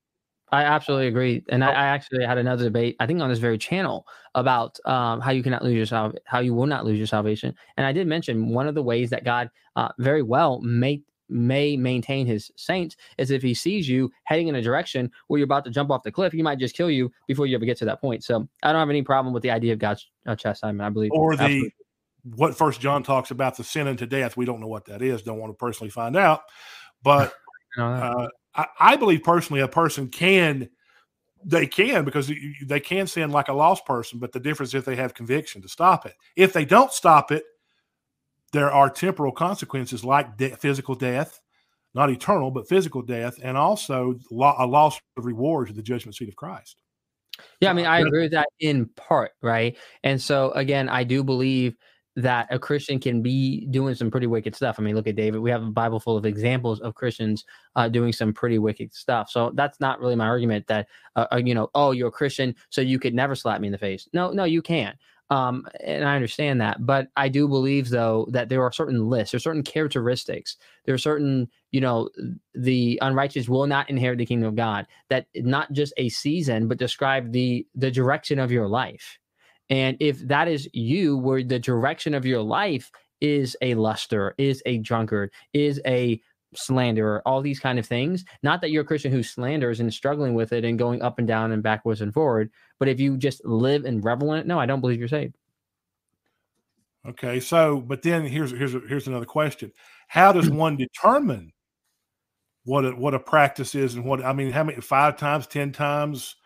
I 0.51 0.63
absolutely 0.63 1.09
agree, 1.09 1.45
and 1.51 1.63
I, 1.63 1.69
oh. 1.69 1.73
I, 1.73 1.87
actually 1.89 2.25
had 2.25 2.39
another 2.39 2.65
debate, 2.65 2.97
I 3.01 3.07
think, 3.07 3.21
on 3.21 3.29
this 3.29 3.39
very 3.39 3.59
channel 3.59 4.07
about 4.35 4.79
um, 4.87 5.21
how 5.21 5.31
you 5.31 5.43
cannot 5.43 5.63
lose 5.63 5.75
your 5.75 5.85
sal- 5.85 6.15
how 6.25 6.39
you 6.39 6.55
will 6.55 6.67
not 6.67 6.87
lose 6.87 6.97
your 6.97 7.07
salvation. 7.07 7.55
And 7.77 7.85
I 7.85 7.93
did 7.93 8.07
mention 8.07 8.49
one 8.49 8.67
of 8.67 8.75
the 8.75 8.83
ways 8.83 9.11
that 9.11 9.25
God 9.25 9.51
uh, 9.77 9.91
very 9.99 10.23
well 10.23 10.61
may 10.63 11.03
may 11.29 11.77
maintain 11.77 12.27
His 12.27 12.51
saints 12.57 12.97
is 13.19 13.31
if 13.31 13.43
He 13.43 13.53
sees 13.53 13.89
you 13.89 14.11
heading 14.25 14.49
in 14.49 14.55
a 14.55 14.63
direction 14.63 15.11
where 15.27 15.39
you're 15.39 15.45
about 15.45 15.65
to 15.67 15.71
jump 15.71 15.91
off 15.91 16.03
the 16.03 16.13
cliff, 16.13 16.33
He 16.33 16.43
might 16.43 16.59
just 16.59 16.75
kill 16.75 16.91
you 16.91 17.13
before 17.27 17.47
you 17.47 17.55
ever 17.55 17.67
get 17.67 17.77
to 17.79 17.85
that 17.85 18.01
point. 18.01 18.25
So 18.25 18.49
I 18.63 18.73
don't 18.73 18.81
have 18.81 18.91
any 18.91 19.03
problem 19.03 19.35
with 19.35 19.43
the 19.43 19.51
idea 19.51 19.75
of 19.75 19.79
God's 19.79 20.09
uh, 20.27 20.35
chastisement. 20.35 20.87
I 20.87 20.89
believe, 20.89 21.11
or 21.13 21.37
the 21.37 21.43
absolutely 21.43 21.73
what 22.23 22.57
First 22.57 22.81
John 22.81 23.03
talks 23.03 23.31
about 23.31 23.57
the 23.57 23.65
sin 23.65 23.87
unto 23.87 24.07
death. 24.07 24.37
We 24.37 24.45
don't 24.45 24.61
know 24.61 24.69
what 24.69 24.87
that 24.87 25.03
is. 25.03 25.23
Don't 25.23 25.39
want 25.39 25.51
to 25.53 25.57
personally 25.57 25.91
find 25.91 26.17
out, 26.17 26.43
but 27.03 27.33
uh, 27.79 28.29
I, 28.55 28.67
I, 28.79 28.97
believe 28.97 29.23
personally 29.23 29.61
a 29.61 29.69
person 29.69 30.09
can 30.09 30.69
they 31.45 31.67
can 31.67 32.05
because 32.05 32.31
they 32.67 32.81
can 32.81 33.07
sin 33.07 33.31
like 33.31 33.49
a 33.49 33.53
lost 33.53 33.87
person. 33.87 34.19
But 34.19 34.33
the 34.33 34.41
difference 34.41 34.71
is 34.71 34.77
if 34.77 34.85
they 34.85 34.97
have 34.97 35.15
conviction 35.15 35.63
to 35.63 35.69
stop 35.69 36.07
it. 36.07 36.15
If 36.37 36.53
they 36.53 36.65
don't 36.65 36.93
stop 36.93 37.31
it, 37.31 37.45
there 38.53 38.71
are 38.71 38.91
temporal 38.91 39.33
consequences 39.33 40.05
like 40.05 40.37
de- 40.37 40.57
physical 40.57 40.95
death, 40.95 41.41
not 41.95 42.11
eternal, 42.11 42.51
but 42.51 42.69
physical 42.69 43.03
death, 43.03 43.39
and 43.43 43.57
also 43.57 44.19
lo- 44.31 44.55
a 44.59 44.67
loss 44.67 44.99
of 45.17 45.27
rewards 45.27 45.71
at 45.71 45.77
the 45.77 45.83
judgment 45.83 46.17
seat 46.17 46.29
of 46.29 46.37
Christ. 46.37 46.81
Yeah, 47.61 47.71
I 47.71 47.73
mean, 47.73 47.87
I 47.87 48.01
agree 48.01 48.23
with 48.23 48.33
that 48.33 48.49
in 48.59 48.87
part, 48.97 49.33
right? 49.43 49.77
And 50.03 50.21
so 50.21 50.51
again, 50.53 50.89
I 50.89 51.05
do 51.05 51.23
believe 51.23 51.77
that 52.19 52.49
a 52.51 52.59
Christian 52.59 52.99
can 52.99 53.23
be 53.23 53.67
doing 53.67 53.95
some 53.95 54.11
pretty 54.11 54.27
wicked 54.27 54.57
stuff. 54.57 54.77
I 54.79 54.83
mean, 54.83 54.97
look 54.97 55.07
at 55.07 55.15
David. 55.15 55.41
We 55.41 55.51
have 55.51 55.63
a 55.63 55.71
Bible 55.71 56.01
full 56.01 56.17
of 56.17 56.27
examples 56.27 56.81
of 56.81 56.97
Christians 56.97 57.45
uh, 57.77 57.89
doing 57.89 58.13
some 58.13 58.33
pretty 58.33 58.59
wicked 58.59 58.93
stuff. 58.93 59.31
So 59.31 59.53
that's 59.55 59.79
not 59.79 60.01
really 60.01 60.17
my 60.17 60.27
argument 60.27 60.67
that, 60.67 60.89
uh, 61.15 61.27
uh, 61.33 61.37
you 61.37 61.55
know, 61.55 61.71
oh, 61.77 61.93
you're 61.93 62.09
a 62.09 62.13
Christian, 62.13 62.57
so 62.71 62.81
you 62.81 62.99
could 62.99 63.15
never 63.15 63.37
slap 63.37 63.61
me 63.61 63.69
in 63.69 63.73
the 63.73 63.79
face. 63.79 64.09
No, 64.13 64.33
no, 64.33 64.45
you 64.45 64.63
can't. 64.63 64.99
Um, 65.31 65.67
and 65.85 66.05
I 66.05 66.17
understand 66.17 66.61
that, 66.61 66.87
but 66.87 67.09
I 67.15 67.29
do 67.29 67.47
believe 67.47 67.91
though 67.91 68.27
that 68.31 68.49
there 68.49 68.63
are 68.63 68.73
certain 68.73 69.09
lists, 69.09 69.33
there 69.33 69.37
are 69.37 69.41
certain 69.41 69.63
characteristics, 69.63 70.57
there 70.87 70.95
are 70.95 70.99
certain, 70.99 71.49
you 71.71 71.83
know, 71.83 72.09
the 72.55 72.99
unrighteous 73.03 73.47
will 73.47 73.67
not 73.67 73.91
inherit 73.91 74.19
the 74.19 74.27
kingdom 74.27 74.49
of 74.49 74.57
God. 74.57 74.87
That 75.11 75.27
not 75.35 75.71
just 75.73 75.93
a 75.99 76.09
season, 76.09 76.67
but 76.67 76.79
describe 76.79 77.31
the 77.31 77.67
the 77.75 77.91
direction 77.91 78.39
of 78.39 78.51
your 78.51 78.69
life 78.69 79.19
and 79.71 79.97
if 80.01 80.21
that 80.29 80.49
is 80.49 80.69
you, 80.73 81.17
where 81.17 81.43
the 81.43 81.59
direction 81.59 82.15
of 82.15 82.25
your 82.25 82.43
life 82.43 82.91
is 83.21 83.57
a 83.63 83.75
luster, 83.75 84.35
is 84.39 84.63
a 84.67 84.79
drunkard, 84.79 85.31
is 85.53 85.81
a 85.87 86.21
slanderer, 86.55 87.23
all 87.27 87.43
these 87.43 87.61
kind 87.61 87.79
of 87.79 87.87
things. 87.87 88.25
Not 88.43 88.61
that 88.61 88.71
you're 88.71 88.83
a 88.83 88.87
Christian 88.87 89.13
who 89.13 89.23
slanders 89.23 89.81
and 89.81 89.93
struggling 89.93 90.35
with 90.35 90.53
it 90.53 90.65
and 90.65 90.79
going 90.79 91.03
up 91.03 91.19
and 91.19 91.29
down 91.29 91.53
and 91.53 91.63
backwards 91.63 92.01
and 92.01 92.15
forward, 92.15 92.51
but 92.79 92.89
if 92.89 92.99
you 92.99 93.17
just 93.17 93.45
live 93.45 93.85
and 93.85 94.03
revel 94.05 94.33
in 94.33 94.41
it, 94.41 94.47
no, 94.47 94.59
I 94.59 94.67
don't 94.67 94.81
believe 94.81 94.99
you're 94.99 95.09
saved. 95.09 95.37
Okay, 97.07 97.41
so 97.41 97.81
but 97.81 98.03
then 98.03 98.25
here's 98.27 98.51
here's 98.51 98.73
here's 98.73 99.07
another 99.07 99.25
question: 99.25 99.73
How 100.09 100.33
does 100.33 100.51
one 100.51 100.77
determine 100.77 101.53
what 102.65 102.85
a, 102.85 102.91
what 102.91 103.15
a 103.15 103.19
practice 103.19 103.75
is 103.75 103.95
and 103.95 104.05
what 104.05 104.25
I 104.25 104.33
mean? 104.33 104.51
How 104.51 104.65
many 104.65 104.81
five 104.81 105.17
times, 105.17 105.47
ten 105.47 105.73
times 105.73 106.37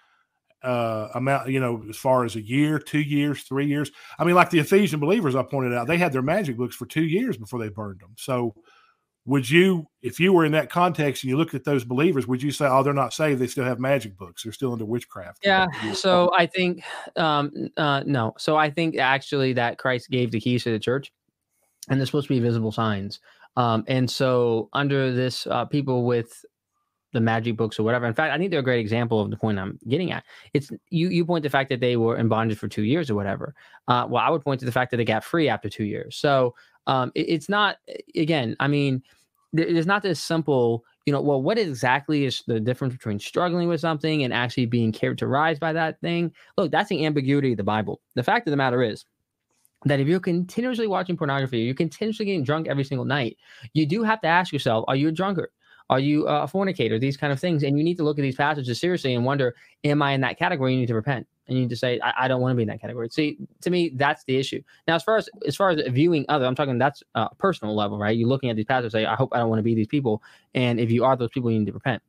uh, 0.63 1.09
amount? 1.15 1.49
You 1.49 1.61
know, 1.61 1.85
as 1.89 1.97
far 1.97 2.25
as 2.25 2.37
a 2.37 2.41
year, 2.41 2.79
two 2.79 3.01
years, 3.01 3.43
three 3.43 3.67
years. 3.67 3.91
I 4.19 4.25
mean, 4.25 4.35
like 4.35 4.51
the 4.51 4.59
Ephesian 4.59 5.01
believers, 5.01 5.35
I 5.35 5.43
pointed 5.43 5.75
out, 5.75 5.87
they 5.87 5.99
had 5.99 6.13
their 6.13 6.23
magic 6.23 6.57
books 6.57 6.77
for 6.77 6.87
two 6.87 7.05
years 7.05 7.37
before 7.37 7.59
they 7.59 7.69
burned 7.69 8.01
them. 8.01 8.15
So 8.17 8.55
would 9.25 9.49
you 9.49 9.87
if 10.03 10.19
you 10.19 10.33
were 10.33 10.45
in 10.45 10.53
that 10.53 10.69
context 10.69 11.23
and 11.23 11.31
you 11.31 11.37
looked 11.37 11.55
at 11.55 11.65
those 11.65 11.85
believers 11.85 12.27
would 12.27 12.43
you 12.43 12.51
say 12.51 12.67
oh 12.67 12.83
they're 12.83 12.93
not 12.93 13.13
saved 13.13 13.41
they 13.41 13.47
still 13.47 13.65
have 13.65 13.79
magic 13.79 14.17
books 14.17 14.43
they're 14.43 14.53
still 14.53 14.73
into 14.73 14.85
witchcraft 14.85 15.39
yeah 15.45 15.67
so 15.93 16.31
i 16.37 16.47
think 16.47 16.83
um 17.17 17.51
uh 17.77 18.03
no 18.05 18.33
so 18.37 18.57
i 18.57 18.69
think 18.69 18.97
actually 18.99 19.53
that 19.53 19.79
christ 19.79 20.11
gave 20.11 20.31
the 20.31 20.41
keys 20.41 20.65
to 20.65 20.71
the 20.71 20.79
church 20.79 21.13
and 21.89 22.01
they're 22.01 22.07
supposed 22.07 22.27
to 22.27 22.35
be 22.35 22.41
visible 22.41 22.73
signs 22.73 23.21
um 23.57 23.85
and 23.87 24.11
so 24.11 24.69
under 24.73 25.13
this 25.13 25.47
uh 25.47 25.65
people 25.65 26.05
with 26.05 26.45
the 27.13 27.21
magic 27.21 27.57
books 27.57 27.79
or 27.79 27.83
whatever 27.83 28.07
in 28.07 28.15
fact 28.15 28.33
i 28.33 28.39
think 28.39 28.51
they're 28.51 28.61
a 28.61 28.65
great 28.65 28.81
example 28.81 29.21
of 29.21 29.31
the 29.31 29.37
point 29.37 29.59
i'm 29.59 29.79
getting 29.89 30.13
at 30.13 30.25
it's 30.55 30.71
you 30.91 31.09
you 31.09 31.25
point 31.25 31.43
the 31.43 31.51
fact 31.51 31.69
that 31.69 31.81
they 31.81 31.97
were 31.97 32.17
in 32.17 32.29
bondage 32.29 32.59
for 32.59 32.69
two 32.69 32.83
years 32.83 33.11
or 33.11 33.15
whatever 33.15 33.55
uh 33.89 34.07
well 34.09 34.23
i 34.25 34.31
would 34.31 34.43
point 34.43 34.59
to 34.59 34.67
the 34.67 34.73
fact 34.73 34.91
that 34.91 34.97
they 34.97 35.05
got 35.05 35.23
free 35.23 35.49
after 35.49 35.69
two 35.69 35.85
years 35.85 36.17
so 36.17 36.55
um, 36.87 37.13
it, 37.15 37.29
it's 37.29 37.49
not 37.49 37.77
again. 38.17 38.57
I 38.61 38.69
mean, 38.69 39.03
it's 39.53 39.87
not 39.87 40.03
this 40.03 40.21
simple. 40.21 40.85
You 41.07 41.13
know, 41.13 41.21
well, 41.21 41.43
what 41.43 41.59
exactly 41.59 42.25
is 42.25 42.43
the 42.47 42.61
difference 42.61 42.95
between 42.95 43.19
struggling 43.19 43.69
with 43.69 43.81
something 43.81 44.23
and 44.23 44.33
actually 44.33 44.67
being 44.67 44.93
characterized 44.93 45.61
by 45.61 45.73
that 45.73 46.01
thing? 46.01 46.33
Look, 46.57 46.71
that's 46.71 46.89
the 46.89 47.05
ambiguity 47.05 47.53
of 47.53 47.57
the 47.57 47.65
Bible. 47.65 48.01
The 48.15 48.23
fact 48.23 48.47
of 48.47 48.53
the 48.53 48.57
matter 48.57 48.83
is, 48.83 49.05
that 49.85 49.99
if 49.99 50.07
you're 50.07 50.21
continuously 50.21 50.87
watching 50.87 51.17
pornography, 51.17 51.59
you're 51.59 51.75
continuously 51.75 52.25
getting 52.25 52.45
drunk 52.45 52.69
every 52.69 52.85
single 52.85 53.05
night, 53.05 53.37
you 53.75 53.85
do 53.85 54.05
have 54.05 54.21
to 54.21 54.29
ask 54.29 54.53
yourself, 54.53 54.85
are 54.87 54.95
you 54.95 55.09
a 55.09 55.13
drunkard? 55.13 55.51
Are 55.91 56.01
you 56.01 56.27
a 56.27 56.47
fornicator? 56.47 56.99
These 56.99 57.17
kind 57.17 57.33
of 57.33 57.41
things. 57.41 57.63
And 57.63 57.77
you 57.77 57.85
need 57.85 57.97
to 57.99 58.05
look 58.05 58.19
at 58.19 58.23
these 58.23 58.37
passages 58.37 58.81
seriously 58.81 59.15
and 59.15 59.25
wonder, 59.25 59.55
am 59.85 60.03
I 60.03 60.13
in 60.13 60.21
that 60.23 60.39
category? 60.39 60.73
You 60.73 60.81
need 60.81 60.87
to 60.87 60.95
repent 60.95 61.27
and 61.49 61.59
you 61.59 61.67
just 61.67 61.81
say 61.81 62.01
I, 62.01 62.25
I, 62.25 62.29
don't 62.29 62.41
want 62.41 62.53
to 62.53 62.57
be 62.57 62.63
in 62.63 62.69
that 62.69 62.81
category. 62.81 63.09
See, 63.11 63.39
to 63.61 63.71
me, 63.71 63.91
that's 63.95 64.25
the 64.25 64.37
issue. 64.37 64.63
Now, 64.87 64.95
as 64.95 65.03
far 65.03 65.17
as 65.17 65.29
as 65.47 65.57
far 65.57 65.71
as 65.71 65.81
viewing 65.89 66.25
other, 66.29 66.47
I'm 66.47 66.55
talking 66.55 66.79
that's 66.79 67.03
a 67.15 67.35
personal 67.37 67.75
level, 67.75 67.99
right? 67.99 68.17
You're 68.17 68.29
looking 68.29 68.51
at 68.51 68.57
these 68.57 68.65
passages, 68.65 68.93
say, 68.93 69.05
I 69.05 69.15
hope 69.15 69.31
I 69.33 69.39
don't 69.39 69.49
want 69.49 69.59
to 69.59 69.65
be 69.65 69.75
these 69.75 69.87
people, 69.87 70.23
and 70.55 70.81
if 70.81 70.91
you 70.91 71.05
are 71.05 71.17
those 71.17 71.31
people, 71.31 71.51
you 71.51 71.59
need 71.59 71.67
to 71.67 71.73
repent. 71.73 72.03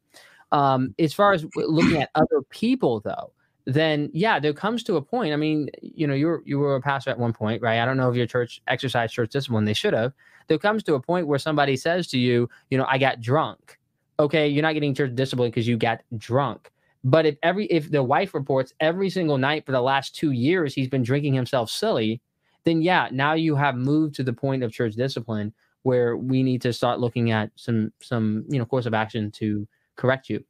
Um, 0.51 0.93
as 0.99 1.13
far 1.13 1.33
as 1.33 1.45
looking 1.55 2.01
at 2.01 2.09
other 2.15 2.41
people, 2.49 2.99
though, 2.99 3.31
then 3.65 4.09
yeah, 4.13 4.39
there 4.39 4.53
comes 4.53 4.83
to 4.83 4.95
a 4.97 5.01
point. 5.01 5.33
I 5.33 5.37
mean, 5.37 5.69
you 5.81 6.07
know, 6.07 6.13
you 6.13 6.27
were 6.27 6.43
you 6.45 6.59
were 6.59 6.75
a 6.75 6.81
pastor 6.81 7.09
at 7.09 7.19
one 7.19 7.33
point, 7.33 7.61
right? 7.61 7.79
I 7.79 7.85
don't 7.85 7.97
know 7.97 8.09
if 8.09 8.15
your 8.15 8.27
church 8.27 8.61
exercised 8.67 9.13
church 9.13 9.31
discipline; 9.31 9.65
they 9.65 9.73
should 9.73 9.93
have. 9.93 10.13
There 10.47 10.57
comes 10.57 10.83
to 10.83 10.95
a 10.95 10.99
point 10.99 11.27
where 11.27 11.39
somebody 11.39 11.77
says 11.77 12.07
to 12.07 12.17
you, 12.17 12.49
you 12.69 12.77
know, 12.77 12.85
I 12.87 12.97
got 12.97 13.21
drunk. 13.21 13.79
Okay, 14.19 14.47
you're 14.47 14.61
not 14.61 14.73
getting 14.73 14.93
church 14.93 15.15
discipline 15.15 15.49
because 15.49 15.67
you 15.67 15.77
got 15.77 16.01
drunk 16.17 16.71
but 17.03 17.25
if 17.25 17.35
every 17.43 17.65
if 17.65 17.91
the 17.91 18.01
wife 18.01 18.33
reports 18.33 18.73
every 18.79 19.09
single 19.09 19.37
night 19.37 19.65
for 19.65 19.71
the 19.71 19.81
last 19.81 20.15
two 20.15 20.31
years 20.31 20.73
he's 20.73 20.87
been 20.87 21.03
drinking 21.03 21.33
himself 21.33 21.69
silly, 21.69 22.21
then 22.63 22.81
yeah, 22.81 23.09
now 23.11 23.33
you 23.33 23.55
have 23.55 23.75
moved 23.75 24.15
to 24.15 24.23
the 24.23 24.33
point 24.33 24.63
of 24.63 24.71
church 24.71 24.93
discipline 24.93 25.53
where 25.83 26.15
we 26.15 26.43
need 26.43 26.61
to 26.61 26.71
start 26.71 26.99
looking 26.99 27.31
at 27.31 27.51
some 27.55 27.91
some 28.01 28.45
you 28.47 28.57
know 28.57 28.65
course 28.65 28.85
of 28.85 28.93
action 28.93 29.31
to 29.31 29.67
correct 29.95 30.29
you. 30.29 30.43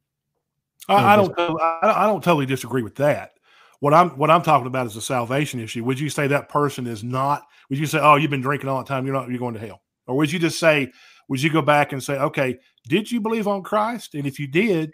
I, 0.88 1.14
I 1.14 1.16
don't 1.16 1.34
I 1.38 2.06
don't 2.06 2.22
totally 2.22 2.46
disagree 2.46 2.82
with 2.82 2.96
that. 2.96 3.32
What 3.80 3.94
I'm 3.94 4.10
what 4.10 4.30
I'm 4.30 4.42
talking 4.42 4.66
about 4.66 4.86
is 4.86 4.96
a 4.96 5.02
salvation 5.02 5.60
issue. 5.60 5.84
Would 5.84 6.00
you 6.00 6.08
say 6.08 6.26
that 6.28 6.48
person 6.48 6.86
is 6.86 7.02
not? 7.04 7.42
Would 7.70 7.78
you 7.78 7.86
say, 7.86 7.98
oh, 8.00 8.16
you've 8.16 8.30
been 8.30 8.40
drinking 8.40 8.68
all 8.68 8.78
the 8.78 8.88
time, 8.88 9.06
you're 9.06 9.14
not 9.14 9.28
you're 9.28 9.38
going 9.38 9.54
to 9.54 9.60
hell, 9.60 9.82
or 10.06 10.16
would 10.16 10.32
you 10.32 10.38
just 10.38 10.58
say, 10.58 10.90
would 11.28 11.42
you 11.42 11.50
go 11.50 11.62
back 11.62 11.92
and 11.92 12.02
say, 12.02 12.14
okay, 12.18 12.58
did 12.88 13.10
you 13.10 13.20
believe 13.20 13.48
on 13.48 13.62
Christ? 13.62 14.14
And 14.14 14.26
if 14.26 14.38
you 14.38 14.46
did, 14.46 14.92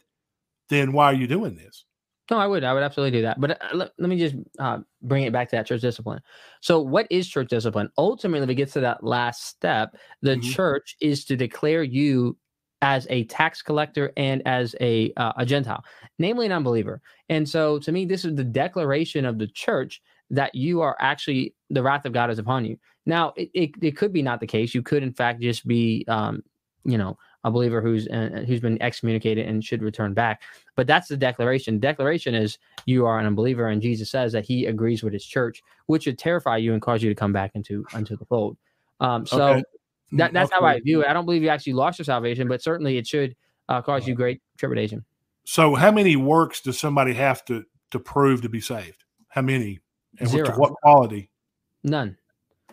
then 0.68 0.92
why 0.92 1.06
are 1.06 1.14
you 1.14 1.26
doing 1.26 1.56
this? 1.56 1.84
No, 2.30 2.38
I 2.38 2.46
would. 2.46 2.62
I 2.62 2.72
would 2.72 2.84
absolutely 2.84 3.18
do 3.18 3.22
that. 3.22 3.40
But 3.40 3.50
uh, 3.60 3.74
let, 3.74 3.90
let, 3.98 4.08
me 4.08 4.16
just 4.16 4.36
uh, 4.60 4.78
bring 5.02 5.24
it 5.24 5.32
back 5.32 5.48
to 5.50 5.56
that 5.56 5.66
church 5.66 5.80
discipline. 5.80 6.20
So, 6.60 6.80
what 6.80 7.08
is 7.10 7.28
church 7.28 7.48
discipline? 7.48 7.90
Ultimately, 7.98 8.44
if 8.44 8.50
it 8.50 8.54
gets 8.54 8.72
to 8.74 8.80
that 8.80 9.02
last 9.02 9.46
step, 9.46 9.96
the 10.22 10.36
mm-hmm. 10.36 10.48
church 10.48 10.96
is 11.00 11.24
to 11.24 11.36
declare 11.36 11.82
you 11.82 12.36
as 12.82 13.06
a 13.10 13.24
tax 13.24 13.62
collector 13.62 14.12
and 14.16 14.42
as 14.46 14.74
a 14.80 15.12
uh, 15.16 15.32
a 15.36 15.46
Gentile, 15.46 15.84
namely 16.18 16.46
an 16.46 16.52
unbeliever. 16.52 17.00
And 17.28 17.48
so, 17.48 17.78
to 17.80 17.92
me, 17.92 18.04
this 18.04 18.24
is 18.24 18.34
the 18.34 18.44
declaration 18.44 19.24
of 19.24 19.38
the 19.38 19.46
church 19.46 20.02
that 20.30 20.54
you 20.54 20.80
are 20.80 20.96
actually 21.00 21.54
the 21.70 21.82
wrath 21.82 22.04
of 22.04 22.12
God 22.12 22.30
is 22.30 22.38
upon 22.38 22.64
you. 22.64 22.78
Now, 23.06 23.32
it, 23.36 23.50
it, 23.54 23.70
it 23.82 23.96
could 23.96 24.12
be 24.12 24.22
not 24.22 24.40
the 24.40 24.46
case. 24.46 24.74
You 24.74 24.82
could, 24.82 25.02
in 25.02 25.12
fact, 25.12 25.40
just 25.40 25.66
be, 25.66 26.04
um, 26.08 26.42
you 26.84 26.96
know, 26.96 27.18
a 27.44 27.50
believer 27.50 27.80
who's 27.80 28.06
uh, 28.08 28.44
who's 28.46 28.60
been 28.60 28.80
excommunicated 28.82 29.46
and 29.46 29.64
should 29.64 29.82
return 29.82 30.12
back. 30.12 30.42
But 30.76 30.86
that's 30.86 31.08
the 31.08 31.16
declaration. 31.16 31.78
Declaration 31.78 32.34
is 32.34 32.58
you 32.84 33.06
are 33.06 33.18
an 33.18 33.26
unbeliever, 33.26 33.68
and 33.68 33.80
Jesus 33.80 34.10
says 34.10 34.32
that 34.32 34.44
He 34.44 34.66
agrees 34.66 35.02
with 35.02 35.12
His 35.12 35.24
church, 35.24 35.62
which 35.86 36.04
should 36.04 36.18
terrify 36.18 36.58
you 36.58 36.72
and 36.74 36.82
cause 36.82 37.02
you 37.02 37.08
to 37.08 37.14
come 37.14 37.32
back 37.32 37.52
into 37.54 37.84
into 37.94 38.16
the 38.16 38.26
fold. 38.26 38.56
Um, 39.00 39.24
so 39.24 39.54
okay. 39.54 39.62
That, 40.12 40.32
that's 40.32 40.50
how 40.52 40.64
I 40.64 40.80
view 40.80 41.02
it. 41.02 41.08
I 41.08 41.12
don't 41.12 41.24
believe 41.24 41.42
you 41.42 41.48
actually 41.48 41.74
lost 41.74 41.98
your 41.98 42.04
salvation, 42.04 42.48
but 42.48 42.62
certainly 42.62 42.98
it 42.98 43.06
should 43.06 43.36
uh, 43.68 43.82
cause 43.82 44.06
you 44.06 44.14
great 44.14 44.42
tribulation. 44.58 45.04
So, 45.44 45.74
how 45.74 45.90
many 45.90 46.16
works 46.16 46.60
does 46.60 46.78
somebody 46.78 47.14
have 47.14 47.44
to 47.46 47.64
to 47.90 47.98
prove 47.98 48.42
to 48.42 48.48
be 48.48 48.60
saved? 48.60 49.04
How 49.28 49.42
many? 49.42 49.80
And 50.18 50.28
Zero. 50.28 50.48
What, 50.50 50.58
what 50.58 50.72
quality? 50.82 51.30
None. 51.84 52.16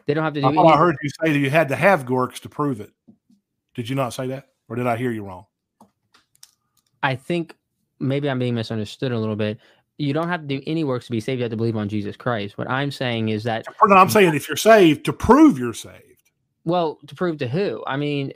They 0.06 0.14
don't 0.14 0.24
have 0.24 0.34
to 0.34 0.42
do. 0.42 0.48
I, 0.48 0.74
I 0.74 0.78
heard 0.78 0.96
you 1.02 1.10
say 1.10 1.32
that 1.32 1.40
you 1.40 1.50
had 1.50 1.70
to 1.70 1.76
have 1.76 2.10
works 2.10 2.40
to 2.42 2.50
prove 2.50 2.82
it. 2.82 2.92
Did 3.76 3.90
you 3.90 3.96
not 3.96 4.14
say 4.14 4.28
that? 4.28 4.50
or 4.70 4.76
did 4.76 4.88
I 4.88 4.98
hear 4.98 5.12
you 5.12 5.24
wrong? 5.24 5.46
I 7.04 7.16
think 7.16 7.56
maybe 8.00 8.30
I'm 8.30 8.40
being 8.40 8.56
misunderstood 8.56 9.12
a 9.12 9.20
little 9.20 9.36
bit. 9.36 9.60
You 9.98 10.14
don't 10.14 10.28
have 10.28 10.42
to 10.42 10.48
do 10.48 10.62
any 10.68 10.84
works 10.84 11.06
to 11.06 11.12
be 11.12 11.20
saved. 11.20 11.40
You 11.40 11.44
have 11.44 11.52
to 11.52 11.58
believe 11.58 11.76
on 11.76 11.90
Jesus 11.90 12.16
Christ. 12.16 12.58
What 12.58 12.70
I'm 12.70 12.92
saying 12.92 13.30
is 13.30 13.44
that. 13.46 13.66
No, 13.86 13.96
I'm 13.96 14.10
saying 14.10 14.36
if 14.36 14.48
you're 14.48 14.58
saved, 14.58 15.06
to 15.06 15.14
prove 15.14 15.58
you're 15.58 15.74
saved. 15.74 16.04
Well, 16.68 17.00
to 17.08 17.16
prove 17.16 17.38
to 17.38 17.48
who? 17.48 17.82
I 17.88 17.96
mean, 17.96 18.34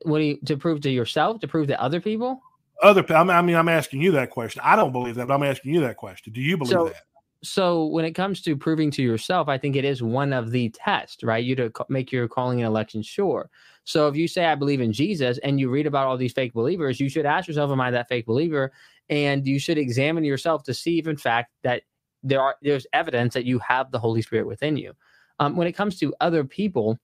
what 0.00 0.20
do 0.20 0.24
you 0.24 0.38
to 0.46 0.56
prove 0.56 0.80
to 0.80 0.90
yourself? 0.90 1.38
To 1.40 1.48
prove 1.48 1.66
to 1.66 1.78
other 1.78 2.00
people? 2.00 2.40
Other, 2.82 3.04
I 3.14 3.42
mean, 3.42 3.56
I'm 3.56 3.68
asking 3.68 4.00
you 4.00 4.10
that 4.12 4.30
question. 4.30 4.62
I 4.64 4.74
don't 4.74 4.90
believe 4.90 5.16
that, 5.16 5.28
but 5.28 5.34
I'm 5.34 5.42
asking 5.42 5.74
you 5.74 5.80
that 5.80 5.98
question. 5.98 6.32
Do 6.32 6.40
you 6.40 6.56
believe 6.56 6.72
so, 6.72 6.84
that? 6.86 7.02
so 7.42 7.84
when 7.84 8.06
it 8.06 8.12
comes 8.12 8.40
to 8.42 8.56
proving 8.56 8.90
to 8.92 9.02
yourself, 9.02 9.48
I 9.48 9.58
think 9.58 9.76
it 9.76 9.84
is 9.84 10.02
one 10.02 10.32
of 10.32 10.50
the 10.50 10.70
tests, 10.70 11.22
right? 11.22 11.44
You 11.44 11.56
to 11.56 11.70
make 11.90 12.10
your 12.10 12.26
calling 12.26 12.60
and 12.60 12.66
election 12.66 13.02
sure. 13.02 13.50
So 13.84 14.08
if 14.08 14.16
you 14.16 14.26
say 14.28 14.46
I 14.46 14.54
believe 14.54 14.80
in 14.80 14.90
Jesus 14.90 15.36
and 15.38 15.60
you 15.60 15.68
read 15.68 15.86
about 15.86 16.06
all 16.06 16.16
these 16.16 16.32
fake 16.32 16.54
believers, 16.54 16.98
you 16.98 17.10
should 17.10 17.26
ask 17.26 17.48
yourself, 17.48 17.70
am 17.70 17.82
I 17.82 17.90
that 17.90 18.08
fake 18.08 18.24
believer? 18.24 18.72
And 19.10 19.46
you 19.46 19.58
should 19.58 19.76
examine 19.76 20.24
yourself 20.24 20.62
to 20.64 20.72
see 20.72 20.98
if 21.00 21.06
in 21.06 21.18
fact 21.18 21.52
that 21.64 21.82
there 22.22 22.40
are 22.40 22.56
there's 22.62 22.86
evidence 22.94 23.34
that 23.34 23.44
you 23.44 23.58
have 23.58 23.90
the 23.90 23.98
Holy 23.98 24.22
Spirit 24.22 24.46
within 24.46 24.78
you. 24.78 24.94
Um, 25.38 25.54
when 25.54 25.68
it 25.68 25.72
comes 25.72 25.98
to 25.98 26.14
other 26.20 26.44
people, 26.44 26.98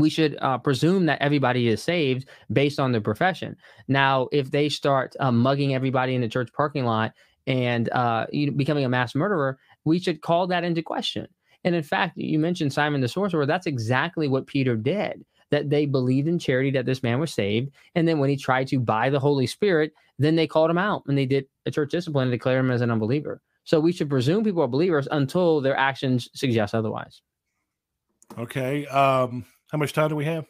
we 0.00 0.10
should 0.10 0.36
uh, 0.40 0.58
presume 0.58 1.06
that 1.06 1.20
everybody 1.20 1.68
is 1.68 1.82
saved 1.82 2.28
based 2.52 2.80
on 2.80 2.92
their 2.92 3.00
profession. 3.00 3.56
Now, 3.88 4.28
if 4.32 4.50
they 4.50 4.68
start 4.68 5.14
uh, 5.20 5.32
mugging 5.32 5.74
everybody 5.74 6.14
in 6.14 6.20
the 6.20 6.28
church 6.28 6.50
parking 6.52 6.84
lot 6.84 7.12
and 7.46 7.90
uh, 7.92 8.26
becoming 8.56 8.84
a 8.84 8.88
mass 8.88 9.14
murderer, 9.14 9.58
we 9.84 9.98
should 9.98 10.20
call 10.20 10.46
that 10.48 10.64
into 10.64 10.82
question. 10.82 11.26
And 11.64 11.74
in 11.74 11.82
fact, 11.82 12.16
you 12.16 12.38
mentioned 12.38 12.72
Simon 12.72 13.00
the 13.00 13.08
sorcerer. 13.08 13.46
That's 13.46 13.66
exactly 13.66 14.28
what 14.28 14.46
Peter 14.46 14.76
did. 14.76 15.24
That 15.50 15.68
they 15.68 15.84
believed 15.84 16.28
in 16.28 16.38
charity 16.38 16.70
that 16.72 16.86
this 16.86 17.02
man 17.02 17.18
was 17.18 17.34
saved, 17.34 17.72
and 17.96 18.06
then 18.06 18.20
when 18.20 18.30
he 18.30 18.36
tried 18.36 18.68
to 18.68 18.78
buy 18.78 19.10
the 19.10 19.18
Holy 19.18 19.48
Spirit, 19.48 19.92
then 20.16 20.36
they 20.36 20.46
called 20.46 20.70
him 20.70 20.78
out 20.78 21.02
and 21.08 21.18
they 21.18 21.26
did 21.26 21.46
a 21.66 21.72
church 21.72 21.90
discipline 21.90 22.28
and 22.28 22.32
declared 22.32 22.64
him 22.64 22.70
as 22.70 22.82
an 22.82 22.90
unbeliever. 22.90 23.40
So 23.64 23.80
we 23.80 23.90
should 23.90 24.08
presume 24.08 24.44
people 24.44 24.62
are 24.62 24.68
believers 24.68 25.08
until 25.10 25.60
their 25.60 25.76
actions 25.76 26.28
suggest 26.34 26.74
otherwise. 26.74 27.22
Okay. 28.38 28.86
Um, 28.86 29.44
how 29.70 29.78
much 29.78 29.92
time 29.92 30.08
do 30.08 30.16
we 30.16 30.24
have? 30.24 30.46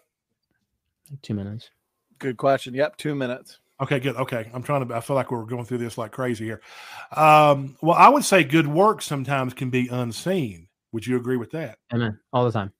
Two 1.23 1.35
minutes. 1.35 1.71
Good 2.19 2.37
question. 2.37 2.75
Yep, 2.75 2.97
two 2.97 3.15
minutes. 3.15 3.59
Okay, 3.81 3.99
good. 3.99 4.17
Okay, 4.17 4.51
I'm 4.53 4.63
trying 4.63 4.87
to. 4.87 4.95
I 4.95 5.01
feel 5.01 5.17
like 5.17 5.31
we're 5.31 5.45
going 5.45 5.65
through 5.65 5.79
this 5.79 5.97
like 5.97 6.13
crazy 6.13 6.45
here. 6.45 6.61
Um, 7.17 7.77
well, 7.81 7.97
I 7.97 8.09
would 8.09 8.25
say 8.25 8.45
good 8.45 8.67
work 8.67 9.01
sometimes 9.01 9.55
can 9.55 9.71
be 9.71 9.89
unseen. 9.89 10.69
Would 10.93 11.07
you 11.07 11.17
agree 11.17 11.39
with 11.39 11.51
that? 11.53 11.79
Amen. 11.93 12.19
All 12.33 12.45
the 12.45 12.53
time. 12.53 12.73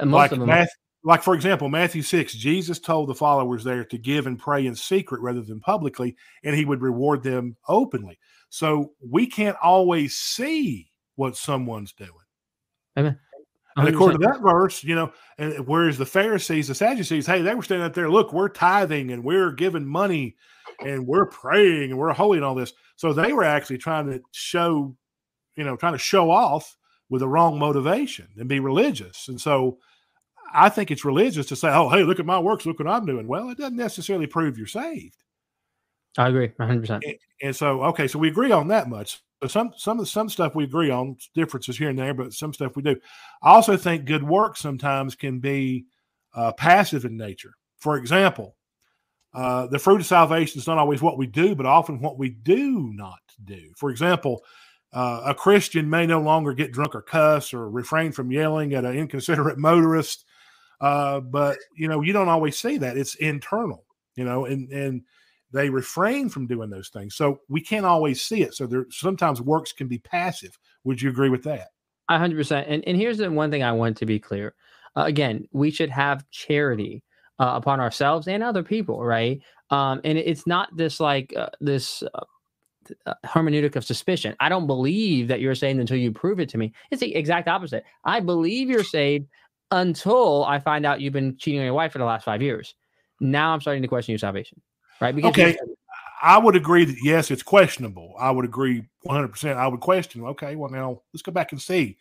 And 0.00 0.10
most 0.10 0.18
like 0.18 0.32
of 0.32 0.40
them. 0.40 0.48
Matthew, 0.48 0.74
like 1.02 1.22
for 1.22 1.34
example, 1.34 1.70
Matthew 1.70 2.02
six, 2.02 2.34
Jesus 2.34 2.78
told 2.78 3.08
the 3.08 3.14
followers 3.14 3.64
there 3.64 3.84
to 3.86 3.96
give 3.96 4.26
and 4.26 4.38
pray 4.38 4.66
in 4.66 4.74
secret 4.74 5.22
rather 5.22 5.40
than 5.40 5.60
publicly, 5.60 6.14
and 6.42 6.54
He 6.54 6.66
would 6.66 6.82
reward 6.82 7.22
them 7.22 7.56
openly. 7.66 8.18
So 8.50 8.92
we 9.00 9.26
can't 9.26 9.56
always 9.62 10.16
see 10.16 10.90
what 11.16 11.36
someone's 11.36 11.92
doing. 11.92 12.10
Amen. 12.98 13.18
And 13.76 13.88
according 13.88 14.20
to 14.20 14.26
that 14.28 14.40
verse, 14.40 14.84
you 14.84 14.94
know, 14.94 15.12
and 15.36 15.66
whereas 15.66 15.98
the 15.98 16.06
Pharisees, 16.06 16.68
the 16.68 16.74
Sadducees, 16.74 17.26
hey, 17.26 17.42
they 17.42 17.54
were 17.54 17.62
standing 17.62 17.86
up 17.86 17.94
there, 17.94 18.08
look, 18.08 18.32
we're 18.32 18.48
tithing 18.48 19.10
and 19.10 19.24
we're 19.24 19.50
giving 19.50 19.84
money 19.84 20.36
and 20.84 21.06
we're 21.06 21.26
praying 21.26 21.90
and 21.90 21.98
we're 21.98 22.12
holy 22.12 22.38
and 22.38 22.44
all 22.44 22.54
this. 22.54 22.72
So 22.96 23.12
they 23.12 23.32
were 23.32 23.42
actually 23.42 23.78
trying 23.78 24.06
to 24.06 24.20
show, 24.30 24.96
you 25.56 25.64
know, 25.64 25.76
trying 25.76 25.94
to 25.94 25.98
show 25.98 26.30
off 26.30 26.76
with 27.10 27.20
the 27.20 27.28
wrong 27.28 27.58
motivation 27.58 28.28
and 28.36 28.48
be 28.48 28.60
religious. 28.60 29.26
And 29.28 29.40
so 29.40 29.78
I 30.52 30.68
think 30.68 30.92
it's 30.92 31.04
religious 31.04 31.46
to 31.46 31.56
say, 31.56 31.68
oh, 31.68 31.88
hey, 31.88 32.04
look 32.04 32.20
at 32.20 32.26
my 32.26 32.38
works, 32.38 32.66
look 32.66 32.78
what 32.78 32.88
I'm 32.88 33.06
doing. 33.06 33.26
Well, 33.26 33.50
it 33.50 33.58
doesn't 33.58 33.76
necessarily 33.76 34.28
prove 34.28 34.56
you're 34.56 34.68
saved. 34.68 35.24
I 36.16 36.28
agree 36.28 36.48
100%. 36.60 36.90
And, 36.90 37.16
and 37.42 37.56
so, 37.56 37.82
okay, 37.84 38.06
so 38.06 38.20
we 38.20 38.28
agree 38.28 38.52
on 38.52 38.68
that 38.68 38.88
much. 38.88 39.20
So 39.42 39.48
some 39.48 39.72
some 39.76 40.00
of 40.00 40.08
some 40.08 40.28
stuff 40.28 40.54
we 40.54 40.64
agree 40.64 40.90
on, 40.90 41.16
differences 41.34 41.76
here 41.76 41.90
and 41.90 41.98
there, 41.98 42.14
but 42.14 42.32
some 42.32 42.54
stuff 42.54 42.76
we 42.76 42.82
do. 42.82 42.96
I 43.42 43.50
also 43.50 43.76
think 43.76 44.04
good 44.04 44.22
work 44.22 44.56
sometimes 44.56 45.14
can 45.14 45.40
be 45.40 45.86
uh, 46.34 46.52
passive 46.52 47.04
in 47.04 47.16
nature. 47.16 47.54
For 47.78 47.96
example, 47.96 48.56
uh, 49.34 49.66
the 49.66 49.78
fruit 49.78 50.00
of 50.00 50.06
salvation 50.06 50.60
is 50.60 50.66
not 50.66 50.78
always 50.78 51.02
what 51.02 51.18
we 51.18 51.26
do, 51.26 51.54
but 51.54 51.66
often 51.66 52.00
what 52.00 52.18
we 52.18 52.30
do 52.30 52.90
not 52.94 53.18
do. 53.44 53.72
For 53.76 53.90
example, 53.90 54.42
uh, 54.92 55.22
a 55.26 55.34
Christian 55.34 55.90
may 55.90 56.06
no 56.06 56.20
longer 56.20 56.54
get 56.54 56.72
drunk 56.72 56.94
or 56.94 57.02
cuss 57.02 57.52
or 57.52 57.68
refrain 57.68 58.12
from 58.12 58.30
yelling 58.30 58.74
at 58.74 58.84
an 58.84 58.96
inconsiderate 58.96 59.58
motorist, 59.58 60.24
uh, 60.80 61.20
but 61.20 61.58
you 61.76 61.88
know 61.88 62.00
you 62.00 62.12
don't 62.12 62.28
always 62.28 62.58
see 62.58 62.78
that. 62.78 62.96
It's 62.96 63.16
internal, 63.16 63.84
you 64.14 64.24
know, 64.24 64.44
and 64.44 64.70
and 64.70 65.02
they 65.54 65.70
refrain 65.70 66.28
from 66.28 66.46
doing 66.46 66.68
those 66.68 66.88
things. 66.88 67.14
So 67.14 67.40
we 67.48 67.60
can't 67.60 67.86
always 67.86 68.20
see 68.20 68.42
it. 68.42 68.54
So 68.54 68.66
there 68.66 68.86
sometimes 68.90 69.40
works 69.40 69.72
can 69.72 69.86
be 69.86 69.98
passive. 69.98 70.58
Would 70.82 71.00
you 71.00 71.08
agree 71.08 71.30
with 71.30 71.44
that? 71.44 71.68
hundred 72.10 72.36
percent. 72.36 72.66
And 72.68 72.84
and 72.86 72.96
here's 72.96 73.18
the 73.18 73.30
one 73.30 73.50
thing 73.50 73.62
I 73.62 73.72
want 73.72 73.96
to 73.98 74.06
be 74.06 74.18
clear. 74.18 74.54
Uh, 74.96 75.04
again, 75.04 75.48
we 75.52 75.70
should 75.70 75.90
have 75.90 76.28
charity 76.30 77.02
uh, 77.38 77.52
upon 77.54 77.80
ourselves 77.80 78.28
and 78.28 78.42
other 78.42 78.62
people, 78.62 79.02
right? 79.04 79.40
Um, 79.70 80.00
and 80.04 80.18
it's 80.18 80.46
not 80.46 80.76
this 80.76 81.00
like 81.00 81.32
uh, 81.36 81.48
this 81.60 82.02
uh, 82.02 82.24
uh, 83.06 83.14
hermeneutic 83.24 83.76
of 83.76 83.84
suspicion. 83.84 84.36
I 84.40 84.48
don't 84.48 84.66
believe 84.66 85.28
that 85.28 85.40
you're 85.40 85.54
saved 85.54 85.80
until 85.80 85.96
you 85.96 86.12
prove 86.12 86.40
it 86.40 86.48
to 86.50 86.58
me. 86.58 86.72
It's 86.90 87.00
the 87.00 87.14
exact 87.14 87.48
opposite. 87.48 87.84
I 88.04 88.20
believe 88.20 88.68
you're 88.68 88.84
saved 88.84 89.28
until 89.70 90.44
I 90.44 90.58
find 90.58 90.84
out 90.84 91.00
you've 91.00 91.12
been 91.12 91.36
cheating 91.36 91.60
on 91.60 91.64
your 91.64 91.74
wife 91.74 91.92
for 91.92 91.98
the 91.98 92.04
last 92.04 92.24
five 92.24 92.42
years. 92.42 92.74
Now 93.20 93.52
I'm 93.52 93.60
starting 93.60 93.82
to 93.82 93.88
question 93.88 94.12
your 94.12 94.18
salvation, 94.18 94.60
right? 95.00 95.14
Because 95.14 95.30
okay. 95.30 95.56
I 96.22 96.38
would 96.38 96.56
agree 96.56 96.84
that 96.84 96.96
yes, 97.02 97.30
it's 97.30 97.42
questionable. 97.42 98.14
I 98.18 98.30
would 98.30 98.44
agree 98.44 98.84
100%. 99.06 99.56
I 99.56 99.68
would 99.68 99.80
question, 99.80 100.24
okay, 100.24 100.56
well, 100.56 100.70
now 100.70 101.02
let's 101.12 101.22
go 101.22 101.32
back 101.32 101.52
and 101.52 101.60
see 101.60 101.98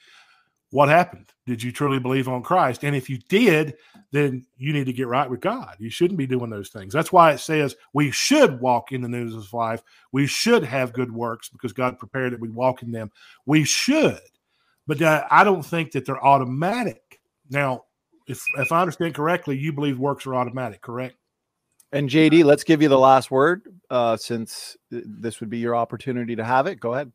what 0.74 0.90
happened? 0.90 1.32
Did 1.45 1.61
you 1.61 1.72
truly 1.72 1.99
believe 1.99 2.28
on 2.28 2.41
Christ? 2.41 2.84
And 2.84 2.95
if 2.95 3.07
you 3.07 3.20
did, 3.30 3.76
then 4.10 4.44
you 4.57 4.74
need 4.74 4.88
to 4.88 4.94
get 4.94 5.07
right 5.07 5.30
with 5.30 5.40
God. 5.40 5.76
You 5.78 5.91
shouldn't 5.91 6.18
be 6.18 6.26
doing 6.26 6.49
those 6.49 6.70
things. 6.70 6.91
That's 6.91 7.14
why 7.14 7.32
it 7.32 7.38
says 7.38 7.76
we 7.94 8.10
should 8.10 8.60
walk 8.60 8.91
in 8.91 9.03
the 9.03 9.07
news 9.07 9.36
of 9.36 9.53
life. 9.53 9.84
We 10.11 10.26
should 10.26 10.64
have 10.64 10.91
good 10.91 11.11
works 11.11 11.48
because 11.48 11.74
God 11.74 11.99
prepared 11.99 12.34
that 12.34 12.40
we 12.40 12.49
walk 12.49 12.82
in 12.82 12.91
them. 12.91 13.11
We 13.45 13.65
should, 13.65 14.20
but 14.88 14.99
uh, 14.99 15.26
I 15.30 15.44
don't 15.44 15.64
think 15.64 15.91
that 15.91 16.07
they're 16.07 16.26
automatic. 16.26 17.22
Now, 17.52 17.84
if 18.26 18.41
if 18.57 18.72
I 18.72 18.82
understand 18.82 19.14
correctly, 19.14 19.56
you 19.56 19.74
believe 19.74 19.99
works 19.99 20.26
are 20.26 20.34
automatic, 20.34 20.82
correct? 20.82 21.18
And 21.94 22.10
JD, 22.10 22.44
let's 22.44 22.64
give 22.64 22.82
you 22.82 22.90
the 22.90 22.98
last 22.98 23.30
word 23.30 23.68
uh, 23.91 24.18
since 24.18 24.76
this 24.90 25.40
would 25.40 25.49
be 25.49 25.60
your 25.60 25.76
opportunity 25.76 26.36
to 26.36 26.44
have 26.44 26.65
it. 26.65 26.80
Go 26.80 26.95
ahead. 26.95 27.11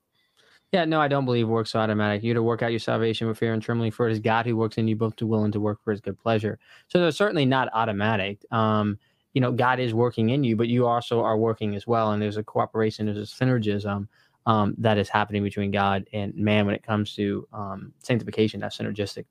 Yeah, 0.70 0.84
no, 0.84 1.00
I 1.00 1.08
don't 1.08 1.24
believe 1.24 1.48
works 1.48 1.74
automatic. 1.74 2.22
You 2.22 2.32
to 2.34 2.42
work 2.42 2.62
out 2.62 2.70
your 2.70 2.78
salvation 2.78 3.26
with 3.26 3.38
fear 3.38 3.54
and 3.54 3.60
trembling, 3.60 3.90
for 3.90 4.08
it 4.08 4.12
is 4.12 4.20
God 4.20 4.46
who 4.46 4.56
works 4.56 4.78
in 4.78 4.86
you 4.86 4.94
both 4.94 5.16
to 5.16 5.26
will 5.26 5.42
and 5.42 5.52
to 5.52 5.58
work 5.58 5.82
for 5.82 5.90
his 5.90 6.00
good 6.00 6.16
pleasure. 6.16 6.60
So 6.86 7.00
they're 7.00 7.10
certainly 7.10 7.44
not 7.44 7.68
automatic. 7.72 8.44
Um, 8.52 8.98
you 9.32 9.40
know, 9.40 9.50
God 9.50 9.80
is 9.80 9.94
working 9.94 10.30
in 10.30 10.44
you, 10.44 10.54
but 10.54 10.68
you 10.68 10.86
also 10.86 11.22
are 11.22 11.36
working 11.36 11.74
as 11.74 11.86
well. 11.86 12.12
And 12.12 12.22
there's 12.22 12.36
a 12.36 12.44
cooperation, 12.44 13.06
there's 13.06 13.18
a 13.18 13.44
synergism 13.44 14.06
um, 14.46 14.74
that 14.78 14.96
is 14.96 15.08
happening 15.08 15.42
between 15.42 15.72
God 15.72 16.06
and 16.12 16.34
man 16.36 16.66
when 16.66 16.74
it 16.76 16.84
comes 16.84 17.16
to 17.16 17.48
um, 17.52 17.92
sanctification. 17.98 18.60
That's 18.60 18.78
synergistic. 18.78 19.24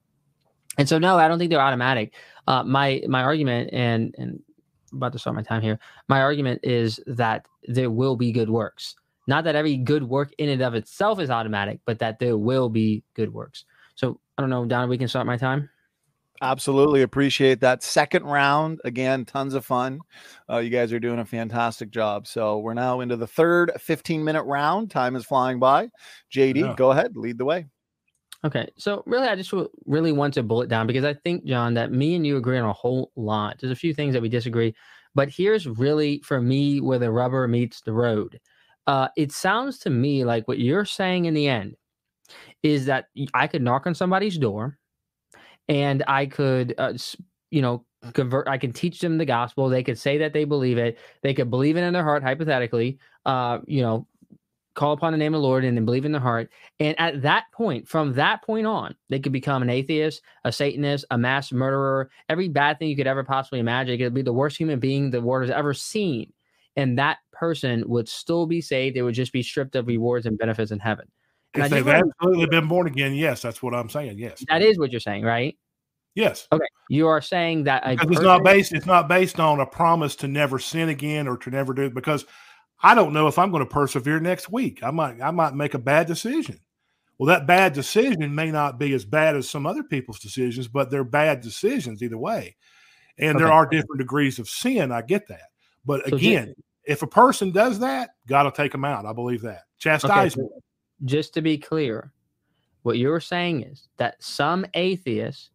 And 0.78 0.90
so, 0.90 1.00
no, 1.00 1.18
I 1.18 1.28
don't 1.28 1.40
think 1.40 1.52
they're 1.52 1.62
automatic. 1.62 2.14
Uh, 2.48 2.64
my 2.64 3.02
my 3.08 3.24
argument, 3.24 3.70
and 3.74 4.14
and 4.18 4.42
about 4.94 5.14
to 5.14 5.20
start 5.20 5.36
my 5.36 5.42
time 5.42 5.62
here. 5.62 5.80
My 6.08 6.22
argument 6.22 6.62
is 6.64 7.00
that 7.08 7.48
there 7.68 7.92
will 7.92 8.16
be 8.16 8.32
good 8.32 8.50
works. 8.50 8.96
Not 9.28 9.44
that 9.44 9.56
every 9.56 9.78
good 9.78 10.04
work 10.04 10.34
in 10.38 10.50
and 10.50 10.62
of 10.62 10.74
itself 10.74 11.20
is 11.20 11.30
automatic, 11.30 11.80
but 11.86 12.00
that 12.00 12.20
there 12.20 12.38
will 12.38 12.70
be 12.70 13.04
good 13.14 13.34
works. 13.34 13.66
So 13.96 14.20
I 14.38 14.42
don't 14.42 14.50
know, 14.50 14.66
Don, 14.66 14.90
we 14.90 14.98
can 14.98 15.08
start 15.08 15.28
my 15.28 15.38
time. 15.38 15.70
Absolutely 16.42 17.02
appreciate 17.02 17.60
that 17.62 17.82
second 17.82 18.24
round. 18.24 18.80
Again, 18.86 19.26
tons 19.26 19.56
of 19.56 19.66
fun. 19.66 20.00
Uh, 20.50 20.60
you 20.60 20.70
guys 20.70 20.94
are 20.94 21.00
doing 21.00 21.20
a 21.20 21.26
fantastic 21.26 21.90
job. 21.90 22.28
So 22.28 22.60
we're 22.60 22.76
now 22.76 23.00
into 23.00 23.16
the 23.16 23.28
third 23.28 23.72
15 23.80 24.24
minute 24.24 24.44
round. 24.44 24.92
Time 24.92 25.16
is 25.16 25.26
flying 25.26 25.60
by. 25.60 25.90
JD, 26.32 26.56
yeah. 26.56 26.76
go 26.78 26.92
ahead, 26.92 27.18
lead 27.18 27.40
the 27.40 27.46
way. 27.46 27.66
Okay, 28.48 28.68
so 28.78 29.04
really, 29.06 29.28
I 29.28 29.36
just 29.36 29.54
really 29.86 30.12
want 30.12 30.34
to 30.36 30.44
bullet 30.44 30.70
down 30.70 30.88
because 30.88 31.04
I 31.04 31.14
think, 31.14 31.44
John, 31.46 31.74
that 31.76 31.92
me 31.92 32.16
and 32.16 32.26
you 32.26 32.38
agree 32.38 32.58
on 32.58 32.68
a 32.68 32.74
whole 32.74 33.12
lot. 33.16 33.58
There's 33.60 33.72
a 33.72 33.76
few 33.76 33.94
things 33.94 34.14
that 34.14 34.22
we 34.22 34.30
disagree, 34.30 34.74
but 35.16 35.30
here's 35.30 35.68
really 35.68 36.22
for 36.24 36.42
me 36.42 36.80
where 36.80 37.00
the 37.00 37.12
rubber 37.12 37.48
meets 37.48 37.82
the 37.82 37.94
road 37.94 38.40
uh, 38.88 39.10
it 39.18 39.32
sounds 39.32 39.78
to 39.80 39.90
me 39.90 40.24
like 40.24 40.48
what 40.48 40.60
you're 40.60 40.86
saying 40.86 41.26
in 41.26 41.34
the 41.34 41.48
end 41.48 41.76
is 42.64 42.86
that 42.86 43.08
I 43.34 43.48
could 43.48 43.62
knock 43.62 43.86
on 43.86 43.94
somebody's 43.94 44.38
door 44.38 44.78
and 45.68 46.04
I 46.08 46.26
could, 46.26 46.74
uh, 46.78 46.94
you 47.52 47.62
know, 47.62 47.86
convert, 48.14 48.48
I 48.48 48.58
can 48.58 48.72
teach 48.72 49.02
them 49.02 49.18
the 49.18 49.26
gospel. 49.26 49.68
They 49.68 49.84
could 49.84 50.00
say 50.00 50.18
that 50.20 50.34
they 50.34 50.46
believe 50.46 50.78
it. 50.78 50.98
They 51.22 51.34
could 51.34 51.50
believe 51.50 51.76
it 51.78 51.82
in 51.82 51.94
their 51.94 52.04
heart, 52.04 52.24
hypothetically, 52.24 53.00
uh, 53.26 53.60
you 53.68 53.82
know, 53.82 54.08
call 54.78 54.94
upon 54.94 55.12
the 55.12 55.18
name 55.18 55.34
of 55.34 55.42
the 55.42 55.48
Lord 55.48 55.66
and 55.66 55.76
then 55.76 55.84
believe 55.84 56.06
in 56.06 56.14
their 56.14 56.22
heart. 56.22 56.50
And 56.80 56.98
at 57.00 57.22
that 57.24 57.46
point, 57.52 57.88
from 57.88 58.14
that 58.14 58.44
point 58.44 58.66
on, 58.66 58.96
they 59.10 59.20
could 59.20 59.34
become 59.34 59.62
an 59.62 59.70
atheist, 59.70 60.22
a 60.46 60.52
Satanist, 60.52 61.04
a 61.12 61.18
mass 61.18 61.52
murderer, 61.52 62.10
every 62.30 62.48
bad 62.48 62.80
thing 62.80 62.88
you 62.88 62.96
could 62.96 63.08
ever 63.08 63.24
possibly 63.26 63.60
imagine. 63.60 63.96
It 63.96 63.98
could 63.98 64.14
be 64.14 64.22
the 64.22 64.32
worst 64.32 64.58
human 64.58 64.80
being 64.80 65.12
the 65.12 65.22
world 65.22 65.50
has 65.50 65.56
ever 65.56 65.74
seen 65.74 66.32
and 66.78 66.98
that 67.00 67.18
person 67.34 67.84
would 67.88 68.08
still 68.08 68.46
be 68.46 68.62
saved. 68.62 68.96
They 68.96 69.02
would 69.02 69.16
just 69.16 69.34
be 69.34 69.44
stripped 69.44 69.76
of 69.76 69.88
rewards 69.88 70.26
and 70.26 70.38
benefits 70.38 70.72
in 70.72 70.80
heaven. 70.80 71.08
And 71.56 71.64
if 71.64 71.72
they've 71.72 71.88
absolutely 71.88 72.46
been 72.46 72.68
born 72.68 72.88
again, 72.88 73.16
yes, 73.16 73.42
that's 73.42 73.62
what 73.64 73.74
I'm 73.74 73.90
saying. 73.90 74.20
Yes, 74.20 74.44
that 74.48 74.62
is 74.62 74.78
what 74.78 74.92
you're 74.92 75.02
saying, 75.02 75.24
right? 75.24 75.58
Yes. 76.14 76.48
Okay. 76.52 76.66
You 76.90 77.08
are 77.08 77.22
saying 77.22 77.66
that 77.66 77.84
person, 77.84 78.12
it's 78.12 78.22
not 78.22 78.44
based. 78.44 78.74
It's 78.74 78.86
not 78.86 79.08
based 79.08 79.40
on 79.40 79.60
a 79.60 79.66
promise 79.66 80.16
to 80.18 80.28
never 80.28 80.58
sin 80.60 80.90
again 80.90 81.28
or 81.28 81.38
to 81.38 81.50
never 81.50 81.74
do 81.74 81.90
because 81.90 82.26
I 82.82 82.96
don't 82.96 83.14
know 83.14 83.28
if 83.28 83.40
I'm 83.40 83.52
going 83.52 83.64
to 83.64 83.70
persevere 83.70 84.20
next 84.20 84.52
week. 84.52 84.84
I 84.84 84.92
might. 84.92 85.22
I 85.22 85.32
might 85.32 85.56
make 85.56 85.74
a 85.74 85.80
bad 85.80 86.08
decision. 86.08 86.60
Well, 87.18 87.28
that 87.28 87.48
bad 87.48 87.74
decision 87.74 88.36
may 88.36 88.52
not 88.52 88.78
be 88.78 88.94
as 88.94 89.04
bad 89.04 89.36
as 89.36 89.50
some 89.50 89.66
other 89.66 89.84
people's 89.84 90.20
decisions, 90.20 90.68
but 90.68 90.92
they're 90.92 91.04
bad 91.04 91.42
decisions 91.42 92.04
either 92.04 92.18
way. 92.18 92.56
And 93.18 93.36
okay. 93.36 93.44
there 93.44 93.52
are 93.52 93.66
different 93.66 93.98
degrees 93.98 94.38
of 94.38 94.48
sin. 94.48 94.92
I 94.92 95.02
get 95.02 95.28
that. 95.30 95.50
But 95.84 96.08
so 96.08 96.16
again, 96.16 96.54
if 96.84 97.02
a 97.02 97.08
person 97.08 97.52
does 97.52 97.80
that, 97.80 98.12
God 98.28 98.44
will 98.44 98.52
take 98.52 98.72
them 98.72 98.86
out. 98.86 99.06
I 99.06 99.14
believe 99.14 99.42
that. 99.42 99.64
Chastisement. 99.80 100.50
Okay, 100.52 100.62
just 101.06 101.34
to 101.34 101.42
be 101.42 101.58
clear, 101.58 102.14
what 102.84 103.00
you're 103.00 103.20
saying 103.20 103.64
is 103.64 103.90
that 103.98 104.22
some 104.22 104.66
atheists 104.76 105.50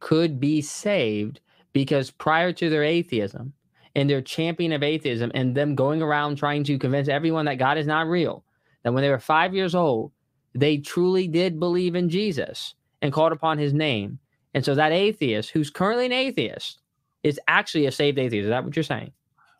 could 0.00 0.38
be 0.38 0.60
saved 0.60 1.40
because 1.72 2.10
prior 2.10 2.52
to 2.52 2.68
their 2.68 2.84
atheism 2.84 3.54
and 3.96 4.08
their 4.08 4.20
champion 4.20 4.72
of 4.72 4.82
atheism 4.82 5.32
and 5.34 5.56
them 5.56 5.74
going 5.74 6.02
around 6.02 6.36
trying 6.36 6.62
to 6.62 6.78
convince 6.78 7.08
everyone 7.08 7.46
that 7.46 7.58
God 7.58 7.78
is 7.78 7.86
not 7.86 8.06
real, 8.06 8.44
that 8.84 8.92
when 8.92 9.02
they 9.02 9.08
were 9.08 9.18
five 9.18 9.54
years 9.54 9.74
old, 9.74 10.12
they 10.54 10.76
truly 10.76 11.26
did 11.26 11.58
believe 11.58 11.96
in 11.96 12.10
Jesus 12.10 12.74
and 13.00 13.12
called 13.12 13.32
upon 13.32 13.58
his 13.58 13.72
name. 13.72 14.18
And 14.52 14.64
so 14.64 14.74
that 14.74 14.92
atheist, 14.92 15.50
who's 15.50 15.70
currently 15.70 16.06
an 16.06 16.12
atheist, 16.12 16.80
is 17.22 17.40
actually 17.48 17.86
a 17.86 17.92
saved 17.92 18.18
atheist. 18.18 18.44
Is 18.44 18.50
that 18.50 18.64
what 18.64 18.76
you're 18.76 18.82
saying? 18.82 19.12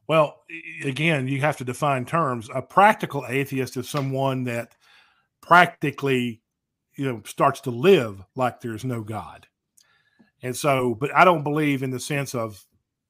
Well, 0.07 0.43
again, 0.85 1.27
you 1.27 1.41
have 1.41 1.57
to 1.57 1.65
define 1.65 2.05
terms. 2.05 2.49
A 2.55 2.61
practical 2.61 3.25
atheist 3.27 3.77
is 3.79 3.89
someone 3.89 4.45
that 4.45 4.77
practically, 5.41 6.43
you 6.95 7.07
know, 7.07 7.23
starts 7.25 7.61
to 7.63 7.71
live 7.71 8.23
like 8.37 8.61
there's 8.61 8.85
no 8.85 9.03
God. 9.03 9.47
And 10.43 10.55
so, 10.55 10.95
but 10.95 11.15
I 11.15 11.25
don't 11.25 11.43
believe 11.43 11.83
in 11.83 11.91
the 11.91 11.99
sense 11.99 12.35
of 12.35 12.67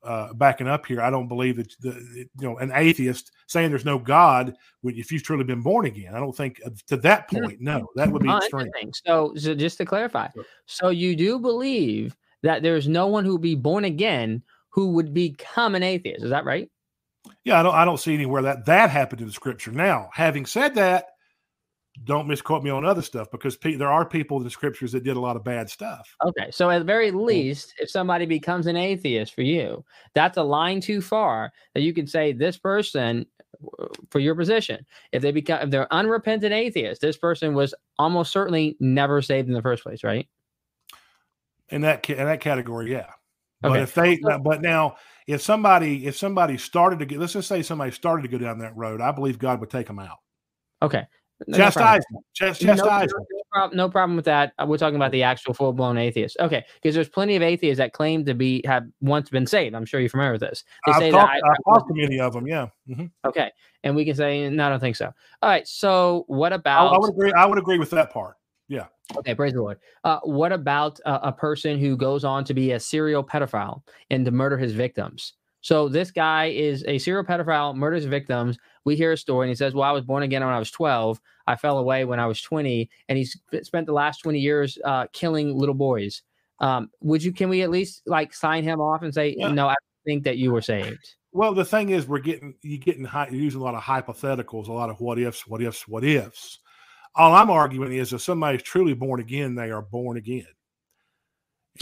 uh, 0.07 0.33
backing 0.35 0.69
up 0.69 0.87
here. 0.87 1.03
I 1.03 1.11
don't 1.11 1.29
believe 1.29 1.57
that 1.57 1.75
the 1.81 1.93
you 2.39 2.49
know 2.49 2.57
an 2.59 2.71
atheist 2.75 3.33
saying 3.47 3.71
there's 3.71 3.85
no 3.85 3.99
God 3.99 4.57
if 4.85 5.11
you've 5.11 5.23
truly 5.23 5.45
been 5.45 5.63
born 5.63 5.87
again. 5.87 6.15
I 6.15 6.19
don't 6.19 6.37
think 6.37 6.61
to 6.87 6.97
that 6.99 7.29
point. 7.29 7.61
No, 7.61 7.89
that 7.97 8.11
would 8.11 8.23
be 8.23 8.29
oh, 8.29 8.39
extreme. 8.39 8.71
So, 9.05 9.35
so 9.37 9.55
just 9.55 9.79
to 9.79 9.85
clarify, 9.85 10.29
so 10.67 10.91
you 10.91 11.17
do 11.17 11.39
believe 11.39 12.17
that 12.43 12.63
there's 12.63 12.89
no 12.89 13.09
one 13.09 13.25
who 13.25 13.33
would 13.33 13.43
be 13.43 13.55
born 13.55 13.85
again 13.85 14.43
who 14.69 14.93
would 14.93 15.13
become 15.13 15.75
an 15.75 15.83
atheist. 15.83 16.23
Is 16.23 16.31
that 16.31 16.45
right? 16.45 16.71
Yeah, 17.45 17.59
I 17.59 17.63
don't 17.63 17.75
I 17.75 17.85
don't 17.85 17.99
see 17.99 18.15
anywhere 18.15 18.43
that 18.43 18.67
that 18.67 18.91
happened 18.91 19.21
in 19.21 19.27
the 19.27 19.33
scripture. 19.33 19.73
Now, 19.73 20.11
having 20.13 20.47
said 20.47 20.75
that, 20.77 21.07
don't 22.05 22.29
misquote 22.29 22.63
me 22.63 22.71
on 22.71 22.85
other 22.85 23.03
stuff 23.03 23.31
because 23.31 23.57
pe- 23.57 23.77
there 23.77 23.91
are 23.91 24.05
people 24.05 24.37
in 24.37 24.45
the 24.45 24.51
scriptures 24.51 24.93
that 24.93 25.05
did 25.05 25.17
a 25.17 25.21
lot 25.21 25.37
of 25.37 25.45
bad 25.45 25.71
stuff. 25.71 26.15
Okay, 26.25 26.51
so 26.51 26.71
at 26.71 26.79
the 26.79 26.85
very 26.85 27.11
least, 27.11 27.75
if 27.79 27.91
somebody 27.91 28.27
becomes 28.27 28.67
an 28.67 28.77
atheist 28.77 29.35
for 29.35 29.43
you, 29.43 29.85
that's 30.15 30.37
a 30.37 30.43
line 30.43 30.81
too 30.81 31.01
far 31.01 31.53
that 31.75 31.81
you 31.81 31.93
can 31.93 32.07
say 32.07 32.33
this 32.33 32.57
person 32.57 33.27
for 34.11 34.19
your 34.19 34.35
position. 34.35 34.85
If 35.13 35.23
they 35.23 35.33
become 35.33 35.63
if 35.63 35.71
they're 35.71 35.93
unrepentant 35.93 36.53
atheists, 36.53 37.01
this 37.01 37.17
person 37.17 37.55
was 37.55 37.75
almost 37.99 38.33
certainly 38.33 38.77
never 38.81 39.23
saved 39.23 39.49
in 39.49 39.55
the 39.55 39.63
first 39.63 39.83
place, 39.83 40.05
right? 40.05 40.29
In 41.71 41.81
that 41.83 42.09
in 42.09 42.27
that 42.27 42.41
category, 42.41 42.93
yeah. 42.93 43.11
Okay. 43.65 43.73
But 43.75 43.81
if 43.81 43.95
they 43.95 44.19
but 44.43 44.61
now 44.61 44.97
if 45.27 45.43
somebody 45.43 46.07
if 46.07 46.17
somebody 46.17 46.59
started 46.59 46.99
to 46.99 47.07
get 47.07 47.19
let's 47.19 47.33
just 47.33 47.49
say 47.49 47.63
somebody 47.63 47.91
started 47.91 48.23
to 48.23 48.29
go 48.29 48.39
down 48.39 48.59
that 48.59 48.77
road, 48.77 49.01
I 49.01 49.13
believe 49.13 49.39
God 49.39 49.61
would 49.61 49.71
take 49.71 49.87
them 49.87 49.99
out. 49.99 50.19
Okay. 50.83 51.07
No 51.47 51.59
chastisement. 51.59 52.25
chastisement. 52.35 52.79
No, 52.79 52.85
no, 52.85 53.43
problem, 53.53 53.77
no, 53.77 53.89
problem 53.91 54.17
with 54.17 54.25
that. 54.25 54.53
Uh, 54.59 54.65
we're 54.67 54.79
talking 54.79 54.97
about 54.97 55.13
the 55.13 55.23
actual 55.23 55.53
full 55.53 55.73
blown 55.73 55.99
atheist. 55.99 56.37
Okay, 56.41 56.65
because 56.81 56.95
there's 56.95 57.09
plenty 57.09 57.37
of 57.37 57.43
atheists 57.43 57.79
that 57.79 57.93
claim 57.93 58.25
to 58.25 58.35
be 58.35 58.63
have 58.65 58.85
once 59.01 59.29
been 59.29 59.47
saved. 59.47 59.75
I'm 59.75 59.85
sure 59.85 60.01
you're 60.01 60.09
familiar 60.09 60.33
with 60.33 60.41
this. 60.41 60.65
They 60.87 60.93
I've 60.93 60.99
say 60.99 61.11
talked, 61.11 61.33
that 61.35 61.45
I, 61.45 61.51
I've 61.51 61.75
talked 61.75 61.89
to 61.89 61.95
many 61.95 62.21
of 62.21 62.33
them. 62.33 62.47
Yeah. 62.47 62.69
Mm-hmm. 62.89 63.07
Okay, 63.27 63.51
and 63.85 63.95
we 63.95 64.05
can 64.05 64.15
say 64.15 64.49
no, 64.49 64.67
I 64.67 64.71
don't 64.71 64.81
think 64.81 64.97
so. 64.97 65.13
All 65.43 65.51
right. 65.51 65.69
So 65.69 66.25
what 66.29 66.53
about? 66.53 66.93
I, 66.93 66.97
I 66.97 66.99
would 66.99 67.11
agree. 67.11 67.33
I 67.33 67.45
would 67.45 67.59
agree 67.59 67.79
with 67.79 67.91
that 67.91 68.11
part. 68.11 68.37
Yeah. 68.69 68.87
Okay, 69.17 69.35
praise 69.35 69.53
the 69.53 69.61
Lord. 69.61 69.79
Uh, 70.05 70.19
what 70.25 70.53
about 70.53 70.99
uh, 71.05 71.21
a 71.23 71.33
person 71.33 71.79
who 71.79 71.97
goes 71.97 72.25
on 72.25 72.45
to 72.45 72.55
be 72.55 72.73
a 72.73 72.81
serial 72.81 73.23
pedophile 73.23 73.83
and 74.11 74.25
to 74.25 74.31
murder 74.31 74.59
his 74.59 74.73
victims? 74.73 75.35
So 75.61 75.89
this 75.89 76.11
guy 76.11 76.47
is 76.47 76.85
a 76.87 76.99
serial 76.99 77.25
pedophile, 77.25 77.75
murders 77.75 78.05
victims. 78.05 78.59
We 78.87 78.95
hear 78.95 79.13
a 79.13 79.17
story 79.17 79.47
and 79.47 79.51
he 79.51 79.57
says, 79.57 79.75
Well, 79.75 79.83
I 79.83 79.91
was 79.91 80.05
born 80.05 80.23
again 80.23 80.43
when 80.43 80.55
I 80.55 80.61
was 80.61 80.71
12. 80.71 81.21
I 81.49 81.57
fell 81.57 81.79
away 81.79 82.05
when 82.05 82.21
I 82.21 82.27
was 82.27 82.41
20. 82.41 82.89
And 83.09 83.19
he's 83.19 83.37
spent 83.63 83.87
the 83.87 83.93
last 83.93 84.19
20 84.21 84.39
years 84.39 84.79
uh, 84.85 85.09
killing 85.13 85.59
little 85.59 85.75
boys. 85.75 86.23
Um, 86.61 86.89
would 87.01 87.23
you, 87.23 87.33
can 87.33 87.49
we 87.49 87.63
at 87.63 87.71
least 87.71 88.03
like 88.07 88.33
sign 88.33 88.63
him 88.63 88.81
off 88.81 89.03
and 89.03 89.13
say, 89.13 89.35
yeah. 89.37 89.51
No, 89.51 89.69
I 89.69 89.75
think 90.07 90.23
that 90.23 90.39
you 90.39 90.53
were 90.53 90.63
saved? 90.63 91.17
Well, 91.33 91.53
the 91.53 91.65
thing 91.65 91.91
is, 91.91 92.07
we're 92.07 92.21
getting, 92.21 92.55
you're 92.63 92.79
getting, 92.79 93.05
high, 93.05 93.29
you're 93.31 93.43
using 93.43 93.61
a 93.61 93.65
lot 93.65 93.75
of 93.75 93.83
hypotheticals, 93.83 94.69
a 94.69 94.73
lot 94.73 94.89
of 94.89 95.01
what 95.01 95.19
ifs, 95.19 95.47
what 95.47 95.61
ifs, 95.61 95.87
what 95.87 96.05
ifs. 96.05 96.61
All 97.17 97.35
I'm 97.35 97.51
arguing 97.51 97.93
is 97.93 98.13
if 98.13 98.23
somebody's 98.23 98.63
truly 98.63 98.95
born 98.95 99.21
again, 99.21 99.57
they 99.57 99.71
are 99.71 99.83
born 99.83 100.17
again. 100.17 100.47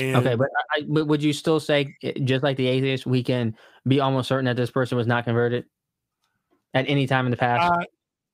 And 0.00 0.16
okay, 0.16 0.34
but, 0.34 0.48
I, 0.72 0.82
but 0.88 1.06
would 1.06 1.22
you 1.22 1.34
still 1.34 1.60
say, 1.60 1.94
eh, 2.02 2.14
just 2.24 2.42
like 2.42 2.56
the 2.56 2.66
atheist, 2.66 3.04
we 3.04 3.22
can 3.22 3.54
be 3.86 4.00
almost 4.00 4.28
certain 4.28 4.46
that 4.46 4.56
this 4.56 4.70
person 4.70 4.96
was 4.96 5.06
not 5.06 5.24
converted 5.24 5.66
at 6.74 6.84
any 6.88 7.06
time 7.06 7.26
in 7.26 7.30
the 7.30 7.36
past? 7.36 7.72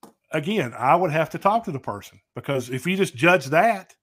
Uh, 0.05 0.09
again, 0.33 0.75
I 0.77 0.97
would 0.97 1.11
have 1.11 1.31
to 1.31 1.39
talk 1.39 1.65
to 1.65 1.73
the 1.73 1.79
person 1.79 2.21
because 2.35 2.71
if 2.71 2.87
you 2.87 2.97
just 2.97 3.15
judge 3.15 3.47
that, 3.47 3.95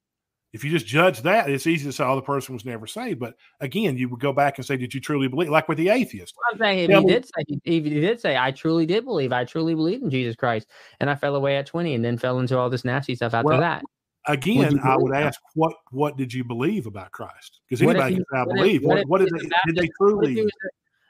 if 0.54 0.64
you 0.64 0.72
just 0.72 0.86
judge 0.86 1.24
that, 1.24 1.50
it's 1.50 1.68
easy 1.68 1.86
to 1.86 1.92
say, 1.92 2.06
"Oh, 2.06 2.16
the 2.16 2.22
person 2.22 2.54
was 2.54 2.64
never 2.64 2.88
saved." 2.88 3.20
But 3.20 3.36
again, 3.60 3.98
you 3.98 4.08
would 4.10 4.22
go 4.22 4.32
back 4.32 4.58
and 4.58 4.66
say, 4.66 4.78
"Did 4.78 4.94
you 4.94 5.02
truly 5.02 5.28
believe?" 5.28 5.50
Like 5.50 5.68
with 5.68 5.78
the 5.78 5.90
atheist. 5.90 6.34
I'm 6.52 6.58
saying 6.58 6.90
if 6.90 7.00
he 7.00 7.06
did 7.06 7.26
say, 7.26 7.60
if 7.66 7.84
he 7.84 7.90
did 7.90 8.22
say, 8.22 8.38
"I 8.38 8.52
truly 8.52 8.86
did 8.86 9.04
believe," 9.04 9.34
I 9.34 9.44
truly 9.44 9.76
believe 9.76 10.02
in 10.02 10.10
Jesus 10.10 10.36
Christ, 10.36 10.68
and 11.00 11.10
I 11.10 11.16
fell 11.16 11.36
away 11.36 11.58
at 11.58 11.66
20, 11.66 11.94
and 11.94 12.04
then 12.04 12.18
fell 12.18 12.40
into 12.40 12.58
all 12.58 12.70
this 12.70 12.86
nasty 12.86 13.14
stuff 13.14 13.34
after 13.34 13.50
well, 13.50 13.60
that 13.60 13.84
again, 14.28 14.80
I 14.84 14.98
would 14.98 15.14
ask, 15.14 15.40
what 15.56 15.74
what 15.92 16.18
did 16.18 16.34
you 16.34 16.44
believe 16.44 16.86
about 16.86 17.12
Christ? 17.12 17.62
Because 17.68 17.82
anybody 17.82 18.16
can 18.16 18.26
say, 18.32 18.40
I 18.40 18.46
believe. 18.46 18.84
What, 18.84 18.98
what, 18.98 19.08
what 19.08 19.22
did, 19.22 19.30
they, 19.34 19.50
did 19.66 19.76
they 19.76 19.90
truly? 19.98 20.48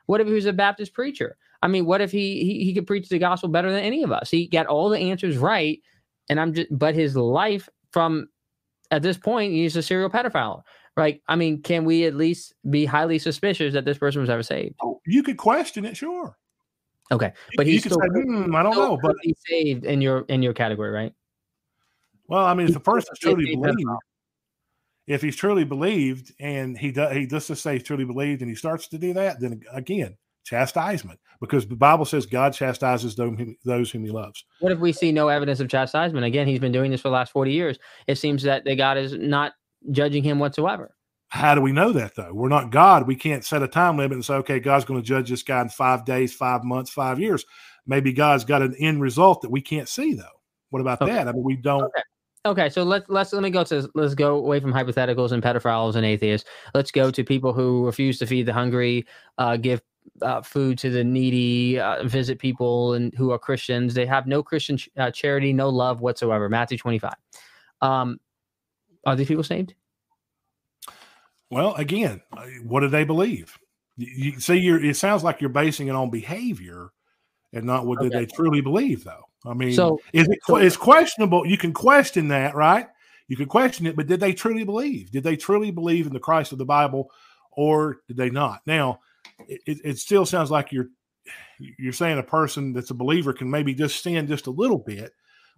What 0.06 0.22
if 0.22 0.28
he 0.28 0.34
was 0.34 0.46
a 0.46 0.54
Baptist 0.54 0.94
preacher? 0.94 1.38
I 1.62 1.68
mean, 1.68 1.86
what 1.86 2.02
if 2.02 2.12
he, 2.12 2.44
he 2.44 2.66
he 2.66 2.74
could 2.74 2.88
preach 2.88 3.10
the 3.10 3.20
gospel 3.20 3.50
better 3.50 3.72
than 3.72 3.84
any 3.84 4.04
of 4.04 4.12
us? 4.12 4.30
He 4.30 4.48
got 4.48 4.68
all 4.68 4.90
the 4.90 5.00
answers 5.00 5.38
right, 5.38 5.80
and 6.30 6.40
I'm 6.40 6.54
just. 6.54 6.68
But 6.72 6.96
his 6.96 7.16
life 7.16 7.68
from 7.92 8.28
at 8.92 9.02
this 9.02 9.18
point, 9.18 9.54
he's 9.54 9.76
a 9.76 9.82
serial 9.82 10.10
pedophile. 10.10 10.64
Right? 10.96 11.22
I 11.28 11.36
mean, 11.36 11.62
can 11.62 11.86
we 11.86 12.06
at 12.06 12.16
least 12.16 12.56
be 12.72 12.84
highly 12.84 13.20
suspicious 13.20 13.74
that 13.74 13.86
this 13.86 14.00
person 14.00 14.20
was 14.20 14.32
ever 14.32 14.42
saved? 14.42 14.76
Oh, 14.82 15.00
you 15.06 15.22
could 15.22 15.38
question 15.38 15.86
it, 15.86 15.96
sure. 15.96 16.36
Okay, 17.12 17.32
but 17.56 17.66
he's 17.66 17.86
still, 17.86 18.00
say, 18.00 18.08
hmm, 18.22 18.54
I 18.56 18.64
don't 18.64 18.76
know, 18.76 18.98
but 19.02 19.16
he's 19.22 19.38
saved 19.48 19.86
in 19.86 20.02
your 20.02 20.26
in 20.28 20.42
your 20.42 20.54
category, 20.54 20.90
right? 20.90 21.14
Well, 22.28 22.46
I 22.46 22.54
mean, 22.54 22.68
if 22.68 22.74
the 22.74 22.80
person's 22.80 23.20
truly 23.20 23.56
believed, 23.56 23.90
if 25.08 25.22
he's 25.22 25.38
truly 25.38 25.64
believed 25.64 26.34
and 26.40 26.78
he 26.78 26.92
does, 26.92 27.16
he 27.16 27.26
does 27.26 27.48
just 27.48 27.64
say 27.64 27.80
truly 27.80 28.04
believed 28.04 28.42
and 28.42 28.50
he 28.50 28.56
starts 28.56 28.90
to 28.90 28.98
do 28.98 29.14
that, 29.14 29.40
then 29.40 29.62
again, 29.72 30.18
chastisement, 30.48 31.20
because 31.42 31.68
the 31.68 31.76
Bible 31.76 32.06
says 32.06 32.26
God 32.26 32.54
chastises 32.54 33.16
those 33.16 33.92
whom 33.92 34.04
he 34.04 34.12
loves. 34.12 34.46
What 34.60 34.72
if 34.72 34.80
we 34.80 34.94
see 34.94 35.12
no 35.12 35.28
evidence 35.28 35.60
of 35.60 35.70
chastisement? 35.70 36.26
Again, 36.26 36.48
he's 36.48 36.60
been 36.60 36.72
doing 36.72 36.90
this 36.90 37.02
for 37.02 37.10
the 37.10 37.14
last 37.14 37.32
40 37.32 37.52
years. 37.52 37.78
It 38.08 38.18
seems 38.18 38.44
that 38.44 38.64
the 38.64 38.76
God 38.76 38.98
is 38.98 39.14
not 39.14 39.54
judging 39.92 40.24
him 40.24 40.40
whatsoever. 40.40 40.96
How 41.30 41.54
do 41.54 41.62
we 41.62 41.74
know 41.74 41.92
that 41.92 42.16
though? 42.16 42.34
We're 42.34 42.48
not 42.48 42.72
God. 42.72 43.06
We 43.06 43.16
can't 43.16 43.44
set 43.44 43.62
a 43.62 43.68
time 43.68 43.98
limit 43.98 44.14
and 44.14 44.24
say, 44.24 44.36
okay, 44.36 44.60
God's 44.62 44.86
going 44.86 45.02
to 45.02 45.06
judge 45.06 45.30
this 45.30 45.44
guy 45.44 45.62
in 45.62 45.70
five 45.70 46.06
days, 46.06 46.34
five 46.34 46.64
months, 46.64 46.90
five 46.90 47.20
years. 47.20 47.46
Maybe 47.86 48.14
God's 48.14 48.46
got 48.46 48.62
an 48.62 48.76
end 48.80 49.02
result 49.02 49.42
that 49.42 49.52
we 49.52 49.62
can't 49.62 49.90
see 49.90 50.14
though. 50.14 50.24
What 50.70 50.80
about 50.80 51.02
okay. 51.02 51.12
that? 51.12 51.28
I 51.28 51.34
mean, 51.34 51.44
we 51.44 51.58
don't. 51.58 51.84
Okay. 51.84 52.02
Okay, 52.46 52.70
so 52.70 52.84
let's 52.84 53.10
let's 53.10 53.34
let 53.34 53.44
me 53.44 53.50
go 53.50 53.66
to 53.66 53.90
let's 53.94 54.16
go 54.16 54.38
away 54.38 54.62
from 54.62 54.72
hypotheticals 54.72 55.34
and 55.34 55.44
pedophiles 55.44 55.96
and 55.96 56.06
atheists. 56.06 56.48
Let's 56.74 56.92
go 56.92 57.12
to 57.12 57.24
people 57.24 57.52
who 57.52 57.86
refuse 57.86 58.20
to 58.20 58.26
feed 58.26 58.46
the 58.46 58.54
hungry, 58.54 59.06
uh, 59.38 59.58
give 59.58 59.82
uh, 60.22 60.42
food 60.42 60.78
to 60.80 60.90
the 60.90 61.04
needy, 61.04 61.80
uh, 61.80 62.04
visit 62.04 62.40
people 62.40 62.94
and 62.94 63.14
who 63.16 63.32
are 63.32 63.40
Christians. 63.40 63.94
They 63.94 64.06
have 64.06 64.28
no 64.28 64.42
Christian 64.44 64.78
ch- 64.78 64.90
uh, 64.98 65.12
charity, 65.12 65.54
no 65.54 65.70
love 65.70 66.02
whatsoever. 66.02 66.50
Matthew 66.50 66.78
twenty 66.78 67.00
five. 67.00 67.16
Um, 67.82 68.20
are 69.06 69.16
these 69.16 69.28
people 69.28 69.44
saved? 69.44 69.74
Well, 71.50 71.76
again, 71.76 72.22
uh, 72.36 72.46
what 72.66 72.82
do 72.82 72.88
they 72.88 73.06
believe? 73.06 73.58
You, 73.96 74.32
you 74.32 74.40
see, 74.40 74.56
you're, 74.56 74.84
it 74.84 74.98
sounds 74.98 75.24
like 75.24 75.40
you're 75.40 75.50
basing 75.50 75.88
it 75.88 75.96
on 75.96 76.10
behavior 76.10 76.92
and 77.54 77.66
not 77.66 77.86
what 77.86 78.00
okay. 78.00 78.10
do 78.10 78.16
they 78.16 78.26
truly 78.26 78.62
believe, 78.62 79.04
though. 79.04 79.24
I 79.46 79.54
mean, 79.54 79.74
so 79.74 80.00
is 80.12 80.28
it, 80.28 80.40
so, 80.46 80.58
it's 80.58 80.76
questionable. 80.76 81.46
You 81.46 81.58
can 81.58 81.72
question 81.72 82.28
that, 82.30 82.56
right? 82.56 82.88
You 83.30 83.38
can 83.38 83.48
question 83.48 83.86
it, 83.86 83.96
but 83.96 84.08
did 84.08 84.20
they 84.20 84.34
truly 84.34 84.64
believe? 84.64 85.12
Did 85.12 85.24
they 85.24 85.38
truly 85.38 85.72
believe 85.72 86.08
in 86.08 86.14
the 86.14 86.20
Christ 86.20 86.52
of 86.52 86.58
the 86.58 86.66
Bible, 86.66 87.12
or 87.52 88.02
did 88.08 88.18
they 88.18 88.30
not? 88.30 88.62
Now, 88.66 89.00
it, 89.48 89.80
it 89.84 89.98
still 89.98 90.26
sounds 90.26 90.52
like 90.52 90.72
you're 90.72 90.90
you're 91.60 91.94
saying 91.94 92.18
a 92.18 92.24
person 92.24 92.74
that's 92.74 92.92
a 92.92 92.96
believer 92.96 93.34
can 93.34 93.50
maybe 93.50 93.74
just 93.74 94.02
sin 94.02 94.28
just 94.28 94.48
a 94.48 94.52
little 94.52 94.78
bit, 94.78 95.12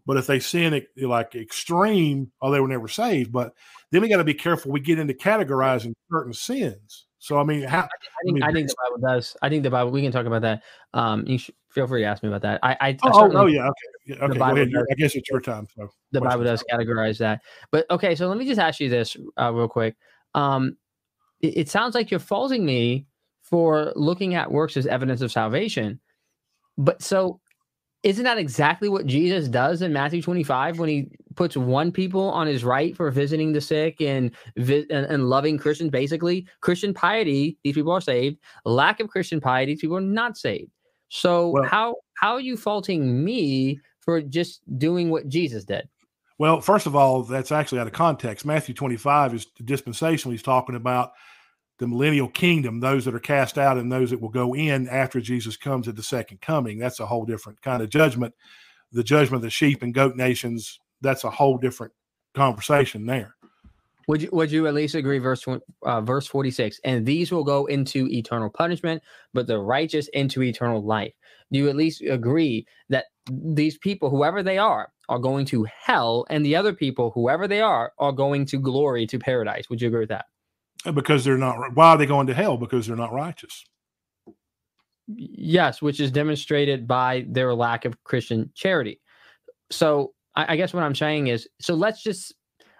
but 0.05 0.17
if 0.17 0.27
they 0.27 0.39
sin 0.39 0.73
it 0.73 0.87
like 0.97 1.35
extreme, 1.35 2.31
oh, 2.41 2.51
they 2.51 2.59
were 2.59 2.67
never 2.67 2.87
saved. 2.87 3.31
But 3.31 3.53
then 3.91 4.01
we 4.01 4.09
got 4.09 4.17
to 4.17 4.23
be 4.23 4.33
careful. 4.33 4.71
We 4.71 4.79
get 4.79 4.99
into 4.99 5.13
categorizing 5.13 5.93
certain 6.11 6.33
sins. 6.33 7.05
So 7.19 7.37
I 7.37 7.43
mean, 7.43 7.63
how, 7.63 7.79
I, 7.79 7.81
think, 7.81 7.91
I, 8.27 8.31
mean, 8.31 8.43
I 8.43 8.53
think 8.53 8.69
the 8.69 8.75
Bible 8.83 9.07
does. 9.07 9.35
I 9.41 9.49
think 9.49 9.63
the 9.63 9.69
Bible. 9.69 9.91
We 9.91 10.01
can 10.01 10.11
talk 10.11 10.25
about 10.25 10.41
that. 10.43 10.63
Um, 10.93 11.27
you 11.27 11.37
should 11.37 11.55
feel 11.69 11.85
free 11.85 12.01
to 12.01 12.07
ask 12.07 12.23
me 12.23 12.29
about 12.29 12.41
that. 12.43 12.59
I, 12.63 12.77
I, 12.79 12.97
oh, 13.03 13.11
oh, 13.13 13.31
oh 13.33 13.45
yeah, 13.45 13.67
okay, 13.67 13.73
yeah, 14.07 14.15
okay. 14.25 14.39
Ahead. 14.39 14.71
Does, 14.71 14.85
I 14.89 14.95
guess 14.95 15.15
it's 15.15 15.29
your 15.29 15.41
time. 15.41 15.67
So 15.75 15.89
the 16.11 16.21
Bible 16.21 16.45
does 16.45 16.63
categorize 16.71 17.17
that. 17.17 17.41
But 17.71 17.85
okay, 17.91 18.15
so 18.15 18.27
let 18.29 18.37
me 18.37 18.45
just 18.45 18.59
ask 18.59 18.79
you 18.79 18.89
this 18.89 19.17
uh, 19.39 19.51
real 19.53 19.67
quick. 19.67 19.97
Um, 20.33 20.77
it, 21.41 21.57
it 21.57 21.69
sounds 21.69 21.93
like 21.93 22.09
you're 22.09 22.21
faulting 22.21 22.65
me 22.65 23.05
for 23.49 23.93
looking 23.95 24.35
at 24.35 24.51
works 24.51 24.77
as 24.77 24.85
evidence 24.85 25.21
of 25.21 25.31
salvation. 25.31 25.99
But 26.77 27.01
so 27.01 27.41
isn't 28.03 28.23
that 28.23 28.37
exactly 28.37 28.87
what 28.87 29.05
Jesus 29.05 29.47
does 29.47 29.81
in 29.81 29.91
Matthew 29.91 30.21
25 30.21 30.79
when 30.79 30.87
he 30.87 31.09
puts 31.35 31.57
one 31.57 31.91
people 31.91 32.29
on 32.31 32.47
his 32.47 32.63
right 32.63 32.95
for 32.95 33.11
visiting 33.11 33.51
the 33.51 33.59
sick 33.59 33.99
and, 33.99 34.31
and, 34.55 34.89
and 34.89 35.29
loving 35.29 35.57
Christians? 35.57 35.89
Basically, 35.89 36.47
Christian 36.61 36.93
piety, 36.93 37.57
these 37.63 37.75
people 37.75 37.91
are 37.91 38.01
saved. 38.01 38.37
Lack 38.63 39.01
of 39.01 39.09
Christian 39.09 39.41
piety, 39.41 39.73
these 39.73 39.81
people 39.81 39.97
are 39.97 40.01
not 40.01 40.37
saved. 40.37 40.71
So 41.09 41.49
well, 41.49 41.63
how 41.63 41.95
how 42.21 42.33
are 42.33 42.39
you 42.39 42.55
faulting 42.55 43.23
me 43.23 43.79
for 43.99 44.21
just 44.21 44.61
doing 44.77 45.09
what 45.09 45.27
Jesus 45.27 45.65
did? 45.65 45.89
Well, 46.37 46.61
first 46.61 46.85
of 46.85 46.95
all, 46.95 47.23
that's 47.23 47.51
actually 47.51 47.79
out 47.79 47.87
of 47.87 47.93
context. 47.93 48.45
Matthew 48.45 48.73
25 48.73 49.33
is 49.33 49.47
the 49.57 49.63
dispensation 49.63 50.31
he's 50.31 50.43
talking 50.43 50.75
about 50.75 51.11
the 51.79 51.87
millennial 51.87 52.27
kingdom, 52.27 52.79
those 52.79 53.05
that 53.05 53.15
are 53.15 53.19
cast 53.19 53.57
out 53.57 53.77
and 53.77 53.91
those 53.91 54.11
that 54.11 54.21
will 54.21 54.29
go 54.29 54.53
in 54.53 54.87
after 54.89 55.19
Jesus 55.21 55.57
comes 55.57 55.87
at 55.87 55.95
the 55.95 56.03
second 56.03 56.41
coming. 56.41 56.77
That's 56.77 56.99
a 56.99 57.05
whole 57.05 57.25
different 57.25 57.61
kind 57.61 57.81
of 57.81 57.89
judgment. 57.89 58.35
The 58.91 59.03
judgment 59.03 59.37
of 59.37 59.41
the 59.43 59.49
sheep 59.49 59.81
and 59.81 59.93
goat 59.93 60.15
nations, 60.15 60.79
that's 61.01 61.23
a 61.23 61.29
whole 61.29 61.57
different 61.57 61.93
conversation 62.35 63.05
there. 63.05 63.35
Would 64.09 64.23
you 64.23 64.29
would 64.31 64.51
you 64.51 64.65
at 64.65 64.73
least 64.73 64.95
agree 64.95 65.19
verse 65.19 65.45
uh, 65.83 66.01
verse 66.01 66.25
46 66.25 66.79
and 66.83 67.05
these 67.05 67.31
will 67.31 67.43
go 67.43 67.67
into 67.67 68.07
eternal 68.07 68.49
punishment 68.49 69.03
but 69.35 69.45
the 69.45 69.59
righteous 69.59 70.07
into 70.13 70.41
eternal 70.41 70.83
life. 70.83 71.13
Do 71.51 71.59
you 71.59 71.69
at 71.69 71.75
least 71.75 72.01
agree 72.01 72.65
that 72.89 73.05
these 73.29 73.77
people 73.77 74.09
whoever 74.09 74.41
they 74.41 74.57
are 74.57 74.91
are 75.09 75.19
going 75.19 75.45
to 75.45 75.67
hell 75.71 76.25
and 76.31 76.43
the 76.43 76.55
other 76.55 76.73
people 76.73 77.11
whoever 77.11 77.47
they 77.47 77.61
are 77.61 77.93
are 77.99 78.11
going 78.11 78.47
to 78.47 78.57
glory 78.57 79.05
to 79.05 79.19
paradise? 79.19 79.69
Would 79.69 79.79
you 79.79 79.89
agree 79.89 79.99
with 79.99 80.09
that? 80.09 80.25
Because 80.93 81.23
they're 81.23 81.37
not 81.37 81.75
why 81.75 81.89
are 81.89 81.97
they 81.97 82.05
going 82.05 82.27
to 82.27 82.33
hell 82.33 82.57
because 82.57 82.87
they're 82.87 82.95
not 82.95 83.13
righteous 83.13 83.65
yes 85.07 85.81
which 85.81 85.99
is 85.99 86.11
demonstrated 86.11 86.87
by 86.87 87.25
their 87.27 87.53
lack 87.53 87.85
of 87.85 88.01
christian 88.03 88.49
charity 88.55 88.99
so 89.71 90.13
I, 90.35 90.53
I 90.53 90.55
guess 90.55 90.73
what 90.73 90.83
I'm 90.83 90.95
saying 90.95 91.27
is, 91.27 91.47
so 91.59 91.75
let's 91.75 92.01
just 92.03 92.33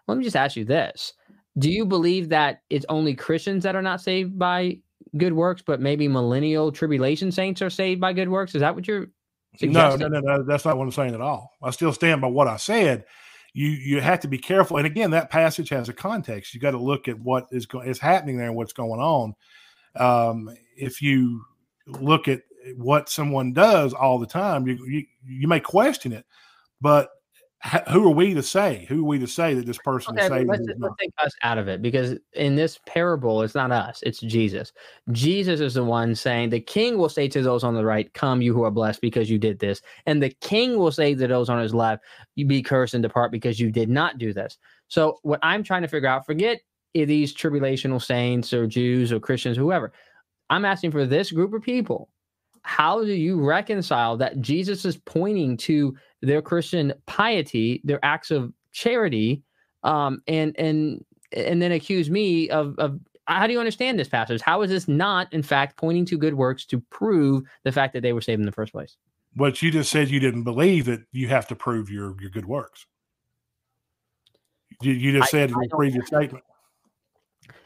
let 0.08 0.18
me 0.18 0.24
just 0.24 0.36
ask 0.36 0.56
you 0.56 0.66
this: 0.66 1.14
Do 1.58 1.70
you 1.70 1.86
believe 1.86 2.30
that 2.30 2.62
it's 2.70 2.86
only 2.90 3.14
Christians 3.16 3.64
that 3.64 3.76
are 3.76 3.82
not 3.82 4.02
saved 4.02 4.38
by 4.38 4.80
good 5.18 5.34
works, 5.34 5.62
but 5.66 5.82
maybe 5.82 6.08
millennial 6.08 6.72
tribulation 6.72 7.32
saints 7.32 7.62
are 7.62 7.70
saved 7.70 8.02
by 8.02 8.14
good 8.14 8.30
works? 8.30 8.56
Is 8.56 8.62
that 8.62 8.76
what 8.76 8.88
you're 8.88 9.08
no, 9.62 9.96
no, 9.96 10.08
no, 10.08 10.20
no. 10.20 10.44
That's 10.44 10.66
not 10.66 10.78
what 10.78 10.84
I'm 10.84 10.92
saying 10.92 11.16
at 11.16 11.22
all. 11.22 11.52
I 11.62 11.72
still 11.72 11.92
stand 11.92 12.22
by 12.22 12.28
what 12.28 12.48
I 12.48 12.58
said. 12.58 13.06
You 13.54 13.68
you 13.70 14.02
have 14.02 14.20
to 14.22 14.28
be 14.28 14.38
careful. 14.38 14.78
And 14.78 14.86
again, 14.86 15.12
that 15.12 15.30
passage 15.30 15.70
has 15.70 15.90
a 15.90 15.94
context. 15.94 16.54
You 16.54 16.60
got 16.60 16.72
to 16.72 16.78
look 16.80 17.08
at 17.08 17.20
what 17.20 17.48
is 17.52 17.66
go- 17.66 17.82
is 17.82 18.00
happening 18.00 18.38
there 18.38 18.48
and 18.48 18.56
what's 18.56 18.74
going 18.74 19.02
on. 19.02 19.36
Um, 19.96 20.50
if 20.78 21.02
you 21.02 21.44
look 21.88 22.28
at 22.28 22.42
what 22.76 23.10
someone 23.10 23.54
does 23.54 23.94
all 23.94 24.20
the 24.20 24.28
time, 24.28 24.68
you 24.68 24.86
you, 24.86 25.06
you 25.26 25.48
may 25.48 25.60
question 25.60 26.12
it, 26.14 26.26
but 26.82 27.10
who 27.92 28.08
are 28.08 28.14
we 28.14 28.34
to 28.34 28.42
say? 28.42 28.86
Who 28.88 29.02
are 29.02 29.08
we 29.08 29.20
to 29.20 29.28
say 29.28 29.54
that 29.54 29.66
this 29.66 29.78
person 29.80 30.16
okay, 30.16 30.26
is 30.26 30.30
saved? 30.30 30.50
Let's, 30.50 30.66
let's 30.78 30.96
take 31.00 31.12
us 31.22 31.34
out 31.44 31.58
of 31.58 31.68
it 31.68 31.82
because 31.82 32.18
in 32.34 32.56
this 32.56 32.80
parable, 32.86 33.42
it's 33.42 33.56
not 33.56 33.72
us, 33.72 34.02
it's 34.04 34.20
Jesus. 34.20 34.72
Jesus 35.12 35.60
is 35.60 35.74
the 35.74 35.84
one 35.84 36.16
saying, 36.16 36.52
The 36.52 36.62
king 36.62 36.98
will 36.98 37.10
say 37.10 37.28
to 37.28 37.42
those 37.42 37.66
on 37.66 37.74
the 37.74 37.84
right, 37.84 38.14
Come, 38.14 38.42
you 38.42 38.54
who 38.54 38.64
are 38.64 38.72
blessed, 38.72 39.02
because 39.02 39.30
you 39.30 39.38
did 39.38 39.60
this. 39.60 39.82
And 40.06 40.24
the 40.24 40.30
king 40.42 40.78
will 40.78 40.92
say 40.92 41.16
to 41.16 41.28
those 41.28 41.50
on 41.50 41.62
his 41.62 41.74
left, 41.74 42.04
You 42.36 42.46
be 42.46 42.62
cursed 42.62 42.94
and 42.94 43.04
depart 43.04 43.32
because 43.32 43.60
you 43.60 43.72
did 43.72 43.90
not 43.90 44.18
do 44.18 44.32
this. 44.32 44.58
So, 44.88 45.20
what 45.24 45.40
I'm 45.44 45.64
trying 45.64 45.82
to 45.82 45.90
figure 45.90 46.10
out, 46.10 46.26
forget 46.26 46.62
these 46.94 47.36
tribulational 47.36 48.02
saints 48.02 48.54
or 48.54 48.68
Jews 48.68 49.12
or 49.12 49.20
Christians, 49.20 49.58
whoever. 49.58 49.92
I'm 50.50 50.66
asking 50.66 50.92
for 50.92 51.06
this 51.06 51.32
group 51.32 51.54
of 51.54 51.62
people 51.62 52.10
how 52.64 53.04
do 53.04 53.14
you 53.14 53.44
reconcile 53.44 54.18
that 54.18 54.40
Jesus 54.42 54.86
is 54.86 54.98
pointing 54.98 55.58
to 55.58 55.96
their 56.22 56.42
Christian 56.42 56.94
piety, 57.06 57.82
their 57.84 58.04
acts 58.04 58.32
of 58.32 58.54
charity, 58.72 59.42
um, 59.84 60.22
and 60.28 60.56
and 60.60 61.04
and 61.32 61.62
then 61.62 61.72
accuse 61.72 62.10
me 62.10 62.50
of 62.50 62.78
of 62.78 63.00
how 63.26 63.46
do 63.46 63.54
you 63.54 63.60
understand 63.60 64.00
this 64.00 64.10
passage? 64.10 64.42
How 64.42 64.62
is 64.64 64.72
this 64.72 64.88
not, 64.88 65.32
in 65.32 65.44
fact, 65.44 65.78
pointing 65.78 66.06
to 66.06 66.18
good 66.18 66.34
works 66.34 66.66
to 66.66 66.80
prove 66.90 67.44
the 67.64 67.72
fact 67.72 67.94
that 67.94 68.02
they 68.02 68.12
were 68.12 68.22
saved 68.22 68.40
in 68.40 68.46
the 68.46 68.52
first 68.52 68.72
place? 68.72 68.98
But 69.36 69.62
you 69.62 69.70
just 69.70 69.92
said 69.92 70.10
you 70.10 70.20
didn't 70.20 70.44
believe 70.44 70.86
that 70.86 71.02
you 71.12 71.28
have 71.28 71.48
to 71.50 71.56
prove 71.56 71.90
your 71.90 72.20
your 72.20 72.32
good 72.32 72.46
works. 72.46 72.86
You, 74.82 74.94
you 74.94 75.20
just 75.20 75.32
said 75.32 75.52
I, 75.52 75.54
in 75.54 75.60
your 75.62 75.78
previous 75.78 76.08
statement. 76.08 76.44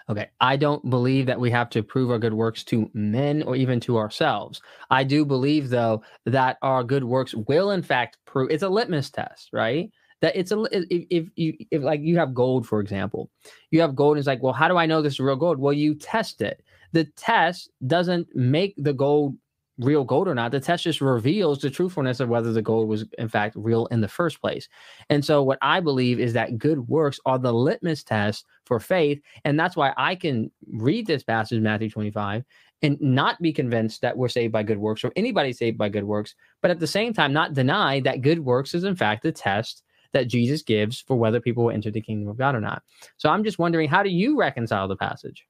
Okay. 0.10 0.30
I 0.42 0.58
don't 0.58 0.90
believe 0.90 1.26
that 1.28 1.40
we 1.40 1.50
have 1.52 1.70
to 1.72 1.84
prove 1.84 2.12
our 2.12 2.20
good 2.20 2.34
works 2.34 2.64
to 2.66 2.90
men 2.94 3.44
or 3.44 3.56
even 3.56 3.80
to 3.82 3.98
ourselves. 3.98 4.62
I 4.90 5.04
do 5.04 5.26
believe, 5.26 5.70
though, 5.70 6.04
that 6.26 6.58
our 6.62 6.84
good 6.84 7.04
works 7.04 7.34
will, 7.34 7.72
in 7.72 7.82
fact, 7.82 8.18
prove 8.26 8.52
it's 8.52 8.64
a 8.64 8.70
litmus 8.70 9.10
test, 9.10 9.50
right? 9.54 9.90
That 10.22 10.36
it's 10.36 10.52
a 10.52 10.62
if, 10.72 10.86
if 11.10 11.28
you 11.36 11.54
if 11.72 11.82
like 11.82 12.02
you 12.02 12.18
have 12.18 12.34
gold, 12.34 12.68
for 12.68 12.80
example, 12.80 13.30
you 13.72 13.82
have 13.82 13.96
gold, 13.96 14.16
and 14.16 14.20
it's 14.20 14.28
like, 14.28 14.44
well, 14.44 14.54
how 14.54 14.68
do 14.68 14.78
I 14.78 14.86
know 14.86 15.02
this 15.02 15.14
is 15.14 15.20
real 15.20 15.36
gold? 15.36 15.60
Well, 15.60 15.74
you 15.74 15.96
test 15.96 16.42
it. 16.42 16.64
The 16.94 17.06
test 17.18 17.70
doesn't 17.88 18.28
make 18.36 18.76
the 18.78 18.94
gold 18.94 19.36
real 19.80 20.04
gold 20.04 20.28
or 20.28 20.36
not. 20.36 20.52
The 20.52 20.60
test 20.60 20.84
just 20.84 21.02
reveals 21.02 21.60
the 21.60 21.70
truthfulness 21.70 22.20
of 22.20 22.30
whether 22.30 22.54
the 22.54 22.62
gold 22.62 22.88
was 22.88 23.06
in 23.18 23.28
fact 23.28 23.56
real 23.58 23.88
in 23.88 24.02
the 24.02 24.08
first 24.08 24.40
place. 24.40 24.70
And 25.10 25.24
so 25.24 25.42
what 25.42 25.58
I 25.62 25.80
believe 25.80 26.20
is 26.20 26.34
that 26.34 26.58
good 26.58 26.88
works 26.88 27.20
are 27.26 27.40
the 27.40 27.54
litmus 27.54 28.04
test 28.04 28.46
for 28.66 28.80
faith. 28.80 29.20
And 29.46 29.60
that's 29.60 29.76
why 29.76 29.94
I 29.98 30.16
can 30.16 30.52
read 30.72 31.08
this 31.08 31.24
passage, 31.24 31.62
Matthew 31.62 31.90
25, 31.90 32.44
and 32.84 33.02
not 33.02 33.42
be 33.42 33.54
convinced 33.54 34.02
that 34.02 34.18
we're 34.18 34.30
saved 34.30 34.54
by 34.54 34.62
good 34.64 34.78
works 34.78 35.04
or 35.04 35.12
anybody 35.16 35.54
saved 35.54 35.78
by 35.78 35.90
good 35.90 36.04
works, 36.04 36.36
but 36.62 36.70
at 36.70 36.80
the 36.80 36.88
same 36.88 37.14
time 37.14 37.34
not 37.34 37.54
deny 37.54 38.00
that 38.02 38.22
good 38.22 38.40
works 38.40 38.76
is 38.76 38.84
in 38.84 38.96
fact 38.96 39.24
the 39.24 39.32
test 39.32 39.84
that 40.12 40.28
Jesus 40.28 40.62
gives 40.62 41.02
for 41.02 41.18
whether 41.18 41.40
people 41.40 41.64
will 41.64 41.72
enter 41.72 41.90
the 41.90 42.02
kingdom 42.02 42.30
of 42.30 42.38
God 42.38 42.56
or 42.56 42.62
not. 42.62 42.84
So 43.18 43.30
I'm 43.30 43.44
just 43.44 43.58
wondering, 43.58 43.90
how 43.90 44.04
do 44.04 44.10
you 44.10 44.38
reconcile 44.38 44.88
the 44.88 44.96
passage? 44.96 45.48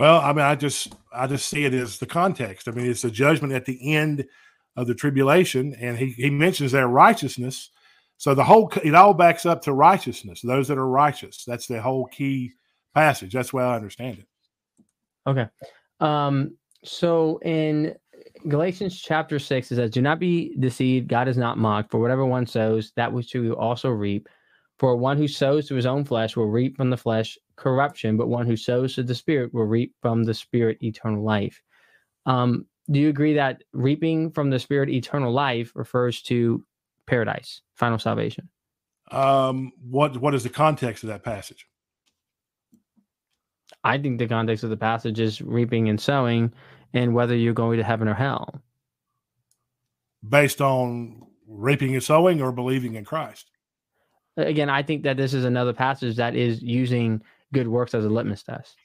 Well, 0.00 0.18
I 0.22 0.32
mean, 0.32 0.46
I 0.46 0.54
just 0.54 0.94
I 1.12 1.26
just 1.26 1.50
see 1.50 1.66
it 1.66 1.74
as 1.74 1.98
the 1.98 2.06
context. 2.06 2.68
I 2.68 2.70
mean, 2.70 2.86
it's 2.86 3.04
a 3.04 3.10
judgment 3.10 3.52
at 3.52 3.66
the 3.66 3.94
end 3.94 4.24
of 4.74 4.86
the 4.86 4.94
tribulation, 4.94 5.74
and 5.74 5.98
he 5.98 6.12
he 6.12 6.30
mentions 6.30 6.72
their 6.72 6.88
righteousness. 6.88 7.68
So 8.16 8.34
the 8.34 8.42
whole 8.42 8.72
it 8.82 8.94
all 8.94 9.12
backs 9.12 9.44
up 9.44 9.60
to 9.64 9.74
righteousness. 9.74 10.40
Those 10.40 10.68
that 10.68 10.78
are 10.78 10.88
righteous. 10.88 11.44
That's 11.44 11.66
the 11.66 11.82
whole 11.82 12.06
key 12.06 12.52
passage. 12.94 13.34
That's 13.34 13.52
why 13.52 13.62
I 13.62 13.76
understand 13.76 14.20
it. 14.20 14.26
Okay. 15.26 15.46
Um. 16.00 16.56
So 16.82 17.38
in 17.44 17.94
Galatians 18.48 18.98
chapter 18.98 19.38
six, 19.38 19.70
it 19.70 19.76
says, 19.76 19.90
"Do 19.90 20.00
not 20.00 20.18
be 20.18 20.56
deceived. 20.60 21.08
God 21.08 21.28
is 21.28 21.36
not 21.36 21.58
mocked. 21.58 21.90
For 21.90 22.00
whatever 22.00 22.24
one 22.24 22.46
sows, 22.46 22.90
that 22.96 23.12
which 23.12 23.34
you 23.34 23.54
also 23.54 23.90
reap. 23.90 24.30
For 24.78 24.96
one 24.96 25.18
who 25.18 25.28
sows 25.28 25.68
to 25.68 25.74
his 25.74 25.84
own 25.84 26.06
flesh 26.06 26.36
will 26.36 26.46
reap 26.46 26.78
from 26.78 26.88
the 26.88 26.96
flesh 26.96 27.36
corruption, 27.60 28.16
but 28.16 28.28
one 28.28 28.46
who 28.46 28.56
sows 28.56 28.94
to 28.94 29.02
the 29.02 29.14
Spirit 29.14 29.54
will 29.54 29.66
reap 29.66 29.94
from 30.02 30.24
the 30.24 30.34
Spirit 30.34 30.82
eternal 30.82 31.22
life. 31.22 31.62
Um, 32.26 32.66
do 32.90 32.98
you 32.98 33.08
agree 33.08 33.34
that 33.34 33.62
reaping 33.72 34.32
from 34.32 34.50
the 34.50 34.58
Spirit 34.58 34.88
eternal 34.88 35.32
life 35.32 35.70
refers 35.76 36.22
to 36.22 36.64
paradise, 37.06 37.60
final 37.76 37.98
salvation? 37.98 38.48
Um, 39.12 39.72
what 39.88 40.16
what 40.16 40.34
is 40.34 40.42
the 40.42 40.48
context 40.48 41.04
of 41.04 41.08
that 41.08 41.22
passage? 41.22 41.66
I 43.84 43.98
think 43.98 44.18
the 44.18 44.26
context 44.26 44.64
of 44.64 44.70
the 44.70 44.76
passage 44.76 45.20
is 45.20 45.40
reaping 45.40 45.88
and 45.88 46.00
sowing, 46.00 46.52
and 46.92 47.14
whether 47.14 47.36
you're 47.36 47.54
going 47.54 47.78
to 47.78 47.84
heaven 47.84 48.08
or 48.08 48.14
hell. 48.14 48.62
Based 50.28 50.60
on 50.60 51.22
reaping 51.46 51.94
and 51.94 52.02
sowing, 52.02 52.42
or 52.42 52.52
believing 52.52 52.94
in 52.94 53.04
Christ. 53.04 53.50
Again, 54.36 54.70
I 54.70 54.82
think 54.82 55.02
that 55.02 55.16
this 55.16 55.34
is 55.34 55.44
another 55.44 55.72
passage 55.72 56.16
that 56.16 56.34
is 56.34 56.62
using 56.62 57.22
good 57.52 57.68
works 57.68 57.94
as 57.94 58.04
a 58.04 58.08
litmus 58.08 58.42
test. 58.42 58.76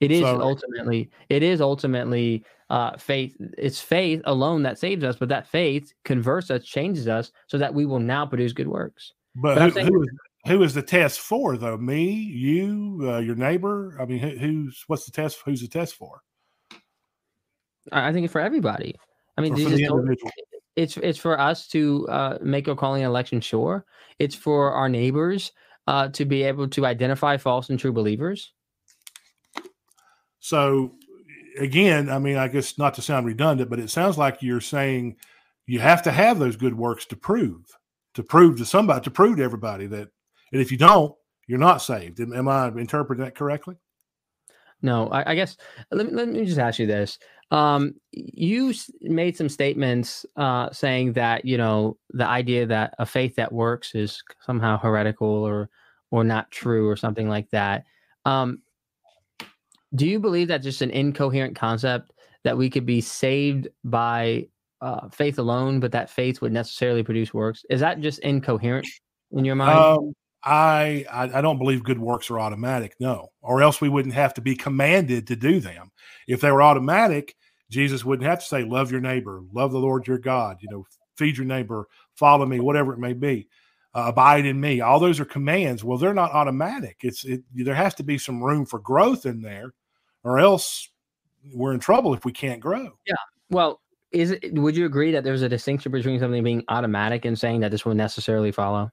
It 0.00 0.12
is 0.12 0.20
so, 0.20 0.40
ultimately, 0.40 1.10
it 1.28 1.42
is 1.42 1.60
ultimately 1.60 2.44
uh, 2.70 2.96
faith. 2.96 3.36
It's 3.56 3.80
faith 3.80 4.20
alone 4.24 4.62
that 4.62 4.78
saves 4.78 5.02
us, 5.02 5.16
but 5.16 5.28
that 5.30 5.48
faith 5.48 5.92
converts 6.04 6.50
us, 6.50 6.64
changes 6.64 7.08
us, 7.08 7.32
so 7.48 7.58
that 7.58 7.74
we 7.74 7.84
will 7.84 7.98
now 7.98 8.24
produce 8.24 8.52
good 8.52 8.68
works. 8.68 9.12
But, 9.34 9.56
but 9.56 9.62
who, 9.62 9.70
saying, 9.72 9.86
who, 9.88 10.02
is, 10.02 10.08
who 10.46 10.62
is 10.62 10.74
the 10.74 10.82
test 10.82 11.18
for, 11.18 11.56
though? 11.56 11.76
Me, 11.76 12.12
you, 12.12 13.00
uh, 13.02 13.18
your 13.18 13.34
neighbor? 13.34 13.96
I 14.00 14.04
mean, 14.04 14.20
who, 14.20 14.28
who's 14.28 14.84
what's 14.86 15.04
the 15.04 15.10
test? 15.10 15.38
Who's 15.44 15.62
the 15.62 15.68
test 15.68 15.94
for? 15.94 16.22
I 17.90 18.12
think 18.12 18.24
it's 18.24 18.32
for 18.32 18.40
everybody. 18.40 18.94
I 19.36 19.40
mean, 19.40 19.54
it's 20.76 20.96
it's 20.96 21.18
for 21.18 21.40
us 21.40 21.66
to 21.68 22.06
uh, 22.08 22.38
make 22.40 22.68
our 22.68 22.76
calling 22.76 23.02
election 23.02 23.40
sure. 23.40 23.84
It's 24.20 24.34
for 24.34 24.72
our 24.72 24.88
neighbors 24.88 25.50
uh, 25.88 26.06
to 26.06 26.26
be 26.26 26.42
able 26.42 26.68
to 26.68 26.84
identify 26.84 27.38
false 27.38 27.70
and 27.70 27.80
true 27.80 27.94
believers? 27.94 28.52
So, 30.38 30.92
again, 31.58 32.10
I 32.10 32.18
mean, 32.18 32.36
I 32.36 32.46
guess 32.48 32.76
not 32.76 32.92
to 32.94 33.02
sound 33.02 33.24
redundant, 33.24 33.70
but 33.70 33.78
it 33.78 33.88
sounds 33.88 34.18
like 34.18 34.42
you're 34.42 34.60
saying 34.60 35.16
you 35.66 35.80
have 35.80 36.02
to 36.02 36.10
have 36.10 36.38
those 36.38 36.56
good 36.56 36.76
works 36.76 37.06
to 37.06 37.16
prove, 37.16 37.64
to 38.12 38.22
prove 38.22 38.58
to 38.58 38.66
somebody, 38.66 39.00
to 39.04 39.10
prove 39.10 39.38
to 39.38 39.42
everybody 39.42 39.86
that, 39.86 40.08
and 40.52 40.60
if 40.60 40.70
you 40.70 40.76
don't, 40.76 41.14
you're 41.46 41.58
not 41.58 41.78
saved. 41.78 42.20
Am, 42.20 42.34
am 42.34 42.48
I 42.48 42.68
interpreting 42.68 43.24
that 43.24 43.34
correctly? 43.34 43.76
No, 44.82 45.08
I, 45.08 45.32
I, 45.32 45.34
guess 45.34 45.56
let 45.90 46.06
me, 46.06 46.12
let 46.12 46.28
me 46.28 46.44
just 46.44 46.58
ask 46.58 46.78
you 46.78 46.86
this. 46.86 47.18
Um, 47.50 47.94
you 48.12 48.74
made 49.00 49.38
some 49.38 49.48
statements 49.48 50.26
uh, 50.36 50.68
saying 50.70 51.14
that 51.14 51.46
you 51.46 51.56
know 51.56 51.96
the 52.10 52.26
idea 52.26 52.66
that 52.66 52.94
a 52.98 53.06
faith 53.06 53.34
that 53.36 53.50
works 53.50 53.94
is 53.94 54.22
somehow 54.44 54.78
heretical 54.78 55.26
or 55.26 55.70
or 56.10 56.24
not 56.24 56.50
true 56.50 56.88
or 56.88 56.96
something 56.96 57.28
like 57.28 57.50
that. 57.50 57.84
Um, 58.24 58.62
do 59.94 60.06
you 60.06 60.20
believe 60.20 60.48
that 60.48 60.62
just 60.62 60.82
an 60.82 60.90
incoherent 60.90 61.56
concept 61.56 62.12
that 62.44 62.56
we 62.56 62.70
could 62.70 62.86
be 62.86 63.00
saved 63.00 63.68
by 63.84 64.46
uh, 64.80 65.08
faith 65.08 65.38
alone, 65.38 65.80
but 65.80 65.92
that 65.92 66.10
faith 66.10 66.40
would 66.40 66.52
necessarily 66.52 67.02
produce 67.02 67.32
works? 67.32 67.64
Is 67.70 67.80
that 67.80 68.00
just 68.00 68.18
incoherent 68.20 68.86
in 69.32 69.44
your 69.44 69.54
mind? 69.54 69.78
Um, 69.78 70.14
I, 70.44 71.04
I, 71.10 71.38
I 71.38 71.40
don't 71.40 71.58
believe 71.58 71.82
good 71.82 71.98
works 71.98 72.30
are 72.30 72.38
automatic. 72.38 72.94
No, 73.00 73.28
or 73.42 73.62
else 73.62 73.80
we 73.80 73.88
wouldn't 73.88 74.14
have 74.14 74.34
to 74.34 74.40
be 74.40 74.54
commanded 74.54 75.26
to 75.28 75.36
do 75.36 75.60
them. 75.60 75.90
If 76.28 76.40
they 76.40 76.52
were 76.52 76.62
automatic, 76.62 77.34
Jesus 77.70 78.04
wouldn't 78.04 78.28
have 78.28 78.40
to 78.40 78.46
say, 78.46 78.62
"Love 78.62 78.90
your 78.90 79.00
neighbor, 79.00 79.42
love 79.52 79.72
the 79.72 79.80
Lord 79.80 80.06
your 80.06 80.18
God." 80.18 80.58
You 80.60 80.68
know, 80.70 80.86
feed 81.16 81.36
your 81.36 81.46
neighbor, 81.46 81.88
follow 82.14 82.46
me, 82.46 82.60
whatever 82.60 82.92
it 82.92 82.98
may 82.98 83.12
be. 83.14 83.48
Uh, 83.94 84.04
abide 84.08 84.44
in 84.44 84.60
me. 84.60 84.80
All 84.80 85.00
those 85.00 85.18
are 85.18 85.24
commands. 85.24 85.82
Well, 85.82 85.96
they're 85.96 86.12
not 86.12 86.32
automatic. 86.32 86.98
It's 87.02 87.24
it, 87.24 87.42
there 87.54 87.74
has 87.74 87.94
to 87.94 88.02
be 88.02 88.18
some 88.18 88.42
room 88.42 88.66
for 88.66 88.78
growth 88.78 89.24
in 89.24 89.40
there, 89.40 89.72
or 90.24 90.38
else 90.38 90.90
we're 91.54 91.72
in 91.72 91.80
trouble 91.80 92.12
if 92.12 92.24
we 92.24 92.32
can't 92.32 92.60
grow. 92.60 92.90
Yeah. 93.06 93.14
Well, 93.48 93.80
is 94.12 94.32
it? 94.32 94.52
Would 94.52 94.76
you 94.76 94.84
agree 94.84 95.10
that 95.12 95.24
there's 95.24 95.42
a 95.42 95.48
distinction 95.48 95.90
between 95.90 96.20
something 96.20 96.44
being 96.44 96.64
automatic 96.68 97.24
and 97.24 97.38
saying 97.38 97.60
that 97.60 97.70
this 97.70 97.86
will 97.86 97.94
necessarily 97.94 98.52
follow? 98.52 98.90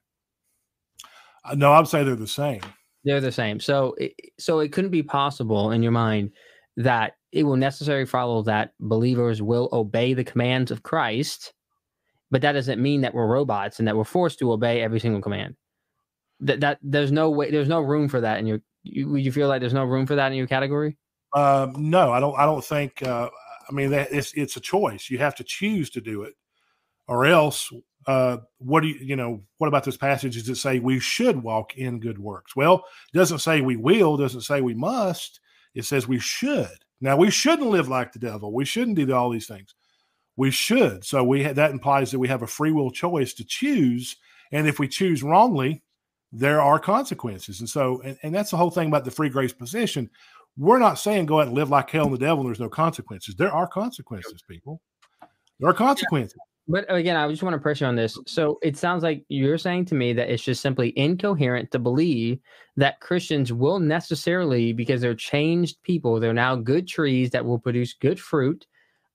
Uh, 1.44 1.54
no, 1.54 1.72
I'd 1.72 1.88
say 1.88 2.02
they're 2.02 2.16
the 2.16 2.26
same. 2.26 2.60
They're 3.04 3.20
the 3.20 3.30
same. 3.30 3.60
So, 3.60 3.94
so 4.38 4.58
it 4.60 4.72
couldn't 4.72 4.90
be 4.90 5.02
possible 5.02 5.70
in 5.70 5.82
your 5.82 5.92
mind 5.92 6.32
that 6.76 7.12
it 7.32 7.44
will 7.44 7.56
necessarily 7.56 8.06
follow 8.06 8.42
that 8.42 8.72
believers 8.80 9.40
will 9.42 9.68
obey 9.72 10.12
the 10.14 10.24
commands 10.24 10.70
of 10.70 10.82
Christ 10.82 11.52
but 12.30 12.42
that 12.42 12.52
doesn't 12.52 12.80
mean 12.80 13.02
that 13.02 13.14
we're 13.14 13.26
robots 13.26 13.78
and 13.78 13.88
that 13.88 13.96
we're 13.96 14.04
forced 14.04 14.38
to 14.40 14.52
obey 14.52 14.82
every 14.82 15.00
single 15.00 15.22
command. 15.22 15.56
That 16.40 16.60
that 16.60 16.78
there's 16.82 17.12
no 17.12 17.30
way, 17.30 17.50
there's 17.50 17.68
no 17.68 17.80
room 17.80 18.08
for 18.08 18.20
that 18.20 18.38
in 18.38 18.46
your. 18.46 18.60
You, 18.82 19.16
you 19.16 19.32
feel 19.32 19.48
like 19.48 19.60
there's 19.60 19.74
no 19.74 19.84
room 19.84 20.06
for 20.06 20.14
that 20.14 20.30
in 20.30 20.38
your 20.38 20.46
category? 20.46 20.96
Um, 21.32 21.74
no, 21.76 22.12
I 22.12 22.20
don't. 22.20 22.38
I 22.38 22.44
don't 22.44 22.64
think. 22.64 23.02
Uh, 23.02 23.28
I 23.68 23.72
mean, 23.72 23.90
that 23.90 24.08
it's 24.12 24.32
it's 24.34 24.56
a 24.56 24.60
choice. 24.60 25.10
You 25.10 25.18
have 25.18 25.34
to 25.36 25.44
choose 25.44 25.90
to 25.90 26.00
do 26.00 26.22
it, 26.22 26.34
or 27.08 27.26
else. 27.26 27.70
Uh, 28.06 28.36
what 28.58 28.82
do 28.82 28.88
you 28.88 28.98
you 29.00 29.16
know? 29.16 29.42
What 29.58 29.68
about 29.68 29.84
this 29.84 29.96
passage? 29.96 30.34
Does 30.34 30.48
it 30.48 30.56
say 30.56 30.78
we 30.78 31.00
should 31.00 31.42
walk 31.42 31.76
in 31.76 31.98
good 31.98 32.18
works? 32.18 32.54
Well, 32.54 32.84
it 33.12 33.16
doesn't 33.16 33.40
say 33.40 33.60
we 33.60 33.76
will. 33.76 34.16
Doesn't 34.16 34.42
say 34.42 34.60
we 34.60 34.74
must. 34.74 35.40
It 35.74 35.84
says 35.84 36.06
we 36.06 36.18
should. 36.18 36.78
Now, 37.00 37.16
we 37.16 37.30
shouldn't 37.30 37.68
live 37.68 37.88
like 37.88 38.12
the 38.12 38.18
devil. 38.18 38.52
We 38.52 38.64
shouldn't 38.64 38.96
do 38.96 39.12
all 39.12 39.30
these 39.30 39.46
things. 39.46 39.74
We 40.36 40.50
should. 40.50 41.04
So 41.04 41.24
we 41.24 41.44
ha- 41.44 41.54
that 41.54 41.70
implies 41.70 42.10
that 42.10 42.18
we 42.18 42.28
have 42.28 42.42
a 42.42 42.46
free 42.46 42.72
will 42.72 42.90
choice 42.90 43.32
to 43.34 43.44
choose, 43.44 44.16
and 44.52 44.68
if 44.68 44.78
we 44.78 44.88
choose 44.88 45.22
wrongly, 45.22 45.82
there 46.32 46.60
are 46.60 46.78
consequences. 46.78 47.60
And 47.60 47.68
so, 47.68 48.00
and, 48.02 48.18
and 48.22 48.34
that's 48.34 48.50
the 48.50 48.56
whole 48.56 48.70
thing 48.70 48.88
about 48.88 49.04
the 49.04 49.10
free 49.10 49.28
grace 49.28 49.52
position. 49.52 50.10
We're 50.58 50.78
not 50.78 50.98
saying 50.98 51.26
go 51.26 51.40
out 51.40 51.48
and 51.48 51.56
live 51.56 51.70
like 51.70 51.90
hell 51.90 52.04
and 52.06 52.14
the 52.14 52.18
devil 52.18 52.40
and 52.40 52.48
there's 52.48 52.60
no 52.60 52.68
consequences. 52.68 53.34
There 53.34 53.52
are 53.52 53.66
consequences, 53.66 54.42
people. 54.48 54.80
There 55.60 55.68
are 55.68 55.74
consequences. 55.74 56.38
But 56.68 56.84
again, 56.92 57.14
I 57.14 57.28
just 57.28 57.42
want 57.42 57.54
to 57.54 57.60
press 57.60 57.80
you 57.80 57.86
on 57.86 57.94
this. 57.94 58.18
So 58.26 58.58
it 58.60 58.76
sounds 58.76 59.02
like 59.02 59.24
you're 59.28 59.58
saying 59.58 59.84
to 59.86 59.94
me 59.94 60.12
that 60.14 60.28
it's 60.28 60.42
just 60.42 60.62
simply 60.62 60.92
incoherent 60.96 61.70
to 61.70 61.78
believe 61.78 62.40
that 62.76 63.00
Christians 63.00 63.52
will 63.52 63.78
necessarily, 63.78 64.72
because 64.72 65.00
they're 65.00 65.14
changed 65.14 65.80
people, 65.84 66.18
they're 66.18 66.32
now 66.32 66.56
good 66.56 66.88
trees 66.88 67.30
that 67.30 67.44
will 67.44 67.58
produce 67.58 67.94
good 67.94 68.18
fruit. 68.18 68.66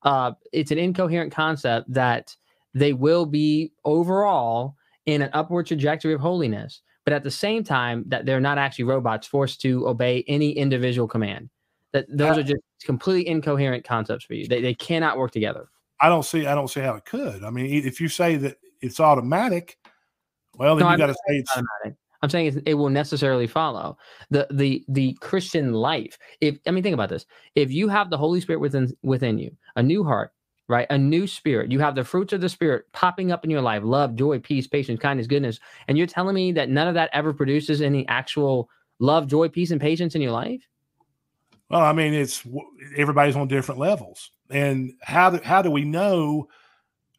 Uh, 0.03 0.31
it's 0.51 0.71
an 0.71 0.77
incoherent 0.77 1.31
concept 1.31 1.91
that 1.93 2.35
they 2.73 2.93
will 2.93 3.25
be 3.25 3.71
overall 3.85 4.75
in 5.05 5.21
an 5.21 5.29
upward 5.33 5.67
trajectory 5.67 6.13
of 6.13 6.21
holiness, 6.21 6.81
but 7.05 7.13
at 7.13 7.23
the 7.23 7.31
same 7.31 7.63
time, 7.63 8.03
that 8.07 8.25
they're 8.25 8.39
not 8.39 8.57
actually 8.57 8.85
robots 8.85 9.27
forced 9.27 9.61
to 9.61 9.87
obey 9.87 10.23
any 10.27 10.51
individual 10.51 11.07
command. 11.07 11.49
That 11.91 12.05
those 12.09 12.37
are 12.37 12.43
just 12.43 12.61
completely 12.83 13.27
incoherent 13.27 13.83
concepts 13.83 14.23
for 14.23 14.33
you. 14.33 14.47
They, 14.47 14.61
they 14.61 14.73
cannot 14.73 15.17
work 15.17 15.31
together. 15.31 15.67
I 15.99 16.09
don't 16.09 16.23
see. 16.23 16.47
I 16.47 16.55
don't 16.55 16.69
see 16.69 16.79
how 16.79 16.95
it 16.95 17.05
could. 17.05 17.43
I 17.43 17.49
mean, 17.49 17.65
if 17.85 17.99
you 17.99 18.07
say 18.07 18.37
that 18.37 18.57
it's 18.79 18.99
automatic, 18.99 19.77
well, 20.55 20.75
then 20.75 20.85
no, 20.85 20.91
you 20.91 20.97
got 20.97 21.07
to 21.07 21.13
say 21.13 21.35
it's 21.35 21.51
automatic. 21.51 21.97
I'm 22.23 22.29
saying 22.29 22.61
it 22.65 22.75
will 22.75 22.89
necessarily 22.89 23.47
follow 23.47 23.97
the 24.29 24.47
the 24.51 24.83
the 24.87 25.13
Christian 25.21 25.73
life. 25.73 26.17
If 26.39 26.59
I 26.67 26.71
mean, 26.71 26.83
think 26.83 26.93
about 26.93 27.09
this: 27.09 27.25
if 27.55 27.71
you 27.71 27.87
have 27.87 28.09
the 28.09 28.17
Holy 28.17 28.41
Spirit 28.41 28.59
within 28.59 28.95
within 29.01 29.37
you, 29.37 29.51
a 29.75 29.83
new 29.83 30.03
heart, 30.03 30.33
right, 30.67 30.87
a 30.89 30.97
new 30.97 31.27
spirit, 31.27 31.71
you 31.71 31.79
have 31.79 31.95
the 31.95 32.03
fruits 32.03 32.33
of 32.33 32.41
the 32.41 32.49
Spirit 32.49 32.85
popping 32.93 33.31
up 33.31 33.43
in 33.43 33.49
your 33.49 33.61
life: 33.61 33.83
love, 33.83 34.15
joy, 34.15 34.39
peace, 34.39 34.67
patience, 34.67 34.99
kindness, 34.99 35.27
goodness. 35.27 35.59
And 35.87 35.97
you're 35.97 36.07
telling 36.07 36.35
me 36.35 36.51
that 36.53 36.69
none 36.69 36.87
of 36.87 36.93
that 36.95 37.09
ever 37.13 37.33
produces 37.33 37.81
any 37.81 38.07
actual 38.07 38.69
love, 38.99 39.27
joy, 39.27 39.49
peace, 39.49 39.71
and 39.71 39.81
patience 39.81 40.15
in 40.15 40.21
your 40.21 40.31
life? 40.31 40.67
Well, 41.69 41.81
I 41.81 41.93
mean, 41.93 42.13
it's 42.13 42.43
everybody's 42.97 43.35
on 43.35 43.47
different 43.47 43.79
levels, 43.79 44.31
and 44.49 44.93
how 45.01 45.31
do, 45.31 45.39
how 45.43 45.61
do 45.61 45.71
we 45.71 45.83
know 45.83 46.49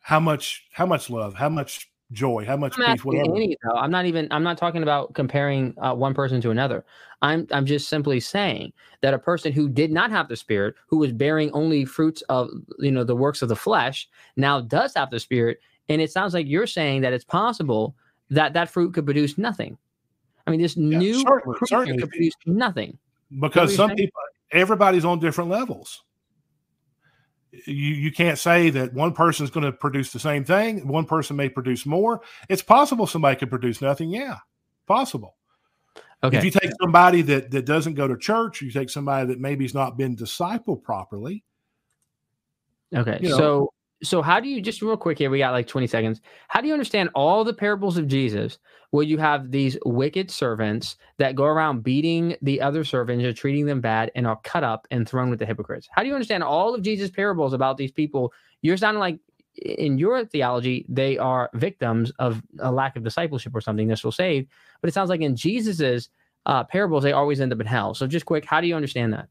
how 0.00 0.20
much 0.20 0.66
how 0.72 0.86
much 0.86 1.10
love, 1.10 1.34
how 1.34 1.48
much 1.48 1.91
joy, 2.12 2.44
how 2.44 2.56
much 2.56 2.74
I'm 2.78 2.94
peace, 2.94 3.04
whatever? 3.04 3.34
Any, 3.34 3.56
I'm 3.74 3.90
not 3.90 4.06
even. 4.06 4.28
I'm 4.30 4.42
not 4.42 4.58
talking 4.58 4.82
about 4.82 5.14
comparing 5.14 5.74
uh, 5.78 5.94
one 5.94 6.14
person 6.14 6.40
to 6.42 6.50
another. 6.50 6.84
I'm 7.22 7.46
I'm 7.50 7.66
just 7.66 7.88
simply 7.88 8.20
saying 8.20 8.72
that 9.00 9.14
a 9.14 9.18
person 9.18 9.52
who 9.52 9.68
did 9.68 9.90
not 9.90 10.10
have 10.10 10.28
the 10.28 10.36
Spirit, 10.36 10.74
who 10.86 10.98
was 10.98 11.12
bearing 11.12 11.50
only 11.52 11.84
fruits 11.84 12.22
of 12.28 12.50
you 12.78 12.92
know 12.92 13.04
the 13.04 13.16
works 13.16 13.42
of 13.42 13.48
the 13.48 13.56
flesh, 13.56 14.08
now 14.36 14.60
does 14.60 14.94
have 14.94 15.10
the 15.10 15.20
Spirit, 15.20 15.58
and 15.88 16.00
it 16.00 16.12
sounds 16.12 16.34
like 16.34 16.46
you're 16.46 16.66
saying 16.66 17.02
that 17.02 17.12
it's 17.12 17.24
possible 17.24 17.96
that 18.30 18.52
that 18.52 18.70
fruit 18.70 18.94
could 18.94 19.04
produce 19.04 19.36
nothing. 19.38 19.76
I 20.46 20.50
mean, 20.50 20.60
this 20.60 20.76
yeah, 20.76 20.98
new 20.98 21.20
certainly, 21.20 21.58
fruit 21.58 21.68
certainly. 21.68 21.98
could 21.98 22.10
produce 22.10 22.34
nothing 22.46 22.98
because 23.40 23.74
some 23.74 23.94
people 23.94 24.20
everybody's 24.50 25.04
on 25.04 25.18
different 25.18 25.50
levels. 25.50 26.04
You 27.52 27.74
you 27.74 28.12
can't 28.12 28.38
say 28.38 28.70
that 28.70 28.94
one 28.94 29.12
person 29.12 29.44
is 29.44 29.50
going 29.50 29.66
to 29.66 29.72
produce 29.72 30.12
the 30.12 30.18
same 30.18 30.44
thing. 30.44 30.86
One 30.88 31.04
person 31.04 31.36
may 31.36 31.48
produce 31.48 31.84
more. 31.84 32.22
It's 32.48 32.62
possible 32.62 33.06
somebody 33.06 33.36
could 33.36 33.50
produce 33.50 33.82
nothing. 33.82 34.10
Yeah, 34.10 34.38
possible. 34.86 35.36
Okay. 36.24 36.38
If 36.38 36.44
you 36.44 36.50
take 36.50 36.70
somebody 36.80 37.20
that 37.22 37.50
that 37.50 37.66
doesn't 37.66 37.94
go 37.94 38.08
to 38.08 38.16
church, 38.16 38.62
you 38.62 38.70
take 38.70 38.88
somebody 38.88 39.26
that 39.26 39.40
maybe's 39.40 39.74
not 39.74 39.98
been 39.98 40.16
discipled 40.16 40.82
properly. 40.82 41.44
Okay. 42.94 43.18
You 43.20 43.30
know, 43.30 43.36
so 43.36 43.72
so 44.02 44.22
how 44.22 44.40
do 44.40 44.48
you 44.48 44.60
just 44.60 44.82
real 44.82 44.96
quick 44.96 45.18
here 45.18 45.30
we 45.30 45.38
got 45.38 45.52
like 45.52 45.66
20 45.66 45.86
seconds. 45.86 46.20
How 46.48 46.60
do 46.60 46.68
you 46.68 46.72
understand 46.72 47.10
all 47.14 47.44
the 47.44 47.54
parables 47.54 47.96
of 47.96 48.08
jesus 48.08 48.58
where 48.90 49.04
you 49.04 49.18
have 49.18 49.50
these 49.50 49.78
wicked 49.86 50.30
servants 50.30 50.96
that 51.18 51.34
go 51.34 51.44
around 51.44 51.82
beating 51.82 52.36
the 52.42 52.60
other 52.60 52.84
servants 52.84 53.24
or 53.24 53.32
treating 53.32 53.64
them 53.64 53.80
bad 53.80 54.10
and 54.14 54.26
are 54.26 54.38
cut 54.44 54.64
up 54.64 54.86
and 54.90 55.08
thrown 55.08 55.30
with 55.30 55.38
the 55.38 55.46
hypocrites? 55.46 55.88
How 55.90 56.02
do 56.02 56.08
you 56.08 56.14
understand 56.14 56.42
all 56.42 56.74
of 56.74 56.82
jesus 56.82 57.10
parables 57.10 57.52
about 57.52 57.76
these 57.76 57.92
people? 57.92 58.32
You're 58.60 58.76
sounding 58.76 59.00
like 59.00 59.18
in 59.56 59.98
your 59.98 60.24
theology 60.24 60.86
they 60.88 61.18
are 61.18 61.50
victims 61.54 62.10
of 62.18 62.42
a 62.60 62.72
lack 62.72 62.96
of 62.96 63.04
discipleship 63.04 63.54
or 63.54 63.60
something 63.60 63.86
they're 63.86 63.98
still 63.98 64.10
saved 64.10 64.48
but 64.80 64.88
it 64.88 64.94
sounds 64.94 65.10
like 65.10 65.20
in 65.20 65.36
jesus's 65.36 66.08
uh, 66.46 66.64
parables 66.64 67.02
they 67.02 67.12
always 67.12 67.40
end 67.40 67.52
up 67.52 67.60
in 67.60 67.66
hell. 67.66 67.94
So 67.94 68.06
just 68.06 68.26
quick 68.26 68.44
how 68.44 68.60
do 68.60 68.66
you 68.66 68.74
understand 68.74 69.12
that? 69.12 69.28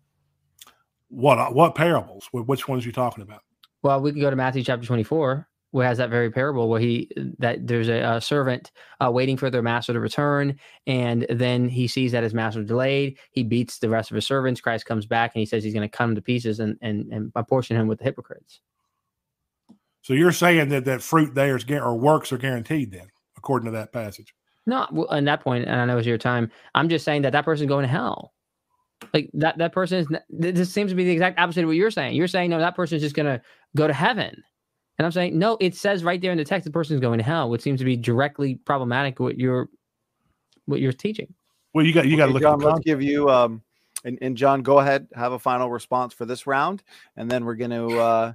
What 1.09 1.53
what 1.53 1.75
parables? 1.75 2.29
Which 2.31 2.67
ones 2.67 2.85
are 2.85 2.87
you 2.87 2.93
talking 2.93 3.23
about 3.23 3.41
well, 3.83 4.01
we 4.01 4.11
can 4.11 4.21
go 4.21 4.29
to 4.29 4.35
Matthew 4.35 4.63
chapter 4.63 4.85
24, 4.85 5.47
where 5.71 5.87
has 5.87 5.97
that 5.97 6.09
very 6.09 6.29
parable 6.29 6.69
where 6.69 6.79
he 6.79 7.09
that 7.39 7.65
there's 7.65 7.87
a, 7.87 8.01
a 8.01 8.21
servant 8.21 8.71
uh, 9.03 9.09
waiting 9.11 9.37
for 9.37 9.49
their 9.49 9.61
master 9.61 9.93
to 9.93 9.99
return, 9.99 10.59
and 10.85 11.25
then 11.29 11.69
he 11.69 11.87
sees 11.87 12.11
that 12.11 12.23
his 12.23 12.33
master 12.33 12.63
delayed. 12.63 13.17
He 13.31 13.43
beats 13.43 13.79
the 13.79 13.89
rest 13.89 14.11
of 14.11 14.15
his 14.15 14.27
servants. 14.27 14.61
Christ 14.61 14.85
comes 14.85 15.05
back 15.05 15.31
and 15.33 15.39
he 15.39 15.45
says 15.45 15.63
he's 15.63 15.73
going 15.73 15.89
to 15.89 15.97
cut 15.97 16.05
him 16.05 16.15
to 16.15 16.21
pieces 16.21 16.59
and 16.59 16.77
and 16.81 17.11
and 17.11 17.31
apportion 17.35 17.77
him 17.77 17.87
with 17.87 17.99
the 17.99 18.05
hypocrites. 18.05 18.61
So 20.01 20.13
you're 20.13 20.31
saying 20.31 20.69
that 20.69 20.85
that 20.85 21.01
fruit 21.01 21.35
there 21.35 21.55
is 21.55 21.65
or 21.69 21.95
works 21.95 22.31
are 22.31 22.37
guaranteed 22.37 22.91
then, 22.91 23.07
according 23.37 23.65
to 23.65 23.71
that 23.71 23.93
passage. 23.93 24.33
No, 24.65 24.87
well, 24.91 25.11
at 25.11 25.25
that 25.25 25.41
point, 25.41 25.65
and 25.65 25.79
I 25.79 25.85
know 25.85 25.97
it's 25.97 26.07
your 26.07 26.17
time. 26.17 26.51
I'm 26.75 26.89
just 26.89 27.05
saying 27.05 27.23
that 27.23 27.31
that 27.33 27.45
person's 27.45 27.67
going 27.67 27.83
to 27.83 27.87
hell. 27.87 28.33
Like 29.13 29.29
that 29.33 29.57
that 29.57 29.73
person 29.73 29.99
is 29.99 30.07
this 30.29 30.71
seems 30.71 30.91
to 30.91 30.95
be 30.95 31.03
the 31.03 31.11
exact 31.11 31.39
opposite 31.39 31.63
of 31.63 31.67
what 31.67 31.75
you're 31.75 31.91
saying. 31.91 32.15
You're 32.15 32.27
saying 32.27 32.49
no, 32.49 32.59
that 32.59 32.75
person 32.75 32.95
is 32.95 33.01
just 33.01 33.15
gonna 33.15 33.41
go 33.75 33.87
to 33.87 33.93
heaven. 33.93 34.43
And 34.97 35.05
I'm 35.07 35.11
saying, 35.11 35.39
no, 35.39 35.57
it 35.59 35.75
says 35.75 36.03
right 36.03 36.21
there 36.21 36.31
in 36.31 36.37
the 36.37 36.45
text 36.45 36.65
the 36.65 36.71
person 36.71 36.93
is 36.93 36.99
going 36.99 37.17
to 37.17 37.23
hell, 37.23 37.49
which 37.49 37.61
seems 37.61 37.79
to 37.79 37.85
be 37.85 37.97
directly 37.97 38.55
problematic 38.65 39.19
what 39.19 39.35
you're 39.39 39.67
what 40.65 40.79
you're 40.79 40.93
teaching. 40.93 41.33
Well, 41.73 41.85
you 41.85 41.93
got 41.93 42.05
you 42.05 42.17
got 42.17 42.27
to 42.27 42.33
look 42.33 42.43
John, 42.43 42.59
let's 42.59 42.81
give 42.81 43.01
you 43.01 43.29
um 43.29 43.63
and, 44.03 44.17
and 44.21 44.37
John, 44.37 44.61
go 44.61 44.79
ahead, 44.79 45.07
have 45.15 45.31
a 45.31 45.39
final 45.39 45.69
response 45.69 46.13
for 46.13 46.25
this 46.25 46.45
round, 46.45 46.83
and 47.17 47.29
then 47.29 47.45
we're 47.45 47.55
gonna 47.55 47.87
uh 47.89 48.33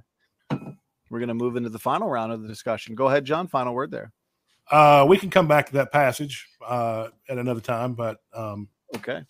we're 1.09 1.19
gonna 1.19 1.33
move 1.33 1.55
into 1.55 1.69
the 1.69 1.79
final 1.79 2.09
round 2.09 2.31
of 2.31 2.41
the 2.41 2.47
discussion. 2.47 2.95
Go 2.95 3.07
ahead, 3.07 3.23
John, 3.23 3.47
final 3.47 3.73
word 3.73 3.91
there. 3.91 4.11
Uh 4.69 5.05
we 5.07 5.17
can 5.17 5.29
come 5.29 5.47
back 5.47 5.67
to 5.67 5.73
that 5.73 5.91
passage 5.93 6.47
uh 6.65 7.07
at 7.29 7.37
another 7.37 7.61
time, 7.61 7.93
but 7.93 8.17
um 8.33 8.67
okay. 8.95 9.21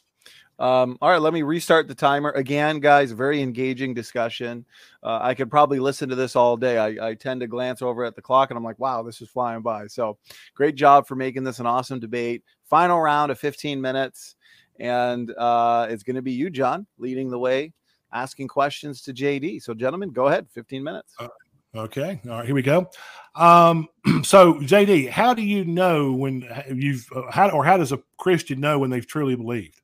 Um, 0.59 0.97
all 1.01 1.09
right, 1.09 1.21
let 1.21 1.33
me 1.33 1.43
restart 1.43 1.87
the 1.87 1.93
timer 1.93 2.31
again, 2.31 2.79
guys. 2.79 3.11
Very 3.11 3.41
engaging 3.41 3.93
discussion. 3.93 4.65
Uh, 5.03 5.19
I 5.21 5.35
could 5.35 5.51
probably 5.51 5.79
listen 5.79 6.09
to 6.09 6.15
this 6.15 6.35
all 6.35 6.57
day. 6.57 6.79
I, 6.79 7.09
I, 7.09 7.13
tend 7.13 7.41
to 7.41 7.47
glance 7.47 7.83
over 7.83 8.03
at 8.03 8.15
the 8.15 8.23
clock 8.23 8.49
and 8.49 8.57
I'm 8.57 8.63
like, 8.63 8.79
wow, 8.79 9.03
this 9.03 9.21
is 9.21 9.29
flying 9.29 9.61
by. 9.61 9.85
So, 9.85 10.17
great 10.55 10.73
job 10.73 11.07
for 11.07 11.15
making 11.15 11.43
this 11.43 11.59
an 11.59 11.67
awesome 11.67 11.99
debate. 11.99 12.43
Final 12.65 12.99
round 12.99 13.31
of 13.31 13.37
15 13.37 13.79
minutes, 13.79 14.35
and 14.79 15.31
uh, 15.37 15.87
it's 15.89 16.01
going 16.01 16.15
to 16.15 16.23
be 16.23 16.31
you, 16.31 16.49
John, 16.49 16.87
leading 16.97 17.29
the 17.29 17.39
way, 17.39 17.71
asking 18.11 18.47
questions 18.47 19.03
to 19.03 19.13
JD. 19.13 19.61
So, 19.61 19.75
gentlemen, 19.75 20.09
go 20.09 20.25
ahead. 20.25 20.47
15 20.53 20.83
minutes. 20.83 21.13
Uh, 21.19 21.27
okay. 21.75 22.19
All 22.25 22.31
right. 22.31 22.45
Here 22.47 22.55
we 22.55 22.63
go. 22.63 22.89
Um, 23.35 23.87
so, 24.23 24.55
JD, 24.55 25.11
how 25.11 25.35
do 25.35 25.43
you 25.43 25.65
know 25.65 26.13
when 26.13 26.49
you've 26.73 27.07
uh, 27.15 27.29
how 27.29 27.49
or 27.51 27.63
how 27.63 27.77
does 27.77 27.91
a 27.91 27.99
Christian 28.17 28.59
know 28.59 28.79
when 28.79 28.89
they've 28.89 29.05
truly 29.05 29.35
believed? 29.35 29.81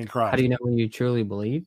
In 0.00 0.08
Christ. 0.08 0.32
How 0.32 0.36
do 0.36 0.42
you 0.42 0.48
know 0.48 0.58
when 0.60 0.78
you 0.78 0.88
truly 0.88 1.22
believe? 1.22 1.64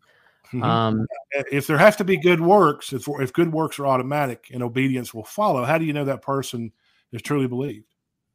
Mm-hmm. 0.48 0.64
Um, 0.64 1.08
if 1.52 1.66
there 1.68 1.78
has 1.78 1.96
to 1.96 2.04
be 2.04 2.18
good 2.18 2.40
works, 2.40 2.94
if, 2.94 3.08
if 3.08 3.34
good 3.34 3.52
works 3.52 3.80
are 3.80 3.88
automatic 3.88 4.50
and 4.54 4.62
obedience 4.62 5.14
will 5.14 5.24
follow, 5.24 5.64
how 5.64 5.78
do 5.78 5.86
you 5.86 5.94
know 5.94 6.06
that 6.06 6.22
person 6.22 6.72
is 7.12 7.22
truly 7.22 7.48
believed? 7.48 7.86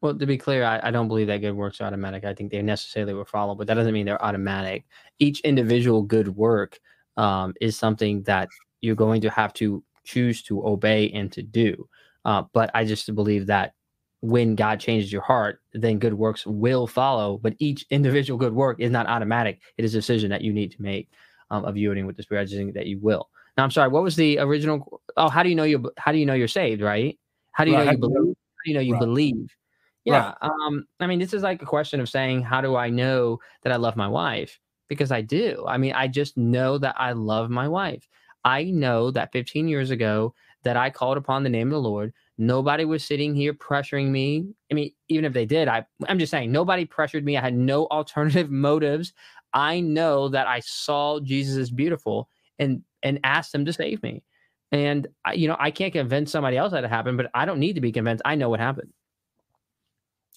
Well, 0.00 0.16
to 0.16 0.26
be 0.26 0.38
clear, 0.38 0.64
I, 0.64 0.80
I, 0.82 0.90
don't 0.92 1.08
believe 1.08 1.26
that 1.26 1.38
good 1.38 1.54
works 1.54 1.80
are 1.80 1.84
automatic. 1.84 2.24
I 2.24 2.32
think 2.32 2.52
they 2.52 2.62
necessarily 2.62 3.14
will 3.14 3.24
follow, 3.24 3.56
but 3.56 3.66
that 3.66 3.74
doesn't 3.74 3.92
mean 3.92 4.06
they're 4.06 4.24
automatic. 4.24 4.84
Each 5.18 5.40
individual 5.40 6.02
good 6.02 6.28
work 6.28 6.78
um, 7.16 7.54
is 7.60 7.76
something 7.76 8.22
that 8.22 8.48
you're 8.80 8.94
going 8.94 9.20
to 9.22 9.30
have 9.30 9.52
to 9.54 9.82
choose 10.04 10.42
to 10.44 10.64
obey 10.66 11.10
and 11.10 11.32
to 11.32 11.42
do. 11.42 11.88
Uh, 12.24 12.44
but 12.52 12.70
I 12.74 12.84
just 12.84 13.12
believe 13.14 13.46
that 13.46 13.74
when 14.20 14.54
God 14.56 14.80
changes 14.80 15.12
your 15.12 15.22
heart, 15.22 15.60
then 15.72 15.98
good 15.98 16.14
works 16.14 16.44
will 16.46 16.86
follow. 16.86 17.38
But 17.38 17.54
each 17.58 17.86
individual 17.90 18.38
good 18.38 18.52
work 18.54 18.80
is 18.80 18.90
not 18.90 19.06
automatic. 19.06 19.60
It 19.76 19.84
is 19.84 19.94
a 19.94 19.98
decision 19.98 20.30
that 20.30 20.42
you 20.42 20.52
need 20.52 20.72
to 20.72 20.82
make 20.82 21.08
um, 21.50 21.64
of 21.64 21.76
yielding 21.76 22.06
with 22.06 22.16
the 22.16 22.22
Spirit. 22.22 22.42
I 22.42 22.44
just 22.44 22.56
think 22.56 22.74
that 22.74 22.86
you 22.86 22.98
will. 23.00 23.28
Now, 23.56 23.64
I'm 23.64 23.70
sorry. 23.70 23.88
What 23.88 24.02
was 24.02 24.16
the 24.16 24.38
original? 24.38 25.00
Oh, 25.16 25.28
how 25.28 25.42
do 25.42 25.48
you 25.48 25.54
know 25.54 25.64
you? 25.64 25.90
How 25.98 26.12
do 26.12 26.18
you 26.18 26.26
know 26.26 26.34
you're 26.34 26.48
saved? 26.48 26.82
Right? 26.82 27.18
How 27.52 27.64
do 27.64 27.70
you 27.70 27.76
Right, 27.76 27.86
know 27.86 27.90
you 27.92 27.96
do 27.98 28.02
you 28.06 28.08
know- 28.08 28.20
believe? 28.20 28.36
How 28.36 28.62
do 28.64 28.70
you 28.70 28.74
know 28.74 28.80
you 28.80 28.92
Right. 28.94 29.00
believe? 29.00 29.56
Yeah. 30.04 30.34
Um, 30.40 30.86
I 31.00 31.06
mean, 31.06 31.18
this 31.18 31.34
is 31.34 31.42
like 31.42 31.60
a 31.60 31.66
question 31.66 32.00
of 32.00 32.08
saying, 32.08 32.42
how 32.42 32.60
do 32.60 32.76
I 32.76 32.88
know 32.88 33.40
that 33.62 33.72
I 33.72 33.76
love 33.76 33.94
my 33.96 34.08
wife? 34.08 34.58
Because 34.88 35.12
I 35.12 35.20
do. 35.20 35.64
I 35.68 35.76
mean, 35.76 35.92
I 35.92 36.08
just 36.08 36.36
know 36.38 36.78
that 36.78 36.94
I 36.98 37.12
love 37.12 37.50
my 37.50 37.68
wife. 37.68 38.08
I 38.44 38.64
know 38.64 39.10
that 39.10 39.32
15 39.32 39.68
years 39.68 39.90
ago 39.90 40.34
that 40.62 40.76
I 40.78 40.88
called 40.90 41.18
upon 41.18 41.42
the 41.42 41.50
name 41.50 41.68
of 41.68 41.72
the 41.72 41.80
Lord. 41.88 42.14
Nobody 42.38 42.84
was 42.84 43.04
sitting 43.04 43.34
here 43.34 43.52
pressuring 43.52 44.08
me. 44.08 44.54
I 44.70 44.74
mean, 44.74 44.92
even 45.08 45.24
if 45.24 45.32
they 45.32 45.44
did, 45.44 45.66
I 45.66 45.84
I'm 46.08 46.20
just 46.20 46.30
saying 46.30 46.52
nobody 46.52 46.84
pressured 46.84 47.24
me. 47.24 47.36
I 47.36 47.40
had 47.40 47.54
no 47.54 47.86
alternative 47.90 48.50
motives. 48.50 49.12
I 49.52 49.80
know 49.80 50.28
that 50.28 50.46
I 50.46 50.60
saw 50.60 51.20
Jesus 51.20 51.56
as 51.56 51.70
beautiful 51.70 52.28
and 52.58 52.82
and 53.02 53.20
asked 53.24 53.54
him 53.54 53.64
to 53.64 53.72
save 53.72 54.02
me. 54.02 54.22
And 54.70 55.08
I, 55.24 55.32
you 55.32 55.48
know, 55.48 55.56
I 55.58 55.70
can't 55.70 55.92
convince 55.92 56.30
somebody 56.30 56.56
else 56.56 56.72
that 56.72 56.84
it 56.84 56.90
happened, 56.90 57.16
but 57.16 57.30
I 57.34 57.44
don't 57.44 57.58
need 57.58 57.74
to 57.74 57.80
be 57.80 57.92
convinced. 57.92 58.22
I 58.24 58.34
know 58.34 58.50
what 58.50 58.60
happened. 58.60 58.92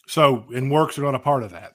So, 0.07 0.45
and 0.53 0.72
works 0.72 0.98
are 0.98 1.03
not 1.03 1.15
a 1.15 1.19
part 1.19 1.44
of 1.44 1.52
that. 1.52 1.73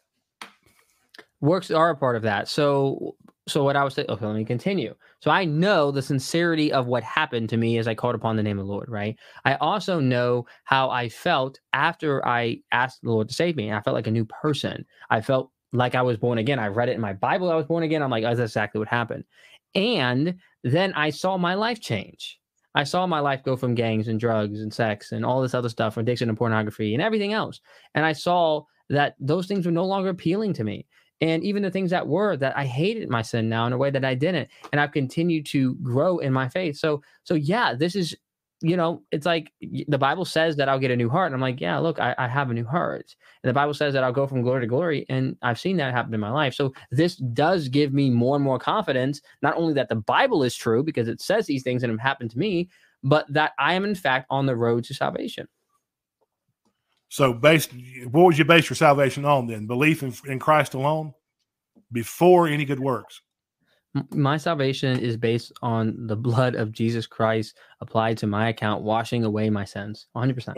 Works 1.40 1.70
are 1.70 1.90
a 1.90 1.96
part 1.96 2.16
of 2.16 2.22
that. 2.22 2.48
So, 2.48 3.16
so 3.48 3.62
what 3.62 3.76
I 3.76 3.84
was 3.84 3.94
saying. 3.94 4.10
Okay, 4.10 4.26
let 4.26 4.34
me 4.34 4.44
continue. 4.44 4.94
So 5.20 5.30
I 5.30 5.44
know 5.44 5.90
the 5.90 6.02
sincerity 6.02 6.72
of 6.72 6.86
what 6.86 7.04
happened 7.04 7.48
to 7.50 7.56
me 7.56 7.78
as 7.78 7.86
I 7.86 7.94
called 7.94 8.16
upon 8.16 8.36
the 8.36 8.42
name 8.42 8.58
of 8.58 8.66
the 8.66 8.72
Lord. 8.72 8.88
Right. 8.88 9.16
I 9.44 9.54
also 9.56 10.00
know 10.00 10.46
how 10.64 10.90
I 10.90 11.08
felt 11.08 11.60
after 11.72 12.26
I 12.26 12.60
asked 12.72 13.02
the 13.02 13.10
Lord 13.10 13.28
to 13.28 13.34
save 13.34 13.56
me. 13.56 13.72
I 13.72 13.80
felt 13.82 13.94
like 13.94 14.08
a 14.08 14.12
new 14.12 14.24
person. 14.24 14.84
I 15.10 15.20
felt 15.20 15.52
like 15.72 15.94
I 15.94 16.02
was 16.02 16.16
born 16.16 16.38
again. 16.38 16.58
I 16.58 16.68
read 16.68 16.88
it 16.88 16.94
in 16.94 17.00
my 17.00 17.12
Bible. 17.12 17.50
I 17.50 17.54
was 17.54 17.66
born 17.66 17.84
again. 17.84 18.02
I'm 18.02 18.10
like, 18.10 18.24
oh, 18.24 18.34
that's 18.34 18.50
exactly 18.50 18.78
what 18.80 18.88
happened. 18.88 19.24
And 19.74 20.36
then 20.64 20.92
I 20.94 21.10
saw 21.10 21.36
my 21.36 21.54
life 21.54 21.80
change. 21.80 22.40
I 22.74 22.84
saw 22.84 23.06
my 23.06 23.20
life 23.20 23.42
go 23.42 23.56
from 23.56 23.74
gangs 23.74 24.08
and 24.08 24.20
drugs 24.20 24.60
and 24.60 24.72
sex 24.72 25.12
and 25.12 25.24
all 25.24 25.40
this 25.40 25.54
other 25.54 25.68
stuff, 25.68 25.96
addiction 25.96 26.28
and 26.28 26.36
pornography 26.36 26.94
and 26.94 27.02
everything 27.02 27.32
else. 27.32 27.60
And 27.94 28.04
I 28.04 28.12
saw 28.12 28.62
that 28.90 29.14
those 29.18 29.46
things 29.46 29.64
were 29.64 29.72
no 29.72 29.86
longer 29.86 30.10
appealing 30.10 30.52
to 30.54 30.64
me. 30.64 30.86
And 31.20 31.42
even 31.44 31.62
the 31.62 31.70
things 31.70 31.90
that 31.90 32.06
were 32.06 32.36
that 32.36 32.56
I 32.56 32.66
hated 32.66 33.08
my 33.08 33.22
sin 33.22 33.48
now 33.48 33.66
in 33.66 33.72
a 33.72 33.78
way 33.78 33.90
that 33.90 34.04
I 34.04 34.14
didn't. 34.14 34.48
And 34.72 34.80
I've 34.80 34.92
continued 34.92 35.46
to 35.46 35.74
grow 35.76 36.18
in 36.18 36.32
my 36.32 36.48
faith. 36.48 36.76
So, 36.76 37.02
so 37.24 37.34
yeah, 37.34 37.74
this 37.74 37.96
is, 37.96 38.14
you 38.60 38.76
know, 38.76 39.02
it's 39.12 39.26
like 39.26 39.52
the 39.60 39.98
Bible 39.98 40.24
says 40.24 40.56
that 40.56 40.68
I'll 40.68 40.78
get 40.78 40.90
a 40.90 40.96
new 40.96 41.08
heart. 41.08 41.26
And 41.26 41.34
I'm 41.34 41.40
like, 41.40 41.60
yeah, 41.60 41.78
look, 41.78 41.98
I, 41.98 42.14
I 42.18 42.28
have 42.28 42.50
a 42.50 42.54
new 42.54 42.66
heart. 42.66 43.14
And 43.42 43.48
the 43.48 43.54
Bible 43.54 43.74
says 43.74 43.94
that 43.94 44.04
I'll 44.04 44.12
go 44.12 44.26
from 44.26 44.42
glory 44.42 44.60
to 44.62 44.66
glory. 44.66 45.06
And 45.08 45.36
I've 45.42 45.60
seen 45.60 45.76
that 45.78 45.94
happen 45.94 46.12
in 46.12 46.20
my 46.20 46.30
life. 46.30 46.54
So 46.54 46.72
this 46.90 47.16
does 47.16 47.68
give 47.68 47.92
me 47.92 48.10
more 48.10 48.36
and 48.36 48.44
more 48.44 48.58
confidence, 48.58 49.20
not 49.42 49.56
only 49.56 49.74
that 49.74 49.88
the 49.88 49.96
Bible 49.96 50.42
is 50.42 50.54
true 50.54 50.82
because 50.82 51.08
it 51.08 51.20
says 51.20 51.46
these 51.46 51.62
things 51.62 51.82
and 51.82 51.90
have 51.90 52.00
happened 52.00 52.30
to 52.32 52.38
me, 52.38 52.68
but 53.02 53.26
that 53.32 53.52
I 53.58 53.74
am 53.74 53.84
in 53.84 53.94
fact 53.94 54.26
on 54.30 54.46
the 54.46 54.56
road 54.56 54.84
to 54.84 54.94
salvation. 54.94 55.48
So, 57.08 57.32
based, 57.32 57.72
what 58.10 58.24
would 58.24 58.38
you 58.38 58.44
base 58.44 58.68
your 58.68 58.76
salvation 58.76 59.24
on 59.24 59.46
then? 59.46 59.66
Belief 59.66 60.02
in, 60.02 60.14
in 60.26 60.38
Christ 60.38 60.74
alone 60.74 61.14
before 61.92 62.48
any 62.48 62.64
good 62.64 62.80
works. 62.80 63.20
My 64.10 64.36
salvation 64.36 64.98
is 64.98 65.16
based 65.16 65.52
on 65.62 66.06
the 66.06 66.16
blood 66.16 66.54
of 66.54 66.72
Jesus 66.72 67.06
Christ 67.06 67.56
applied 67.80 68.18
to 68.18 68.26
my 68.26 68.48
account, 68.48 68.82
washing 68.82 69.24
away 69.24 69.48
my 69.48 69.64
sins. 69.64 70.06
100%. 70.16 70.54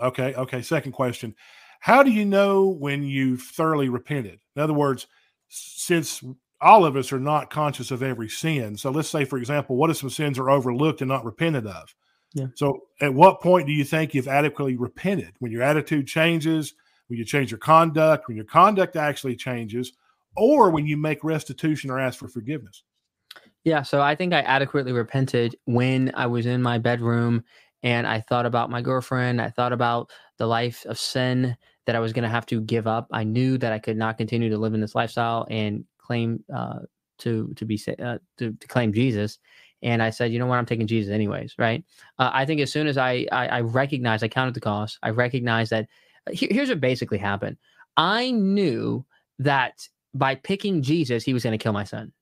Okay. 0.00 0.34
Okay. 0.34 0.62
Second 0.62 0.92
question 0.92 1.34
How 1.80 2.02
do 2.02 2.10
you 2.10 2.24
know 2.24 2.68
when 2.68 3.02
you've 3.02 3.42
thoroughly 3.42 3.88
repented? 3.88 4.40
In 4.56 4.62
other 4.62 4.74
words, 4.74 5.06
since 5.48 6.22
all 6.60 6.84
of 6.84 6.96
us 6.96 7.12
are 7.12 7.20
not 7.20 7.50
conscious 7.50 7.90
of 7.90 8.02
every 8.02 8.28
sin. 8.28 8.76
So 8.76 8.90
let's 8.90 9.08
say, 9.08 9.24
for 9.24 9.36
example, 9.36 9.76
what 9.76 9.90
if 9.90 9.96
some 9.96 10.10
sins 10.10 10.38
are 10.38 10.48
overlooked 10.48 11.00
and 11.00 11.08
not 11.08 11.24
repented 11.24 11.66
of? 11.66 11.94
Yeah. 12.34 12.46
So 12.54 12.84
at 13.00 13.12
what 13.12 13.40
point 13.40 13.66
do 13.66 13.72
you 13.72 13.84
think 13.84 14.14
you've 14.14 14.28
adequately 14.28 14.76
repented? 14.76 15.34
When 15.38 15.52
your 15.52 15.62
attitude 15.62 16.06
changes, 16.06 16.74
when 17.08 17.18
you 17.18 17.24
change 17.24 17.50
your 17.50 17.58
conduct, 17.58 18.28
when 18.28 18.36
your 18.36 18.46
conduct 18.46 18.96
actually 18.96 19.36
changes, 19.36 19.92
or 20.36 20.70
when 20.70 20.86
you 20.86 20.96
make 20.96 21.22
restitution 21.22 21.90
or 21.90 21.98
ask 21.98 22.18
for 22.18 22.28
forgiveness? 22.28 22.84
Yeah, 23.64 23.82
so 23.82 24.00
I 24.00 24.14
think 24.14 24.32
I 24.32 24.40
adequately 24.40 24.92
repented 24.92 25.56
when 25.66 26.10
I 26.14 26.26
was 26.26 26.46
in 26.46 26.62
my 26.62 26.78
bedroom 26.78 27.44
and 27.82 28.06
I 28.06 28.20
thought 28.20 28.46
about 28.46 28.70
my 28.70 28.80
girlfriend. 28.80 29.40
I 29.40 29.50
thought 29.50 29.72
about 29.72 30.10
the 30.38 30.46
life 30.46 30.84
of 30.86 30.98
sin 30.98 31.56
that 31.86 31.96
I 31.96 32.00
was 32.00 32.12
going 32.12 32.24
to 32.24 32.28
have 32.28 32.46
to 32.46 32.60
give 32.60 32.86
up. 32.86 33.08
I 33.12 33.24
knew 33.24 33.58
that 33.58 33.72
I 33.72 33.78
could 33.78 33.96
not 33.96 34.18
continue 34.18 34.48
to 34.50 34.58
live 34.58 34.74
in 34.74 34.80
this 34.80 34.94
lifestyle 34.94 35.46
and 35.50 35.84
claim 35.98 36.42
uh, 36.54 36.80
to 37.18 37.52
to 37.54 37.64
be 37.64 37.80
uh, 38.02 38.18
to, 38.38 38.52
to 38.52 38.66
claim 38.68 38.92
Jesus. 38.92 39.38
And 39.82 40.02
I 40.02 40.10
said, 40.10 40.32
you 40.32 40.38
know 40.38 40.46
what, 40.46 40.58
I'm 40.58 40.66
taking 40.66 40.86
Jesus 40.86 41.12
anyways, 41.12 41.54
right? 41.58 41.84
Uh, 42.18 42.30
I 42.32 42.44
think 42.44 42.60
as 42.60 42.72
soon 42.72 42.86
as 42.86 42.96
I, 42.96 43.26
I 43.32 43.46
I 43.48 43.60
recognized, 43.60 44.22
I 44.22 44.28
counted 44.28 44.54
the 44.54 44.60
cost. 44.60 44.98
I 45.02 45.10
recognized 45.10 45.70
that. 45.72 45.88
Here, 46.30 46.48
here's 46.52 46.68
what 46.68 46.80
basically 46.80 47.18
happened. 47.18 47.56
I 47.96 48.30
knew 48.30 49.04
that 49.40 49.88
by 50.14 50.36
picking 50.36 50.80
Jesus, 50.80 51.24
he 51.24 51.34
was 51.34 51.42
going 51.42 51.58
to 51.58 51.62
kill 51.62 51.72
my 51.72 51.82
son. 51.84 52.12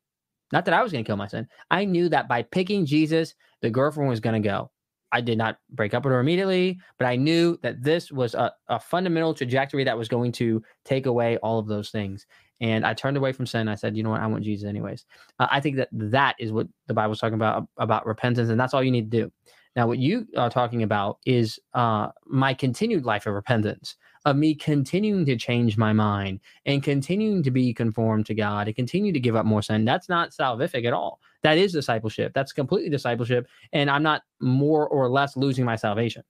Not 0.53 0.65
that 0.65 0.75
I 0.75 0.83
was 0.83 0.91
going 0.91 1.05
to 1.05 1.09
kill 1.09 1.17
my 1.17 1.27
son. 1.27 1.47
I 1.71 1.85
knew 1.85 2.09
that 2.09 2.27
by 2.27 2.43
picking 2.43 2.87
Jesus, 2.87 3.35
the 3.61 3.71
girlfriend 3.71 4.09
was 4.09 4.21
going 4.21 4.41
to 4.43 4.49
go. 4.49 4.71
I 5.13 5.21
did 5.21 5.39
not 5.39 5.59
break 5.71 5.93
up 5.93 6.05
with 6.05 6.13
her 6.13 6.21
immediately, 6.21 6.79
but 6.99 7.07
I 7.07 7.17
knew 7.17 7.59
that 7.63 7.83
this 7.83 8.11
was 8.11 8.35
a, 8.35 8.53
a 8.69 8.79
fundamental 8.81 9.35
trajectory 9.35 9.85
that 9.85 9.99
was 9.99 10.09
going 10.09 10.33
to 10.33 10.63
take 10.85 11.07
away 11.07 11.37
all 11.39 11.59
of 11.59 11.67
those 11.67 11.91
things. 11.91 12.27
And 12.61 12.85
I 12.85 12.95
turned 12.95 13.17
away 13.17 13.33
from 13.33 13.47
sin. 13.47 13.69
I 13.69 13.75
said, 13.75 13.97
you 13.97 14.03
know 14.03 14.11
what? 14.11 14.21
I 14.21 14.27
want 14.27 14.45
Jesus 14.45 14.69
anyways. 14.69 15.07
Uh, 15.39 15.49
I 15.51 15.61
think 15.61 15.77
that 15.77 15.89
that 15.93 16.37
is 16.39 16.53
what 16.53 16.69
the 16.87 16.95
Bible's 16.95 17.19
talking 17.19 17.35
about, 17.35 17.67
about 17.79 18.07
repentance. 18.07 18.51
And 18.51 18.61
that's 18.61 18.75
all 18.75 18.83
you 18.83 18.91
need 18.91 19.11
to 19.11 19.23
do. 19.23 19.33
Now, 19.77 19.87
what 19.87 19.99
you 19.99 20.27
are 20.37 20.51
talking 20.51 20.83
about 20.83 21.19
is 21.25 21.59
uh, 21.75 22.09
my 22.27 22.55
continued 22.55 23.05
life 23.05 23.27
of 23.27 23.35
repentance, 23.35 23.97
of 24.25 24.37
me 24.37 24.55
continuing 24.55 25.25
to 25.27 25.37
change 25.37 25.79
my 25.79 25.93
mind 25.93 26.41
and 26.67 26.83
continuing 26.83 27.43
to 27.45 27.51
be 27.51 27.73
conformed 27.73 28.27
to 28.27 28.35
God 28.35 28.67
and 28.67 28.77
continue 28.77 29.13
to 29.13 29.21
give 29.21 29.37
up 29.37 29.47
more 29.47 29.63
sin. 29.63 29.85
That's 29.85 30.09
not 30.09 30.33
salvific 30.33 30.85
at 30.85 30.93
all. 30.93 31.21
That 31.43 31.57
is 31.57 31.73
discipleship. 31.73 32.33
That's 32.35 32.53
completely 32.53 32.91
discipleship. 32.91 33.47
And 33.73 33.89
I'm 33.89 34.03
not 34.03 34.23
more 34.41 34.89
or 34.89 35.09
less 35.09 35.37
losing 35.37 35.65
my 35.65 35.77
salvation. 35.77 36.25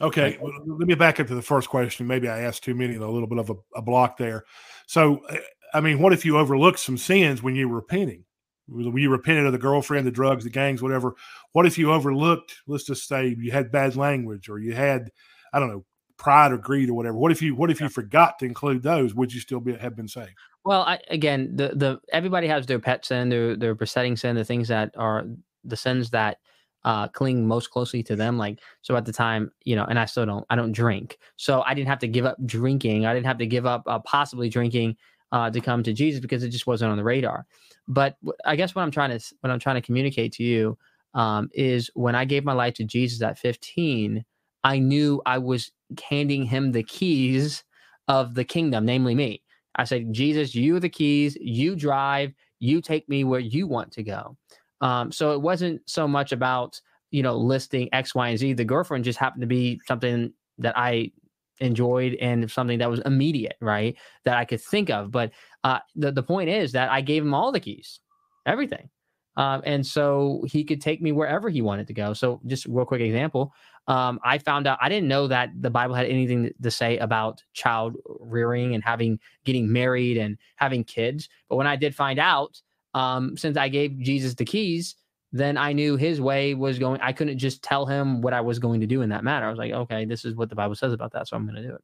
Okay, 0.00 0.38
well, 0.40 0.52
let 0.66 0.88
me 0.88 0.94
back 0.94 1.20
up 1.20 1.26
to 1.26 1.34
the 1.34 1.42
first 1.42 1.68
question. 1.68 2.06
Maybe 2.06 2.28
I 2.28 2.40
asked 2.40 2.64
too 2.64 2.74
many, 2.74 2.94
and 2.94 3.02
a 3.02 3.10
little 3.10 3.28
bit 3.28 3.38
of 3.38 3.50
a, 3.50 3.54
a 3.76 3.82
block 3.82 4.16
there. 4.16 4.44
So, 4.86 5.18
uh, 5.28 5.36
I 5.74 5.80
mean, 5.80 5.98
what 5.98 6.12
if 6.12 6.24
you 6.24 6.38
overlooked 6.38 6.78
some 6.78 6.96
sins 6.96 7.42
when 7.42 7.54
you 7.54 7.68
were 7.68 7.76
repenting? 7.76 8.24
When 8.68 8.96
you 8.96 9.10
repented 9.10 9.46
of 9.46 9.52
the 9.52 9.58
girlfriend, 9.58 10.06
the 10.06 10.10
drugs, 10.10 10.44
the 10.44 10.50
gangs, 10.50 10.82
whatever. 10.82 11.14
What 11.52 11.66
if 11.66 11.76
you 11.76 11.92
overlooked, 11.92 12.54
let's 12.66 12.84
just 12.84 13.06
say 13.06 13.36
you 13.38 13.50
had 13.50 13.72
bad 13.72 13.96
language 13.96 14.48
or 14.48 14.58
you 14.58 14.72
had, 14.72 15.10
I 15.52 15.58
don't 15.58 15.68
know, 15.68 15.84
pride 16.16 16.52
or 16.52 16.58
greed 16.58 16.88
or 16.88 16.94
whatever. 16.94 17.18
What 17.18 17.32
if 17.32 17.42
you 17.42 17.54
what 17.54 17.70
if 17.70 17.80
you 17.80 17.88
forgot 17.88 18.38
to 18.38 18.46
include 18.46 18.82
those? 18.82 19.14
Would 19.14 19.32
you 19.32 19.40
still 19.40 19.60
be 19.60 19.74
have 19.74 19.96
been 19.96 20.08
saved? 20.08 20.34
Well, 20.64 20.82
I, 20.82 21.00
again, 21.08 21.50
the 21.54 21.70
the 21.74 22.00
everybody 22.12 22.46
has 22.46 22.64
their 22.66 22.78
pet 22.78 23.04
sin, 23.04 23.28
their 23.28 23.56
their 23.56 23.74
besetting 23.74 24.16
sin, 24.16 24.36
the 24.36 24.44
things 24.44 24.68
that 24.68 24.94
are 24.96 25.26
the 25.64 25.76
sins 25.76 26.10
that 26.10 26.38
uh, 26.84 27.08
cling 27.08 27.46
most 27.46 27.70
closely 27.70 28.02
to 28.04 28.16
them. 28.16 28.38
Like 28.38 28.60
so, 28.82 28.96
at 28.96 29.04
the 29.04 29.12
time, 29.12 29.50
you 29.64 29.76
know, 29.76 29.84
and 29.84 29.98
I 29.98 30.04
still 30.06 30.26
don't, 30.26 30.44
I 30.50 30.56
don't 30.56 30.72
drink, 30.72 31.18
so 31.36 31.62
I 31.62 31.74
didn't 31.74 31.88
have 31.88 32.00
to 32.00 32.08
give 32.08 32.24
up 32.26 32.36
drinking. 32.46 33.06
I 33.06 33.14
didn't 33.14 33.26
have 33.26 33.38
to 33.38 33.46
give 33.46 33.66
up 33.66 33.82
uh, 33.86 33.98
possibly 34.00 34.48
drinking 34.48 34.96
uh, 35.32 35.50
to 35.50 35.60
come 35.60 35.82
to 35.82 35.92
Jesus 35.92 36.20
because 36.20 36.42
it 36.42 36.50
just 36.50 36.66
wasn't 36.66 36.90
on 36.90 36.96
the 36.96 37.04
radar. 37.04 37.46
But 37.88 38.16
I 38.44 38.56
guess 38.56 38.74
what 38.74 38.82
I'm 38.82 38.90
trying 38.90 39.18
to 39.18 39.34
what 39.40 39.50
I'm 39.50 39.58
trying 39.58 39.76
to 39.76 39.82
communicate 39.82 40.32
to 40.34 40.44
you 40.44 40.78
um, 41.14 41.50
is 41.52 41.90
when 41.94 42.14
I 42.14 42.24
gave 42.24 42.44
my 42.44 42.52
life 42.52 42.74
to 42.74 42.84
Jesus 42.84 43.22
at 43.22 43.38
15, 43.38 44.24
I 44.64 44.78
knew 44.78 45.20
I 45.26 45.38
was 45.38 45.72
handing 46.08 46.44
him 46.44 46.72
the 46.72 46.82
keys 46.82 47.64
of 48.08 48.34
the 48.34 48.44
kingdom, 48.44 48.84
namely 48.84 49.14
me. 49.14 49.42
I 49.76 49.84
said, 49.84 50.12
Jesus, 50.12 50.54
you 50.54 50.76
are 50.76 50.80
the 50.80 50.88
keys. 50.88 51.36
You 51.40 51.76
drive. 51.76 52.32
You 52.58 52.80
take 52.80 53.08
me 53.08 53.24
where 53.24 53.40
you 53.40 53.66
want 53.66 53.92
to 53.92 54.02
go. 54.02 54.36
Um, 54.82 55.10
so 55.10 55.32
it 55.32 55.40
wasn't 55.40 55.80
so 55.86 56.06
much 56.06 56.32
about 56.32 56.80
you 57.10 57.22
know 57.22 57.36
listing 57.36 57.88
X, 57.92 58.14
Y, 58.14 58.28
and 58.28 58.38
Z. 58.38 58.52
The 58.54 58.64
girlfriend 58.64 59.04
just 59.04 59.18
happened 59.18 59.42
to 59.42 59.46
be 59.46 59.80
something 59.86 60.32
that 60.58 60.76
I 60.76 61.12
enjoyed 61.60 62.14
and 62.14 62.50
something 62.50 62.78
that 62.78 62.90
was 62.90 63.00
immediate, 63.06 63.56
right? 63.60 63.96
That 64.24 64.36
I 64.36 64.44
could 64.44 64.60
think 64.60 64.90
of. 64.90 65.10
But 65.10 65.32
uh, 65.64 65.78
the 65.94 66.12
the 66.12 66.22
point 66.22 66.50
is 66.50 66.72
that 66.72 66.90
I 66.90 67.00
gave 67.00 67.22
him 67.22 67.34
all 67.34 67.52
the 67.52 67.60
keys, 67.60 68.00
everything. 68.44 68.90
Um, 69.36 69.62
and 69.64 69.86
so 69.86 70.44
he 70.46 70.62
could 70.62 70.80
take 70.80 71.00
me 71.00 71.10
wherever 71.12 71.48
he 71.48 71.62
wanted 71.62 71.86
to 71.86 71.94
go. 71.94 72.12
So, 72.12 72.40
just 72.46 72.66
real 72.66 72.84
quick 72.84 73.00
example, 73.00 73.54
um, 73.88 74.20
I 74.24 74.38
found 74.38 74.66
out 74.66 74.78
I 74.80 74.88
didn't 74.88 75.08
know 75.08 75.26
that 75.28 75.50
the 75.58 75.70
Bible 75.70 75.94
had 75.94 76.06
anything 76.06 76.50
to 76.62 76.70
say 76.70 76.98
about 76.98 77.42
child 77.54 77.96
rearing 78.20 78.74
and 78.74 78.84
having 78.84 79.18
getting 79.44 79.72
married 79.72 80.18
and 80.18 80.36
having 80.56 80.84
kids. 80.84 81.28
But 81.48 81.56
when 81.56 81.66
I 81.66 81.76
did 81.76 81.94
find 81.94 82.18
out, 82.18 82.60
um, 82.94 83.36
since 83.36 83.56
I 83.56 83.68
gave 83.68 83.98
Jesus 83.98 84.34
the 84.34 84.44
keys, 84.44 84.96
then 85.32 85.56
I 85.56 85.72
knew 85.72 85.96
his 85.96 86.20
way 86.20 86.54
was 86.54 86.78
going. 86.78 87.00
I 87.00 87.12
couldn't 87.12 87.38
just 87.38 87.62
tell 87.62 87.86
him 87.86 88.20
what 88.20 88.34
I 88.34 88.40
was 88.40 88.58
going 88.58 88.80
to 88.80 88.86
do 88.86 89.02
in 89.02 89.08
that 89.10 89.24
matter. 89.24 89.46
I 89.46 89.50
was 89.50 89.58
like, 89.58 89.72
okay, 89.72 90.04
this 90.04 90.24
is 90.24 90.34
what 90.34 90.50
the 90.50 90.54
Bible 90.54 90.74
says 90.74 90.92
about 90.92 91.12
that, 91.12 91.28
so 91.28 91.36
I'm 91.36 91.46
going 91.46 91.56
to 91.62 91.68
do 91.68 91.74
it. 91.74 91.82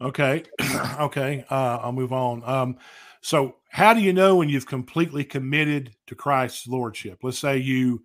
Okay. 0.00 0.44
okay. 1.00 1.44
Uh, 1.50 1.78
I'll 1.82 1.92
move 1.92 2.12
on. 2.12 2.42
Um, 2.44 2.78
so, 3.20 3.56
how 3.70 3.92
do 3.92 4.00
you 4.00 4.12
know 4.12 4.36
when 4.36 4.48
you've 4.48 4.66
completely 4.66 5.24
committed 5.24 5.96
to 6.06 6.14
Christ's 6.14 6.68
lordship? 6.68 7.18
Let's 7.22 7.38
say 7.38 7.58
you, 7.58 8.04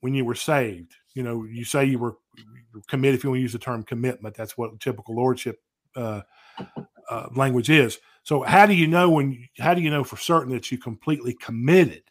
when 0.00 0.14
you 0.14 0.24
were 0.24 0.34
saved, 0.34 0.94
you 1.14 1.22
know, 1.22 1.44
you 1.44 1.64
say 1.64 1.84
you 1.86 1.98
were 1.98 2.16
commit. 2.88 3.14
If 3.14 3.24
you 3.24 3.30
want 3.30 3.38
to 3.38 3.42
use 3.42 3.52
the 3.52 3.58
term 3.58 3.82
commitment, 3.82 4.36
that's 4.36 4.58
what 4.58 4.78
typical 4.80 5.16
lordship 5.16 5.60
uh, 5.96 6.22
uh, 7.12 7.28
language 7.34 7.70
is. 7.70 7.98
So, 8.24 8.42
how 8.42 8.66
do 8.66 8.74
you 8.74 8.86
know 8.86 9.10
when? 9.10 9.48
How 9.58 9.74
do 9.74 9.80
you 9.80 9.90
know 9.90 10.04
for 10.04 10.16
certain 10.16 10.52
that 10.52 10.70
you 10.70 10.78
completely 10.78 11.34
committed? 11.34 12.02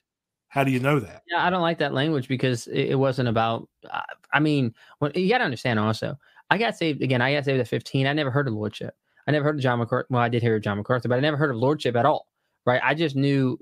How 0.50 0.64
do 0.64 0.72
you 0.72 0.80
know 0.80 1.00
that? 1.00 1.24
Yeah, 1.28 1.46
I 1.46 1.50
don't 1.50 1.62
like 1.62 1.78
that 1.80 1.94
language 1.94 2.28
because 2.28 2.68
it, 2.68 2.96
wasn't 2.96 3.30
about. 3.30 3.70
Uh, 3.90 4.02
I 4.34 4.40
mean, 4.40 4.74
when, 5.00 5.12
you 5.16 5.30
got 5.30 5.40
to 5.40 5.46
understand 5.46 5.80
also. 5.80 6.18
I 6.50 6.58
got 6.58 6.76
saved 6.76 7.02
again. 7.02 7.22
I 7.22 7.34
got 7.34 7.46
saved 7.46 7.62
at 7.62 7.68
15. 7.70 8.06
I 8.06 8.12
never 8.12 8.30
heard 8.30 8.50
of 8.50 8.54
lordship. 8.54 8.94
I 9.26 9.32
never 9.32 9.46
heard 9.46 9.56
of 9.56 9.62
John 9.62 9.80
MacArthur. 9.80 10.08
Well, 10.10 10.22
I 10.22 10.28
did 10.28 10.42
hear 10.42 10.58
of 10.58 10.62
John 10.62 10.78
MacArthur, 10.78 11.08
but 11.08 11.18
I 11.18 11.22
never 11.22 11.38
heard 11.38 11.52
of 11.52 11.56
lordship 11.56 11.96
at 11.96 12.06
all. 12.06 12.28
Right? 12.66 12.82
I 12.84 12.94
just 12.94 13.16
knew 13.16 13.58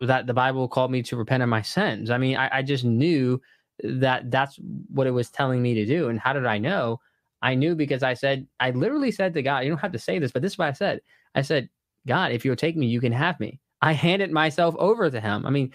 that 0.00 0.26
the 0.26 0.32
Bible 0.32 0.66
called 0.66 0.90
me 0.90 1.02
to 1.02 1.16
repent 1.16 1.42
of 1.42 1.50
my 1.50 1.60
sins. 1.60 2.08
I 2.08 2.16
mean, 2.16 2.38
I, 2.38 2.58
I 2.58 2.62
just 2.62 2.84
knew 2.84 3.40
that 3.84 4.30
that's 4.30 4.58
what 4.88 5.06
it 5.06 5.10
was 5.10 5.28
telling 5.28 5.60
me 5.60 5.74
to 5.74 5.84
do. 5.84 6.08
And 6.08 6.18
how 6.18 6.32
did 6.32 6.46
I 6.46 6.56
know? 6.56 6.98
I 7.42 7.54
knew 7.54 7.74
because 7.74 8.02
I 8.02 8.14
said, 8.14 8.46
I 8.60 8.70
literally 8.70 9.10
said 9.10 9.34
to 9.34 9.42
God, 9.42 9.64
you 9.64 9.70
don't 9.70 9.78
have 9.78 9.92
to 9.92 9.98
say 9.98 10.18
this, 10.18 10.30
but 10.30 10.42
this 10.42 10.52
is 10.52 10.58
what 10.58 10.68
I 10.68 10.72
said. 10.72 11.00
I 11.34 11.42
said, 11.42 11.68
God, 12.06 12.32
if 12.32 12.44
you'll 12.44 12.56
take 12.56 12.76
me, 12.76 12.86
you 12.86 13.00
can 13.00 13.12
have 13.12 13.38
me. 13.40 13.60
I 13.82 13.92
handed 13.92 14.30
myself 14.30 14.76
over 14.78 15.10
to 15.10 15.20
him. 15.20 15.44
I 15.44 15.50
mean, 15.50 15.72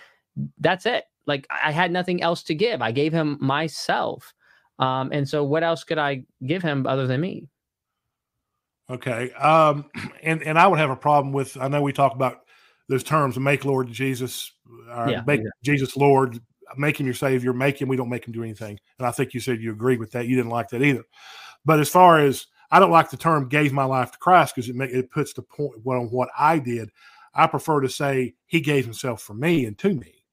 that's 0.60 0.86
it. 0.86 1.04
Like 1.26 1.46
I 1.50 1.72
had 1.72 1.92
nothing 1.92 2.24
else 2.24 2.44
to 2.44 2.56
give. 2.56 2.82
I 2.82 2.92
gave 2.92 3.12
him 3.12 3.38
myself. 3.42 4.34
Um, 4.80 5.10
and 5.12 5.28
so 5.28 5.44
what 5.44 5.64
else 5.64 5.84
could 5.84 5.98
I 5.98 6.24
give 6.46 6.64
him 6.64 6.88
other 6.88 7.06
than 7.06 7.20
me? 7.20 7.50
Okay. 8.90 9.32
Um, 9.34 9.90
and, 10.24 10.42
and 10.44 10.58
I 10.58 10.68
would 10.68 10.80
have 10.80 10.90
a 10.90 10.96
problem 10.96 11.34
with, 11.34 11.58
I 11.58 11.68
know 11.68 11.82
we 11.82 11.94
talk 11.94 12.14
about 12.14 12.44
those 12.88 13.04
terms, 13.04 13.38
make 13.38 13.66
Lord 13.66 13.92
Jesus, 13.92 14.54
uh, 14.90 15.08
yeah, 15.10 15.22
make 15.28 15.42
Jesus 15.66 15.98
Lord, 15.98 16.40
make 16.78 17.00
him 17.00 17.06
your 17.06 17.16
savior, 17.16 17.52
make 17.52 17.82
him, 17.82 17.90
we 17.90 17.98
don't 17.98 18.10
make 18.10 18.26
him 18.26 18.32
do 18.32 18.44
anything. 18.44 18.80
And 19.00 19.08
I 19.08 19.12
think 19.12 19.34
you 19.34 19.42
said 19.42 19.62
you 19.62 19.72
agree 19.72 19.98
with 19.98 20.12
that. 20.12 20.28
You 20.28 20.38
didn't 20.38 20.52
like 20.52 20.70
that 20.70 20.82
either. 20.82 21.04
But 21.68 21.82
as 21.82 21.90
far 21.90 22.20
as, 22.20 22.48
I 22.72 22.80
don't 22.80 22.92
like 22.92 23.10
the 23.10 23.18
term 23.18 23.50
gave 23.50 23.74
my 23.74 23.84
life 23.84 24.14
to 24.14 24.18
Christ 24.18 24.56
because 24.56 24.70
it 24.70 24.76
make, 24.76 24.92
it 24.92 25.12
puts 25.12 25.34
the 25.34 25.42
point 25.42 25.74
on 25.86 26.08
what 26.12 26.30
I 26.40 26.60
did. 26.60 26.92
I 27.36 27.46
prefer 27.46 27.82
to 27.82 27.90
say 27.90 28.36
he 28.46 28.62
gave 28.62 28.86
himself 28.86 29.22
for 29.22 29.34
me 29.34 29.66
and 29.66 29.78
to 29.80 29.94
me 29.94 30.24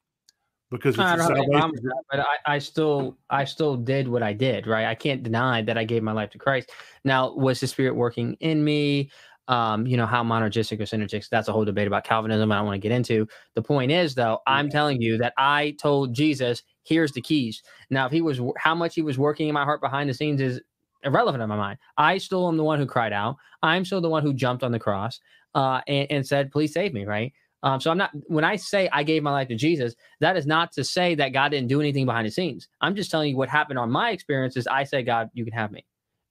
because 0.71 0.97
I 0.97 1.17
don't 1.17 1.29
that, 1.29 2.03
but 2.09 2.21
I, 2.21 2.55
I, 2.55 2.59
still 2.61 3.19
I 3.31 3.45
still 3.45 3.77
did 3.77 4.07
what 4.07 4.23
I 4.23 4.33
did, 4.33 4.69
right? 4.69 4.87
I 4.87 4.95
can't 4.95 5.25
deny 5.25 5.61
that 5.63 5.77
I 5.77 5.83
gave 5.83 6.05
my 6.05 6.13
life 6.13 6.31
to 6.31 6.39
Christ. 6.39 6.71
Now, 7.03 7.35
was 7.35 7.59
the 7.59 7.67
Spirit 7.67 7.97
working 7.97 8.37
in 8.39 8.63
me? 8.63 9.11
Um, 9.49 9.89
you 9.89 9.97
know, 9.97 10.07
how 10.07 10.23
monergistic 10.23 10.79
or 10.81 10.85
synergistic, 10.85 11.29
that's 11.31 11.49
a 11.49 11.53
whole 11.53 11.65
debate 11.65 11.89
about 11.89 12.05
Calvinism 12.05 12.51
I 12.51 12.57
don't 12.57 12.67
want 12.67 12.77
to 12.77 12.89
get 12.89 12.97
into. 12.97 13.27
The 13.55 13.61
point 13.61 13.91
is, 13.91 14.15
though, 14.15 14.39
I'm 14.47 14.71
telling 14.71 15.03
you 15.03 15.19
that 15.19 15.35
I 15.37 15.77
told 15.81 16.15
Jesus, 16.15 16.63
here's 16.85 17.13
the 17.13 17.21
keys. 17.21 17.63
Now, 17.91 18.07
if 18.07 18.13
he 18.13 18.23
was 18.23 18.41
how 18.57 18.75
much 18.77 18.95
he 18.95 19.03
was 19.03 19.19
working 19.19 19.49
in 19.49 19.55
my 19.55 19.65
heart 19.65 19.83
behind 19.83 20.09
the 20.09 20.15
scenes 20.15 20.41
is 20.41 20.63
irrelevant 21.05 21.43
in 21.43 21.49
my 21.49 21.57
mind. 21.57 21.79
I 21.97 22.19
still 22.19 22.49
am 22.49 22.57
the 22.57 22.65
one 22.65 22.79
who 22.79 22.87
cried 22.87 23.13
out. 23.13 23.37
I'm 23.63 23.85
still 23.85 24.01
the 24.01 24.09
one 24.09 24.23
who 24.23 24.33
jumped 24.33 24.63
on 24.63 24.73
the 24.73 24.79
cross 24.79 25.21
uh, 25.55 25.81
and, 25.87 26.07
and 26.11 26.27
said, 26.27 26.51
please 26.51 26.73
save 26.73 26.93
me, 26.93 27.05
right? 27.05 27.33
Um, 27.63 27.81
so 27.81 27.91
I'm 27.91 27.97
not 27.97 28.11
when 28.27 28.45
I 28.45 28.57
say 28.57 28.91
I 28.93 29.03
gave 29.03 29.23
my 29.23 29.31
life 29.31 29.49
to 29.49 29.55
Jesus, 29.55 29.95
that 30.21 30.37
is 30.37 30.47
not 30.47 30.71
to 30.73 30.85
say 30.85 31.15
that 31.15 31.31
God 31.33 31.49
didn't 31.49 31.69
do 31.69 31.81
anything 31.81 32.05
behind 32.05 32.27
the 32.27 32.31
scenes. 32.31 32.69
I'm 32.83 32.95
just 32.95 33.11
telling 33.11 33.31
you 33.31 33.39
what 33.39 33.49
happened 33.49 33.79
on 33.79 33.91
my 33.91 34.11
experiences. 34.11 34.67
I 34.67 34.85
say, 34.85 35.03
God, 35.03 35.31
you 35.33 35.45
can 35.45 35.55
have 35.55 35.73
me, 35.73 35.83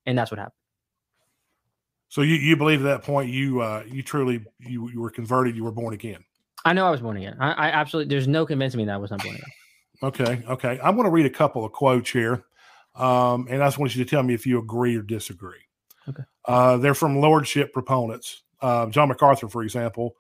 and 0.06 0.16
that's 0.16 0.30
what 0.30 0.38
happened. 0.38 0.54
So 2.10 2.22
you, 2.22 2.36
you 2.36 2.56
believe 2.56 2.82
at 2.82 2.84
that 2.84 3.04
point 3.04 3.32
you 3.32 3.62
uh, 3.62 3.84
you 3.88 4.04
truly 4.04 4.46
you, 4.60 4.88
you 4.92 5.02
were 5.02 5.10
converted, 5.10 5.56
you 5.56 5.64
were 5.64 5.72
born 5.72 5.96
again. 5.96 6.24
I 6.66 6.74
know 6.74 6.86
I 6.86 6.92
was 6.92 7.02
born 7.02 7.18
again. 7.18 7.36
I, 7.40 7.54
I 7.54 7.68
absolutely 7.70 8.14
there's 8.14 8.28
no 8.28 8.46
convincing 8.46 8.78
me 8.78 8.86
that 8.86 8.94
I 8.94 8.98
was 8.98 9.10
not 9.10 9.24
born 9.24 9.36
again. 9.36 9.50
Okay, 10.02 10.44
okay. 10.50 10.80
I'm 10.84 10.96
going 10.96 11.06
to 11.06 11.12
read 11.12 11.26
a 11.26 11.30
couple 11.30 11.64
of 11.64 11.72
quotes 11.72 12.10
here, 12.10 12.44
um, 12.96 13.48
and 13.50 13.62
I 13.64 13.68
just 13.68 13.78
want 13.78 13.96
you 13.96 14.04
to 14.04 14.10
tell 14.10 14.24
me 14.24 14.34
if 14.34 14.46
you 14.46 14.60
agree 14.60 14.96
or 14.96 15.02
disagree. 15.02 15.62
Okay. 16.08 16.24
Uh, 16.46 16.78
they're 16.78 16.94
from 16.94 17.20
lordship 17.20 17.74
proponents. 17.74 18.44
Uh, 18.62 18.88
John 18.88 19.10
MacArthur, 19.10 19.50
for 19.50 19.64
example, 19.64 20.16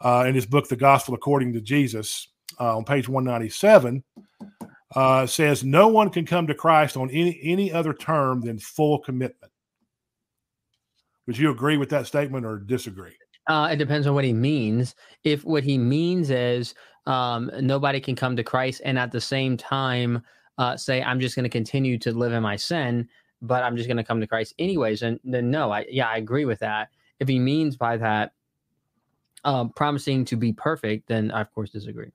uh, 0.00 0.24
in 0.26 0.34
his 0.34 0.46
book, 0.46 0.68
The 0.68 0.76
Gospel 0.76 1.14
According 1.14 1.52
to 1.54 1.60
Jesus, 1.60 2.28
uh, 2.58 2.76
on 2.76 2.84
page 2.84 3.08
197, 3.08 4.02
uh, 4.94 5.26
says, 5.26 5.64
No 5.64 5.88
one 5.88 6.10
can 6.10 6.26
come 6.26 6.46
to 6.46 6.54
Christ 6.54 6.96
on 6.96 7.10
any, 7.10 7.38
any 7.42 7.72
other 7.72 7.92
term 7.92 8.40
than 8.40 8.58
full 8.58 8.98
commitment. 8.98 9.52
Would 11.26 11.38
you 11.38 11.50
agree 11.50 11.76
with 11.76 11.90
that 11.90 12.06
statement 12.06 12.44
or 12.44 12.58
disagree? 12.58 13.14
Uh, 13.46 13.68
it 13.72 13.76
depends 13.76 14.06
on 14.06 14.14
what 14.14 14.24
he 14.24 14.32
means. 14.32 14.94
If 15.24 15.44
what 15.44 15.64
he 15.64 15.78
means 15.78 16.30
is 16.30 16.74
um, 17.06 17.50
nobody 17.60 18.00
can 18.00 18.16
come 18.16 18.36
to 18.36 18.44
Christ 18.44 18.82
and 18.84 18.98
at 18.98 19.12
the 19.12 19.20
same 19.20 19.56
time 19.56 20.22
uh, 20.60 20.76
say, 20.76 21.02
I'm 21.02 21.18
just 21.18 21.34
going 21.34 21.44
to 21.44 21.48
continue 21.48 21.96
to 21.98 22.12
live 22.12 22.34
in 22.34 22.42
my 22.42 22.54
sin, 22.54 23.08
but 23.40 23.62
I'm 23.62 23.78
just 23.78 23.88
going 23.88 23.96
to 23.96 24.04
come 24.04 24.20
to 24.20 24.26
Christ 24.26 24.54
anyways, 24.58 25.00
and 25.00 25.18
then 25.24 25.50
no, 25.50 25.72
I 25.72 25.86
yeah, 25.88 26.06
I 26.06 26.18
agree 26.18 26.44
with 26.44 26.58
that. 26.58 26.90
If 27.18 27.28
he 27.28 27.38
means 27.38 27.78
by 27.78 27.96
that 27.96 28.32
um, 29.42 29.70
promising 29.70 30.26
to 30.26 30.36
be 30.36 30.52
perfect, 30.52 31.08
then 31.08 31.30
I 31.30 31.40
of 31.40 31.50
course 31.54 31.70
disagree. 31.70 32.10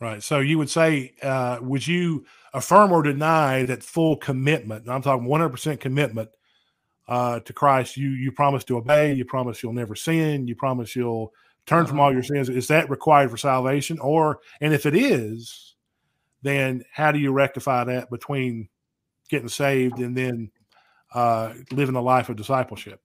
Right. 0.00 0.22
So 0.22 0.38
you 0.38 0.58
would 0.58 0.70
say, 0.70 1.14
uh, 1.22 1.58
would 1.60 1.84
you 1.84 2.24
affirm 2.52 2.92
or 2.92 3.02
deny 3.02 3.64
that 3.64 3.82
full 3.82 4.16
commitment? 4.16 4.88
I'm 4.88 5.02
talking 5.02 5.26
100% 5.26 5.80
commitment 5.80 6.28
uh, 7.08 7.40
to 7.40 7.52
Christ. 7.52 7.96
You 7.96 8.10
you 8.10 8.30
promise 8.30 8.62
to 8.64 8.76
obey. 8.76 9.12
You 9.12 9.24
promise 9.24 9.60
you'll 9.60 9.72
never 9.72 9.96
sin. 9.96 10.46
You 10.46 10.54
promise 10.54 10.94
you'll 10.94 11.32
turn 11.66 11.86
from 11.86 11.98
all 11.98 12.12
your 12.12 12.20
uh-huh. 12.20 12.44
sins. 12.44 12.48
Is 12.48 12.68
that 12.68 12.88
required 12.88 13.32
for 13.32 13.38
salvation? 13.38 13.98
Or 13.98 14.38
and 14.60 14.72
if 14.72 14.86
it 14.86 14.94
is, 14.94 15.73
then 16.44 16.84
how 16.92 17.10
do 17.10 17.18
you 17.18 17.32
rectify 17.32 17.82
that 17.84 18.10
between 18.10 18.68
getting 19.28 19.48
saved 19.48 19.98
and 19.98 20.16
then 20.16 20.50
uh, 21.12 21.54
living 21.72 21.96
a 21.96 22.00
life 22.02 22.28
of 22.28 22.36
discipleship? 22.36 23.00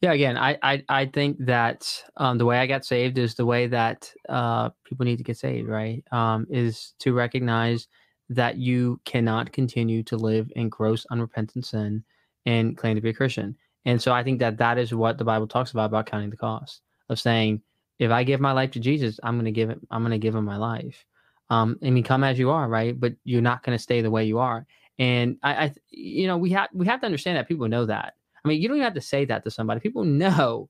Yeah, 0.00 0.12
again, 0.12 0.36
I 0.36 0.58
I, 0.62 0.84
I 0.88 1.06
think 1.06 1.38
that 1.40 2.04
um, 2.16 2.38
the 2.38 2.44
way 2.44 2.58
I 2.58 2.66
got 2.66 2.84
saved 2.84 3.18
is 3.18 3.34
the 3.34 3.46
way 3.46 3.66
that 3.66 4.12
uh, 4.28 4.70
people 4.84 5.04
need 5.04 5.18
to 5.18 5.24
get 5.24 5.38
saved, 5.38 5.68
right? 5.68 6.04
Um, 6.12 6.46
is 6.50 6.94
to 7.00 7.12
recognize 7.14 7.88
that 8.30 8.56
you 8.56 9.00
cannot 9.04 9.52
continue 9.52 10.02
to 10.04 10.16
live 10.16 10.50
in 10.56 10.68
gross 10.68 11.06
unrepentant 11.10 11.66
sin 11.66 12.04
and 12.46 12.76
claim 12.76 12.94
to 12.94 13.02
be 13.02 13.10
a 13.10 13.14
Christian. 13.14 13.56
And 13.84 14.00
so 14.00 14.12
I 14.12 14.22
think 14.22 14.38
that 14.40 14.58
that 14.58 14.78
is 14.78 14.94
what 14.94 15.18
the 15.18 15.24
Bible 15.24 15.46
talks 15.46 15.72
about 15.72 15.86
about 15.86 16.06
counting 16.06 16.30
the 16.30 16.36
cost 16.36 16.80
of 17.10 17.20
saying, 17.20 17.60
if 17.98 18.10
I 18.10 18.24
give 18.24 18.40
my 18.40 18.52
life 18.52 18.70
to 18.72 18.80
Jesus, 18.80 19.20
I'm 19.22 19.36
going 19.36 19.44
to 19.44 19.52
give 19.52 19.70
it. 19.70 19.78
I'm 19.90 20.02
going 20.02 20.12
to 20.12 20.18
give 20.18 20.34
him 20.34 20.44
my 20.44 20.56
life. 20.56 21.04
Um, 21.50 21.78
I 21.82 21.90
mean, 21.90 22.04
come 22.04 22.24
as 22.24 22.38
you 22.38 22.50
are, 22.50 22.68
right? 22.68 22.98
But 22.98 23.14
you're 23.24 23.42
not 23.42 23.62
going 23.62 23.76
to 23.76 23.82
stay 23.82 24.00
the 24.00 24.10
way 24.10 24.24
you 24.24 24.38
are. 24.38 24.66
And 24.98 25.38
I, 25.42 25.64
I, 25.64 25.74
you 25.90 26.26
know, 26.26 26.36
we 26.36 26.50
have 26.50 26.68
we 26.72 26.86
have 26.86 27.00
to 27.00 27.06
understand 27.06 27.36
that 27.36 27.48
people 27.48 27.68
know 27.68 27.86
that 27.86 28.14
I 28.44 28.48
mean, 28.48 28.60
you 28.60 28.68
don't 28.68 28.76
even 28.76 28.84
have 28.84 28.94
to 28.94 29.00
say 29.00 29.24
that 29.24 29.44
to 29.44 29.50
somebody. 29.50 29.80
People 29.80 30.04
know 30.04 30.68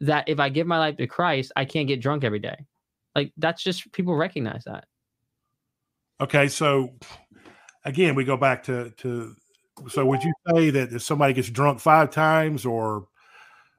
that 0.00 0.28
if 0.28 0.38
I 0.38 0.48
give 0.48 0.66
my 0.66 0.78
life 0.78 0.96
to 0.98 1.06
Christ, 1.06 1.52
I 1.56 1.64
can't 1.64 1.88
get 1.88 2.00
drunk 2.00 2.22
every 2.22 2.38
day. 2.38 2.66
Like 3.14 3.32
that's 3.36 3.62
just 3.62 3.90
people 3.92 4.14
recognize 4.14 4.64
that. 4.64 4.84
Okay, 6.20 6.48
so 6.48 6.94
again, 7.84 8.14
we 8.14 8.24
go 8.24 8.36
back 8.36 8.62
to 8.64 8.90
to. 8.98 9.34
So 9.88 10.06
would 10.06 10.22
you 10.22 10.32
say 10.50 10.70
that 10.70 10.92
if 10.92 11.02
somebody 11.02 11.34
gets 11.34 11.50
drunk 11.50 11.80
five 11.80 12.10
times, 12.10 12.64
or 12.64 13.08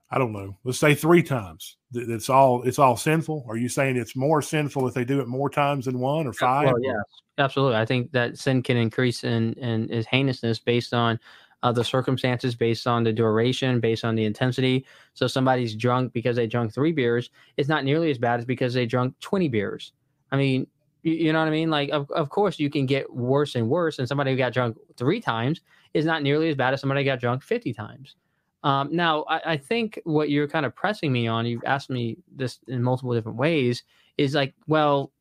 I 0.10 0.18
don't 0.18 0.32
know, 0.32 0.58
let's 0.64 0.80
say 0.80 0.96
three 0.96 1.22
times, 1.22 1.78
it's 1.94 2.30
all 2.30 2.64
it's 2.64 2.80
all 2.80 2.96
sinful? 2.96 3.46
Are 3.50 3.58
you 3.58 3.68
saying 3.68 3.98
it's 3.98 4.16
more 4.16 4.42
sinful 4.42 4.88
if 4.88 4.94
they 4.94 5.04
do 5.04 5.20
it 5.20 5.28
more 5.28 5.50
times 5.50 5.86
than 5.86 6.00
one 6.00 6.28
or 6.28 6.34
five? 6.34 6.66
Well, 6.66 6.82
yeah, 6.82 7.02
absolutely. 7.38 7.78
I 7.78 7.86
think 7.86 8.12
that 8.14 8.38
sin 8.38 8.64
can 8.64 8.78
increase 8.78 9.24
in 9.24 9.54
in 9.54 9.92
its 9.92 10.08
heinousness 10.08 10.60
based 10.60 10.94
on 10.94 11.20
uh, 11.64 11.72
the 11.72 11.84
circumstances 11.84 12.56
based 12.56 12.88
on 12.88 13.04
the 13.04 13.12
duration, 13.12 13.80
based 13.80 14.06
on 14.06 14.16
the 14.16 14.26
intensity. 14.26 14.86
So 15.14 15.28
somebody's 15.28 15.76
drunk 15.76 16.14
because 16.14 16.36
they 16.36 16.48
drunk 16.48 16.74
three 16.74 16.92
beers. 16.92 17.30
It's 17.58 17.70
not 17.70 17.84
nearly 17.84 18.12
as 18.12 18.18
bad 18.18 18.40
as 18.40 18.46
because 18.46 18.74
they 18.74 18.86
drunk 18.86 19.16
20 19.20 19.50
beers. 19.50 19.94
I 20.32 20.38
mean, 20.38 20.68
you, 21.04 21.14
you 21.14 21.34
know 21.34 21.40
what 21.40 21.48
I 21.48 21.52
mean? 21.52 21.70
Like, 21.70 21.90
of, 21.90 22.10
of 22.12 22.30
course, 22.30 22.60
you 22.60 22.70
can 22.70 22.86
get 22.86 23.12
worse 23.12 23.56
and 23.56 23.70
worse. 23.70 24.00
And 24.00 24.08
somebody 24.08 24.32
who 24.32 24.38
got 24.38 24.54
drunk 24.54 24.78
three 24.98 25.20
times 25.20 25.62
is 25.94 26.06
not 26.06 26.22
nearly 26.22 26.50
as 26.50 26.56
bad 26.56 26.74
as 26.74 26.82
somebody 26.82 27.02
who 27.02 27.06
got 27.06 27.20
drunk 27.20 27.44
50 27.44 27.74
times. 27.74 28.16
Um, 28.64 28.90
now, 28.92 29.24
I, 29.24 29.54
I 29.54 29.58
think 29.58 30.00
what 30.04 30.30
you're 30.30 30.48
kind 30.48 30.66
of 30.66 30.76
pressing 30.76 31.12
me 31.12 31.28
on, 31.28 31.46
you've 31.46 31.64
asked 31.66 31.90
me 31.90 32.18
this 32.36 32.60
in 32.68 32.84
multiple 32.84 33.14
different 33.14 33.38
ways, 33.38 33.84
is 34.18 34.34
like, 34.34 34.54
well, 34.68 35.12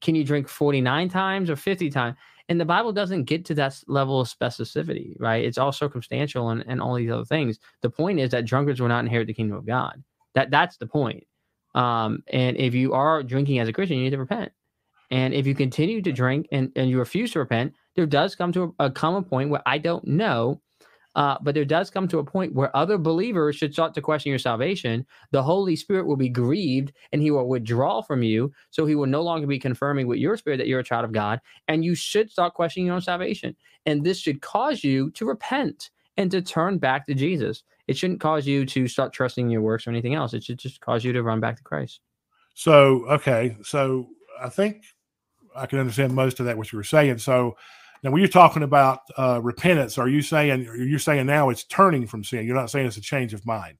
can 0.00 0.14
you 0.14 0.24
drink 0.24 0.48
49 0.48 1.08
times 1.08 1.48
or 1.48 1.56
50 1.56 1.90
times? 1.90 2.16
And 2.48 2.60
the 2.60 2.64
Bible 2.64 2.92
doesn't 2.92 3.24
get 3.24 3.44
to 3.46 3.54
that 3.54 3.82
level 3.86 4.20
of 4.20 4.28
specificity, 4.28 5.16
right? 5.18 5.44
It's 5.44 5.56
all 5.56 5.72
circumstantial 5.72 6.50
and, 6.50 6.62
and 6.66 6.80
all 6.80 6.94
these 6.94 7.10
other 7.10 7.24
things. 7.24 7.58
The 7.80 7.88
point 7.88 8.20
is 8.20 8.30
that 8.30 8.44
drunkards 8.44 8.80
will 8.80 8.88
not 8.88 9.04
inherit 9.04 9.26
the 9.26 9.34
kingdom 9.34 9.56
of 9.56 9.66
God. 9.66 10.02
That 10.34 10.50
that's 10.50 10.76
the 10.76 10.86
point. 10.86 11.26
Um, 11.74 12.22
and 12.28 12.56
if 12.56 12.74
you 12.74 12.92
are 12.92 13.22
drinking 13.22 13.60
as 13.60 13.68
a 13.68 13.72
Christian, 13.72 13.96
you 13.96 14.04
need 14.04 14.10
to 14.10 14.18
repent. 14.18 14.52
And 15.10 15.32
if 15.32 15.46
you 15.46 15.54
continue 15.54 16.02
to 16.02 16.12
drink 16.12 16.48
and, 16.52 16.70
and 16.76 16.90
you 16.90 16.98
refuse 16.98 17.32
to 17.32 17.38
repent, 17.38 17.74
there 17.96 18.06
does 18.06 18.34
come 18.34 18.52
to 18.52 18.74
a, 18.78 18.86
a 18.86 19.22
point 19.22 19.50
where 19.50 19.62
I 19.64 19.78
don't 19.78 20.06
know 20.06 20.60
Uh, 21.14 21.36
but 21.42 21.54
there 21.54 21.64
does 21.64 21.90
come 21.90 22.08
to 22.08 22.18
a 22.18 22.24
point 22.24 22.54
where 22.54 22.74
other 22.76 22.98
believers 22.98 23.56
should 23.56 23.72
start 23.72 23.94
to 23.94 24.00
question 24.00 24.30
your 24.30 24.38
salvation. 24.38 25.06
The 25.30 25.42
Holy 25.42 25.76
Spirit 25.76 26.06
will 26.06 26.16
be 26.16 26.28
grieved 26.28 26.92
and 27.12 27.22
he 27.22 27.30
will 27.30 27.48
withdraw 27.48 28.02
from 28.02 28.22
you. 28.22 28.52
So 28.70 28.84
he 28.86 28.94
will 28.94 29.06
no 29.06 29.22
longer 29.22 29.46
be 29.46 29.58
confirming 29.58 30.06
with 30.06 30.18
your 30.18 30.36
spirit 30.36 30.56
that 30.58 30.66
you're 30.66 30.80
a 30.80 30.84
child 30.84 31.04
of 31.04 31.12
God. 31.12 31.40
And 31.68 31.84
you 31.84 31.94
should 31.94 32.30
start 32.30 32.54
questioning 32.54 32.86
your 32.86 32.96
own 32.96 33.00
salvation. 33.00 33.54
And 33.86 34.04
this 34.04 34.18
should 34.18 34.40
cause 34.40 34.82
you 34.82 35.10
to 35.12 35.26
repent 35.26 35.90
and 36.16 36.30
to 36.30 36.42
turn 36.42 36.78
back 36.78 37.06
to 37.06 37.14
Jesus. 37.14 37.62
It 37.86 37.96
shouldn't 37.96 38.20
cause 38.20 38.46
you 38.46 38.64
to 38.66 38.88
start 38.88 39.12
trusting 39.12 39.50
your 39.50 39.60
works 39.60 39.86
or 39.86 39.90
anything 39.90 40.14
else. 40.14 40.32
It 40.32 40.42
should 40.42 40.58
just 40.58 40.80
cause 40.80 41.04
you 41.04 41.12
to 41.12 41.22
run 41.22 41.40
back 41.40 41.56
to 41.56 41.62
Christ. 41.62 42.00
So, 42.54 43.04
okay. 43.08 43.56
So 43.62 44.08
I 44.40 44.48
think 44.48 44.84
I 45.54 45.66
can 45.66 45.78
understand 45.78 46.14
most 46.14 46.40
of 46.40 46.46
that, 46.46 46.56
what 46.56 46.72
you 46.72 46.78
were 46.78 46.84
saying. 46.84 47.18
So, 47.18 47.56
now, 48.04 48.10
when 48.10 48.20
you're 48.20 48.28
talking 48.28 48.62
about 48.62 49.00
uh, 49.16 49.40
repentance, 49.42 49.96
are 49.96 50.08
you 50.08 50.20
saying 50.20 50.68
you're 50.76 50.98
saying 50.98 51.24
now 51.24 51.48
it's 51.48 51.64
turning 51.64 52.06
from 52.06 52.22
sin? 52.22 52.44
You're 52.44 52.54
not 52.54 52.70
saying 52.70 52.86
it's 52.86 52.98
a 52.98 53.00
change 53.00 53.32
of 53.32 53.46
mind. 53.46 53.78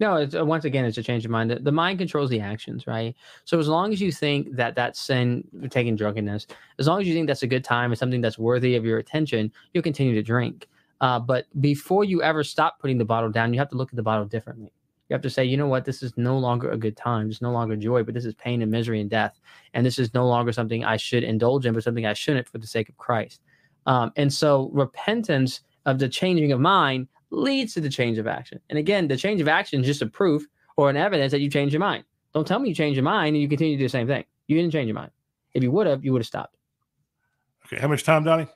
No, 0.00 0.16
it's, 0.16 0.34
uh, 0.34 0.44
once 0.46 0.64
again, 0.64 0.86
it's 0.86 0.96
a 0.96 1.02
change 1.02 1.26
of 1.26 1.30
mind. 1.30 1.50
The, 1.50 1.72
mind 1.72 1.98
controls 1.98 2.30
the 2.30 2.40
actions, 2.40 2.86
right? 2.86 3.14
So 3.44 3.58
as 3.58 3.68
long 3.68 3.92
as 3.92 4.00
you 4.00 4.10
think 4.10 4.56
that 4.56 4.76
that 4.76 4.96
sin, 4.96 5.44
taking 5.68 5.94
drunkenness, 5.94 6.46
as 6.78 6.86
long 6.86 7.02
as 7.02 7.06
you 7.06 7.12
think 7.12 7.26
that's 7.26 7.42
a 7.42 7.46
good 7.46 7.64
time 7.64 7.92
and 7.92 7.98
something 7.98 8.22
that's 8.22 8.38
worthy 8.38 8.76
of 8.76 8.84
your 8.84 8.98
attention, 8.98 9.52
you'll 9.72 9.82
continue 9.82 10.14
to 10.14 10.22
drink. 10.22 10.68
Uh, 11.02 11.18
but 11.18 11.44
before 11.60 12.04
you 12.04 12.22
ever 12.22 12.42
stop 12.42 12.78
putting 12.78 12.96
the 12.96 13.04
bottle 13.04 13.30
down, 13.30 13.52
you 13.52 13.58
have 13.58 13.70
to 13.70 13.76
look 13.76 13.90
at 13.90 13.96
the 13.96 14.02
bottle 14.02 14.24
differently. 14.24 14.72
You 15.08 15.14
have 15.14 15.22
to 15.22 15.30
say, 15.30 15.44
you 15.44 15.58
know 15.58 15.68
what, 15.68 15.84
this 15.84 16.02
is 16.02 16.14
no 16.16 16.38
longer 16.38 16.70
a 16.70 16.78
good 16.78 16.96
time. 16.96 17.28
It's 17.30 17.42
no 17.42 17.52
longer 17.52 17.76
joy, 17.76 18.02
but 18.02 18.14
this 18.14 18.24
is 18.24 18.34
pain 18.34 18.62
and 18.62 18.70
misery 18.70 19.02
and 19.02 19.10
death. 19.10 19.38
And 19.74 19.84
this 19.84 19.98
is 19.98 20.14
no 20.14 20.26
longer 20.26 20.52
something 20.52 20.82
I 20.82 20.96
should 20.96 21.24
indulge 21.24 21.66
in, 21.66 21.74
but 21.74 21.84
something 21.84 22.06
I 22.06 22.14
shouldn't 22.14 22.48
for 22.48 22.56
the 22.56 22.66
sake 22.66 22.88
of 22.88 22.96
Christ. 22.96 23.42
Um, 23.86 24.12
and 24.16 24.32
so 24.32 24.70
repentance 24.72 25.60
of 25.86 25.98
the 25.98 26.08
changing 26.08 26.52
of 26.52 26.60
mind 26.60 27.08
leads 27.30 27.74
to 27.74 27.80
the 27.80 27.88
change 27.88 28.18
of 28.18 28.26
action. 28.26 28.60
And 28.70 28.78
again, 28.78 29.08
the 29.08 29.16
change 29.16 29.40
of 29.40 29.48
action 29.48 29.80
is 29.80 29.86
just 29.86 30.02
a 30.02 30.06
proof 30.06 30.46
or 30.76 30.90
an 30.90 30.96
evidence 30.96 31.32
that 31.32 31.40
you 31.40 31.50
change 31.50 31.72
your 31.72 31.80
mind. 31.80 32.04
Don't 32.34 32.46
tell 32.46 32.58
me 32.58 32.68
you 32.68 32.74
change 32.74 32.96
your 32.96 33.04
mind 33.04 33.34
and 33.34 33.42
you 33.42 33.48
continue 33.48 33.76
to 33.76 33.78
do 33.78 33.84
the 33.84 33.90
same 33.90 34.06
thing. 34.06 34.24
You 34.46 34.56
didn't 34.56 34.72
change 34.72 34.86
your 34.86 34.94
mind. 34.94 35.10
If 35.54 35.62
you 35.62 35.70
would 35.70 35.86
have, 35.86 36.04
you 36.04 36.12
would 36.12 36.20
have 36.20 36.26
stopped. 36.26 36.56
Okay. 37.66 37.80
How 37.80 37.88
much 37.88 38.04
time, 38.04 38.24
Donnie? 38.24 38.46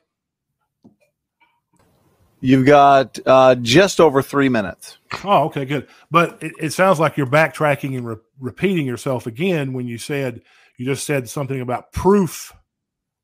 You've 2.39 2.65
got 2.65 3.19
uh, 3.25 3.55
just 3.55 3.99
over 3.99 4.21
three 4.21 4.49
minutes. 4.49 4.97
Oh, 5.23 5.43
okay, 5.45 5.63
good. 5.65 5.87
But 6.09 6.41
it, 6.41 6.53
it 6.59 6.73
sounds 6.73 6.99
like 6.99 7.15
you're 7.15 7.27
backtracking 7.27 7.95
and 7.95 8.07
re- 8.07 8.15
repeating 8.39 8.87
yourself 8.87 9.27
again 9.27 9.73
when 9.73 9.87
you 9.87 9.99
said 9.99 10.41
you 10.77 10.85
just 10.85 11.05
said 11.05 11.29
something 11.29 11.61
about 11.61 11.91
proof 11.91 12.53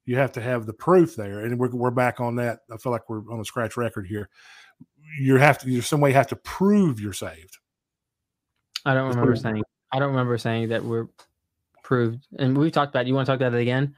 you 0.07 0.15
have 0.15 0.31
to 0.31 0.41
have 0.41 0.65
the 0.65 0.73
proof 0.73 1.15
there, 1.17 1.41
and 1.41 1.59
we're 1.59 1.69
we're 1.69 1.91
back 1.91 2.21
on 2.21 2.37
that. 2.37 2.61
I 2.71 2.77
feel 2.77 2.93
like 2.93 3.09
we're 3.09 3.29
on 3.29 3.41
a 3.41 3.45
scratch 3.45 3.75
record 3.75 4.07
here. 4.07 4.29
You 5.19 5.35
have 5.35 5.59
to, 5.59 5.69
you 5.69 5.81
some 5.81 5.99
way 5.99 6.13
have 6.13 6.27
to 6.27 6.35
prove 6.37 6.99
you're 6.99 7.13
saved. 7.13 7.57
I 8.85 8.93
don't 8.93 9.09
remember 9.09 9.35
saying. 9.35 9.63
I 9.91 9.99
don't 9.99 10.09
remember 10.09 10.37
saying 10.37 10.69
that 10.69 10.83
we're 10.83 11.07
proved, 11.83 12.25
and 12.39 12.57
we've 12.57 12.71
talked 12.71 12.95
about. 12.95 13.05
You 13.05 13.15
want 13.15 13.25
to 13.25 13.33
talk 13.33 13.41
about 13.41 13.53
it 13.53 13.61
again? 13.61 13.95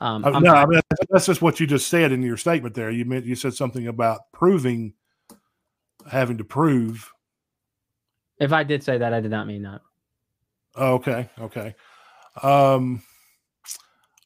Um, 0.00 0.24
uh, 0.24 0.38
no, 0.38 0.52
I 0.54 0.66
mean, 0.66 0.80
that's 1.10 1.26
just 1.26 1.42
what 1.42 1.58
you 1.58 1.66
just 1.66 1.88
said 1.88 2.12
in 2.12 2.22
your 2.22 2.36
statement 2.36 2.76
there. 2.76 2.90
You 2.90 3.04
meant 3.04 3.26
you 3.26 3.34
said 3.34 3.54
something 3.54 3.88
about 3.88 4.30
proving, 4.32 4.94
having 6.08 6.38
to 6.38 6.44
prove. 6.44 7.12
If 8.38 8.52
I 8.52 8.62
did 8.62 8.84
say 8.84 8.98
that, 8.98 9.12
I 9.12 9.20
did 9.20 9.32
not 9.32 9.48
mean 9.48 9.62
that. 9.62 9.80
Okay, 10.76 11.28
okay. 11.40 11.74
Um, 12.40 13.02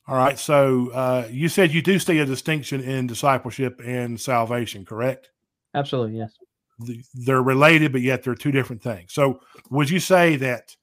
all 0.07 0.17
right. 0.17 0.39
So 0.39 0.91
uh, 0.91 1.29
you 1.31 1.49
said 1.49 1.73
you 1.73 1.83
do 1.83 1.99
see 1.99 2.19
a 2.19 2.27
distinction 2.27 2.81
in 2.81 3.07
discipleship 3.07 3.81
and 3.85 4.21
salvation, 4.21 4.85
correct? 4.85 5.31
Absolutely, 5.75 6.19
yes. 6.19 6.35
they're 7.15 7.43
related, 7.43 7.93
but 7.93 8.03
yet 8.03 8.23
they're 8.23 8.35
two 8.35 8.53
different 8.53 8.83
things. 8.83 9.13
So 9.13 9.41
would 9.71 9.91
you 9.91 10.01
say 10.01 10.37
that 10.37 10.77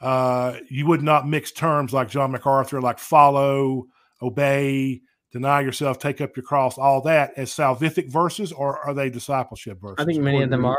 uh, 0.00 0.58
you 0.68 0.86
would 0.86 1.02
not 1.02 1.28
mix 1.28 1.52
terms 1.52 1.92
like 1.92 2.08
John 2.08 2.32
MacArthur, 2.32 2.80
like 2.80 2.98
follow, 2.98 3.86
obey, 4.20 5.00
deny 5.32 5.60
yourself, 5.60 5.98
take 5.98 6.20
up 6.20 6.36
your 6.36 6.44
cross, 6.44 6.78
all 6.78 7.00
that 7.02 7.32
as 7.36 7.50
salvific 7.50 8.10
verses, 8.10 8.52
or 8.52 8.78
are 8.78 8.94
they 8.94 9.10
discipleship 9.10 9.80
verses? 9.80 9.96
I 9.98 10.04
think 10.04 10.22
many 10.22 10.42
of 10.42 10.50
them 10.50 10.64
are. 10.64 10.78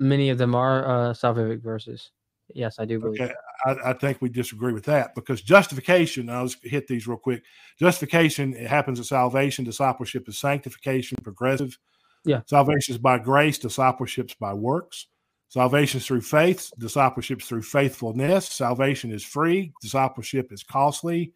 Many 0.00 0.30
of 0.30 0.38
them 0.38 0.56
are 0.56 0.84
uh, 0.84 1.12
salvific 1.12 1.62
verses. 1.62 2.10
Yes, 2.52 2.78
I 2.78 2.84
do 2.84 3.00
believe. 3.00 3.20
Okay, 3.20 3.32
I, 3.64 3.90
I, 3.90 3.92
think 3.94 4.20
we 4.20 4.28
disagree 4.28 4.72
with 4.72 4.84
that 4.84 5.14
because 5.14 5.40
justification. 5.40 6.28
I'll 6.28 6.46
just 6.46 6.62
hit 6.62 6.86
these 6.86 7.06
real 7.06 7.16
quick. 7.16 7.42
Justification 7.78 8.54
it 8.54 8.68
happens 8.68 9.00
at 9.00 9.06
salvation. 9.06 9.64
Discipleship 9.64 10.28
is 10.28 10.38
sanctification, 10.38 11.16
progressive. 11.22 11.78
Yeah. 12.24 12.40
Salvation 12.46 12.94
is 12.94 12.98
by 12.98 13.18
grace. 13.18 13.58
Discipleship 13.58 14.30
is 14.30 14.34
by 14.34 14.52
works. 14.52 15.06
Salvation 15.48 15.98
is 15.98 16.06
through 16.06 16.22
faith. 16.22 16.70
Discipleship 16.78 17.40
is 17.40 17.48
through 17.48 17.62
faithfulness. 17.62 18.48
Salvation 18.48 19.12
is 19.12 19.24
free. 19.24 19.72
Discipleship 19.80 20.52
is 20.52 20.62
costly. 20.62 21.32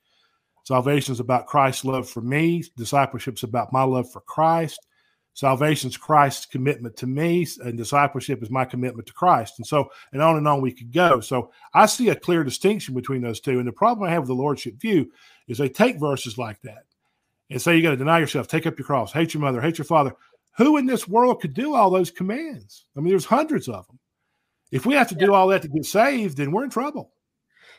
Salvation 0.64 1.12
is 1.12 1.20
about 1.20 1.46
Christ's 1.46 1.84
love 1.84 2.08
for 2.08 2.20
me. 2.20 2.62
Discipleship 2.76 3.36
is 3.36 3.42
about 3.42 3.72
my 3.72 3.82
love 3.82 4.10
for 4.10 4.20
Christ. 4.20 4.86
Salvation 5.38 5.88
is 5.88 5.96
Christ's 5.96 6.46
commitment 6.46 6.96
to 6.96 7.06
me, 7.06 7.46
and 7.60 7.78
discipleship 7.78 8.42
is 8.42 8.50
my 8.50 8.64
commitment 8.64 9.06
to 9.06 9.12
Christ. 9.12 9.54
And 9.58 9.64
so, 9.64 9.88
and 10.12 10.20
on 10.20 10.36
and 10.36 10.48
on 10.48 10.60
we 10.60 10.72
could 10.72 10.92
go. 10.92 11.20
So 11.20 11.52
I 11.72 11.86
see 11.86 12.08
a 12.08 12.16
clear 12.16 12.42
distinction 12.42 12.92
between 12.92 13.22
those 13.22 13.38
two. 13.38 13.60
And 13.60 13.68
the 13.68 13.70
problem 13.70 14.08
I 14.08 14.10
have 14.10 14.22
with 14.22 14.30
the 14.30 14.34
Lordship 14.34 14.80
view 14.80 15.12
is 15.46 15.56
they 15.58 15.68
take 15.68 16.00
verses 16.00 16.38
like 16.38 16.60
that 16.62 16.86
and 17.50 17.62
say 17.62 17.76
you 17.76 17.84
got 17.84 17.90
to 17.90 17.96
deny 17.96 18.18
yourself, 18.18 18.48
take 18.48 18.66
up 18.66 18.80
your 18.80 18.86
cross, 18.86 19.12
hate 19.12 19.32
your 19.32 19.40
mother, 19.40 19.60
hate 19.60 19.78
your 19.78 19.84
father. 19.84 20.12
Who 20.56 20.76
in 20.76 20.86
this 20.86 21.06
world 21.06 21.40
could 21.40 21.54
do 21.54 21.76
all 21.76 21.88
those 21.88 22.10
commands? 22.10 22.86
I 22.96 23.00
mean, 23.00 23.10
there's 23.10 23.24
hundreds 23.24 23.68
of 23.68 23.86
them. 23.86 24.00
If 24.72 24.86
we 24.86 24.94
have 24.94 25.08
to 25.10 25.14
do 25.14 25.34
all 25.34 25.46
that 25.46 25.62
to 25.62 25.68
get 25.68 25.84
saved, 25.84 26.36
then 26.36 26.50
we're 26.50 26.64
in 26.64 26.70
trouble. 26.70 27.12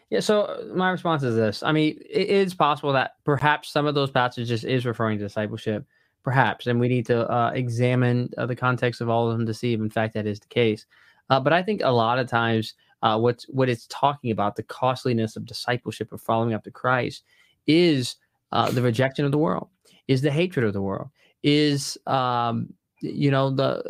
Yeah, 0.10 0.22
so 0.22 0.44
uh, 0.44 0.64
my 0.74 0.92
response 0.92 1.24
is 1.24 1.36
this. 1.36 1.62
I 1.62 1.74
mean, 1.74 2.00
it 2.10 2.30
is 2.30 2.54
possible 2.54 2.94
that 2.94 3.16
perhaps 3.26 3.70
some 3.70 3.86
of 3.86 3.96
those 3.96 4.12
passages 4.12 4.64
is 4.64 4.86
referring 4.86 5.18
to 5.18 5.26
discipleship 5.26 5.86
perhaps, 6.24 6.68
and 6.68 6.80
we 6.80 6.88
need 6.88 7.06
to 7.08 7.30
uh, 7.30 7.52
examine 7.54 8.30
uh, 8.38 8.46
the 8.46 8.56
context 8.56 9.02
of 9.02 9.10
all 9.10 9.30
of 9.30 9.38
them 9.38 9.46
to 9.46 9.54
see 9.54 9.74
if, 9.74 9.80
in 9.80 9.90
fact, 9.90 10.14
that 10.14 10.28
is 10.28 10.40
the 10.40 10.48
case. 10.48 10.86
Uh, 11.30 11.40
but 11.40 11.54
I 11.54 11.64
think 11.64 11.82
a 11.84 11.92
lot 11.92 12.20
of 12.20 12.28
times, 12.28 12.74
uh, 13.02 13.18
what's 13.18 13.46
what 13.46 13.70
it's 13.70 13.88
talking 13.88 14.32
about, 14.32 14.56
the 14.56 14.64
costliness 14.64 15.36
of 15.36 15.46
discipleship 15.46 16.12
of 16.12 16.22
following 16.22 16.54
up 16.54 16.64
to 16.64 16.72
Christ, 16.72 17.24
is 17.68 18.16
uh, 18.52 18.72
the 18.72 18.82
rejection 18.82 19.26
of 19.26 19.32
the 19.32 19.38
world, 19.38 19.70
is 20.08 20.22
the 20.22 20.32
hatred 20.32 20.66
of 20.66 20.74
the 20.74 20.82
world, 20.82 21.10
is 21.44 21.98
um, 22.08 22.74
you 23.02 23.32
know 23.32 23.50
the 23.50 23.82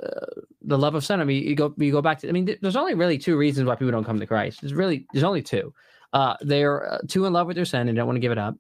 the 0.61 0.77
love 0.77 0.95
of 0.95 1.05
sin. 1.05 1.21
I 1.21 1.23
mean, 1.23 1.43
you 1.43 1.55
go 1.55 1.73
you 1.77 1.91
go 1.91 2.01
back 2.01 2.19
to. 2.19 2.29
I 2.29 2.31
mean, 2.31 2.57
there's 2.61 2.75
only 2.75 2.93
really 2.93 3.17
two 3.17 3.37
reasons 3.37 3.67
why 3.67 3.75
people 3.75 3.91
don't 3.91 4.03
come 4.03 4.19
to 4.19 4.27
Christ. 4.27 4.61
There's 4.61 4.73
really 4.73 5.07
there's 5.13 5.23
only 5.23 5.41
two. 5.41 5.73
Uh, 6.13 6.35
they're 6.41 6.99
too 7.07 7.25
in 7.25 7.33
love 7.33 7.47
with 7.47 7.55
their 7.55 7.65
sin 7.65 7.87
and 7.87 7.95
don't 7.95 8.07
want 8.07 8.17
to 8.17 8.21
give 8.21 8.31
it 8.31 8.37
up, 8.37 8.55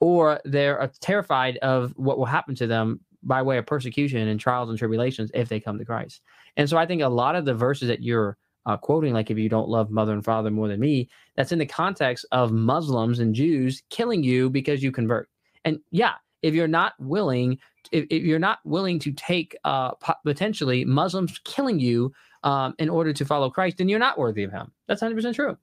or 0.00 0.40
they're 0.44 0.90
terrified 1.00 1.58
of 1.58 1.92
what 1.96 2.18
will 2.18 2.26
happen 2.26 2.54
to 2.56 2.66
them 2.66 3.00
by 3.26 3.42
way 3.42 3.58
of 3.58 3.66
persecution 3.66 4.28
and 4.28 4.40
trials 4.40 4.70
and 4.70 4.78
tribulations 4.78 5.30
if 5.34 5.48
they 5.48 5.60
come 5.60 5.78
to 5.78 5.84
Christ. 5.84 6.22
And 6.56 6.68
so 6.68 6.76
I 6.76 6.86
think 6.86 7.02
a 7.02 7.08
lot 7.08 7.36
of 7.36 7.44
the 7.44 7.54
verses 7.54 7.88
that 7.88 8.02
you're 8.02 8.36
uh, 8.66 8.76
quoting, 8.76 9.12
like 9.12 9.30
if 9.30 9.38
you 9.38 9.48
don't 9.48 9.68
love 9.68 9.90
mother 9.90 10.12
and 10.12 10.24
father 10.24 10.50
more 10.50 10.68
than 10.68 10.80
me, 10.80 11.08
that's 11.36 11.52
in 11.52 11.58
the 11.58 11.66
context 11.66 12.24
of 12.32 12.52
Muslims 12.52 13.18
and 13.18 13.34
Jews 13.34 13.82
killing 13.90 14.22
you 14.22 14.50
because 14.50 14.82
you 14.82 14.90
convert. 14.90 15.28
And 15.64 15.80
yeah, 15.90 16.14
if 16.42 16.54
you're 16.54 16.68
not 16.68 16.94
willing, 16.98 17.58
if, 17.92 18.06
if 18.10 18.22
you're 18.22 18.38
not 18.38 18.58
willing 18.64 18.98
to 19.00 19.12
take 19.12 19.56
uh, 19.64 19.92
potentially 20.24 20.84
Muslims 20.84 21.38
killing 21.44 21.78
you 21.78 22.12
um, 22.42 22.74
in 22.78 22.88
order 22.88 23.12
to 23.12 23.24
follow 23.24 23.50
Christ, 23.50 23.78
then 23.78 23.88
you're 23.88 23.98
not 23.98 24.18
worthy 24.18 24.44
of 24.44 24.52
Him. 24.52 24.72
That's 24.88 25.02
100 25.02 25.16
percent 25.16 25.36
true. 25.36 25.56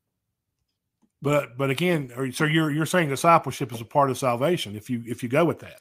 But 1.22 1.58
but 1.58 1.70
again, 1.70 2.12
so 2.34 2.44
you're 2.44 2.70
you're 2.70 2.86
saying 2.86 3.08
discipleship 3.08 3.72
is 3.72 3.80
a 3.80 3.86
part 3.86 4.10
of 4.10 4.18
salvation 4.18 4.76
if 4.76 4.90
you 4.90 5.02
if 5.06 5.24
you 5.24 5.30
go 5.30 5.46
with 5.46 5.60
that. 5.60 5.80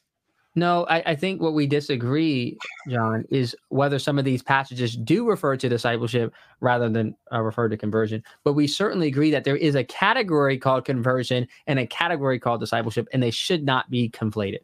No, 0.55 0.85
I, 0.85 1.12
I, 1.12 1.15
think 1.15 1.41
what 1.41 1.55
we 1.55 1.66
disagree, 1.66 2.59
John, 2.87 3.24
is 3.31 3.57
whether 3.70 3.99
some 3.99 4.19
of 4.19 4.27
these 4.27 4.43
passages 4.43 4.95
do 4.95 5.27
refer 5.27 5.57
to 5.57 5.69
discipleship 5.69 6.35
rather 6.61 6.91
than 6.91 7.16
uh, 7.33 7.41
refer 7.41 7.70
to 7.70 7.77
conversion. 7.77 8.23
But 8.45 8.53
we 8.53 8.66
certainly 8.66 9.09
agree 9.09 9.31
that 9.31 9.45
there 9.45 9.57
is 9.57 9.77
a 9.77 9.85
category 9.85 10.59
called 10.59 10.85
conversion 10.85 11.49
and 11.66 11.79
a 11.79 11.87
category 11.87 12.39
called 12.39 12.61
discipleship, 12.61 13.09
and 13.15 13.23
they 13.23 13.31
should 13.31 13.65
not 13.65 13.89
be 13.89 14.11
conflated. 14.11 14.61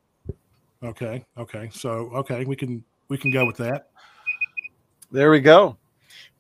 Okay. 0.83 1.25
Okay. 1.39 1.71
So 1.73 2.11
okay, 2.15 2.45
we 2.45 2.55
can 2.55 2.85
we 3.09 3.17
can 3.17 3.33
go 3.33 3.47
with 3.47 3.57
that. 3.57 3.89
There 5.11 5.31
we 5.31 5.41
go. 5.41 5.79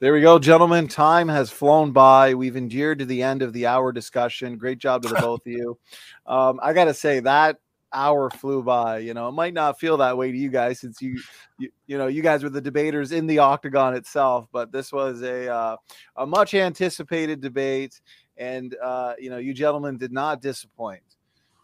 There 0.01 0.13
we 0.13 0.21
go, 0.21 0.39
gentlemen. 0.39 0.87
Time 0.87 1.29
has 1.29 1.51
flown 1.51 1.91
by. 1.91 2.35
We've 2.35 2.55
endured 2.55 3.01
to 3.01 3.05
the 3.05 3.23
end 3.23 3.43
of 3.43 3.53
the 3.53 3.67
hour 3.67 3.93
discussion. 3.93 4.57
Great 4.59 4.79
job 4.79 5.03
to 5.03 5.09
the 5.09 5.15
both 5.17 5.41
of 5.41 5.53
you. 5.53 5.79
Um, 6.27 6.61
I 6.63 6.75
got 6.75 6.85
to 6.85 6.93
say 6.93 7.21
that 7.21 7.57
hour 7.93 8.31
flew 8.31 8.63
by. 8.63 8.99
You 8.99 9.15
know, 9.15 9.29
it 9.29 9.33
might 9.33 9.55
not 9.55 9.79
feel 9.79 9.97
that 9.99 10.17
way 10.17 10.33
to 10.33 10.39
you 10.39 10.49
guys 10.49 10.81
since 10.81 11.01
you, 11.01 11.19
you, 11.59 11.71
you 11.87 11.99
know, 11.99 12.07
you 12.07 12.23
guys 12.23 12.43
were 12.43 12.51
the 12.51 12.61
debaters 12.61 13.13
in 13.13 13.27
the 13.27 13.39
octagon 13.39 13.95
itself. 13.95 14.49
But 14.53 14.73
this 14.73 14.93
was 14.93 15.23
a 15.23 15.53
uh, 15.53 15.77
a 16.17 16.27
much 16.27 16.55
anticipated 16.55 17.41
debate, 17.41 18.01
and 18.37 18.77
uh, 18.83 19.15
you 19.19 19.31
know, 19.31 19.39
you 19.39 19.55
gentlemen 19.55 19.97
did 19.97 20.13
not 20.13 20.41
disappoint. 20.43 21.03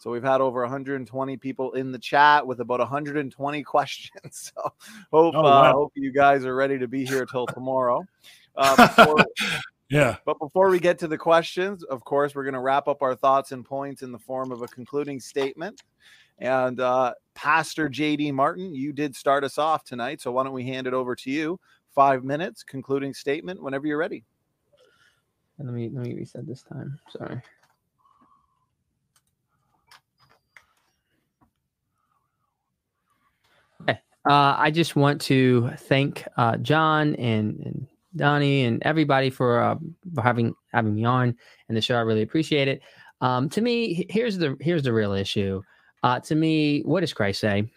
So 0.05 0.11
we've 0.11 0.23
had 0.23 0.43
over 0.43 0.61
120 0.61 1.37
people 1.39 1.73
in 1.73 1.91
the 1.91 1.99
chat 1.99 2.47
with 2.47 2.61
about 2.61 2.79
120 2.79 3.63
questions. 3.65 4.53
So 4.55 4.63
hope, 5.11 5.35
oh, 5.35 5.43
wow. 5.43 5.63
uh, 5.63 5.73
hope 5.73 5.93
you 5.95 6.13
guys 6.13 6.45
are 6.45 6.55
ready 6.55 6.79
to 6.79 6.87
be 6.87 7.07
here 7.07 7.25
till 7.25 7.47
tomorrow. 7.47 8.05
Uh, 8.55 8.77
before, 8.97 9.25
yeah. 9.95 10.17
But 10.25 10.41
before 10.41 10.71
we 10.71 10.81
get 10.81 10.99
to 10.99 11.09
the 11.09 11.17
questions, 11.17 11.85
of 11.85 12.05
course, 12.05 12.35
we're 12.35 12.43
going 12.43 12.55
to 12.55 12.61
wrap 12.61 12.89
up 12.89 13.01
our 13.01 13.15
thoughts 13.15 13.53
and 13.53 13.65
points 13.65 14.03
in 14.03 14.11
the 14.11 14.19
form 14.19 14.51
of 14.51 14.61
a 14.61 14.67
concluding 14.67 15.21
statement. 15.21 15.83
And 16.39 16.81
uh, 16.81 17.15
Pastor 17.35 17.89
JD 17.89 18.33
Martin, 18.33 18.75
you 18.75 18.93
did 18.93 19.15
start 19.15 19.45
us 19.45 19.57
off 19.57 19.85
tonight. 19.85 20.21
So 20.21 20.33
why 20.33 20.43
don't 20.43 20.53
we 20.53 20.65
hand 20.65 20.89
it 20.89 20.95
over 20.95 21.15
to 21.15 21.31
you? 21.31 21.61
Five 21.95 22.25
minutes, 22.25 22.65
concluding 22.65 23.15
statement, 23.15 23.63
whenever 23.63 23.87
you're 23.87 23.99
ready. 23.99 24.25
Let 25.59 25.73
me 25.73 25.89
let 25.93 26.05
me 26.05 26.15
reset 26.15 26.45
this 26.49 26.65
time. 26.65 26.99
Sorry. 27.17 27.41
Okay. 33.83 34.01
Uh, 34.29 34.57
I 34.59 34.73
just 34.73 34.97
want 34.97 35.21
to 35.23 35.71
thank 35.77 36.27
uh, 36.37 36.57
John 36.57 37.15
and, 37.15 37.61
and 37.61 37.87
Donnie 38.17 38.65
and 38.65 38.83
everybody 38.83 39.31
for, 39.31 39.61
uh, 39.61 39.77
for 40.15 40.23
having 40.23 40.55
having 40.73 40.95
me 40.95 41.05
on 41.05 41.37
and 41.69 41.77
the 41.77 41.81
show. 41.81 41.97
I 41.97 42.01
really 42.01 42.23
appreciate 42.23 42.69
it. 42.69 42.83
Um, 43.21 43.49
to 43.51 43.61
me, 43.61 44.07
here's 44.11 44.39
the 44.39 44.57
here's 44.61 44.83
the 44.83 44.93
real 44.93 45.13
issue. 45.13 45.63
Uh, 46.03 46.21
to 46.21 46.35
me, 46.35 46.81
what 46.83 47.01
does 47.01 47.13
Christ 47.13 47.41
say? 47.41 47.71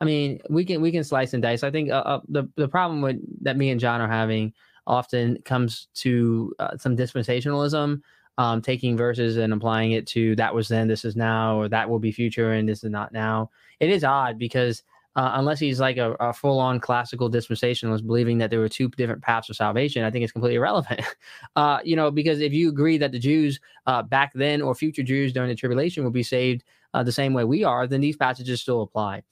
I 0.00 0.04
mean, 0.04 0.40
we 0.50 0.64
can 0.64 0.80
we 0.80 0.92
can 0.92 1.04
slice 1.04 1.34
and 1.34 1.42
dice. 1.42 1.62
I 1.62 1.70
think 1.70 1.90
uh, 1.90 2.02
uh, 2.04 2.20
the 2.28 2.48
the 2.56 2.68
problem 2.68 3.02
with 3.02 3.16
that 3.42 3.56
me 3.56 3.70
and 3.70 3.80
John 3.80 4.00
are 4.00 4.08
having 4.08 4.52
often 4.86 5.40
comes 5.42 5.88
to 5.94 6.54
uh, 6.58 6.76
some 6.76 6.96
dispensationalism, 6.96 8.00
um, 8.38 8.62
taking 8.62 8.96
verses 8.96 9.36
and 9.36 9.52
applying 9.52 9.92
it 9.92 10.06
to 10.08 10.36
that 10.36 10.54
was 10.54 10.68
then, 10.68 10.86
this 10.86 11.04
is 11.04 11.16
now, 11.16 11.58
or 11.58 11.68
that 11.68 11.88
will 11.88 11.98
be 11.98 12.12
future, 12.12 12.52
and 12.52 12.68
this 12.68 12.84
is 12.84 12.90
not 12.90 13.12
now. 13.12 13.50
It 13.80 13.90
is 13.90 14.04
odd 14.04 14.38
because 14.38 14.82
uh, 15.16 15.32
unless 15.34 15.58
he's 15.58 15.80
like 15.80 15.96
a, 15.96 16.12
a 16.20 16.32
full 16.32 16.60
on 16.60 16.78
classical 16.78 17.30
dispensationalist, 17.30 18.06
believing 18.06 18.36
that 18.36 18.50
there 18.50 18.60
were 18.60 18.68
two 18.68 18.88
different 18.90 19.22
paths 19.22 19.48
of 19.48 19.56
salvation, 19.56 20.04
I 20.04 20.10
think 20.10 20.22
it's 20.22 20.32
completely 20.32 20.56
irrelevant. 20.56 21.00
uh, 21.56 21.78
you 21.82 21.96
know, 21.96 22.10
because 22.10 22.40
if 22.40 22.52
you 22.52 22.68
agree 22.68 22.98
that 22.98 23.12
the 23.12 23.18
Jews 23.18 23.58
uh, 23.86 24.02
back 24.02 24.32
then 24.34 24.60
or 24.60 24.74
future 24.74 25.02
Jews 25.02 25.32
during 25.32 25.48
the 25.48 25.54
tribulation 25.54 26.04
will 26.04 26.10
be 26.10 26.22
saved 26.22 26.64
uh, 26.92 27.02
the 27.02 27.12
same 27.12 27.32
way 27.32 27.44
we 27.44 27.64
are, 27.64 27.86
then 27.86 28.02
these 28.02 28.16
passages 28.16 28.60
still 28.60 28.82
apply. 28.82 29.22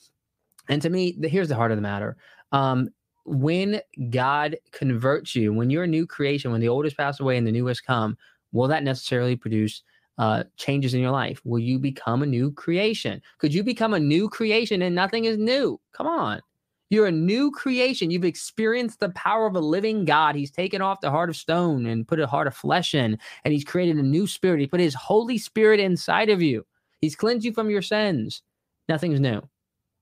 And 0.70 0.80
to 0.80 0.88
me, 0.88 1.16
the, 1.18 1.28
here's 1.28 1.48
the 1.48 1.54
heart 1.54 1.70
of 1.70 1.76
the 1.76 1.82
matter. 1.82 2.16
Um, 2.52 2.88
when 3.26 3.80
God 4.08 4.56
converts 4.72 5.36
you, 5.36 5.52
when 5.52 5.68
you're 5.68 5.84
a 5.84 5.88
new 5.88 6.06
creation, 6.06 6.50
when 6.50 6.62
the 6.62 6.68
old 6.68 6.86
has 6.86 6.94
passed 6.94 7.20
away 7.20 7.36
and 7.36 7.46
the 7.46 7.52
new 7.52 7.66
has 7.66 7.80
come, 7.80 8.16
will 8.52 8.68
that 8.68 8.84
necessarily 8.84 9.36
produce 9.36 9.82
uh, 10.18 10.44
changes 10.56 10.94
in 10.94 11.00
your 11.00 11.10
life? 11.10 11.40
Will 11.44 11.58
you 11.58 11.78
become 11.78 12.22
a 12.22 12.26
new 12.26 12.52
creation? 12.52 13.20
Could 13.38 13.54
you 13.54 13.62
become 13.62 13.94
a 13.94 14.00
new 14.00 14.28
creation 14.28 14.82
and 14.82 14.94
nothing 14.94 15.24
is 15.24 15.38
new? 15.38 15.80
Come 15.92 16.06
on. 16.06 16.40
You're 16.90 17.06
a 17.06 17.12
new 17.12 17.50
creation. 17.50 18.10
You've 18.10 18.24
experienced 18.24 19.00
the 19.00 19.08
power 19.10 19.46
of 19.46 19.56
a 19.56 19.60
living 19.60 20.04
God. 20.04 20.36
He's 20.36 20.50
taken 20.50 20.82
off 20.82 21.00
the 21.00 21.10
heart 21.10 21.30
of 21.30 21.36
stone 21.36 21.86
and 21.86 22.06
put 22.06 22.20
a 22.20 22.26
heart 22.26 22.46
of 22.46 22.54
flesh 22.54 22.94
in, 22.94 23.18
and 23.44 23.52
He's 23.52 23.64
created 23.64 23.96
a 23.96 24.02
new 24.02 24.26
spirit. 24.26 24.60
He 24.60 24.66
put 24.66 24.80
His 24.80 24.94
Holy 24.94 25.38
Spirit 25.38 25.80
inside 25.80 26.28
of 26.28 26.42
you. 26.42 26.64
He's 27.00 27.16
cleansed 27.16 27.44
you 27.44 27.52
from 27.52 27.70
your 27.70 27.82
sins. 27.82 28.42
Nothing's 28.88 29.18
new. 29.18 29.42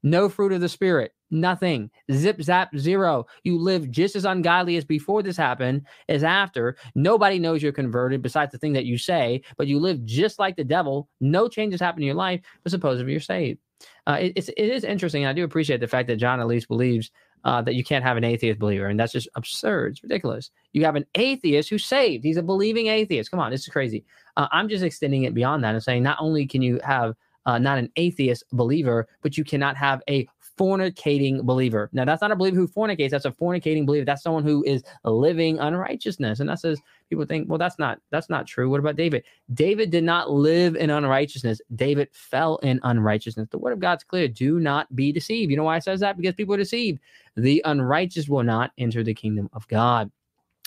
No 0.03 0.29
fruit 0.29 0.53
of 0.53 0.61
the 0.61 0.69
Spirit. 0.69 1.13
Nothing. 1.33 1.91
Zip, 2.13 2.43
zap, 2.43 2.77
zero. 2.77 3.27
You 3.43 3.59
live 3.59 3.91
just 3.91 4.15
as 4.15 4.27
ungodly 4.27 4.77
as 4.77 4.85
before 4.85 5.23
this 5.23 5.37
happened 5.37 5.87
as 6.11 6.23
after. 6.23 6.77
Nobody 6.95 7.39
knows 7.39 7.63
you're 7.63 7.73
converted 7.73 8.21
besides 8.21 8.53
the 8.53 8.59
thing 8.59 8.75
that 8.75 8.85
you 8.85 8.99
say, 8.99 9.43
but 9.57 9.67
you 9.67 9.81
live 9.81 10.05
just 10.05 10.39
like 10.39 10.57
the 10.57 10.65
devil. 10.65 11.09
No 11.23 11.49
changes 11.49 11.81
happen 11.81 12.03
in 12.03 12.07
your 12.07 12.15
life, 12.15 12.43
but 12.63 12.71
supposedly 12.71 13.13
you're 13.13 13.21
saved. 13.21 13.59
Uh, 14.07 14.19
it, 14.21 14.35
it's, 14.37 14.49
it 14.51 14.59
is 14.59 14.85
interesting. 14.85 15.25
I 15.25 15.33
do 15.33 15.43
appreciate 15.43 15.81
the 15.81 15.89
fact 15.89 16.07
that 16.09 16.17
John 16.17 16.39
at 16.39 16.47
least 16.47 16.69
believes 16.69 17.11
uh, 17.45 17.63
that 17.63 17.75
you 17.75 17.83
can't 17.83 18.05
have 18.05 18.19
an 18.19 18.25
atheist 18.25 18.59
believer, 18.59 18.87
and 18.87 19.01
that's 19.01 19.13
just 19.13 19.29
absurd. 19.35 19.93
It's 19.93 20.03
ridiculous. 20.03 20.51
You 20.75 20.85
have 20.85 20.97
an 20.97 21.07
atheist 21.15 21.71
who's 21.71 21.85
saved. 21.85 22.25
He's 22.25 22.37
a 22.37 22.43
believing 22.43 22.89
atheist. 22.89 23.31
Come 23.31 23.41
on, 23.41 23.51
this 23.51 23.63
is 23.63 23.69
crazy. 23.69 24.05
Uh, 24.37 24.49
I'm 24.53 24.69
just 24.69 24.85
extending 24.85 25.25
it 25.25 25.35
beyond 25.35 25.65
that 25.65 25.75
and 25.75 25.83
saying 25.83 26.03
not 26.03 26.19
only 26.21 26.47
can 26.47 26.61
you 26.61 26.79
have 26.85 27.15
uh, 27.47 27.59
not 27.59 27.79
an 27.79 27.91
atheist 27.97 28.45
believer, 28.53 29.09
but 29.23 29.37
you 29.37 29.45
cannot 29.45 29.77
have 29.77 30.03
a 30.09 30.29
fornicating 30.63 31.43
believer. 31.43 31.91
Now, 31.93 32.05
that's 32.05 32.23
not 32.23 32.31
a 32.31 32.37
believer 32.37 32.57
who 32.57 32.69
fornicates. 32.69 33.11
That's 33.11 33.25
a 33.25 33.33
fornicating 33.33 33.85
believer. 33.85 34.05
That's 34.05 34.23
someone 34.23 34.45
who 34.45 34.63
is 34.63 34.85
living 35.03 35.59
unrighteousness. 35.59 36.39
And 36.39 36.49
that 36.49 36.61
says 36.61 36.81
people 37.11 37.27
think, 37.27 37.49
well, 37.49 37.59
that's 37.59 37.81
not 37.81 37.99
that's 38.11 38.31
not 38.31 38.47
true. 38.47 38.71
What 38.71 38.79
about 38.79 38.95
David? 38.95 39.25
David 39.55 39.91
did 39.91 40.05
not 40.05 40.31
live 40.31 40.77
in 40.77 40.89
unrighteousness. 40.89 41.61
David 41.75 42.11
fell 42.13 42.59
in 42.59 42.79
unrighteousness. 42.85 43.49
The 43.51 43.59
word 43.59 43.73
of 43.73 43.81
God's 43.81 44.05
clear. 44.05 44.29
Do 44.29 44.61
not 44.61 44.95
be 44.95 45.11
deceived. 45.11 45.51
You 45.51 45.57
know 45.57 45.65
why 45.65 45.79
it 45.79 45.85
says 45.85 45.99
that? 45.99 46.17
Because 46.17 46.37
people 46.37 46.55
are 46.55 46.59
deceived. 46.59 47.01
The 47.35 47.61
unrighteous 47.65 48.29
will 48.29 48.45
not 48.45 48.71
enter 48.79 49.03
the 49.03 49.15
kingdom 49.15 49.51
of 49.53 49.67
God. 49.67 50.13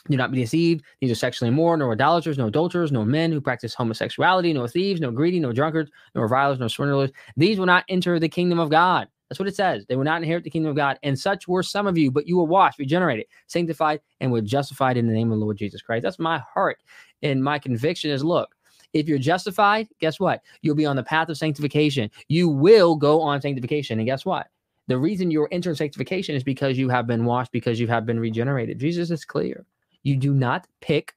Do 0.10 0.18
not 0.18 0.32
be 0.32 0.42
deceived. 0.42 0.84
These 1.00 1.12
are 1.12 1.16
sexually 1.16 1.48
immoral, 1.48 1.78
nor 1.78 1.94
idolaters, 1.94 2.38
no 2.38 2.48
adulterers, 2.48 2.92
no 2.92 3.06
men 3.06 3.32
who 3.32 3.42
practice 3.42 3.74
homosexuality, 3.74 4.54
no 4.54 4.68
thieves, 4.68 5.02
no 5.02 5.10
greedy, 5.10 5.40
no 5.40 5.52
drunkards, 5.52 5.90
no 6.14 6.22
revilers, 6.22 6.60
no 6.60 6.68
swindlers. 6.68 7.12
These 7.38 7.58
will 7.58 7.66
not 7.66 7.86
enter 7.90 8.20
the 8.20 8.30
kingdom 8.30 8.60
of 8.60 8.70
God. 8.70 9.08
That's 9.30 9.40
what 9.40 9.48
it 9.48 9.56
says. 9.56 9.86
They 9.88 9.96
will 9.96 10.04
not 10.04 10.22
inherit 10.22 10.44
the 10.44 10.50
kingdom 10.50 10.70
of 10.70 10.76
God. 10.76 11.00
And 11.02 11.18
such 11.18 11.48
were 11.48 11.64
some 11.64 11.88
of 11.88 11.98
you, 11.98 12.12
but 12.12 12.28
you 12.28 12.38
were 12.38 12.44
washed, 12.44 12.78
regenerated, 12.78 13.26
sanctified, 13.48 14.02
and 14.20 14.32
were 14.32 14.42
justified 14.42 14.98
in 14.98 15.08
the 15.08 15.14
name 15.14 15.32
of 15.32 15.40
the 15.40 15.44
Lord 15.44 15.58
Jesus 15.58 15.82
Christ. 15.82 16.04
That's 16.04 16.20
my 16.20 16.40
heart. 16.54 16.78
And 17.24 17.44
my 17.44 17.58
conviction 17.58 18.12
is 18.12 18.24
look, 18.24 18.56
if 18.94 19.08
you're 19.08 19.18
justified, 19.18 19.88
guess 20.00 20.20
what? 20.20 20.42
You'll 20.62 20.76
be 20.76 20.86
on 20.86 20.96
the 20.96 21.04
path 21.04 21.30
of 21.30 21.38
sanctification. 21.38 22.10
You 22.28 22.48
will 22.48 22.96
go 22.96 23.20
on 23.22 23.42
sanctification. 23.42 24.00
And 24.00 24.06
guess 24.06 24.26
what? 24.26 24.48
The 24.88 24.98
reason 24.98 25.32
you're 25.32 25.50
entering 25.52 25.76
sanctification 25.76 26.36
is 26.36 26.44
because 26.44 26.78
you 26.78 26.88
have 26.90 27.08
been 27.08 27.26
washed, 27.26 27.52
because 27.52 27.80
you 27.80 27.88
have 27.88 28.06
been 28.06 28.20
regenerated. 28.20 28.80
Jesus 28.80 29.10
is 29.10 29.26
clear. 29.26 29.66
You 30.04 30.16
do 30.16 30.34
not 30.34 30.68
pick 30.82 31.16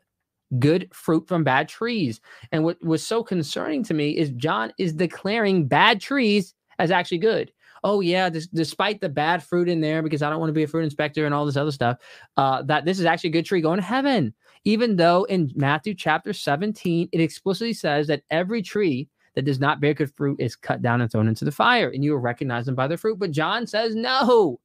good 0.59 0.89
fruit 0.95 1.29
from 1.29 1.45
bad 1.45 1.69
trees. 1.69 2.23
And 2.53 2.65
what 2.65 2.83
was 2.83 3.07
so 3.07 3.23
concerning 3.23 3.85
to 3.85 3.95
me 3.95 4.17
is 4.17 4.31
John 4.31 4.73
is 4.79 4.95
declaring 4.95 5.69
bad 5.69 6.01
trees 6.01 6.55
as 6.79 6.91
actually 6.91 7.19
good 7.19 7.53
oh 7.85 8.01
yeah, 8.01 8.29
this, 8.29 8.47
despite 8.47 9.01
the 9.01 9.09
bad 9.09 9.43
fruit 9.43 9.69
in 9.69 9.81
there, 9.81 10.03
because 10.03 10.23
I 10.23 10.31
don't 10.31 10.41
want 10.41 10.51
to 10.51 10.55
be 10.55 10.63
a 10.63 10.69
fruit 10.69 10.85
inspector 10.85 11.27
and 11.27 11.35
all 11.35 11.47
this 11.47 11.57
other 11.57 11.73
stuff, 11.73 11.99
uh, 12.37 12.63
that 12.63 12.85
this 12.85 12.99
is 12.99 13.07
actually 13.07 13.31
a 13.31 13.33
good 13.33 13.47
tree 13.47 13.61
going 13.61 13.79
to 13.79 13.85
heaven. 13.85 14.35
Even 14.65 14.97
though 14.97 15.25
in 15.25 15.51
Matthew 15.55 15.95
chapter 15.95 16.33
17, 16.33 17.09
it 17.13 17.21
explicitly 17.21 17.73
says 17.73 18.07
that 18.09 18.23
every 18.31 18.63
tree 18.63 19.09
that 19.35 19.45
does 19.45 19.61
not 19.61 19.81
bear 19.81 19.95
good 19.95 20.13
fruit 20.15 20.41
is 20.41 20.57
cut 20.57 20.83
down 20.83 21.01
and 21.01 21.11
thrown 21.11 21.29
into 21.29 21.45
the 21.45 21.53
fire, 21.53 21.91
and 21.91 22.05
you 22.05 22.13
will 22.13 22.19
recognize 22.19 22.67
them 22.67 22.75
by 22.75 22.87
their 22.87 22.99
fruit. 22.99 23.19
But 23.19 23.31
John 23.31 23.67
says 23.67 23.95
no. 23.95 24.59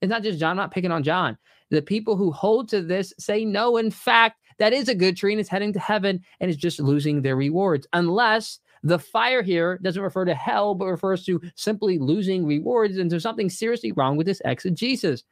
It's 0.00 0.10
not 0.10 0.22
just 0.22 0.38
John, 0.38 0.52
I'm 0.52 0.56
not 0.56 0.70
picking 0.70 0.92
on 0.92 1.02
John. 1.02 1.36
The 1.70 1.82
people 1.82 2.16
who 2.16 2.30
hold 2.30 2.68
to 2.68 2.82
this 2.82 3.12
say 3.18 3.44
no. 3.44 3.76
In 3.76 3.90
fact, 3.90 4.40
that 4.58 4.72
is 4.72 4.88
a 4.88 4.94
good 4.94 5.16
tree 5.16 5.32
and 5.32 5.40
is 5.40 5.48
heading 5.48 5.72
to 5.72 5.80
heaven 5.80 6.22
and 6.40 6.50
is 6.50 6.56
just 6.56 6.78
losing 6.78 7.22
their 7.22 7.36
rewards, 7.36 7.86
unless 7.92 8.60
the 8.84 8.98
fire 8.98 9.42
here 9.42 9.78
doesn't 9.82 10.02
refer 10.02 10.26
to 10.26 10.34
hell, 10.34 10.74
but 10.74 10.86
refers 10.86 11.24
to 11.24 11.40
simply 11.56 11.98
losing 11.98 12.46
rewards. 12.46 12.98
And 12.98 13.10
there's 13.10 13.22
something 13.22 13.48
seriously 13.48 13.92
wrong 13.92 14.16
with 14.16 14.26
this 14.26 14.42
exegesis. 14.44 15.24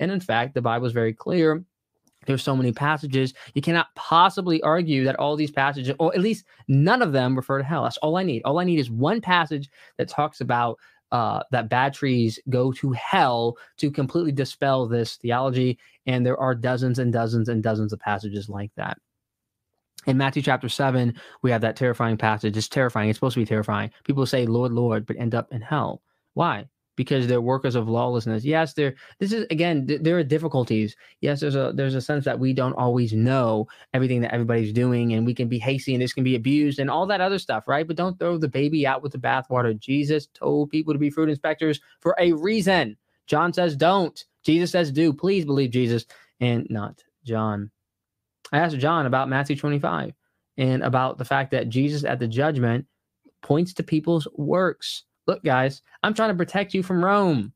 And 0.00 0.10
in 0.10 0.20
fact, 0.20 0.54
the 0.54 0.60
Bible 0.60 0.86
is 0.86 0.92
very 0.92 1.14
clear. 1.14 1.64
There's 2.26 2.42
so 2.42 2.56
many 2.56 2.72
passages. 2.72 3.32
You 3.54 3.62
cannot 3.62 3.94
possibly 3.94 4.60
argue 4.62 5.04
that 5.04 5.16
all 5.16 5.36
these 5.36 5.52
passages, 5.52 5.94
or 6.00 6.12
at 6.14 6.20
least 6.20 6.44
none 6.66 7.00
of 7.00 7.12
them, 7.12 7.36
refer 7.36 7.58
to 7.58 7.64
hell. 7.64 7.84
That's 7.84 7.98
all 7.98 8.16
I 8.16 8.24
need. 8.24 8.42
All 8.44 8.58
I 8.58 8.64
need 8.64 8.80
is 8.80 8.90
one 8.90 9.20
passage 9.20 9.70
that 9.96 10.08
talks 10.08 10.40
about 10.40 10.76
uh, 11.12 11.40
that 11.52 11.68
bad 11.68 11.94
trees 11.94 12.40
go 12.48 12.72
to 12.72 12.90
hell 12.90 13.56
to 13.76 13.92
completely 13.92 14.32
dispel 14.32 14.88
this 14.88 15.14
theology. 15.16 15.78
And 16.06 16.26
there 16.26 16.38
are 16.38 16.56
dozens 16.56 16.98
and 16.98 17.12
dozens 17.12 17.48
and 17.48 17.62
dozens 17.62 17.92
of 17.92 18.00
passages 18.00 18.48
like 18.48 18.72
that. 18.76 18.98
In 20.06 20.16
Matthew 20.16 20.42
chapter 20.42 20.68
7, 20.68 21.14
we 21.42 21.50
have 21.50 21.60
that 21.62 21.76
terrifying 21.76 22.16
passage. 22.16 22.56
It's 22.56 22.68
terrifying. 22.68 23.10
It's 23.10 23.16
supposed 23.16 23.34
to 23.34 23.40
be 23.40 23.46
terrifying. 23.46 23.90
People 24.04 24.24
say, 24.24 24.46
Lord, 24.46 24.72
Lord, 24.72 25.04
but 25.04 25.16
end 25.16 25.34
up 25.34 25.52
in 25.52 25.60
hell. 25.60 26.00
Why? 26.34 26.66
Because 26.94 27.26
they're 27.26 27.40
workers 27.40 27.74
of 27.74 27.88
lawlessness. 27.88 28.44
Yes, 28.44 28.72
there. 28.72 28.94
This 29.18 29.32
is 29.32 29.46
again. 29.50 29.86
Th- 29.86 30.00
there 30.00 30.16
are 30.16 30.24
difficulties. 30.24 30.96
Yes, 31.20 31.40
there's 31.40 31.56
a 31.56 31.72
there's 31.74 31.94
a 31.94 32.00
sense 32.00 32.24
that 32.24 32.38
we 32.38 32.54
don't 32.54 32.72
always 32.74 33.12
know 33.12 33.66
everything 33.92 34.22
that 34.22 34.32
everybody's 34.32 34.72
doing, 34.72 35.12
and 35.12 35.26
we 35.26 35.34
can 35.34 35.48
be 35.48 35.58
hasty, 35.58 35.92
and 35.94 36.02
this 36.02 36.14
can 36.14 36.24
be 36.24 36.36
abused, 36.36 36.78
and 36.78 36.88
all 36.88 37.06
that 37.06 37.20
other 37.20 37.38
stuff, 37.38 37.68
right? 37.68 37.86
But 37.86 37.96
don't 37.96 38.18
throw 38.18 38.38
the 38.38 38.48
baby 38.48 38.86
out 38.86 39.02
with 39.02 39.12
the 39.12 39.18
bathwater. 39.18 39.78
Jesus 39.78 40.28
told 40.28 40.70
people 40.70 40.94
to 40.94 40.98
be 40.98 41.10
fruit 41.10 41.28
inspectors 41.28 41.80
for 42.00 42.14
a 42.18 42.32
reason. 42.32 42.96
John 43.26 43.52
says 43.52 43.76
don't. 43.76 44.24
Jesus 44.42 44.70
says 44.70 44.90
do. 44.90 45.12
Please 45.12 45.44
believe 45.44 45.72
Jesus 45.72 46.06
and 46.40 46.66
not 46.70 47.02
John. 47.24 47.70
I 48.52 48.58
asked 48.58 48.78
John 48.78 49.06
about 49.06 49.28
Matthew 49.28 49.56
25 49.56 50.12
and 50.56 50.82
about 50.82 51.18
the 51.18 51.24
fact 51.24 51.50
that 51.50 51.68
Jesus 51.68 52.04
at 52.04 52.18
the 52.18 52.28
judgment 52.28 52.86
points 53.42 53.72
to 53.74 53.82
people's 53.82 54.26
works. 54.34 55.04
Look, 55.26 55.42
guys, 55.44 55.82
I'm 56.02 56.14
trying 56.14 56.30
to 56.30 56.36
protect 56.36 56.74
you 56.74 56.82
from 56.82 57.04
Rome. 57.04 57.52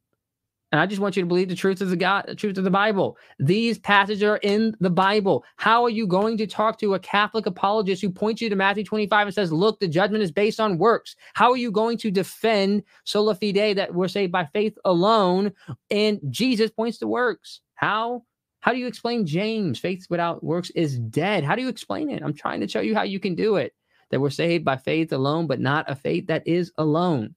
And 0.73 0.81
I 0.81 0.87
just 0.87 1.01
want 1.01 1.17
you 1.17 1.23
to 1.23 1.27
believe 1.27 1.49
the 1.49 1.57
truth 1.57 1.81
of 1.81 1.91
the 1.91 1.97
God, 1.97 2.27
the 2.29 2.35
truth 2.37 2.57
of 2.57 2.62
the 2.62 2.71
Bible. 2.71 3.17
These 3.41 3.81
passages 3.81 4.23
are 4.23 4.37
in 4.37 4.77
the 4.79 4.91
Bible. 4.91 5.45
How 5.57 5.83
are 5.83 5.91
you 5.91 6.07
going 6.07 6.37
to 6.37 6.47
talk 6.47 6.79
to 6.79 6.95
a 6.95 6.99
Catholic 7.01 7.47
apologist 7.47 8.01
who 8.03 8.11
points 8.11 8.41
you 8.41 8.49
to 8.49 8.55
Matthew 8.55 8.85
25 8.85 9.27
and 9.27 9.35
says, 9.35 9.53
look, 9.53 9.81
the 9.81 9.89
judgment 9.89 10.23
is 10.23 10.31
based 10.31 10.61
on 10.61 10.79
works? 10.79 11.17
How 11.35 11.51
are 11.51 11.57
you 11.57 11.73
going 11.73 11.99
to 11.99 12.11
defend 12.12 12.85
sola 13.05 13.35
fide 13.35 13.77
that 13.79 13.95
we're 13.95 14.07
saved 14.07 14.31
by 14.31 14.47
faith 14.53 14.79
alone 14.85 15.53
and 15.91 16.21
Jesus 16.31 16.71
points 16.71 16.99
to 16.99 17.09
works? 17.09 17.62
How? 17.75 18.23
How 18.61 18.73
do 18.73 18.78
you 18.78 18.87
explain 18.87 19.27
James? 19.27 19.78
Faith 19.78 20.07
without 20.11 20.45
works 20.45 20.70
is 20.70 20.99
dead. 20.99 21.45
How 21.45 21.57
do 21.57 21.62
you 21.62 21.69
explain 21.69 22.11
it? 22.11 22.23
I'm 22.23 22.35
trying 22.35 22.61
to 22.61 22.69
show 22.69 22.81
you 22.81 22.95
how 22.95 23.03
you 23.03 23.19
can 23.19 23.35
do 23.35 23.57
it. 23.57 23.74
That 24.11 24.20
we're 24.20 24.31
saved 24.31 24.65
by 24.65 24.77
faith 24.77 25.12
alone, 25.12 25.47
but 25.47 25.61
not 25.61 25.91
a 25.91 25.95
faith 25.95 26.27
that 26.27 26.47
is 26.47 26.73
alone. 26.78 27.35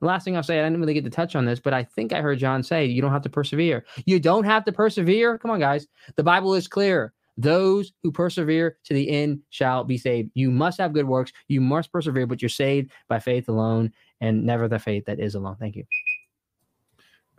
The 0.00 0.06
last 0.06 0.24
thing 0.24 0.36
I'll 0.36 0.42
say, 0.42 0.58
I 0.58 0.62
didn't 0.64 0.80
really 0.80 0.94
get 0.94 1.04
to 1.04 1.10
touch 1.10 1.36
on 1.36 1.44
this, 1.44 1.60
but 1.60 1.72
I 1.72 1.84
think 1.84 2.12
I 2.12 2.20
heard 2.20 2.38
John 2.38 2.62
say 2.62 2.86
you 2.86 3.00
don't 3.00 3.12
have 3.12 3.22
to 3.22 3.30
persevere. 3.30 3.84
You 4.04 4.18
don't 4.18 4.44
have 4.44 4.64
to 4.64 4.72
persevere. 4.72 5.38
Come 5.38 5.50
on, 5.50 5.60
guys. 5.60 5.86
The 6.16 6.22
Bible 6.22 6.54
is 6.54 6.68
clear. 6.68 7.12
Those 7.38 7.92
who 8.02 8.10
persevere 8.10 8.78
to 8.84 8.94
the 8.94 9.10
end 9.10 9.40
shall 9.50 9.84
be 9.84 9.98
saved. 9.98 10.30
You 10.34 10.50
must 10.50 10.78
have 10.78 10.94
good 10.94 11.06
works. 11.06 11.32
You 11.48 11.60
must 11.60 11.92
persevere, 11.92 12.26
but 12.26 12.40
you're 12.40 12.48
saved 12.48 12.92
by 13.08 13.18
faith 13.18 13.48
alone 13.48 13.92
and 14.20 14.44
never 14.44 14.68
the 14.68 14.78
faith 14.78 15.04
that 15.06 15.20
is 15.20 15.34
alone. 15.34 15.56
Thank 15.60 15.76
you. 15.76 15.84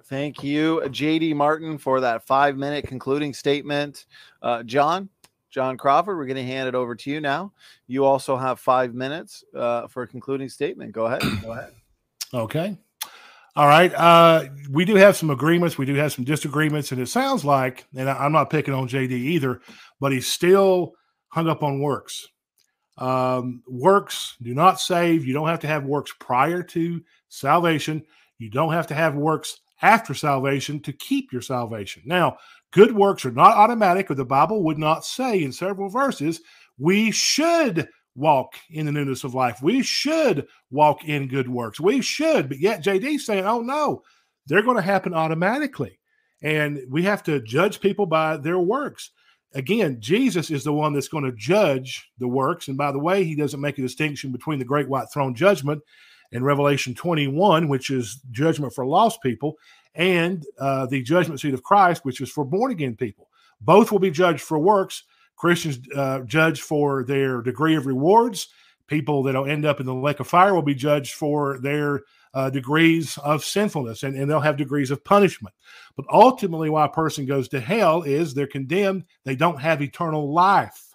Thank 0.09 0.41
you, 0.41 0.81
JD 0.85 1.35
Martin, 1.35 1.77
for 1.77 1.99
that 1.99 2.25
five 2.25 2.55
minute 2.55 2.87
concluding 2.87 3.33
statement. 3.33 4.05
Uh, 4.41 4.63
John, 4.63 5.09
John 5.49 5.75
Crawford, 5.75 6.15
we're 6.15 6.25
going 6.25 6.37
to 6.37 6.45
hand 6.45 6.69
it 6.69 6.75
over 6.75 6.95
to 6.95 7.11
you 7.11 7.19
now. 7.19 7.51
You 7.87 8.05
also 8.05 8.37
have 8.37 8.57
five 8.57 8.93
minutes 8.93 9.43
uh, 9.53 9.87
for 9.87 10.03
a 10.03 10.07
concluding 10.07 10.47
statement. 10.47 10.93
Go 10.93 11.07
ahead. 11.07 11.23
Go 11.41 11.51
ahead. 11.51 11.73
Okay. 12.33 12.77
All 13.57 13.67
right. 13.67 13.93
Uh, 13.93 14.45
we 14.69 14.85
do 14.85 14.95
have 14.95 15.17
some 15.17 15.29
agreements. 15.29 15.77
We 15.77 15.85
do 15.85 15.95
have 15.95 16.13
some 16.13 16.23
disagreements. 16.23 16.93
And 16.93 17.01
it 17.01 17.07
sounds 17.07 17.43
like, 17.43 17.85
and 17.93 18.09
I, 18.09 18.25
am 18.25 18.31
not 18.31 18.49
picking 18.49 18.73
on 18.73 18.87
JD 18.87 19.11
either, 19.11 19.61
but 19.99 20.13
he's 20.13 20.27
still 20.27 20.93
hung 21.29 21.49
up 21.49 21.63
on 21.63 21.81
works. 21.81 22.27
Um, 22.97 23.61
works 23.67 24.37
do 24.41 24.53
not 24.53 24.79
save. 24.79 25.25
You 25.25 25.33
don't 25.33 25.47
have 25.49 25.59
to 25.61 25.67
have 25.67 25.83
works 25.83 26.13
prior 26.17 26.63
to 26.63 27.03
salvation. 27.27 28.05
You 28.37 28.49
don't 28.49 28.71
have 28.71 28.87
to 28.87 28.93
have 28.93 29.15
works 29.15 29.59
after 29.81 30.13
salvation 30.13 30.79
to 30.81 30.93
keep 30.93 31.31
your 31.31 31.41
salvation. 31.41 32.03
Now, 32.05 32.37
good 32.71 32.95
works 32.95 33.25
are 33.25 33.31
not 33.31 33.57
automatic, 33.57 34.09
or 34.09 34.15
the 34.15 34.25
Bible 34.25 34.63
would 34.63 34.77
not 34.77 35.05
say 35.05 35.43
in 35.43 35.51
several 35.51 35.89
verses, 35.89 36.41
we 36.77 37.11
should 37.11 37.87
walk 38.15 38.55
in 38.71 38.85
the 38.85 38.91
newness 38.91 39.23
of 39.23 39.35
life. 39.35 39.59
We 39.61 39.83
should 39.83 40.47
walk 40.71 41.05
in 41.05 41.27
good 41.27 41.47
works. 41.47 41.79
We 41.79 42.01
should, 42.01 42.49
but 42.49 42.59
yet 42.59 42.83
JD 42.83 43.19
saying, 43.19 43.45
oh 43.45 43.61
no, 43.61 44.01
they're 44.47 44.63
going 44.63 44.77
to 44.77 44.81
happen 44.81 45.13
automatically. 45.13 45.99
And 46.41 46.81
we 46.89 47.03
have 47.03 47.23
to 47.23 47.41
judge 47.41 47.79
people 47.79 48.05
by 48.05 48.37
their 48.37 48.59
works. 48.59 49.11
Again, 49.53 49.97
Jesus 49.99 50.51
is 50.51 50.63
the 50.63 50.73
one 50.73 50.93
that's 50.93 51.07
going 51.07 51.23
to 51.23 51.31
judge 51.31 52.09
the 52.19 52.27
works. 52.27 52.67
And 52.67 52.77
by 52.77 52.91
the 52.91 52.99
way, 52.99 53.23
he 53.23 53.35
doesn't 53.35 53.61
make 53.61 53.77
a 53.77 53.81
distinction 53.81 54.31
between 54.31 54.59
the 54.59 54.65
great 54.65 54.89
white 54.89 55.07
throne 55.11 55.33
judgment 55.33 55.81
in 56.31 56.43
Revelation 56.43 56.93
21, 56.93 57.67
which 57.67 57.89
is 57.89 58.19
judgment 58.31 58.73
for 58.73 58.85
lost 58.85 59.21
people, 59.21 59.57
and 59.95 60.45
uh, 60.59 60.85
the 60.85 61.01
judgment 61.01 61.39
seat 61.39 61.53
of 61.53 61.63
Christ, 61.63 62.05
which 62.05 62.21
is 62.21 62.29
for 62.29 62.45
born 62.45 62.71
again 62.71 62.95
people. 62.95 63.29
Both 63.61 63.91
will 63.91 63.99
be 63.99 64.11
judged 64.11 64.41
for 64.41 64.59
works 64.59 65.03
Christians 65.37 65.79
uh, 65.95 66.21
judged 66.21 66.63
for 66.63 67.03
their 67.03 67.41
degree 67.41 67.75
of 67.75 67.85
rewards. 67.85 68.49
People 68.87 69.23
that'll 69.23 69.45
end 69.45 69.65
up 69.65 69.79
in 69.79 69.85
the 69.85 69.93
lake 69.93 70.19
of 70.19 70.27
fire 70.27 70.53
will 70.53 70.61
be 70.61 70.75
judged 70.75 71.13
for 71.13 71.59
their 71.59 72.03
uh, 72.33 72.49
degrees 72.49 73.17
of 73.19 73.43
sinfulness 73.43 74.03
and, 74.03 74.15
and 74.15 74.29
they'll 74.29 74.39
have 74.39 74.57
degrees 74.57 74.91
of 74.91 75.03
punishment. 75.03 75.53
But 75.95 76.05
ultimately, 76.11 76.69
why 76.69 76.85
a 76.85 76.89
person 76.89 77.25
goes 77.25 77.47
to 77.49 77.59
hell 77.59 78.03
is 78.03 78.33
they're 78.33 78.47
condemned, 78.47 79.05
they 79.23 79.35
don't 79.35 79.61
have 79.61 79.81
eternal 79.81 80.33
life. 80.33 80.86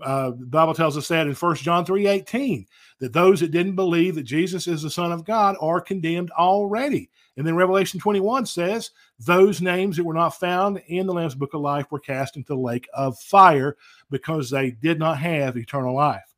Uh, 0.00 0.30
the 0.30 0.46
Bible 0.46 0.74
tells 0.74 0.96
us 0.96 1.08
that 1.08 1.26
in 1.26 1.34
First 1.34 1.62
John 1.62 1.84
3 1.84 2.06
18, 2.06 2.66
that 3.00 3.12
those 3.12 3.40
that 3.40 3.50
didn't 3.50 3.76
believe 3.76 4.14
that 4.14 4.24
Jesus 4.24 4.66
is 4.66 4.82
the 4.82 4.90
Son 4.90 5.12
of 5.12 5.24
God 5.24 5.56
are 5.60 5.80
condemned 5.80 6.30
already. 6.32 7.10
And 7.36 7.46
then 7.46 7.56
Revelation 7.56 8.00
21 8.00 8.46
says, 8.46 8.90
Those 9.18 9.60
names 9.60 9.96
that 9.96 10.04
were 10.04 10.14
not 10.14 10.38
found 10.38 10.82
in 10.86 11.06
the 11.06 11.14
Lamb's 11.14 11.34
Book 11.34 11.54
of 11.54 11.60
Life 11.60 11.90
were 11.90 12.00
cast 12.00 12.36
into 12.36 12.48
the 12.48 12.60
lake 12.60 12.88
of 12.94 13.18
fire 13.18 13.76
because 14.10 14.50
they 14.50 14.70
did 14.70 14.98
not 14.98 15.18
have 15.18 15.56
eternal 15.56 15.94
life. 15.94 16.34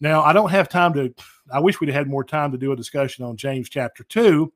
Now, 0.00 0.22
I 0.22 0.32
don't 0.32 0.50
have 0.50 0.68
time 0.68 0.92
to, 0.94 1.14
I 1.52 1.60
wish 1.60 1.80
we'd 1.80 1.90
had 1.90 2.08
more 2.08 2.24
time 2.24 2.50
to 2.52 2.58
do 2.58 2.72
a 2.72 2.76
discussion 2.76 3.24
on 3.24 3.36
James 3.36 3.68
chapter 3.68 4.04
2. 4.04 4.52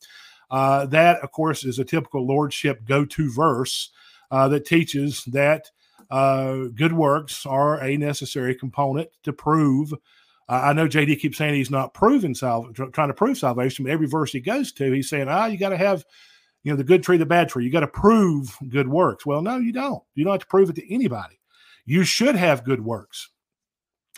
Uh, 0.51 0.87
that, 0.87 1.21
of 1.21 1.33
course, 1.33 1.65
is 1.65 1.79
a 1.79 1.85
typical 1.85 2.27
lordship 2.27 2.85
go 2.85 3.05
to 3.05 3.33
verse 3.33 3.91
uh, 4.31 4.49
that 4.49 4.67
teaches 4.67 5.25
that 5.27 5.71
uh, 6.11 6.69
good 6.75 6.93
works 6.93 7.47
are 7.47 7.83
a 7.83 7.97
necessary 7.97 8.55
component 8.55 9.09
to 9.25 9.33
prove 9.33 9.93
I 10.49 10.73
know 10.73 10.87
JD 10.87 11.19
keeps 11.19 11.39
saying 11.39 11.55
he's 11.55 11.73
not 11.73 11.93
proving 11.93 12.35
salvation, 12.35 12.93
trying 12.93 13.09
to 13.09 13.15
prove 13.15 13.37
salvation, 13.37 13.85
but 13.85 13.91
every 13.91 14.07
verse 14.07 14.31
he 14.31 14.41
goes 14.41 14.71
to, 14.73 14.93
he's 14.93 15.09
saying, 15.09 15.29
ah, 15.29 15.47
you 15.47 15.59
got 15.59 15.71
to 15.71 15.77
have, 15.77 16.05
you 16.63 16.71
know, 16.71 16.77
the 16.77 16.85
good 16.85 17.03
tree, 17.03 17.17
the 17.17 17.27
bad 17.27 17.49
tree. 17.49 17.65
You 17.65 17.73
got 17.73 17.81
to 17.81 17.89
prove 17.89 18.57
good 18.69 18.89
works. 18.89 19.27
Well, 19.27 19.43
no, 19.43 19.57
you 19.57 19.73
don't. 19.73 20.03
You 20.15 20.25
don't 20.25 20.35
have 20.35 20.43
to 20.43 20.47
prove 20.47 20.71
it 20.71 20.77
to 20.77 20.95
anybody. 20.95 21.41
You 21.85 22.05
should 22.05 22.37
have 22.37 22.65
good 22.65 22.85
works. 22.85 23.31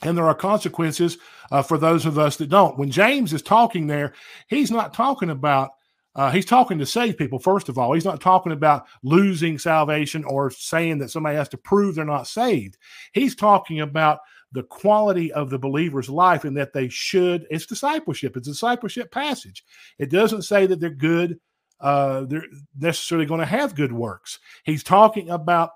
And 0.02 0.16
there 0.16 0.26
are 0.26 0.34
consequences 0.34 1.16
uh, 1.50 1.62
for 1.62 1.78
those 1.78 2.04
of 2.04 2.18
us 2.18 2.36
that 2.36 2.50
don't. 2.50 2.78
When 2.78 2.90
James 2.90 3.32
is 3.32 3.42
talking 3.42 3.86
there, 3.86 4.12
he's 4.48 4.70
not 4.70 4.92
talking 4.92 5.30
about 5.30 5.70
uh, 6.18 6.32
he's 6.32 6.44
talking 6.44 6.80
to 6.80 6.84
save 6.84 7.16
people, 7.16 7.38
first 7.38 7.68
of 7.68 7.78
all. 7.78 7.92
He's 7.92 8.04
not 8.04 8.20
talking 8.20 8.50
about 8.50 8.86
losing 9.04 9.56
salvation 9.56 10.24
or 10.24 10.50
saying 10.50 10.98
that 10.98 11.10
somebody 11.10 11.36
has 11.36 11.48
to 11.50 11.56
prove 11.56 11.94
they're 11.94 12.04
not 12.04 12.26
saved. 12.26 12.76
He's 13.12 13.36
talking 13.36 13.82
about 13.82 14.18
the 14.50 14.64
quality 14.64 15.32
of 15.32 15.48
the 15.48 15.60
believer's 15.60 16.10
life 16.10 16.44
and 16.44 16.56
that 16.56 16.72
they 16.72 16.88
should 16.88 17.46
it's 17.50 17.66
discipleship 17.66 18.34
it's 18.34 18.48
discipleship 18.48 19.12
passage 19.12 19.62
it 19.98 20.10
doesn't 20.10 20.40
say 20.40 20.64
that 20.64 20.80
they're 20.80 20.88
good 20.88 21.38
uh, 21.80 22.22
they're 22.22 22.46
necessarily 22.78 23.26
going 23.26 23.40
to 23.40 23.46
have 23.46 23.74
good 23.74 23.92
works 23.92 24.38
he's 24.64 24.82
talking 24.82 25.28
about 25.28 25.72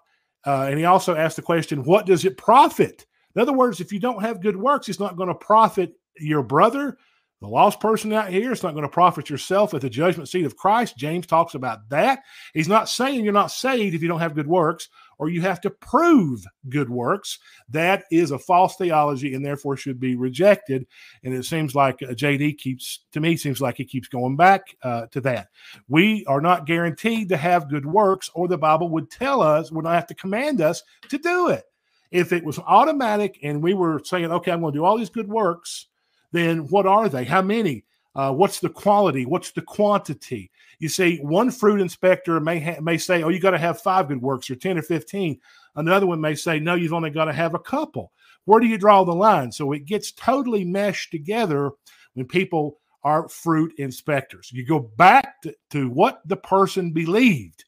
uh, 0.46 0.68
and 0.70 0.78
he 0.78 0.86
also 0.86 1.14
asked 1.14 1.36
the 1.36 1.42
question 1.42 1.84
what 1.84 2.06
does 2.06 2.24
it 2.24 2.38
profit 2.38 3.04
in 3.36 3.42
other 3.42 3.52
words 3.52 3.78
if 3.78 3.92
you 3.92 4.00
don't 4.00 4.22
have 4.22 4.40
good 4.40 4.56
works 4.56 4.88
it's 4.88 4.98
not 4.98 5.16
going 5.16 5.28
to 5.28 5.34
profit 5.34 5.92
your 6.16 6.42
brother 6.42 6.96
the 7.42 7.48
lost 7.48 7.80
person 7.80 8.12
out 8.12 8.28
here 8.28 8.52
is 8.52 8.62
not 8.62 8.72
going 8.72 8.84
to 8.84 8.88
profit 8.88 9.28
yourself 9.28 9.74
at 9.74 9.80
the 9.80 9.90
judgment 9.90 10.28
seat 10.28 10.46
of 10.46 10.56
Christ. 10.56 10.96
James 10.96 11.26
talks 11.26 11.54
about 11.54 11.88
that. 11.88 12.20
He's 12.54 12.68
not 12.68 12.88
saying 12.88 13.24
you're 13.24 13.32
not 13.32 13.50
saved 13.50 13.96
if 13.96 14.00
you 14.00 14.06
don't 14.06 14.20
have 14.20 14.36
good 14.36 14.46
works 14.46 14.88
or 15.18 15.28
you 15.28 15.40
have 15.40 15.60
to 15.62 15.70
prove 15.70 16.44
good 16.68 16.88
works. 16.88 17.40
That 17.68 18.04
is 18.12 18.30
a 18.30 18.38
false 18.38 18.76
theology 18.76 19.34
and 19.34 19.44
therefore 19.44 19.76
should 19.76 19.98
be 19.98 20.14
rejected. 20.14 20.86
And 21.24 21.34
it 21.34 21.44
seems 21.44 21.74
like 21.74 22.00
uh, 22.00 22.12
JD 22.12 22.58
keeps, 22.58 23.00
to 23.10 23.18
me, 23.18 23.36
seems 23.36 23.60
like 23.60 23.76
he 23.76 23.84
keeps 23.84 24.06
going 24.06 24.36
back 24.36 24.76
uh, 24.84 25.06
to 25.06 25.20
that. 25.22 25.48
We 25.88 26.24
are 26.26 26.40
not 26.40 26.64
guaranteed 26.64 27.28
to 27.30 27.36
have 27.36 27.68
good 27.68 27.84
works, 27.84 28.30
or 28.34 28.46
the 28.46 28.56
Bible 28.56 28.88
would 28.90 29.10
tell 29.10 29.42
us, 29.42 29.72
would 29.72 29.84
not 29.84 29.94
have 29.94 30.06
to 30.06 30.14
command 30.14 30.60
us 30.60 30.84
to 31.08 31.18
do 31.18 31.48
it. 31.48 31.64
If 32.12 32.32
it 32.32 32.44
was 32.44 32.60
automatic 32.60 33.40
and 33.42 33.60
we 33.60 33.74
were 33.74 34.00
saying, 34.04 34.26
okay, 34.26 34.52
I'm 34.52 34.60
going 34.60 34.72
to 34.74 34.78
do 34.78 34.84
all 34.84 34.96
these 34.96 35.10
good 35.10 35.28
works 35.28 35.88
then 36.32 36.68
what 36.68 36.86
are 36.86 37.08
they? 37.08 37.24
How 37.24 37.42
many? 37.42 37.84
Uh, 38.14 38.32
what's 38.32 38.60
the 38.60 38.68
quality? 38.68 39.24
What's 39.24 39.52
the 39.52 39.62
quantity? 39.62 40.50
You 40.78 40.88
see, 40.88 41.18
one 41.18 41.50
fruit 41.50 41.80
inspector 41.80 42.40
may 42.40 42.60
ha- 42.60 42.80
may 42.80 42.98
say, 42.98 43.22
"Oh, 43.22 43.28
you 43.28 43.40
got 43.40 43.52
to 43.52 43.58
have 43.58 43.80
five 43.80 44.08
good 44.08 44.20
works, 44.20 44.50
or 44.50 44.56
ten 44.56 44.76
or 44.76 44.82
15. 44.82 45.40
Another 45.76 46.06
one 46.06 46.20
may 46.20 46.34
say, 46.34 46.58
"No, 46.58 46.74
you've 46.74 46.92
only 46.92 47.10
got 47.10 47.26
to 47.26 47.32
have 47.32 47.54
a 47.54 47.58
couple." 47.58 48.12
Where 48.44 48.60
do 48.60 48.66
you 48.66 48.76
draw 48.76 49.04
the 49.04 49.14
line? 49.14 49.52
So 49.52 49.72
it 49.72 49.86
gets 49.86 50.12
totally 50.12 50.64
meshed 50.64 51.10
together 51.10 51.70
when 52.14 52.26
people 52.26 52.78
are 53.04 53.28
fruit 53.28 53.72
inspectors. 53.78 54.50
You 54.52 54.66
go 54.66 54.78
back 54.80 55.40
to, 55.42 55.54
to 55.70 55.88
what 55.88 56.20
the 56.26 56.36
person 56.36 56.92
believed. 56.92 57.64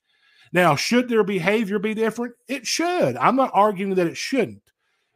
Now, 0.53 0.77
should 0.77 1.09
their 1.09 1.25
behavior 1.25 1.79
be 1.79 1.95
different? 1.95 2.35
It 2.49 2.67
should. 2.67 3.17
I'm 3.17 3.37
not 3.37 3.51
arguing 3.55 3.95
that 3.97 4.07
it 4.07 4.17
shouldn't. 4.17 4.63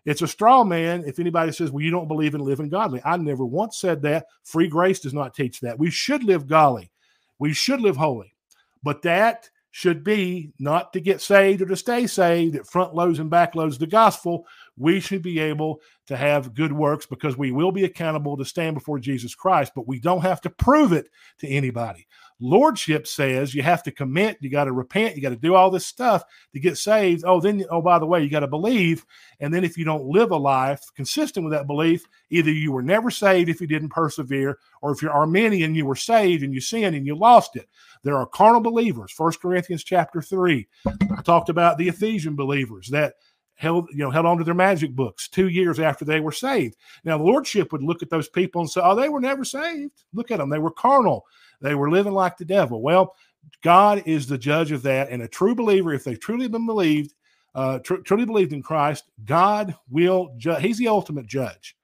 It's 0.09 0.23
a 0.23 0.27
straw 0.27 0.65
man 0.65 1.05
if 1.07 1.19
anybody 1.19 1.53
says, 1.53 1.71
well, 1.71 1.85
you 1.85 1.91
don't 1.91 2.09
believe 2.09 2.35
in 2.35 2.41
living 2.41 2.71
godly. 2.71 3.03
I 3.05 3.19
never 3.19 3.45
once 3.45 3.79
said 3.79 4.01
that. 4.03 4.25
Free 4.43 4.67
grace 4.67 5.01
does 5.01 5.13
not 5.13 5.35
teach 5.35 5.61
that. 5.61 5.79
We 5.79 5.91
should 5.91 6.25
live 6.25 6.47
godly, 6.47 6.91
we 7.39 7.53
should 7.53 7.83
live 7.83 7.97
holy. 7.97 8.35
But 8.83 9.03
that 9.03 9.51
should 9.71 10.03
be 10.03 10.51
not 10.59 10.95
to 10.95 11.01
get 11.01 11.21
saved 11.21 11.61
or 11.61 11.67
to 11.67 11.77
stay 11.77 12.07
saved. 12.07 12.55
It 12.55 12.67
front 12.67 12.95
loads 12.95 13.19
and 13.19 13.29
back 13.29 13.55
loads 13.55 13.77
the 13.77 13.87
gospel. 13.87 14.47
We 14.79 14.99
should 14.99 15.21
be 15.21 15.41
able 15.41 15.83
to 16.07 16.17
have 16.17 16.55
good 16.55 16.73
works 16.73 17.05
because 17.05 17.37
we 17.37 17.53
will 17.53 17.71
be 17.71 17.85
accountable 17.85 18.39
to 18.39 18.47
stand 18.47 18.77
before 18.77 18.99
Jesus 18.99 19.35
Christ, 19.35 19.73
but 19.75 19.87
we 19.87 20.01
don't 20.01 20.23
have 20.23 20.41
to 20.41 20.51
prove 20.51 20.93
it 20.93 21.11
to 21.41 21.49
anybody. 21.49 22.07
Lordship 22.40 23.06
says 23.06 23.55
you 23.55 23.62
have 23.62 23.82
to 23.82 23.90
commit, 23.90 24.39
you 24.40 24.51
got 24.51 24.65
to 24.65 24.73
repent, 24.73 25.16
you 25.16 25.23
got 25.23 25.31
to 25.31 25.36
do 25.36 25.55
all 25.55 25.70
this 25.70 25.86
stuff 25.86 26.23
to 26.52 26.60
get 26.60 26.78
saved. 26.78 27.24
Oh, 27.27 27.40
then, 27.40 27.65
oh, 27.70 27.82
by 27.82 27.98
the 27.98 28.06
way, 28.06 28.23
you 28.23 28.31
got 28.31 28.40
to 28.40 28.47
believe. 28.47 29.05
And 29.40 29.52
then 29.52 29.65
if 29.65 29.77
you 29.77 29.85
don't 29.85 30.06
live 30.06 30.31
a 30.31 30.36
life 30.36 30.82
consistent 30.94 31.44
with 31.44 31.52
that 31.52 31.66
belief, 31.66 32.06
either 32.31 32.52
you 32.52 32.70
were 32.70 32.82
never 32.82 33.10
saved 33.10 33.48
if 33.48 33.60
you 33.60 33.66
didn't 33.66 33.89
persevere, 33.90 34.59
or 34.82 34.93
if 34.93 35.02
you're 35.02 35.10
Arminian, 35.10 35.74
you 35.74 35.85
were 35.85 35.97
saved 35.97 36.43
and 36.44 36.55
you 36.55 36.60
sinned 36.60 36.94
and 36.94 37.06
you 37.06 37.16
lost 37.16 37.56
it. 37.56 37.69
There 38.05 38.16
are 38.16 38.27
carnal 38.27 38.60
believers. 38.60 39.10
First 39.10 39.40
Corinthians 39.40 39.82
chapter 39.82 40.23
3. 40.23 40.66
I 40.86 41.23
talked 41.23 41.48
about 41.48 41.78
the 41.78 41.89
Ephesian 41.89 42.36
believers 42.36 42.89
that 42.90 43.15
held 43.59 43.89
you 43.90 43.98
know 43.98 44.10
held 44.10 44.24
on 44.24 44.39
to 44.39 44.44
their 44.44 44.55
magic 44.55 44.94
books 44.94 45.28
two 45.28 45.48
years 45.48 45.81
after 45.81 46.05
they 46.05 46.20
were 46.20 46.31
saved 46.31 46.77
now 47.05 47.19
the 47.19 47.24
lordship 47.24 47.73
would 47.73 47.82
look 47.82 48.05
at 48.05 48.09
those 48.09 48.28
people 48.28 48.60
and 48.60 48.70
say 48.70 48.81
oh 48.82 48.94
they 48.94 49.09
were 49.09 49.20
never 49.20 49.44
saved 49.44 50.05
look 50.15 50.31
at 50.31 50.39
them 50.39 50.48
they 50.48 50.60
were 50.60 50.70
carnal 50.70 51.27
they 51.61 51.75
were 51.75 51.91
living 51.91 52.13
like 52.13 52.37
the 52.37 52.45
devil 52.45 52.81
well 52.83 53.15
god 53.63 54.03
is 54.07 54.27
the 54.27 54.39
judge 54.39 54.73
of 54.73 54.83
that 54.83 55.11
and 55.11 55.23
a 55.23 55.29
true 55.29 55.55
believer 55.55 55.93
if 55.93 56.05
they've 56.05 56.21
truly 56.21 56.49
been 56.49 56.67
believed 56.67 57.15
uh, 57.55 57.79
tr- 57.81 57.97
truly 57.97 58.25
believed 58.25 58.53
in 58.53 58.63
christ 58.63 59.05
god 59.25 59.75
will 59.91 60.35
judge 60.37 60.63
he's 60.63 60.79
the 60.79 60.89
ultimate 60.89 61.27
judge 61.27 61.77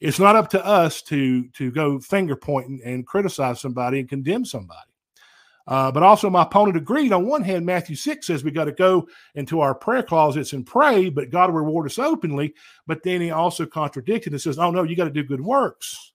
it's 0.00 0.18
not 0.18 0.36
up 0.36 0.48
to 0.48 0.64
us 0.64 1.02
to 1.02 1.48
to 1.48 1.70
go 1.70 1.98
finger 1.98 2.36
pointing 2.36 2.80
and 2.84 3.06
criticize 3.06 3.60
somebody 3.60 4.00
and 4.00 4.08
condemn 4.08 4.44
somebody 4.44 4.90
uh, 5.68 5.90
but 5.90 6.02
also, 6.02 6.30
my 6.30 6.42
opponent 6.42 6.76
agreed. 6.76 7.12
On 7.12 7.26
one 7.26 7.42
hand, 7.42 7.66
Matthew 7.66 7.96
6 7.96 8.26
says 8.26 8.44
we 8.44 8.52
got 8.52 8.66
to 8.66 8.72
go 8.72 9.08
into 9.34 9.60
our 9.60 9.74
prayer 9.74 10.02
closets 10.02 10.52
and 10.52 10.64
pray, 10.64 11.10
but 11.10 11.30
God 11.30 11.50
will 11.50 11.60
reward 11.60 11.86
us 11.86 11.98
openly. 11.98 12.54
But 12.86 13.02
then 13.02 13.20
he 13.20 13.30
also 13.32 13.66
contradicted 13.66 14.32
and 14.32 14.40
says, 14.40 14.58
oh, 14.58 14.70
no, 14.70 14.84
you 14.84 14.94
got 14.94 15.04
to 15.04 15.10
do 15.10 15.24
good 15.24 15.40
works. 15.40 16.12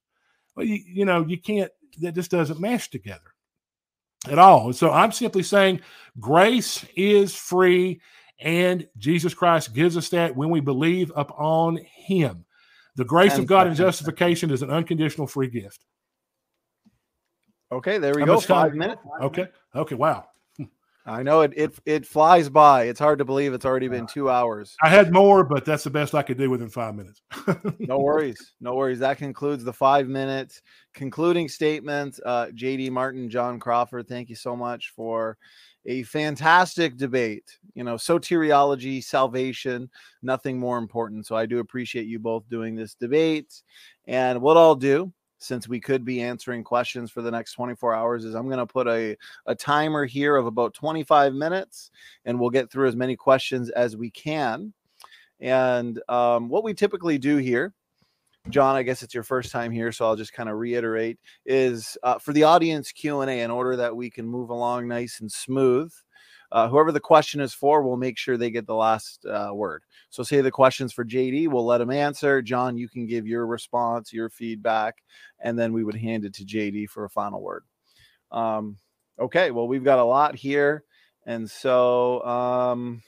Well, 0.56 0.66
you, 0.66 0.82
you 0.86 1.06
know, 1.06 1.26
you 1.26 1.38
can't, 1.38 1.72
that 2.00 2.16
just 2.16 2.32
doesn't 2.32 2.60
mesh 2.60 2.90
together 2.90 3.34
at 4.30 4.40
all. 4.40 4.72
So 4.74 4.92
I'm 4.92 5.12
simply 5.12 5.44
saying 5.44 5.82
grace 6.20 6.86
is 6.96 7.36
free, 7.36 8.02
and 8.40 8.88
Jesus 8.98 9.34
Christ 9.34 9.74
gives 9.74 9.98
us 9.98 10.10
that 10.10 10.36
when 10.36 10.50
we 10.50 10.60
believe 10.60 11.12
upon 11.16 11.78
him. 11.78 12.46
The 12.98 13.06
grace 13.06 13.34
and, 13.34 13.42
of 13.42 13.48
God 13.48 13.68
in 13.68 13.76
justification 13.76 14.52
is 14.52 14.62
an 14.62 14.70
unconditional 14.70 15.28
free 15.28 15.50
gift. 15.50 15.86
Okay, 17.72 17.98
there 18.00 18.14
we 18.14 18.22
How 18.22 18.26
go. 18.26 18.40
Five 18.40 18.74
minutes. 18.74 19.02
Okay. 19.22 19.48
Okay. 19.74 19.96
Wow. 19.96 20.26
I 21.06 21.24
know 21.24 21.42
it, 21.42 21.54
it 21.56 21.74
it 21.86 22.06
flies 22.06 22.48
by. 22.48 22.84
It's 22.84 23.00
hard 23.00 23.20
to 23.20 23.26
believe 23.26 23.54
it's 23.54 23.66
already 23.66 23.88
been 23.88 24.06
two 24.06 24.30
hours. 24.30 24.76
I 24.84 24.90
had 24.90 25.12
more, 25.12 25.44
but 25.44 25.66
that's 25.66 25.84
the 25.84 25.90
best 25.90 26.14
I 26.14 26.22
could 26.22 26.38
do 26.38 26.50
within 26.50 26.70
five 26.70 26.96
minutes. 26.96 27.22
no 27.80 28.00
worries, 28.00 28.54
no 28.62 28.76
worries. 28.76 29.00
That 29.00 29.18
concludes 29.18 29.64
the 29.64 29.74
five 29.74 30.08
minutes 30.08 30.62
concluding 30.94 31.50
statement. 31.50 32.20
Uh, 32.24 32.48
JD 32.48 32.92
Martin, 32.92 33.30
John 33.30 33.60
Crawford, 33.60 34.08
thank 34.08 34.30
you 34.30 34.36
so 34.36 34.56
much 34.56 34.94
for 34.96 35.38
a 35.86 36.04
fantastic 36.04 36.98
debate. 36.98 37.58
You 37.74 37.84
know, 37.84 37.96
soteriology, 37.96 39.04
salvation, 39.04 39.90
nothing 40.22 40.60
more 40.60 40.78
important. 40.78 41.26
So 41.26 41.36
I 41.36 41.48
do 41.48 41.60
appreciate 41.60 42.06
you 42.06 42.20
both 42.20 42.48
doing 42.50 42.76
this 42.76 42.94
debate. 42.94 43.52
And 44.06 44.42
what 44.42 44.58
I'll 44.58 44.76
do 44.76 45.12
since 45.42 45.68
we 45.68 45.80
could 45.80 46.06
be 46.06 46.22
answering 46.22 46.64
questions 46.64 47.12
for 47.12 47.22
the 47.22 47.32
next 47.32 47.54
24 47.54 47.94
hours 47.94 48.26
is 48.26 48.36
I'm 48.36 48.48
going 48.48 48.60
to 48.60 48.66
put 48.66 48.88
a, 48.88 49.18
a 49.46 49.56
timer 49.56 50.06
here 50.06 50.36
of 50.36 50.46
about 50.46 50.74
25 50.74 51.34
minutes 51.34 51.92
and 52.26 52.40
we'll 52.40 52.50
get 52.50 52.72
through 52.72 52.88
as 52.88 52.96
many 52.96 53.16
questions 53.16 53.70
as 53.72 53.98
we 53.98 54.12
can. 54.12 54.74
And 55.40 56.00
um, 56.08 56.50
what 56.50 56.64
we 56.64 56.74
typically 56.74 57.18
do 57.18 57.38
here, 57.38 57.74
John, 58.50 58.76
I 58.76 58.84
guess 58.84 59.04
it's 59.04 59.14
your 59.14 59.24
first 59.24 59.52
time 59.52 59.72
here, 59.72 59.92
so 59.92 60.06
I'll 60.06 60.16
just 60.16 60.34
kind 60.34 60.50
of 60.50 60.58
reiterate, 60.58 61.20
is 61.46 61.98
uh, 62.04 62.18
for 62.18 62.34
the 62.34 62.44
audience 62.44 62.92
Q&A 62.92 63.42
in 63.42 63.52
order 63.52 63.76
that 63.76 63.96
we 63.96 64.10
can 64.10 64.28
move 64.28 64.50
along 64.50 64.88
nice 64.88 65.20
and 65.22 65.32
smooth. 65.32 65.92
Uh, 66.52 66.68
whoever 66.68 66.92
the 66.92 67.00
question 67.00 67.40
is 67.40 67.54
for, 67.54 67.82
we'll 67.82 67.98
make 67.98 68.18
sure 68.18 68.38
they 68.38 68.52
get 68.52 68.68
the 68.68 68.76
last 68.76 69.26
uh, 69.26 69.52
word. 69.54 69.84
So, 70.10 70.24
say 70.24 70.42
the 70.42 70.52
questions 70.52 70.92
for 70.92 71.06
JD, 71.06 71.48
we'll 71.48 71.66
let 71.66 71.82
him 71.82 71.92
answer. 71.92 72.42
John, 72.42 72.78
you 72.78 72.90
can 72.90 73.06
give 73.06 73.26
your 73.26 73.48
response, 73.48 74.12
your 74.12 74.30
feedback, 74.30 74.98
and 75.40 75.58
then 75.58 75.72
we 75.74 75.84
would 75.84 75.96
hand 75.96 76.26
it 76.26 76.34
to 76.36 76.46
JD 76.46 76.90
for 76.90 77.06
a 77.06 77.10
final 77.10 77.42
word. 77.42 77.64
Um, 78.32 78.78
okay, 79.20 79.52
well, 79.52 79.68
we've 79.68 79.84
got 79.84 80.00
a 80.00 80.04
lot 80.04 80.36
here. 80.36 80.84
And 81.26 81.50
so, 81.50 82.24
um, 82.26 83.02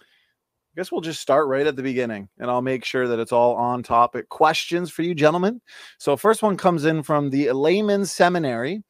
I 0.00 0.80
guess 0.80 0.90
we'll 0.90 1.02
just 1.02 1.20
start 1.20 1.48
right 1.48 1.66
at 1.66 1.76
the 1.76 1.82
beginning 1.82 2.30
and 2.38 2.50
I'll 2.50 2.62
make 2.62 2.82
sure 2.82 3.06
that 3.06 3.18
it's 3.18 3.32
all 3.32 3.54
on 3.56 3.82
topic 3.82 4.30
questions 4.30 4.90
for 4.90 5.02
you, 5.02 5.14
gentlemen. 5.14 5.60
So, 5.98 6.16
first 6.16 6.42
one 6.42 6.56
comes 6.56 6.84
in 6.84 7.02
from 7.02 7.30
the 7.30 7.52
Layman 7.52 8.06
Seminary, 8.06 8.82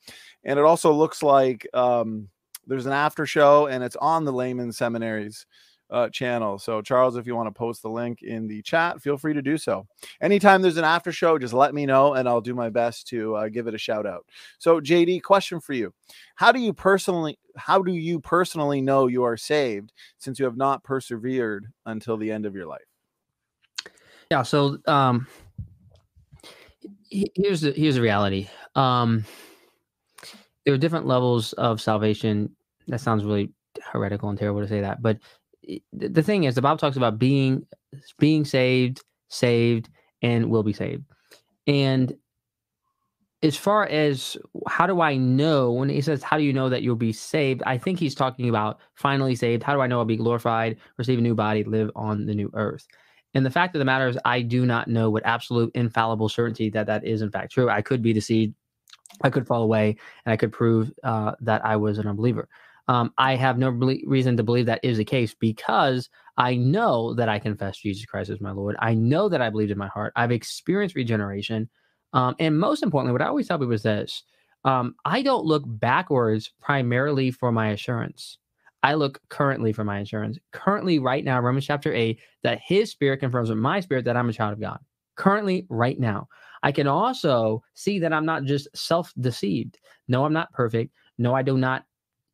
and 0.45 0.59
it 0.59 0.65
also 0.65 0.93
looks 0.93 1.23
like 1.23 1.67
um, 1.75 2.29
there's 2.67 2.87
an 2.87 2.93
after 2.93 3.27
show 3.27 3.67
and 3.67 3.83
it's 3.83 3.97
on 3.97 4.25
the 4.25 4.33
Layman 4.33 4.73
Seminaries 4.73 5.47
uh, 5.93 6.09
channel. 6.09 6.59
So, 6.59 6.81
Charles, 6.81 7.17
if 7.17 7.27
you 7.27 7.37
want 7.37 7.49
to 7.49 7.59
post 7.59 7.83
the 7.83 7.91
link 7.91 8.23
in 8.23 8.49
the 8.49 8.63
chat, 8.63 9.01
feel 9.03 9.19
free 9.19 9.35
to 9.35 9.43
do 9.43 9.59
so. 9.59 9.87
Anytime 10.23 10.63
there's 10.63 10.79
an 10.79 10.85
after 10.85 11.13
show, 11.13 11.39
just 11.39 11.53
let 11.53 11.75
me 11.75 11.85
know 11.85 12.15
and 12.15 12.27
I'll 12.27 12.41
do 12.41 12.55
my 12.55 12.71
best 12.71 13.07
to 13.09 13.37
uh, 13.37 13.49
give 13.49 13.67
it 13.67 13.75
a 13.75 13.79
shout 13.79 14.07
out. 14.07 14.25
So, 14.59 14.81
JD, 14.81 15.23
question 15.23 15.61
for 15.61 15.75
you: 15.75 15.93
How 16.35 16.51
do 16.51 16.61
you 16.61 16.73
personally, 16.73 17.39
how 17.57 17.83
do 17.83 17.93
you 17.93 18.19
personally 18.21 18.81
know 18.81 19.07
you 19.07 19.23
are 19.23 19.37
saved 19.37 19.93
since 20.19 20.39
you 20.39 20.47
have 20.47 20.57
not 20.57 20.83
persevered 20.83 21.67
until 21.85 22.17
the 22.17 22.33
end 22.33 22.47
of 22.47 22.55
your 22.55 22.67
life? 22.67 22.81
Yeah. 24.31 24.43
So, 24.43 24.79
um, 24.87 25.27
here's 27.11 27.61
the 27.61 27.73
here's 27.73 27.97
the 27.97 28.01
reality. 28.01 28.49
Um, 28.75 29.27
there 30.65 30.75
are 30.75 30.79
different 30.79 31.07
levels 31.07 31.53
of 31.55 31.81
salvation. 31.81 32.55
That 32.89 33.01
sounds 33.01 33.25
really 33.25 33.53
heretical 33.93 34.29
and 34.29 34.39
terrible 34.39 34.61
to 34.61 34.69
say 34.69 34.81
that, 34.81 35.03
but 35.03 35.19
the 35.93 36.23
thing 36.23 36.45
is, 36.45 36.55
the 36.55 36.63
Bible 36.63 36.79
talks 36.79 36.97
about 36.97 37.19
being 37.19 37.67
being 38.19 38.45
saved, 38.45 39.03
saved, 39.29 39.89
and 40.21 40.51
will 40.51 40.63
be 40.63 40.73
saved. 40.73 41.05
And 41.67 42.15
as 43.43 43.57
far 43.57 43.87
as 43.87 44.37
how 44.69 44.87
do 44.87 45.01
I 45.01 45.17
know 45.17 45.73
when 45.73 45.89
he 45.89 46.01
says, 46.01 46.23
How 46.23 46.39
do 46.39 46.45
you 46.45 46.53
know 46.53 46.69
that 46.69 46.83
you'll 46.83 46.97
be 46.97 47.13
saved? 47.13 47.63
I 47.67 47.77
think 47.79 47.99
he's 47.99 48.15
talking 48.15 48.49
about 48.49 48.81
finally 48.95 49.35
saved. 49.35 49.63
How 49.63 49.75
do 49.75 49.81
I 49.81 49.87
know 49.87 49.99
I'll 49.99 50.05
be 50.05 50.17
glorified, 50.17 50.79
receive 50.97 51.19
a 51.19 51.23
new 51.23 51.35
body, 51.35 51.65
live 51.65 51.91
on 51.97 52.27
the 52.27 52.35
new 52.35 52.51
earth? 52.55 52.87
And 53.35 53.47
the 53.47 53.51
fact 53.51 53.75
of 53.75 53.79
the 53.79 53.85
matter 53.85 54.09
is, 54.09 54.19
I 54.25 54.43
do 54.43 54.67
not 54.67 54.89
know 54.89 55.11
with 55.11 55.27
absolute 55.27 55.73
infallible 55.75 56.29
certainty 56.29 56.71
that 56.71 56.87
that 56.87 57.05
is 57.05 57.23
in 57.23 57.31
fact 57.31 57.53
true. 57.53 57.69
I 57.69 57.83
could 57.83 58.03
be 58.03 58.13
deceived, 58.13 58.55
I 59.23 59.31
could 59.31 59.47
fall 59.47 59.63
away, 59.63 59.97
and 60.25 60.33
I 60.33 60.37
could 60.37 60.53
prove 60.53 60.93
uh, 61.05 61.33
that 61.41 61.65
I 61.65 61.77
was 61.77 61.99
an 61.99 62.07
unbeliever. 62.07 62.49
Um, 62.89 63.13
I 63.19 63.37
have 63.37 63.59
no 63.59 63.69
reason 63.71 64.37
to 64.37 64.43
believe 64.43 64.67
that 64.67 64.81
is 64.83 64.99
the 64.99 65.05
case 65.05 65.35
because 65.35 66.09
I 66.37 66.57
know 66.57 67.15
that 67.15 67.29
I 67.29 67.39
confess 67.39 67.79
Jesus 67.79 68.07
Christ 68.07 68.31
as 68.31 68.41
my 68.41 68.51
Lord. 68.51 68.77
I 68.81 68.95
know 68.95 69.29
that 69.29 69.41
I 69.41 69.51
believed 69.51 69.71
in 69.71 69.79
my 69.79 69.89
heart. 69.89 70.13
I've 70.17 70.33
experienced 70.33 70.97
regeneration. 70.97 71.69
Um, 72.13 72.35
and 72.39 72.59
most 72.59 72.83
importantly, 72.83 73.13
what 73.13 73.23
I 73.23 73.29
always 73.29 73.49
tell 73.49 73.59
people 73.59 73.73
is 73.73 73.83
this 73.83 74.25
um, 74.65 74.95
I 75.05 75.23
don't 75.23 75.45
look 75.45 75.63
backwards 75.67 76.53
primarily 76.61 77.31
for 77.31 77.53
my 77.53 77.69
assurance. 77.69 78.39
I 78.83 78.95
look 78.95 79.21
currently 79.29 79.73
for 79.73 79.85
my 79.85 80.01
assurance. 80.01 80.39
Currently, 80.53 80.99
right 80.99 81.25
now, 81.25 81.41
Romans 81.41 81.67
chapter 81.67 81.93
8, 81.93 82.19
that 82.43 82.61
his 82.65 82.91
spirit 82.91 83.21
confirms 83.21 83.49
with 83.49 83.59
my 83.59 83.81
spirit 83.81 84.05
that 84.07 84.17
I'm 84.17 84.29
a 84.29 84.33
child 84.33 84.55
of 84.55 84.61
God. 84.61 84.81
Currently, 85.17 85.67
right 85.69 85.99
now. 85.99 86.29
I 86.63 86.73
can 86.73 86.87
also 86.87 87.63
see 87.75 87.99
that 87.99 88.13
I'm 88.13 88.27
not 88.27 88.45
just 88.45 88.69
self 88.75 89.13
deceived. 89.21 89.79
No, 90.09 90.25
I'm 90.25 90.33
not 90.33 90.53
perfect. 90.53 90.93
No, 91.19 91.35
I 91.35 91.43
do 91.43 91.59
not 91.59 91.85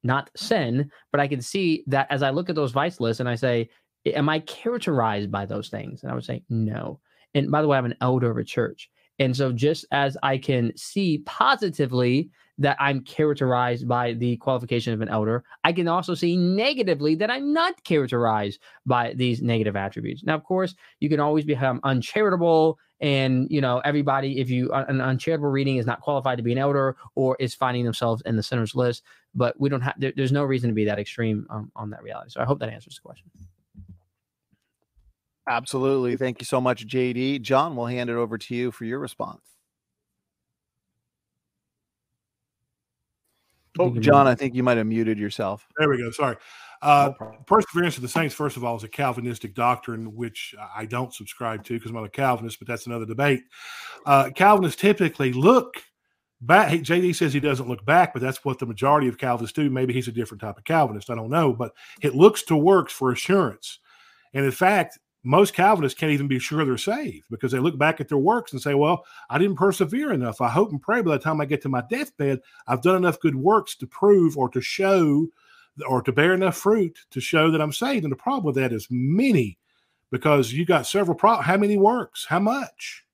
not 0.04 0.30
sin, 0.36 0.90
but 1.10 1.20
I 1.20 1.26
can 1.28 1.42
see 1.42 1.82
that 1.86 2.06
as 2.10 2.22
I 2.22 2.30
look 2.30 2.48
at 2.48 2.54
those 2.54 2.72
vice 2.72 3.00
lists 3.00 3.20
and 3.20 3.28
I 3.28 3.34
say, 3.34 3.68
Am 4.06 4.28
I 4.28 4.38
characterized 4.40 5.30
by 5.30 5.44
those 5.44 5.68
things? 5.68 6.02
And 6.02 6.12
I 6.12 6.14
would 6.14 6.24
say, 6.24 6.42
No. 6.48 7.00
And 7.34 7.50
by 7.50 7.62
the 7.62 7.68
way, 7.68 7.76
I'm 7.76 7.84
an 7.84 7.96
elder 8.00 8.30
of 8.30 8.38
a 8.38 8.44
church. 8.44 8.90
And 9.18 9.36
so 9.36 9.52
just 9.52 9.84
as 9.90 10.16
I 10.22 10.38
can 10.38 10.72
see 10.76 11.18
positively 11.26 12.30
that 12.58 12.76
I'm 12.80 13.02
characterized 13.02 13.86
by 13.88 14.12
the 14.14 14.36
qualification 14.36 14.92
of 14.92 15.00
an 15.00 15.08
elder, 15.08 15.44
I 15.64 15.72
can 15.72 15.88
also 15.88 16.14
see 16.14 16.36
negatively 16.36 17.14
that 17.16 17.30
I'm 17.30 17.52
not 17.52 17.82
characterized 17.84 18.60
by 18.86 19.14
these 19.14 19.42
negative 19.42 19.76
attributes. 19.76 20.24
Now, 20.24 20.36
of 20.36 20.44
course, 20.44 20.74
you 21.00 21.08
can 21.08 21.20
always 21.20 21.44
become 21.44 21.80
uncharitable 21.84 22.78
and 23.00 23.50
you 23.50 23.60
know 23.60 23.78
everybody 23.84 24.40
if 24.40 24.50
you 24.50 24.70
an 24.72 25.00
uncharitable 25.00 25.48
reading 25.48 25.76
is 25.76 25.86
not 25.86 26.00
qualified 26.00 26.36
to 26.36 26.42
be 26.42 26.52
an 26.52 26.58
elder 26.58 26.96
or 27.14 27.36
is 27.38 27.54
finding 27.54 27.84
themselves 27.84 28.22
in 28.26 28.36
the 28.36 28.42
sinner's 28.42 28.74
list 28.74 29.02
but 29.34 29.58
we 29.60 29.68
don't 29.68 29.80
have 29.80 29.94
there, 29.98 30.12
there's 30.16 30.32
no 30.32 30.42
reason 30.42 30.68
to 30.68 30.74
be 30.74 30.84
that 30.84 30.98
extreme 30.98 31.46
um, 31.50 31.70
on 31.76 31.90
that 31.90 32.02
reality. 32.02 32.30
So 32.30 32.40
i 32.40 32.44
hope 32.44 32.58
that 32.60 32.68
answers 32.68 32.96
the 32.96 33.00
question. 33.00 33.26
Absolutely. 35.48 36.16
Thank 36.16 36.40
you 36.40 36.44
so 36.44 36.60
much 36.60 36.86
jd 36.86 37.40
john 37.40 37.76
we'll 37.76 37.86
hand 37.86 38.10
it 38.10 38.16
over 38.16 38.36
to 38.36 38.54
you 38.54 38.70
for 38.72 38.84
your 38.84 38.98
response. 38.98 39.42
Oh 43.78 43.96
john 43.96 44.26
i 44.26 44.34
think 44.34 44.56
you 44.56 44.64
might 44.64 44.76
have 44.76 44.86
muted 44.86 45.18
yourself. 45.18 45.68
There 45.78 45.88
we 45.88 45.98
go. 45.98 46.10
Sorry 46.10 46.36
uh, 46.82 47.12
no 47.20 47.32
perseverance 47.46 47.96
of 47.96 48.02
the 48.02 48.08
saints, 48.08 48.34
first 48.34 48.56
of 48.56 48.64
all, 48.64 48.76
is 48.76 48.84
a 48.84 48.88
Calvinistic 48.88 49.54
doctrine, 49.54 50.14
which 50.14 50.54
I 50.74 50.84
don't 50.84 51.12
subscribe 51.12 51.64
to 51.64 51.74
because 51.74 51.90
I'm 51.90 51.96
not 51.96 52.04
a 52.04 52.10
Calvinist, 52.10 52.58
but 52.58 52.68
that's 52.68 52.86
another 52.86 53.06
debate. 53.06 53.42
Uh, 54.06 54.30
Calvinists 54.34 54.80
typically 54.80 55.32
look 55.32 55.82
back. 56.40 56.72
JD 56.72 57.14
says 57.14 57.32
he 57.32 57.40
doesn't 57.40 57.68
look 57.68 57.84
back, 57.84 58.12
but 58.12 58.22
that's 58.22 58.44
what 58.44 58.58
the 58.58 58.66
majority 58.66 59.08
of 59.08 59.18
Calvinists 59.18 59.56
do. 59.56 59.70
Maybe 59.70 59.92
he's 59.92 60.08
a 60.08 60.12
different 60.12 60.40
type 60.40 60.58
of 60.58 60.64
Calvinist. 60.64 61.10
I 61.10 61.14
don't 61.14 61.30
know, 61.30 61.52
but 61.52 61.72
it 62.00 62.14
looks 62.14 62.42
to 62.44 62.56
works 62.56 62.92
for 62.92 63.10
assurance. 63.12 63.80
And 64.34 64.44
in 64.44 64.52
fact, 64.52 64.98
most 65.24 65.54
Calvinists 65.54 65.98
can't 65.98 66.12
even 66.12 66.28
be 66.28 66.38
sure 66.38 66.64
they're 66.64 66.78
saved 66.78 67.24
because 67.30 67.50
they 67.50 67.58
look 67.58 67.76
back 67.76 68.00
at 68.00 68.08
their 68.08 68.18
works 68.18 68.52
and 68.52 68.62
say, 68.62 68.74
Well, 68.74 69.04
I 69.28 69.38
didn't 69.38 69.56
persevere 69.56 70.12
enough. 70.12 70.40
I 70.40 70.48
hope 70.48 70.70
and 70.70 70.80
pray 70.80 71.02
by 71.02 71.12
the 71.12 71.18
time 71.18 71.40
I 71.40 71.44
get 71.44 71.60
to 71.62 71.68
my 71.68 71.82
deathbed, 71.90 72.40
I've 72.66 72.82
done 72.82 72.96
enough 72.96 73.20
good 73.20 73.34
works 73.34 73.74
to 73.76 73.86
prove 73.86 74.38
or 74.38 74.48
to 74.50 74.60
show 74.60 75.28
or 75.86 76.02
to 76.02 76.12
bear 76.12 76.34
enough 76.34 76.56
fruit 76.56 76.98
to 77.10 77.20
show 77.20 77.50
that 77.50 77.60
I'm 77.60 77.72
saved. 77.72 78.04
And 78.04 78.12
the 78.12 78.16
problem 78.16 78.44
with 78.44 78.56
that 78.56 78.72
is 78.72 78.88
many 78.90 79.58
because 80.10 80.52
you 80.52 80.64
got 80.64 80.86
several 80.86 81.16
problems. 81.16 81.46
How 81.46 81.56
many 81.56 81.76
works? 81.76 82.26
How 82.28 82.40
much? 82.40 83.04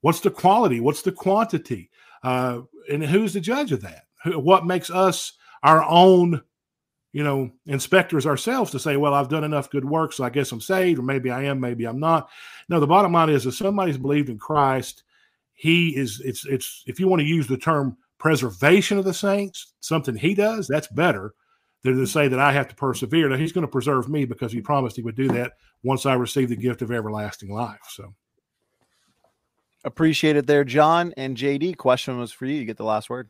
What's 0.00 0.20
the 0.20 0.30
quality? 0.30 0.80
What's 0.80 1.02
the 1.02 1.12
quantity? 1.12 1.90
Uh, 2.22 2.62
and 2.90 3.02
who's 3.02 3.32
the 3.32 3.40
judge 3.40 3.72
of 3.72 3.82
that? 3.82 4.04
What 4.24 4.66
makes 4.66 4.90
us 4.90 5.32
our 5.62 5.84
own, 5.84 6.42
you 7.12 7.24
know, 7.24 7.50
inspectors 7.66 8.26
ourselves 8.26 8.70
to 8.72 8.78
say, 8.78 8.96
well, 8.96 9.14
I've 9.14 9.28
done 9.28 9.44
enough 9.44 9.70
good 9.70 9.84
work, 9.84 10.12
so 10.12 10.24
I 10.24 10.30
guess 10.30 10.52
I'm 10.52 10.60
saved, 10.60 10.98
or 10.98 11.02
maybe 11.02 11.30
I 11.30 11.44
am, 11.44 11.60
maybe 11.60 11.84
I'm 11.84 12.00
not. 12.00 12.28
No, 12.68 12.80
the 12.80 12.86
bottom 12.86 13.12
line 13.12 13.30
is 13.30 13.46
if 13.46 13.54
somebody's 13.54 13.98
believed 13.98 14.28
in 14.28 14.38
Christ, 14.38 15.04
he 15.54 15.96
is 15.96 16.20
it's 16.24 16.44
it's 16.44 16.84
if 16.86 17.00
you 17.00 17.08
want 17.08 17.20
to 17.20 17.26
use 17.26 17.46
the 17.46 17.56
term 17.56 17.96
preservation 18.18 18.98
of 18.98 19.04
the 19.04 19.14
saints, 19.14 19.74
something 19.80 20.14
he 20.14 20.34
does, 20.34 20.68
that's 20.68 20.88
better 20.88 21.34
than 21.82 21.98
to 21.98 22.06
say 22.06 22.28
that 22.28 22.38
I 22.38 22.52
have 22.52 22.68
to 22.68 22.74
persevere. 22.74 23.28
Now 23.28 23.36
he's 23.36 23.52
going 23.52 23.66
to 23.66 23.70
preserve 23.70 24.08
me 24.08 24.24
because 24.24 24.52
he 24.52 24.60
promised 24.60 24.96
he 24.96 25.02
would 25.02 25.16
do 25.16 25.28
that 25.28 25.52
once 25.82 26.06
I 26.06 26.14
receive 26.14 26.48
the 26.48 26.56
gift 26.56 26.82
of 26.82 26.90
everlasting 26.90 27.52
life. 27.52 27.80
So 27.88 28.14
Appreciate 29.86 30.34
it 30.34 30.48
there, 30.48 30.64
John. 30.64 31.14
And 31.16 31.36
JD, 31.36 31.76
question 31.76 32.18
was 32.18 32.32
for 32.32 32.44
you. 32.44 32.56
You 32.56 32.64
get 32.64 32.76
the 32.76 32.84
last 32.84 33.08
word. 33.08 33.28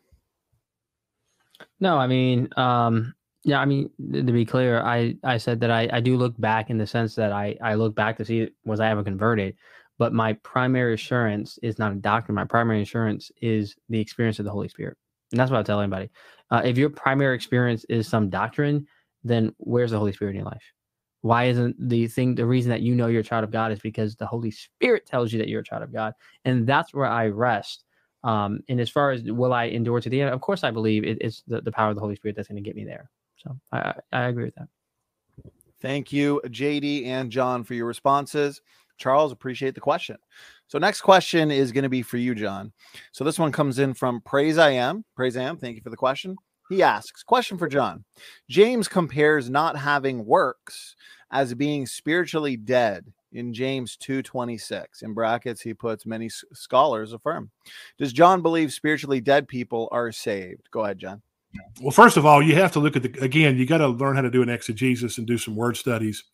No, 1.81 1.98
I 1.98 2.06
mean, 2.06 2.48
um, 2.56 3.14
yeah, 3.44 3.60
I 3.60 3.66
mean, 3.66 3.90
to 4.12 4.23
be 4.23 4.47
clear, 4.47 4.81
I, 4.81 5.16
I 5.23 5.36
said 5.36 5.60
that 5.60 5.70
I, 5.70 5.86
I 5.93 6.01
do 6.01 6.16
look 6.16 6.39
back 6.40 6.70
in 6.70 6.78
the 6.78 6.86
sense 6.86 7.14
that 7.16 7.31
I, 7.31 7.56
I 7.62 7.74
look 7.74 7.94
back 7.94 8.16
to 8.16 8.24
see 8.24 8.48
was 8.64 8.81
I 8.81 8.89
ever 8.89 9.05
converted, 9.05 9.55
but 9.98 10.14
my 10.14 10.32
primary 10.32 10.94
assurance 10.94 11.59
is 11.62 11.78
not 11.78 11.93
a 11.93 11.97
doctrine. 11.97 12.35
My 12.35 12.44
primary 12.44 12.81
assurance 12.81 13.31
is 13.43 13.77
the 13.90 14.01
experience 14.01 14.39
of 14.39 14.47
the 14.47 14.51
Holy 14.51 14.68
Spirit. 14.68 14.97
And 15.32 15.40
that's 15.40 15.50
what 15.50 15.60
I 15.60 15.62
tell 15.62 15.80
anybody. 15.80 16.10
Uh, 16.50 16.62
if 16.64 16.78
your 16.78 16.90
primary 16.90 17.34
experience 17.34 17.84
is 17.88 18.06
some 18.08 18.30
doctrine, 18.30 18.86
then 19.24 19.52
where's 19.58 19.90
the 19.90 19.98
Holy 19.98 20.12
Spirit 20.12 20.30
in 20.30 20.36
your 20.36 20.44
life? 20.44 20.62
Why 21.22 21.44
isn't 21.44 21.76
the 21.88 22.06
thing 22.06 22.36
the 22.36 22.46
reason 22.46 22.70
that 22.70 22.82
you 22.82 22.94
know 22.94 23.08
you're 23.08 23.22
a 23.22 23.24
child 23.24 23.42
of 23.42 23.50
God 23.50 23.72
is 23.72 23.80
because 23.80 24.14
the 24.14 24.26
Holy 24.26 24.50
Spirit 24.52 25.06
tells 25.06 25.32
you 25.32 25.38
that 25.40 25.48
you're 25.48 25.62
a 25.62 25.64
child 25.64 25.82
of 25.82 25.92
God, 25.92 26.12
and 26.44 26.66
that's 26.66 26.94
where 26.94 27.06
I 27.06 27.26
rest. 27.26 27.84
Um, 28.22 28.60
and 28.68 28.80
as 28.80 28.90
far 28.90 29.10
as 29.10 29.22
will 29.24 29.52
I 29.52 29.64
endure 29.64 30.00
to 30.00 30.08
the 30.08 30.20
end, 30.20 30.32
of 30.32 30.40
course 30.40 30.62
I 30.62 30.70
believe 30.70 31.04
it, 31.04 31.18
it's 31.20 31.42
the, 31.46 31.60
the 31.60 31.72
power 31.72 31.90
of 31.90 31.96
the 31.96 32.00
Holy 32.00 32.16
Spirit 32.16 32.36
that's 32.36 32.48
going 32.48 32.62
to 32.62 32.68
get 32.68 32.76
me 32.76 32.84
there. 32.84 33.10
So 33.36 33.56
I, 33.72 33.94
I 34.12 34.24
agree 34.24 34.44
with 34.44 34.54
that. 34.56 34.68
Thank 35.80 36.12
you, 36.12 36.40
JD 36.46 37.06
and 37.06 37.30
John, 37.30 37.62
for 37.62 37.74
your 37.74 37.86
responses. 37.86 38.62
Charles, 38.98 39.30
appreciate 39.30 39.74
the 39.74 39.80
question. 39.80 40.16
So 40.68 40.78
next 40.78 41.02
question 41.02 41.51
is 41.51 41.72
going 41.72 41.84
to 41.84 41.88
be 41.88 42.02
for 42.02 42.16
you, 42.16 42.34
John. 42.34 42.72
So 43.12 43.22
this 43.24 43.38
one 43.38 43.52
comes 43.52 43.78
in 43.78 43.94
from 43.94 44.20
Praise 44.22 44.59
I 44.59 44.70
Am. 44.70 45.05
Praise 45.14 45.36
I 45.36 45.43
Am. 45.43 45.56
Thank 45.56 45.76
you 45.76 45.82
for 45.82 45.90
the 45.90 45.97
question. 45.97 46.36
He 46.68 46.82
asks, 46.82 47.22
question 47.22 47.59
for 47.59 47.68
John. 47.68 48.05
James 48.48 48.88
compares 48.88 49.48
not 49.48 49.76
having 49.76 50.26
works 50.26 50.97
as 51.30 51.55
being 51.55 51.86
spiritually 51.86 52.56
dead 52.56 53.05
in 53.32 53.52
James 53.52 53.97
2:26. 53.98 55.02
In 55.02 55.14
brackets 55.14 55.60
he 55.60 55.74
puts 55.74 56.06
many 56.06 56.28
scholars 56.28 57.12
affirm. 57.12 57.51
Does 57.98 58.12
John 58.12 58.43
believe 58.43 58.72
spiritually 58.72 59.20
dead 59.20 59.47
people 59.47 59.88
are 59.93 60.10
saved? 60.10 60.68
Go 60.70 60.84
ahead, 60.84 60.98
John. 60.98 61.22
Well, 61.80 61.90
first 61.90 62.16
of 62.16 62.26
all, 62.26 62.43
you 62.43 62.55
have 62.56 62.72
to 62.72 62.80
look 62.80 62.97
at 62.97 63.02
the 63.02 63.22
again, 63.22 63.56
you 63.56 63.66
got 63.66 63.78
to 63.78 63.88
learn 63.88 64.16
how 64.16 64.22
to 64.22 64.30
do 64.30 64.43
an 64.43 64.48
exegesis 64.48 65.18
and 65.18 65.26
do 65.26 65.38
some 65.38 65.55
word 65.55 65.76
studies. 65.76 66.24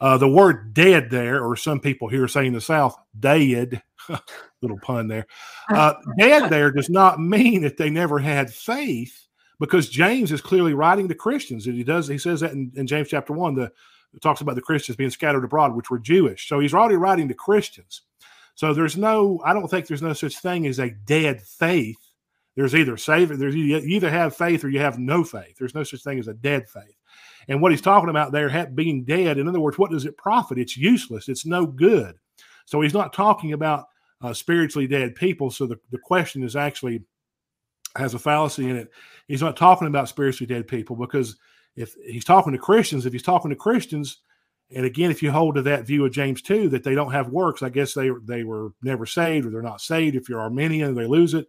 Uh, 0.00 0.16
the 0.16 0.28
word 0.28 0.72
dead 0.72 1.10
there, 1.10 1.44
or 1.44 1.56
some 1.56 1.78
people 1.78 2.08
here 2.08 2.26
say 2.26 2.46
in 2.46 2.54
the 2.54 2.60
South, 2.60 2.96
dead, 3.18 3.82
little 4.62 4.78
pun 4.80 5.08
there. 5.08 5.26
Uh, 5.68 5.94
dead 6.18 6.50
there 6.50 6.70
does 6.70 6.88
not 6.88 7.20
mean 7.20 7.62
that 7.62 7.76
they 7.76 7.90
never 7.90 8.18
had 8.18 8.52
faith 8.52 9.26
because 9.58 9.88
James 9.90 10.32
is 10.32 10.40
clearly 10.40 10.72
writing 10.72 11.06
to 11.08 11.14
Christians. 11.14 11.66
And 11.66 11.76
he 11.76 11.84
does, 11.84 12.08
he 12.08 12.18
says 12.18 12.40
that 12.40 12.52
in, 12.52 12.72
in 12.76 12.86
James 12.86 13.08
chapter 13.08 13.34
one, 13.34 13.54
the 13.54 13.70
it 14.14 14.22
talks 14.22 14.40
about 14.40 14.56
the 14.56 14.60
Christians 14.60 14.96
being 14.96 15.10
scattered 15.10 15.44
abroad, 15.44 15.74
which 15.74 15.90
were 15.90 15.98
Jewish. 15.98 16.48
So 16.48 16.58
he's 16.58 16.74
already 16.74 16.96
writing 16.96 17.28
to 17.28 17.34
Christians. 17.34 18.02
So 18.54 18.74
there's 18.74 18.96
no, 18.96 19.40
I 19.44 19.52
don't 19.52 19.68
think 19.68 19.86
there's 19.86 20.02
no 20.02 20.12
such 20.12 20.38
thing 20.38 20.66
as 20.66 20.78
a 20.78 20.90
dead 20.90 21.40
faith. 21.42 21.98
There's 22.56 22.74
either 22.74 22.96
save, 22.96 23.38
there's 23.38 23.54
you 23.54 23.76
either 23.76 24.10
have 24.10 24.36
faith 24.36 24.64
or 24.64 24.68
you 24.68 24.80
have 24.80 24.98
no 24.98 25.22
faith. 25.22 25.56
There's 25.58 25.74
no 25.74 25.84
such 25.84 26.02
thing 26.02 26.18
as 26.18 26.28
a 26.28 26.34
dead 26.34 26.68
faith. 26.68 26.96
And 27.48 27.60
what 27.60 27.72
he's 27.72 27.80
talking 27.80 28.10
about 28.10 28.32
there, 28.32 28.66
being 28.74 29.04
dead, 29.04 29.38
in 29.38 29.48
other 29.48 29.60
words, 29.60 29.78
what 29.78 29.90
does 29.90 30.04
it 30.04 30.16
profit? 30.16 30.58
It's 30.58 30.76
useless. 30.76 31.28
It's 31.28 31.46
no 31.46 31.66
good. 31.66 32.16
So 32.66 32.80
he's 32.80 32.94
not 32.94 33.12
talking 33.12 33.52
about 33.52 33.86
uh, 34.22 34.32
spiritually 34.32 34.86
dead 34.86 35.14
people. 35.14 35.50
So 35.50 35.66
the, 35.66 35.78
the 35.90 35.98
question 35.98 36.42
is 36.42 36.56
actually 36.56 37.02
has 37.96 38.14
a 38.14 38.18
fallacy 38.18 38.68
in 38.68 38.76
it. 38.76 38.90
He's 39.26 39.42
not 39.42 39.56
talking 39.56 39.88
about 39.88 40.08
spiritually 40.08 40.52
dead 40.52 40.68
people 40.68 40.96
because 40.96 41.36
if 41.76 41.94
he's 42.06 42.24
talking 42.24 42.52
to 42.52 42.58
Christians, 42.58 43.06
if 43.06 43.12
he's 43.12 43.22
talking 43.22 43.50
to 43.50 43.56
Christians, 43.56 44.18
and 44.74 44.86
again, 44.86 45.10
if 45.10 45.22
you 45.22 45.32
hold 45.32 45.56
to 45.56 45.62
that 45.62 45.86
view 45.86 46.04
of 46.04 46.12
James 46.12 46.42
2 46.42 46.68
that 46.68 46.84
they 46.84 46.94
don't 46.94 47.10
have 47.10 47.30
works, 47.30 47.62
I 47.62 47.70
guess 47.70 47.94
they 47.94 48.10
they 48.24 48.44
were 48.44 48.72
never 48.82 49.06
saved 49.06 49.46
or 49.46 49.50
they're 49.50 49.62
not 49.62 49.80
saved. 49.80 50.14
If 50.14 50.28
you're 50.28 50.40
Arminian, 50.40 50.94
they 50.94 51.06
lose 51.06 51.34
it. 51.34 51.48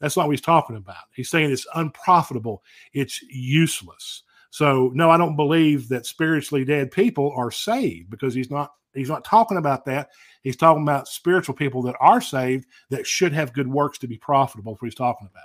That's 0.00 0.16
not 0.16 0.26
what 0.26 0.32
he's 0.32 0.40
talking 0.40 0.76
about. 0.76 0.96
He's 1.14 1.30
saying 1.30 1.50
it's 1.50 1.66
unprofitable, 1.74 2.62
it's 2.92 3.22
useless. 3.22 4.22
So 4.50 4.90
no, 4.94 5.10
I 5.10 5.16
don't 5.16 5.36
believe 5.36 5.88
that 5.88 6.06
spiritually 6.06 6.64
dead 6.64 6.90
people 6.90 7.32
are 7.36 7.50
saved 7.50 8.10
because 8.10 8.34
he's 8.34 8.50
not 8.50 8.72
he's 8.94 9.08
not 9.08 9.24
talking 9.24 9.58
about 9.58 9.84
that. 9.86 10.10
He's 10.42 10.56
talking 10.56 10.82
about 10.82 11.08
spiritual 11.08 11.54
people 11.54 11.82
that 11.82 11.96
are 12.00 12.20
saved 12.20 12.66
that 12.90 13.06
should 13.06 13.32
have 13.32 13.52
good 13.52 13.68
works 13.68 13.98
to 13.98 14.08
be 14.08 14.18
profitable. 14.18 14.72
What 14.72 14.86
he's 14.86 14.94
talking 14.94 15.28
about. 15.30 15.44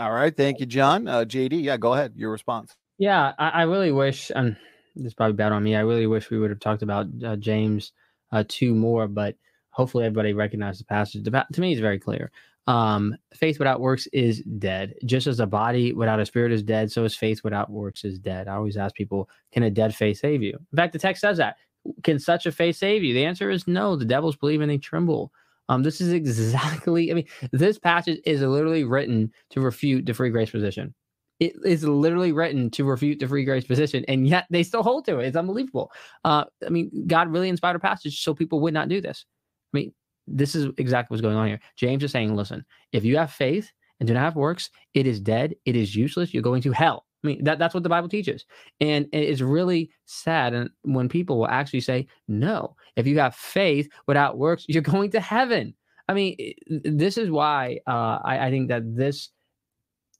All 0.00 0.12
right. 0.12 0.36
Thank 0.36 0.60
you, 0.60 0.66
John. 0.66 1.06
Uh, 1.06 1.24
JD, 1.24 1.62
yeah, 1.62 1.76
go 1.76 1.94
ahead. 1.94 2.14
Your 2.16 2.32
response. 2.32 2.76
Yeah, 2.98 3.32
I, 3.38 3.48
I 3.48 3.62
really 3.62 3.92
wish, 3.92 4.30
and 4.34 4.56
this 4.96 5.06
is 5.06 5.14
probably 5.14 5.34
bad 5.34 5.52
on 5.52 5.62
me. 5.62 5.76
I 5.76 5.80
really 5.80 6.06
wish 6.06 6.30
we 6.30 6.38
would 6.38 6.50
have 6.50 6.60
talked 6.60 6.82
about 6.82 7.06
uh, 7.24 7.36
James 7.36 7.92
uh, 8.32 8.44
2 8.46 8.74
more, 8.74 9.06
but 9.06 9.36
hopefully 9.70 10.04
everybody 10.04 10.32
recognized 10.32 10.80
the 10.80 10.84
passage. 10.84 11.24
The, 11.24 11.46
to 11.52 11.60
me, 11.60 11.72
it's 11.72 11.80
very 11.80 11.98
clear. 11.98 12.30
Um, 12.66 13.14
faith 13.34 13.58
without 13.58 13.80
works 13.80 14.08
is 14.12 14.42
dead. 14.58 14.94
Just 15.04 15.26
as 15.26 15.40
a 15.40 15.46
body 15.46 15.92
without 15.92 16.20
a 16.20 16.26
spirit 16.26 16.52
is 16.52 16.62
dead, 16.62 16.90
so 16.90 17.04
is 17.04 17.14
faith 17.14 17.44
without 17.44 17.70
works 17.70 18.04
is 18.04 18.18
dead. 18.18 18.48
I 18.48 18.54
always 18.54 18.76
ask 18.76 18.94
people, 18.94 19.28
can 19.52 19.62
a 19.62 19.70
dead 19.70 19.94
faith 19.94 20.18
save 20.18 20.42
you? 20.42 20.52
In 20.72 20.76
fact, 20.76 20.92
the 20.92 20.98
text 20.98 21.20
says 21.20 21.38
that. 21.38 21.56
Can 22.02 22.18
such 22.18 22.46
a 22.46 22.52
faith 22.52 22.76
save 22.76 23.02
you? 23.02 23.12
The 23.12 23.26
answer 23.26 23.50
is 23.50 23.68
no. 23.68 23.96
The 23.96 24.06
devils 24.06 24.36
believe 24.36 24.62
and 24.62 24.70
they 24.70 24.78
tremble. 24.78 25.30
Um, 25.68 25.82
this 25.82 26.00
is 26.00 26.12
exactly, 26.12 27.10
I 27.10 27.14
mean, 27.14 27.26
this 27.52 27.78
passage 27.78 28.20
is 28.24 28.40
literally 28.40 28.84
written 28.84 29.32
to 29.50 29.60
refute 29.60 30.06
the 30.06 30.14
free 30.14 30.30
grace 30.30 30.50
position. 30.50 30.94
It 31.40 31.54
is 31.64 31.84
literally 31.84 32.32
written 32.32 32.70
to 32.70 32.84
refute 32.84 33.18
the 33.18 33.26
free 33.26 33.44
grace 33.44 33.66
position, 33.66 34.04
and 34.06 34.26
yet 34.26 34.46
they 34.50 34.62
still 34.62 34.84
hold 34.84 35.04
to 35.06 35.18
it. 35.18 35.26
It's 35.26 35.36
unbelievable. 35.36 35.90
Uh, 36.24 36.44
I 36.64 36.70
mean, 36.70 37.06
God 37.08 37.28
really 37.28 37.48
inspired 37.48 37.74
a 37.74 37.80
passage 37.80 38.22
so 38.22 38.34
people 38.34 38.60
would 38.60 38.72
not 38.72 38.88
do 38.88 39.00
this. 39.00 39.26
I 39.74 39.78
mean, 39.78 39.92
this 40.26 40.54
is 40.54 40.68
exactly 40.78 41.14
what's 41.14 41.22
going 41.22 41.36
on 41.36 41.48
here. 41.48 41.60
James 41.76 42.02
is 42.02 42.12
saying, 42.12 42.34
listen, 42.34 42.64
if 42.92 43.04
you 43.04 43.16
have 43.16 43.30
faith 43.30 43.70
and 44.00 44.06
do 44.06 44.14
not 44.14 44.20
have 44.20 44.36
works, 44.36 44.70
it 44.94 45.06
is 45.06 45.20
dead, 45.20 45.54
it 45.64 45.76
is 45.76 45.94
useless, 45.94 46.32
you're 46.32 46.42
going 46.42 46.62
to 46.62 46.72
hell. 46.72 47.06
I 47.22 47.26
mean, 47.26 47.44
that, 47.44 47.58
that's 47.58 47.72
what 47.72 47.82
the 47.82 47.88
Bible 47.88 48.08
teaches. 48.08 48.44
And 48.80 49.06
it's 49.12 49.40
really 49.40 49.90
sad 50.04 50.52
and 50.52 50.70
when 50.82 51.08
people 51.08 51.38
will 51.38 51.48
actually 51.48 51.80
say, 51.80 52.06
no, 52.28 52.76
if 52.96 53.06
you 53.06 53.18
have 53.18 53.34
faith 53.34 53.88
without 54.06 54.38
works, 54.38 54.64
you're 54.68 54.82
going 54.82 55.10
to 55.12 55.20
heaven. 55.20 55.74
I 56.06 56.12
mean, 56.12 56.36
this 56.68 57.16
is 57.16 57.30
why 57.30 57.78
uh, 57.86 58.18
I, 58.22 58.46
I, 58.46 58.50
think 58.50 58.68
that 58.68 58.82
this 58.94 59.30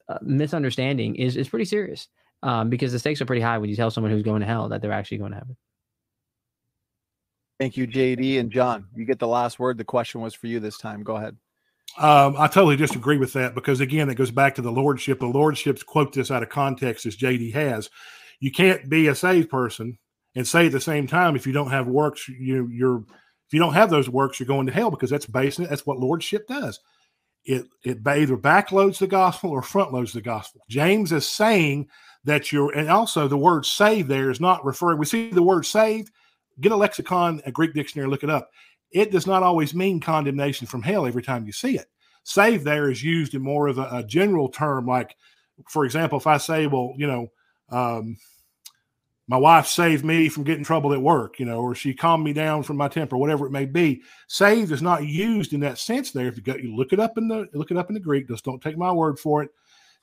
uh, 0.09 0.17
misunderstanding 0.23 1.15
is, 1.15 1.37
is 1.37 1.47
pretty 1.47 1.65
serious 1.65 2.07
um, 2.41 2.71
because 2.71 2.91
the 2.91 2.97
stakes 2.97 3.21
are 3.21 3.25
pretty 3.25 3.43
high 3.43 3.59
when 3.59 3.69
you 3.69 3.75
tell 3.75 3.91
someone 3.91 4.11
who's 4.11 4.23
going 4.23 4.39
to 4.39 4.47
hell 4.47 4.67
that 4.69 4.81
they're 4.81 4.91
actually 4.91 5.19
going 5.19 5.33
to 5.33 5.37
heaven. 5.37 5.55
Thank 7.59 7.77
you, 7.77 7.87
JD. 7.87 8.39
And 8.39 8.51
John, 8.51 8.87
you 8.95 9.05
get 9.05 9.19
the 9.19 9.27
last 9.27 9.59
word. 9.59 9.77
The 9.77 9.85
question 9.85 10.21
was 10.21 10.33
for 10.33 10.47
you 10.47 10.59
this 10.59 10.77
time. 10.77 11.03
Go 11.03 11.15
ahead. 11.15 11.37
Um, 11.97 12.35
I 12.37 12.47
totally 12.47 12.75
disagree 12.75 13.17
with 13.17 13.31
that 13.33 13.55
because 13.55 13.79
again, 13.79 14.09
it 14.09 14.15
goes 14.15 14.31
back 14.31 14.55
to 14.55 14.61
the 14.61 14.71
lordship. 14.71 15.19
The 15.19 15.27
lordships 15.27 15.81
quote 15.81 16.11
this 16.11 16.31
out 16.31 16.43
of 16.43 16.49
context 16.49 17.05
as 17.05 17.15
JD 17.15 17.53
has. 17.53 17.89
You 18.39 18.51
can't 18.51 18.89
be 18.89 19.07
a 19.07 19.15
saved 19.15 19.49
person 19.49 19.97
and 20.35 20.45
say 20.45 20.65
at 20.65 20.73
the 20.73 20.81
same 20.81 21.07
time 21.07 21.35
if 21.35 21.47
you 21.47 21.53
don't 21.53 21.71
have 21.71 21.87
works, 21.87 22.27
you 22.27 22.67
you're 22.67 22.97
if 23.47 23.53
you 23.53 23.59
don't 23.59 23.73
have 23.73 23.89
those 23.89 24.09
works, 24.09 24.39
you're 24.39 24.47
going 24.47 24.65
to 24.67 24.73
hell 24.73 24.91
because 24.91 25.09
that's 25.09 25.25
basically 25.25 25.67
that's 25.67 25.85
what 25.85 25.99
lordship 25.99 26.47
does. 26.47 26.79
It 27.45 27.65
it 27.83 27.99
either 28.05 28.35
backloads 28.35 28.97
the 28.97 29.07
gospel 29.07 29.51
or 29.51 29.61
frontloads 29.61 30.11
the 30.11 30.21
gospel. 30.21 30.61
James 30.67 31.13
is 31.13 31.27
saying 31.27 31.87
that 32.25 32.51
you're 32.51 32.75
and 32.75 32.89
also 32.89 33.29
the 33.29 33.37
word 33.37 33.65
saved 33.65 34.09
there 34.09 34.31
is 34.31 34.41
not 34.41 34.65
referring. 34.65 34.97
We 34.97 35.05
see 35.05 35.29
the 35.29 35.43
word 35.43 35.65
saved. 35.65 36.11
Get 36.61 36.71
a 36.71 36.75
lexicon, 36.75 37.41
a 37.45 37.51
Greek 37.51 37.73
dictionary, 37.73 38.07
look 38.09 38.23
it 38.23 38.29
up 38.29 38.49
it 38.95 39.11
does 39.11 39.27
not 39.27 39.43
always 39.43 39.73
mean 39.73 39.99
condemnation 39.99 40.65
from 40.65 40.81
hell 40.81 41.05
every 41.05 41.21
time 41.21 41.45
you 41.45 41.51
see 41.51 41.77
it. 41.77 41.87
Save 42.23 42.63
there 42.63 42.89
is 42.89 43.03
used 43.03 43.35
in 43.35 43.41
more 43.41 43.67
of 43.67 43.77
a, 43.77 43.89
a 43.91 44.03
general 44.03 44.47
term, 44.47 44.87
like, 44.87 45.17
for 45.69 45.83
example, 45.83 46.17
if 46.17 46.25
I 46.25 46.37
say, 46.37 46.65
well, 46.65 46.93
you 46.95 47.05
know, 47.05 47.27
um, 47.69 48.17
my 49.27 49.35
wife 49.35 49.67
saved 49.67 50.05
me 50.05 50.29
from 50.29 50.45
getting 50.45 50.63
trouble 50.63 50.93
at 50.93 51.01
work, 51.01 51.39
you 51.39 51.45
know, 51.45 51.59
or 51.59 51.75
she 51.75 51.93
calmed 51.93 52.23
me 52.23 52.31
down 52.31 52.63
from 52.63 52.77
my 52.77 52.87
temper, 52.87 53.17
whatever 53.17 53.45
it 53.45 53.51
may 53.51 53.65
be. 53.65 54.01
Saved 54.27 54.71
is 54.71 54.81
not 54.81 55.05
used 55.05 55.51
in 55.51 55.59
that 55.59 55.77
sense 55.77 56.11
there. 56.11 56.27
If 56.27 56.37
you 56.37 56.43
go, 56.43 56.55
you 56.55 56.73
look 56.73 56.93
it 56.93 56.99
up 56.99 57.17
in 57.17 57.27
the 57.27 57.49
look 57.53 57.71
it 57.71 57.77
up 57.77 57.89
in 57.89 57.95
the 57.95 57.99
Greek, 57.99 58.29
just 58.29 58.45
don't 58.45 58.61
take 58.61 58.77
my 58.77 58.93
word 58.93 59.19
for 59.19 59.43
it. 59.43 59.49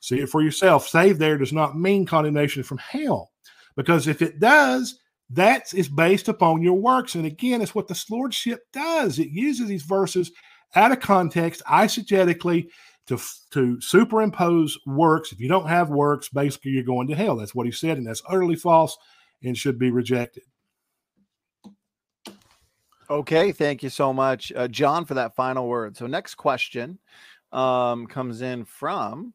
See 0.00 0.18
it 0.20 0.28
for 0.28 0.42
yourself. 0.42 0.86
Saved 0.86 1.18
there 1.18 1.38
does 1.38 1.52
not 1.52 1.78
mean 1.78 2.04
condemnation 2.04 2.62
from 2.62 2.78
hell. 2.78 3.30
Because 3.74 4.06
if 4.06 4.20
it 4.20 4.38
does, 4.38 4.98
that 5.32 5.72
is 5.74 5.88
based 5.88 6.28
upon 6.28 6.62
your 6.62 6.74
works. 6.74 7.14
And 7.14 7.26
again, 7.26 7.62
it's 7.62 7.74
what 7.74 7.88
the 7.88 8.04
Lordship 8.10 8.60
does. 8.72 9.18
It 9.18 9.30
uses 9.30 9.68
these 9.68 9.82
verses 9.82 10.30
out 10.74 10.92
of 10.92 11.00
context, 11.00 11.62
eisegetically, 11.66 12.68
to, 13.06 13.18
to 13.50 13.80
superimpose 13.80 14.78
works. 14.86 15.32
If 15.32 15.40
you 15.40 15.48
don't 15.48 15.68
have 15.68 15.90
works, 15.90 16.28
basically 16.28 16.72
you're 16.72 16.84
going 16.84 17.09
to 17.09 17.14
hell. 17.14 17.36
That's 17.36 17.54
what 17.54 17.66
he 17.66 17.72
said, 17.72 17.98
and 17.98 18.06
that's 18.06 18.22
utterly 18.28 18.56
false 18.56 18.96
and 19.42 19.56
should 19.56 19.78
be 19.78 19.90
rejected. 19.90 20.44
Okay, 23.10 23.52
thank 23.52 23.82
you 23.82 23.90
so 23.90 24.12
much, 24.12 24.52
uh, 24.54 24.68
John, 24.68 25.04
for 25.04 25.14
that 25.14 25.34
final 25.34 25.68
word. 25.68 25.96
So, 25.96 26.06
next 26.06 26.36
question 26.36 26.98
um, 27.50 28.06
comes 28.06 28.40
in 28.40 28.64
from 28.64 29.34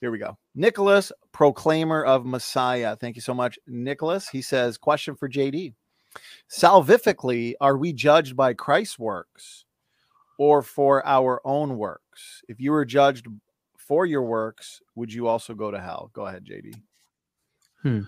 here 0.00 0.10
we 0.10 0.18
go. 0.18 0.36
Nicholas, 0.54 1.10
proclaimer 1.32 2.04
of 2.04 2.26
Messiah. 2.26 2.96
Thank 2.96 3.16
you 3.16 3.22
so 3.22 3.34
much, 3.34 3.58
Nicholas. 3.66 4.28
He 4.28 4.42
says, 4.42 4.76
Question 4.76 5.16
for 5.16 5.28
JD 5.28 5.74
Salvifically, 6.50 7.54
are 7.60 7.76
we 7.76 7.92
judged 7.92 8.36
by 8.36 8.54
Christ's 8.54 8.98
works 8.98 9.64
or 10.38 10.62
for 10.62 11.06
our 11.06 11.40
own 11.44 11.76
works? 11.76 12.42
If 12.48 12.60
you 12.60 12.72
were 12.72 12.84
judged 12.84 13.26
for 13.76 14.06
your 14.06 14.22
works, 14.22 14.80
would 14.94 15.12
you 15.12 15.28
also 15.28 15.54
go 15.54 15.70
to 15.70 15.80
hell? 15.80 16.10
Go 16.12 16.26
ahead, 16.26 16.44
JD. 16.44 16.74
Hmm. 17.82 18.00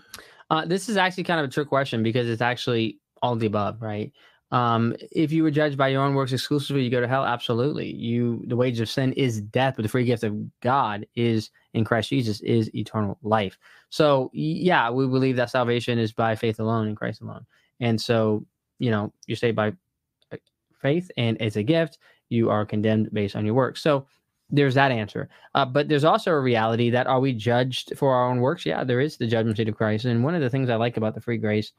Uh, 0.49 0.65
this 0.65 0.89
is 0.89 0.97
actually 0.97 1.23
kind 1.23 1.39
of 1.39 1.45
a 1.45 1.51
trick 1.51 1.69
question 1.69 2.03
because 2.03 2.27
it's 2.27 2.41
actually 2.41 2.99
all 3.21 3.35
the 3.35 3.45
above, 3.45 3.81
right? 3.81 4.11
Um, 4.51 4.95
if 5.11 5.31
you 5.31 5.43
were 5.43 5.51
judged 5.51 5.77
by 5.77 5.89
your 5.89 6.01
own 6.01 6.15
works 6.15 6.33
exclusively, 6.33 6.83
you 6.83 6.89
go 6.89 7.01
to 7.01 7.07
hell. 7.07 7.23
Absolutely. 7.23 7.93
You 7.93 8.43
the 8.47 8.55
wage 8.55 8.79
of 8.79 8.89
sin 8.89 9.13
is 9.13 9.41
death, 9.41 9.75
but 9.75 9.83
the 9.83 9.89
free 9.89 10.05
gift 10.05 10.23
of 10.23 10.35
God 10.61 11.05
is 11.15 11.51
in 11.73 11.85
Christ 11.85 12.09
Jesus 12.09 12.41
is 12.41 12.73
eternal 12.73 13.19
life. 13.21 13.57
So 13.89 14.31
yeah, 14.33 14.89
we 14.89 15.05
believe 15.07 15.35
that 15.35 15.51
salvation 15.51 15.99
is 15.99 16.11
by 16.11 16.35
faith 16.35 16.59
alone 16.59 16.87
in 16.87 16.95
Christ 16.95 17.21
alone. 17.21 17.45
And 17.79 18.01
so, 18.01 18.45
you 18.79 18.89
know, 18.89 19.13
you're 19.27 19.35
saved 19.35 19.55
by 19.55 19.73
uh, 20.31 20.37
faith 20.81 21.11
and 21.15 21.37
it's 21.39 21.55
a 21.55 21.63
gift. 21.63 21.99
You 22.29 22.49
are 22.49 22.65
condemned 22.65 23.09
based 23.13 23.35
on 23.35 23.45
your 23.45 23.55
works. 23.55 23.81
So 23.81 24.07
there's 24.49 24.75
that 24.75 24.91
answer. 24.91 25.29
Uh, 25.53 25.65
but 25.65 25.87
there's 25.89 26.03
also 26.03 26.31
a 26.31 26.39
reality 26.39 26.89
that 26.89 27.07
are 27.07 27.19
we 27.19 27.33
judged 27.33 27.93
for 27.95 28.13
our 28.15 28.27
own 28.29 28.39
works? 28.39 28.65
Yeah, 28.65 28.83
there 28.83 28.99
is 28.99 29.17
the 29.17 29.27
judgment 29.27 29.57
seat 29.57 29.69
of 29.69 29.75
Christ. 29.75 30.05
And 30.05 30.23
one 30.23 30.33
of 30.33 30.41
the 30.41 30.49
things 30.49 30.69
I 30.69 30.75
like 30.75 30.97
about 30.97 31.13
the 31.13 31.21
free 31.21 31.37
grace 31.37 31.71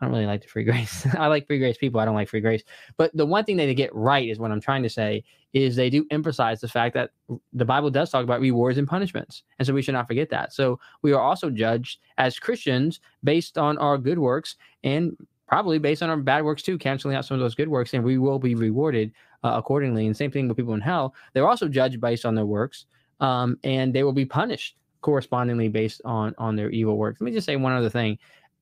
I 0.00 0.04
don't 0.04 0.12
really 0.12 0.26
like 0.26 0.42
the 0.42 0.48
free 0.48 0.64
grace. 0.64 1.06
I 1.18 1.26
like 1.28 1.46
free 1.46 1.58
grace 1.58 1.78
people. 1.78 2.00
I 2.00 2.04
don't 2.04 2.14
like 2.14 2.28
free 2.28 2.40
grace. 2.40 2.62
But 2.96 3.16
the 3.16 3.26
one 3.26 3.44
thing 3.44 3.56
that 3.56 3.66
they 3.66 3.74
get 3.74 3.94
right 3.94 4.28
is 4.28 4.38
what 4.38 4.50
I'm 4.50 4.60
trying 4.60 4.82
to 4.82 4.90
say 4.90 5.24
is 5.52 5.74
they 5.74 5.88
do 5.88 6.06
emphasize 6.10 6.60
the 6.60 6.68
fact 6.68 6.94
that 6.94 7.10
the 7.54 7.64
Bible 7.64 7.90
does 7.90 8.10
talk 8.10 8.22
about 8.22 8.40
rewards 8.40 8.76
and 8.76 8.86
punishments. 8.86 9.42
And 9.58 9.66
so 9.66 9.72
we 9.72 9.80
should 9.80 9.94
not 9.94 10.06
forget 10.06 10.28
that. 10.30 10.52
So 10.52 10.78
we 11.02 11.12
are 11.12 11.20
also 11.20 11.48
judged 11.48 12.00
as 12.18 12.38
Christians 12.38 13.00
based 13.24 13.56
on 13.56 13.78
our 13.78 13.96
good 13.96 14.18
works 14.18 14.56
and 14.84 15.16
probably 15.46 15.78
based 15.78 16.02
on 16.02 16.10
our 16.10 16.16
bad 16.16 16.44
works 16.44 16.62
too, 16.62 16.76
canceling 16.76 17.16
out 17.16 17.24
some 17.24 17.36
of 17.36 17.40
those 17.40 17.54
good 17.54 17.68
works, 17.68 17.94
and 17.94 18.04
we 18.04 18.18
will 18.18 18.38
be 18.38 18.54
rewarded 18.54 19.12
uh, 19.44 19.52
accordingly. 19.54 20.06
And 20.06 20.16
same 20.16 20.30
thing 20.30 20.48
with 20.48 20.56
people 20.56 20.74
in 20.74 20.80
hell. 20.80 21.14
They're 21.32 21.48
also 21.48 21.68
judged 21.68 22.00
based 22.00 22.26
on 22.26 22.34
their 22.34 22.46
works, 22.46 22.86
um, 23.20 23.58
and 23.64 23.94
they 23.94 24.02
will 24.02 24.12
be 24.12 24.26
punished 24.26 24.76
correspondingly 25.00 25.68
based 25.68 26.02
on 26.04 26.34
on 26.36 26.56
their 26.56 26.70
evil 26.70 26.98
works. 26.98 27.20
Let 27.20 27.26
me 27.26 27.32
just 27.32 27.46
say 27.46 27.56
one 27.56 27.72
other 27.72 27.90
thing 27.90 28.18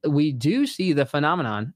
we 0.09 0.33
do 0.33 0.67
see 0.67 0.93
the 0.93 1.07
phenomenon 1.07 1.73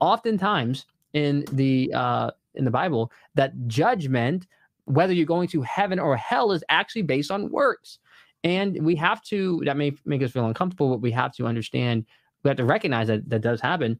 oftentimes 0.00 0.86
in 1.12 1.44
the 1.52 1.92
uh, 1.94 2.30
in 2.54 2.64
the 2.64 2.70
Bible 2.70 3.10
that 3.34 3.52
judgment, 3.66 4.46
whether 4.84 5.12
you're 5.12 5.26
going 5.26 5.48
to 5.48 5.62
heaven 5.62 5.98
or 5.98 6.16
hell, 6.16 6.52
is 6.52 6.64
actually 6.68 7.02
based 7.02 7.30
on 7.30 7.50
works. 7.50 7.98
And 8.44 8.84
we 8.84 8.94
have 8.96 9.22
to, 9.24 9.62
that 9.64 9.76
may 9.76 9.92
make 10.04 10.22
us 10.22 10.32
feel 10.32 10.46
uncomfortable, 10.46 10.90
but 10.90 11.00
we 11.00 11.10
have 11.12 11.34
to 11.36 11.46
understand, 11.46 12.04
we 12.42 12.48
have 12.48 12.58
to 12.58 12.64
recognize 12.64 13.06
that 13.06 13.28
that 13.30 13.40
does 13.40 13.60
happen 13.60 13.98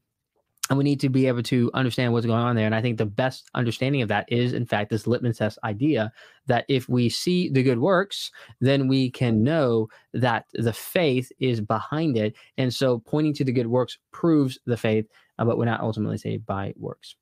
and 0.71 0.79
we 0.79 0.85
need 0.85 1.01
to 1.01 1.11
be 1.11 1.27
able 1.27 1.43
to 1.43 1.71
understand 1.75 2.13
what's 2.13 2.27
going 2.27 2.43
on 2.43 2.57
there. 2.57 2.67
And 2.67 2.75
I 2.75 2.81
think 2.81 2.97
the 2.97 3.05
best 3.05 3.51
understanding 3.55 4.01
of 4.01 4.09
that 4.09 4.31
is, 4.33 4.55
in 4.55 4.65
fact, 4.65 4.91
this 4.91 5.07
litmus 5.07 5.39
test 5.39 5.59
idea 5.63 6.11
that 6.47 6.65
if 6.69 6.89
we 6.89 7.09
see 7.09 7.51
the 7.51 7.63
good 7.63 7.79
works, 7.79 8.31
then 8.61 8.89
we 8.89 9.11
can 9.11 9.43
know 9.43 9.89
that 10.15 10.47
the 10.55 10.73
faith 10.73 11.31
is 11.39 11.61
behind 11.61 12.17
it. 12.17 12.35
And 12.57 12.73
so 12.73 12.99
pointing 12.99 13.35
to 13.35 13.45
the 13.45 13.53
good 13.53 13.67
works 13.67 13.99
proves 14.11 14.59
the 14.65 14.77
faith, 14.77 15.07
uh, 15.39 15.45
but 15.45 15.59
we're 15.59 15.67
not 15.67 15.81
ultimately 15.81 16.19
saved 16.19 16.47
by 16.47 16.73
works. 16.77 17.17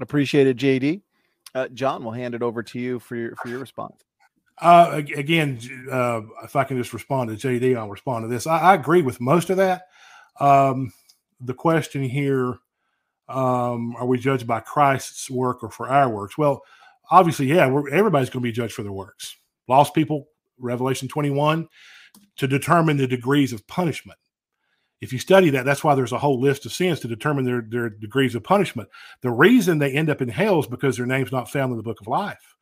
Appreciate 0.00 0.48
it, 0.48 0.56
JD. 0.56 1.02
Uh, 1.54 1.68
John, 1.68 2.02
we'll 2.02 2.12
hand 2.12 2.34
it 2.34 2.42
over 2.42 2.62
to 2.62 2.78
you 2.78 2.98
for 2.98 3.14
your 3.14 3.36
for 3.36 3.48
your 3.48 3.58
response. 3.58 4.02
Uh, 4.60 5.02
again, 5.16 5.58
uh, 5.90 6.22
if 6.44 6.56
I 6.56 6.64
can 6.64 6.78
just 6.78 6.92
respond 6.92 7.30
to 7.30 7.48
JD, 7.48 7.76
I'll 7.76 7.90
respond 7.90 8.24
to 8.24 8.28
this. 8.28 8.46
I, 8.46 8.58
I 8.58 8.74
agree 8.74 9.02
with 9.02 9.20
most 9.20 9.50
of 9.50 9.58
that. 9.58 9.82
Um, 10.40 10.92
the 11.44 11.54
question 11.54 12.02
here 12.02 12.58
um, 13.28 13.96
are 13.96 14.06
we 14.06 14.18
judged 14.18 14.46
by 14.46 14.60
Christ's 14.60 15.30
work 15.30 15.62
or 15.62 15.70
for 15.70 15.88
our 15.88 16.08
works? 16.08 16.36
Well, 16.36 16.62
obviously, 17.10 17.46
yeah, 17.46 17.64
everybody's 17.64 18.30
going 18.30 18.42
to 18.42 18.48
be 18.48 18.52
judged 18.52 18.74
for 18.74 18.82
their 18.82 18.92
works. 18.92 19.36
Lost 19.68 19.94
people, 19.94 20.28
Revelation 20.58 21.08
21, 21.08 21.68
to 22.36 22.46
determine 22.46 22.96
the 22.96 23.06
degrees 23.06 23.52
of 23.52 23.66
punishment. 23.66 24.18
If 25.00 25.12
you 25.12 25.18
study 25.18 25.50
that, 25.50 25.64
that's 25.64 25.82
why 25.82 25.94
there's 25.94 26.12
a 26.12 26.18
whole 26.18 26.40
list 26.40 26.64
of 26.66 26.72
sins 26.72 27.00
to 27.00 27.08
determine 27.08 27.44
their, 27.44 27.64
their 27.66 27.90
degrees 27.90 28.34
of 28.34 28.44
punishment. 28.44 28.88
The 29.22 29.32
reason 29.32 29.78
they 29.78 29.92
end 29.92 30.10
up 30.10 30.22
in 30.22 30.28
hell 30.28 30.60
is 30.60 30.66
because 30.66 30.96
their 30.96 31.06
name's 31.06 31.32
not 31.32 31.50
found 31.50 31.72
in 31.72 31.76
the 31.76 31.82
book 31.82 32.00
of 32.00 32.06
life. 32.06 32.54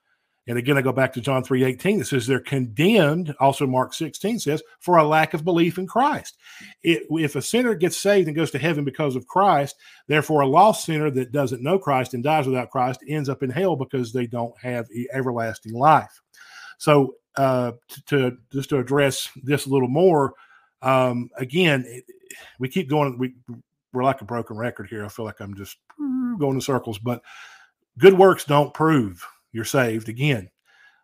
And 0.46 0.58
again, 0.58 0.78
I 0.78 0.82
go 0.82 0.92
back 0.92 1.12
to 1.12 1.20
John 1.20 1.44
3 1.44 1.64
18. 1.64 2.00
It 2.00 2.06
says 2.06 2.26
they're 2.26 2.40
condemned, 2.40 3.34
also 3.40 3.66
Mark 3.66 3.92
16 3.92 4.40
says, 4.40 4.62
for 4.80 4.96
a 4.96 5.06
lack 5.06 5.34
of 5.34 5.44
belief 5.44 5.78
in 5.78 5.86
Christ. 5.86 6.38
It, 6.82 7.02
if 7.10 7.36
a 7.36 7.42
sinner 7.42 7.74
gets 7.74 7.96
saved 7.96 8.26
and 8.26 8.36
goes 8.36 8.50
to 8.52 8.58
heaven 8.58 8.84
because 8.84 9.16
of 9.16 9.26
Christ, 9.26 9.76
therefore 10.08 10.40
a 10.40 10.46
lost 10.46 10.86
sinner 10.86 11.10
that 11.10 11.32
doesn't 11.32 11.62
know 11.62 11.78
Christ 11.78 12.14
and 12.14 12.24
dies 12.24 12.46
without 12.46 12.70
Christ 12.70 13.04
ends 13.06 13.28
up 13.28 13.42
in 13.42 13.50
hell 13.50 13.76
because 13.76 14.12
they 14.12 14.26
don't 14.26 14.58
have 14.60 14.88
everlasting 15.12 15.74
life. 15.74 16.20
So, 16.78 17.14
uh, 17.36 17.72
to, 17.88 18.02
to 18.06 18.38
just 18.52 18.70
to 18.70 18.78
address 18.78 19.28
this 19.44 19.66
a 19.66 19.70
little 19.70 19.88
more, 19.88 20.34
um, 20.82 21.30
again, 21.36 21.84
it, 21.86 22.04
we 22.58 22.68
keep 22.68 22.88
going, 22.88 23.18
we, 23.18 23.34
we're 23.92 24.04
like 24.04 24.20
a 24.20 24.24
broken 24.24 24.56
record 24.56 24.88
here. 24.88 25.04
I 25.04 25.08
feel 25.08 25.26
like 25.26 25.40
I'm 25.40 25.54
just 25.54 25.76
going 26.38 26.54
in 26.54 26.60
circles, 26.60 26.98
but 26.98 27.22
good 27.98 28.14
works 28.14 28.44
don't 28.44 28.72
prove 28.72 29.24
you're 29.52 29.64
saved 29.64 30.08
again. 30.08 30.50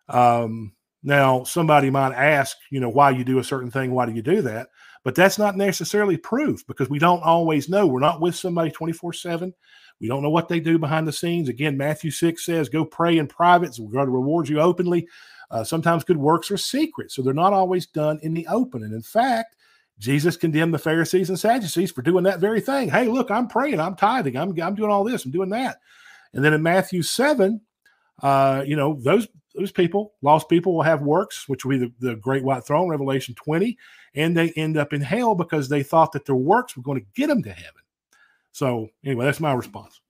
Um, 0.08 0.72
now, 1.02 1.44
somebody 1.44 1.90
might 1.90 2.14
ask, 2.14 2.56
you 2.70 2.80
know, 2.80 2.88
why 2.88 3.10
you 3.10 3.24
do 3.24 3.38
a 3.38 3.44
certain 3.44 3.70
thing, 3.70 3.92
why 3.92 4.06
do 4.06 4.12
you 4.12 4.22
do 4.22 4.42
that? 4.42 4.68
But 5.04 5.14
that's 5.14 5.38
not 5.38 5.56
necessarily 5.56 6.16
proof 6.16 6.66
because 6.66 6.90
we 6.90 6.98
don't 6.98 7.22
always 7.22 7.68
know. 7.68 7.86
We're 7.86 8.00
not 8.00 8.20
with 8.20 8.34
somebody 8.34 8.72
24 8.72 9.12
7. 9.12 9.54
We 10.00 10.08
don't 10.08 10.22
know 10.22 10.30
what 10.30 10.48
they 10.48 10.60
do 10.60 10.78
behind 10.78 11.06
the 11.06 11.12
scenes. 11.12 11.48
Again, 11.48 11.76
Matthew 11.76 12.10
6 12.10 12.44
says, 12.44 12.68
go 12.68 12.84
pray 12.84 13.18
in 13.18 13.28
private, 13.28 13.74
so 13.74 13.84
God 13.84 14.08
rewards 14.08 14.50
you 14.50 14.60
openly. 14.60 15.06
Uh, 15.50 15.64
sometimes 15.64 16.04
good 16.04 16.16
works 16.16 16.50
are 16.50 16.56
secret, 16.56 17.12
so 17.12 17.22
they're 17.22 17.32
not 17.32 17.52
always 17.52 17.86
done 17.86 18.18
in 18.22 18.34
the 18.34 18.46
open. 18.48 18.82
And 18.82 18.92
in 18.92 19.02
fact, 19.02 19.56
Jesus 19.98 20.36
condemned 20.36 20.74
the 20.74 20.78
Pharisees 20.78 21.30
and 21.30 21.38
Sadducees 21.38 21.92
for 21.92 22.02
doing 22.02 22.24
that 22.24 22.40
very 22.40 22.60
thing. 22.60 22.90
Hey, 22.90 23.06
look, 23.06 23.30
I'm 23.30 23.48
praying, 23.48 23.80
I'm 23.80 23.94
tithing, 23.94 24.36
I'm, 24.36 24.60
I'm 24.60 24.74
doing 24.74 24.90
all 24.90 25.04
this, 25.04 25.24
I'm 25.24 25.30
doing 25.30 25.50
that. 25.50 25.78
And 26.34 26.44
then 26.44 26.52
in 26.52 26.62
Matthew 26.62 27.02
7, 27.02 27.60
uh, 28.22 28.62
you 28.66 28.76
know, 28.76 28.98
those 29.00 29.28
those 29.54 29.72
people, 29.72 30.12
lost 30.20 30.48
people, 30.48 30.74
will 30.74 30.82
have 30.82 31.00
works, 31.00 31.48
which 31.48 31.64
will 31.64 31.78
be 31.78 31.78
the, 31.78 31.92
the 31.98 32.16
great 32.16 32.44
white 32.44 32.64
throne, 32.64 32.90
Revelation 32.90 33.34
20, 33.34 33.76
and 34.14 34.36
they 34.36 34.50
end 34.50 34.76
up 34.76 34.92
in 34.92 35.00
hell 35.00 35.34
because 35.34 35.68
they 35.68 35.82
thought 35.82 36.12
that 36.12 36.26
their 36.26 36.36
works 36.36 36.76
were 36.76 36.82
going 36.82 37.00
to 37.00 37.06
get 37.14 37.28
them 37.28 37.42
to 37.42 37.52
heaven. 37.52 37.82
So, 38.52 38.88
anyway, 39.04 39.24
that's 39.24 39.40
my 39.40 39.54
response. 39.54 40.00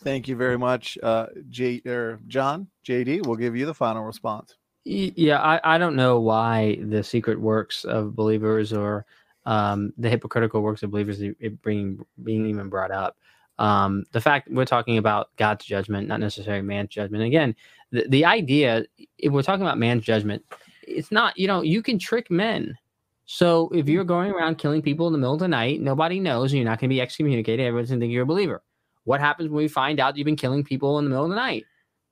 Thank 0.00 0.28
you 0.28 0.36
very 0.36 0.56
much, 0.56 0.96
uh, 1.02 1.26
J 1.50 1.82
or 1.86 2.20
John. 2.26 2.68
JD, 2.86 3.26
we'll 3.26 3.36
give 3.36 3.56
you 3.56 3.66
the 3.66 3.74
final 3.74 4.04
response. 4.04 4.56
Yeah, 4.84 5.40
I, 5.40 5.74
I 5.74 5.78
don't 5.78 5.96
know 5.96 6.20
why 6.20 6.78
the 6.80 7.02
secret 7.02 7.40
works 7.40 7.84
of 7.84 8.14
believers 8.14 8.72
or 8.72 9.04
um, 9.46 9.92
the 9.98 10.08
hypocritical 10.08 10.60
works 10.60 10.82
of 10.82 10.90
believers 10.90 11.20
being 11.64 12.04
being 12.22 12.46
even 12.46 12.68
brought 12.68 12.90
up. 12.90 13.16
Um, 13.58 14.04
the 14.12 14.20
fact 14.20 14.48
we're 14.50 14.64
talking 14.64 14.98
about 14.98 15.34
God's 15.36 15.64
judgment, 15.64 16.08
not 16.08 16.20
necessarily 16.20 16.62
man's 16.62 16.90
judgment. 16.90 17.24
Again, 17.24 17.54
the, 17.90 18.06
the 18.08 18.24
idea, 18.24 18.84
if 19.18 19.32
we're 19.32 19.42
talking 19.42 19.62
about 19.62 19.78
man's 19.78 20.04
judgment, 20.04 20.44
it's 20.82 21.10
not, 21.10 21.38
you 21.38 21.46
know, 21.46 21.62
you 21.62 21.82
can 21.82 21.98
trick 21.98 22.30
men. 22.30 22.76
So 23.24 23.70
if 23.74 23.88
you're 23.88 24.04
going 24.04 24.30
around 24.30 24.58
killing 24.58 24.82
people 24.82 25.06
in 25.06 25.12
the 25.12 25.18
middle 25.18 25.34
of 25.34 25.40
the 25.40 25.48
night, 25.48 25.80
nobody 25.80 26.20
knows, 26.20 26.52
and 26.52 26.58
you're 26.58 26.68
not 26.68 26.78
going 26.78 26.90
to 26.90 26.94
be 26.94 27.00
excommunicated. 27.00 27.64
Everyone's 27.64 27.88
going 27.88 27.98
to 28.00 28.04
think 28.04 28.12
you're 28.12 28.22
a 28.22 28.26
believer. 28.26 28.62
What 29.04 29.20
happens 29.20 29.48
when 29.48 29.56
we 29.56 29.68
find 29.68 29.98
out 29.98 30.16
you've 30.16 30.26
been 30.26 30.36
killing 30.36 30.62
people 30.62 30.98
in 30.98 31.04
the 31.04 31.08
middle 31.10 31.24
of 31.24 31.30
the 31.30 31.36
night? 31.36 31.64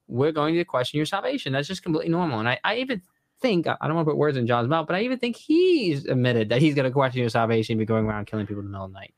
we're 0.06 0.32
going 0.32 0.54
to 0.54 0.64
question 0.64 0.98
your 0.98 1.06
salvation. 1.06 1.52
That's 1.52 1.68
just 1.68 1.82
completely 1.82 2.10
normal. 2.10 2.40
And 2.40 2.48
I, 2.48 2.58
I 2.64 2.76
even 2.76 3.02
think 3.40 3.66
I 3.66 3.76
don't 3.82 3.94
want 3.94 4.06
to 4.06 4.12
put 4.12 4.18
words 4.18 4.36
in 4.36 4.46
John's 4.46 4.68
mouth, 4.68 4.86
but 4.86 4.96
I 4.96 5.02
even 5.02 5.18
think 5.18 5.36
he's 5.36 6.06
admitted 6.06 6.48
that 6.50 6.60
he's 6.60 6.74
going 6.74 6.84
to 6.84 6.92
question 6.92 7.20
your 7.20 7.30
salvation 7.30 7.78
be 7.78 7.84
going 7.84 8.06
around 8.06 8.26
killing 8.26 8.46
people 8.46 8.60
in 8.60 8.66
the 8.66 8.70
middle 8.70 8.86
of 8.86 8.92
the 8.92 8.98
night. 8.98 9.14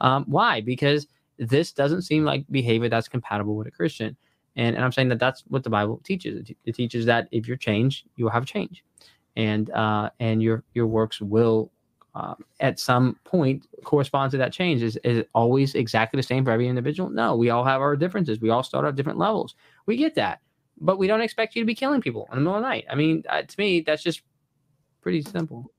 Um, 0.00 0.24
why? 0.28 0.60
Because 0.60 1.06
this 1.38 1.72
doesn't 1.72 2.02
seem 2.02 2.24
like 2.24 2.44
behavior 2.50 2.88
that's 2.88 3.08
compatible 3.08 3.56
with 3.56 3.66
a 3.66 3.70
Christian. 3.70 4.16
And, 4.56 4.74
and 4.74 4.84
I'm 4.84 4.92
saying 4.92 5.08
that 5.10 5.18
that's 5.18 5.42
what 5.48 5.64
the 5.64 5.70
Bible 5.70 6.00
teaches. 6.02 6.50
It, 6.64 6.74
teaches 6.74 7.04
that 7.06 7.28
if 7.30 7.46
you're 7.46 7.56
changed, 7.56 8.06
you 8.16 8.24
will 8.24 8.32
have 8.32 8.46
change, 8.46 8.84
and 9.36 9.70
uh, 9.70 10.10
and 10.18 10.42
your 10.42 10.64
your 10.72 10.86
works 10.86 11.20
will 11.20 11.70
uh, 12.14 12.34
at 12.60 12.80
some 12.80 13.18
point 13.24 13.66
correspond 13.84 14.30
to 14.30 14.38
that 14.38 14.52
change. 14.52 14.82
Is, 14.82 14.96
is 15.04 15.18
it 15.18 15.28
always 15.34 15.74
exactly 15.74 16.16
the 16.16 16.22
same 16.22 16.44
for 16.44 16.50
every 16.52 16.68
individual? 16.68 17.10
No, 17.10 17.36
we 17.36 17.50
all 17.50 17.64
have 17.64 17.82
our 17.82 17.96
differences. 17.96 18.40
We 18.40 18.48
all 18.48 18.62
start 18.62 18.86
at 18.86 18.96
different 18.96 19.18
levels. 19.18 19.54
We 19.84 19.98
get 19.98 20.14
that, 20.14 20.40
but 20.80 20.96
we 20.96 21.06
don't 21.06 21.20
expect 21.20 21.54
you 21.54 21.60
to 21.60 21.66
be 21.66 21.74
killing 21.74 22.00
people 22.00 22.26
in 22.32 22.38
the 22.38 22.40
middle 22.40 22.56
of 22.56 22.62
the 22.62 22.68
night. 22.68 22.86
I 22.88 22.94
mean, 22.94 23.24
uh, 23.28 23.42
to 23.42 23.54
me, 23.58 23.82
that's 23.82 24.02
just 24.02 24.22
pretty 25.02 25.20
simple. 25.20 25.70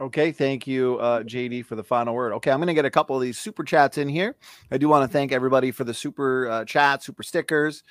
Okay, 0.00 0.32
thank 0.32 0.66
you, 0.66 0.96
uh, 0.98 1.22
JD, 1.24 1.62
for 1.66 1.76
the 1.76 1.84
final 1.84 2.14
word. 2.14 2.32
Okay, 2.32 2.50
I'm 2.50 2.56
going 2.58 2.68
to 2.68 2.74
get 2.74 2.86
a 2.86 2.90
couple 2.90 3.16
of 3.16 3.20
these 3.20 3.38
super 3.38 3.62
chats 3.62 3.98
in 3.98 4.08
here. 4.08 4.34
I 4.70 4.78
do 4.78 4.88
want 4.88 5.02
to 5.04 5.12
thank 5.12 5.30
everybody 5.30 5.72
for 5.72 5.84
the 5.84 5.92
super 5.92 6.48
uh, 6.48 6.64
chat, 6.64 7.02
super 7.02 7.22
stickers, 7.22 7.82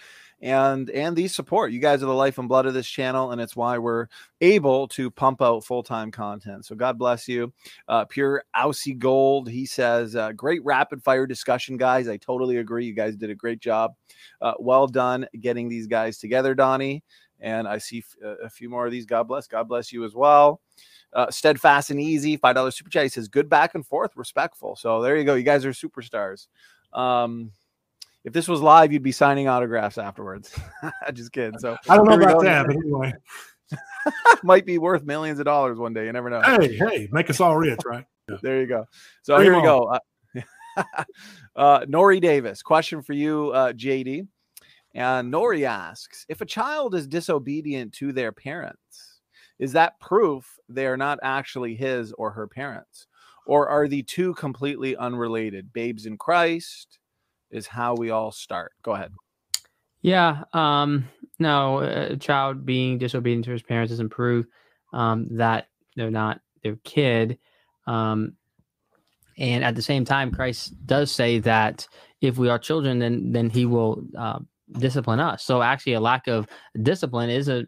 and 0.42 0.90
and 0.90 1.16
the 1.16 1.28
support. 1.28 1.72
You 1.72 1.80
guys 1.80 2.02
are 2.02 2.08
the 2.08 2.14
life 2.16 2.40
and 2.40 2.50
blood 2.50 2.66
of 2.66 2.74
this 2.74 2.88
channel, 2.88 3.30
and 3.32 3.40
it's 3.40 3.56
why 3.56 3.78
we're 3.78 4.08
able 4.42 4.88
to 4.88 5.12
pump 5.12 5.40
out 5.40 5.64
full 5.66 5.84
time 5.84 6.10
content. 6.10 6.66
So 6.66 6.74
God 6.74 6.98
bless 6.98 7.28
you. 7.28 7.54
Uh, 7.88 8.06
Pure 8.06 8.44
Aussie 8.56 8.98
Gold, 8.98 9.48
he 9.48 9.68
says, 9.68 10.16
uh, 10.16 10.32
great 10.32 10.66
rapid 10.66 11.04
fire 11.04 11.28
discussion, 11.28 11.78
guys. 11.78 12.08
I 12.08 12.18
totally 12.18 12.58
agree. 12.58 12.88
You 12.88 12.94
guys 12.94 13.18
did 13.18 13.30
a 13.30 13.36
great 13.36 13.60
job. 13.60 13.94
Uh, 14.42 14.54
well 14.58 14.88
done 14.88 15.28
getting 15.40 15.70
these 15.70 15.86
guys 15.86 16.18
together, 16.18 16.56
Donnie. 16.56 17.04
And 17.40 17.68
I 17.68 17.78
see 17.78 18.00
f- 18.00 18.16
uh, 18.26 18.44
a 18.44 18.50
few 18.50 18.68
more 18.68 18.88
of 18.88 18.92
these. 18.92 19.06
God 19.06 19.28
bless. 19.28 19.46
God 19.46 19.68
bless 19.68 19.94
you 19.94 20.04
as 20.06 20.16
well. 20.16 20.60
Uh, 21.14 21.32
steadfast 21.32 21.90
and 21.90 22.00
easy, 22.00 22.38
five 22.38 22.56
dollars 22.56 22.78
super 22.78 22.90
chat. 22.90 23.04
He 23.04 23.10
says, 23.10 23.28
"Good 23.28 23.50
back 23.50 23.74
and 23.74 23.86
forth, 23.86 24.12
respectful." 24.16 24.76
So 24.76 25.02
there 25.02 25.18
you 25.18 25.24
go. 25.24 25.36
You 25.36 25.44
guys 25.44 25.66
are 25.66 25.72
superstars. 25.72 26.48
Um, 26.94 27.52
if 28.24 28.34
this 28.34 28.48
was 28.48 28.62
live, 28.62 28.92
you'd 28.92 29.04
be 29.04 29.12
signing 29.12 29.48
autographs 29.48 29.98
afterwards. 29.98 30.54
Just 31.14 31.32
kidding. 31.32 31.58
So 31.60 31.78
I 31.88 31.96
don't 31.96 32.08
know 32.08 32.16
about 32.16 32.44
that, 32.44 32.68
but 32.68 32.76
anyway, 32.76 33.14
might 34.44 34.66
be 34.66 34.78
worth 34.78 35.04
millions 35.04 35.40
of 35.40 35.46
dollars 35.46 35.78
one 35.78 35.94
day. 35.94 36.06
You 36.06 36.12
never 36.12 36.30
know. 36.30 36.42
Hey, 36.42 36.76
hey, 36.76 37.08
make 37.12 37.30
us 37.30 37.40
all 37.40 37.58
rich, 37.58 37.80
right? 37.86 38.06
Yeah. 38.30 38.38
There 38.42 38.60
you 38.60 38.68
go. 38.68 38.86
So 39.24 39.36
Bring 39.36 39.46
here 39.46 39.56
we 39.56 39.64
go. 39.64 39.86
Uh, 39.86 40.00
uh, 41.56 41.86
Nori 41.86 42.22
Davis, 42.22 42.62
question 42.62 43.02
for 43.02 43.14
you, 43.14 43.52
uh, 43.52 43.74
JD. 43.74 44.28
And 44.96 45.32
Nori 45.32 45.64
asks 45.64 46.26
if 46.30 46.42
a 46.42 46.46
child 46.46 46.96
is 46.96 47.08
disobedient 47.08 47.94
to 47.94 48.12
their 48.12 48.32
parents, 48.32 49.09
is 49.60 49.74
that 49.74 50.00
proof 50.00 50.58
they 50.68 50.88
are 50.88 50.98
not 50.98 51.20
actually 51.22 51.76
his 51.76 52.14
or 52.14 52.32
her 52.32 52.48
parents? 52.48 53.08
Or 53.46 53.68
are 53.68 53.88
the 53.88 54.04
two 54.04 54.34
completely 54.36 54.96
unrelated? 54.96 55.74
Babes 55.74 56.06
in 56.06 56.18
Christ 56.18 57.00
is 57.52 57.68
how 57.68 57.96
we 57.96 58.10
all 58.10 58.32
start. 58.32 58.74
Go 58.84 58.94
ahead. 58.94 59.12
Yeah. 60.02 60.44
Um, 60.54 61.08
no, 61.40 61.80
a 61.80 62.16
child 62.16 62.66
being 62.66 62.98
disobedient 62.98 63.46
to 63.46 63.52
his 63.52 63.64
parents 63.64 63.92
doesn't 63.92 64.10
prove 64.10 64.46
um, 64.94 65.28
that 65.32 65.68
they're 65.96 66.12
not 66.12 66.42
their 66.64 66.78
kid. 66.84 67.38
Um, 67.88 68.34
and 69.38 69.64
at 69.64 69.76
the 69.76 69.82
same 69.82 70.06
time, 70.06 70.32
Christ 70.32 70.74
does 70.86 71.12
say 71.12 71.40
that 71.40 71.88
if 72.22 72.38
we 72.38 72.50
are 72.50 72.60
children, 72.60 73.00
then 73.00 73.32
then 73.32 73.50
He 73.50 73.66
will 73.66 74.04
uh, 74.18 74.40
discipline 74.74 75.22
us. 75.22 75.44
So 75.44 75.62
actually, 75.62 75.94
a 75.94 76.02
lack 76.02 76.28
of 76.28 76.48
discipline 76.84 77.30
is 77.30 77.48
a 77.48 77.66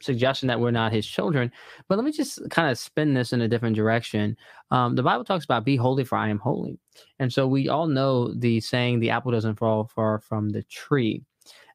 suggestion 0.00 0.48
that 0.48 0.60
we're 0.60 0.70
not 0.70 0.92
his 0.92 1.06
children. 1.06 1.50
But 1.88 1.96
let 1.96 2.04
me 2.04 2.12
just 2.12 2.38
kind 2.50 2.70
of 2.70 2.78
spin 2.78 3.14
this 3.14 3.32
in 3.32 3.40
a 3.40 3.48
different 3.48 3.76
direction. 3.76 4.36
Um, 4.70 4.94
the 4.94 5.02
Bible 5.02 5.24
talks 5.24 5.44
about 5.44 5.64
be 5.64 5.76
holy 5.76 6.04
for 6.04 6.16
I 6.16 6.28
am 6.28 6.38
holy. 6.38 6.78
And 7.18 7.32
so 7.32 7.46
we 7.46 7.68
all 7.68 7.86
know 7.86 8.32
the 8.34 8.60
saying, 8.60 9.00
the 9.00 9.10
apple 9.10 9.32
doesn't 9.32 9.58
fall 9.58 9.90
far 9.94 10.18
from 10.18 10.50
the 10.50 10.62
tree. 10.64 11.22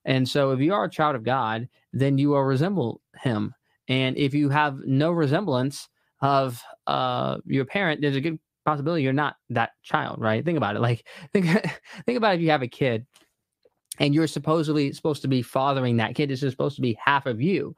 And 0.06 0.28
so 0.28 0.52
if 0.52 0.60
you 0.60 0.74
are 0.74 0.86
a 0.86 0.90
child 0.90 1.16
of 1.16 1.24
God, 1.24 1.68
then 1.94 2.18
you 2.18 2.30
will 2.30 2.44
resemble 2.44 3.02
him. 3.22 3.54
And 3.88 4.18
if 4.18 4.34
you 4.34 4.50
have 4.50 4.80
no 4.86 5.12
resemblance 5.12 5.90
of 6.22 6.62
uh, 6.88 7.38
your 7.46 7.66
parent, 7.66 8.02
there's 8.02 8.16
a 8.16 8.22
good 8.22 8.40
possibility 8.66 9.04
you're 9.04 9.14
not 9.14 9.36
that 9.50 9.72
child, 9.84 10.20
right? 10.20 10.44
Think 10.44 10.58
about 10.58 10.76
it. 10.76 10.82
Like 10.82 11.06
think 11.34 11.46
think 12.06 12.18
about 12.18 12.36
if 12.36 12.42
you 12.42 12.50
have 12.50 12.62
a 12.62 12.68
kid 12.68 13.06
and 14.00 14.14
you're 14.14 14.28
supposedly 14.28 14.92
supposed 14.94 15.22
to 15.22 15.28
be 15.28 15.42
fathering 15.42 15.98
that 15.98 16.16
kid. 16.16 16.32
Is 16.32 16.40
supposed 16.40 16.76
to 16.76 16.82
be 16.82 16.98
half 17.04 17.26
of 17.26 17.42
you 17.42 17.76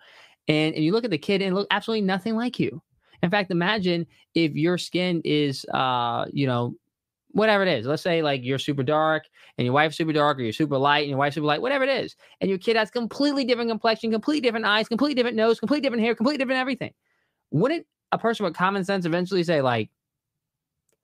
and, 0.48 0.76
and 0.76 0.84
you 0.84 0.92
look 0.92 1.06
at 1.06 1.12
the 1.12 1.18
kid 1.18 1.42
and 1.42 1.56
look 1.56 1.68
absolutely 1.72 2.06
nothing 2.06 2.36
like 2.36 2.60
you. 2.60 2.82
In 3.24 3.30
fact, 3.30 3.52
imagine 3.52 4.06
if 4.34 4.54
your 4.54 4.78
skin 4.78 5.22
is, 5.26 5.66
uh, 5.74 6.26
you 6.32 6.46
know, 6.46 6.76
whatever 7.32 7.64
it 7.64 7.70
is. 7.70 7.86
Let's 7.86 8.02
say 8.02 8.22
like 8.22 8.44
you're 8.44 8.58
super 8.58 8.84
dark 8.84 9.26
and 9.58 9.66
your 9.66 9.74
wife's 9.74 9.98
super 9.98 10.14
dark, 10.14 10.40
or 10.40 10.44
you're 10.44 10.54
super 10.54 10.78
light 10.78 11.02
and 11.02 11.10
your 11.10 11.20
wife's 11.20 11.36
super 11.36 11.48
light, 11.48 11.62
whatever 11.62 11.84
it 11.84 11.90
is. 11.90 12.16
And 12.40 12.50
your 12.50 12.58
kid 12.58 12.78
has 12.78 12.90
completely 12.90 13.44
different 13.44 13.70
complexion, 13.70 14.12
completely 14.12 14.42
different 14.42 14.66
eyes, 14.66 14.88
completely 14.88 15.16
different 15.16 15.36
nose, 15.36 15.60
completely 15.60 15.82
different 15.82 16.04
hair, 16.04 16.16
completely 16.16 16.38
different 16.38 16.60
everything. 16.60 16.94
Wouldn't 17.52 17.86
a 18.12 18.18
person 18.18 18.46
with 18.46 18.56
common 18.56 18.86
sense 18.86 19.06
eventually 19.06 19.44
say, 19.44 19.62
like, 19.62 19.90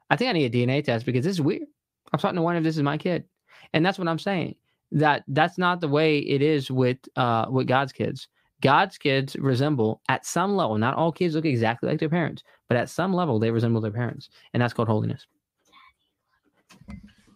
I 0.09 0.15
think 0.15 0.29
I 0.29 0.33
need 0.33 0.53
a 0.53 0.57
DNA 0.57 0.83
test 0.83 1.05
because 1.05 1.25
this 1.25 1.31
is 1.31 1.41
weird. 1.41 1.67
I'm 2.11 2.19
starting 2.19 2.37
to 2.37 2.41
wonder 2.41 2.59
if 2.59 2.63
this 2.63 2.77
is 2.77 2.83
my 2.83 2.97
kid. 2.97 3.25
And 3.73 3.85
that's 3.85 3.99
what 3.99 4.07
I'm 4.07 4.19
saying. 4.19 4.55
That 4.93 5.23
that's 5.27 5.57
not 5.57 5.79
the 5.79 5.87
way 5.87 6.19
it 6.19 6.41
is 6.41 6.69
with 6.69 6.97
uh 7.15 7.45
with 7.49 7.67
God's 7.67 7.93
kids. 7.93 8.27
God's 8.61 8.97
kids 8.97 9.35
resemble 9.35 10.01
at 10.09 10.25
some 10.25 10.55
level, 10.55 10.77
not 10.77 10.95
all 10.95 11.11
kids 11.11 11.35
look 11.35 11.45
exactly 11.45 11.89
like 11.89 11.99
their 11.99 12.09
parents, 12.09 12.43
but 12.67 12.77
at 12.77 12.89
some 12.89 13.13
level 13.13 13.39
they 13.39 13.51
resemble 13.51 13.81
their 13.81 13.91
parents. 13.91 14.29
And 14.53 14.61
that's 14.61 14.73
called 14.73 14.87
holiness. 14.87 15.25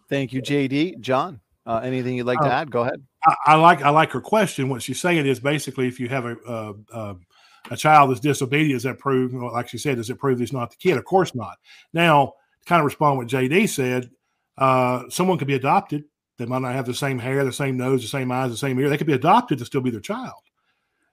Thank 0.08 0.32
you, 0.32 0.40
JD. 0.40 1.00
John, 1.00 1.40
uh, 1.66 1.80
anything 1.82 2.16
you'd 2.16 2.26
like 2.26 2.40
uh, 2.40 2.44
to 2.44 2.52
add? 2.52 2.70
Go 2.70 2.82
ahead. 2.82 3.02
I, 3.24 3.34
I, 3.46 3.54
like 3.56 3.82
I 3.82 3.90
like 3.90 4.12
her 4.12 4.20
question. 4.20 4.68
What 4.68 4.82
she's 4.82 5.00
saying 5.00 5.26
is 5.26 5.40
basically 5.40 5.88
if 5.88 5.98
you 5.98 6.08
have 6.08 6.24
a 6.24 6.36
uh, 6.46 6.72
uh, 6.92 7.14
a 7.70 7.76
child 7.76 8.10
that's 8.10 8.20
disobedient, 8.20 8.76
does 8.76 8.82
that 8.84 8.98
prove, 8.98 9.34
well, 9.34 9.52
like 9.52 9.68
she 9.68 9.78
said, 9.78 9.96
does 9.96 10.10
it 10.10 10.18
prove 10.18 10.38
he's 10.38 10.52
not 10.52 10.70
the 10.70 10.76
kid? 10.76 10.96
Of 10.96 11.04
course 11.04 11.34
not. 11.34 11.56
Now, 11.92 12.34
to 12.60 12.66
kind 12.66 12.80
of 12.80 12.84
respond 12.84 13.18
what 13.18 13.26
JD 13.26 13.68
said, 13.68 14.10
uh, 14.58 15.04
someone 15.08 15.38
could 15.38 15.48
be 15.48 15.54
adopted. 15.54 16.04
They 16.38 16.46
might 16.46 16.62
not 16.62 16.74
have 16.74 16.86
the 16.86 16.94
same 16.94 17.18
hair, 17.18 17.44
the 17.44 17.52
same 17.52 17.76
nose, 17.76 18.02
the 18.02 18.08
same 18.08 18.30
eyes, 18.30 18.50
the 18.50 18.56
same 18.56 18.78
ear. 18.78 18.88
They 18.88 18.98
could 18.98 19.06
be 19.06 19.14
adopted 19.14 19.58
to 19.58 19.64
still 19.64 19.80
be 19.80 19.90
their 19.90 20.00
child. 20.00 20.34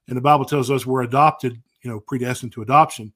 And 0.08 0.18
the 0.18 0.22
Bible 0.22 0.46
tells 0.46 0.70
us 0.70 0.86
we're 0.86 1.04
adopted, 1.04 1.62
you 1.82 1.90
know, 1.90 2.00
predestined 2.00 2.52
to 2.54 2.62
adoption 2.62 3.14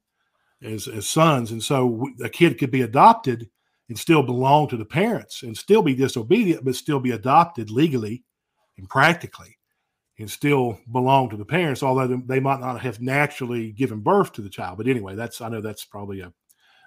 as, 0.63 0.87
as 0.87 1.07
sons. 1.07 1.51
And 1.51 1.61
so 1.61 2.07
a 2.23 2.29
kid 2.29 2.57
could 2.57 2.71
be 2.71 2.81
adopted 2.81 3.49
and 3.89 3.97
still 3.97 4.23
belong 4.23 4.67
to 4.69 4.77
the 4.77 4.85
parents 4.85 5.43
and 5.43 5.57
still 5.57 5.81
be 5.81 5.95
disobedient, 5.95 6.65
but 6.65 6.75
still 6.75 6.99
be 6.99 7.11
adopted 7.11 7.69
legally 7.69 8.23
and 8.77 8.89
practically 8.89 9.57
and 10.19 10.29
still 10.29 10.79
belong 10.91 11.29
to 11.29 11.37
the 11.37 11.45
parents, 11.45 11.83
although 11.83 12.07
they 12.07 12.39
might 12.39 12.59
not 12.59 12.81
have 12.81 12.99
naturally 12.99 13.71
given 13.71 13.99
birth 13.99 14.33
to 14.33 14.41
the 14.41 14.49
child. 14.49 14.77
But 14.77 14.87
anyway, 14.87 15.15
that's, 15.15 15.41
I 15.41 15.49
know 15.49 15.61
that's 15.61 15.85
probably 15.85 16.21
a, 16.21 16.33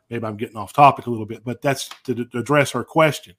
maybe 0.08 0.26
I'm 0.26 0.36
getting 0.36 0.56
off 0.56 0.72
topic 0.72 1.06
a 1.06 1.10
little 1.10 1.26
bit, 1.26 1.44
but 1.44 1.62
that's 1.62 1.88
to, 2.04 2.24
to 2.24 2.38
address 2.38 2.72
her 2.72 2.84
question. 2.84 3.36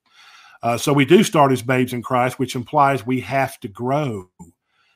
Uh, 0.63 0.77
so 0.77 0.93
we 0.93 1.05
do 1.05 1.23
start 1.23 1.51
as 1.51 1.61
babes 1.61 1.91
in 1.91 2.01
Christ, 2.01 2.39
which 2.39 2.55
implies 2.55 3.05
we 3.05 3.19
have 3.21 3.59
to 3.59 3.67
grow 3.67 4.29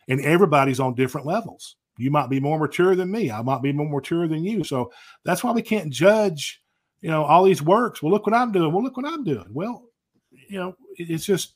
and 0.07 0.21
everybody's 0.21 0.79
on 0.79 0.95
different 0.95 1.27
levels. 1.27 1.75
You 1.97 2.11
might 2.11 2.29
be 2.29 2.39
more 2.39 2.59
mature 2.59 2.95
than 2.95 3.11
me. 3.11 3.31
I 3.31 3.41
might 3.41 3.61
be 3.61 3.71
more 3.71 3.89
mature 3.89 4.27
than 4.27 4.43
you. 4.43 4.63
So 4.63 4.91
that's 5.23 5.43
why 5.43 5.51
we 5.51 5.61
can't 5.61 5.91
judge, 5.91 6.61
you 7.01 7.09
know, 7.09 7.23
all 7.23 7.43
these 7.43 7.61
works. 7.61 8.01
Well, 8.01 8.11
look 8.11 8.25
what 8.25 8.35
I'm 8.35 8.51
doing. 8.51 8.73
Well, 8.73 8.83
look 8.83 8.97
what 8.97 9.07
I'm 9.07 9.23
doing. 9.23 9.47
Well, 9.51 9.85
you 10.31 10.59
know, 10.59 10.75
it's 10.95 11.25
just 11.25 11.53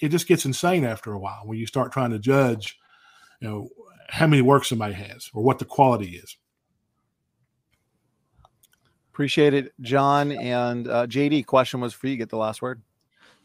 it 0.00 0.08
just 0.08 0.26
gets 0.26 0.44
insane 0.44 0.84
after 0.84 1.12
a 1.12 1.18
while 1.18 1.42
when 1.44 1.58
you 1.58 1.66
start 1.66 1.92
trying 1.92 2.10
to 2.10 2.18
judge, 2.18 2.78
you 3.40 3.48
know, 3.48 3.68
how 4.08 4.26
many 4.26 4.42
works 4.42 4.68
somebody 4.68 4.94
has 4.94 5.30
or 5.34 5.42
what 5.42 5.58
the 5.58 5.64
quality 5.64 6.16
is. 6.16 6.36
Appreciate 9.12 9.52
it, 9.52 9.72
John 9.82 10.32
and 10.32 10.88
uh, 10.88 11.06
JD. 11.06 11.44
Question 11.44 11.80
was 11.80 11.92
for 11.92 12.06
you. 12.06 12.16
Get 12.16 12.30
the 12.30 12.38
last 12.38 12.62
word. 12.62 12.80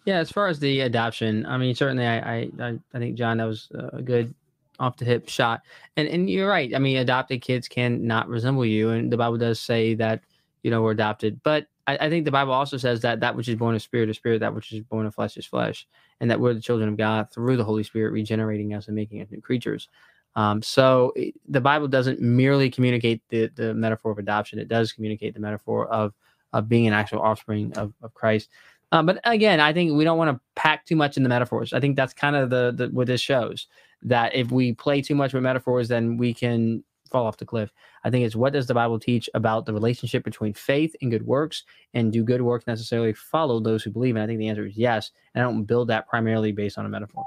Yeah, 0.05 0.19
as 0.19 0.31
far 0.31 0.47
as 0.47 0.59
the 0.59 0.79
adoption, 0.81 1.45
I 1.45 1.57
mean, 1.57 1.75
certainly, 1.75 2.05
I 2.07 2.49
I 2.59 2.79
I 2.93 2.97
think 2.97 3.15
John, 3.15 3.37
that 3.37 3.43
was 3.43 3.67
a 3.73 4.01
good 4.01 4.33
off 4.79 4.97
the 4.97 5.05
hip 5.05 5.29
shot. 5.29 5.61
And 5.95 6.07
and 6.07 6.29
you're 6.29 6.49
right. 6.49 6.73
I 6.73 6.79
mean, 6.79 6.97
adopted 6.97 7.41
kids 7.41 7.67
can 7.67 8.05
not 8.05 8.27
resemble 8.27 8.65
you, 8.65 8.89
and 8.89 9.11
the 9.11 9.17
Bible 9.17 9.37
does 9.37 9.59
say 9.59 9.95
that 9.95 10.23
you 10.63 10.71
know 10.71 10.81
we're 10.81 10.91
adopted. 10.91 11.41
But 11.43 11.67
I, 11.87 11.97
I 11.97 12.09
think 12.09 12.25
the 12.25 12.31
Bible 12.31 12.53
also 12.53 12.77
says 12.77 13.01
that 13.01 13.19
that 13.21 13.35
which 13.35 13.47
is 13.47 13.55
born 13.55 13.75
of 13.75 13.81
spirit 13.81 14.09
is 14.09 14.17
spirit, 14.17 14.39
that 14.39 14.53
which 14.53 14.71
is 14.71 14.81
born 14.81 15.05
of 15.05 15.15
flesh 15.15 15.37
is 15.37 15.45
flesh, 15.45 15.87
and 16.19 16.29
that 16.29 16.39
we're 16.39 16.53
the 16.53 16.61
children 16.61 16.89
of 16.89 16.97
God 16.97 17.31
through 17.31 17.57
the 17.57 17.63
Holy 17.63 17.83
Spirit, 17.83 18.11
regenerating 18.11 18.73
us 18.73 18.87
and 18.87 18.95
making 18.95 19.21
us 19.21 19.31
new 19.31 19.41
creatures. 19.41 19.89
Um, 20.35 20.61
so 20.61 21.13
the 21.47 21.61
Bible 21.61 21.87
doesn't 21.87 22.21
merely 22.21 22.69
communicate 22.69 23.21
the 23.29 23.47
the 23.55 23.73
metaphor 23.73 24.11
of 24.11 24.19
adoption; 24.19 24.59
it 24.59 24.67
does 24.67 24.91
communicate 24.91 25.33
the 25.33 25.39
metaphor 25.39 25.87
of 25.87 26.13
of 26.53 26.69
being 26.69 26.87
an 26.87 26.93
actual 26.93 27.19
offspring 27.19 27.73
of, 27.77 27.93
of 28.01 28.13
Christ. 28.13 28.49
Uh, 28.91 29.03
but 29.03 29.19
again, 29.25 29.59
I 29.59 29.73
think 29.73 29.93
we 29.93 30.05
don't 30.05 30.17
want 30.17 30.35
to 30.35 30.41
pack 30.55 30.85
too 30.85 30.95
much 30.95 31.17
in 31.17 31.23
the 31.23 31.29
metaphors. 31.29 31.73
I 31.73 31.79
think 31.79 31.95
that's 31.97 32.13
kind 32.13 32.35
of 32.35 32.49
the, 32.49 32.73
the 32.75 32.87
what 32.87 33.07
this 33.07 33.19
shows 33.19 33.67
that 34.03 34.35
if 34.35 34.51
we 34.51 34.73
play 34.73 35.01
too 35.01 35.15
much 35.15 35.33
with 35.33 35.43
metaphors, 35.43 35.87
then 35.87 36.17
we 36.17 36.33
can 36.33 36.83
fall 37.11 37.25
off 37.25 37.37
the 37.37 37.45
cliff. 37.45 37.71
I 38.03 38.09
think 38.09 38.25
it's 38.25 38.35
what 38.35 38.53
does 38.53 38.67
the 38.67 38.73
Bible 38.73 38.99
teach 38.99 39.29
about 39.33 39.65
the 39.65 39.73
relationship 39.73 40.23
between 40.23 40.53
faith 40.53 40.95
and 41.01 41.09
good 41.11 41.25
works, 41.25 41.63
and 41.93 42.11
do 42.11 42.23
good 42.23 42.41
works 42.41 42.67
necessarily 42.67 43.13
follow 43.13 43.59
those 43.59 43.83
who 43.83 43.89
believe? 43.89 44.15
And 44.15 44.23
I 44.23 44.27
think 44.27 44.39
the 44.39 44.49
answer 44.49 44.65
is 44.65 44.77
yes. 44.77 45.11
And 45.33 45.43
I 45.43 45.47
don't 45.47 45.63
build 45.63 45.87
that 45.89 46.07
primarily 46.07 46.51
based 46.51 46.77
on 46.77 46.85
a 46.85 46.89
metaphor. 46.89 47.23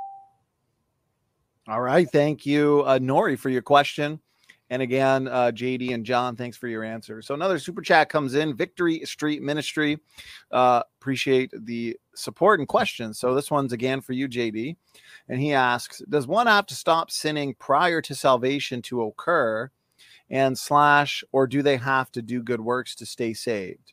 All 1.69 1.81
right, 1.81 2.11
thank 2.11 2.47
you, 2.47 2.83
uh, 2.87 2.99
Nori, 2.99 3.39
for 3.39 3.49
your 3.49 3.63
question. 3.63 4.21
And 4.71 4.83
again, 4.83 5.27
uh, 5.27 5.51
JD 5.53 5.93
and 5.93 6.07
John, 6.07 6.37
thanks 6.37 6.57
for 6.57 6.69
your 6.69 6.85
answer. 6.85 7.21
So 7.23 7.35
another 7.35 7.59
super 7.59 7.83
chat 7.83 8.09
comes 8.09 8.35
in. 8.35 8.57
Victory 8.57 9.05
Street 9.05 9.43
Ministry, 9.43 9.99
uh, 10.53 10.83
appreciate 11.01 11.53
the 11.67 11.97
support 12.15 12.61
and 12.61 12.69
questions. 12.69 13.19
So 13.19 13.35
this 13.35 13.51
one's 13.51 13.73
again 13.73 14.01
for 14.01 14.13
you, 14.13 14.29
JD, 14.29 14.77
and 15.29 15.41
he 15.41 15.53
asks: 15.53 16.03
Does 16.09 16.29
one 16.29 16.47
have 16.47 16.67
to 16.67 16.77
stop 16.77 17.11
sinning 17.11 17.55
prior 17.59 18.01
to 18.03 18.15
salvation 18.15 18.81
to 18.83 19.03
occur, 19.03 19.71
and 20.31 20.57
slash, 20.57 21.25
or 21.33 21.49
do 21.49 21.63
they 21.63 21.77
have 21.77 22.13
to 22.13 22.23
do 22.23 22.41
good 22.41 22.61
works 22.61 22.95
to 22.97 23.07
stay 23.07 23.35
saved? 23.35 23.93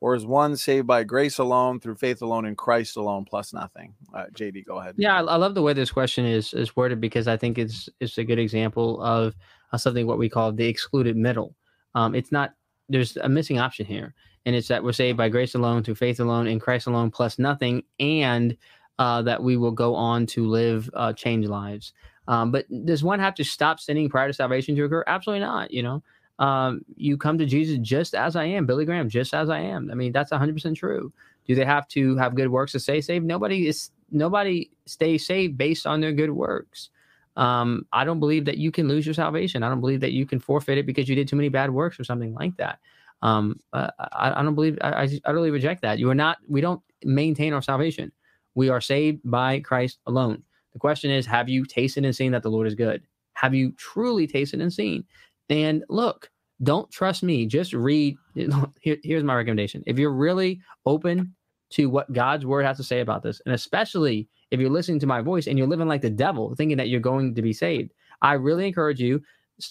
Or 0.00 0.14
is 0.14 0.26
one 0.26 0.56
saved 0.56 0.86
by 0.86 1.04
grace 1.04 1.38
alone 1.38 1.80
through 1.80 1.96
faith 1.96 2.22
alone 2.22 2.46
in 2.46 2.54
Christ 2.54 2.96
alone 2.96 3.24
plus 3.24 3.52
nothing? 3.52 3.94
Uh, 4.14 4.24
JD, 4.34 4.64
go 4.66 4.78
ahead. 4.78 4.94
Yeah, 4.98 5.16
I, 5.16 5.36
love 5.36 5.54
the 5.54 5.62
way 5.62 5.72
this 5.72 5.90
question 5.90 6.26
is 6.26 6.52
is 6.54 6.76
worded 6.76 7.00
because 7.00 7.28
I 7.28 7.36
think 7.36 7.58
it's 7.58 7.88
it's 8.00 8.18
a 8.18 8.24
good 8.24 8.38
example 8.38 9.00
of, 9.02 9.34
of 9.72 9.80
something 9.80 10.06
what 10.06 10.18
we 10.18 10.28
call 10.28 10.52
the 10.52 10.66
excluded 10.66 11.16
middle. 11.16 11.54
Um, 11.94 12.14
it's 12.14 12.32
not 12.32 12.52
there's 12.88 13.16
a 13.16 13.28
missing 13.28 13.58
option 13.58 13.86
here, 13.86 14.14
and 14.44 14.54
it's 14.54 14.68
that 14.68 14.84
we're 14.84 14.92
saved 14.92 15.18
by 15.18 15.28
grace 15.28 15.54
alone 15.54 15.82
through 15.82 15.96
faith 15.96 16.20
alone 16.20 16.46
in 16.46 16.60
Christ 16.60 16.86
alone 16.86 17.10
plus 17.10 17.38
nothing, 17.38 17.82
and 17.98 18.56
uh, 18.98 19.22
that 19.22 19.42
we 19.42 19.56
will 19.56 19.72
go 19.72 19.94
on 19.94 20.26
to 20.26 20.46
live 20.46 20.88
uh, 20.94 21.12
changed 21.12 21.48
lives. 21.48 21.92
Um, 22.28 22.50
but 22.50 22.66
does 22.84 23.04
one 23.04 23.20
have 23.20 23.34
to 23.36 23.44
stop 23.44 23.78
sinning 23.78 24.08
prior 24.08 24.28
to 24.28 24.34
salvation 24.34 24.74
to 24.76 24.84
occur? 24.84 25.04
Absolutely 25.06 25.44
not. 25.44 25.70
You 25.70 25.82
know, 25.82 26.02
um, 26.38 26.82
you 26.96 27.16
come 27.16 27.38
to 27.38 27.46
Jesus 27.46 27.78
just 27.80 28.14
as 28.14 28.36
I 28.36 28.44
am, 28.44 28.66
Billy 28.66 28.84
Graham, 28.84 29.08
just 29.08 29.32
as 29.34 29.48
I 29.48 29.60
am. 29.60 29.90
I 29.90 29.94
mean, 29.94 30.12
that's 30.12 30.30
100% 30.30 30.76
true. 30.76 31.12
Do 31.46 31.54
they 31.54 31.64
have 31.64 31.88
to 31.88 32.16
have 32.16 32.34
good 32.34 32.50
works 32.50 32.72
to 32.72 32.80
stay 32.80 33.00
saved? 33.00 33.24
Nobody 33.24 33.68
is 33.68 33.90
nobody 34.10 34.70
stays 34.86 35.26
saved 35.26 35.56
based 35.56 35.86
on 35.86 36.00
their 36.00 36.12
good 36.12 36.30
works. 36.30 36.90
Um, 37.36 37.86
I 37.92 38.04
don't 38.04 38.20
believe 38.20 38.44
that 38.46 38.56
you 38.58 38.70
can 38.70 38.88
lose 38.88 39.06
your 39.06 39.14
salvation. 39.14 39.62
I 39.62 39.68
don't 39.68 39.80
believe 39.80 40.00
that 40.00 40.12
you 40.12 40.26
can 40.26 40.38
forfeit 40.40 40.78
it 40.78 40.86
because 40.86 41.08
you 41.08 41.14
did 41.14 41.28
too 41.28 41.36
many 41.36 41.48
bad 41.48 41.70
works 41.70 42.00
or 42.00 42.04
something 42.04 42.34
like 42.34 42.56
that. 42.56 42.78
Um, 43.22 43.60
I, 43.72 43.90
I, 44.12 44.42
don't 44.42 44.54
believe 44.54 44.78
I, 44.80 45.04
I 45.04 45.20
utterly 45.24 45.50
reject 45.50 45.82
that. 45.82 45.98
You 45.98 46.10
are 46.10 46.14
not. 46.14 46.38
We 46.48 46.60
don't 46.60 46.82
maintain 47.04 47.52
our 47.52 47.62
salvation. 47.62 48.12
We 48.54 48.68
are 48.68 48.80
saved 48.80 49.20
by 49.24 49.60
Christ 49.60 49.98
alone. 50.06 50.42
The 50.72 50.78
question 50.78 51.10
is, 51.10 51.26
have 51.26 51.48
you 51.48 51.64
tasted 51.64 52.04
and 52.04 52.14
seen 52.14 52.32
that 52.32 52.42
the 52.42 52.50
Lord 52.50 52.66
is 52.66 52.74
good? 52.74 53.02
Have 53.34 53.54
you 53.54 53.72
truly 53.72 54.26
tasted 54.26 54.60
and 54.60 54.72
seen? 54.72 55.04
And 55.48 55.84
look, 55.88 56.30
don't 56.62 56.90
trust 56.90 57.22
me. 57.22 57.46
Just 57.46 57.72
read. 57.72 58.16
Here, 58.80 58.96
here's 59.02 59.24
my 59.24 59.34
recommendation. 59.34 59.82
If 59.86 59.98
you're 59.98 60.12
really 60.12 60.60
open 60.84 61.34
to 61.70 61.86
what 61.86 62.12
God's 62.12 62.46
word 62.46 62.64
has 62.64 62.76
to 62.76 62.84
say 62.84 63.00
about 63.00 63.22
this, 63.22 63.40
and 63.44 63.54
especially 63.54 64.28
if 64.50 64.60
you're 64.60 64.70
listening 64.70 65.00
to 65.00 65.06
my 65.06 65.20
voice 65.20 65.46
and 65.46 65.58
you're 65.58 65.66
living 65.66 65.88
like 65.88 66.02
the 66.02 66.10
devil, 66.10 66.54
thinking 66.54 66.76
that 66.76 66.88
you're 66.88 67.00
going 67.00 67.34
to 67.34 67.42
be 67.42 67.52
saved, 67.52 67.92
I 68.22 68.34
really 68.34 68.66
encourage 68.66 69.00
you 69.00 69.22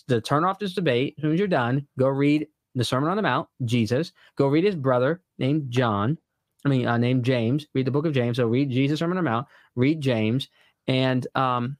to 0.07 0.21
turn 0.21 0.43
off 0.43 0.59
this 0.59 0.73
debate. 0.73 1.15
As 1.17 1.21
soon 1.21 1.33
as 1.33 1.39
you're 1.39 1.47
done, 1.47 1.87
go 1.97 2.07
read 2.07 2.47
the 2.75 2.83
Sermon 2.83 3.09
on 3.09 3.15
the 3.15 3.23
Mount, 3.23 3.47
Jesus. 3.63 4.11
Go 4.35 4.47
read 4.47 4.63
his 4.63 4.75
brother 4.75 5.21
named 5.37 5.71
John. 5.71 6.17
I 6.65 6.69
mean, 6.69 6.87
uh, 6.87 6.97
named 6.97 7.23
James. 7.23 7.67
Read 7.73 7.85
the 7.85 7.91
book 7.91 8.05
of 8.05 8.13
James. 8.13 8.37
So 8.37 8.47
read 8.47 8.69
Jesus 8.69 8.99
Sermon 8.99 9.17
on 9.17 9.23
the 9.23 9.29
Mount. 9.29 9.47
Read 9.75 10.01
James, 10.01 10.49
and 10.87 11.25
um, 11.35 11.77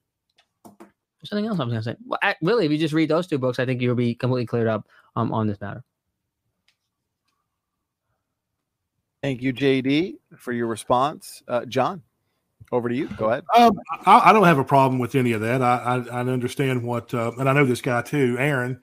something 1.26 1.46
else 1.46 1.60
I 1.60 1.64
was 1.64 1.74
going 1.74 1.84
to 1.84 1.90
say. 1.92 1.96
Well, 2.06 2.20
I, 2.22 2.36
really, 2.42 2.66
if 2.66 2.72
you 2.72 2.78
just 2.78 2.94
read 2.94 3.10
those 3.10 3.28
two 3.28 3.38
books, 3.38 3.60
I 3.60 3.66
think 3.66 3.82
you'll 3.82 3.96
be 3.96 4.16
completely 4.16 4.46
cleared 4.46 4.68
up 4.68 4.88
um, 5.16 5.34
on 5.34 5.48
this 5.48 5.60
matter. 5.60 5.84
Thank 9.22 9.42
you, 9.42 9.54
JD, 9.54 10.18
for 10.38 10.54
your 10.54 10.68
response. 10.68 11.42
Uh, 11.48 11.66
John, 11.66 12.04
over 12.72 12.90
to 12.90 12.96
you. 12.96 13.08
Go 13.18 13.32
ahead. 13.32 13.44
Um, 13.56 13.74
I, 14.06 14.30
I, 14.30 14.34
don't 14.34 14.44
have 14.44 14.60
a 14.60 14.64
problem 14.64 15.00
with 15.00 15.16
any 15.16 15.32
of 15.32 15.42
that. 15.42 15.62
I, 15.64 16.04
I, 16.12 16.18
I 16.18 16.20
understand 16.20 16.84
what, 16.84 17.12
uh, 17.14 17.32
and 17.40 17.50
I 17.50 17.54
know 17.54 17.66
this 17.66 17.82
guy 17.82 18.04
too, 18.04 18.36
Aaron. 18.38 18.80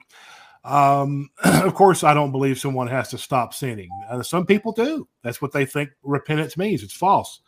Um, 0.65 1.29
of 1.43 1.73
course, 1.75 2.03
I 2.03 2.13
don't 2.13 2.31
believe 2.31 2.59
someone 2.59 2.87
has 2.87 3.09
to 3.09 3.17
stop 3.17 3.53
sinning. 3.53 3.89
Uh, 4.09 4.21
some 4.21 4.45
people 4.45 4.71
do. 4.71 5.07
That's 5.23 5.41
what 5.41 5.51
they 5.51 5.65
think 5.65 5.91
repentance 6.03 6.57
means. 6.57 6.83
It's 6.83 6.93
false. 6.93 7.41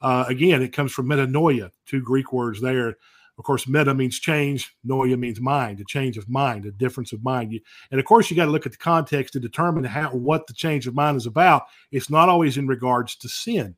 Uh, 0.00 0.24
again, 0.28 0.62
it 0.62 0.72
comes 0.72 0.92
from 0.92 1.06
metanoia, 1.06 1.70
two 1.86 2.02
Greek 2.02 2.32
words 2.32 2.60
there 2.60 2.96
of 3.38 3.44
course, 3.44 3.68
meta 3.68 3.92
means 3.92 4.18
change, 4.18 4.74
noia 4.86 5.18
means 5.18 5.40
mind, 5.40 5.80
a 5.80 5.84
change 5.84 6.16
of 6.16 6.28
mind, 6.28 6.64
a 6.64 6.70
difference 6.70 7.12
of 7.12 7.22
mind. 7.22 7.58
And 7.90 8.00
of 8.00 8.06
course, 8.06 8.30
you 8.30 8.36
got 8.36 8.46
to 8.46 8.50
look 8.50 8.66
at 8.66 8.72
the 8.72 8.78
context 8.78 9.34
to 9.34 9.40
determine 9.40 9.84
how 9.84 10.10
what 10.10 10.46
the 10.46 10.54
change 10.54 10.86
of 10.86 10.94
mind 10.94 11.18
is 11.18 11.26
about. 11.26 11.64
It's 11.92 12.08
not 12.08 12.28
always 12.28 12.56
in 12.56 12.66
regards 12.66 13.14
to 13.16 13.28
sin. 13.28 13.76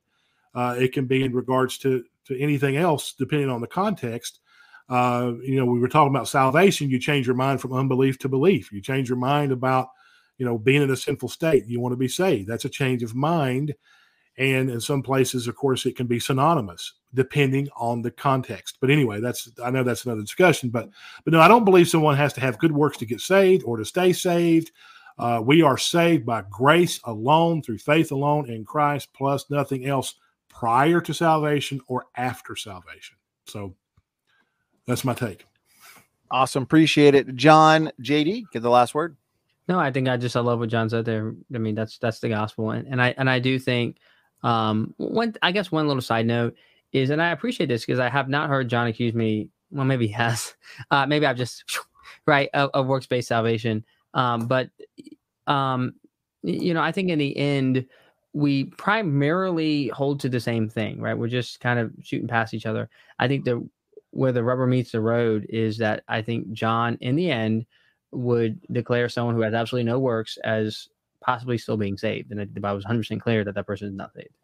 Uh, 0.55 0.77
it 0.79 0.93
can 0.93 1.07
be 1.07 1.25
in 1.25 1.35
regards 1.35 1.79
to 1.79 2.05
to 2.27 2.39
anything 2.39 2.77
else, 2.77 3.15
depending 3.15 3.51
on 3.51 3.61
the 3.61 3.67
context. 3.67 4.41
Uh, 4.89 5.33
you 5.43 5.57
know, 5.57 5.65
we 5.65 5.81
were 5.81 5.89
talking 5.89 6.15
about 6.15 6.29
salvation. 6.29 6.91
You 6.91 6.99
change 6.99 7.27
your 7.27 7.37
mind 7.37 7.61
from 7.61 7.73
unbelief 7.73 8.19
to 8.21 8.29
belief. 8.29 8.71
You 8.73 8.81
change 8.81 9.09
your 9.09 9.19
mind 9.19 9.53
about, 9.53 9.89
you 10.39 10.47
know, 10.47 10.57
being 10.57 10.83
in 10.83 10.91
a 10.91 10.97
sinful 10.97 11.31
state. 11.31 11.67
You 11.67 11.81
want 11.81 11.93
to 11.93 11.97
be 11.97 12.09
saved. 12.09 12.49
That's 12.49 12.65
a 12.65 12.71
change 12.71 13.03
of 13.03 13.15
mind. 13.15 13.75
And 14.39 14.71
in 14.71 14.81
some 14.81 15.03
places, 15.03 15.49
of 15.49 15.57
course, 15.57 15.85
it 15.85 15.97
can 15.97 16.07
be 16.07 16.21
synonymous 16.21 16.95
depending 17.13 17.69
on 17.77 18.03
the 18.03 18.11
context. 18.11 18.79
But 18.81 18.91
anyway, 18.91 19.21
that's 19.21 19.51
I 19.63 19.71
know 19.71 19.83
that's 19.83 20.05
another 20.05 20.21
discussion. 20.21 20.71
But 20.71 20.89
but 21.25 21.33
no, 21.33 21.41
I 21.41 21.49
don't 21.49 21.65
believe 21.65 21.89
someone 21.89 22.17
has 22.17 22.33
to 22.35 22.41
have 22.41 22.59
good 22.59 22.73
works 22.73 22.99
to 22.99 23.07
get 23.07 23.21
saved 23.21 23.65
or 23.65 23.77
to 23.77 23.85
stay 23.85 24.13
saved. 24.13 24.71
Uh, 25.19 25.43
we 25.45 25.63
are 25.63 25.77
saved 25.77 26.25
by 26.25 26.45
grace 26.49 27.01
alone, 27.05 27.61
through 27.61 27.79
faith 27.79 28.13
alone 28.13 28.49
in 28.49 28.65
Christ, 28.65 29.09
plus 29.13 29.51
nothing 29.51 29.87
else 29.87 30.15
prior 30.49 31.01
to 31.01 31.13
salvation 31.13 31.81
or 31.89 32.07
after 32.17 32.55
salvation. 32.55 33.17
So 33.47 33.75
that's 34.87 35.05
my 35.05 35.15
take. 35.15 35.45
Awesome. 36.31 36.63
Appreciate 36.63 37.17
it. 37.17 37.35
John, 37.35 37.91
JD, 38.01 38.45
get 38.53 38.63
the 38.63 38.71
last 38.71 38.95
word. 38.95 39.17
No, 39.67 39.81
I 39.81 39.91
think 39.91 40.09
I 40.09 40.17
just 40.17 40.37
I 40.37 40.41
love 40.41 40.61
what 40.61 40.69
John 40.69 40.89
said 40.89 41.05
there. 41.05 41.35
I 41.53 41.59
mean, 41.59 41.75
that's 41.75 41.99
that's 41.99 42.21
the 42.21 42.29
gospel. 42.29 42.71
And, 42.71 42.87
and 42.87 43.03
I 43.03 43.15
and 43.19 43.29
I 43.29 43.41
do 43.41 43.59
think 43.59 43.99
um 44.43 44.95
one 44.97 45.35
I 45.43 45.53
guess 45.53 45.73
one 45.73 45.87
little 45.89 46.03
side 46.03 46.27
note 46.27 46.55
is, 46.93 47.11
and 47.11 47.21
I 47.21 47.31
appreciate 47.31 47.67
this 47.67 47.85
because 47.85 47.99
I 47.99 48.09
have 48.09 48.29
not 48.29 48.49
heard 48.49 48.69
John 48.69 48.87
accuse 48.87 49.15
me. 49.15 49.49
Well, 49.71 49.85
maybe 49.85 50.07
he 50.07 50.13
has. 50.15 50.55
Uh, 50.91 51.07
maybe 51.07 51.27
I've 51.27 51.37
just 51.37 51.65
right 52.27 52.49
of, 52.55 52.71
of 52.73 52.87
works 52.87 53.07
based 53.07 53.29
salvation. 53.29 53.85
Um, 54.15 54.47
but 54.47 54.71
um, 55.47 55.95
you 56.43 56.73
know, 56.73 56.83
I 56.83 56.93
think 56.93 57.09
in 57.09 57.19
the 57.19 57.37
end, 57.37 57.85
we 58.33 58.65
primarily 58.65 59.89
hold 59.89 60.21
to 60.21 60.29
the 60.29 60.41
same 60.41 60.69
thing, 60.69 61.01
right? 61.01 61.17
We're 61.19 61.29
just 61.29 61.61
kind 61.61 61.81
of 61.81 61.93
shooting 62.03 62.29
past 62.29 62.55
each 62.55 62.67
other. 62.67 62.89
I 63.19 63.27
think 63.27 63.45
the 63.45 63.67
where 64.11 64.33
the 64.33 64.45
rubber 64.45 64.67
meets 64.67 64.93
the 64.93 65.01
road 65.01 65.47
is 65.49 65.79
that 65.79 66.05
I 66.09 66.23
think 66.23 66.53
John, 66.53 66.97
in 67.01 67.17
the 67.17 67.31
end, 67.31 67.67
would 68.13 68.61
declare 68.73 69.09
someone 69.09 69.35
who 69.35 69.43
has 69.43 69.55
absolutely 69.55 69.91
no 69.91 69.99
works 69.99 70.39
as 70.45 70.89
possibly 71.21 71.59
still 71.59 71.77
being 71.77 71.97
saved, 71.97 72.31
and 72.31 72.41
the 72.41 72.61
Bible 72.61 72.77
was 72.77 72.85
100 72.85 73.01
percent 73.01 73.23
clear 73.23 73.45
that 73.45 73.55
that 73.55 73.67
person 73.67 73.89
is 73.89 73.95
not 73.95 74.13
saved. 74.15 74.35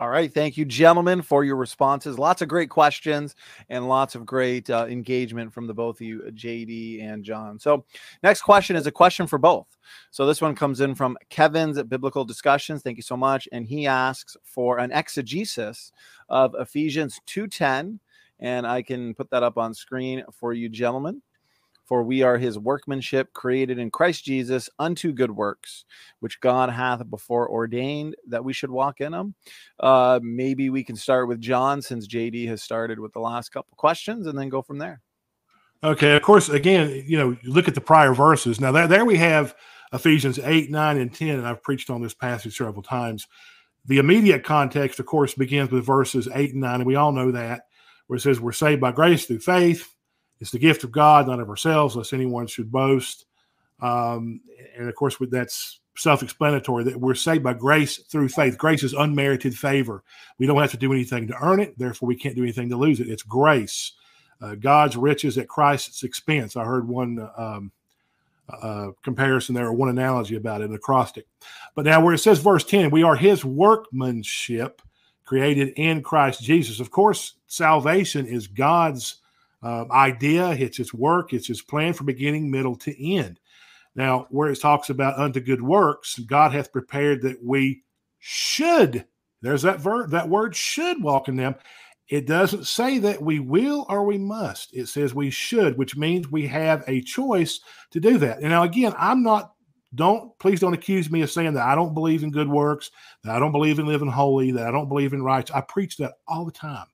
All 0.00 0.08
right. 0.08 0.32
Thank 0.32 0.56
you, 0.56 0.64
gentlemen, 0.64 1.22
for 1.22 1.44
your 1.44 1.54
responses. 1.54 2.18
Lots 2.18 2.42
of 2.42 2.48
great 2.48 2.70
questions 2.70 3.36
and 3.68 3.88
lots 3.88 4.14
of 4.14 4.24
great 4.24 4.68
uh, 4.70 4.86
engagement 4.88 5.52
from 5.52 5.66
the 5.66 5.74
both 5.74 5.98
of 5.98 6.00
you, 6.00 6.22
JD 6.32 7.02
and 7.04 7.22
John. 7.22 7.58
So, 7.58 7.84
next 8.22 8.40
question 8.40 8.74
is 8.74 8.86
a 8.86 8.90
question 8.90 9.26
for 9.26 9.38
both. 9.38 9.66
So, 10.10 10.26
this 10.26 10.40
one 10.40 10.56
comes 10.56 10.80
in 10.80 10.94
from 10.94 11.16
Kevin's 11.28 11.80
Biblical 11.84 12.24
Discussions. 12.24 12.82
Thank 12.82 12.96
you 12.96 13.02
so 13.02 13.18
much. 13.18 13.46
And 13.52 13.66
he 13.66 13.86
asks 13.86 14.36
for 14.42 14.78
an 14.78 14.90
exegesis 14.92 15.92
of 16.28 16.56
Ephesians 16.58 17.20
2:10. 17.26 18.00
And 18.40 18.66
I 18.66 18.82
can 18.82 19.14
put 19.14 19.30
that 19.30 19.44
up 19.44 19.56
on 19.56 19.72
screen 19.74 20.24
for 20.32 20.52
you, 20.52 20.68
gentlemen. 20.68 21.22
For 21.84 22.02
we 22.02 22.22
are 22.22 22.38
his 22.38 22.58
workmanship, 22.58 23.32
created 23.32 23.78
in 23.78 23.90
Christ 23.90 24.24
Jesus 24.24 24.70
unto 24.78 25.12
good 25.12 25.30
works, 25.30 25.84
which 26.20 26.40
God 26.40 26.70
hath 26.70 27.08
before 27.10 27.50
ordained 27.50 28.14
that 28.28 28.44
we 28.44 28.52
should 28.52 28.70
walk 28.70 29.00
in 29.00 29.12
them. 29.12 29.34
Uh, 29.80 30.20
maybe 30.22 30.70
we 30.70 30.84
can 30.84 30.96
start 30.96 31.28
with 31.28 31.40
John, 31.40 31.82
since 31.82 32.06
JD 32.06 32.46
has 32.48 32.62
started 32.62 32.98
with 32.98 33.12
the 33.12 33.20
last 33.20 33.50
couple 33.50 33.76
questions, 33.76 34.26
and 34.26 34.38
then 34.38 34.48
go 34.48 34.62
from 34.62 34.78
there. 34.78 35.00
Okay. 35.84 36.14
Of 36.14 36.22
course, 36.22 36.48
again, 36.48 37.04
you 37.06 37.18
know, 37.18 37.36
look 37.44 37.66
at 37.66 37.74
the 37.74 37.80
prior 37.80 38.14
verses. 38.14 38.60
Now, 38.60 38.70
there, 38.70 38.86
there 38.86 39.04
we 39.04 39.16
have 39.16 39.54
Ephesians 39.92 40.38
8, 40.38 40.70
9, 40.70 40.96
and 40.96 41.12
10, 41.12 41.28
and 41.30 41.46
I've 41.46 41.62
preached 41.62 41.90
on 41.90 42.00
this 42.00 42.14
passage 42.14 42.56
several 42.56 42.82
times. 42.82 43.26
The 43.86 43.98
immediate 43.98 44.44
context, 44.44 45.00
of 45.00 45.06
course, 45.06 45.34
begins 45.34 45.72
with 45.72 45.84
verses 45.84 46.28
8 46.32 46.52
and 46.52 46.60
9, 46.60 46.74
and 46.76 46.86
we 46.86 46.94
all 46.94 47.10
know 47.10 47.32
that, 47.32 47.62
where 48.06 48.16
it 48.16 48.20
says, 48.20 48.40
We're 48.40 48.52
saved 48.52 48.80
by 48.80 48.92
grace 48.92 49.26
through 49.26 49.40
faith 49.40 49.92
it's 50.42 50.50
the 50.50 50.58
gift 50.58 50.82
of 50.82 50.90
God, 50.90 51.28
not 51.28 51.38
of 51.38 51.48
ourselves, 51.48 51.94
lest 51.94 52.12
anyone 52.12 52.48
should 52.48 52.72
boast. 52.72 53.26
Um, 53.80 54.40
and 54.76 54.88
of 54.88 54.94
course, 54.96 55.16
that's 55.30 55.78
self-explanatory 55.96 56.82
that 56.82 56.96
we're 56.96 57.14
saved 57.14 57.44
by 57.44 57.54
grace 57.54 57.98
through 57.98 58.28
faith. 58.28 58.58
Grace 58.58 58.82
is 58.82 58.92
unmerited 58.92 59.56
favor. 59.56 60.02
We 60.38 60.46
don't 60.46 60.60
have 60.60 60.72
to 60.72 60.76
do 60.76 60.92
anything 60.92 61.28
to 61.28 61.36
earn 61.40 61.60
it. 61.60 61.78
Therefore, 61.78 62.08
we 62.08 62.16
can't 62.16 62.34
do 62.34 62.42
anything 62.42 62.68
to 62.70 62.76
lose 62.76 62.98
it. 62.98 63.08
It's 63.08 63.22
grace. 63.22 63.92
Uh, 64.40 64.56
God's 64.56 64.96
riches 64.96 65.38
at 65.38 65.46
Christ's 65.46 66.02
expense. 66.02 66.56
I 66.56 66.64
heard 66.64 66.88
one 66.88 67.24
um, 67.36 67.70
uh, 68.48 68.88
comparison 69.04 69.54
there, 69.54 69.68
or 69.68 69.72
one 69.72 69.90
analogy 69.90 70.34
about 70.34 70.60
it, 70.60 70.70
an 70.70 70.74
acrostic. 70.74 71.26
But 71.76 71.84
now, 71.84 72.04
where 72.04 72.14
it 72.14 72.18
says 72.18 72.40
verse 72.40 72.64
10, 72.64 72.90
we 72.90 73.04
are 73.04 73.14
his 73.14 73.44
workmanship 73.44 74.82
created 75.24 75.68
in 75.76 76.02
Christ 76.02 76.42
Jesus. 76.42 76.80
Of 76.80 76.90
course, 76.90 77.34
salvation 77.46 78.26
is 78.26 78.48
God's 78.48 79.21
uh, 79.62 79.84
idea, 79.90 80.50
it's 80.50 80.76
his 80.76 80.92
work, 80.92 81.32
it's 81.32 81.46
his 81.46 81.62
plan 81.62 81.92
from 81.92 82.06
beginning, 82.06 82.50
middle 82.50 82.76
to 82.76 83.14
end. 83.14 83.38
Now, 83.94 84.26
where 84.30 84.50
it 84.50 84.60
talks 84.60 84.90
about 84.90 85.18
unto 85.18 85.40
good 85.40 85.62
works, 85.62 86.18
God 86.18 86.52
hath 86.52 86.72
prepared 86.72 87.22
that 87.22 87.42
we 87.44 87.82
should. 88.18 89.04
There's 89.42 89.62
that 89.62 89.80
verb, 89.80 90.10
that 90.10 90.28
word 90.28 90.56
should 90.56 91.02
walk 91.02 91.28
in 91.28 91.36
them. 91.36 91.54
It 92.08 92.26
doesn't 92.26 92.66
say 92.66 92.98
that 92.98 93.22
we 93.22 93.38
will 93.38 93.86
or 93.88 94.04
we 94.04 94.18
must. 94.18 94.74
It 94.74 94.88
says 94.88 95.14
we 95.14 95.30
should, 95.30 95.78
which 95.78 95.96
means 95.96 96.30
we 96.30 96.46
have 96.46 96.84
a 96.86 97.00
choice 97.02 97.60
to 97.90 98.00
do 98.00 98.18
that. 98.18 98.38
And 98.38 98.50
now, 98.50 98.64
again, 98.64 98.92
I'm 98.98 99.22
not, 99.22 99.54
don't, 99.94 100.36
please 100.38 100.60
don't 100.60 100.74
accuse 100.74 101.10
me 101.10 101.22
of 101.22 101.30
saying 101.30 101.54
that 101.54 101.66
I 101.66 101.74
don't 101.74 101.94
believe 101.94 102.22
in 102.22 102.30
good 102.30 102.48
works, 102.48 102.90
that 103.24 103.34
I 103.34 103.38
don't 103.38 103.52
believe 103.52 103.78
in 103.78 103.86
living 103.86 104.08
holy, 104.10 104.50
that 104.52 104.66
I 104.66 104.70
don't 104.70 104.88
believe 104.88 105.12
in 105.12 105.22
rights. 105.22 105.50
I 105.50 105.60
preach 105.62 105.96
that 105.98 106.14
all 106.26 106.44
the 106.44 106.52
time. 106.52 106.86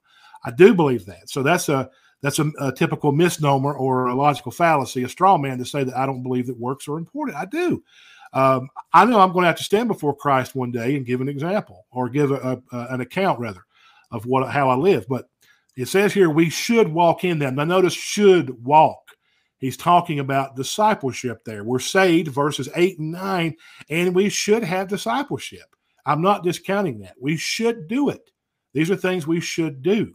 I 0.45 0.51
do 0.51 0.75
believe 0.75 1.05
that. 1.07 1.29
So 1.31 1.43
that's 1.43 1.69
a, 1.69 1.91
that's 2.23 2.39
a, 2.39 2.51
a, 2.61 2.73
typical 2.73 3.13
misnomer 3.13 3.73
or 3.75 4.07
a 4.07 4.15
logical 4.15 4.53
fallacy, 4.53 5.05
a 5.05 5.09
straw 5.09 5.39
man 5.39 5.59
to 5.59 5.65
say 5.65 5.85
that 5.85 5.97
I 5.97 6.07
don't 6.07 6.23
believe 6.23 6.47
that 6.49 6.59
works 6.59 6.89
are 6.89 6.99
important. 6.99 7.37
I 7.37 7.45
do. 7.45 7.83
Um, 8.33 8.69
I 8.93 9.05
know 9.05 9.21
I'm 9.21 9.33
going 9.33 9.45
to 9.45 9.49
have 9.49 9.57
to 9.57 9.65
stand 9.65 9.89
before 9.89 10.15
Christ 10.15 10.55
one 10.55 10.71
day 10.71 10.97
and 10.97 11.07
give 11.07 11.21
an 11.21 11.29
example 11.29 11.87
or 11.91 12.09
give 12.09 12.31
a, 12.31 12.61
a, 12.73 12.87
an 12.91 13.01
account 13.01 13.39
rather 13.39 13.65
of 14.11 14.27
what 14.27 14.51
how 14.51 14.69
I 14.69 14.75
live. 14.75 15.07
But 15.09 15.29
it 15.77 15.89
says 15.89 16.13
here 16.13 16.29
we 16.29 16.51
should 16.51 16.89
walk 16.89 17.25
in 17.25 17.39
them. 17.39 17.55
Now 17.55 17.65
notice 17.65 17.95
should 17.95 18.65
walk. 18.65 18.99
He's 19.59 19.77
talking 19.77 20.21
about 20.21 20.57
discipleship 20.57 21.45
there. 21.45 21.65
We're 21.65 21.81
saved, 21.81 22.29
verses 22.29 22.69
8 22.77 22.99
and 23.01 23.13
9, 23.13 23.57
and 23.91 24.15
we 24.15 24.29
should 24.29 24.63
have 24.63 24.89
discipleship. 24.89 25.75
I'm 26.07 26.23
not 26.23 26.45
discounting 26.45 27.01
that. 27.01 27.17
We 27.21 27.37
should 27.37 27.89
do 27.89 28.09
it. 28.09 28.31
These 28.73 28.91
are 28.91 28.97
things 28.97 29.27
we 29.27 29.41
should 29.41 29.83
do. 29.83 30.15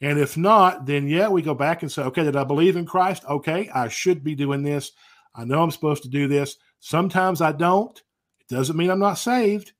And 0.00 0.18
if 0.18 0.36
not, 0.36 0.86
then 0.86 1.06
yeah, 1.08 1.28
we 1.28 1.42
go 1.42 1.54
back 1.54 1.82
and 1.82 1.92
say, 1.92 2.02
okay, 2.02 2.24
did 2.24 2.36
I 2.36 2.44
believe 2.44 2.76
in 2.76 2.86
Christ? 2.86 3.24
Okay, 3.28 3.68
I 3.74 3.88
should 3.88 4.24
be 4.24 4.34
doing 4.34 4.62
this. 4.62 4.92
I 5.34 5.44
know 5.44 5.62
I'm 5.62 5.70
supposed 5.70 6.02
to 6.04 6.08
do 6.08 6.26
this. 6.26 6.56
Sometimes 6.80 7.40
I 7.40 7.52
don't. 7.52 7.96
It 8.40 8.54
doesn't 8.54 8.76
mean 8.76 8.90
I'm 8.90 8.98
not 8.98 9.14
saved. 9.14 9.72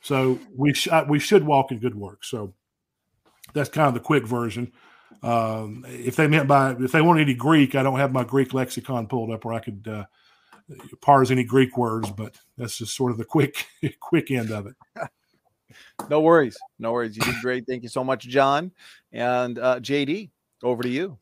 So 0.00 0.38
we 0.54 0.74
sh- 0.74 0.88
we 1.08 1.18
should 1.18 1.44
walk 1.44 1.72
in 1.72 1.78
good 1.78 1.94
works. 1.94 2.28
So 2.28 2.54
that's 3.54 3.70
kind 3.70 3.88
of 3.88 3.94
the 3.94 4.00
quick 4.00 4.26
version. 4.26 4.72
Um, 5.22 5.84
if 5.88 6.16
they 6.16 6.28
meant 6.28 6.46
by 6.46 6.72
if 6.72 6.92
they 6.92 7.00
want 7.00 7.20
any 7.20 7.34
Greek, 7.34 7.74
I 7.74 7.82
don't 7.82 7.98
have 7.98 8.12
my 8.12 8.24
Greek 8.24 8.54
lexicon 8.54 9.06
pulled 9.06 9.30
up 9.30 9.44
where 9.44 9.54
I 9.54 9.60
could 9.60 9.88
uh, 9.88 10.04
parse 11.00 11.30
any 11.30 11.44
Greek 11.44 11.76
words, 11.76 12.10
but 12.10 12.36
that's 12.56 12.78
just 12.78 12.94
sort 12.94 13.12
of 13.12 13.18
the 13.18 13.24
quick 13.24 13.66
quick 14.00 14.30
end 14.30 14.50
of 14.50 14.66
it. 14.66 14.74
No 16.08 16.20
worries. 16.20 16.56
No 16.78 16.92
worries. 16.92 17.16
You 17.16 17.22
did 17.22 17.36
great. 17.40 17.64
Thank 17.66 17.82
you 17.82 17.88
so 17.88 18.04
much, 18.04 18.26
John. 18.28 18.72
And 19.12 19.58
uh, 19.58 19.80
JD, 19.80 20.30
over 20.62 20.82
to 20.82 20.88
you. 20.88 21.18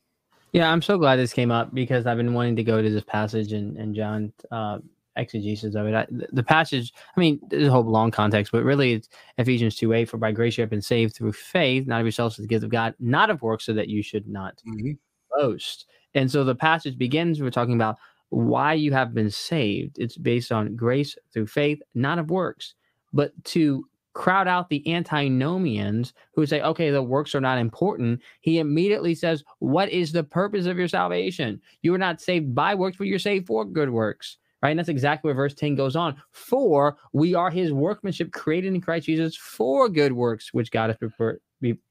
Yeah, 0.53 0.71
I'm 0.71 0.83
so 0.83 0.99
glad 0.99 1.17
this 1.17 1.33
came 1.33 1.51
up 1.51 1.75
because 1.75 2.07
I've 2.07 2.19
been 2.19 2.35
wanting 2.35 2.57
to 2.57 2.65
go 2.65 2.83
to 2.83 2.91
this 2.91 3.05
passage 3.05 3.53
and, 3.53 3.77
and 3.79 3.95
John 3.95 4.33
uh, 4.51 4.79
exegesis 5.17 5.75
of 5.75 5.87
it. 5.87 5.95
I, 5.95 6.07
the 6.11 6.43
passage, 6.43 6.93
I 7.17 7.21
mean, 7.21 7.41
there's 7.49 7.69
a 7.69 7.71
whole 7.71 7.85
long 7.85 8.11
context, 8.11 8.53
but 8.53 8.63
really 8.63 8.93
it's 8.93 9.09
Ephesians 9.39 9.77
2 9.77 9.93
8, 9.93 10.09
for 10.09 10.19
by 10.19 10.33
grace 10.33 10.59
you 10.59 10.63
have 10.63 10.71
been 10.71 10.83
saved 10.83 11.17
through 11.17 11.33
faith, 11.33 11.87
not 11.87 12.01
of 12.01 12.07
yourselves, 12.07 12.39
as 12.39 12.45
the 12.45 12.49
gift 12.49 12.65
of 12.65 12.71
God, 12.71 12.95
not 13.01 13.31
of 13.31 13.41
works, 13.43 13.65
so 13.65 13.73
that 13.73 13.89
you 13.89 14.03
should 14.03 14.29
not 14.29 14.61
mm-hmm. 14.69 14.93
boast. 15.35 15.87
And 16.15 16.31
so 16.31 16.45
the 16.45 16.55
passage 16.55 16.99
begins, 16.99 17.41
we're 17.41 17.51
talking 17.51 17.75
about 17.75 17.97
why 18.29 18.75
you 18.75 18.93
have 18.93 19.15
been 19.15 19.31
saved. 19.31 19.99
It's 19.99 20.17
based 20.17 20.53
on 20.53 20.77
grace 20.77 21.17
through 21.33 21.47
faith, 21.47 21.81
not 21.95 22.19
of 22.19 22.31
works. 22.31 22.75
But 23.13 23.33
to 23.45 23.85
crowd 24.13 24.49
out 24.49 24.69
the 24.69 24.87
antinomians 24.93 26.13
who 26.35 26.47
say, 26.47 26.61
okay, 26.63 26.91
the 26.91 27.03
works 27.03 27.35
are 27.35 27.41
not 27.41 27.59
important, 27.59 28.21
he 28.41 28.59
immediately 28.59 29.15
says, 29.15 29.43
What 29.59 29.89
is 29.91 30.13
the 30.13 30.25
purpose 30.25 30.67
of 30.67 30.79
your 30.79 30.89
salvation? 30.89 31.61
You 31.83 31.95
are 31.95 31.99
not 31.99 32.21
saved 32.21 32.55
by 32.55 32.75
works, 32.75 32.97
but 32.97 33.07
you're 33.07 33.19
saved 33.19 33.47
for 33.47 33.65
good 33.65 33.91
works. 33.91 34.39
Right. 34.63 34.71
And 34.71 34.79
that's 34.79 34.89
exactly 34.89 35.29
where 35.29 35.35
verse 35.35 35.55
10 35.55 35.75
goes 35.75 35.97
on. 35.97 36.23
For 36.31 36.97
we 37.13 37.35
are 37.35 37.51
his 37.51 37.73
workmanship 37.73 38.31
created 38.31 38.73
in 38.73 38.81
Christ 38.81 39.07
Jesus 39.07 39.37
for 39.37 39.89
good 39.89 40.13
works, 40.13 40.55
which 40.55 40.71
God 40.71 40.89
has 40.91 40.97
prepared, 40.99 41.41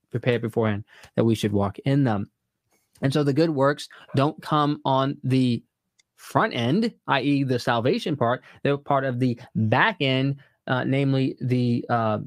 prepared 0.09 0.41
beforehand 0.41 0.85
that 1.17 1.25
we 1.25 1.35
should 1.35 1.51
walk 1.51 1.79
in 1.79 2.05
them. 2.05 2.31
And 3.01 3.11
so 3.11 3.25
the 3.25 3.33
good 3.33 3.49
works 3.49 3.89
don't 4.15 4.41
come 4.41 4.79
on 4.85 5.17
the 5.23 5.63
front 6.15 6.53
end, 6.53 6.93
i.e., 7.07 7.43
the 7.43 7.59
salvation 7.59 8.15
part. 8.15 8.43
They're 8.63 8.77
part 8.77 9.03
of 9.03 9.19
the 9.19 9.39
back 9.55 9.97
end 9.99 10.37
uh, 10.67 10.83
namely 10.83 11.37
the 11.41 11.85
uh, 11.89 12.19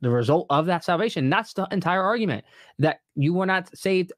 the 0.00 0.10
result 0.10 0.46
of 0.50 0.66
that 0.66 0.84
salvation. 0.84 1.30
That's 1.30 1.54
the 1.54 1.66
entire 1.70 2.02
argument 2.02 2.44
that 2.78 3.00
you 3.14 3.32
were 3.32 3.46
not 3.46 3.76
saved 3.76 4.12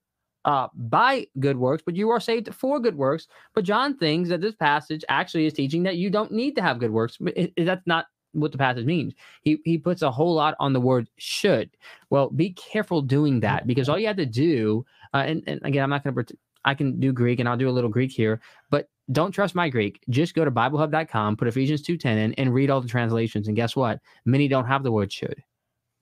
uh, 0.44 0.68
by 0.74 1.26
good 1.40 1.56
works, 1.56 1.82
but 1.84 1.96
you 1.96 2.10
are 2.10 2.20
saved 2.20 2.54
for 2.54 2.78
good 2.80 2.96
works. 2.96 3.26
But 3.54 3.64
John 3.64 3.96
thinks 3.96 4.28
that 4.28 4.40
this 4.40 4.54
passage 4.54 5.04
actually 5.08 5.46
is 5.46 5.52
teaching 5.52 5.82
that 5.84 5.96
you 5.96 6.08
don't 6.08 6.32
need 6.32 6.54
to 6.56 6.62
have 6.62 6.78
good 6.78 6.92
works. 6.92 7.18
It, 7.20 7.52
it, 7.56 7.64
that's 7.64 7.86
not 7.86 8.06
what 8.32 8.52
the 8.52 8.58
passage 8.58 8.84
means. 8.84 9.14
He 9.42 9.58
he 9.64 9.78
puts 9.78 10.02
a 10.02 10.10
whole 10.10 10.34
lot 10.34 10.54
on 10.60 10.72
the 10.72 10.80
word 10.80 11.08
should. 11.18 11.70
Well, 12.10 12.30
be 12.30 12.50
careful 12.50 13.02
doing 13.02 13.40
that 13.40 13.66
because 13.66 13.88
all 13.88 13.98
you 13.98 14.06
have 14.06 14.16
to 14.16 14.26
do, 14.26 14.84
uh, 15.14 15.24
and, 15.26 15.42
and 15.46 15.60
again, 15.64 15.82
I'm 15.82 15.90
not 15.90 16.04
going 16.04 16.14
to. 16.14 16.36
I 16.64 16.74
can 16.74 16.98
do 16.98 17.12
Greek 17.12 17.38
and 17.38 17.48
I'll 17.48 17.56
do 17.56 17.68
a 17.68 17.70
little 17.70 17.90
Greek 17.90 18.10
here, 18.10 18.40
but 18.70 18.88
don't 19.12 19.32
trust 19.32 19.54
my 19.54 19.68
Greek. 19.68 20.02
Just 20.08 20.34
go 20.34 20.44
to 20.44 20.50
BibleHub.com, 20.50 21.36
put 21.36 21.48
Ephesians 21.48 21.82
2.10 21.82 22.04
in, 22.06 22.32
and 22.34 22.52
read 22.52 22.70
all 22.70 22.80
the 22.80 22.88
translations. 22.88 23.46
And 23.46 23.56
guess 23.56 23.76
what? 23.76 24.00
Many 24.24 24.48
don't 24.48 24.66
have 24.66 24.82
the 24.82 24.92
word 24.92 25.12
should. 25.12 25.42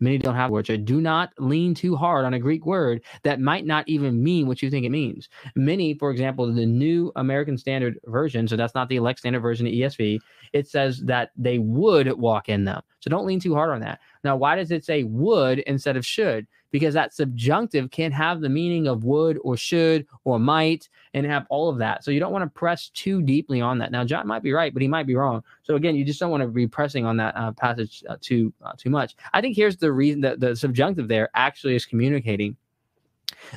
Many 0.00 0.18
don't 0.18 0.34
have 0.34 0.50
the 0.50 0.55
word 0.55 0.66
should. 0.66 0.84
Do 0.84 1.00
not 1.00 1.33
lean 1.39 1.74
too 1.74 1.97
hard 1.97 2.24
on 2.24 2.34
a 2.34 2.39
Greek 2.39 2.66
word 2.66 3.02
that 3.23 3.41
might 3.41 3.65
not 3.65 3.89
even 3.89 4.23
mean 4.23 4.47
what 4.47 4.60
you 4.60 4.70
think 4.70 4.84
it 4.84 4.91
means. 4.91 5.28
Many, 5.55 5.94
for 5.94 6.10
example, 6.10 6.52
the 6.52 6.66
New 6.66 7.12
American 7.16 7.57
Standard 7.57 7.99
Version, 8.07 8.49
so 8.49 8.57
that's 8.57 8.74
not 8.74 8.89
the 8.89 8.97
elect 8.97 9.20
standard 9.20 9.41
version 9.41 9.66
of 9.66 9.73
ESV, 9.73 10.18
it 10.52 10.66
says 10.66 11.00
that 11.05 11.31
they 11.36 11.58
would 11.58 12.12
walk 12.18 12.49
in 12.49 12.65
them. 12.65 12.83
So 13.00 13.10
don't 13.10 13.26
lean 13.26 13.41
too 13.41 13.55
hard 13.55 13.70
on 13.70 13.81
that. 13.81 14.00
Now, 14.24 14.36
why 14.36 14.57
does 14.57 14.70
it 14.70 14.84
say 14.84 15.05
would 15.05 15.60
instead 15.60 15.97
of 15.97 16.05
should? 16.05 16.47
Because 16.75 16.93
that 16.93 17.15
subjunctive 17.15 17.89
can't 17.93 18.12
have 18.12 18.41
the 18.41 18.49
meaning 18.49 18.89
of 18.89 19.05
would 19.05 19.39
or 19.44 19.57
should 19.57 20.05
or 20.25 20.41
might 20.41 20.89
and 21.15 21.25
have 21.25 21.47
all 21.49 21.69
of 21.69 21.78
that. 21.78 22.03
So 22.03 22.11
you 22.11 22.19
don't 22.19 22.33
want 22.33 22.43
to 22.43 22.51
press 22.51 22.89
too 22.89 23.23
deeply 23.23 23.61
on 23.61 23.78
that. 23.78 23.93
Now, 23.93 24.03
John 24.03 24.27
might 24.27 24.43
be 24.43 24.53
right, 24.53 24.75
but 24.75 24.83
he 24.83 24.89
might 24.89 25.07
be 25.07 25.15
wrong. 25.15 25.44
So 25.62 25.77
again, 25.77 25.94
you 25.94 26.05
just 26.05 26.19
don't 26.19 26.33
want 26.33 26.43
to 26.43 26.49
be 26.49 26.67
pressing 26.67 27.07
on 27.07 27.17
that 27.19 27.36
uh, 27.36 27.53
passage 27.53 28.03
uh, 28.09 28.17
too 28.20 28.53
uh, 28.65 28.73
too 28.77 28.91
much. 28.91 29.15
I 29.33 29.41
think 29.41 29.55
here's 29.55 29.77
the 29.77 29.93
reason 29.93 30.20
that 30.23 30.41
the 30.41 30.57
subjunctive 30.57 31.07
there 31.07 31.31
actually 31.36 31.77
is 31.77 31.86
communicating 31.86 32.57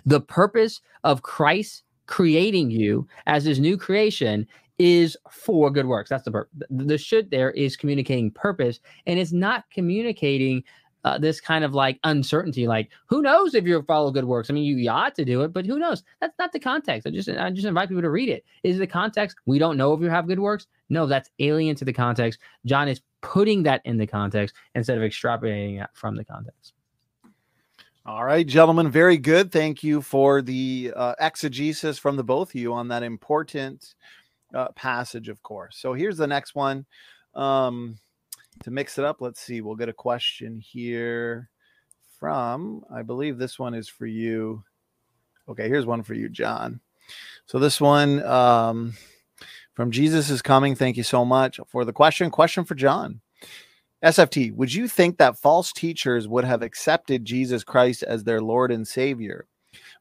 the 0.05 0.21
purpose 0.21 0.81
of 1.03 1.23
Christ 1.23 1.85
creating 2.05 2.69
you 2.69 3.07
as 3.25 3.45
his 3.45 3.59
new 3.59 3.77
creation 3.77 4.45
is 4.77 5.17
for 5.31 5.71
good 5.71 5.87
works. 5.87 6.11
That's 6.11 6.23
the 6.23 6.29
purpose. 6.29 6.53
The 6.69 6.99
should 6.99 7.31
there 7.31 7.49
is 7.49 7.75
communicating 7.75 8.29
purpose, 8.29 8.79
and 9.07 9.17
it's 9.17 9.31
not 9.31 9.63
communicating 9.71 10.63
uh, 11.03 11.17
this 11.17 11.39
kind 11.39 11.63
of 11.63 11.73
like 11.73 11.99
uncertainty, 12.03 12.67
like 12.67 12.89
who 13.07 13.21
knows 13.21 13.55
if 13.55 13.65
you 13.65 13.81
follow 13.83 14.11
good 14.11 14.25
works? 14.25 14.49
I 14.49 14.53
mean, 14.53 14.65
you, 14.65 14.77
you 14.77 14.89
ought 14.89 15.15
to 15.15 15.25
do 15.25 15.41
it, 15.41 15.53
but 15.53 15.65
who 15.65 15.79
knows? 15.79 16.03
That's 16.19 16.37
not 16.37 16.51
the 16.51 16.59
context. 16.59 17.07
I 17.07 17.11
just 17.11 17.29
I 17.29 17.49
just 17.51 17.67
invite 17.67 17.89
people 17.89 18.01
to 18.01 18.09
read 18.09 18.29
it. 18.29 18.43
Is 18.63 18.77
the 18.77 18.87
context 18.87 19.37
we 19.45 19.59
don't 19.59 19.77
know 19.77 19.93
if 19.93 20.01
you 20.01 20.09
have 20.09 20.27
good 20.27 20.39
works? 20.39 20.67
No, 20.89 21.05
that's 21.05 21.29
alien 21.39 21.75
to 21.77 21.85
the 21.85 21.93
context. 21.93 22.39
John 22.65 22.87
is 22.87 23.01
putting 23.21 23.63
that 23.63 23.81
in 23.85 23.97
the 23.97 24.07
context 24.07 24.55
instead 24.75 24.97
of 24.97 25.03
extrapolating 25.03 25.81
it 25.83 25.89
from 25.93 26.15
the 26.15 26.25
context. 26.25 26.73
All 28.05 28.23
right, 28.23 28.47
gentlemen, 28.47 28.89
very 28.89 29.17
good. 29.17 29.51
Thank 29.51 29.83
you 29.83 30.01
for 30.01 30.41
the 30.41 30.93
uh, 30.95 31.15
exegesis 31.19 31.99
from 31.99 32.15
the 32.15 32.23
both 32.23 32.51
of 32.51 32.55
you 32.55 32.73
on 32.73 32.87
that 32.87 33.03
important 33.03 33.95
uh, 34.53 34.69
passage, 34.69 35.27
of 35.27 35.43
course. 35.43 35.77
So 35.77 35.93
here's 35.93 36.15
the 36.15 36.25
next 36.25 36.55
one. 36.55 36.85
Um, 37.35 37.99
to 38.63 38.71
mix 38.71 38.97
it 38.97 39.05
up, 39.05 39.21
let's 39.21 39.39
see. 39.39 39.61
We'll 39.61 39.75
get 39.75 39.89
a 39.89 39.93
question 39.93 40.59
here 40.59 41.49
from, 42.19 42.83
I 42.93 43.01
believe 43.03 43.37
this 43.37 43.59
one 43.59 43.73
is 43.73 43.87
for 43.87 44.05
you. 44.05 44.63
Okay, 45.49 45.67
here's 45.67 45.85
one 45.85 46.03
for 46.03 46.13
you, 46.13 46.29
John. 46.29 46.79
So 47.45 47.59
this 47.59 47.79
one 47.79 48.23
um, 48.23 48.93
from 49.73 49.91
Jesus 49.91 50.29
is 50.29 50.41
coming. 50.41 50.75
Thank 50.75 50.97
you 50.97 51.03
so 51.03 51.23
much 51.23 51.59
for 51.67 51.85
the 51.85 51.93
question. 51.93 52.29
Question 52.29 52.65
for 52.65 52.75
John. 52.75 53.21
SFT, 54.03 54.53
would 54.53 54.73
you 54.73 54.87
think 54.87 55.17
that 55.17 55.39
false 55.39 55.71
teachers 55.73 56.27
would 56.27 56.43
have 56.43 56.61
accepted 56.61 57.25
Jesus 57.25 57.63
Christ 57.63 58.03
as 58.03 58.23
their 58.23 58.41
Lord 58.41 58.71
and 58.71 58.87
Savior 58.87 59.47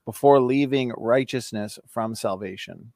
before 0.05 0.41
leaving 0.41 0.93
righteousness 0.97 1.79
from 1.89 2.15
salvation? 2.15 2.93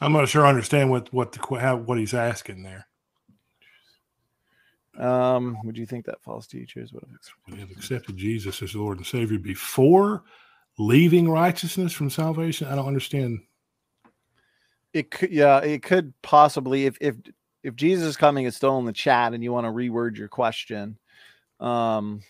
I'm 0.00 0.12
not 0.12 0.28
sure 0.28 0.44
I 0.44 0.50
understand 0.50 0.90
what 0.90 1.12
what 1.12 1.32
the 1.32 1.40
what 1.76 1.98
he's 1.98 2.14
asking 2.14 2.62
there. 2.62 2.86
Um, 4.98 5.58
would 5.64 5.76
you 5.76 5.86
think 5.86 6.06
that 6.06 6.22
false 6.22 6.46
teachers 6.46 6.92
would 6.92 7.04
have 7.58 7.70
accepted 7.70 8.16
Jesus 8.16 8.62
as 8.62 8.74
Lord 8.74 8.98
and 8.98 9.06
Savior 9.06 9.38
before 9.38 10.22
leaving 10.78 11.28
righteousness 11.28 11.92
from 11.92 12.10
salvation? 12.10 12.68
I 12.68 12.76
don't 12.76 12.86
understand. 12.86 13.40
It 14.92 15.10
could, 15.10 15.30
yeah, 15.30 15.58
it 15.58 15.82
could 15.82 16.14
possibly 16.22 16.86
if 16.86 16.96
if 17.00 17.16
if 17.62 17.76
Jesus 17.76 18.06
is 18.06 18.16
coming 18.16 18.46
is 18.46 18.56
still 18.56 18.78
in 18.78 18.86
the 18.86 18.92
chat 18.92 19.34
and 19.34 19.42
you 19.42 19.52
want 19.52 19.66
to 19.66 19.70
reword 19.72 20.16
your 20.16 20.28
question, 20.28 20.98
um, 21.60 22.22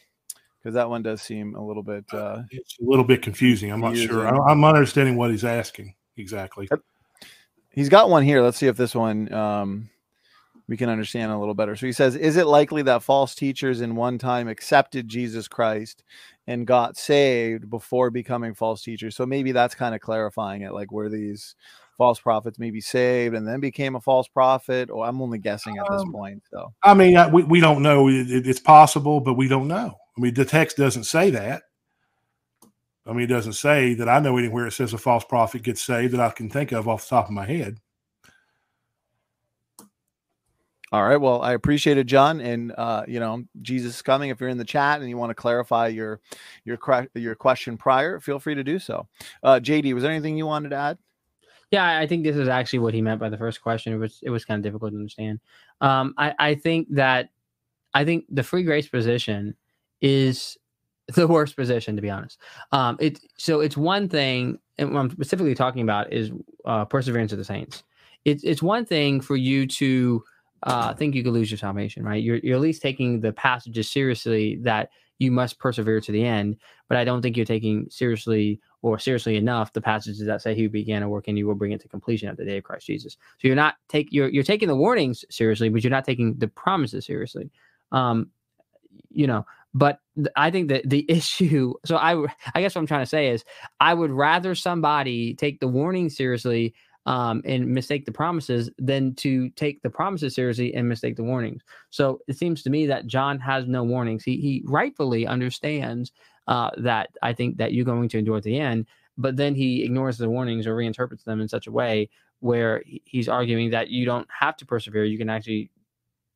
because 0.58 0.74
that 0.74 0.90
one 0.90 1.02
does 1.02 1.22
seem 1.22 1.54
a 1.54 1.64
little 1.64 1.84
bit. 1.84 2.04
Uh, 2.12 2.42
it's 2.50 2.78
a 2.80 2.84
little 2.84 3.04
bit 3.04 3.22
confusing. 3.22 3.70
I'm 3.70 3.82
confusing. 3.82 4.16
not 4.16 4.34
sure. 4.34 4.48
I'm 4.48 4.64
understanding 4.64 5.16
what 5.16 5.30
he's 5.30 5.44
asking 5.44 5.94
exactly. 6.16 6.68
He's 7.70 7.90
got 7.90 8.10
one 8.10 8.24
here. 8.24 8.42
Let's 8.42 8.56
see 8.56 8.66
if 8.66 8.76
this 8.76 8.94
one 8.94 9.32
um, 9.32 9.90
we 10.68 10.76
can 10.76 10.88
understand 10.88 11.30
a 11.30 11.38
little 11.38 11.54
better. 11.54 11.76
So 11.76 11.86
he 11.86 11.92
says, 11.92 12.16
Is 12.16 12.36
it 12.36 12.46
likely 12.46 12.82
that 12.82 13.02
false 13.02 13.34
teachers 13.34 13.80
in 13.80 13.94
one 13.94 14.18
time 14.18 14.48
accepted 14.48 15.08
Jesus 15.08 15.48
Christ 15.48 16.02
and 16.46 16.66
got 16.66 16.96
saved 16.96 17.70
before 17.70 18.10
becoming 18.10 18.54
false 18.54 18.82
teachers? 18.82 19.14
So 19.14 19.26
maybe 19.26 19.52
that's 19.52 19.74
kind 19.74 19.94
of 19.94 20.00
clarifying 20.00 20.62
it. 20.62 20.72
Like, 20.72 20.90
were 20.90 21.08
these 21.08 21.54
false 21.96 22.18
prophets 22.18 22.58
maybe 22.58 22.80
saved 22.80 23.34
and 23.34 23.46
then 23.46 23.60
became 23.60 23.94
a 23.94 24.00
false 24.00 24.28
prophet? 24.28 24.90
Or 24.90 25.06
I'm 25.06 25.22
only 25.22 25.38
guessing 25.38 25.78
at 25.78 25.86
this 25.88 26.02
um, 26.02 26.12
point. 26.12 26.42
So, 26.50 26.72
I 26.82 26.94
mean, 26.94 27.16
we, 27.32 27.44
we 27.44 27.60
don't 27.60 27.82
know. 27.82 28.08
It, 28.08 28.46
it's 28.46 28.60
possible, 28.60 29.20
but 29.20 29.34
we 29.34 29.48
don't 29.48 29.68
know. 29.68 29.96
I 30.16 30.20
mean, 30.20 30.34
the 30.34 30.44
text 30.44 30.76
doesn't 30.76 31.04
say 31.04 31.30
that. 31.30 31.62
I 33.08 33.12
mean, 33.12 33.22
it 33.22 33.28
doesn't 33.28 33.52
say 33.52 33.94
that 33.94 34.08
I 34.08 34.18
know 34.18 34.36
anywhere 34.36 34.66
it 34.66 34.72
says 34.72 34.92
a 34.92 34.98
false 34.98 35.24
prophet 35.24 35.62
gets 35.62 35.80
saved 35.80 36.12
that 36.14 36.20
I 36.20 36.30
can 36.30 36.50
think 36.50 36.72
of 36.72 36.88
off 36.88 37.02
the 37.02 37.10
top 37.10 37.26
of 37.26 37.30
my 37.30 37.46
head. 37.46 37.78
All 40.92 41.02
right. 41.02 41.16
Well, 41.16 41.42
I 41.42 41.52
appreciate 41.52 41.98
it, 41.98 42.04
John. 42.04 42.40
And 42.40 42.72
uh, 42.78 43.04
you 43.08 43.18
know, 43.18 43.44
Jesus 43.62 43.96
is 43.96 44.02
coming. 44.02 44.30
If 44.30 44.40
you're 44.40 44.48
in 44.48 44.58
the 44.58 44.64
chat 44.64 45.00
and 45.00 45.08
you 45.08 45.16
want 45.16 45.30
to 45.30 45.34
clarify 45.34 45.88
your 45.88 46.20
your 46.64 46.78
your 47.14 47.34
question 47.34 47.76
prior, 47.76 48.20
feel 48.20 48.38
free 48.38 48.54
to 48.54 48.62
do 48.62 48.78
so. 48.78 49.08
Uh, 49.42 49.58
JD, 49.60 49.92
was 49.94 50.02
there 50.02 50.12
anything 50.12 50.36
you 50.36 50.46
wanted 50.46 50.70
to 50.70 50.76
add? 50.76 50.98
Yeah, 51.72 51.98
I 51.98 52.06
think 52.06 52.22
this 52.22 52.36
is 52.36 52.48
actually 52.48 52.78
what 52.78 52.94
he 52.94 53.02
meant 53.02 53.20
by 53.20 53.28
the 53.28 53.36
first 53.36 53.60
question. 53.60 53.92
It 53.92 53.96
was 53.96 54.20
it 54.22 54.30
was 54.30 54.44
kind 54.44 54.58
of 54.58 54.62
difficult 54.62 54.92
to 54.92 54.98
understand. 54.98 55.40
Um, 55.80 56.14
I, 56.16 56.34
I 56.38 56.54
think 56.54 56.86
that 56.90 57.30
I 57.92 58.04
think 58.04 58.24
the 58.30 58.44
free 58.44 58.62
grace 58.62 58.88
position 58.88 59.56
is 60.00 60.56
the 61.14 61.26
worst 61.26 61.56
position 61.56 61.96
to 61.96 62.02
be 62.02 62.10
honest. 62.10 62.38
Um, 62.70 62.96
it 63.00 63.18
so 63.36 63.60
it's 63.60 63.76
one 63.76 64.08
thing, 64.08 64.60
and 64.78 64.92
what 64.92 65.00
I'm 65.00 65.10
specifically 65.10 65.56
talking 65.56 65.82
about 65.82 66.12
is 66.12 66.30
uh, 66.64 66.84
perseverance 66.84 67.32
of 67.32 67.38
the 67.38 67.44
saints. 67.44 67.82
It's 68.24 68.44
it's 68.44 68.62
one 68.62 68.84
thing 68.84 69.20
for 69.20 69.34
you 69.34 69.66
to 69.66 70.22
uh, 70.66 70.92
think 70.94 71.14
you 71.14 71.22
could 71.22 71.32
lose 71.32 71.50
your 71.50 71.58
salvation, 71.58 72.04
right? 72.04 72.22
You're 72.22 72.38
you're 72.38 72.56
at 72.56 72.60
least 72.60 72.82
taking 72.82 73.20
the 73.20 73.32
passages 73.32 73.90
seriously 73.90 74.56
that 74.62 74.90
you 75.18 75.30
must 75.30 75.58
persevere 75.58 76.00
to 76.00 76.12
the 76.12 76.24
end. 76.24 76.56
But 76.88 76.98
I 76.98 77.04
don't 77.04 77.22
think 77.22 77.36
you're 77.36 77.46
taking 77.46 77.86
seriously 77.88 78.60
or 78.82 78.98
seriously 78.98 79.36
enough 79.36 79.72
the 79.72 79.80
passages 79.80 80.26
that 80.26 80.42
say 80.42 80.54
he 80.54 80.66
began 80.66 81.02
a 81.02 81.08
work 81.08 81.28
and 81.28 81.38
you 81.38 81.46
will 81.46 81.54
bring 81.54 81.72
it 81.72 81.80
to 81.80 81.88
completion 81.88 82.28
at 82.28 82.36
the 82.36 82.44
day 82.44 82.58
of 82.58 82.64
Christ 82.64 82.86
Jesus. 82.86 83.16
So 83.38 83.48
you're 83.48 83.56
not 83.56 83.76
take 83.88 84.08
you're 84.10 84.28
you're 84.28 84.42
taking 84.42 84.68
the 84.68 84.76
warnings 84.76 85.24
seriously, 85.30 85.68
but 85.68 85.82
you're 85.82 85.90
not 85.90 86.04
taking 86.04 86.34
the 86.38 86.48
promises 86.48 87.06
seriously. 87.06 87.50
Um, 87.92 88.30
you 89.10 89.26
know, 89.26 89.46
but 89.74 90.00
I 90.36 90.50
think 90.50 90.68
that 90.68 90.88
the 90.88 91.04
issue. 91.08 91.74
So 91.84 91.96
I, 91.96 92.26
I 92.54 92.60
guess 92.60 92.74
what 92.74 92.80
I'm 92.80 92.86
trying 92.86 93.02
to 93.02 93.06
say 93.06 93.28
is, 93.28 93.44
I 93.78 93.94
would 93.94 94.10
rather 94.10 94.54
somebody 94.54 95.34
take 95.34 95.60
the 95.60 95.68
warning 95.68 96.08
seriously 96.08 96.74
um, 97.06 97.42
and 97.44 97.66
mistake 97.66 98.04
the 98.04 98.12
promises 98.12 98.70
than 98.78 99.14
to 99.16 99.48
take 99.50 99.82
the 99.82 99.90
promises 99.90 100.34
seriously 100.34 100.74
and 100.74 100.88
mistake 100.88 101.16
the 101.16 101.24
warnings. 101.24 101.62
So 101.90 102.20
it 102.28 102.36
seems 102.36 102.62
to 102.62 102.70
me 102.70 102.86
that 102.86 103.06
John 103.06 103.38
has 103.40 103.66
no 103.66 103.82
warnings. 103.82 104.24
He 104.24 104.36
he 104.36 104.62
rightfully 104.66 105.26
understands 105.26 106.12
uh, 106.46 106.70
that 106.78 107.10
I 107.22 107.32
think 107.32 107.56
that 107.56 107.72
you're 107.72 107.84
going 107.84 108.08
to 108.10 108.18
endure 108.18 108.36
at 108.36 108.42
the 108.42 108.58
end, 108.58 108.86
but 109.16 109.36
then 109.36 109.54
he 109.54 109.84
ignores 109.84 110.18
the 110.18 110.28
warnings 110.28 110.66
or 110.66 110.76
reinterprets 110.76 111.24
them 111.24 111.40
in 111.40 111.48
such 111.48 111.66
a 111.66 111.72
way 111.72 112.08
where 112.40 112.82
he's 113.04 113.28
arguing 113.28 113.70
that 113.70 113.88
you 113.88 114.04
don't 114.04 114.28
have 114.30 114.56
to 114.58 114.66
persevere. 114.66 115.04
You 115.04 115.18
can 115.18 115.30
actually 115.30 115.70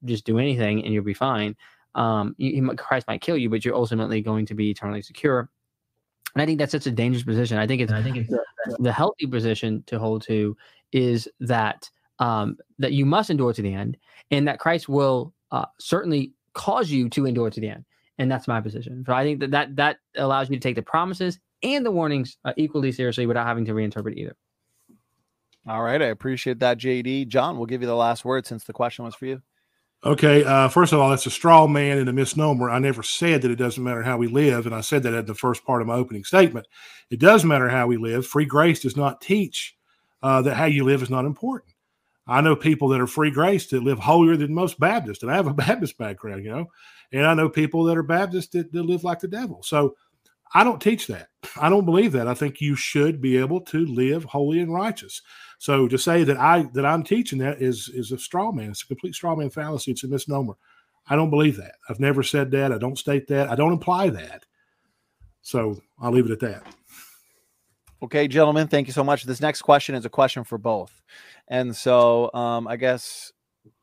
just 0.05 0.24
do 0.24 0.39
anything 0.39 0.82
and 0.82 0.94
you'll 0.94 1.05
be 1.05 1.12
fine 1.12 1.55
um, 1.94 2.34
he, 2.39 2.60
Christ 2.76 3.07
might 3.08 3.20
kill 3.20 3.36
you, 3.36 3.50
but 3.50 3.65
you're 3.65 3.74
ultimately 3.74 4.20
going 4.20 4.47
to 4.47 4.55
be 4.55 4.70
eternally 4.70 5.02
secure. 5.02 5.49
And 6.34 6.42
I 6.42 6.47
think 6.47 6.58
that's 6.58 6.73
such 6.73 6.86
a 6.86 6.92
dangerous 6.92 7.24
position. 7.24 7.58
I 7.58 7.66
think 7.66 7.81
it's 7.82 7.92
I 7.92 8.02
think 8.02 8.16
it's 8.16 8.32
the, 8.78 8.92
healthy 8.92 9.26
position 9.26 9.82
to 9.86 9.98
hold 9.98 10.22
to 10.22 10.56
is 10.92 11.28
that 11.40 11.89
um, 12.18 12.58
that 12.78 12.92
you 12.92 13.06
must 13.06 13.30
endure 13.30 13.52
to 13.52 13.62
the 13.62 13.72
end, 13.72 13.97
and 14.30 14.47
that 14.47 14.58
Christ 14.58 14.89
will 14.89 15.32
uh, 15.50 15.66
certainly 15.78 16.32
cause 16.52 16.90
you 16.90 17.08
to 17.10 17.26
endure 17.26 17.50
to 17.50 17.60
the 17.60 17.68
end. 17.68 17.84
And 18.18 18.30
that's 18.30 18.47
my 18.47 18.60
position. 18.60 19.02
So 19.06 19.14
I 19.14 19.24
think 19.24 19.40
that 19.40 19.50
that, 19.52 19.76
that 19.76 19.97
allows 20.16 20.50
you 20.50 20.56
to 20.56 20.60
take 20.60 20.76
the 20.76 20.82
promises 20.82 21.39
and 21.62 21.84
the 21.84 21.90
warnings 21.90 22.36
uh, 22.44 22.52
equally 22.56 22.92
seriously 22.92 23.26
without 23.26 23.47
having 23.47 23.64
to 23.64 23.72
reinterpret 23.72 24.16
either. 24.16 24.36
All 25.66 25.82
right, 25.82 26.00
I 26.00 26.06
appreciate 26.06 26.58
that, 26.60 26.78
JD. 26.78 27.28
John, 27.28 27.56
we'll 27.56 27.66
give 27.66 27.80
you 27.80 27.86
the 27.86 27.94
last 27.94 28.24
word 28.24 28.47
since 28.47 28.64
the 28.64 28.72
question 28.72 29.05
was 29.05 29.14
for 29.14 29.26
you. 29.26 29.42
Okay, 30.02 30.44
uh, 30.44 30.68
first 30.68 30.94
of 30.94 30.98
all, 30.98 31.10
that's 31.10 31.26
a 31.26 31.30
straw 31.30 31.66
man 31.66 31.98
and 31.98 32.08
a 32.08 32.12
misnomer. 32.12 32.70
I 32.70 32.78
never 32.78 33.02
said 33.02 33.42
that 33.42 33.50
it 33.50 33.56
doesn't 33.56 33.84
matter 33.84 34.02
how 34.02 34.16
we 34.16 34.28
live, 34.28 34.64
and 34.64 34.74
I 34.74 34.80
said 34.80 35.02
that 35.02 35.12
at 35.12 35.26
the 35.26 35.34
first 35.34 35.62
part 35.66 35.82
of 35.82 35.88
my 35.88 35.94
opening 35.94 36.24
statement. 36.24 36.66
It 37.10 37.20
does 37.20 37.44
matter 37.44 37.68
how 37.68 37.86
we 37.86 37.98
live. 37.98 38.26
Free 38.26 38.46
grace 38.46 38.80
does 38.80 38.96
not 38.96 39.20
teach 39.20 39.76
uh, 40.22 40.40
that 40.42 40.54
how 40.56 40.64
you 40.64 40.84
live 40.84 41.02
is 41.02 41.10
not 41.10 41.26
important. 41.26 41.74
I 42.26 42.40
know 42.40 42.56
people 42.56 42.88
that 42.88 43.00
are 43.00 43.06
free 43.06 43.30
grace 43.30 43.66
that 43.68 43.82
live 43.82 43.98
holier 43.98 44.38
than 44.38 44.54
most 44.54 44.80
Baptists, 44.80 45.22
and 45.22 45.30
I 45.30 45.34
have 45.34 45.48
a 45.48 45.54
Baptist 45.66 45.98
background, 45.98 46.44
you 46.44 46.50
know, 46.50 46.66
and 47.12 47.26
I 47.26 47.34
know 47.34 47.50
people 47.50 47.84
that 47.84 47.98
are 47.98 48.02
Baptists 48.02 48.48
that, 48.48 48.72
that 48.72 48.82
live 48.84 49.04
like 49.04 49.20
the 49.20 49.28
devil. 49.28 49.62
So 49.62 49.96
I 50.54 50.64
don't 50.64 50.80
teach 50.80 51.08
that. 51.08 51.28
I 51.60 51.68
don't 51.68 51.84
believe 51.84 52.12
that. 52.12 52.26
I 52.26 52.34
think 52.34 52.60
you 52.60 52.74
should 52.74 53.20
be 53.20 53.36
able 53.36 53.60
to 53.62 53.84
live 53.84 54.24
holy 54.24 54.60
and 54.60 54.72
righteous. 54.72 55.20
So 55.60 55.86
to 55.89 55.98
say 55.98 56.24
that 56.24 56.39
I 56.39 56.62
that 56.72 56.86
I'm 56.86 57.02
teaching 57.02 57.39
that 57.40 57.60
is 57.60 57.90
is 57.90 58.12
a 58.12 58.18
straw 58.18 58.50
man. 58.50 58.70
It's 58.70 58.82
a 58.82 58.86
complete 58.86 59.14
straw 59.14 59.36
man 59.36 59.50
fallacy. 59.50 59.90
It's 59.90 60.05
a 60.05 60.08
misnomer. 60.08 60.55
I 61.06 61.16
don't 61.16 61.28
believe 61.28 61.58
that. 61.58 61.74
I've 61.86 62.00
never 62.00 62.22
said 62.22 62.50
that. 62.52 62.72
I 62.72 62.78
don't 62.78 62.97
state 62.97 63.26
that. 63.28 63.50
I 63.50 63.56
don't 63.56 63.74
imply 63.74 64.08
that. 64.08 64.47
So 65.42 65.78
I'll 66.00 66.12
leave 66.12 66.24
it 66.24 66.32
at 66.32 66.40
that. 66.40 66.62
Okay, 68.02 68.26
gentlemen, 68.26 68.68
thank 68.68 68.86
you 68.86 68.94
so 68.94 69.05
much. 69.05 69.24
This 69.24 69.42
next 69.42 69.60
question 69.60 69.94
is 69.94 70.06
a 70.06 70.08
question 70.08 70.44
for 70.44 70.56
both. 70.56 71.02
And 71.48 71.76
so 71.76 72.32
um, 72.32 72.66
I 72.66 72.76
guess 72.76 73.30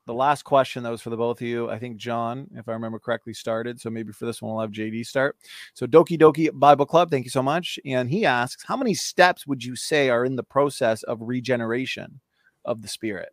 the 0.07 0.13
last 0.13 0.43
question 0.43 0.83
that 0.83 0.89
was 0.89 1.01
for 1.01 1.09
the 1.09 1.17
both 1.17 1.41
of 1.41 1.47
you, 1.47 1.69
I 1.69 1.77
think 1.77 1.97
John, 1.97 2.47
if 2.55 2.67
I 2.67 2.71
remember 2.71 2.97
correctly, 2.97 3.33
started. 3.33 3.79
So 3.79 3.89
maybe 3.89 4.13
for 4.13 4.25
this 4.25 4.41
one, 4.41 4.53
we'll 4.53 4.61
have 4.61 4.71
JD 4.71 5.05
start. 5.05 5.35
So 5.73 5.85
Doki 5.85 6.17
Doki 6.17 6.49
Bible 6.51 6.85
Club, 6.85 7.11
thank 7.11 7.25
you 7.25 7.29
so 7.29 7.43
much. 7.43 7.77
And 7.85 8.09
he 8.09 8.25
asks, 8.25 8.63
how 8.65 8.77
many 8.77 8.93
steps 8.93 9.45
would 9.45 9.63
you 9.63 9.75
say 9.75 10.09
are 10.09 10.25
in 10.25 10.37
the 10.37 10.43
process 10.43 11.03
of 11.03 11.19
regeneration 11.21 12.21
of 12.63 12.81
the 12.81 12.87
spirit? 12.87 13.29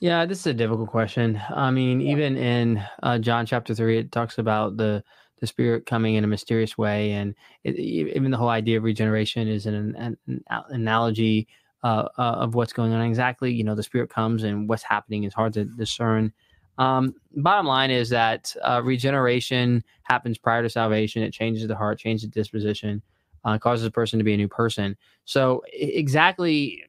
Yeah, 0.00 0.24
this 0.24 0.40
is 0.40 0.46
a 0.46 0.54
difficult 0.54 0.88
question. 0.88 1.40
I 1.54 1.70
mean, 1.70 2.00
yeah. 2.00 2.12
even 2.12 2.36
in 2.36 2.82
uh, 3.02 3.18
John 3.18 3.46
chapter 3.46 3.74
three, 3.74 3.98
it 3.98 4.10
talks 4.10 4.38
about 4.38 4.76
the 4.76 5.04
the 5.40 5.46
spirit 5.48 5.86
coming 5.86 6.14
in 6.14 6.22
a 6.22 6.28
mysterious 6.28 6.78
way, 6.78 7.12
and 7.12 7.34
it, 7.64 7.76
even 7.76 8.30
the 8.30 8.36
whole 8.36 8.48
idea 8.48 8.78
of 8.78 8.84
regeneration 8.84 9.48
is 9.48 9.66
an, 9.66 9.94
an, 9.96 10.16
an 10.26 10.44
analogy 10.70 11.48
uh, 11.82 12.08
uh, 12.18 12.22
of 12.22 12.54
what's 12.54 12.72
going 12.72 12.92
on 12.92 13.02
exactly. 13.02 13.52
You 13.52 13.64
know, 13.64 13.74
the 13.74 13.82
spirit 13.82 14.10
comes 14.10 14.42
and 14.42 14.68
what's 14.68 14.82
happening 14.82 15.24
is 15.24 15.34
hard 15.34 15.52
to 15.54 15.64
discern. 15.64 16.32
Um, 16.78 17.14
bottom 17.36 17.66
line 17.66 17.90
is 17.90 18.08
that 18.10 18.54
uh, 18.62 18.80
regeneration 18.82 19.84
happens 20.04 20.38
prior 20.38 20.62
to 20.62 20.70
salvation. 20.70 21.22
It 21.22 21.32
changes 21.32 21.66
the 21.66 21.76
heart, 21.76 21.98
changes 21.98 22.28
the 22.28 22.40
disposition, 22.40 23.02
uh, 23.44 23.58
causes 23.58 23.84
a 23.84 23.90
person 23.90 24.18
to 24.18 24.24
be 24.24 24.34
a 24.34 24.36
new 24.36 24.48
person. 24.48 24.96
So 25.24 25.62
exactly, 25.72 26.84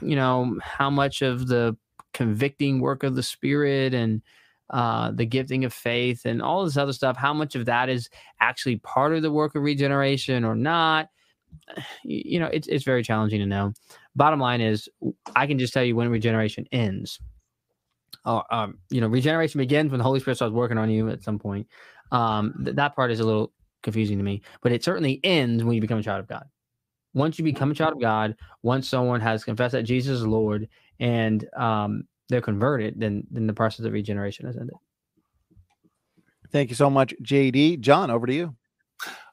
you 0.00 0.16
know, 0.16 0.58
how 0.62 0.90
much 0.90 1.22
of 1.22 1.48
the 1.48 1.76
convicting 2.14 2.80
work 2.80 3.02
of 3.02 3.14
the 3.14 3.22
spirit 3.22 3.92
and 3.92 4.22
uh, 4.70 5.12
the 5.12 5.26
gifting 5.26 5.64
of 5.64 5.72
faith 5.72 6.24
and 6.24 6.40
all 6.40 6.64
this 6.64 6.76
other 6.76 6.92
stuff, 6.92 7.16
how 7.16 7.34
much 7.34 7.54
of 7.54 7.66
that 7.66 7.88
is 7.88 8.08
actually 8.40 8.76
part 8.76 9.12
of 9.12 9.22
the 9.22 9.30
work 9.30 9.54
of 9.54 9.62
regeneration 9.62 10.44
or 10.44 10.54
not? 10.54 11.08
You 12.04 12.40
know, 12.40 12.46
it's 12.46 12.68
it's 12.68 12.84
very 12.84 13.02
challenging 13.02 13.40
to 13.40 13.46
know 13.46 13.72
bottom 14.16 14.40
line 14.40 14.60
is 14.60 14.88
I 15.36 15.46
can 15.46 15.58
just 15.58 15.72
tell 15.72 15.84
you 15.84 15.94
when 15.94 16.08
regeneration 16.08 16.66
ends. 16.72 17.20
Uh, 18.24 18.42
um, 18.50 18.78
you 18.90 19.00
know, 19.00 19.06
regeneration 19.06 19.58
begins 19.58 19.92
when 19.92 19.98
the 19.98 20.04
Holy 20.04 20.18
Spirit 20.18 20.36
starts 20.36 20.52
working 20.52 20.78
on 20.78 20.90
you 20.90 21.08
at 21.10 21.22
some 21.22 21.38
point. 21.38 21.68
Um, 22.10 22.54
th- 22.64 22.76
that 22.76 22.96
part 22.96 23.12
is 23.12 23.20
a 23.20 23.24
little 23.24 23.52
confusing 23.82 24.18
to 24.18 24.24
me, 24.24 24.42
but 24.62 24.72
it 24.72 24.82
certainly 24.82 25.20
ends 25.22 25.62
when 25.62 25.74
you 25.74 25.80
become 25.80 25.98
a 25.98 26.02
child 26.02 26.20
of 26.20 26.26
God. 26.26 26.44
Once 27.14 27.38
you 27.38 27.44
become 27.44 27.70
a 27.70 27.74
child 27.74 27.92
of 27.92 28.00
God, 28.00 28.34
once 28.62 28.88
someone 28.88 29.20
has 29.20 29.44
confessed 29.44 29.72
that 29.72 29.84
Jesus 29.84 30.18
is 30.18 30.26
Lord 30.26 30.68
and 30.98 31.46
um, 31.56 32.04
they're 32.28 32.40
converted, 32.40 32.94
then 32.98 33.24
then 33.30 33.46
the 33.46 33.54
process 33.54 33.86
of 33.86 33.92
regeneration 33.92 34.46
has 34.46 34.56
ended. 34.56 34.74
Thank 36.50 36.70
you 36.70 36.76
so 36.76 36.90
much, 36.90 37.14
JD. 37.22 37.80
John, 37.80 38.10
over 38.10 38.26
to 38.26 38.34
you. 38.34 38.56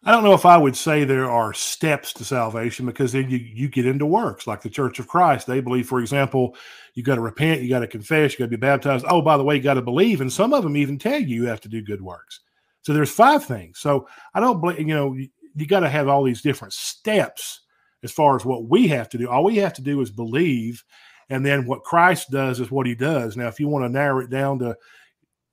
I 0.06 0.12
don't 0.12 0.24
know 0.24 0.34
if 0.34 0.46
I 0.46 0.58
would 0.58 0.76
say 0.76 1.06
there 1.06 1.32
are 1.32 1.54
steps 1.54 2.12
to 2.14 2.26
salvation 2.26 2.86
because 2.86 3.14
then 3.14 3.30
you, 3.30 3.38
you 3.38 3.70
get 3.70 3.86
into 3.86 4.06
works 4.06 4.46
like 4.46 4.62
the 4.62 4.70
Church 4.70 5.00
of 5.00 5.08
Christ. 5.08 5.48
They 5.48 5.62
believe, 5.62 5.88
for 5.88 6.02
example, 6.02 6.58
you 6.94 7.04
got 7.04 7.16
to 7.16 7.22
repent, 7.22 7.62
you 7.62 7.70
got 7.70 7.80
to 7.80 7.88
confess, 7.88 8.34
you 8.34 8.40
got 8.40 8.46
to 8.46 8.50
be 8.50 8.58
baptized. 8.58 9.06
Oh, 9.08 9.22
by 9.22 9.38
the 9.38 9.44
way, 9.44 9.56
you 9.56 9.62
got 9.62 9.76
to 9.76 9.82
believe. 9.82 10.20
And 10.20 10.32
some 10.32 10.54
of 10.54 10.64
them 10.64 10.76
even 10.76 11.00
tell 11.00 11.20
you 11.20 11.44
you 11.44 11.46
have 11.46 11.62
to 11.62 11.70
do 11.70 11.82
good 11.82 12.02
works. 12.02 12.42
So 12.82 12.94
there's 12.94 13.12
five 13.12 13.46
things. 13.46 13.80
So 13.80 14.08
I 14.34 14.42
don't 14.42 14.60
believe, 14.60 14.80
you 14.80 14.94
know, 14.94 15.14
you, 15.14 15.30
you 15.56 15.66
got 15.66 15.82
to 15.82 15.90
have 15.90 16.10
all 16.10 16.24
these 16.24 16.42
different 16.42 16.74
steps 16.74 17.62
as 18.04 18.12
far 18.12 18.36
as 18.36 18.44
what 18.44 18.66
we 18.66 18.90
have 18.90 19.08
to 19.10 19.18
do. 19.18 19.30
All 19.30 19.46
we 19.46 19.56
have 19.58 19.74
to 19.76 19.82
do 19.82 20.02
is 20.02 20.12
believe. 20.12 20.84
And 21.30 21.46
then 21.46 21.66
what 21.66 21.84
Christ 21.84 22.30
does 22.30 22.60
is 22.60 22.70
what 22.70 22.86
he 22.86 22.96
does. 22.96 23.38
Now, 23.38 23.48
if 23.48 23.58
you 23.60 23.70
want 23.70 23.86
to 23.86 23.90
narrow 23.90 24.20
it 24.20 24.30
down 24.30 24.60
to 24.60 24.76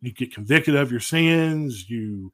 you 0.01 0.13
get 0.13 0.35
convicted 0.35 0.75
of 0.75 0.91
your 0.91 1.01
sins, 1.01 1.89
you, 1.89 2.33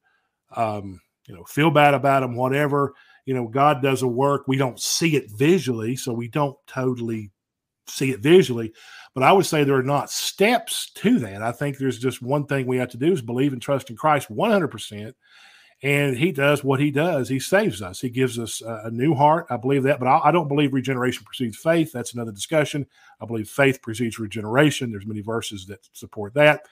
um, 0.54 1.00
you 1.26 1.34
know, 1.34 1.44
feel 1.44 1.70
bad 1.70 1.94
about 1.94 2.20
them, 2.20 2.36
whatever. 2.36 2.94
You 3.24 3.34
know, 3.34 3.48
God 3.48 3.82
does 3.82 4.02
a 4.02 4.08
work. 4.08 4.44
We 4.46 4.56
don't 4.56 4.80
see 4.80 5.16
it 5.16 5.30
visually, 5.30 5.96
so 5.96 6.12
we 6.12 6.28
don't 6.28 6.56
totally 6.66 7.32
see 7.88 8.12
it 8.12 8.20
visually. 8.20 8.72
But 9.14 9.22
I 9.22 9.32
would 9.32 9.46
say 9.46 9.64
there 9.64 9.76
are 9.76 9.82
not 9.82 10.10
steps 10.10 10.90
to 10.96 11.18
that. 11.20 11.42
I 11.42 11.52
think 11.52 11.78
there's 11.78 11.98
just 11.98 12.22
one 12.22 12.46
thing 12.46 12.66
we 12.66 12.76
have 12.78 12.90
to 12.90 12.96
do 12.96 13.12
is 13.12 13.22
believe 13.22 13.52
and 13.52 13.62
trust 13.62 13.90
in 13.90 13.96
Christ 13.96 14.28
100%. 14.30 15.14
And 15.82 16.16
he 16.16 16.32
does 16.32 16.64
what 16.64 16.80
he 16.80 16.90
does. 16.90 17.28
He 17.28 17.38
saves 17.38 17.82
us. 17.82 18.00
He 18.00 18.08
gives 18.08 18.38
us 18.38 18.62
a, 18.62 18.90
new 18.90 19.14
heart. 19.14 19.46
I 19.50 19.58
believe 19.58 19.82
that. 19.82 19.98
But 19.98 20.08
I, 20.08 20.20
I 20.24 20.30
don't 20.32 20.48
believe 20.48 20.72
regeneration 20.72 21.24
precedes 21.24 21.58
faith. 21.58 21.92
That's 21.92 22.14
another 22.14 22.32
discussion. 22.32 22.86
I 23.20 23.26
believe 23.26 23.48
faith 23.48 23.82
precedes 23.82 24.18
regeneration. 24.18 24.90
There's 24.90 25.06
many 25.06 25.20
verses 25.20 25.66
that 25.66 25.86
support 25.92 26.32
that. 26.34 26.62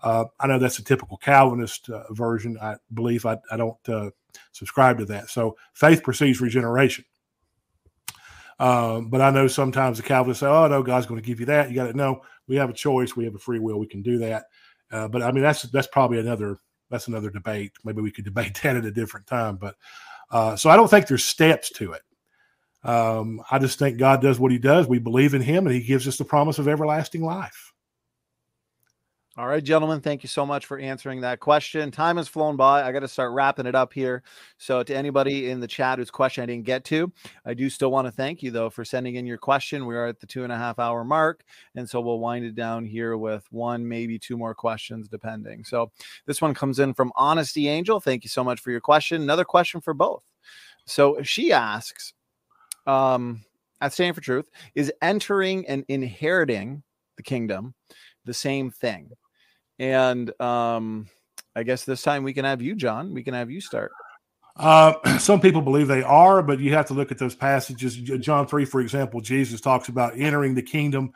Uh, 0.00 0.24
I 0.38 0.46
know 0.46 0.58
that's 0.58 0.78
a 0.78 0.84
typical 0.84 1.16
Calvinist 1.16 1.90
uh, 1.90 2.04
version. 2.12 2.58
I 2.60 2.76
believe 2.94 3.26
I, 3.26 3.38
I 3.50 3.56
don't 3.56 3.88
uh, 3.88 4.10
subscribe 4.52 4.98
to 4.98 5.04
that. 5.06 5.30
So 5.30 5.56
faith 5.72 6.02
precedes 6.02 6.40
regeneration. 6.40 7.04
Um, 8.60 9.08
but 9.08 9.20
I 9.20 9.30
know 9.30 9.46
sometimes 9.46 9.98
the 9.98 10.02
Calvinists 10.02 10.40
say, 10.40 10.46
"Oh 10.46 10.66
no, 10.66 10.82
God's 10.82 11.06
going 11.06 11.20
to 11.20 11.26
give 11.26 11.40
you 11.40 11.46
that." 11.46 11.68
You 11.68 11.76
got 11.76 11.86
to 11.86 11.96
know 11.96 12.22
we 12.48 12.56
have 12.56 12.70
a 12.70 12.74
choice. 12.74 13.14
We 13.14 13.24
have 13.24 13.34
a 13.34 13.38
free 13.38 13.60
will. 13.60 13.78
We 13.78 13.86
can 13.86 14.02
do 14.02 14.18
that. 14.18 14.46
Uh, 14.90 15.06
but 15.08 15.22
I 15.22 15.30
mean, 15.30 15.42
that's 15.42 15.62
that's 15.62 15.86
probably 15.86 16.18
another 16.18 16.58
that's 16.90 17.08
another 17.08 17.30
debate. 17.30 17.72
Maybe 17.84 18.02
we 18.02 18.10
could 18.10 18.24
debate 18.24 18.58
that 18.62 18.76
at 18.76 18.84
a 18.84 18.90
different 18.90 19.26
time. 19.26 19.56
But 19.56 19.76
uh, 20.30 20.56
so 20.56 20.70
I 20.70 20.76
don't 20.76 20.88
think 20.88 21.06
there's 21.06 21.24
steps 21.24 21.70
to 21.70 21.92
it. 21.92 22.02
Um, 22.84 23.42
I 23.50 23.58
just 23.58 23.78
think 23.78 23.98
God 23.98 24.22
does 24.22 24.38
what 24.38 24.52
He 24.52 24.58
does. 24.58 24.86
We 24.86 24.98
believe 24.98 25.34
in 25.34 25.42
Him, 25.42 25.66
and 25.66 25.74
He 25.74 25.82
gives 25.82 26.08
us 26.08 26.16
the 26.16 26.24
promise 26.24 26.58
of 26.58 26.68
everlasting 26.68 27.22
life. 27.22 27.67
All 29.38 29.46
right, 29.46 29.62
gentlemen, 29.62 30.00
thank 30.00 30.24
you 30.24 30.28
so 30.28 30.44
much 30.44 30.66
for 30.66 30.80
answering 30.80 31.20
that 31.20 31.38
question. 31.38 31.92
Time 31.92 32.16
has 32.16 32.26
flown 32.26 32.56
by. 32.56 32.82
I 32.82 32.90
got 32.90 33.00
to 33.00 33.08
start 33.08 33.32
wrapping 33.32 33.66
it 33.66 33.76
up 33.76 33.92
here. 33.92 34.24
So, 34.56 34.82
to 34.82 34.92
anybody 34.92 35.48
in 35.48 35.60
the 35.60 35.68
chat 35.68 36.00
whose 36.00 36.10
question 36.10 36.42
I 36.42 36.46
didn't 36.46 36.64
get 36.64 36.82
to, 36.86 37.12
I 37.44 37.54
do 37.54 37.70
still 37.70 37.92
want 37.92 38.08
to 38.08 38.10
thank 38.10 38.42
you, 38.42 38.50
though, 38.50 38.68
for 38.68 38.84
sending 38.84 39.14
in 39.14 39.26
your 39.26 39.38
question. 39.38 39.86
We 39.86 39.94
are 39.94 40.08
at 40.08 40.18
the 40.18 40.26
two 40.26 40.42
and 40.42 40.52
a 40.52 40.56
half 40.56 40.80
hour 40.80 41.04
mark. 41.04 41.44
And 41.76 41.88
so, 41.88 42.00
we'll 42.00 42.18
wind 42.18 42.46
it 42.46 42.56
down 42.56 42.84
here 42.84 43.16
with 43.16 43.46
one, 43.52 43.86
maybe 43.86 44.18
two 44.18 44.36
more 44.36 44.56
questions, 44.56 45.06
depending. 45.06 45.62
So, 45.62 45.92
this 46.26 46.42
one 46.42 46.52
comes 46.52 46.80
in 46.80 46.92
from 46.92 47.12
Honesty 47.14 47.68
Angel. 47.68 48.00
Thank 48.00 48.24
you 48.24 48.30
so 48.30 48.42
much 48.42 48.58
for 48.58 48.72
your 48.72 48.80
question. 48.80 49.22
Another 49.22 49.44
question 49.44 49.80
for 49.80 49.94
both. 49.94 50.24
So, 50.84 51.22
she 51.22 51.52
asks, 51.52 52.12
um, 52.88 53.44
at 53.80 53.92
Stand 53.92 54.16
for 54.16 54.20
Truth, 54.20 54.48
is 54.74 54.92
entering 55.00 55.64
and 55.68 55.84
inheriting 55.86 56.82
the 57.16 57.22
kingdom 57.22 57.76
the 58.24 58.34
same 58.34 58.72
thing? 58.72 59.12
And 59.78 60.40
um, 60.40 61.08
I 61.54 61.62
guess 61.62 61.84
this 61.84 62.02
time 62.02 62.24
we 62.24 62.32
can 62.32 62.44
have 62.44 62.62
you, 62.62 62.74
John. 62.74 63.14
We 63.14 63.22
can 63.22 63.34
have 63.34 63.50
you 63.50 63.60
start. 63.60 63.92
Uh, 64.56 64.94
some 65.18 65.40
people 65.40 65.62
believe 65.62 65.88
they 65.88 66.02
are, 66.02 66.42
but 66.42 66.60
you 66.60 66.74
have 66.74 66.86
to 66.86 66.94
look 66.94 67.12
at 67.12 67.18
those 67.18 67.34
passages. 67.34 67.96
John 67.96 68.46
3, 68.46 68.64
for 68.64 68.80
example, 68.80 69.20
Jesus 69.20 69.60
talks 69.60 69.88
about 69.88 70.18
entering 70.18 70.54
the 70.54 70.62
kingdom. 70.62 71.12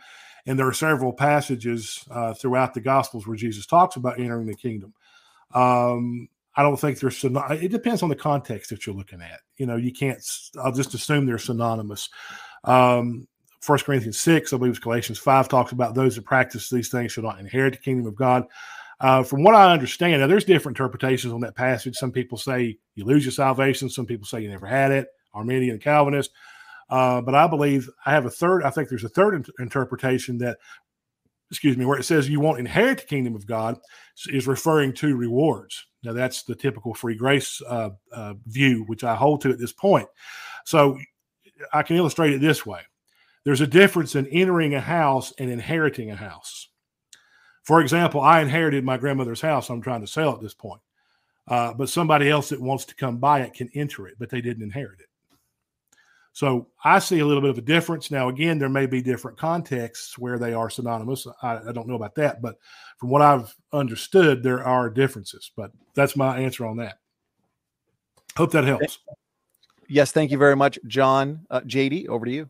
And 0.47 0.58
there 0.58 0.66
are 0.66 0.73
several 0.73 1.12
passages 1.12 2.05
uh, 2.10 2.34
throughout 2.34 2.74
the 2.74 2.81
Gospels 2.81 3.26
where 3.26 3.36
Jesus 3.36 3.66
talks 3.66 3.97
about 3.97 4.18
entering 4.18 4.47
the 4.47 4.57
kingdom. 4.57 4.92
Um, 5.55 6.28
I 6.57 6.62
don't 6.62 6.78
think 6.78 6.99
they're 6.99 7.12
it 7.52 7.70
depends 7.70 8.02
on 8.02 8.08
the 8.08 8.16
context 8.16 8.70
that 8.70 8.86
you're 8.86 8.94
looking 8.94 9.23
at. 9.23 9.41
You 9.57 9.66
know, 9.66 9.76
you 9.76 9.92
can't. 9.92 10.20
I'll 10.62 10.73
just 10.73 10.94
assume 10.94 11.26
they're 11.26 11.39
synonymous. 11.39 12.10
Um, 12.65 13.26
First 13.62 13.84
Corinthians 13.84 14.20
6, 14.20 14.52
I 14.52 14.57
believe 14.57 14.73
it's 14.73 14.81
Galatians 14.81 15.18
5, 15.20 15.49
talks 15.49 15.70
about 15.70 15.94
those 15.94 16.16
that 16.16 16.24
practice 16.24 16.68
these 16.68 16.89
things 16.89 17.12
shall 17.12 17.23
not 17.23 17.39
inherit 17.39 17.74
the 17.74 17.78
kingdom 17.78 18.07
of 18.07 18.16
God. 18.16 18.44
Uh, 19.00 19.23
from 19.23 19.44
what 19.44 19.55
I 19.55 19.73
understand, 19.73 20.20
now 20.20 20.26
there's 20.26 20.44
different 20.44 20.76
interpretations 20.76 21.32
on 21.32 21.41
that 21.42 21.55
passage. 21.55 21.94
Some 21.94 22.10
people 22.10 22.36
say 22.36 22.76
you 22.97 23.05
lose 23.05 23.24
your 23.24 23.32
salvation, 23.32 23.89
some 23.89 24.05
people 24.05 24.26
say 24.26 24.41
you 24.41 24.50
never 24.50 24.66
had 24.66 24.91
it, 24.91 25.07
Arminian 25.32 25.78
Calvinist. 25.78 26.32
Uh, 26.91 27.20
but 27.20 27.36
I 27.36 27.47
believe 27.47 27.89
I 28.05 28.10
have 28.10 28.26
a 28.26 28.31
third, 28.31 28.65
I 28.65 28.70
think 28.70 28.89
there's 28.89 29.05
a 29.05 29.08
third 29.08 29.34
in- 29.34 29.65
interpretation 29.65 30.39
that, 30.39 30.58
excuse 31.49 31.76
me, 31.76 31.84
where 31.84 31.99
it 31.99 32.05
says 32.05 32.28
you 32.28 32.41
won't 32.41 32.58
inherit 32.58 32.99
the 32.99 33.07
kingdom 33.07 33.36
of 33.36 33.47
God 33.47 33.78
is 34.26 34.49
referring 34.49 34.92
to 34.94 35.16
rewards. 35.16 35.86
Now, 36.02 36.15
that's 36.15 36.42
the 36.42 36.57
typical 36.57 36.94
free 36.94 37.15
grace 37.15 37.62
uh, 37.68 37.91
uh 38.12 38.34
view, 38.47 38.82
which 38.89 39.05
I 39.05 39.15
hold 39.15 39.41
to 39.42 39.50
at 39.50 39.58
this 39.60 39.73
point. 39.73 40.08
So 40.65 40.99
I 41.73 41.84
can 41.84 41.97
illustrate 41.97 42.32
it 42.32 42.41
this 42.41 42.66
way 42.66 42.81
there's 43.45 43.61
a 43.61 43.67
difference 43.67 44.15
in 44.15 44.27
entering 44.29 44.75
a 44.75 44.81
house 44.81 45.33
and 45.39 45.51
inheriting 45.51 46.11
a 46.11 46.17
house. 46.17 46.69
For 47.65 47.81
example, 47.81 48.21
I 48.21 48.41
inherited 48.41 48.85
my 48.85 48.97
grandmother's 48.97 49.41
house. 49.41 49.71
I'm 49.71 49.83
trying 49.83 50.01
to 50.01 50.07
sell 50.07 50.33
at 50.35 50.41
this 50.41 50.55
point. 50.55 50.81
Uh, 51.49 51.73
but 51.75 51.89
somebody 51.89 52.31
else 52.31 52.49
that 52.51 52.61
wants 52.61 52.85
to 52.87 52.95
come 52.95 53.19
buy 53.19 53.41
it 53.41 53.55
can 53.55 53.69
enter 53.75 54.07
it, 54.07 54.15
but 54.19 54.31
they 54.31 54.41
didn't 54.41 54.62
inherit 54.62 55.01
it. 55.01 55.07
So 56.33 56.69
I 56.83 56.99
see 56.99 57.19
a 57.19 57.27
little 57.27 57.43
bit 57.43 57.51
of 57.51 57.59
a 57.59 57.62
difference. 57.62 58.11
Now, 58.11 58.29
again, 58.29 58.59
there 58.59 58.71
may 58.71 58.87
be 58.87 59.03
different 59.03 59.37
contexts 59.37 60.19
where 60.19 60.39
they 60.39 60.55
are 60.55 60.71
synonymous. 60.71 61.27
I, 61.43 61.59
I, 61.69 61.73
don't 61.73 61.87
know 61.87 61.95
about 61.95 62.15
that, 62.15 62.41
but 62.41 62.57
from 62.99 63.11
what 63.11 63.21
I've 63.21 63.55
understood, 63.73 64.43
there 64.43 64.65
are 64.65 64.89
differences. 64.89 65.51
But 65.55 65.73
that's 65.95 66.17
my 66.17 66.39
answer 66.39 66.65
on 66.65 66.79
that. 66.79 67.01
Hope 68.37 68.51
that 68.53 68.65
helps. 68.65 69.01
Yes, 69.89 70.11
thank 70.12 70.31
you 70.31 70.39
very 70.39 70.57
much, 70.57 70.79
John. 70.87 71.45
Uh, 71.51 71.61
JD, 71.61 72.09
over 72.09 72.25
to 72.25 72.33
you. 72.33 72.49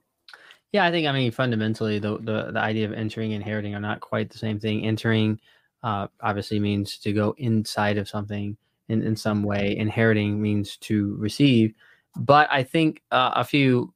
Yeah, 0.73 0.85
I 0.87 0.91
think 0.91 1.07
I 1.07 1.13
mean 1.13 1.31
fundamentally 1.33 1.99
the 1.99 2.19
the, 2.19 2.51
the 2.53 2.59
idea 2.61 2.87
of 2.87 2.93
entering 2.93 3.33
and 3.33 3.43
inheriting 3.43 3.75
are 3.75 3.81
not 3.81 4.01
quite 4.01 4.31
the 4.31 4.39
same 4.39 4.59
thing. 4.59 4.85
Entering 4.87 5.39
uh, 5.83 6.07
obviously 6.23 6.59
means 6.61 6.99
to 6.99 7.13
go 7.13 7.35
inside 7.39 7.99
of 7.99 8.09
something 8.09 8.57
in, 8.89 9.03
in 9.03 9.17
some 9.17 9.43
way. 9.43 9.77
Inheriting 9.77 10.41
means 10.41 10.77
to 10.79 11.15
receive. 11.19 11.75
But 12.17 12.49
I 12.51 12.63
think 12.63 13.03
uh, 13.11 13.33
a 13.37 13.45
few 13.45 13.93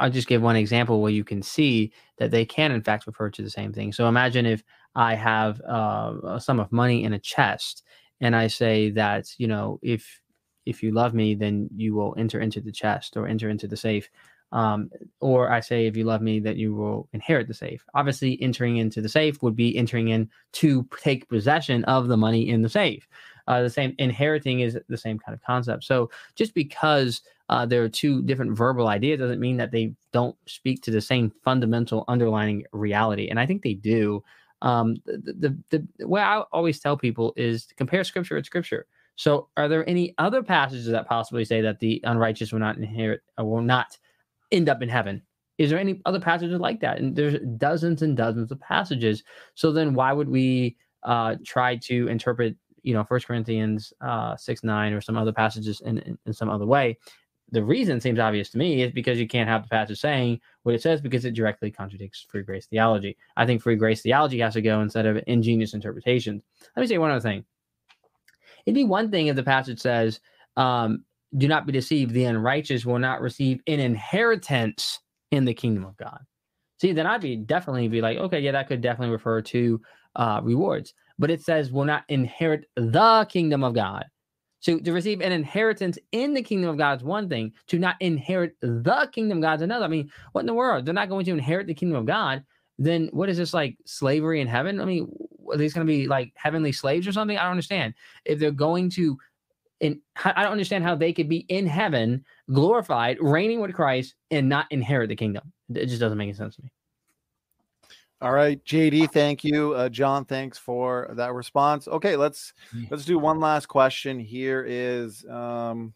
I'll 0.00 0.10
just 0.10 0.28
give 0.28 0.42
one 0.42 0.56
example 0.56 1.02
where 1.02 1.12
you 1.12 1.24
can 1.24 1.42
see 1.42 1.92
that 2.18 2.30
they 2.30 2.44
can 2.44 2.72
in 2.72 2.82
fact 2.82 3.06
refer 3.06 3.30
to 3.30 3.42
the 3.42 3.50
same 3.50 3.72
thing. 3.72 3.92
So 3.92 4.08
imagine 4.08 4.46
if 4.46 4.64
I 4.94 5.14
have 5.14 5.60
uh, 5.62 6.14
a 6.24 6.40
sum 6.40 6.60
of 6.60 6.72
money 6.72 7.04
in 7.04 7.14
a 7.14 7.18
chest 7.18 7.84
and 8.20 8.36
I 8.36 8.48
say 8.48 8.90
that, 8.92 9.26
you 9.38 9.46
know, 9.48 9.78
if 9.82 10.20
if 10.66 10.82
you 10.82 10.92
love 10.92 11.14
me, 11.14 11.34
then 11.34 11.68
you 11.76 11.94
will 11.94 12.14
enter 12.18 12.40
into 12.40 12.60
the 12.60 12.72
chest 12.72 13.16
or 13.16 13.26
enter 13.26 13.48
into 13.48 13.66
the 13.68 13.76
safe. 13.76 14.08
Um, 14.52 14.90
or 15.20 15.50
I 15.50 15.60
say, 15.60 15.86
if 15.86 15.96
you 15.96 16.04
love 16.04 16.22
me, 16.22 16.40
that 16.40 16.56
you 16.56 16.74
will 16.74 17.08
inherit 17.12 17.46
the 17.46 17.54
safe. 17.54 17.84
Obviously, 17.94 18.40
entering 18.42 18.78
into 18.78 19.00
the 19.00 19.08
safe 19.08 19.42
would 19.42 19.54
be 19.54 19.76
entering 19.76 20.08
in 20.08 20.28
to 20.52 20.86
take 21.00 21.28
possession 21.28 21.84
of 21.84 22.08
the 22.08 22.16
money 22.16 22.48
in 22.48 22.62
the 22.62 22.68
safe. 22.68 23.06
Uh, 23.46 23.62
the 23.62 23.70
same 23.70 23.94
inheriting 23.98 24.60
is 24.60 24.78
the 24.88 24.96
same 24.96 25.18
kind 25.18 25.34
of 25.34 25.42
concept. 25.42 25.84
So 25.84 26.10
just 26.36 26.54
because 26.54 27.22
uh, 27.48 27.66
there 27.66 27.82
are 27.82 27.88
two 27.88 28.22
different 28.22 28.56
verbal 28.56 28.86
ideas 28.86 29.18
doesn't 29.18 29.40
mean 29.40 29.56
that 29.56 29.72
they 29.72 29.92
don't 30.12 30.36
speak 30.46 30.82
to 30.82 30.90
the 30.92 31.00
same 31.00 31.32
fundamental 31.44 32.04
underlying 32.06 32.64
reality. 32.72 33.28
And 33.28 33.40
I 33.40 33.46
think 33.46 33.62
they 33.62 33.74
do. 33.74 34.22
Um, 34.62 34.96
the, 35.06 35.56
the, 35.70 35.88
the 35.98 36.06
way 36.06 36.20
I 36.20 36.40
always 36.52 36.78
tell 36.78 36.96
people 36.96 37.32
is 37.36 37.66
to 37.66 37.74
compare 37.74 38.04
scripture 38.04 38.36
with 38.36 38.46
scripture. 38.46 38.86
So, 39.16 39.48
are 39.56 39.68
there 39.68 39.88
any 39.88 40.14
other 40.18 40.42
passages 40.42 40.86
that 40.86 41.08
possibly 41.08 41.44
say 41.44 41.60
that 41.60 41.80
the 41.80 42.00
unrighteous 42.04 42.52
will 42.52 42.60
not 42.60 42.76
inherit 42.76 43.22
or 43.36 43.44
will 43.44 43.62
not 43.62 43.98
end 44.52 44.68
up 44.68 44.82
in 44.82 44.88
heaven. 44.88 45.22
Is 45.58 45.70
there 45.70 45.78
any 45.78 46.00
other 46.06 46.20
passages 46.20 46.58
like 46.58 46.80
that? 46.80 46.98
And 46.98 47.14
there's 47.14 47.38
dozens 47.58 48.02
and 48.02 48.16
dozens 48.16 48.50
of 48.50 48.60
passages. 48.60 49.22
So 49.54 49.72
then 49.72 49.94
why 49.94 50.12
would 50.12 50.28
we 50.28 50.76
uh, 51.02 51.36
try 51.44 51.76
to 51.76 52.08
interpret, 52.08 52.56
you 52.82 52.94
know, 52.94 53.04
First 53.04 53.26
Corinthians 53.26 53.92
uh, 54.00 54.36
6 54.36 54.64
9 54.64 54.92
or 54.92 55.00
some 55.00 55.18
other 55.18 55.32
passages 55.32 55.82
in, 55.82 55.98
in, 55.98 56.18
in 56.24 56.32
some 56.32 56.48
other 56.48 56.64
way? 56.64 56.98
The 57.52 57.62
reason 57.62 58.00
seems 58.00 58.18
obvious 58.18 58.48
to 58.50 58.58
me 58.58 58.82
is 58.82 58.92
because 58.92 59.18
you 59.18 59.26
can't 59.26 59.48
have 59.48 59.64
the 59.64 59.68
passage 59.68 60.00
saying 60.00 60.40
what 60.62 60.74
it 60.74 60.82
says 60.82 61.00
because 61.00 61.24
it 61.24 61.34
directly 61.34 61.70
contradicts 61.70 62.24
free 62.28 62.42
grace 62.42 62.66
theology. 62.66 63.16
I 63.36 63.44
think 63.44 63.60
free 63.60 63.76
grace 63.76 64.02
theology 64.02 64.38
has 64.38 64.54
to 64.54 64.62
go 64.62 64.80
instead 64.80 65.04
of 65.04 65.22
ingenious 65.26 65.74
interpretations. 65.74 66.42
Let 66.76 66.80
me 66.80 66.86
say 66.86 66.98
one 66.98 67.10
other 67.10 67.20
thing. 67.20 67.44
It'd 68.64 68.74
be 68.74 68.84
one 68.84 69.10
thing 69.10 69.26
if 69.26 69.36
the 69.36 69.42
passage 69.42 69.80
says, 69.80 70.20
um, 70.56 71.04
do 71.36 71.48
not 71.48 71.66
be 71.66 71.72
deceived, 71.72 72.12
the 72.12 72.24
unrighteous 72.24 72.84
will 72.84 72.98
not 72.98 73.20
receive 73.20 73.60
an 73.66 73.80
inheritance 73.80 75.00
in 75.30 75.44
the 75.44 75.54
kingdom 75.54 75.84
of 75.84 75.96
God. 75.96 76.20
See, 76.80 76.92
then 76.92 77.06
I'd 77.06 77.20
be 77.20 77.36
definitely 77.36 77.88
be 77.88 78.00
like, 78.00 78.18
okay, 78.18 78.40
yeah, 78.40 78.52
that 78.52 78.68
could 78.68 78.80
definitely 78.80 79.12
refer 79.12 79.42
to 79.42 79.80
uh, 80.16 80.40
rewards. 80.42 80.94
But 81.18 81.30
it 81.30 81.42
says 81.42 81.70
will 81.70 81.84
not 81.84 82.04
inherit 82.08 82.64
the 82.76 83.26
kingdom 83.30 83.62
of 83.62 83.74
God. 83.74 84.06
So 84.60 84.78
to 84.78 84.92
receive 84.92 85.20
an 85.20 85.32
inheritance 85.32 85.98
in 86.12 86.34
the 86.34 86.42
kingdom 86.42 86.70
of 86.70 86.78
God 86.78 86.98
is 86.98 87.04
one 87.04 87.28
thing. 87.28 87.52
To 87.68 87.78
not 87.78 87.96
inherit 88.00 88.56
the 88.60 89.08
kingdom 89.12 89.38
of 89.38 89.42
God 89.42 89.54
is 89.54 89.62
another. 89.62 89.84
I 89.84 89.88
mean, 89.88 90.10
what 90.32 90.40
in 90.40 90.46
the 90.46 90.54
world? 90.54 90.84
They're 90.84 90.94
not 90.94 91.08
going 91.08 91.24
to 91.26 91.32
inherit 91.32 91.66
the 91.66 91.74
kingdom 91.74 91.98
of 91.98 92.06
God. 92.06 92.44
Then 92.78 93.08
what 93.12 93.28
is 93.28 93.36
this 93.36 93.52
like 93.52 93.76
slavery 93.84 94.40
in 94.40 94.46
heaven? 94.46 94.80
I 94.80 94.84
mean, 94.84 95.10
are 95.50 95.56
these 95.56 95.74
going 95.74 95.86
to 95.86 95.90
be 95.90 96.06
like 96.06 96.32
heavenly 96.34 96.72
slaves 96.72 97.06
or 97.06 97.12
something? 97.12 97.36
I 97.36 97.42
don't 97.42 97.52
understand. 97.52 97.94
If 98.24 98.38
they're 98.38 98.50
going 98.50 98.90
to, 98.90 99.18
in 99.80 100.00
I 100.24 100.42
don't 100.42 100.52
understand 100.52 100.84
how 100.84 100.94
they 100.94 101.12
could 101.12 101.28
be 101.28 101.46
in 101.48 101.66
heaven, 101.66 102.24
glorified, 102.52 103.18
reigning 103.20 103.60
with 103.60 103.74
Christ, 103.74 104.14
and 104.30 104.48
not 104.48 104.66
inherit 104.70 105.08
the 105.08 105.16
kingdom. 105.16 105.52
It 105.74 105.86
just 105.86 106.00
doesn't 106.00 106.18
make 106.18 106.26
any 106.26 106.34
sense 106.34 106.56
to 106.56 106.62
me. 106.62 106.70
All 108.22 108.32
right, 108.32 108.62
JD, 108.66 109.12
thank 109.12 109.44
you. 109.44 109.72
Uh, 109.72 109.88
John, 109.88 110.26
thanks 110.26 110.58
for 110.58 111.10
that 111.14 111.32
response. 111.32 111.88
Okay, 111.88 112.16
let's 112.16 112.52
let's 112.90 113.06
do 113.06 113.18
one 113.18 113.40
last 113.40 113.66
question. 113.66 114.18
Here 114.18 114.62
is 114.66 115.24
um 115.24 115.94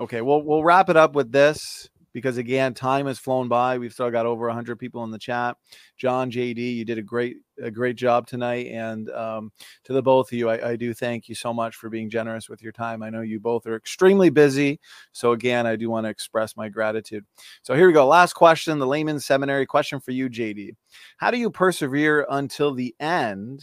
okay, 0.00 0.22
we'll 0.22 0.42
we'll 0.42 0.64
wrap 0.64 0.88
it 0.88 0.96
up 0.96 1.14
with 1.14 1.30
this 1.30 1.90
because 2.16 2.38
again, 2.38 2.72
time 2.72 3.04
has 3.04 3.18
flown 3.18 3.46
by. 3.46 3.76
We've 3.76 3.92
still 3.92 4.10
got 4.10 4.24
over 4.24 4.46
100 4.46 4.78
people 4.78 5.04
in 5.04 5.10
the 5.10 5.18
chat. 5.18 5.58
John, 5.98 6.30
JD, 6.30 6.74
you 6.74 6.82
did 6.82 6.96
a 6.96 7.02
great 7.02 7.36
a 7.62 7.70
great 7.70 7.96
job 7.96 8.26
tonight 8.26 8.68
and 8.68 9.10
um 9.10 9.52
to 9.84 9.92
the 9.92 10.00
both 10.00 10.32
of 10.32 10.38
you, 10.38 10.48
I, 10.48 10.70
I 10.70 10.76
do 10.76 10.94
thank 10.94 11.28
you 11.28 11.34
so 11.34 11.52
much 11.52 11.76
for 11.76 11.90
being 11.90 12.08
generous 12.08 12.48
with 12.48 12.62
your 12.62 12.72
time. 12.72 13.02
I 13.02 13.10
know 13.10 13.20
you 13.20 13.38
both 13.38 13.66
are 13.66 13.76
extremely 13.76 14.30
busy. 14.30 14.80
So 15.12 15.32
again, 15.32 15.66
I 15.66 15.76
do 15.76 15.90
want 15.90 16.06
to 16.06 16.10
express 16.10 16.56
my 16.56 16.70
gratitude. 16.70 17.26
So 17.60 17.74
here 17.74 17.86
we 17.86 17.92
go. 17.92 18.06
Last 18.06 18.32
question, 18.32 18.78
the 18.78 18.86
layman 18.86 19.20
seminary 19.20 19.66
question 19.66 20.00
for 20.00 20.12
you, 20.12 20.30
JD. 20.30 20.70
How 21.18 21.30
do 21.30 21.36
you 21.36 21.50
persevere 21.50 22.26
until 22.30 22.72
the 22.72 22.94
end 22.98 23.60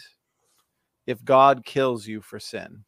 if 1.08 1.24
God 1.26 1.66
kills 1.66 2.06
you 2.06 2.22
for 2.22 2.40
sin? 2.40 2.84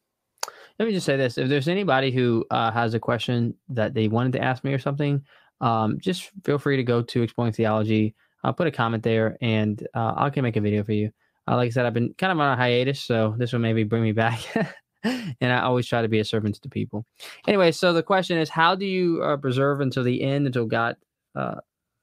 Let 0.78 0.88
me 0.88 0.92
just 0.92 1.06
say 1.06 1.16
this: 1.18 1.38
if 1.38 1.48
there's 1.48 1.70
anybody 1.70 2.12
who 2.12 2.46
uh, 2.52 2.70
has 2.72 2.94
a 2.94 3.00
question 3.00 3.56
that 3.70 3.94
they 3.94 4.08
wanted 4.10 4.34
to 4.34 4.44
ask 4.44 4.64
me 4.64 4.74
or 4.74 4.80
something, 4.80 5.24
um, 5.62 6.00
just 6.00 6.32
feel 6.44 6.58
free 6.58 6.78
to 6.78 6.84
go 6.84 7.02
to 7.02 7.22
Exploring 7.22 7.54
Theology. 7.54 8.16
I'll 8.44 8.54
put 8.54 8.68
a 8.68 8.72
comment 8.72 9.04
there, 9.04 9.38
and 9.42 9.86
uh, 9.94 10.14
I 10.18 10.30
can 10.30 10.44
make 10.44 10.56
a 10.56 10.62
video 10.62 10.84
for 10.84 10.92
you. 10.94 11.12
Uh, 11.48 11.56
like 11.56 11.68
I 11.68 11.70
said, 11.70 11.86
I've 11.86 11.94
been 11.94 12.14
kind 12.18 12.32
of 12.32 12.40
on 12.40 12.54
a 12.54 12.56
hiatus, 12.56 13.02
so 13.02 13.36
this 13.38 13.54
will 13.54 13.60
maybe 13.60 13.84
bring 13.84 14.04
me 14.04 14.12
back. 14.12 14.40
and 15.04 15.52
I 15.52 15.62
always 15.62 15.88
try 15.88 16.02
to 16.02 16.08
be 16.08 16.20
a 16.20 16.26
servant 16.26 16.62
to 16.62 16.70
people. 16.70 17.06
Anyway, 17.48 17.72
so 17.72 17.94
the 17.94 18.04
question 18.04 18.38
is, 18.38 18.50
how 18.50 18.76
do 18.76 18.86
you 18.86 19.22
uh, 19.24 19.38
preserve 19.38 19.82
until 19.82 20.04
the 20.04 20.22
end, 20.22 20.48
until 20.48 20.66
God, 20.66 20.96
uh, 21.36 21.56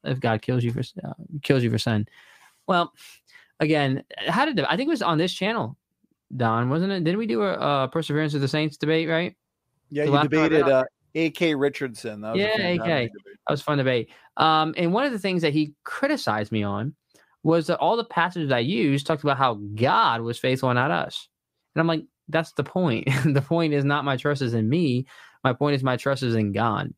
if 0.03 0.19
God 0.19 0.41
kills 0.41 0.63
you 0.63 0.71
for 0.71 0.81
uh, 1.03 1.13
kills 1.43 1.63
you 1.63 1.69
for 1.69 1.77
sin? 1.77 2.07
Well, 2.67 2.93
again, 3.59 4.03
how 4.27 4.45
did 4.45 4.59
I 4.61 4.77
think 4.77 4.87
it 4.87 4.91
was 4.91 5.01
on 5.01 5.17
this 5.17 5.33
channel, 5.33 5.77
Don, 6.35 6.69
wasn't 6.69 6.93
it? 6.93 7.03
Didn't 7.03 7.19
we 7.19 7.27
do 7.27 7.41
a, 7.43 7.53
uh 7.53 7.87
perseverance 7.87 8.33
of 8.33 8.41
the 8.41 8.47
saints 8.47 8.77
debate? 8.77 9.09
Right? 9.09 9.35
Yeah, 9.89 10.03
The 10.03 10.07
you 10.07 10.13
last 10.15 10.31
time 10.31 10.39
I 10.39 10.47
debated 10.47 10.69
uh, 10.69 10.85
A.K. 11.15 11.55
Richardson. 11.55 12.21
That 12.21 12.33
was 12.33 12.41
Yeah, 12.41 12.67
AK. 12.67 13.11
That 13.45 13.51
was 13.51 13.61
a 13.61 13.63
fun 13.63 13.77
debate. 13.77 14.09
Um, 14.37 14.73
and 14.77 14.93
one 14.93 15.05
of 15.05 15.11
the 15.11 15.19
things 15.19 15.41
that 15.41 15.53
he 15.53 15.73
criticized 15.83 16.51
me 16.51 16.63
on 16.63 16.95
was 17.43 17.67
that 17.67 17.77
all 17.77 17.97
the 17.97 18.05
passages 18.05 18.51
I 18.51 18.59
used 18.59 19.05
talked 19.05 19.23
about 19.23 19.37
how 19.37 19.55
God 19.75 20.21
was 20.21 20.39
faithful 20.39 20.69
and 20.69 20.77
not 20.77 20.91
us. 20.91 21.27
And 21.75 21.81
I'm 21.81 21.87
like, 21.87 22.05
that's 22.29 22.53
the 22.53 22.63
point. 22.63 23.09
the 23.25 23.41
point 23.41 23.73
is 23.73 23.83
not 23.85 24.05
my 24.05 24.17
trust 24.17 24.41
is 24.41 24.53
in 24.53 24.69
me. 24.69 25.05
My 25.43 25.53
point 25.53 25.75
is 25.75 25.83
my 25.83 25.97
trust 25.97 26.23
is 26.23 26.35
in 26.35 26.51
God. 26.51 26.93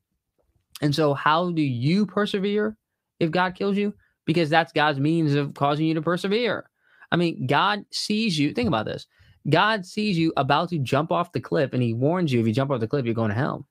And 0.82 0.94
so, 0.94 1.14
how 1.14 1.52
do 1.52 1.62
you 1.62 2.06
persevere 2.06 2.78
if 3.20 3.32
God 3.32 3.56
kills 3.56 3.78
you? 3.78 3.94
Because 4.26 4.50
that's 4.50 4.72
God's 4.72 5.00
means 5.00 5.34
of 5.36 5.54
causing 5.54 5.86
you 5.86 5.94
to 5.94 6.02
persevere. 6.02 6.70
I 7.12 7.16
mean, 7.16 7.48
God 7.48 7.86
sees 7.92 8.38
you. 8.38 8.54
Think 8.54 8.68
about 8.68 8.86
this 8.86 9.08
God 9.50 9.86
sees 9.86 10.18
you 10.18 10.34
about 10.38 10.70
to 10.70 10.80
jump 10.80 11.12
off 11.12 11.32
the 11.32 11.40
cliff, 11.40 11.74
and 11.74 11.82
He 11.82 11.94
warns 11.94 12.32
you 12.32 12.40
if 12.40 12.48
you 12.48 12.54
jump 12.54 12.72
off 12.72 12.80
the 12.80 12.88
cliff, 12.88 13.06
you're 13.06 13.14
going 13.14 13.30
to 13.30 13.36
hell. 13.36 13.68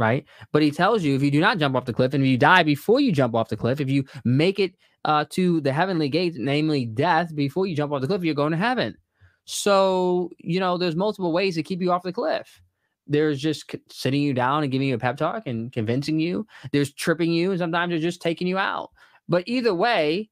Right. 0.00 0.24
But 0.50 0.62
He 0.62 0.70
tells 0.70 1.04
you 1.04 1.14
if 1.14 1.22
you 1.22 1.30
do 1.30 1.40
not 1.40 1.58
jump 1.58 1.76
off 1.76 1.84
the 1.84 1.92
cliff 1.92 2.14
and 2.14 2.24
if 2.24 2.30
you 2.30 2.38
die 2.38 2.62
before 2.62 3.00
you 3.00 3.12
jump 3.12 3.34
off 3.34 3.50
the 3.50 3.56
cliff, 3.56 3.80
if 3.82 3.90
you 3.90 4.04
make 4.24 4.58
it 4.58 4.72
uh, 5.04 5.26
to 5.30 5.60
the 5.60 5.74
heavenly 5.74 6.08
gates, 6.08 6.38
namely 6.40 6.86
death, 6.86 7.34
before 7.34 7.66
you 7.66 7.76
jump 7.76 7.92
off 7.92 8.00
the 8.00 8.06
cliff, 8.06 8.24
you're 8.24 8.34
going 8.34 8.52
to 8.52 8.56
heaven. 8.56 8.96
So, 9.44 10.30
you 10.38 10.58
know, 10.58 10.78
there's 10.78 10.96
multiple 10.96 11.32
ways 11.32 11.54
to 11.56 11.62
keep 11.62 11.82
you 11.82 11.92
off 11.92 12.02
the 12.02 12.14
cliff. 12.14 12.62
There's 13.06 13.40
just 13.40 13.74
sitting 13.90 14.22
you 14.22 14.32
down 14.32 14.62
and 14.62 14.72
giving 14.72 14.88
you 14.88 14.94
a 14.94 14.98
pep 14.98 15.18
talk 15.18 15.46
and 15.46 15.70
convincing 15.70 16.18
you. 16.18 16.46
There's 16.72 16.94
tripping 16.94 17.32
you, 17.32 17.50
and 17.50 17.58
sometimes 17.58 17.90
they're 17.90 17.98
just 17.98 18.22
taking 18.22 18.46
you 18.46 18.56
out. 18.56 18.90
But 19.28 19.44
either 19.46 19.74
way, 19.74 20.30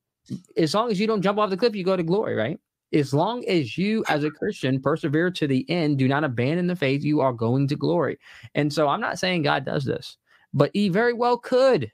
as 0.56 0.74
long 0.74 0.90
as 0.90 0.98
you 0.98 1.06
don't 1.06 1.22
jump 1.22 1.38
off 1.38 1.50
the 1.50 1.56
cliff, 1.58 1.76
you 1.76 1.84
go 1.84 1.96
to 1.96 2.02
glory, 2.02 2.34
right? 2.34 2.58
As 2.92 3.12
long 3.12 3.44
as 3.46 3.76
you, 3.76 4.04
as 4.08 4.24
a 4.24 4.30
Christian, 4.30 4.80
persevere 4.80 5.30
to 5.32 5.46
the 5.46 5.68
end, 5.68 5.98
do 5.98 6.08
not 6.08 6.24
abandon 6.24 6.66
the 6.66 6.76
faith, 6.76 7.04
you 7.04 7.20
are 7.20 7.32
going 7.32 7.68
to 7.68 7.76
glory. 7.76 8.18
And 8.54 8.72
so 8.72 8.88
I'm 8.88 9.00
not 9.00 9.18
saying 9.18 9.42
God 9.42 9.64
does 9.64 9.84
this, 9.84 10.16
but 10.54 10.70
he 10.72 10.88
very 10.88 11.12
well 11.12 11.36
could. 11.36 11.90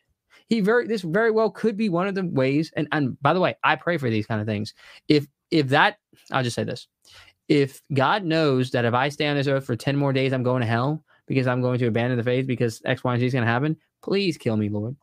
He 0.49 0.61
very 0.61 0.87
this 0.87 1.03
very 1.03 1.31
well 1.31 1.51
could 1.51 1.77
be 1.77 1.89
one 1.89 2.07
of 2.07 2.15
the 2.15 2.25
ways. 2.25 2.71
And 2.77 2.87
and 2.93 3.21
by 3.23 3.33
the 3.33 3.41
way, 3.41 3.57
I 3.65 3.77
pray 3.77 3.97
for 3.97 4.11
these 4.11 4.27
kind 4.27 4.41
of 4.41 4.47
things. 4.47 4.75
If 5.09 5.27
if 5.51 5.69
that, 5.69 5.99
I'll 6.31 6.45
just 6.45 6.55
say 6.55 6.65
this: 6.65 6.87
if 7.49 7.81
God 7.93 8.25
knows 8.25 8.71
that 8.71 8.85
if 8.85 8.95
I 8.95 9.09
stay 9.09 9.27
on 9.27 9.37
this 9.37 9.49
earth 9.49 9.65
for 9.65 9.77
ten 9.77 9.97
more 9.97 10.13
days, 10.13 10.33
I'm 10.33 10.43
going 10.43 10.61
to 10.61 10.67
hell 10.67 11.03
because 11.27 11.47
I'm 11.47 11.63
going 11.63 11.79
to 11.79 11.87
abandon 11.87 12.19
the 12.19 12.25
faith 12.25 12.47
because 12.47 12.83
X, 12.85 13.03
Y, 13.03 13.13
and 13.13 13.21
Z 13.21 13.27
is 13.27 13.33
going 13.33 13.45
to 13.45 13.51
happen, 13.51 13.77
please 14.03 14.37
kill 14.37 14.57
me, 14.57 14.69
Lord, 14.69 14.95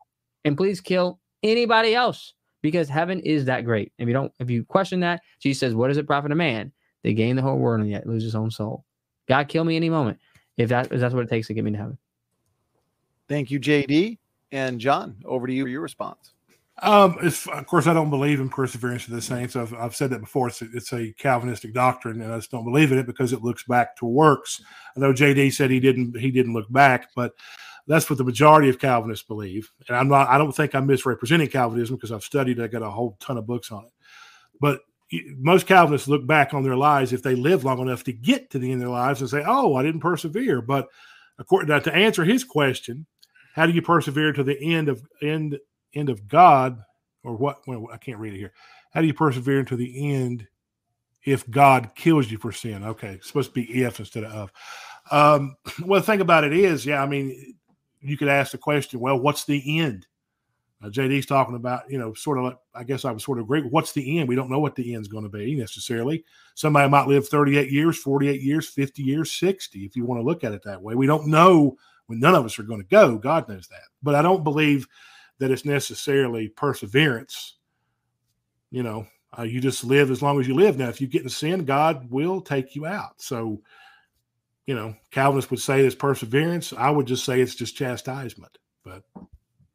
and 0.46 0.56
please 0.56 0.80
kill 0.80 1.20
anybody 1.44 1.96
else 1.96 2.34
because 2.62 2.90
heaven 2.90 3.20
is 3.22 3.46
that 3.46 3.66
great. 3.66 3.92
If 3.98 4.08
you 4.08 4.14
don't, 4.14 4.32
if 4.40 4.50
you 4.50 4.64
question 4.64 5.00
that, 5.02 5.22
Jesus 5.40 5.60
says, 5.60 5.76
"What 5.76 5.90
does 5.90 5.98
it 5.98 6.08
profit 6.08 6.32
a 6.32 6.36
man 6.36 6.72
They 7.04 7.14
gain 7.14 7.36
the 7.36 7.42
whole 7.42 7.58
world 7.58 7.82
and 7.82 7.90
yet 7.90 8.08
lose 8.08 8.24
his 8.24 8.36
own 8.36 8.52
soul?" 8.52 8.86
God 9.28 9.48
kill 9.48 9.64
me 9.64 9.76
any 9.76 9.90
moment 9.90 10.20
if 10.58 10.70
that 10.70 10.92
if 10.92 11.00
that's 11.00 11.14
what 11.14 11.24
it 11.24 11.30
takes 11.30 11.48
to 11.48 11.54
get 11.54 11.64
me 11.64 11.72
to 11.72 11.78
heaven. 11.78 11.98
Thank 13.28 13.52
you, 13.52 13.60
JD. 13.60 14.18
And 14.52 14.80
John, 14.80 15.16
over 15.26 15.48
to 15.48 15.54
you 15.54 15.64
for 15.64 15.70
your 15.70 15.82
response. 15.82 16.34
Um, 16.82 17.18
it's, 17.22 17.48
of 17.48 17.66
course, 17.68 17.86
I 17.86 17.94
don't 17.94 18.10
believe 18.10 18.40
in 18.40 18.50
perseverance 18.50 19.06
of 19.08 19.14
the 19.14 19.22
saints. 19.22 19.56
I've, 19.56 19.74
I've 19.74 19.96
said 19.96 20.10
that 20.10 20.20
before. 20.20 20.48
It's 20.48 20.62
a, 20.62 20.68
it's 20.74 20.94
a 20.94 21.14
Calvinistic 21.14 21.74
doctrine, 21.74 22.22
and 22.22 22.34
I 22.34 22.38
just 22.38 22.50
don't 22.50 22.66
believe 22.66 22.92
in 22.92 22.98
it 22.98 23.06
because 23.06 23.34
it 23.34 23.44
looks 23.44 23.64
back 23.64 23.96
to 23.98 24.06
works. 24.06 24.62
I 24.96 25.00
know 25.00 25.14
JD 25.14 25.54
said 25.54 25.70
he 25.70 25.80
didn't 25.80 26.18
he 26.18 26.32
didn't 26.32 26.54
look 26.54 26.72
back, 26.72 27.10
but 27.16 27.34
that's 27.92 28.10
what 28.10 28.18
the 28.18 28.24
majority 28.24 28.70
of 28.70 28.80
Calvinists 28.80 29.28
believe. 29.28 29.70
And 29.90 29.98
I'm 29.98 30.08
not. 30.08 30.30
I 30.30 30.38
don't 30.38 30.56
think 30.56 30.74
I'm 30.74 30.88
misrepresenting 30.88 31.50
Calvinism 31.50 31.98
because 31.98 32.14
I've 32.14 32.24
studied. 32.24 32.62
I 32.62 32.68
got 32.68 32.84
a 32.84 32.90
whole 32.90 33.18
ton 33.20 33.38
of 33.38 33.46
books 33.46 33.70
on 33.70 33.84
it. 33.84 33.92
But 34.62 34.80
most 35.38 35.68
Calvinists 35.68 36.08
look 36.08 36.26
back 36.26 36.54
on 36.54 36.64
their 36.64 36.78
lives 36.78 37.12
if 37.12 37.22
they 37.22 37.36
live 37.36 37.66
long 37.66 37.80
enough 37.80 38.06
to 38.06 38.14
get 38.14 38.50
to 38.52 38.60
the 38.60 38.72
end 38.72 38.76
of 38.76 38.88
their 38.88 38.98
lives 38.98 39.20
and 39.20 39.30
say, 39.30 39.44
"Oh, 39.46 39.76
I 39.76 39.84
didn't 39.84 40.00
persevere." 40.00 40.62
But 40.62 40.88
according 41.38 41.68
now, 41.68 41.80
to 41.80 41.94
answer 41.94 42.24
his 42.24 42.46
question, 42.46 43.06
how 43.56 43.66
do 43.66 43.74
you 43.74 43.82
persevere 43.82 44.32
to 44.32 44.44
the 44.44 44.58
end 44.58 44.88
of 44.88 45.04
end 45.22 45.60
end 45.94 46.10
of 46.10 46.30
God, 46.30 46.82
or 47.26 47.36
what? 47.36 47.60
Well, 47.68 47.90
I 47.92 47.98
can't 47.98 48.20
read 48.20 48.34
it 48.34 48.38
here. 48.38 48.54
How 48.94 49.02
do 49.02 49.08
you 49.08 49.14
persevere 49.14 49.60
until 49.60 49.78
the 49.78 50.14
end 50.14 50.48
if 51.26 51.50
God 51.50 51.92
kills 51.96 52.32
you 52.32 52.38
for 52.38 52.54
sin? 52.54 52.86
Okay, 52.86 53.16
it's 53.16 53.28
supposed 53.28 53.54
to 53.54 53.54
be 53.54 53.84
if 53.84 54.00
instead 54.00 54.24
of 54.24 54.32
of. 54.32 54.52
Um, 55.12 55.58
well, 55.86 56.00
the 56.00 56.06
thing 56.06 56.22
about 56.22 56.46
it 56.46 56.54
is, 56.54 56.86
yeah, 56.86 57.04
I 57.04 57.06
mean, 57.06 57.58
you 58.02 58.18
could 58.18 58.28
ask 58.28 58.52
the 58.52 58.58
question, 58.58 59.00
well, 59.00 59.20
what's 59.20 59.46
the 59.46 59.80
end? 59.80 60.08
Uh, 60.84 60.90
JD's 60.90 61.28
talking 61.28 61.56
about, 61.56 61.90
you 61.90 62.00
know, 62.00 62.14
sort 62.14 62.40
of 62.40 62.46
like, 62.46 62.58
I 62.74 62.84
guess 62.84 63.06
I 63.06 63.12
would 63.12 63.22
sort 63.22 63.38
of 63.38 63.46
agree. 63.46 63.62
What's 63.62 63.92
the 63.92 64.20
end? 64.20 64.28
We 64.28 64.36
don't 64.36 64.50
know 64.50 64.60
what 64.60 64.76
the 64.76 64.96
end's 64.96 65.08
going 65.08 65.24
to 65.24 65.30
be 65.30 65.56
necessarily. 65.56 66.26
Somebody 66.56 66.90
might 66.90 67.08
live 67.08 67.28
38 67.28 67.70
years, 67.70 68.00
48 68.00 68.42
years, 68.42 68.68
50 68.68 69.04
years, 69.04 69.32
60, 69.32 69.86
if 69.86 69.96
you 69.96 70.06
want 70.06 70.20
to 70.20 70.26
look 70.26 70.44
at 70.44 70.54
it 70.54 70.64
that 70.64 70.82
way. 70.82 70.96
We 70.96 71.06
don't 71.06 71.28
know 71.28 71.78
when 72.08 72.20
none 72.20 72.34
of 72.34 72.46
us 72.46 72.58
are 72.58 72.64
going 72.64 72.82
to 72.82 72.88
go. 72.88 73.18
God 73.18 73.48
knows 73.48 73.68
that. 73.68 73.84
But 74.02 74.16
I 74.16 74.24
don't 74.24 74.44
believe 74.44 74.88
that 75.38 75.52
it's 75.52 75.66
necessarily 75.66 76.50
perseverance. 76.50 77.58
You 78.72 78.84
know, 78.84 79.06
uh, 79.38 79.44
you 79.44 79.62
just 79.62 79.84
live 79.84 80.10
as 80.10 80.22
long 80.22 80.40
as 80.40 80.48
you 80.48 80.56
live. 80.56 80.78
Now, 80.78 80.90
if 80.90 81.00
you 81.00 81.08
get 81.08 81.24
in 81.24 81.30
sin, 81.30 81.64
God 81.64 82.10
will 82.10 82.42
take 82.42 82.76
you 82.76 82.86
out. 82.86 83.22
So, 83.22 83.62
you 84.72 84.78
know, 84.78 84.96
Calvinists 85.12 85.52
would 85.52 85.60
say 85.60 85.86
it's 85.86 85.96
perseverance. 85.96 86.72
I 86.72 86.90
would 86.90 87.06
just 87.06 87.26
say 87.26 87.42
it's 87.42 87.56
just 87.56 87.76
chastisement. 87.76 88.58
But 88.86 89.04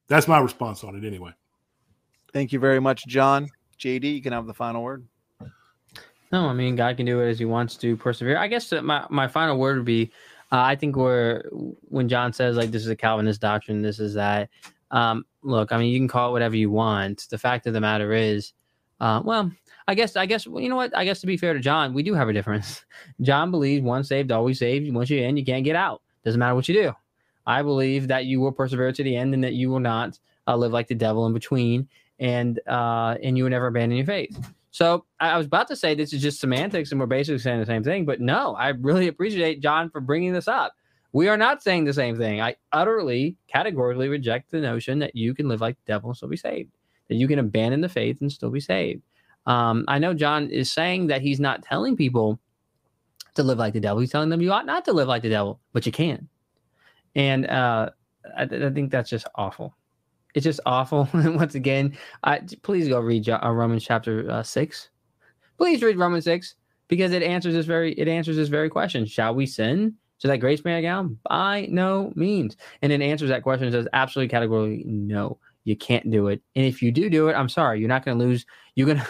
that's 0.09 0.27
my 0.27 0.39
response 0.39 0.83
on 0.85 0.97
it 0.97 1.07
anyway. 1.07 1.33
Thank 2.33 2.51
you 2.51 2.59
very 2.59 2.81
much, 2.81 3.07
John. 3.07 3.51
JD, 3.79 4.05
you 4.05 4.23
can 4.23 4.33
have 4.33 4.47
the 4.47 4.55
final 4.55 4.83
word. 4.83 5.07
No, 6.33 6.47
I 6.47 6.55
mean 6.55 6.77
God 6.77 6.97
can 6.97 7.05
do 7.05 7.21
it 7.21 7.29
as 7.29 7.39
He 7.39 7.45
wants 7.45 7.77
to 7.77 7.95
persevere. 7.95 8.39
I 8.39 8.49
guess 8.49 8.73
my 8.73 9.05
my 9.11 9.29
final 9.29 9.59
word 9.59 9.77
would 9.77 9.85
be, 9.85 10.11
uh, 10.51 10.63
I 10.63 10.77
think 10.77 10.97
we're 10.97 11.43
when 11.91 12.09
John 12.09 12.33
says 12.33 12.57
like 12.57 12.71
this 12.71 12.81
is 12.81 12.89
a 12.89 12.97
Calvinist 12.97 13.43
doctrine, 13.43 13.83
this 13.83 14.01
is 14.01 14.15
that. 14.15 14.49
Um, 14.93 15.27
look, 15.43 15.73
I 15.73 15.79
mean 15.79 15.93
you 15.93 15.99
can 15.99 16.09
call 16.09 16.31
it 16.31 16.33
whatever 16.33 16.57
you 16.57 16.71
want. 16.71 17.27
The 17.29 17.37
fact 17.37 17.67
of 17.67 17.75
the 17.75 17.83
matter 17.83 18.15
is, 18.15 18.55
uh, 19.01 19.23
well, 19.25 19.51
I 19.89 19.95
guess 19.95 20.17
I 20.17 20.27
guess 20.27 20.47
well, 20.47 20.63
you 20.63 20.69
know 20.69 20.77
what? 20.77 20.97
I 20.97 21.05
guess 21.05 21.21
to 21.21 21.27
be 21.27 21.37
fair 21.37 21.53
to 21.53 21.61
John, 21.61 21.95
we 21.95 22.03
do 22.03 22.15
have 22.15 22.29
a 22.29 22.33
difference. 22.33 22.85
John 23.21 23.51
believes 23.51 23.83
once 23.83 24.09
saved, 24.09 24.33
always 24.33 24.59
saved. 24.59 24.93
Once 24.93 25.11
you're 25.11 25.25
in, 25.25 25.37
you 25.37 25.45
can't 25.45 25.65
get 25.65 25.77
out. 25.77 26.03
Doesn't 26.25 26.39
matter 26.39 26.55
what 26.55 26.69
you 26.69 26.75
do. 26.75 26.93
I 27.47 27.63
believe 27.63 28.09
that 28.09 28.25
you 28.25 28.41
will 28.41 28.53
persevere 28.53 28.93
to 28.93 29.03
the 29.03 29.17
end 29.17 29.33
and 29.33 29.45
that 29.45 29.53
you 29.53 29.71
will 29.71 29.81
not 29.81 30.19
uh, 30.49 30.57
live 30.57 30.73
like 30.73 30.89
the 30.89 30.95
devil 30.95 31.27
in 31.27 31.33
between, 31.33 31.89
and 32.19 32.59
uh, 32.67 33.17
and 33.23 33.37
you 33.37 33.45
will 33.45 33.51
never 33.51 33.69
abandon 33.69 33.97
your 33.97 34.07
faith. 34.07 34.37
So 34.77 35.07
I 35.21 35.39
was 35.39 35.47
about 35.47 35.69
to 35.69 35.77
say 35.77 35.95
this 35.95 36.13
is 36.13 36.21
just 36.21 36.39
semantics 36.39 36.91
and 36.91 37.01
we're 37.01 37.07
basically 37.07 37.39
saying 37.39 37.61
the 37.61 37.65
same 37.65 37.83
thing, 37.83 38.05
but 38.05 38.21
no, 38.21 38.55
I 38.57 38.69
really 38.69 39.09
appreciate 39.09 39.63
John 39.63 39.89
for 39.89 40.03
bringing 40.03 40.35
this 40.35 40.49
up. 40.49 40.75
We 41.15 41.29
are 41.29 41.39
not 41.39 41.63
saying 41.63 41.87
the 41.87 41.95
same 41.95 42.19
thing. 42.19 42.43
I 42.43 42.57
utterly, 42.73 43.37
categorically 43.49 44.09
reject 44.09 44.51
the 44.51 44.61
notion 44.61 44.99
that 44.99 45.17
you 45.17 45.33
can 45.33 45.49
live 45.49 45.63
like 45.63 45.77
the 45.77 45.93
devil 45.93 46.11
and 46.11 46.17
still 46.19 46.29
be 46.29 46.37
saved, 46.37 46.73
that 47.09 47.17
you 47.17 47.29
can 47.29 47.39
abandon 47.39 47.81
the 47.81 47.89
faith 47.89 48.21
and 48.21 48.31
still 48.31 48.51
be 48.51 48.61
saved. 48.61 49.03
Um, 49.47 49.85
I 49.89 49.99
know 49.99 50.13
John 50.13 50.51
is 50.51 50.73
saying 50.73 51.07
that 51.07 51.23
he's 51.23 51.39
not 51.39 51.63
telling 51.63 51.97
people 51.97 52.41
to 53.35 53.43
live 53.43 53.59
like 53.59 53.75
the 53.75 53.81
devil. 53.81 54.01
He's 54.01 54.11
telling 54.11 54.29
them 54.29 54.43
you 54.43 54.53
ought 54.53 54.67
not 54.67 54.85
to 54.87 54.93
live 54.93 55.09
like 55.09 55.23
the 55.23 55.31
devil, 55.31 55.61
but 55.73 55.87
you 55.87 55.93
can. 55.93 56.29
And 57.15 57.47
uh, 57.47 57.91
I, 58.37 58.43
I 58.43 58.71
think 58.71 58.91
that's 58.91 59.11
just 59.11 59.27
awful. 59.37 59.77
It's 60.35 60.45
just 60.45 60.61
awful. 60.67 61.09
And 61.15 61.37
once 61.37 61.55
again, 61.55 61.97
I, 62.25 62.41
please 62.63 62.89
go 62.89 63.01
read 63.01 63.29
uh, 63.29 63.41
Romans 63.51 63.85
chapter 63.85 64.31
uh, 64.31 64.43
six. 64.43 64.91
Please 65.59 65.83
read 65.83 65.99
Romans 65.99 66.25
six 66.25 66.57
because 66.89 67.13
it 67.13 67.23
answers 67.23 67.55
this 67.55 67.67
very 67.67 67.93
it 67.95 68.09
answers 68.09 68.37
this 68.37 68.49
very 68.49 68.69
question. 68.69 69.07
Shall 69.07 69.35
we 69.35 69.47
sin 69.47 69.95
so 70.19 70.29
that 70.29 70.39
grace 70.39 70.65
may 70.65 70.79
abound? 70.79 71.19
By 71.29 71.69
no 71.71 72.13
means. 72.15 72.57
And 72.83 72.93
it 72.93 73.01
answers 73.01 73.31
that 73.31 73.43
question. 73.43 73.69
It 73.69 73.73
says 73.73 73.89
absolutely 73.93 74.31
categorically 74.31 74.85
no. 74.87 75.39
You 75.67 75.77
can't 75.77 76.09
do 76.13 76.29
it. 76.29 76.41
And 76.55 76.65
if 76.65 76.81
you 76.81 76.93
do 76.93 77.11
do 77.11 77.29
it, 77.29 77.35
I'm 77.35 77.49
sorry, 77.49 77.81
you're 77.81 77.89
not 77.89 78.05
going 78.05 78.17
to 78.17 78.25
lose. 78.25 78.47
You're 78.77 78.87
going 78.87 78.99
to 79.01 79.07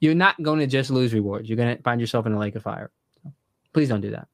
you're 0.00 0.14
not 0.14 0.42
going 0.42 0.60
to 0.60 0.66
just 0.66 0.90
lose 0.90 1.12
rewards. 1.12 1.48
You're 1.48 1.58
going 1.58 1.76
to 1.76 1.82
find 1.82 2.00
yourself 2.00 2.24
in 2.24 2.32
a 2.32 2.38
lake 2.38 2.56
of 2.56 2.62
fire. 2.62 2.90
So 3.22 3.30
please 3.74 3.90
don't 3.90 4.00
do 4.00 4.12
that. 4.12 4.26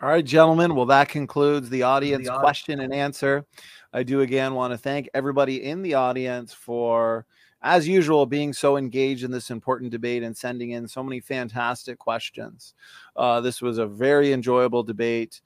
All 0.00 0.08
right, 0.08 0.24
gentlemen. 0.24 0.74
Well, 0.74 0.86
that 0.86 1.10
concludes 1.10 1.68
the 1.68 1.82
audience, 1.82 2.26
the 2.26 2.32
audience 2.32 2.42
question 2.42 2.80
and 2.80 2.92
answer. 2.92 3.44
I 3.92 4.02
do 4.02 4.22
again 4.22 4.54
want 4.54 4.72
to 4.72 4.78
thank 4.78 5.10
everybody 5.12 5.62
in 5.62 5.82
the 5.82 5.92
audience 5.92 6.54
for, 6.54 7.26
as 7.60 7.86
usual, 7.86 8.24
being 8.24 8.54
so 8.54 8.78
engaged 8.78 9.24
in 9.24 9.30
this 9.30 9.50
important 9.50 9.92
debate 9.92 10.22
and 10.22 10.34
sending 10.34 10.70
in 10.70 10.88
so 10.88 11.02
many 11.02 11.20
fantastic 11.20 11.98
questions. 11.98 12.72
Uh, 13.14 13.42
this 13.42 13.60
was 13.60 13.76
a 13.76 13.86
very 13.86 14.32
enjoyable 14.32 14.82
debate, 14.82 15.42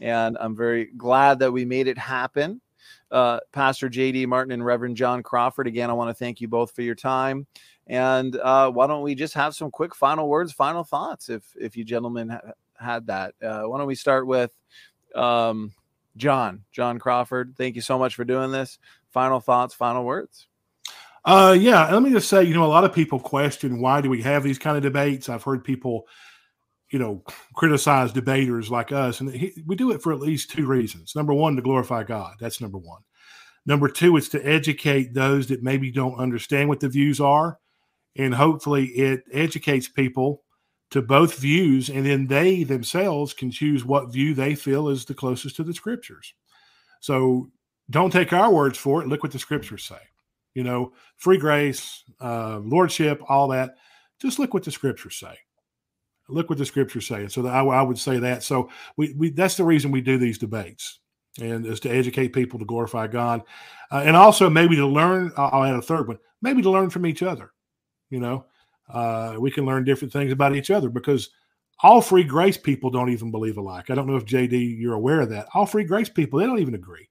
and 0.00 0.38
I'm 0.40 0.54
very 0.54 0.86
glad 0.96 1.40
that 1.40 1.52
we 1.52 1.64
made 1.64 1.88
it 1.88 1.98
happen. 1.98 2.60
Uh, 3.10 3.40
Pastor 3.52 3.88
JD 3.88 4.26
Martin 4.26 4.52
and 4.52 4.64
Reverend 4.64 4.96
John 4.96 5.22
Crawford, 5.22 5.66
again, 5.66 5.90
I 5.90 5.94
want 5.94 6.10
to 6.10 6.14
thank 6.14 6.40
you 6.40 6.48
both 6.48 6.72
for 6.72 6.82
your 6.82 6.94
time. 6.94 7.46
And 7.86 8.36
uh, 8.36 8.70
why 8.70 8.86
don't 8.86 9.02
we 9.02 9.14
just 9.14 9.34
have 9.34 9.54
some 9.54 9.70
quick 9.70 9.94
final 9.94 10.28
words, 10.28 10.52
final 10.52 10.84
thoughts, 10.84 11.28
if 11.28 11.44
if 11.56 11.76
you 11.76 11.84
gentlemen 11.84 12.28
ha- 12.28 12.52
had 12.78 13.06
that. 13.06 13.34
Uh, 13.42 13.62
why 13.62 13.78
don't 13.78 13.86
we 13.86 13.94
start 13.94 14.26
with 14.26 14.52
um, 15.14 15.72
John, 16.16 16.64
John 16.70 16.98
Crawford? 16.98 17.54
Thank 17.56 17.76
you 17.76 17.82
so 17.82 17.98
much 17.98 18.14
for 18.14 18.24
doing 18.24 18.52
this. 18.52 18.78
Final 19.10 19.40
thoughts, 19.40 19.74
final 19.74 20.04
words. 20.04 20.48
Uh, 21.24 21.56
yeah, 21.58 21.90
let 21.92 22.02
me 22.02 22.10
just 22.10 22.28
say, 22.28 22.44
you 22.44 22.54
know, 22.54 22.64
a 22.64 22.66
lot 22.66 22.84
of 22.84 22.92
people 22.92 23.18
question 23.18 23.80
why 23.80 24.00
do 24.00 24.08
we 24.08 24.22
have 24.22 24.42
these 24.42 24.58
kind 24.58 24.76
of 24.76 24.82
debates. 24.82 25.28
I've 25.28 25.42
heard 25.42 25.64
people, 25.64 26.06
you 26.90 26.98
know, 26.98 27.22
criticize 27.54 28.12
debaters 28.12 28.70
like 28.70 28.92
us, 28.92 29.20
and 29.20 29.30
he, 29.30 29.52
we 29.66 29.76
do 29.76 29.90
it 29.90 30.02
for 30.02 30.12
at 30.12 30.20
least 30.20 30.50
two 30.50 30.66
reasons. 30.66 31.14
Number 31.14 31.34
one, 31.34 31.56
to 31.56 31.62
glorify 31.62 32.02
God. 32.02 32.34
That's 32.40 32.60
number 32.60 32.78
one. 32.78 33.02
Number 33.66 33.88
two, 33.88 34.16
it's 34.16 34.30
to 34.30 34.46
educate 34.46 35.12
those 35.12 35.48
that 35.48 35.62
maybe 35.62 35.90
don't 35.90 36.18
understand 36.18 36.68
what 36.68 36.80
the 36.80 36.88
views 36.88 37.20
are, 37.20 37.58
and 38.16 38.34
hopefully, 38.34 38.86
it 38.86 39.24
educates 39.32 39.88
people 39.88 40.42
to 40.90 41.02
both 41.02 41.38
views, 41.38 41.90
and 41.90 42.06
then 42.06 42.26
they 42.26 42.64
themselves 42.64 43.34
can 43.34 43.50
choose 43.50 43.84
what 43.84 44.12
view 44.12 44.34
they 44.34 44.54
feel 44.54 44.88
is 44.88 45.04
the 45.04 45.14
closest 45.14 45.56
to 45.56 45.62
the 45.62 45.74
scriptures. 45.74 46.32
So 47.00 47.50
don't 47.90 48.12
take 48.12 48.32
our 48.32 48.50
words 48.50 48.78
for 48.78 49.02
it. 49.02 49.08
Look 49.08 49.22
what 49.22 49.32
the 49.32 49.38
scriptures 49.38 49.84
say. 49.84 50.00
You 50.54 50.64
know, 50.64 50.92
free 51.16 51.38
grace, 51.38 52.02
uh, 52.20 52.60
lordship, 52.64 53.22
all 53.28 53.48
that. 53.48 53.76
Just 54.20 54.38
look 54.38 54.54
what 54.54 54.64
the 54.64 54.70
scriptures 54.70 55.16
say. 55.16 55.36
Look 56.28 56.50
what 56.50 56.58
the 56.58 56.66
scriptures 56.66 57.06
say. 57.06 57.22
And 57.22 57.32
so 57.32 57.46
I, 57.46 57.64
I 57.64 57.82
would 57.82 57.98
say 57.98 58.18
that. 58.18 58.42
So 58.42 58.70
we, 58.96 59.14
we 59.14 59.30
that's 59.30 59.56
the 59.56 59.64
reason 59.64 59.90
we 59.90 60.00
do 60.00 60.18
these 60.18 60.38
debates, 60.38 61.00
and 61.40 61.64
is 61.66 61.80
to 61.80 61.90
educate 61.90 62.32
people 62.32 62.58
to 62.58 62.64
glorify 62.64 63.06
God, 63.06 63.42
uh, 63.90 64.02
and 64.04 64.16
also 64.16 64.50
maybe 64.50 64.76
to 64.76 64.86
learn. 64.86 65.32
I'll 65.36 65.64
add 65.64 65.74
a 65.74 65.82
third 65.82 66.08
one. 66.08 66.18
Maybe 66.42 66.62
to 66.62 66.70
learn 66.70 66.90
from 66.90 67.06
each 67.06 67.22
other. 67.22 67.52
You 68.10 68.20
know, 68.20 68.44
uh, 68.92 69.36
we 69.38 69.50
can 69.50 69.64
learn 69.64 69.84
different 69.84 70.12
things 70.12 70.32
about 70.32 70.54
each 70.54 70.70
other 70.70 70.88
because 70.88 71.30
all 71.82 72.00
free 72.00 72.24
grace 72.24 72.56
people 72.56 72.90
don't 72.90 73.10
even 73.10 73.30
believe 73.30 73.56
alike. 73.56 73.90
I 73.90 73.94
don't 73.94 74.06
know 74.06 74.16
if 74.16 74.24
JD 74.24 74.78
you're 74.78 74.94
aware 74.94 75.20
of 75.20 75.30
that. 75.30 75.46
All 75.54 75.66
free 75.66 75.84
grace 75.84 76.08
people 76.08 76.38
they 76.38 76.46
don't 76.46 76.58
even 76.58 76.74
agree. 76.74 77.08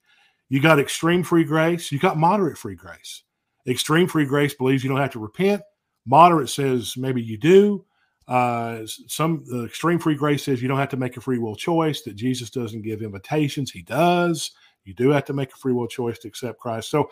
You 0.49 0.61
got 0.61 0.79
extreme 0.79 1.23
free 1.23 1.43
grace, 1.43 1.91
you 1.91 1.99
got 1.99 2.17
moderate 2.17 2.57
free 2.57 2.75
grace. 2.75 3.23
Extreme 3.67 4.07
free 4.07 4.25
grace 4.25 4.53
believes 4.53 4.83
you 4.83 4.89
don't 4.89 4.99
have 4.99 5.11
to 5.11 5.19
repent. 5.19 5.61
Moderate 6.05 6.49
says 6.49 6.95
maybe 6.95 7.21
you 7.21 7.37
do. 7.37 7.85
Uh, 8.27 8.85
some 8.85 9.43
the 9.47 9.65
extreme 9.65 9.99
free 9.99 10.15
grace 10.15 10.43
says 10.43 10.61
you 10.61 10.67
don't 10.67 10.79
have 10.79 10.89
to 10.89 10.97
make 10.97 11.15
a 11.17 11.21
free 11.21 11.37
will 11.37 11.55
choice. 11.55 12.01
That 12.01 12.15
Jesus 12.15 12.49
doesn't 12.49 12.81
give 12.81 13.01
invitations, 13.01 13.71
He 13.71 13.81
does. 13.81 14.51
You 14.83 14.93
do 14.93 15.09
have 15.09 15.25
to 15.25 15.33
make 15.33 15.53
a 15.53 15.57
free 15.57 15.73
will 15.73 15.87
choice 15.87 16.17
to 16.19 16.27
accept 16.27 16.59
Christ. 16.59 16.89
So, 16.89 17.09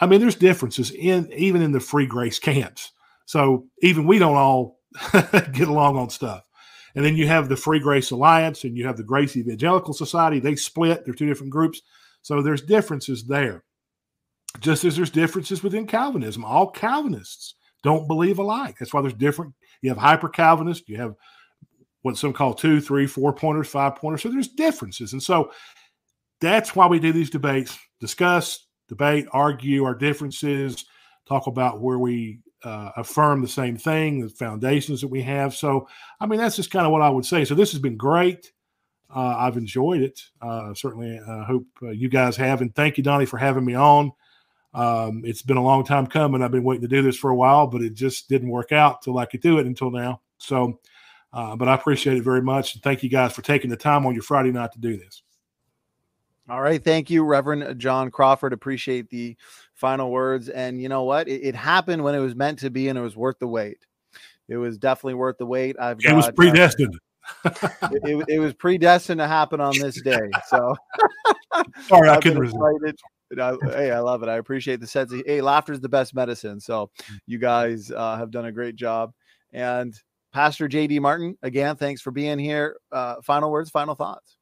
I 0.00 0.06
mean, 0.06 0.20
there's 0.20 0.34
differences 0.34 0.90
in 0.90 1.32
even 1.32 1.62
in 1.62 1.72
the 1.72 1.80
free 1.80 2.06
grace 2.06 2.38
camps. 2.38 2.92
So 3.28 3.66
even 3.82 4.06
we 4.06 4.18
don't 4.18 4.36
all 4.36 4.80
get 5.52 5.68
along 5.68 5.98
on 5.98 6.08
stuff. 6.08 6.48
And 6.94 7.04
then 7.04 7.14
you 7.14 7.26
have 7.28 7.48
the 7.48 7.56
Free 7.56 7.78
Grace 7.78 8.10
Alliance 8.10 8.64
and 8.64 8.76
you 8.76 8.86
have 8.86 8.96
the 8.96 9.02
Grace 9.02 9.36
Evangelical 9.36 9.92
Society. 9.92 10.40
They 10.40 10.56
split, 10.56 11.04
they're 11.04 11.14
two 11.14 11.26
different 11.26 11.52
groups. 11.52 11.82
So 12.22 12.40
there's 12.42 12.62
differences 12.62 13.24
there. 13.24 13.64
Just 14.60 14.84
as 14.84 14.96
there's 14.96 15.10
differences 15.10 15.62
within 15.62 15.86
Calvinism. 15.86 16.44
All 16.44 16.70
Calvinists 16.70 17.54
don't 17.82 18.08
believe 18.08 18.38
alike. 18.38 18.76
That's 18.78 18.94
why 18.94 19.02
there's 19.02 19.12
different. 19.12 19.52
You 19.82 19.90
have 19.90 19.98
hyper 19.98 20.28
Calvinists, 20.28 20.88
you 20.88 20.96
have 20.96 21.14
what 22.02 22.16
some 22.16 22.32
call 22.32 22.54
two, 22.54 22.80
three, 22.80 23.06
four 23.06 23.32
pointers, 23.32 23.68
five 23.68 23.96
pointers. 23.96 24.22
So 24.22 24.28
there's 24.28 24.48
differences. 24.48 25.12
And 25.12 25.22
so 25.22 25.50
that's 26.40 26.76
why 26.76 26.86
we 26.86 26.98
do 26.98 27.12
these 27.12 27.30
debates 27.30 27.76
discuss, 28.00 28.66
debate, 28.88 29.26
argue 29.32 29.84
our 29.84 29.94
differences, 29.94 30.84
talk 31.26 31.46
about 31.46 31.80
where 31.80 31.98
we 31.98 32.40
uh, 32.64 32.90
affirm 32.96 33.42
the 33.42 33.48
same 33.48 33.76
thing, 33.76 34.20
the 34.20 34.28
foundations 34.28 35.00
that 35.00 35.08
we 35.08 35.22
have. 35.22 35.54
So, 35.54 35.88
I 36.20 36.26
mean, 36.26 36.38
that's 36.38 36.56
just 36.56 36.70
kind 36.70 36.86
of 36.86 36.92
what 36.92 37.02
I 37.02 37.10
would 37.10 37.24
say. 37.24 37.44
So, 37.44 37.54
this 37.54 37.72
has 37.72 37.80
been 37.80 37.96
great. 37.96 38.52
Uh, 39.14 39.36
I've 39.38 39.56
enjoyed 39.56 40.02
it. 40.02 40.20
Uh, 40.40 40.74
certainly, 40.74 41.18
I 41.18 41.44
hope 41.44 41.66
uh, 41.82 41.90
you 41.90 42.08
guys 42.08 42.36
have. 42.36 42.60
And 42.60 42.74
thank 42.74 42.98
you, 42.98 43.04
Donnie, 43.04 43.26
for 43.26 43.38
having 43.38 43.64
me 43.64 43.74
on. 43.74 44.12
Um, 44.78 45.22
it's 45.24 45.42
been 45.42 45.56
a 45.56 45.62
long 45.62 45.82
time 45.82 46.06
coming. 46.06 46.40
I've 46.40 46.52
been 46.52 46.62
waiting 46.62 46.82
to 46.82 46.88
do 46.88 47.02
this 47.02 47.16
for 47.16 47.30
a 47.30 47.34
while, 47.34 47.66
but 47.66 47.82
it 47.82 47.94
just 47.94 48.28
didn't 48.28 48.48
work 48.48 48.70
out 48.70 49.02
till 49.02 49.18
I 49.18 49.26
could 49.26 49.40
do 49.40 49.58
it 49.58 49.66
until 49.66 49.90
now. 49.90 50.20
So, 50.38 50.78
uh, 51.32 51.56
but 51.56 51.66
I 51.66 51.74
appreciate 51.74 52.16
it 52.16 52.22
very 52.22 52.42
much. 52.42 52.74
And 52.74 52.82
thank 52.84 53.02
you 53.02 53.08
guys 53.08 53.32
for 53.32 53.42
taking 53.42 53.70
the 53.70 53.76
time 53.76 54.06
on 54.06 54.14
your 54.14 54.22
Friday 54.22 54.52
night 54.52 54.70
to 54.72 54.78
do 54.78 54.96
this. 54.96 55.24
All 56.48 56.60
right. 56.60 56.82
Thank 56.82 57.10
you, 57.10 57.24
Reverend 57.24 57.80
John 57.80 58.12
Crawford. 58.12 58.52
Appreciate 58.52 59.10
the 59.10 59.36
final 59.74 60.12
words. 60.12 60.48
And 60.48 60.80
you 60.80 60.88
know 60.88 61.02
what? 61.02 61.26
It, 61.26 61.42
it, 61.42 61.54
happened 61.56 62.04
when 62.04 62.14
it 62.14 62.20
was 62.20 62.36
meant 62.36 62.60
to 62.60 62.70
be 62.70 62.88
and 62.88 62.96
it 62.96 63.02
was 63.02 63.16
worth 63.16 63.40
the 63.40 63.48
wait. 63.48 63.78
It 64.48 64.58
was 64.58 64.78
definitely 64.78 65.14
worth 65.14 65.38
the 65.38 65.46
wait. 65.46 65.74
I've 65.80 66.00
got, 66.00 66.12
it 66.12 66.16
was 66.16 66.30
predestined. 66.30 66.96
Uh, 67.44 67.50
it, 67.82 68.02
it, 68.04 68.24
it, 68.28 68.38
was 68.38 68.54
predestined 68.54 69.18
to 69.18 69.26
happen 69.26 69.60
on 69.60 69.76
this 69.76 70.00
day. 70.00 70.30
So 70.46 70.76
sorry, 71.88 72.08
I 72.08 72.16
couldn't 72.20 72.38
resist. 72.38 73.02
I, 73.38 73.56
hey, 73.64 73.90
I 73.90 74.00
love 74.00 74.22
it. 74.22 74.28
I 74.28 74.36
appreciate 74.36 74.80
the 74.80 74.86
sense 74.86 75.12
of 75.12 75.22
hey, 75.26 75.40
laughter 75.40 75.72
is 75.72 75.80
the 75.80 75.88
best 75.88 76.14
medicine. 76.14 76.60
So 76.60 76.90
you 77.26 77.38
guys 77.38 77.90
uh, 77.90 78.16
have 78.16 78.30
done 78.30 78.46
a 78.46 78.52
great 78.52 78.76
job. 78.76 79.12
And 79.52 79.94
Pastor 80.32 80.68
JD 80.68 81.00
Martin, 81.00 81.36
again, 81.42 81.76
thanks 81.76 82.00
for 82.00 82.10
being 82.10 82.38
here. 82.38 82.76
Uh, 82.92 83.16
final 83.22 83.50
words, 83.50 83.70
final 83.70 83.94
thoughts. 83.94 84.36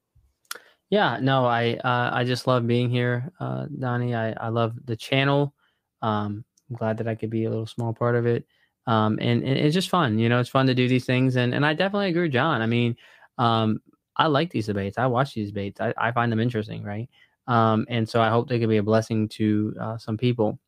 Yeah, 0.90 1.18
no, 1.20 1.47
I 1.47 1.74
uh, 1.74 2.10
I 2.12 2.24
just 2.24 2.47
love 2.47 2.66
being 2.66 2.90
here, 2.90 3.32
uh, 3.40 3.66
Donnie. 3.78 4.15
I, 4.15 4.32
I 4.32 4.48
love 4.48 4.74
the 4.84 4.97
channel. 4.97 5.52
Um, 6.00 6.44
I'm 6.70 6.76
glad 6.76 6.98
that 6.98 7.08
I 7.08 7.15
could 7.15 7.31
be 7.31 7.44
a 7.44 7.50
little 7.50 7.66
small 7.66 7.92
part 7.92 8.15
of 8.15 8.26
it. 8.26 8.47
Um, 8.86 9.18
and, 9.20 9.42
and 9.42 9.58
it's 9.58 9.74
just 9.74 9.90
fun, 9.90 10.18
you 10.18 10.28
know, 10.28 10.39
it's 10.39 10.48
fun 10.48 10.66
to 10.66 10.74
do 10.74 10.89
these 10.89 11.05
things. 11.05 11.36
And, 11.36 11.55
and 11.55 11.66
I 11.66 11.74
definitely 11.74 12.08
agree 12.08 12.23
with 12.23 12.32
John. 12.32 12.62
I 12.62 12.66
mean, 12.66 12.97
um, 13.36 13.81
I 14.16 14.28
like 14.28 14.50
these 14.50 14.66
debates. 14.66 14.97
I 14.97 15.06
watch 15.06 15.34
these 15.34 15.48
debates. 15.48 15.81
I, 15.81 15.92
I 15.98 16.12
find 16.12 16.31
them 16.31 16.40
interesting, 16.40 16.82
right? 16.84 17.08
Um, 17.47 17.86
and 17.89 18.08
so 18.08 18.20
I 18.20 18.28
hope 18.31 18.49
they 18.49 18.58
could 18.58 18.68
be 18.68 18.78
a 18.78 18.83
blessing 18.83 19.28
to 19.31 19.75
uh, 19.81 19.99
some 19.99 20.16
people. 20.16 20.58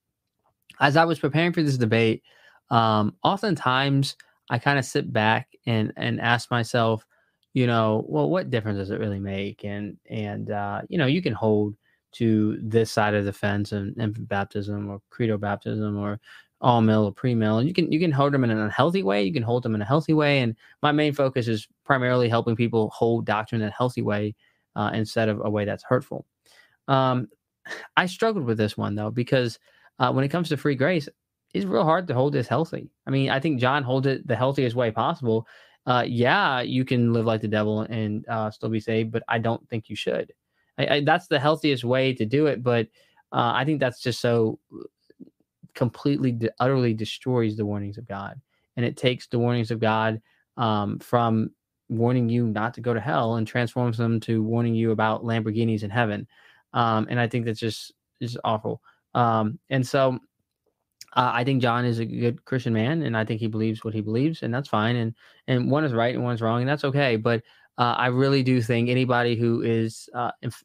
As 0.80 0.96
I 0.96 1.04
was 1.04 1.18
preparing 1.18 1.52
for 1.52 1.62
this 1.62 1.76
debate, 1.76 2.22
um, 2.70 3.16
oftentimes 3.24 4.16
I 4.50 4.58
kind 4.58 4.78
of 4.78 4.84
sit 4.84 5.12
back 5.12 5.48
and 5.66 5.92
and 5.96 6.20
ask 6.20 6.50
myself, 6.50 7.04
you 7.54 7.66
know, 7.66 8.04
well, 8.08 8.30
what 8.30 8.50
difference 8.50 8.78
does 8.78 8.90
it 8.90 9.00
really 9.00 9.18
make? 9.18 9.64
And 9.64 9.96
and 10.08 10.50
uh, 10.50 10.82
you 10.88 10.98
know, 10.98 11.06
you 11.06 11.22
can 11.22 11.32
hold 11.32 11.74
to 12.12 12.58
this 12.62 12.90
side 12.90 13.14
of 13.14 13.24
the 13.24 13.32
fence 13.32 13.72
and 13.72 13.96
infant 13.98 14.28
baptism 14.28 14.88
or 14.88 15.00
credo 15.10 15.36
baptism 15.36 15.98
or 15.98 16.20
all 16.60 16.80
mill 16.80 17.04
or 17.04 17.12
pre 17.12 17.34
mill. 17.34 17.62
You 17.62 17.72
can 17.72 17.90
you 17.92 18.00
can 18.00 18.12
hold 18.12 18.32
them 18.32 18.44
in 18.44 18.50
an 18.50 18.58
unhealthy 18.58 19.02
way. 19.02 19.22
You 19.22 19.32
can 19.32 19.42
hold 19.42 19.62
them 19.62 19.74
in 19.74 19.82
a 19.82 19.86
healthy 19.86 20.12
way. 20.14 20.40
And 20.40 20.56
my 20.82 20.92
main 20.92 21.12
focus 21.12 21.48
is 21.48 21.68
primarily 21.84 22.28
helping 22.28 22.56
people 22.56 22.90
hold 22.90 23.26
doctrine 23.26 23.62
in 23.62 23.68
a 23.68 23.72
healthy 23.72 24.02
way 24.02 24.34
uh, 24.76 24.90
instead 24.94 25.28
of 25.28 25.40
a 25.44 25.50
way 25.50 25.64
that's 25.64 25.84
hurtful. 25.84 26.26
Um, 26.88 27.28
I 27.96 28.06
struggled 28.06 28.44
with 28.44 28.58
this 28.58 28.76
one 28.76 28.94
though 28.94 29.10
because 29.10 29.58
uh, 29.98 30.10
when 30.12 30.24
it 30.24 30.28
comes 30.28 30.48
to 30.48 30.56
free 30.56 30.74
grace, 30.74 31.08
it's 31.54 31.64
real 31.64 31.84
hard 31.84 32.06
to 32.08 32.14
hold 32.14 32.32
this 32.32 32.48
healthy. 32.48 32.90
I 33.06 33.10
mean, 33.10 33.30
I 33.30 33.40
think 33.40 33.60
John 33.60 33.82
holds 33.82 34.06
it 34.06 34.26
the 34.26 34.36
healthiest 34.36 34.76
way 34.76 34.90
possible. 34.90 35.46
Uh, 35.86 36.04
yeah, 36.06 36.60
you 36.60 36.84
can 36.84 37.12
live 37.12 37.24
like 37.24 37.40
the 37.40 37.48
devil 37.48 37.80
and 37.80 38.26
uh, 38.28 38.50
still 38.50 38.68
be 38.68 38.80
saved, 38.80 39.10
but 39.10 39.22
I 39.28 39.38
don't 39.38 39.66
think 39.68 39.88
you 39.88 39.96
should. 39.96 40.32
I, 40.76 40.86
I, 40.86 41.04
that's 41.04 41.28
the 41.28 41.40
healthiest 41.40 41.84
way 41.84 42.12
to 42.14 42.26
do 42.26 42.46
it, 42.46 42.62
but 42.62 42.86
uh, 43.32 43.52
I 43.54 43.64
think 43.64 43.80
that's 43.80 44.02
just 44.02 44.20
so 44.20 44.58
completely, 45.74 46.38
utterly 46.60 46.92
destroys 46.92 47.56
the 47.56 47.64
warnings 47.64 47.96
of 47.96 48.06
God, 48.06 48.40
and 48.76 48.84
it 48.84 48.96
takes 48.96 49.26
the 49.26 49.38
warnings 49.38 49.70
of 49.70 49.80
God 49.80 50.20
um, 50.58 50.98
from 50.98 51.50
warning 51.88 52.28
you 52.28 52.46
not 52.46 52.74
to 52.74 52.82
go 52.82 52.92
to 52.92 53.00
hell 53.00 53.36
and 53.36 53.46
transforms 53.46 53.96
them 53.96 54.20
to 54.20 54.42
warning 54.42 54.74
you 54.74 54.90
about 54.90 55.24
Lamborghinis 55.24 55.82
in 55.82 55.90
heaven. 55.90 56.26
Um, 56.72 57.06
and 57.10 57.18
I 57.18 57.28
think 57.28 57.46
that's 57.46 57.60
just 57.60 57.92
just 58.20 58.36
awful. 58.44 58.80
Um, 59.14 59.58
and 59.70 59.86
so 59.86 60.18
uh, 61.16 61.30
I 61.34 61.44
think 61.44 61.62
John 61.62 61.84
is 61.84 61.98
a 61.98 62.04
good 62.04 62.44
Christian 62.44 62.72
man, 62.72 63.02
and 63.02 63.16
I 63.16 63.24
think 63.24 63.40
he 63.40 63.46
believes 63.46 63.84
what 63.84 63.94
he 63.94 64.00
believes, 64.00 64.42
and 64.42 64.52
that's 64.52 64.68
fine. 64.68 64.96
And 64.96 65.14
and 65.46 65.70
one 65.70 65.84
is 65.84 65.92
right 65.92 66.14
and 66.14 66.24
one 66.24 66.34
is 66.34 66.42
wrong, 66.42 66.60
and 66.60 66.68
that's 66.68 66.84
okay. 66.84 67.16
But 67.16 67.42
uh, 67.78 67.94
I 67.96 68.08
really 68.08 68.42
do 68.42 68.60
think 68.60 68.88
anybody 68.88 69.36
who 69.36 69.62
is 69.62 70.08
uh, 70.14 70.32
inf- 70.42 70.64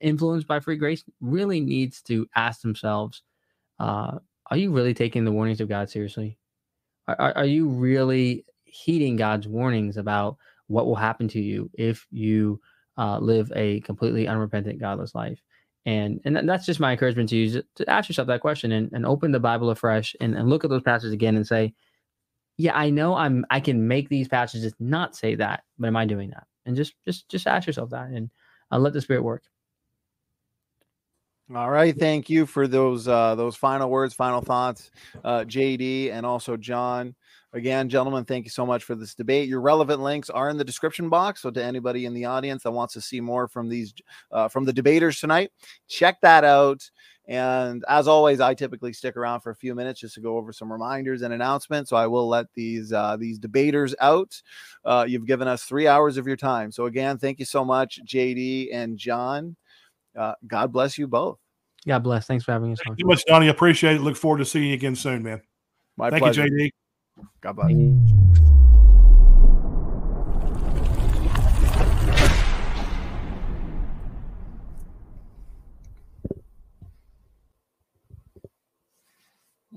influenced 0.00 0.46
by 0.46 0.60
free 0.60 0.76
grace 0.76 1.04
really 1.20 1.60
needs 1.60 2.02
to 2.02 2.26
ask 2.36 2.60
themselves, 2.60 3.22
uh, 3.80 4.18
are 4.50 4.56
you 4.56 4.70
really 4.70 4.94
taking 4.94 5.24
the 5.24 5.32
warnings 5.32 5.60
of 5.60 5.68
God 5.68 5.90
seriously? 5.90 6.38
Are, 7.08 7.32
are 7.36 7.46
you 7.46 7.68
really 7.68 8.44
heeding 8.64 9.16
God's 9.16 9.48
warnings 9.48 9.96
about 9.96 10.36
what 10.68 10.86
will 10.86 10.96
happen 10.96 11.28
to 11.28 11.40
you 11.40 11.70
if 11.74 12.06
you 12.10 12.60
uh, 12.96 13.18
live 13.18 13.52
a 13.54 13.80
completely 13.80 14.28
unrepentant, 14.28 14.80
godless 14.80 15.14
life? 15.14 15.40
And 15.84 16.20
and 16.24 16.48
that's 16.48 16.66
just 16.66 16.80
my 16.80 16.92
encouragement 16.92 17.28
to 17.28 17.36
you 17.36 17.62
to 17.76 17.90
ask 17.90 18.08
yourself 18.08 18.26
that 18.28 18.40
question 18.40 18.72
and, 18.72 18.92
and 18.92 19.06
open 19.06 19.30
the 19.30 19.38
Bible 19.40 19.70
afresh 19.70 20.16
and, 20.20 20.34
and 20.34 20.48
look 20.48 20.64
at 20.64 20.70
those 20.70 20.82
passages 20.82 21.12
again 21.12 21.36
and 21.36 21.46
say, 21.46 21.74
yeah, 22.56 22.76
I 22.76 22.90
know 22.90 23.14
I'm 23.14 23.44
I 23.50 23.60
can 23.60 23.86
make 23.86 24.08
these 24.08 24.28
passages 24.28 24.72
not 24.80 25.14
say 25.14 25.34
that, 25.36 25.64
but 25.78 25.86
am 25.86 25.96
I 25.96 26.06
doing 26.06 26.30
that? 26.30 26.46
And 26.64 26.74
just 26.74 26.94
just 27.04 27.28
just 27.28 27.46
ask 27.46 27.66
yourself 27.66 27.90
that 27.90 28.08
and 28.08 28.30
uh, 28.72 28.78
let 28.78 28.92
the 28.92 29.00
Spirit 29.00 29.22
work. 29.22 29.44
All 31.54 31.70
right, 31.70 31.96
thank 31.96 32.28
you 32.28 32.44
for 32.44 32.66
those 32.66 33.06
uh, 33.06 33.36
those 33.36 33.54
final 33.54 33.88
words, 33.88 34.14
final 34.14 34.40
thoughts, 34.40 34.90
uh, 35.24 35.40
JD, 35.40 36.10
and 36.10 36.26
also 36.26 36.56
John. 36.56 37.14
Again, 37.56 37.88
gentlemen, 37.88 38.26
thank 38.26 38.44
you 38.44 38.50
so 38.50 38.66
much 38.66 38.84
for 38.84 38.94
this 38.94 39.14
debate. 39.14 39.48
Your 39.48 39.62
relevant 39.62 40.02
links 40.02 40.28
are 40.28 40.50
in 40.50 40.58
the 40.58 40.64
description 40.64 41.08
box. 41.08 41.40
So, 41.40 41.50
to 41.50 41.64
anybody 41.64 42.04
in 42.04 42.12
the 42.12 42.26
audience 42.26 42.62
that 42.64 42.70
wants 42.70 42.92
to 42.94 43.00
see 43.00 43.18
more 43.18 43.48
from 43.48 43.70
these 43.70 43.94
uh, 44.30 44.46
from 44.48 44.66
the 44.66 44.74
debaters 44.74 45.20
tonight, 45.20 45.50
check 45.88 46.20
that 46.20 46.44
out. 46.44 46.88
And 47.26 47.82
as 47.88 48.08
always, 48.08 48.40
I 48.40 48.52
typically 48.52 48.92
stick 48.92 49.16
around 49.16 49.40
for 49.40 49.52
a 49.52 49.56
few 49.56 49.74
minutes 49.74 50.00
just 50.00 50.14
to 50.16 50.20
go 50.20 50.36
over 50.36 50.52
some 50.52 50.70
reminders 50.70 51.22
and 51.22 51.32
announcements. 51.32 51.88
So 51.88 51.96
I 51.96 52.06
will 52.06 52.28
let 52.28 52.44
these 52.54 52.92
uh, 52.92 53.16
these 53.16 53.38
debaters 53.38 53.94
out. 54.02 54.38
Uh, 54.84 55.06
you've 55.08 55.26
given 55.26 55.48
us 55.48 55.64
three 55.64 55.88
hours 55.88 56.18
of 56.18 56.26
your 56.26 56.36
time. 56.36 56.70
So 56.70 56.84
again, 56.84 57.16
thank 57.16 57.38
you 57.38 57.46
so 57.46 57.64
much, 57.64 58.00
JD 58.06 58.68
and 58.70 58.98
John. 58.98 59.56
Uh, 60.14 60.34
God 60.46 60.72
bless 60.72 60.98
you 60.98 61.08
both. 61.08 61.38
God 61.88 62.00
bless. 62.00 62.26
Thanks 62.26 62.44
for 62.44 62.52
having 62.52 62.72
us. 62.72 62.80
Thank 62.84 62.98
you 62.98 63.06
much, 63.06 63.24
Donnie. 63.24 63.48
Appreciate 63.48 63.96
it. 63.96 64.02
Look 64.02 64.16
forward 64.16 64.38
to 64.38 64.44
seeing 64.44 64.68
you 64.68 64.74
again 64.74 64.94
soon, 64.94 65.22
man. 65.22 65.40
My 65.96 66.10
Thank 66.10 66.22
pleasure. 66.22 66.44
you, 66.44 66.50
JD. 66.50 66.70
God 67.40 67.56
bless. 67.56 67.70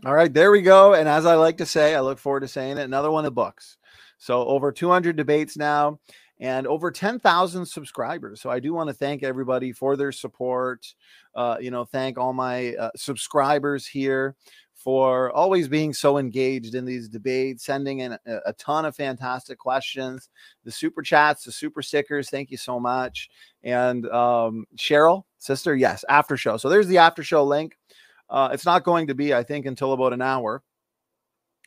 All 0.06 0.14
right, 0.14 0.34
there 0.34 0.50
we 0.52 0.62
go. 0.62 0.94
And 0.94 1.10
as 1.10 1.26
I 1.26 1.36
like 1.36 1.58
to 1.58 1.66
say, 1.66 1.94
I 1.94 2.00
look 2.00 2.20
forward 2.20 2.40
to 2.42 2.48
saying 2.48 2.78
it. 2.78 2.84
Another 2.84 3.12
one 3.12 3.26
of 3.26 3.26
the 3.26 3.32
books. 3.32 3.78
So 4.18 4.46
over 4.46 4.72
200 4.72 5.16
debates 5.16 5.58
now 5.58 6.00
and 6.40 6.68
over 6.68 6.90
10,000 6.90 7.66
subscribers. 7.66 8.42
So 8.42 8.50
I 8.50 8.62
do 8.62 8.74
want 8.74 8.88
to 8.88 8.94
thank 8.94 9.24
everybody 9.24 9.74
for 9.74 9.98
their 9.98 10.14
support. 10.14 10.86
Uh, 11.36 11.58
you 11.60 11.70
know, 11.70 11.84
thank 11.84 12.18
all 12.18 12.32
my 12.32 12.76
uh, 12.76 12.92
subscribers 12.96 13.86
here 13.86 14.36
for 14.80 15.30
always 15.34 15.68
being 15.68 15.94
so 15.94 16.18
engaged 16.18 16.74
in 16.74 16.86
these 16.86 17.10
debates, 17.10 17.66
sending 17.66 18.00
in 18.00 18.14
a, 18.14 18.20
a, 18.46 18.54
ton 18.54 18.86
of 18.86 18.96
fantastic 18.96 19.60
questions, 19.60 20.30
the 20.64 20.72
super 20.72 21.02
chats, 21.02 21.44
the 21.44 21.52
super 21.52 21.82
stickers. 21.82 22.30
Thank 22.30 22.50
you 22.50 22.56
so 22.56 22.80
much. 22.80 23.30
And 23.62 24.08
um, 24.08 24.66
Cheryl, 24.78 25.24
sister, 25.38 25.76
yes, 25.76 26.06
after 26.08 26.38
show. 26.38 26.56
So 26.56 26.70
there's 26.70 26.88
the 26.88 26.98
after 26.98 27.24
show 27.24 27.44
link. 27.44 27.78
Uh, 28.30 28.50
it's 28.54 28.66
not 28.66 28.86
going 28.86 29.08
to 29.08 29.16
be, 29.16 29.34
I 29.34 29.44
think, 29.44 29.66
until 29.66 29.92
about 29.92 30.14
an 30.14 30.22
hour 30.22 30.64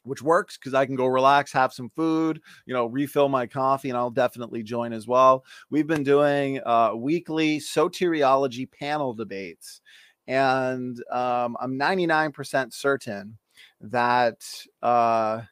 which 0.05 0.23
works 0.23 0.57
because 0.57 0.75
I 0.75 0.87
can 0.87 0.97
go 0.97 1.07
relax, 1.07 1.53
have 1.53 1.73
some 1.73 1.89
food, 1.91 2.41
you 2.67 2.75
know, 2.75 2.87
refill 2.87 3.29
my 3.29 3.47
coffee, 3.47 3.89
and 3.89 3.97
I'll 3.97 4.11
definitely 4.11 4.65
join 4.65 4.93
as 4.93 5.07
well. 5.07 5.45
We've 5.71 5.87
been 5.87 6.03
doing 6.03 6.61
uh, 6.67 6.93
weekly 6.97 7.61
soteriology 7.61 8.69
panel 8.69 9.15
debates, 9.15 9.81
and 10.27 10.97
um, 11.11 11.57
I'm 11.61 11.79
99% 11.79 12.73
certain 12.73 13.39
that 13.81 14.41
uh, 14.83 15.43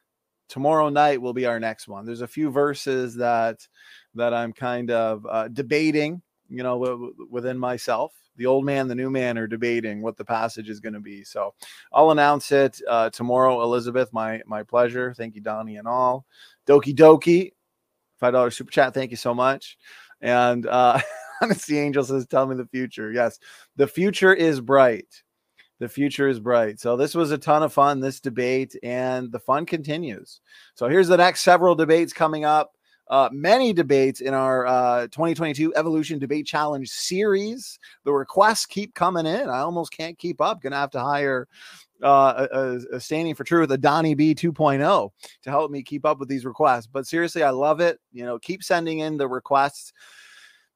tomorrow 0.49 0.89
night 0.89 1.21
will 1.21 1.33
be 1.33 1.45
our 1.45 1.59
next 1.59 1.87
one. 1.87 2.05
There's 2.05 2.21
a 2.21 2.27
few 2.27 2.49
verses 2.49 3.15
that 3.15 3.67
that 4.15 4.33
I'm 4.33 4.53
kind 4.53 4.91
of 4.91 5.25
uh, 5.29 5.47
debating, 5.49 6.21
you 6.49 6.63
know, 6.63 6.83
w- 6.83 7.13
within 7.29 7.57
myself 7.57 8.13
the 8.37 8.45
old 8.45 8.65
man, 8.65 8.87
the 8.87 8.95
new 8.95 9.09
man 9.09 9.37
are 9.37 9.47
debating 9.47 10.01
what 10.01 10.17
the 10.17 10.25
passage 10.25 10.69
is 10.69 10.79
going 10.79 10.93
to 10.93 10.99
be. 10.99 11.23
So 11.23 11.53
I'll 11.93 12.11
announce 12.11 12.51
it 12.51 12.81
uh, 12.87 13.09
tomorrow. 13.09 13.61
Elizabeth, 13.61 14.11
my 14.13 14.41
my 14.45 14.63
pleasure. 14.63 15.13
Thank 15.15 15.35
you, 15.35 15.41
Donnie, 15.41 15.77
and 15.77 15.87
all. 15.87 16.25
Doki 16.67 16.95
Doki, 16.95 17.51
five 18.19 18.33
dollar 18.33 18.51
super 18.51 18.71
chat. 18.71 18.93
Thank 18.93 19.11
you 19.11 19.17
so 19.17 19.33
much. 19.33 19.77
And 20.21 20.65
uh, 20.65 20.99
Honesty 21.41 21.79
Angel 21.79 22.03
says, 22.03 22.27
"Tell 22.27 22.45
me 22.45 22.55
the 22.55 22.67
future." 22.67 23.11
Yes, 23.11 23.39
the 23.75 23.87
future 23.87 24.33
is 24.33 24.61
bright. 24.61 25.23
The 25.79 25.89
future 25.89 26.27
is 26.27 26.39
bright. 26.39 26.79
So 26.79 26.95
this 26.95 27.15
was 27.15 27.31
a 27.31 27.37
ton 27.37 27.63
of 27.63 27.73
fun. 27.73 27.99
This 27.99 28.19
debate 28.19 28.75
and 28.83 29.31
the 29.31 29.39
fun 29.39 29.65
continues. 29.65 30.39
So 30.75 30.87
here's 30.87 31.07
the 31.07 31.17
next 31.17 31.41
several 31.41 31.73
debates 31.73 32.13
coming 32.13 32.45
up 32.45 32.73
uh, 33.11 33.29
many 33.33 33.73
debates 33.73 34.21
in 34.21 34.33
our 34.33 34.65
uh, 34.65 35.01
2022 35.07 35.75
Evolution 35.75 36.17
Debate 36.17 36.45
Challenge 36.45 36.87
series. 36.87 37.77
The 38.05 38.13
requests 38.13 38.65
keep 38.65 38.95
coming 38.95 39.25
in. 39.25 39.49
I 39.49 39.59
almost 39.59 39.91
can't 39.91 40.17
keep 40.17 40.39
up. 40.39 40.61
Gonna 40.61 40.77
have 40.77 40.91
to 40.91 41.01
hire 41.01 41.49
uh, 42.01 42.47
a, 42.49 42.79
a, 42.93 42.99
standing 43.01 43.35
for 43.35 43.43
truth, 43.43 43.69
a 43.69 43.77
Donnie 43.77 44.15
B 44.15 44.33
2.0 44.33 45.11
to 45.43 45.49
help 45.49 45.71
me 45.71 45.83
keep 45.83 46.05
up 46.05 46.19
with 46.19 46.29
these 46.29 46.45
requests. 46.45 46.87
But 46.87 47.05
seriously, 47.05 47.43
I 47.43 47.49
love 47.49 47.81
it. 47.81 47.99
You 48.13 48.23
know, 48.23 48.39
keep 48.39 48.63
sending 48.63 48.99
in 48.99 49.17
the 49.17 49.27
requests 49.27 49.91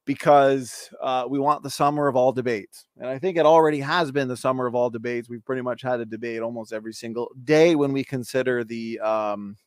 because 0.05 0.89
uh, 1.01 1.25
we 1.27 1.39
want 1.39 1.63
the 1.63 1.69
summer 1.69 2.07
of 2.07 2.15
all 2.15 2.31
debates. 2.31 2.85
And 2.97 3.07
I 3.07 3.19
think 3.19 3.37
it 3.37 3.45
already 3.45 3.79
has 3.79 4.11
been 4.11 4.27
the 4.27 4.37
summer 4.37 4.67
of 4.67 4.75
all 4.75 4.89
debates. 4.89 5.27
We've 5.27 5.43
pretty 5.43 5.63
much 5.63 5.81
had 5.81 5.99
a 5.99 6.05
debate 6.05 6.41
almost 6.41 6.73
every 6.73 6.93
single 6.93 7.31
day 7.43 7.75
when 7.75 7.91
we 7.91 8.03
consider 8.03 8.63
the 8.63 8.99
um, 8.99 9.57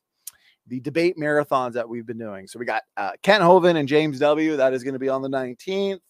the 0.68 0.80
debate 0.80 1.16
marathons 1.16 1.72
that 1.72 1.88
we've 1.88 2.06
been 2.06 2.18
doing. 2.18 2.46
So 2.46 2.58
we 2.58 2.66
got 2.66 2.82
uh, 2.96 3.12
Kent 3.22 3.42
Hovind 3.42 3.76
and 3.76 3.88
James 3.88 4.18
W. 4.20 4.56
That 4.56 4.74
is 4.74 4.84
going 4.84 4.92
to 4.92 4.98
be 4.98 5.08
on 5.08 5.22
the 5.22 5.28
19th. 5.28 6.00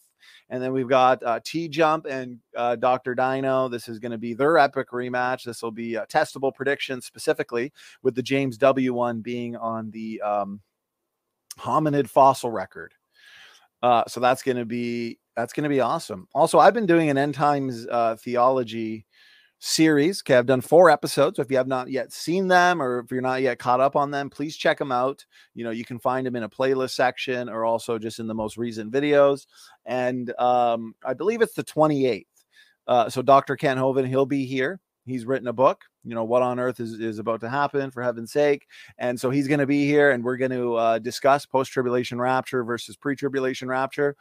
And 0.50 0.62
then 0.62 0.72
we've 0.72 0.88
got 0.88 1.22
uh, 1.22 1.40
T 1.44 1.68
Jump 1.68 2.06
and 2.06 2.38
uh, 2.56 2.76
Dr. 2.76 3.14
Dino. 3.14 3.68
This 3.68 3.88
is 3.88 3.98
going 3.98 4.12
to 4.12 4.18
be 4.18 4.34
their 4.34 4.58
epic 4.58 4.90
rematch. 4.90 5.44
This 5.44 5.62
will 5.62 5.70
be 5.70 5.94
a 5.94 6.06
testable 6.06 6.54
prediction 6.54 7.00
specifically, 7.00 7.72
with 8.02 8.14
the 8.14 8.22
James 8.22 8.56
W. 8.58 8.94
one 8.94 9.20
being 9.20 9.56
on 9.56 9.90
the 9.90 10.20
um, 10.22 10.60
hominid 11.58 12.08
fossil 12.08 12.50
record. 12.50 12.94
Uh, 13.82 14.04
so 14.08 14.20
that's 14.20 14.42
going 14.42 14.56
to 14.56 14.64
be 14.64 15.18
that's 15.36 15.52
going 15.52 15.64
to 15.64 15.68
be 15.68 15.80
awesome. 15.80 16.26
Also, 16.34 16.58
I've 16.58 16.74
been 16.74 16.86
doing 16.86 17.10
an 17.10 17.18
end 17.18 17.34
times 17.34 17.86
uh, 17.90 18.16
theology 18.16 19.06
series. 19.60 20.22
Okay, 20.22 20.36
I've 20.36 20.46
done 20.46 20.60
four 20.60 20.90
episodes. 20.90 21.36
So 21.36 21.42
if 21.42 21.50
you 21.50 21.56
have 21.56 21.68
not 21.68 21.90
yet 21.90 22.12
seen 22.12 22.48
them 22.48 22.80
or 22.80 23.00
if 23.00 23.10
you're 23.10 23.20
not 23.20 23.42
yet 23.42 23.58
caught 23.58 23.80
up 23.80 23.96
on 23.96 24.10
them, 24.10 24.30
please 24.30 24.56
check 24.56 24.78
them 24.78 24.92
out. 24.92 25.24
You 25.54 25.64
know, 25.64 25.70
you 25.70 25.84
can 25.84 25.98
find 25.98 26.26
them 26.26 26.36
in 26.36 26.44
a 26.44 26.48
playlist 26.48 26.90
section 26.90 27.48
or 27.48 27.64
also 27.64 27.98
just 27.98 28.18
in 28.18 28.26
the 28.26 28.34
most 28.34 28.56
recent 28.56 28.92
videos. 28.92 29.46
And 29.86 30.32
um, 30.38 30.94
I 31.04 31.14
believe 31.14 31.42
it's 31.42 31.54
the 31.54 31.64
28th. 31.64 32.26
Uh, 32.86 33.08
so 33.10 33.20
Dr. 33.20 33.56
Kent 33.56 33.78
Hovind, 33.78 34.08
he'll 34.08 34.26
be 34.26 34.46
here. 34.46 34.80
He's 35.08 35.24
written 35.24 35.48
a 35.48 35.52
book, 35.52 35.82
you 36.04 36.14
know, 36.14 36.24
what 36.24 36.42
on 36.42 36.58
earth 36.58 36.80
is, 36.80 36.94
is 37.00 37.18
about 37.18 37.40
to 37.40 37.48
happen 37.48 37.90
for 37.90 38.02
heaven's 38.02 38.32
sake. 38.32 38.66
And 38.98 39.18
so 39.18 39.30
he's 39.30 39.48
going 39.48 39.60
to 39.60 39.66
be 39.66 39.86
here 39.86 40.10
and 40.10 40.22
we're 40.22 40.36
going 40.36 40.50
to 40.52 40.74
uh, 40.74 40.98
discuss 40.98 41.46
post 41.46 41.72
tribulation 41.72 42.20
rapture 42.20 42.64
versus 42.64 42.96
pre 42.96 43.16
tribulation 43.16 43.68
rapture. 43.68 44.16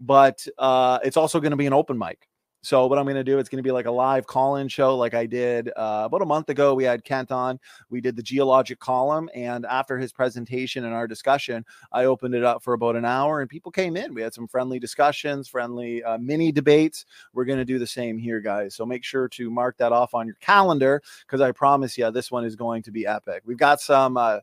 But 0.00 0.46
uh, 0.58 0.98
it's 1.04 1.16
also 1.16 1.40
going 1.40 1.52
to 1.52 1.56
be 1.56 1.66
an 1.66 1.72
open 1.72 1.96
mic. 1.98 2.28
So 2.64 2.86
what 2.86 2.98
I'm 2.98 3.04
going 3.04 3.16
to 3.16 3.22
do, 3.22 3.38
it's 3.38 3.50
going 3.50 3.62
to 3.62 3.66
be 3.66 3.72
like 3.72 3.84
a 3.84 3.90
live 3.90 4.26
call-in 4.26 4.68
show, 4.68 4.96
like 4.96 5.12
I 5.12 5.26
did 5.26 5.68
uh, 5.76 6.04
about 6.06 6.22
a 6.22 6.26
month 6.26 6.48
ago. 6.48 6.74
We 6.74 6.84
had 6.84 7.04
Kent 7.04 7.30
on. 7.30 7.60
We 7.90 8.00
did 8.00 8.16
the 8.16 8.22
geologic 8.22 8.78
column, 8.78 9.28
and 9.34 9.66
after 9.66 9.98
his 9.98 10.14
presentation 10.14 10.86
and 10.86 10.94
our 10.94 11.06
discussion, 11.06 11.66
I 11.92 12.06
opened 12.06 12.34
it 12.34 12.42
up 12.42 12.62
for 12.62 12.72
about 12.72 12.96
an 12.96 13.04
hour, 13.04 13.42
and 13.42 13.50
people 13.50 13.70
came 13.70 13.98
in. 13.98 14.14
We 14.14 14.22
had 14.22 14.32
some 14.32 14.48
friendly 14.48 14.78
discussions, 14.78 15.46
friendly 15.46 16.02
uh, 16.02 16.16
mini 16.16 16.52
debates. 16.52 17.04
We're 17.34 17.44
going 17.44 17.58
to 17.58 17.66
do 17.66 17.78
the 17.78 17.86
same 17.86 18.16
here, 18.16 18.40
guys. 18.40 18.74
So 18.74 18.86
make 18.86 19.04
sure 19.04 19.28
to 19.28 19.50
mark 19.50 19.76
that 19.76 19.92
off 19.92 20.14
on 20.14 20.26
your 20.26 20.36
calendar 20.40 21.02
because 21.26 21.42
I 21.42 21.52
promise 21.52 21.98
you, 21.98 22.10
this 22.12 22.30
one 22.30 22.46
is 22.46 22.56
going 22.56 22.82
to 22.84 22.90
be 22.90 23.06
epic. 23.06 23.42
We've 23.44 23.58
got 23.58 23.82
some. 23.82 24.16
Uh, 24.16 24.38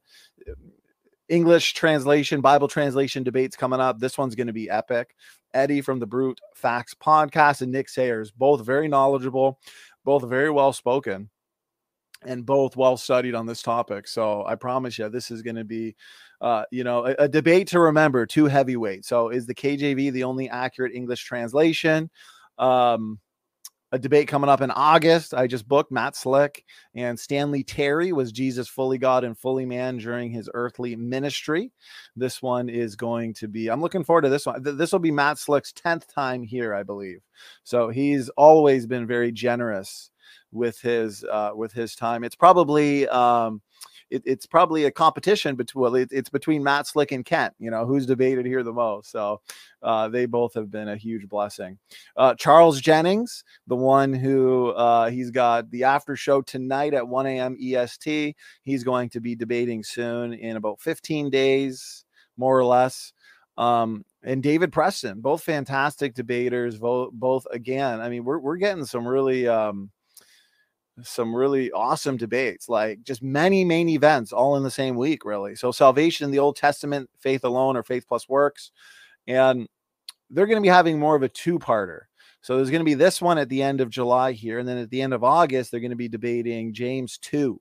English 1.32 1.74
translation, 1.74 2.42
Bible 2.42 2.68
translation 2.68 3.24
debates 3.24 3.56
coming 3.56 3.80
up. 3.80 4.00
This 4.00 4.18
one's 4.18 4.36
going 4.36 4.48
to 4.48 4.54
be 4.54 4.70
epic. 4.70 5.16
Eddie 5.54 5.80
from 5.80 5.98
the 5.98 6.06
Brute 6.06 6.42
Facts 6.54 6.94
podcast 6.94 7.62
and 7.62 7.72
Nick 7.72 7.88
Sayers, 7.88 8.32
both 8.32 8.66
very 8.66 8.90
knowledgeable, 8.90 9.58
both 10.04 10.28
very 10.28 10.50
well 10.50 10.74
spoken, 10.74 11.30
and 12.26 12.46
both 12.46 12.76
well 12.76 12.98
studied 12.98 13.34
on 13.34 13.46
this 13.46 13.62
topic. 13.62 14.10
So 14.10 14.46
I 14.46 14.56
promise 14.56 15.00
you, 15.00 15.08
this 15.08 15.32
is 15.32 15.42
going 15.42 15.56
to 15.56 15.64
be, 15.64 15.96
uh, 16.42 16.64
you 16.70 16.84
know, 16.84 17.06
a, 17.06 17.16
a 17.20 17.28
debate 17.30 17.70
to 17.70 17.80
remember. 17.80 18.26
Two 18.26 18.48
heavyweights. 18.48 19.08
So 19.08 19.30
is 19.30 19.46
the 19.46 19.56
KJV 19.56 20.12
the 20.12 20.26
only 20.26 20.50
accurate 20.50 20.94
English 20.94 21.24
translation? 21.24 22.10
Um, 22.58 23.20
a 23.92 24.00
debate 24.00 24.28
coming 24.28 24.50
up 24.50 24.62
in 24.62 24.72
August. 24.72 25.34
I 25.34 25.48
just 25.48 25.68
booked 25.68 25.92
Matt 25.92 26.16
Slick 26.16 26.64
and 26.96 27.20
Stanley 27.20 27.64
Terry. 27.64 28.14
Was 28.14 28.32
Jesus 28.32 28.68
fully 28.68 28.98
God 28.98 29.24
and 29.24 29.38
fully 29.38 29.66
man 29.66 29.98
during 29.98 30.32
his 30.32 30.50
earthly 30.54 30.96
ministry? 30.96 31.72
This 32.16 32.42
one 32.42 32.70
is 32.70 32.96
going 32.96 33.34
to 33.36 33.48
be, 33.48 33.70
I'm 33.70 33.82
looking 33.82 34.04
forward 34.04 34.22
to 34.22 34.30
this 34.30 34.46
one. 34.46 34.62
This 34.64 34.92
will 34.92 35.00
be 35.00 35.12
Matt 35.12 35.40
Slick's 35.40 35.74
10th 35.74 36.08
time 36.08 36.44
here, 36.44 36.74
I 36.74 36.84
believe. 36.84 37.20
So 37.64 37.90
he's 37.90 38.30
always 38.30 38.86
been 38.88 39.08
very 39.08 39.32
generous 39.32 40.10
with 40.54 40.80
his 40.82 41.24
uh 41.24 41.52
with 41.56 41.72
his 41.72 41.96
time. 41.96 42.24
It's 42.24 42.36
probably 42.36 43.08
um 43.08 43.62
it, 44.12 44.22
it's 44.26 44.46
probably 44.46 44.86
a 44.86 44.92
competition 44.92 45.56
between 45.56 45.82
well, 45.82 45.96
it, 45.96 46.10
it's 46.12 46.30
between 46.30 46.64
Matt 46.64 46.86
Slick 46.86 47.12
and 47.12 47.26
Kent. 47.26 47.54
You 47.58 47.72
know 47.72 47.86
who's 47.86 48.06
debated 48.06 48.46
here 48.46 48.62
the 48.62 48.74
most. 48.74 49.10
So 49.12 49.42
uh, 49.82 50.10
they 50.10 50.26
both 50.26 50.54
have 50.54 50.70
been 50.70 50.90
a 50.90 50.98
huge 50.98 51.28
blessing. 51.28 51.80
Uh, 52.16 52.36
Charles 52.36 52.80
Jennings, 52.82 53.44
the 53.68 53.76
one 53.76 54.14
who 54.14 54.70
uh, 54.72 55.10
he's 55.10 55.32
got 55.32 55.72
the 55.72 55.86
after 55.86 56.16
show 56.16 56.42
tonight 56.42 56.94
at 56.94 57.08
1 57.08 57.26
a.m. 57.26 57.58
EST. 57.60 58.36
He's 58.64 58.84
going 58.84 59.10
to 59.10 59.22
be 59.22 59.36
debating 59.36 59.84
soon 59.84 60.34
in 60.34 60.58
about 60.58 60.82
15 60.82 61.30
days, 61.30 62.06
more 62.38 62.58
or 62.58 62.66
less. 62.66 63.14
Um, 63.58 64.06
and 64.24 64.44
David 64.44 64.72
Preston, 64.72 65.22
both 65.22 65.44
fantastic 65.44 66.14
debaters. 66.14 66.78
Both, 66.78 67.14
both 67.14 67.48
again. 67.52 68.02
I 68.02 68.10
mean, 68.10 68.24
we're 68.24 68.40
we're 68.40 68.58
getting 68.58 68.86
some 68.86 69.08
really 69.08 69.48
um, 69.48 69.90
some 71.04 71.36
really 71.36 71.72
awesome 71.72 72.18
debates, 72.18 72.70
like 72.70 73.04
just 73.04 73.22
many 73.22 73.64
main 73.64 73.90
events 73.90 74.32
all 74.32 74.58
in 74.58 74.64
the 74.64 74.72
same 74.72 74.96
week, 74.96 75.26
really. 75.26 75.56
So, 75.56 75.72
salvation 75.72 76.26
in 76.26 76.32
the 76.32 76.40
Old 76.40 76.56
Testament, 76.56 77.10
faith 77.20 77.44
alone 77.44 77.78
or 77.78 77.84
faith 77.84 78.06
plus 78.08 78.28
works. 78.30 78.72
And 79.28 79.68
they're 80.30 80.46
going 80.46 80.58
to 80.58 80.62
be 80.62 80.70
having 80.70 81.00
more 81.00 81.16
of 81.16 81.24
a 81.24 81.30
two 81.30 81.60
parter. 81.60 82.02
So, 82.42 82.56
there's 82.56 82.70
going 82.70 82.82
to 82.82 82.86
be 82.86 82.94
this 82.94 83.22
one 83.22 83.38
at 83.38 83.50
the 83.50 83.62
end 83.62 83.82
of 83.82 83.90
July 83.90 84.32
here. 84.32 84.60
And 84.60 84.68
then 84.68 84.78
at 84.78 84.90
the 84.90 85.02
end 85.02 85.14
of 85.14 85.24
August, 85.24 85.72
they're 85.72 85.80
going 85.80 85.92
to 85.92 85.96
be 85.96 86.10
debating 86.10 86.74
James 86.74 87.18
2. 87.20 87.60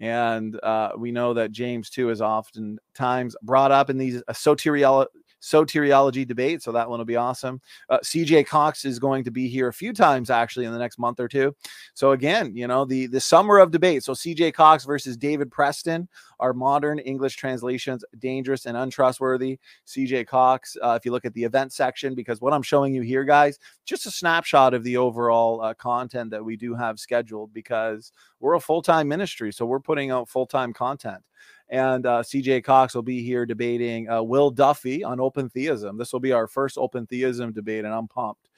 And 0.00 0.58
uh, 0.62 0.92
we 0.96 1.12
know 1.12 1.34
that 1.34 1.52
James 1.52 1.90
2 1.90 2.08
is 2.10 2.22
oftentimes 2.22 3.36
brought 3.42 3.70
up 3.70 3.90
in 3.90 3.98
these 3.98 4.22
soteriology 4.30 5.08
soteriology 5.40 6.26
debate. 6.26 6.62
So 6.62 6.72
that 6.72 6.88
one 6.88 6.98
will 6.98 7.06
be 7.06 7.16
awesome. 7.16 7.60
Uh, 7.88 7.98
CJ 7.98 8.46
Cox 8.46 8.84
is 8.84 8.98
going 8.98 9.24
to 9.24 9.30
be 9.30 9.48
here 9.48 9.68
a 9.68 9.72
few 9.72 9.92
times 9.92 10.30
actually 10.30 10.66
in 10.66 10.72
the 10.72 10.78
next 10.78 10.98
month 10.98 11.20
or 11.20 11.28
two. 11.28 11.54
So 11.94 12.12
again, 12.12 12.54
you 12.54 12.66
know, 12.66 12.84
the 12.84 13.06
the 13.06 13.20
summer 13.20 13.58
of 13.58 13.70
debate. 13.70 14.04
So 14.04 14.12
CJ 14.12 14.54
Cox 14.54 14.84
versus 14.84 15.16
David 15.16 15.50
Preston 15.50 16.08
are 16.38 16.52
modern 16.52 16.98
English 16.98 17.36
translations 17.36 18.04
dangerous 18.18 18.66
and 18.66 18.76
untrustworthy. 18.76 19.58
CJ 19.86 20.26
Cox, 20.26 20.76
uh, 20.82 20.96
if 20.98 21.04
you 21.04 21.12
look 21.12 21.24
at 21.24 21.34
the 21.34 21.44
event 21.44 21.72
section, 21.72 22.14
because 22.14 22.40
what 22.40 22.52
I'm 22.52 22.62
showing 22.62 22.94
you 22.94 23.02
here, 23.02 23.24
guys, 23.24 23.58
just 23.84 24.06
a 24.06 24.10
snapshot 24.10 24.74
of 24.74 24.84
the 24.84 24.96
overall 24.96 25.60
uh, 25.62 25.74
content 25.74 26.30
that 26.30 26.44
we 26.44 26.56
do 26.56 26.74
have 26.74 26.98
scheduled 26.98 27.52
because 27.52 28.12
we're 28.40 28.54
a 28.54 28.60
full 28.60 28.82
time 28.82 29.08
ministry. 29.08 29.52
So 29.52 29.66
we're 29.66 29.80
putting 29.80 30.10
out 30.10 30.28
full 30.28 30.46
time 30.46 30.72
content 30.72 31.22
and 31.70 32.04
uh, 32.04 32.22
CJ 32.22 32.64
Cox 32.64 32.94
will 32.94 33.02
be 33.02 33.22
here 33.22 33.46
debating 33.46 34.10
uh, 34.10 34.22
Will 34.22 34.50
Duffy 34.50 35.04
on 35.04 35.20
open 35.20 35.48
theism. 35.48 35.96
This 35.96 36.12
will 36.12 36.20
be 36.20 36.32
our 36.32 36.46
first 36.46 36.76
open 36.76 37.06
theism 37.06 37.52
debate, 37.52 37.84
and 37.84 37.94
I'm 37.94 38.08
pumped. 38.08 38.48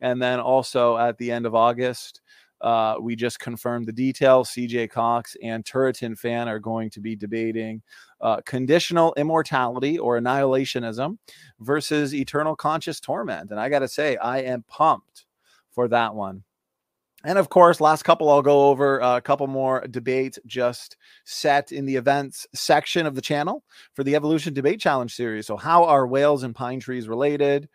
And 0.00 0.22
then 0.22 0.38
also 0.38 0.96
at 0.96 1.18
the 1.18 1.32
end 1.32 1.46
of 1.46 1.54
August, 1.54 2.20
uh, 2.60 2.96
we 3.00 3.16
just 3.16 3.40
confirmed 3.40 3.86
the 3.86 3.92
details. 3.92 4.50
CJ 4.50 4.90
Cox 4.90 5.36
and 5.42 5.64
Turretin 5.64 6.18
fan 6.18 6.48
are 6.48 6.58
going 6.58 6.90
to 6.90 7.00
be 7.00 7.16
debating 7.16 7.82
uh, 8.20 8.40
conditional 8.44 9.14
immortality 9.16 9.98
or 9.98 10.18
annihilationism 10.18 11.18
versus 11.60 12.14
eternal 12.14 12.56
conscious 12.56 13.00
torment. 13.00 13.50
And 13.50 13.60
I 13.60 13.68
got 13.68 13.80
to 13.80 13.88
say, 13.88 14.16
I 14.16 14.40
am 14.40 14.64
pumped 14.68 15.26
for 15.70 15.88
that 15.88 16.14
one. 16.14 16.42
And 17.24 17.36
of 17.36 17.48
course, 17.48 17.80
last 17.80 18.04
couple 18.04 18.30
I'll 18.30 18.42
go 18.42 18.68
over 18.68 19.00
a 19.00 19.20
couple 19.20 19.48
more 19.48 19.84
debates 19.88 20.38
just 20.46 20.96
set 21.24 21.72
in 21.72 21.84
the 21.84 21.96
events 21.96 22.46
section 22.54 23.06
of 23.06 23.16
the 23.16 23.20
channel 23.20 23.64
for 23.94 24.04
the 24.04 24.14
Evolution 24.14 24.54
Debate 24.54 24.80
Challenge 24.80 25.12
series. 25.12 25.46
So, 25.46 25.56
how 25.56 25.84
are 25.84 26.06
whales 26.06 26.44
and 26.44 26.54
pine 26.54 26.78
trees 26.78 27.08
related? 27.08 27.68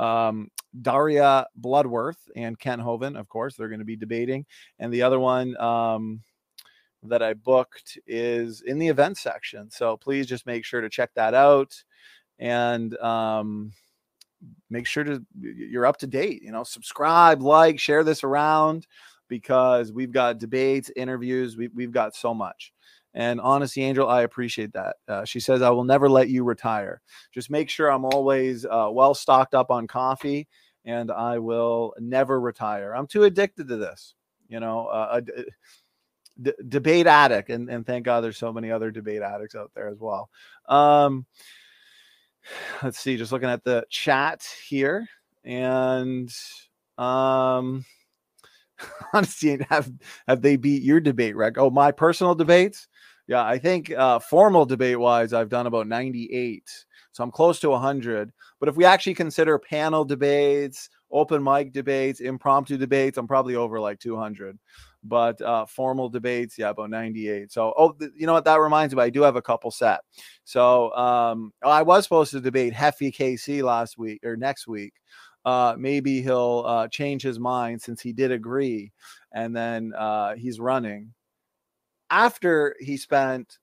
Um, 0.00 0.50
Daria 0.82 1.46
Bloodworth 1.56 2.28
and 2.34 2.58
Kent 2.58 2.82
Hovind, 2.82 3.18
of 3.18 3.28
course, 3.28 3.54
they're 3.54 3.68
going 3.68 3.78
to 3.78 3.84
be 3.84 3.96
debating. 3.96 4.46
And 4.80 4.92
the 4.92 5.02
other 5.02 5.20
one 5.20 5.56
um, 5.60 6.20
that 7.04 7.22
I 7.22 7.34
booked 7.34 7.98
is 8.06 8.62
in 8.62 8.80
the 8.80 8.88
event 8.88 9.16
section. 9.16 9.70
So, 9.70 9.96
please 9.96 10.26
just 10.26 10.44
make 10.44 10.64
sure 10.64 10.80
to 10.80 10.88
check 10.88 11.10
that 11.14 11.34
out. 11.34 11.72
And 12.40 12.96
um, 12.98 13.70
make 14.70 14.86
sure 14.86 15.04
to 15.04 15.24
you're 15.40 15.86
up 15.86 15.96
to 15.96 16.06
date 16.06 16.42
you 16.42 16.52
know 16.52 16.62
subscribe 16.62 17.42
like 17.42 17.78
share 17.78 18.04
this 18.04 18.22
around 18.22 18.86
because 19.28 19.92
we've 19.92 20.12
got 20.12 20.38
debates 20.38 20.90
interviews 20.96 21.56
we, 21.56 21.68
we've 21.74 21.92
got 21.92 22.14
so 22.16 22.34
much. 22.34 22.72
And 23.14 23.40
honestly, 23.40 23.82
angel 23.84 24.08
i 24.08 24.22
appreciate 24.22 24.72
that. 24.72 24.96
Uh, 25.06 25.24
she 25.24 25.40
says 25.40 25.62
i 25.62 25.70
will 25.70 25.84
never 25.84 26.08
let 26.08 26.28
you 26.28 26.44
retire. 26.44 27.00
Just 27.32 27.50
make 27.50 27.70
sure 27.70 27.90
i'm 27.90 28.04
always 28.04 28.64
uh, 28.64 28.88
well 28.90 29.14
stocked 29.14 29.54
up 29.54 29.70
on 29.70 29.86
coffee 29.86 30.48
and 30.84 31.10
i 31.10 31.38
will 31.38 31.94
never 31.98 32.40
retire. 32.40 32.94
I'm 32.94 33.06
too 33.06 33.24
addicted 33.24 33.68
to 33.68 33.76
this 33.76 34.14
you 34.48 34.60
know 34.60 34.86
uh, 34.86 35.20
debate 36.68 37.08
addict 37.08 37.50
and, 37.50 37.68
and 37.68 37.84
thank 37.84 38.04
god 38.04 38.20
there's 38.20 38.36
so 38.36 38.52
many 38.52 38.70
other 38.70 38.92
debate 38.92 39.22
addicts 39.22 39.54
out 39.54 39.70
there 39.74 39.88
as 39.88 39.98
well. 39.98 40.30
Um 40.68 41.26
let's 42.82 42.98
see, 42.98 43.16
just 43.16 43.32
looking 43.32 43.48
at 43.48 43.64
the 43.64 43.84
chat 43.90 44.46
here, 44.68 45.06
and 45.44 46.30
um, 46.96 47.84
honestly, 49.12 49.58
have 49.70 49.90
have 50.26 50.42
they 50.42 50.56
beat 50.56 50.82
your 50.82 51.00
debate, 51.00 51.36
Rick? 51.36 51.58
Oh, 51.58 51.70
my 51.70 51.92
personal 51.92 52.34
debates. 52.34 52.88
Yeah, 53.26 53.44
I 53.44 53.58
think 53.58 53.90
uh, 53.90 54.18
formal 54.20 54.64
debate 54.64 54.98
wise, 54.98 55.32
I've 55.34 55.50
done 55.50 55.66
about 55.66 55.86
98. 55.86 56.62
So 57.12 57.22
I'm 57.22 57.30
close 57.30 57.60
to 57.60 57.70
100. 57.70 58.32
But 58.58 58.70
if 58.70 58.76
we 58.76 58.86
actually 58.86 59.14
consider 59.14 59.58
panel 59.58 60.04
debates, 60.04 60.88
open 61.10 61.42
mic 61.42 61.72
debates, 61.72 62.20
impromptu 62.20 62.76
debates, 62.76 63.18
I'm 63.18 63.26
probably 63.26 63.56
over 63.56 63.80
like 63.80 63.98
200 63.98 64.58
but 65.04 65.40
uh, 65.40 65.66
formal 65.66 66.08
debates, 66.08 66.58
yeah, 66.58 66.70
about 66.70 66.90
98. 66.90 67.52
So, 67.52 67.72
oh, 67.76 67.92
th- 67.92 68.10
you 68.16 68.26
know 68.26 68.32
what? 68.32 68.44
That 68.44 68.60
reminds 68.60 68.94
me, 68.94 69.02
I 69.02 69.10
do 69.10 69.22
have 69.22 69.36
a 69.36 69.42
couple 69.42 69.70
set. 69.70 70.00
So, 70.44 70.92
um, 70.94 71.52
I 71.62 71.82
was 71.82 72.04
supposed 72.04 72.32
to 72.32 72.40
debate 72.40 72.74
Heffy 72.74 73.14
KC 73.14 73.62
last 73.62 73.98
week 73.98 74.24
or 74.24 74.36
next 74.36 74.66
week. 74.66 74.94
Uh, 75.44 75.74
maybe 75.78 76.20
he'll 76.20 76.64
uh, 76.66 76.88
change 76.88 77.22
his 77.22 77.38
mind 77.38 77.80
since 77.80 78.02
he 78.02 78.12
did 78.12 78.32
agree, 78.32 78.92
and 79.32 79.56
then 79.56 79.92
uh, 79.96 80.34
he's 80.34 80.60
running. 80.60 81.14
After 82.10 82.74
he 82.80 82.96
spent 82.96 83.58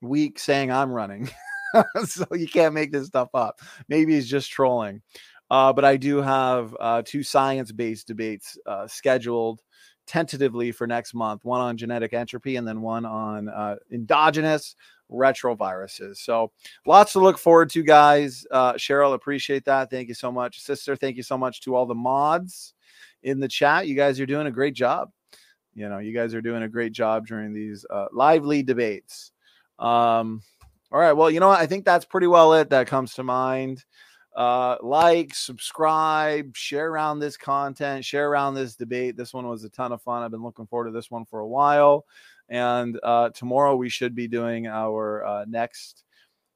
weeks 0.00 0.42
saying 0.42 0.70
I'm 0.70 0.90
running, 0.90 1.28
so 2.04 2.26
you 2.32 2.46
can't 2.46 2.74
make 2.74 2.92
this 2.92 3.06
stuff 3.06 3.30
up. 3.34 3.60
Maybe 3.88 4.14
he's 4.14 4.28
just 4.28 4.50
trolling. 4.50 5.02
Uh, 5.50 5.72
but 5.72 5.84
I 5.84 5.96
do 5.96 6.22
have 6.22 6.76
uh, 6.80 7.02
two 7.04 7.22
science-based 7.22 8.06
debates 8.06 8.58
uh, 8.66 8.86
scheduled 8.86 9.60
tentatively 10.06 10.70
for 10.70 10.86
next 10.86 11.14
month 11.14 11.44
one 11.44 11.60
on 11.60 11.76
genetic 11.76 12.12
entropy 12.12 12.56
and 12.56 12.68
then 12.68 12.82
one 12.82 13.06
on 13.06 13.48
uh, 13.48 13.76
endogenous 13.90 14.76
retroviruses. 15.10 16.16
So 16.18 16.50
lots 16.86 17.12
to 17.12 17.20
look 17.20 17.38
forward 17.38 17.70
to, 17.70 17.82
guys. 17.82 18.46
Uh, 18.50 18.74
Cheryl, 18.74 19.14
appreciate 19.14 19.64
that. 19.66 19.90
Thank 19.90 20.08
you 20.08 20.14
so 20.14 20.32
much. 20.32 20.60
Sister, 20.60 20.96
thank 20.96 21.16
you 21.16 21.22
so 21.22 21.38
much 21.38 21.60
to 21.62 21.74
all 21.74 21.86
the 21.86 21.94
mods 21.94 22.74
in 23.22 23.40
the 23.40 23.48
chat. 23.48 23.86
You 23.86 23.94
guys 23.94 24.20
are 24.20 24.26
doing 24.26 24.46
a 24.46 24.50
great 24.50 24.74
job. 24.74 25.10
You 25.74 25.88
know, 25.88 25.98
you 25.98 26.14
guys 26.14 26.34
are 26.34 26.42
doing 26.42 26.62
a 26.62 26.68
great 26.68 26.92
job 26.92 27.26
during 27.26 27.52
these 27.52 27.84
uh, 27.90 28.06
lively 28.12 28.62
debates. 28.62 29.32
Um, 29.78 30.42
all 30.92 31.00
right. 31.00 31.12
Well, 31.12 31.30
you 31.30 31.40
know 31.40 31.48
what? 31.48 31.60
I 31.60 31.66
think 31.66 31.84
that's 31.84 32.04
pretty 32.04 32.28
well 32.28 32.54
it 32.54 32.70
that 32.70 32.86
comes 32.86 33.14
to 33.14 33.24
mind. 33.24 33.84
Uh, 34.34 34.76
like, 34.82 35.34
subscribe, 35.34 36.56
share 36.56 36.90
around 36.90 37.20
this 37.20 37.36
content, 37.36 38.04
share 38.04 38.28
around 38.28 38.54
this 38.54 38.74
debate. 38.74 39.16
This 39.16 39.32
one 39.32 39.48
was 39.48 39.64
a 39.64 39.68
ton 39.68 39.92
of 39.92 40.02
fun. 40.02 40.22
I've 40.22 40.30
been 40.30 40.42
looking 40.42 40.66
forward 40.66 40.86
to 40.86 40.90
this 40.90 41.10
one 41.10 41.24
for 41.24 41.40
a 41.40 41.46
while. 41.46 42.04
And 42.48 42.98
uh, 43.02 43.30
tomorrow 43.30 43.76
we 43.76 43.88
should 43.88 44.14
be 44.14 44.28
doing 44.28 44.66
our 44.66 45.24
uh, 45.24 45.44
next 45.48 46.04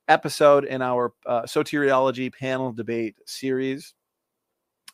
episode 0.09 0.65
in 0.65 0.83
our 0.83 1.13
uh, 1.27 1.43
soteriology 1.43 2.33
panel 2.33 2.73
debate 2.73 3.17
series. 3.27 3.95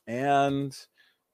And 0.07 0.77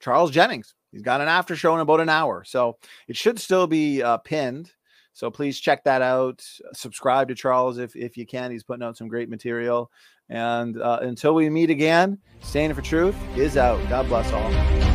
Charles 0.00 0.30
Jennings, 0.30 0.74
he's 0.92 1.02
got 1.02 1.20
an 1.20 1.28
after 1.28 1.56
show 1.56 1.74
in 1.74 1.80
about 1.80 2.00
an 2.00 2.08
hour. 2.08 2.44
So 2.44 2.78
it 3.08 3.16
should 3.16 3.38
still 3.38 3.66
be 3.66 4.02
uh, 4.02 4.18
pinned. 4.18 4.72
So 5.12 5.30
please 5.30 5.58
check 5.58 5.84
that 5.84 6.02
out. 6.02 6.42
Subscribe 6.72 7.28
to 7.28 7.34
Charles 7.34 7.78
if, 7.78 7.96
if 7.96 8.16
you 8.16 8.24
can. 8.24 8.52
He's 8.52 8.62
putting 8.62 8.84
out 8.84 8.96
some 8.96 9.08
great 9.08 9.28
material. 9.28 9.90
And 10.30 10.80
uh, 10.80 11.00
until 11.02 11.34
we 11.34 11.50
meet 11.50 11.68
again, 11.70 12.18
Standing 12.40 12.74
for 12.74 12.82
Truth 12.82 13.16
is 13.36 13.56
out. 13.56 13.86
God 13.88 14.08
bless 14.08 14.32
all. 14.32 14.89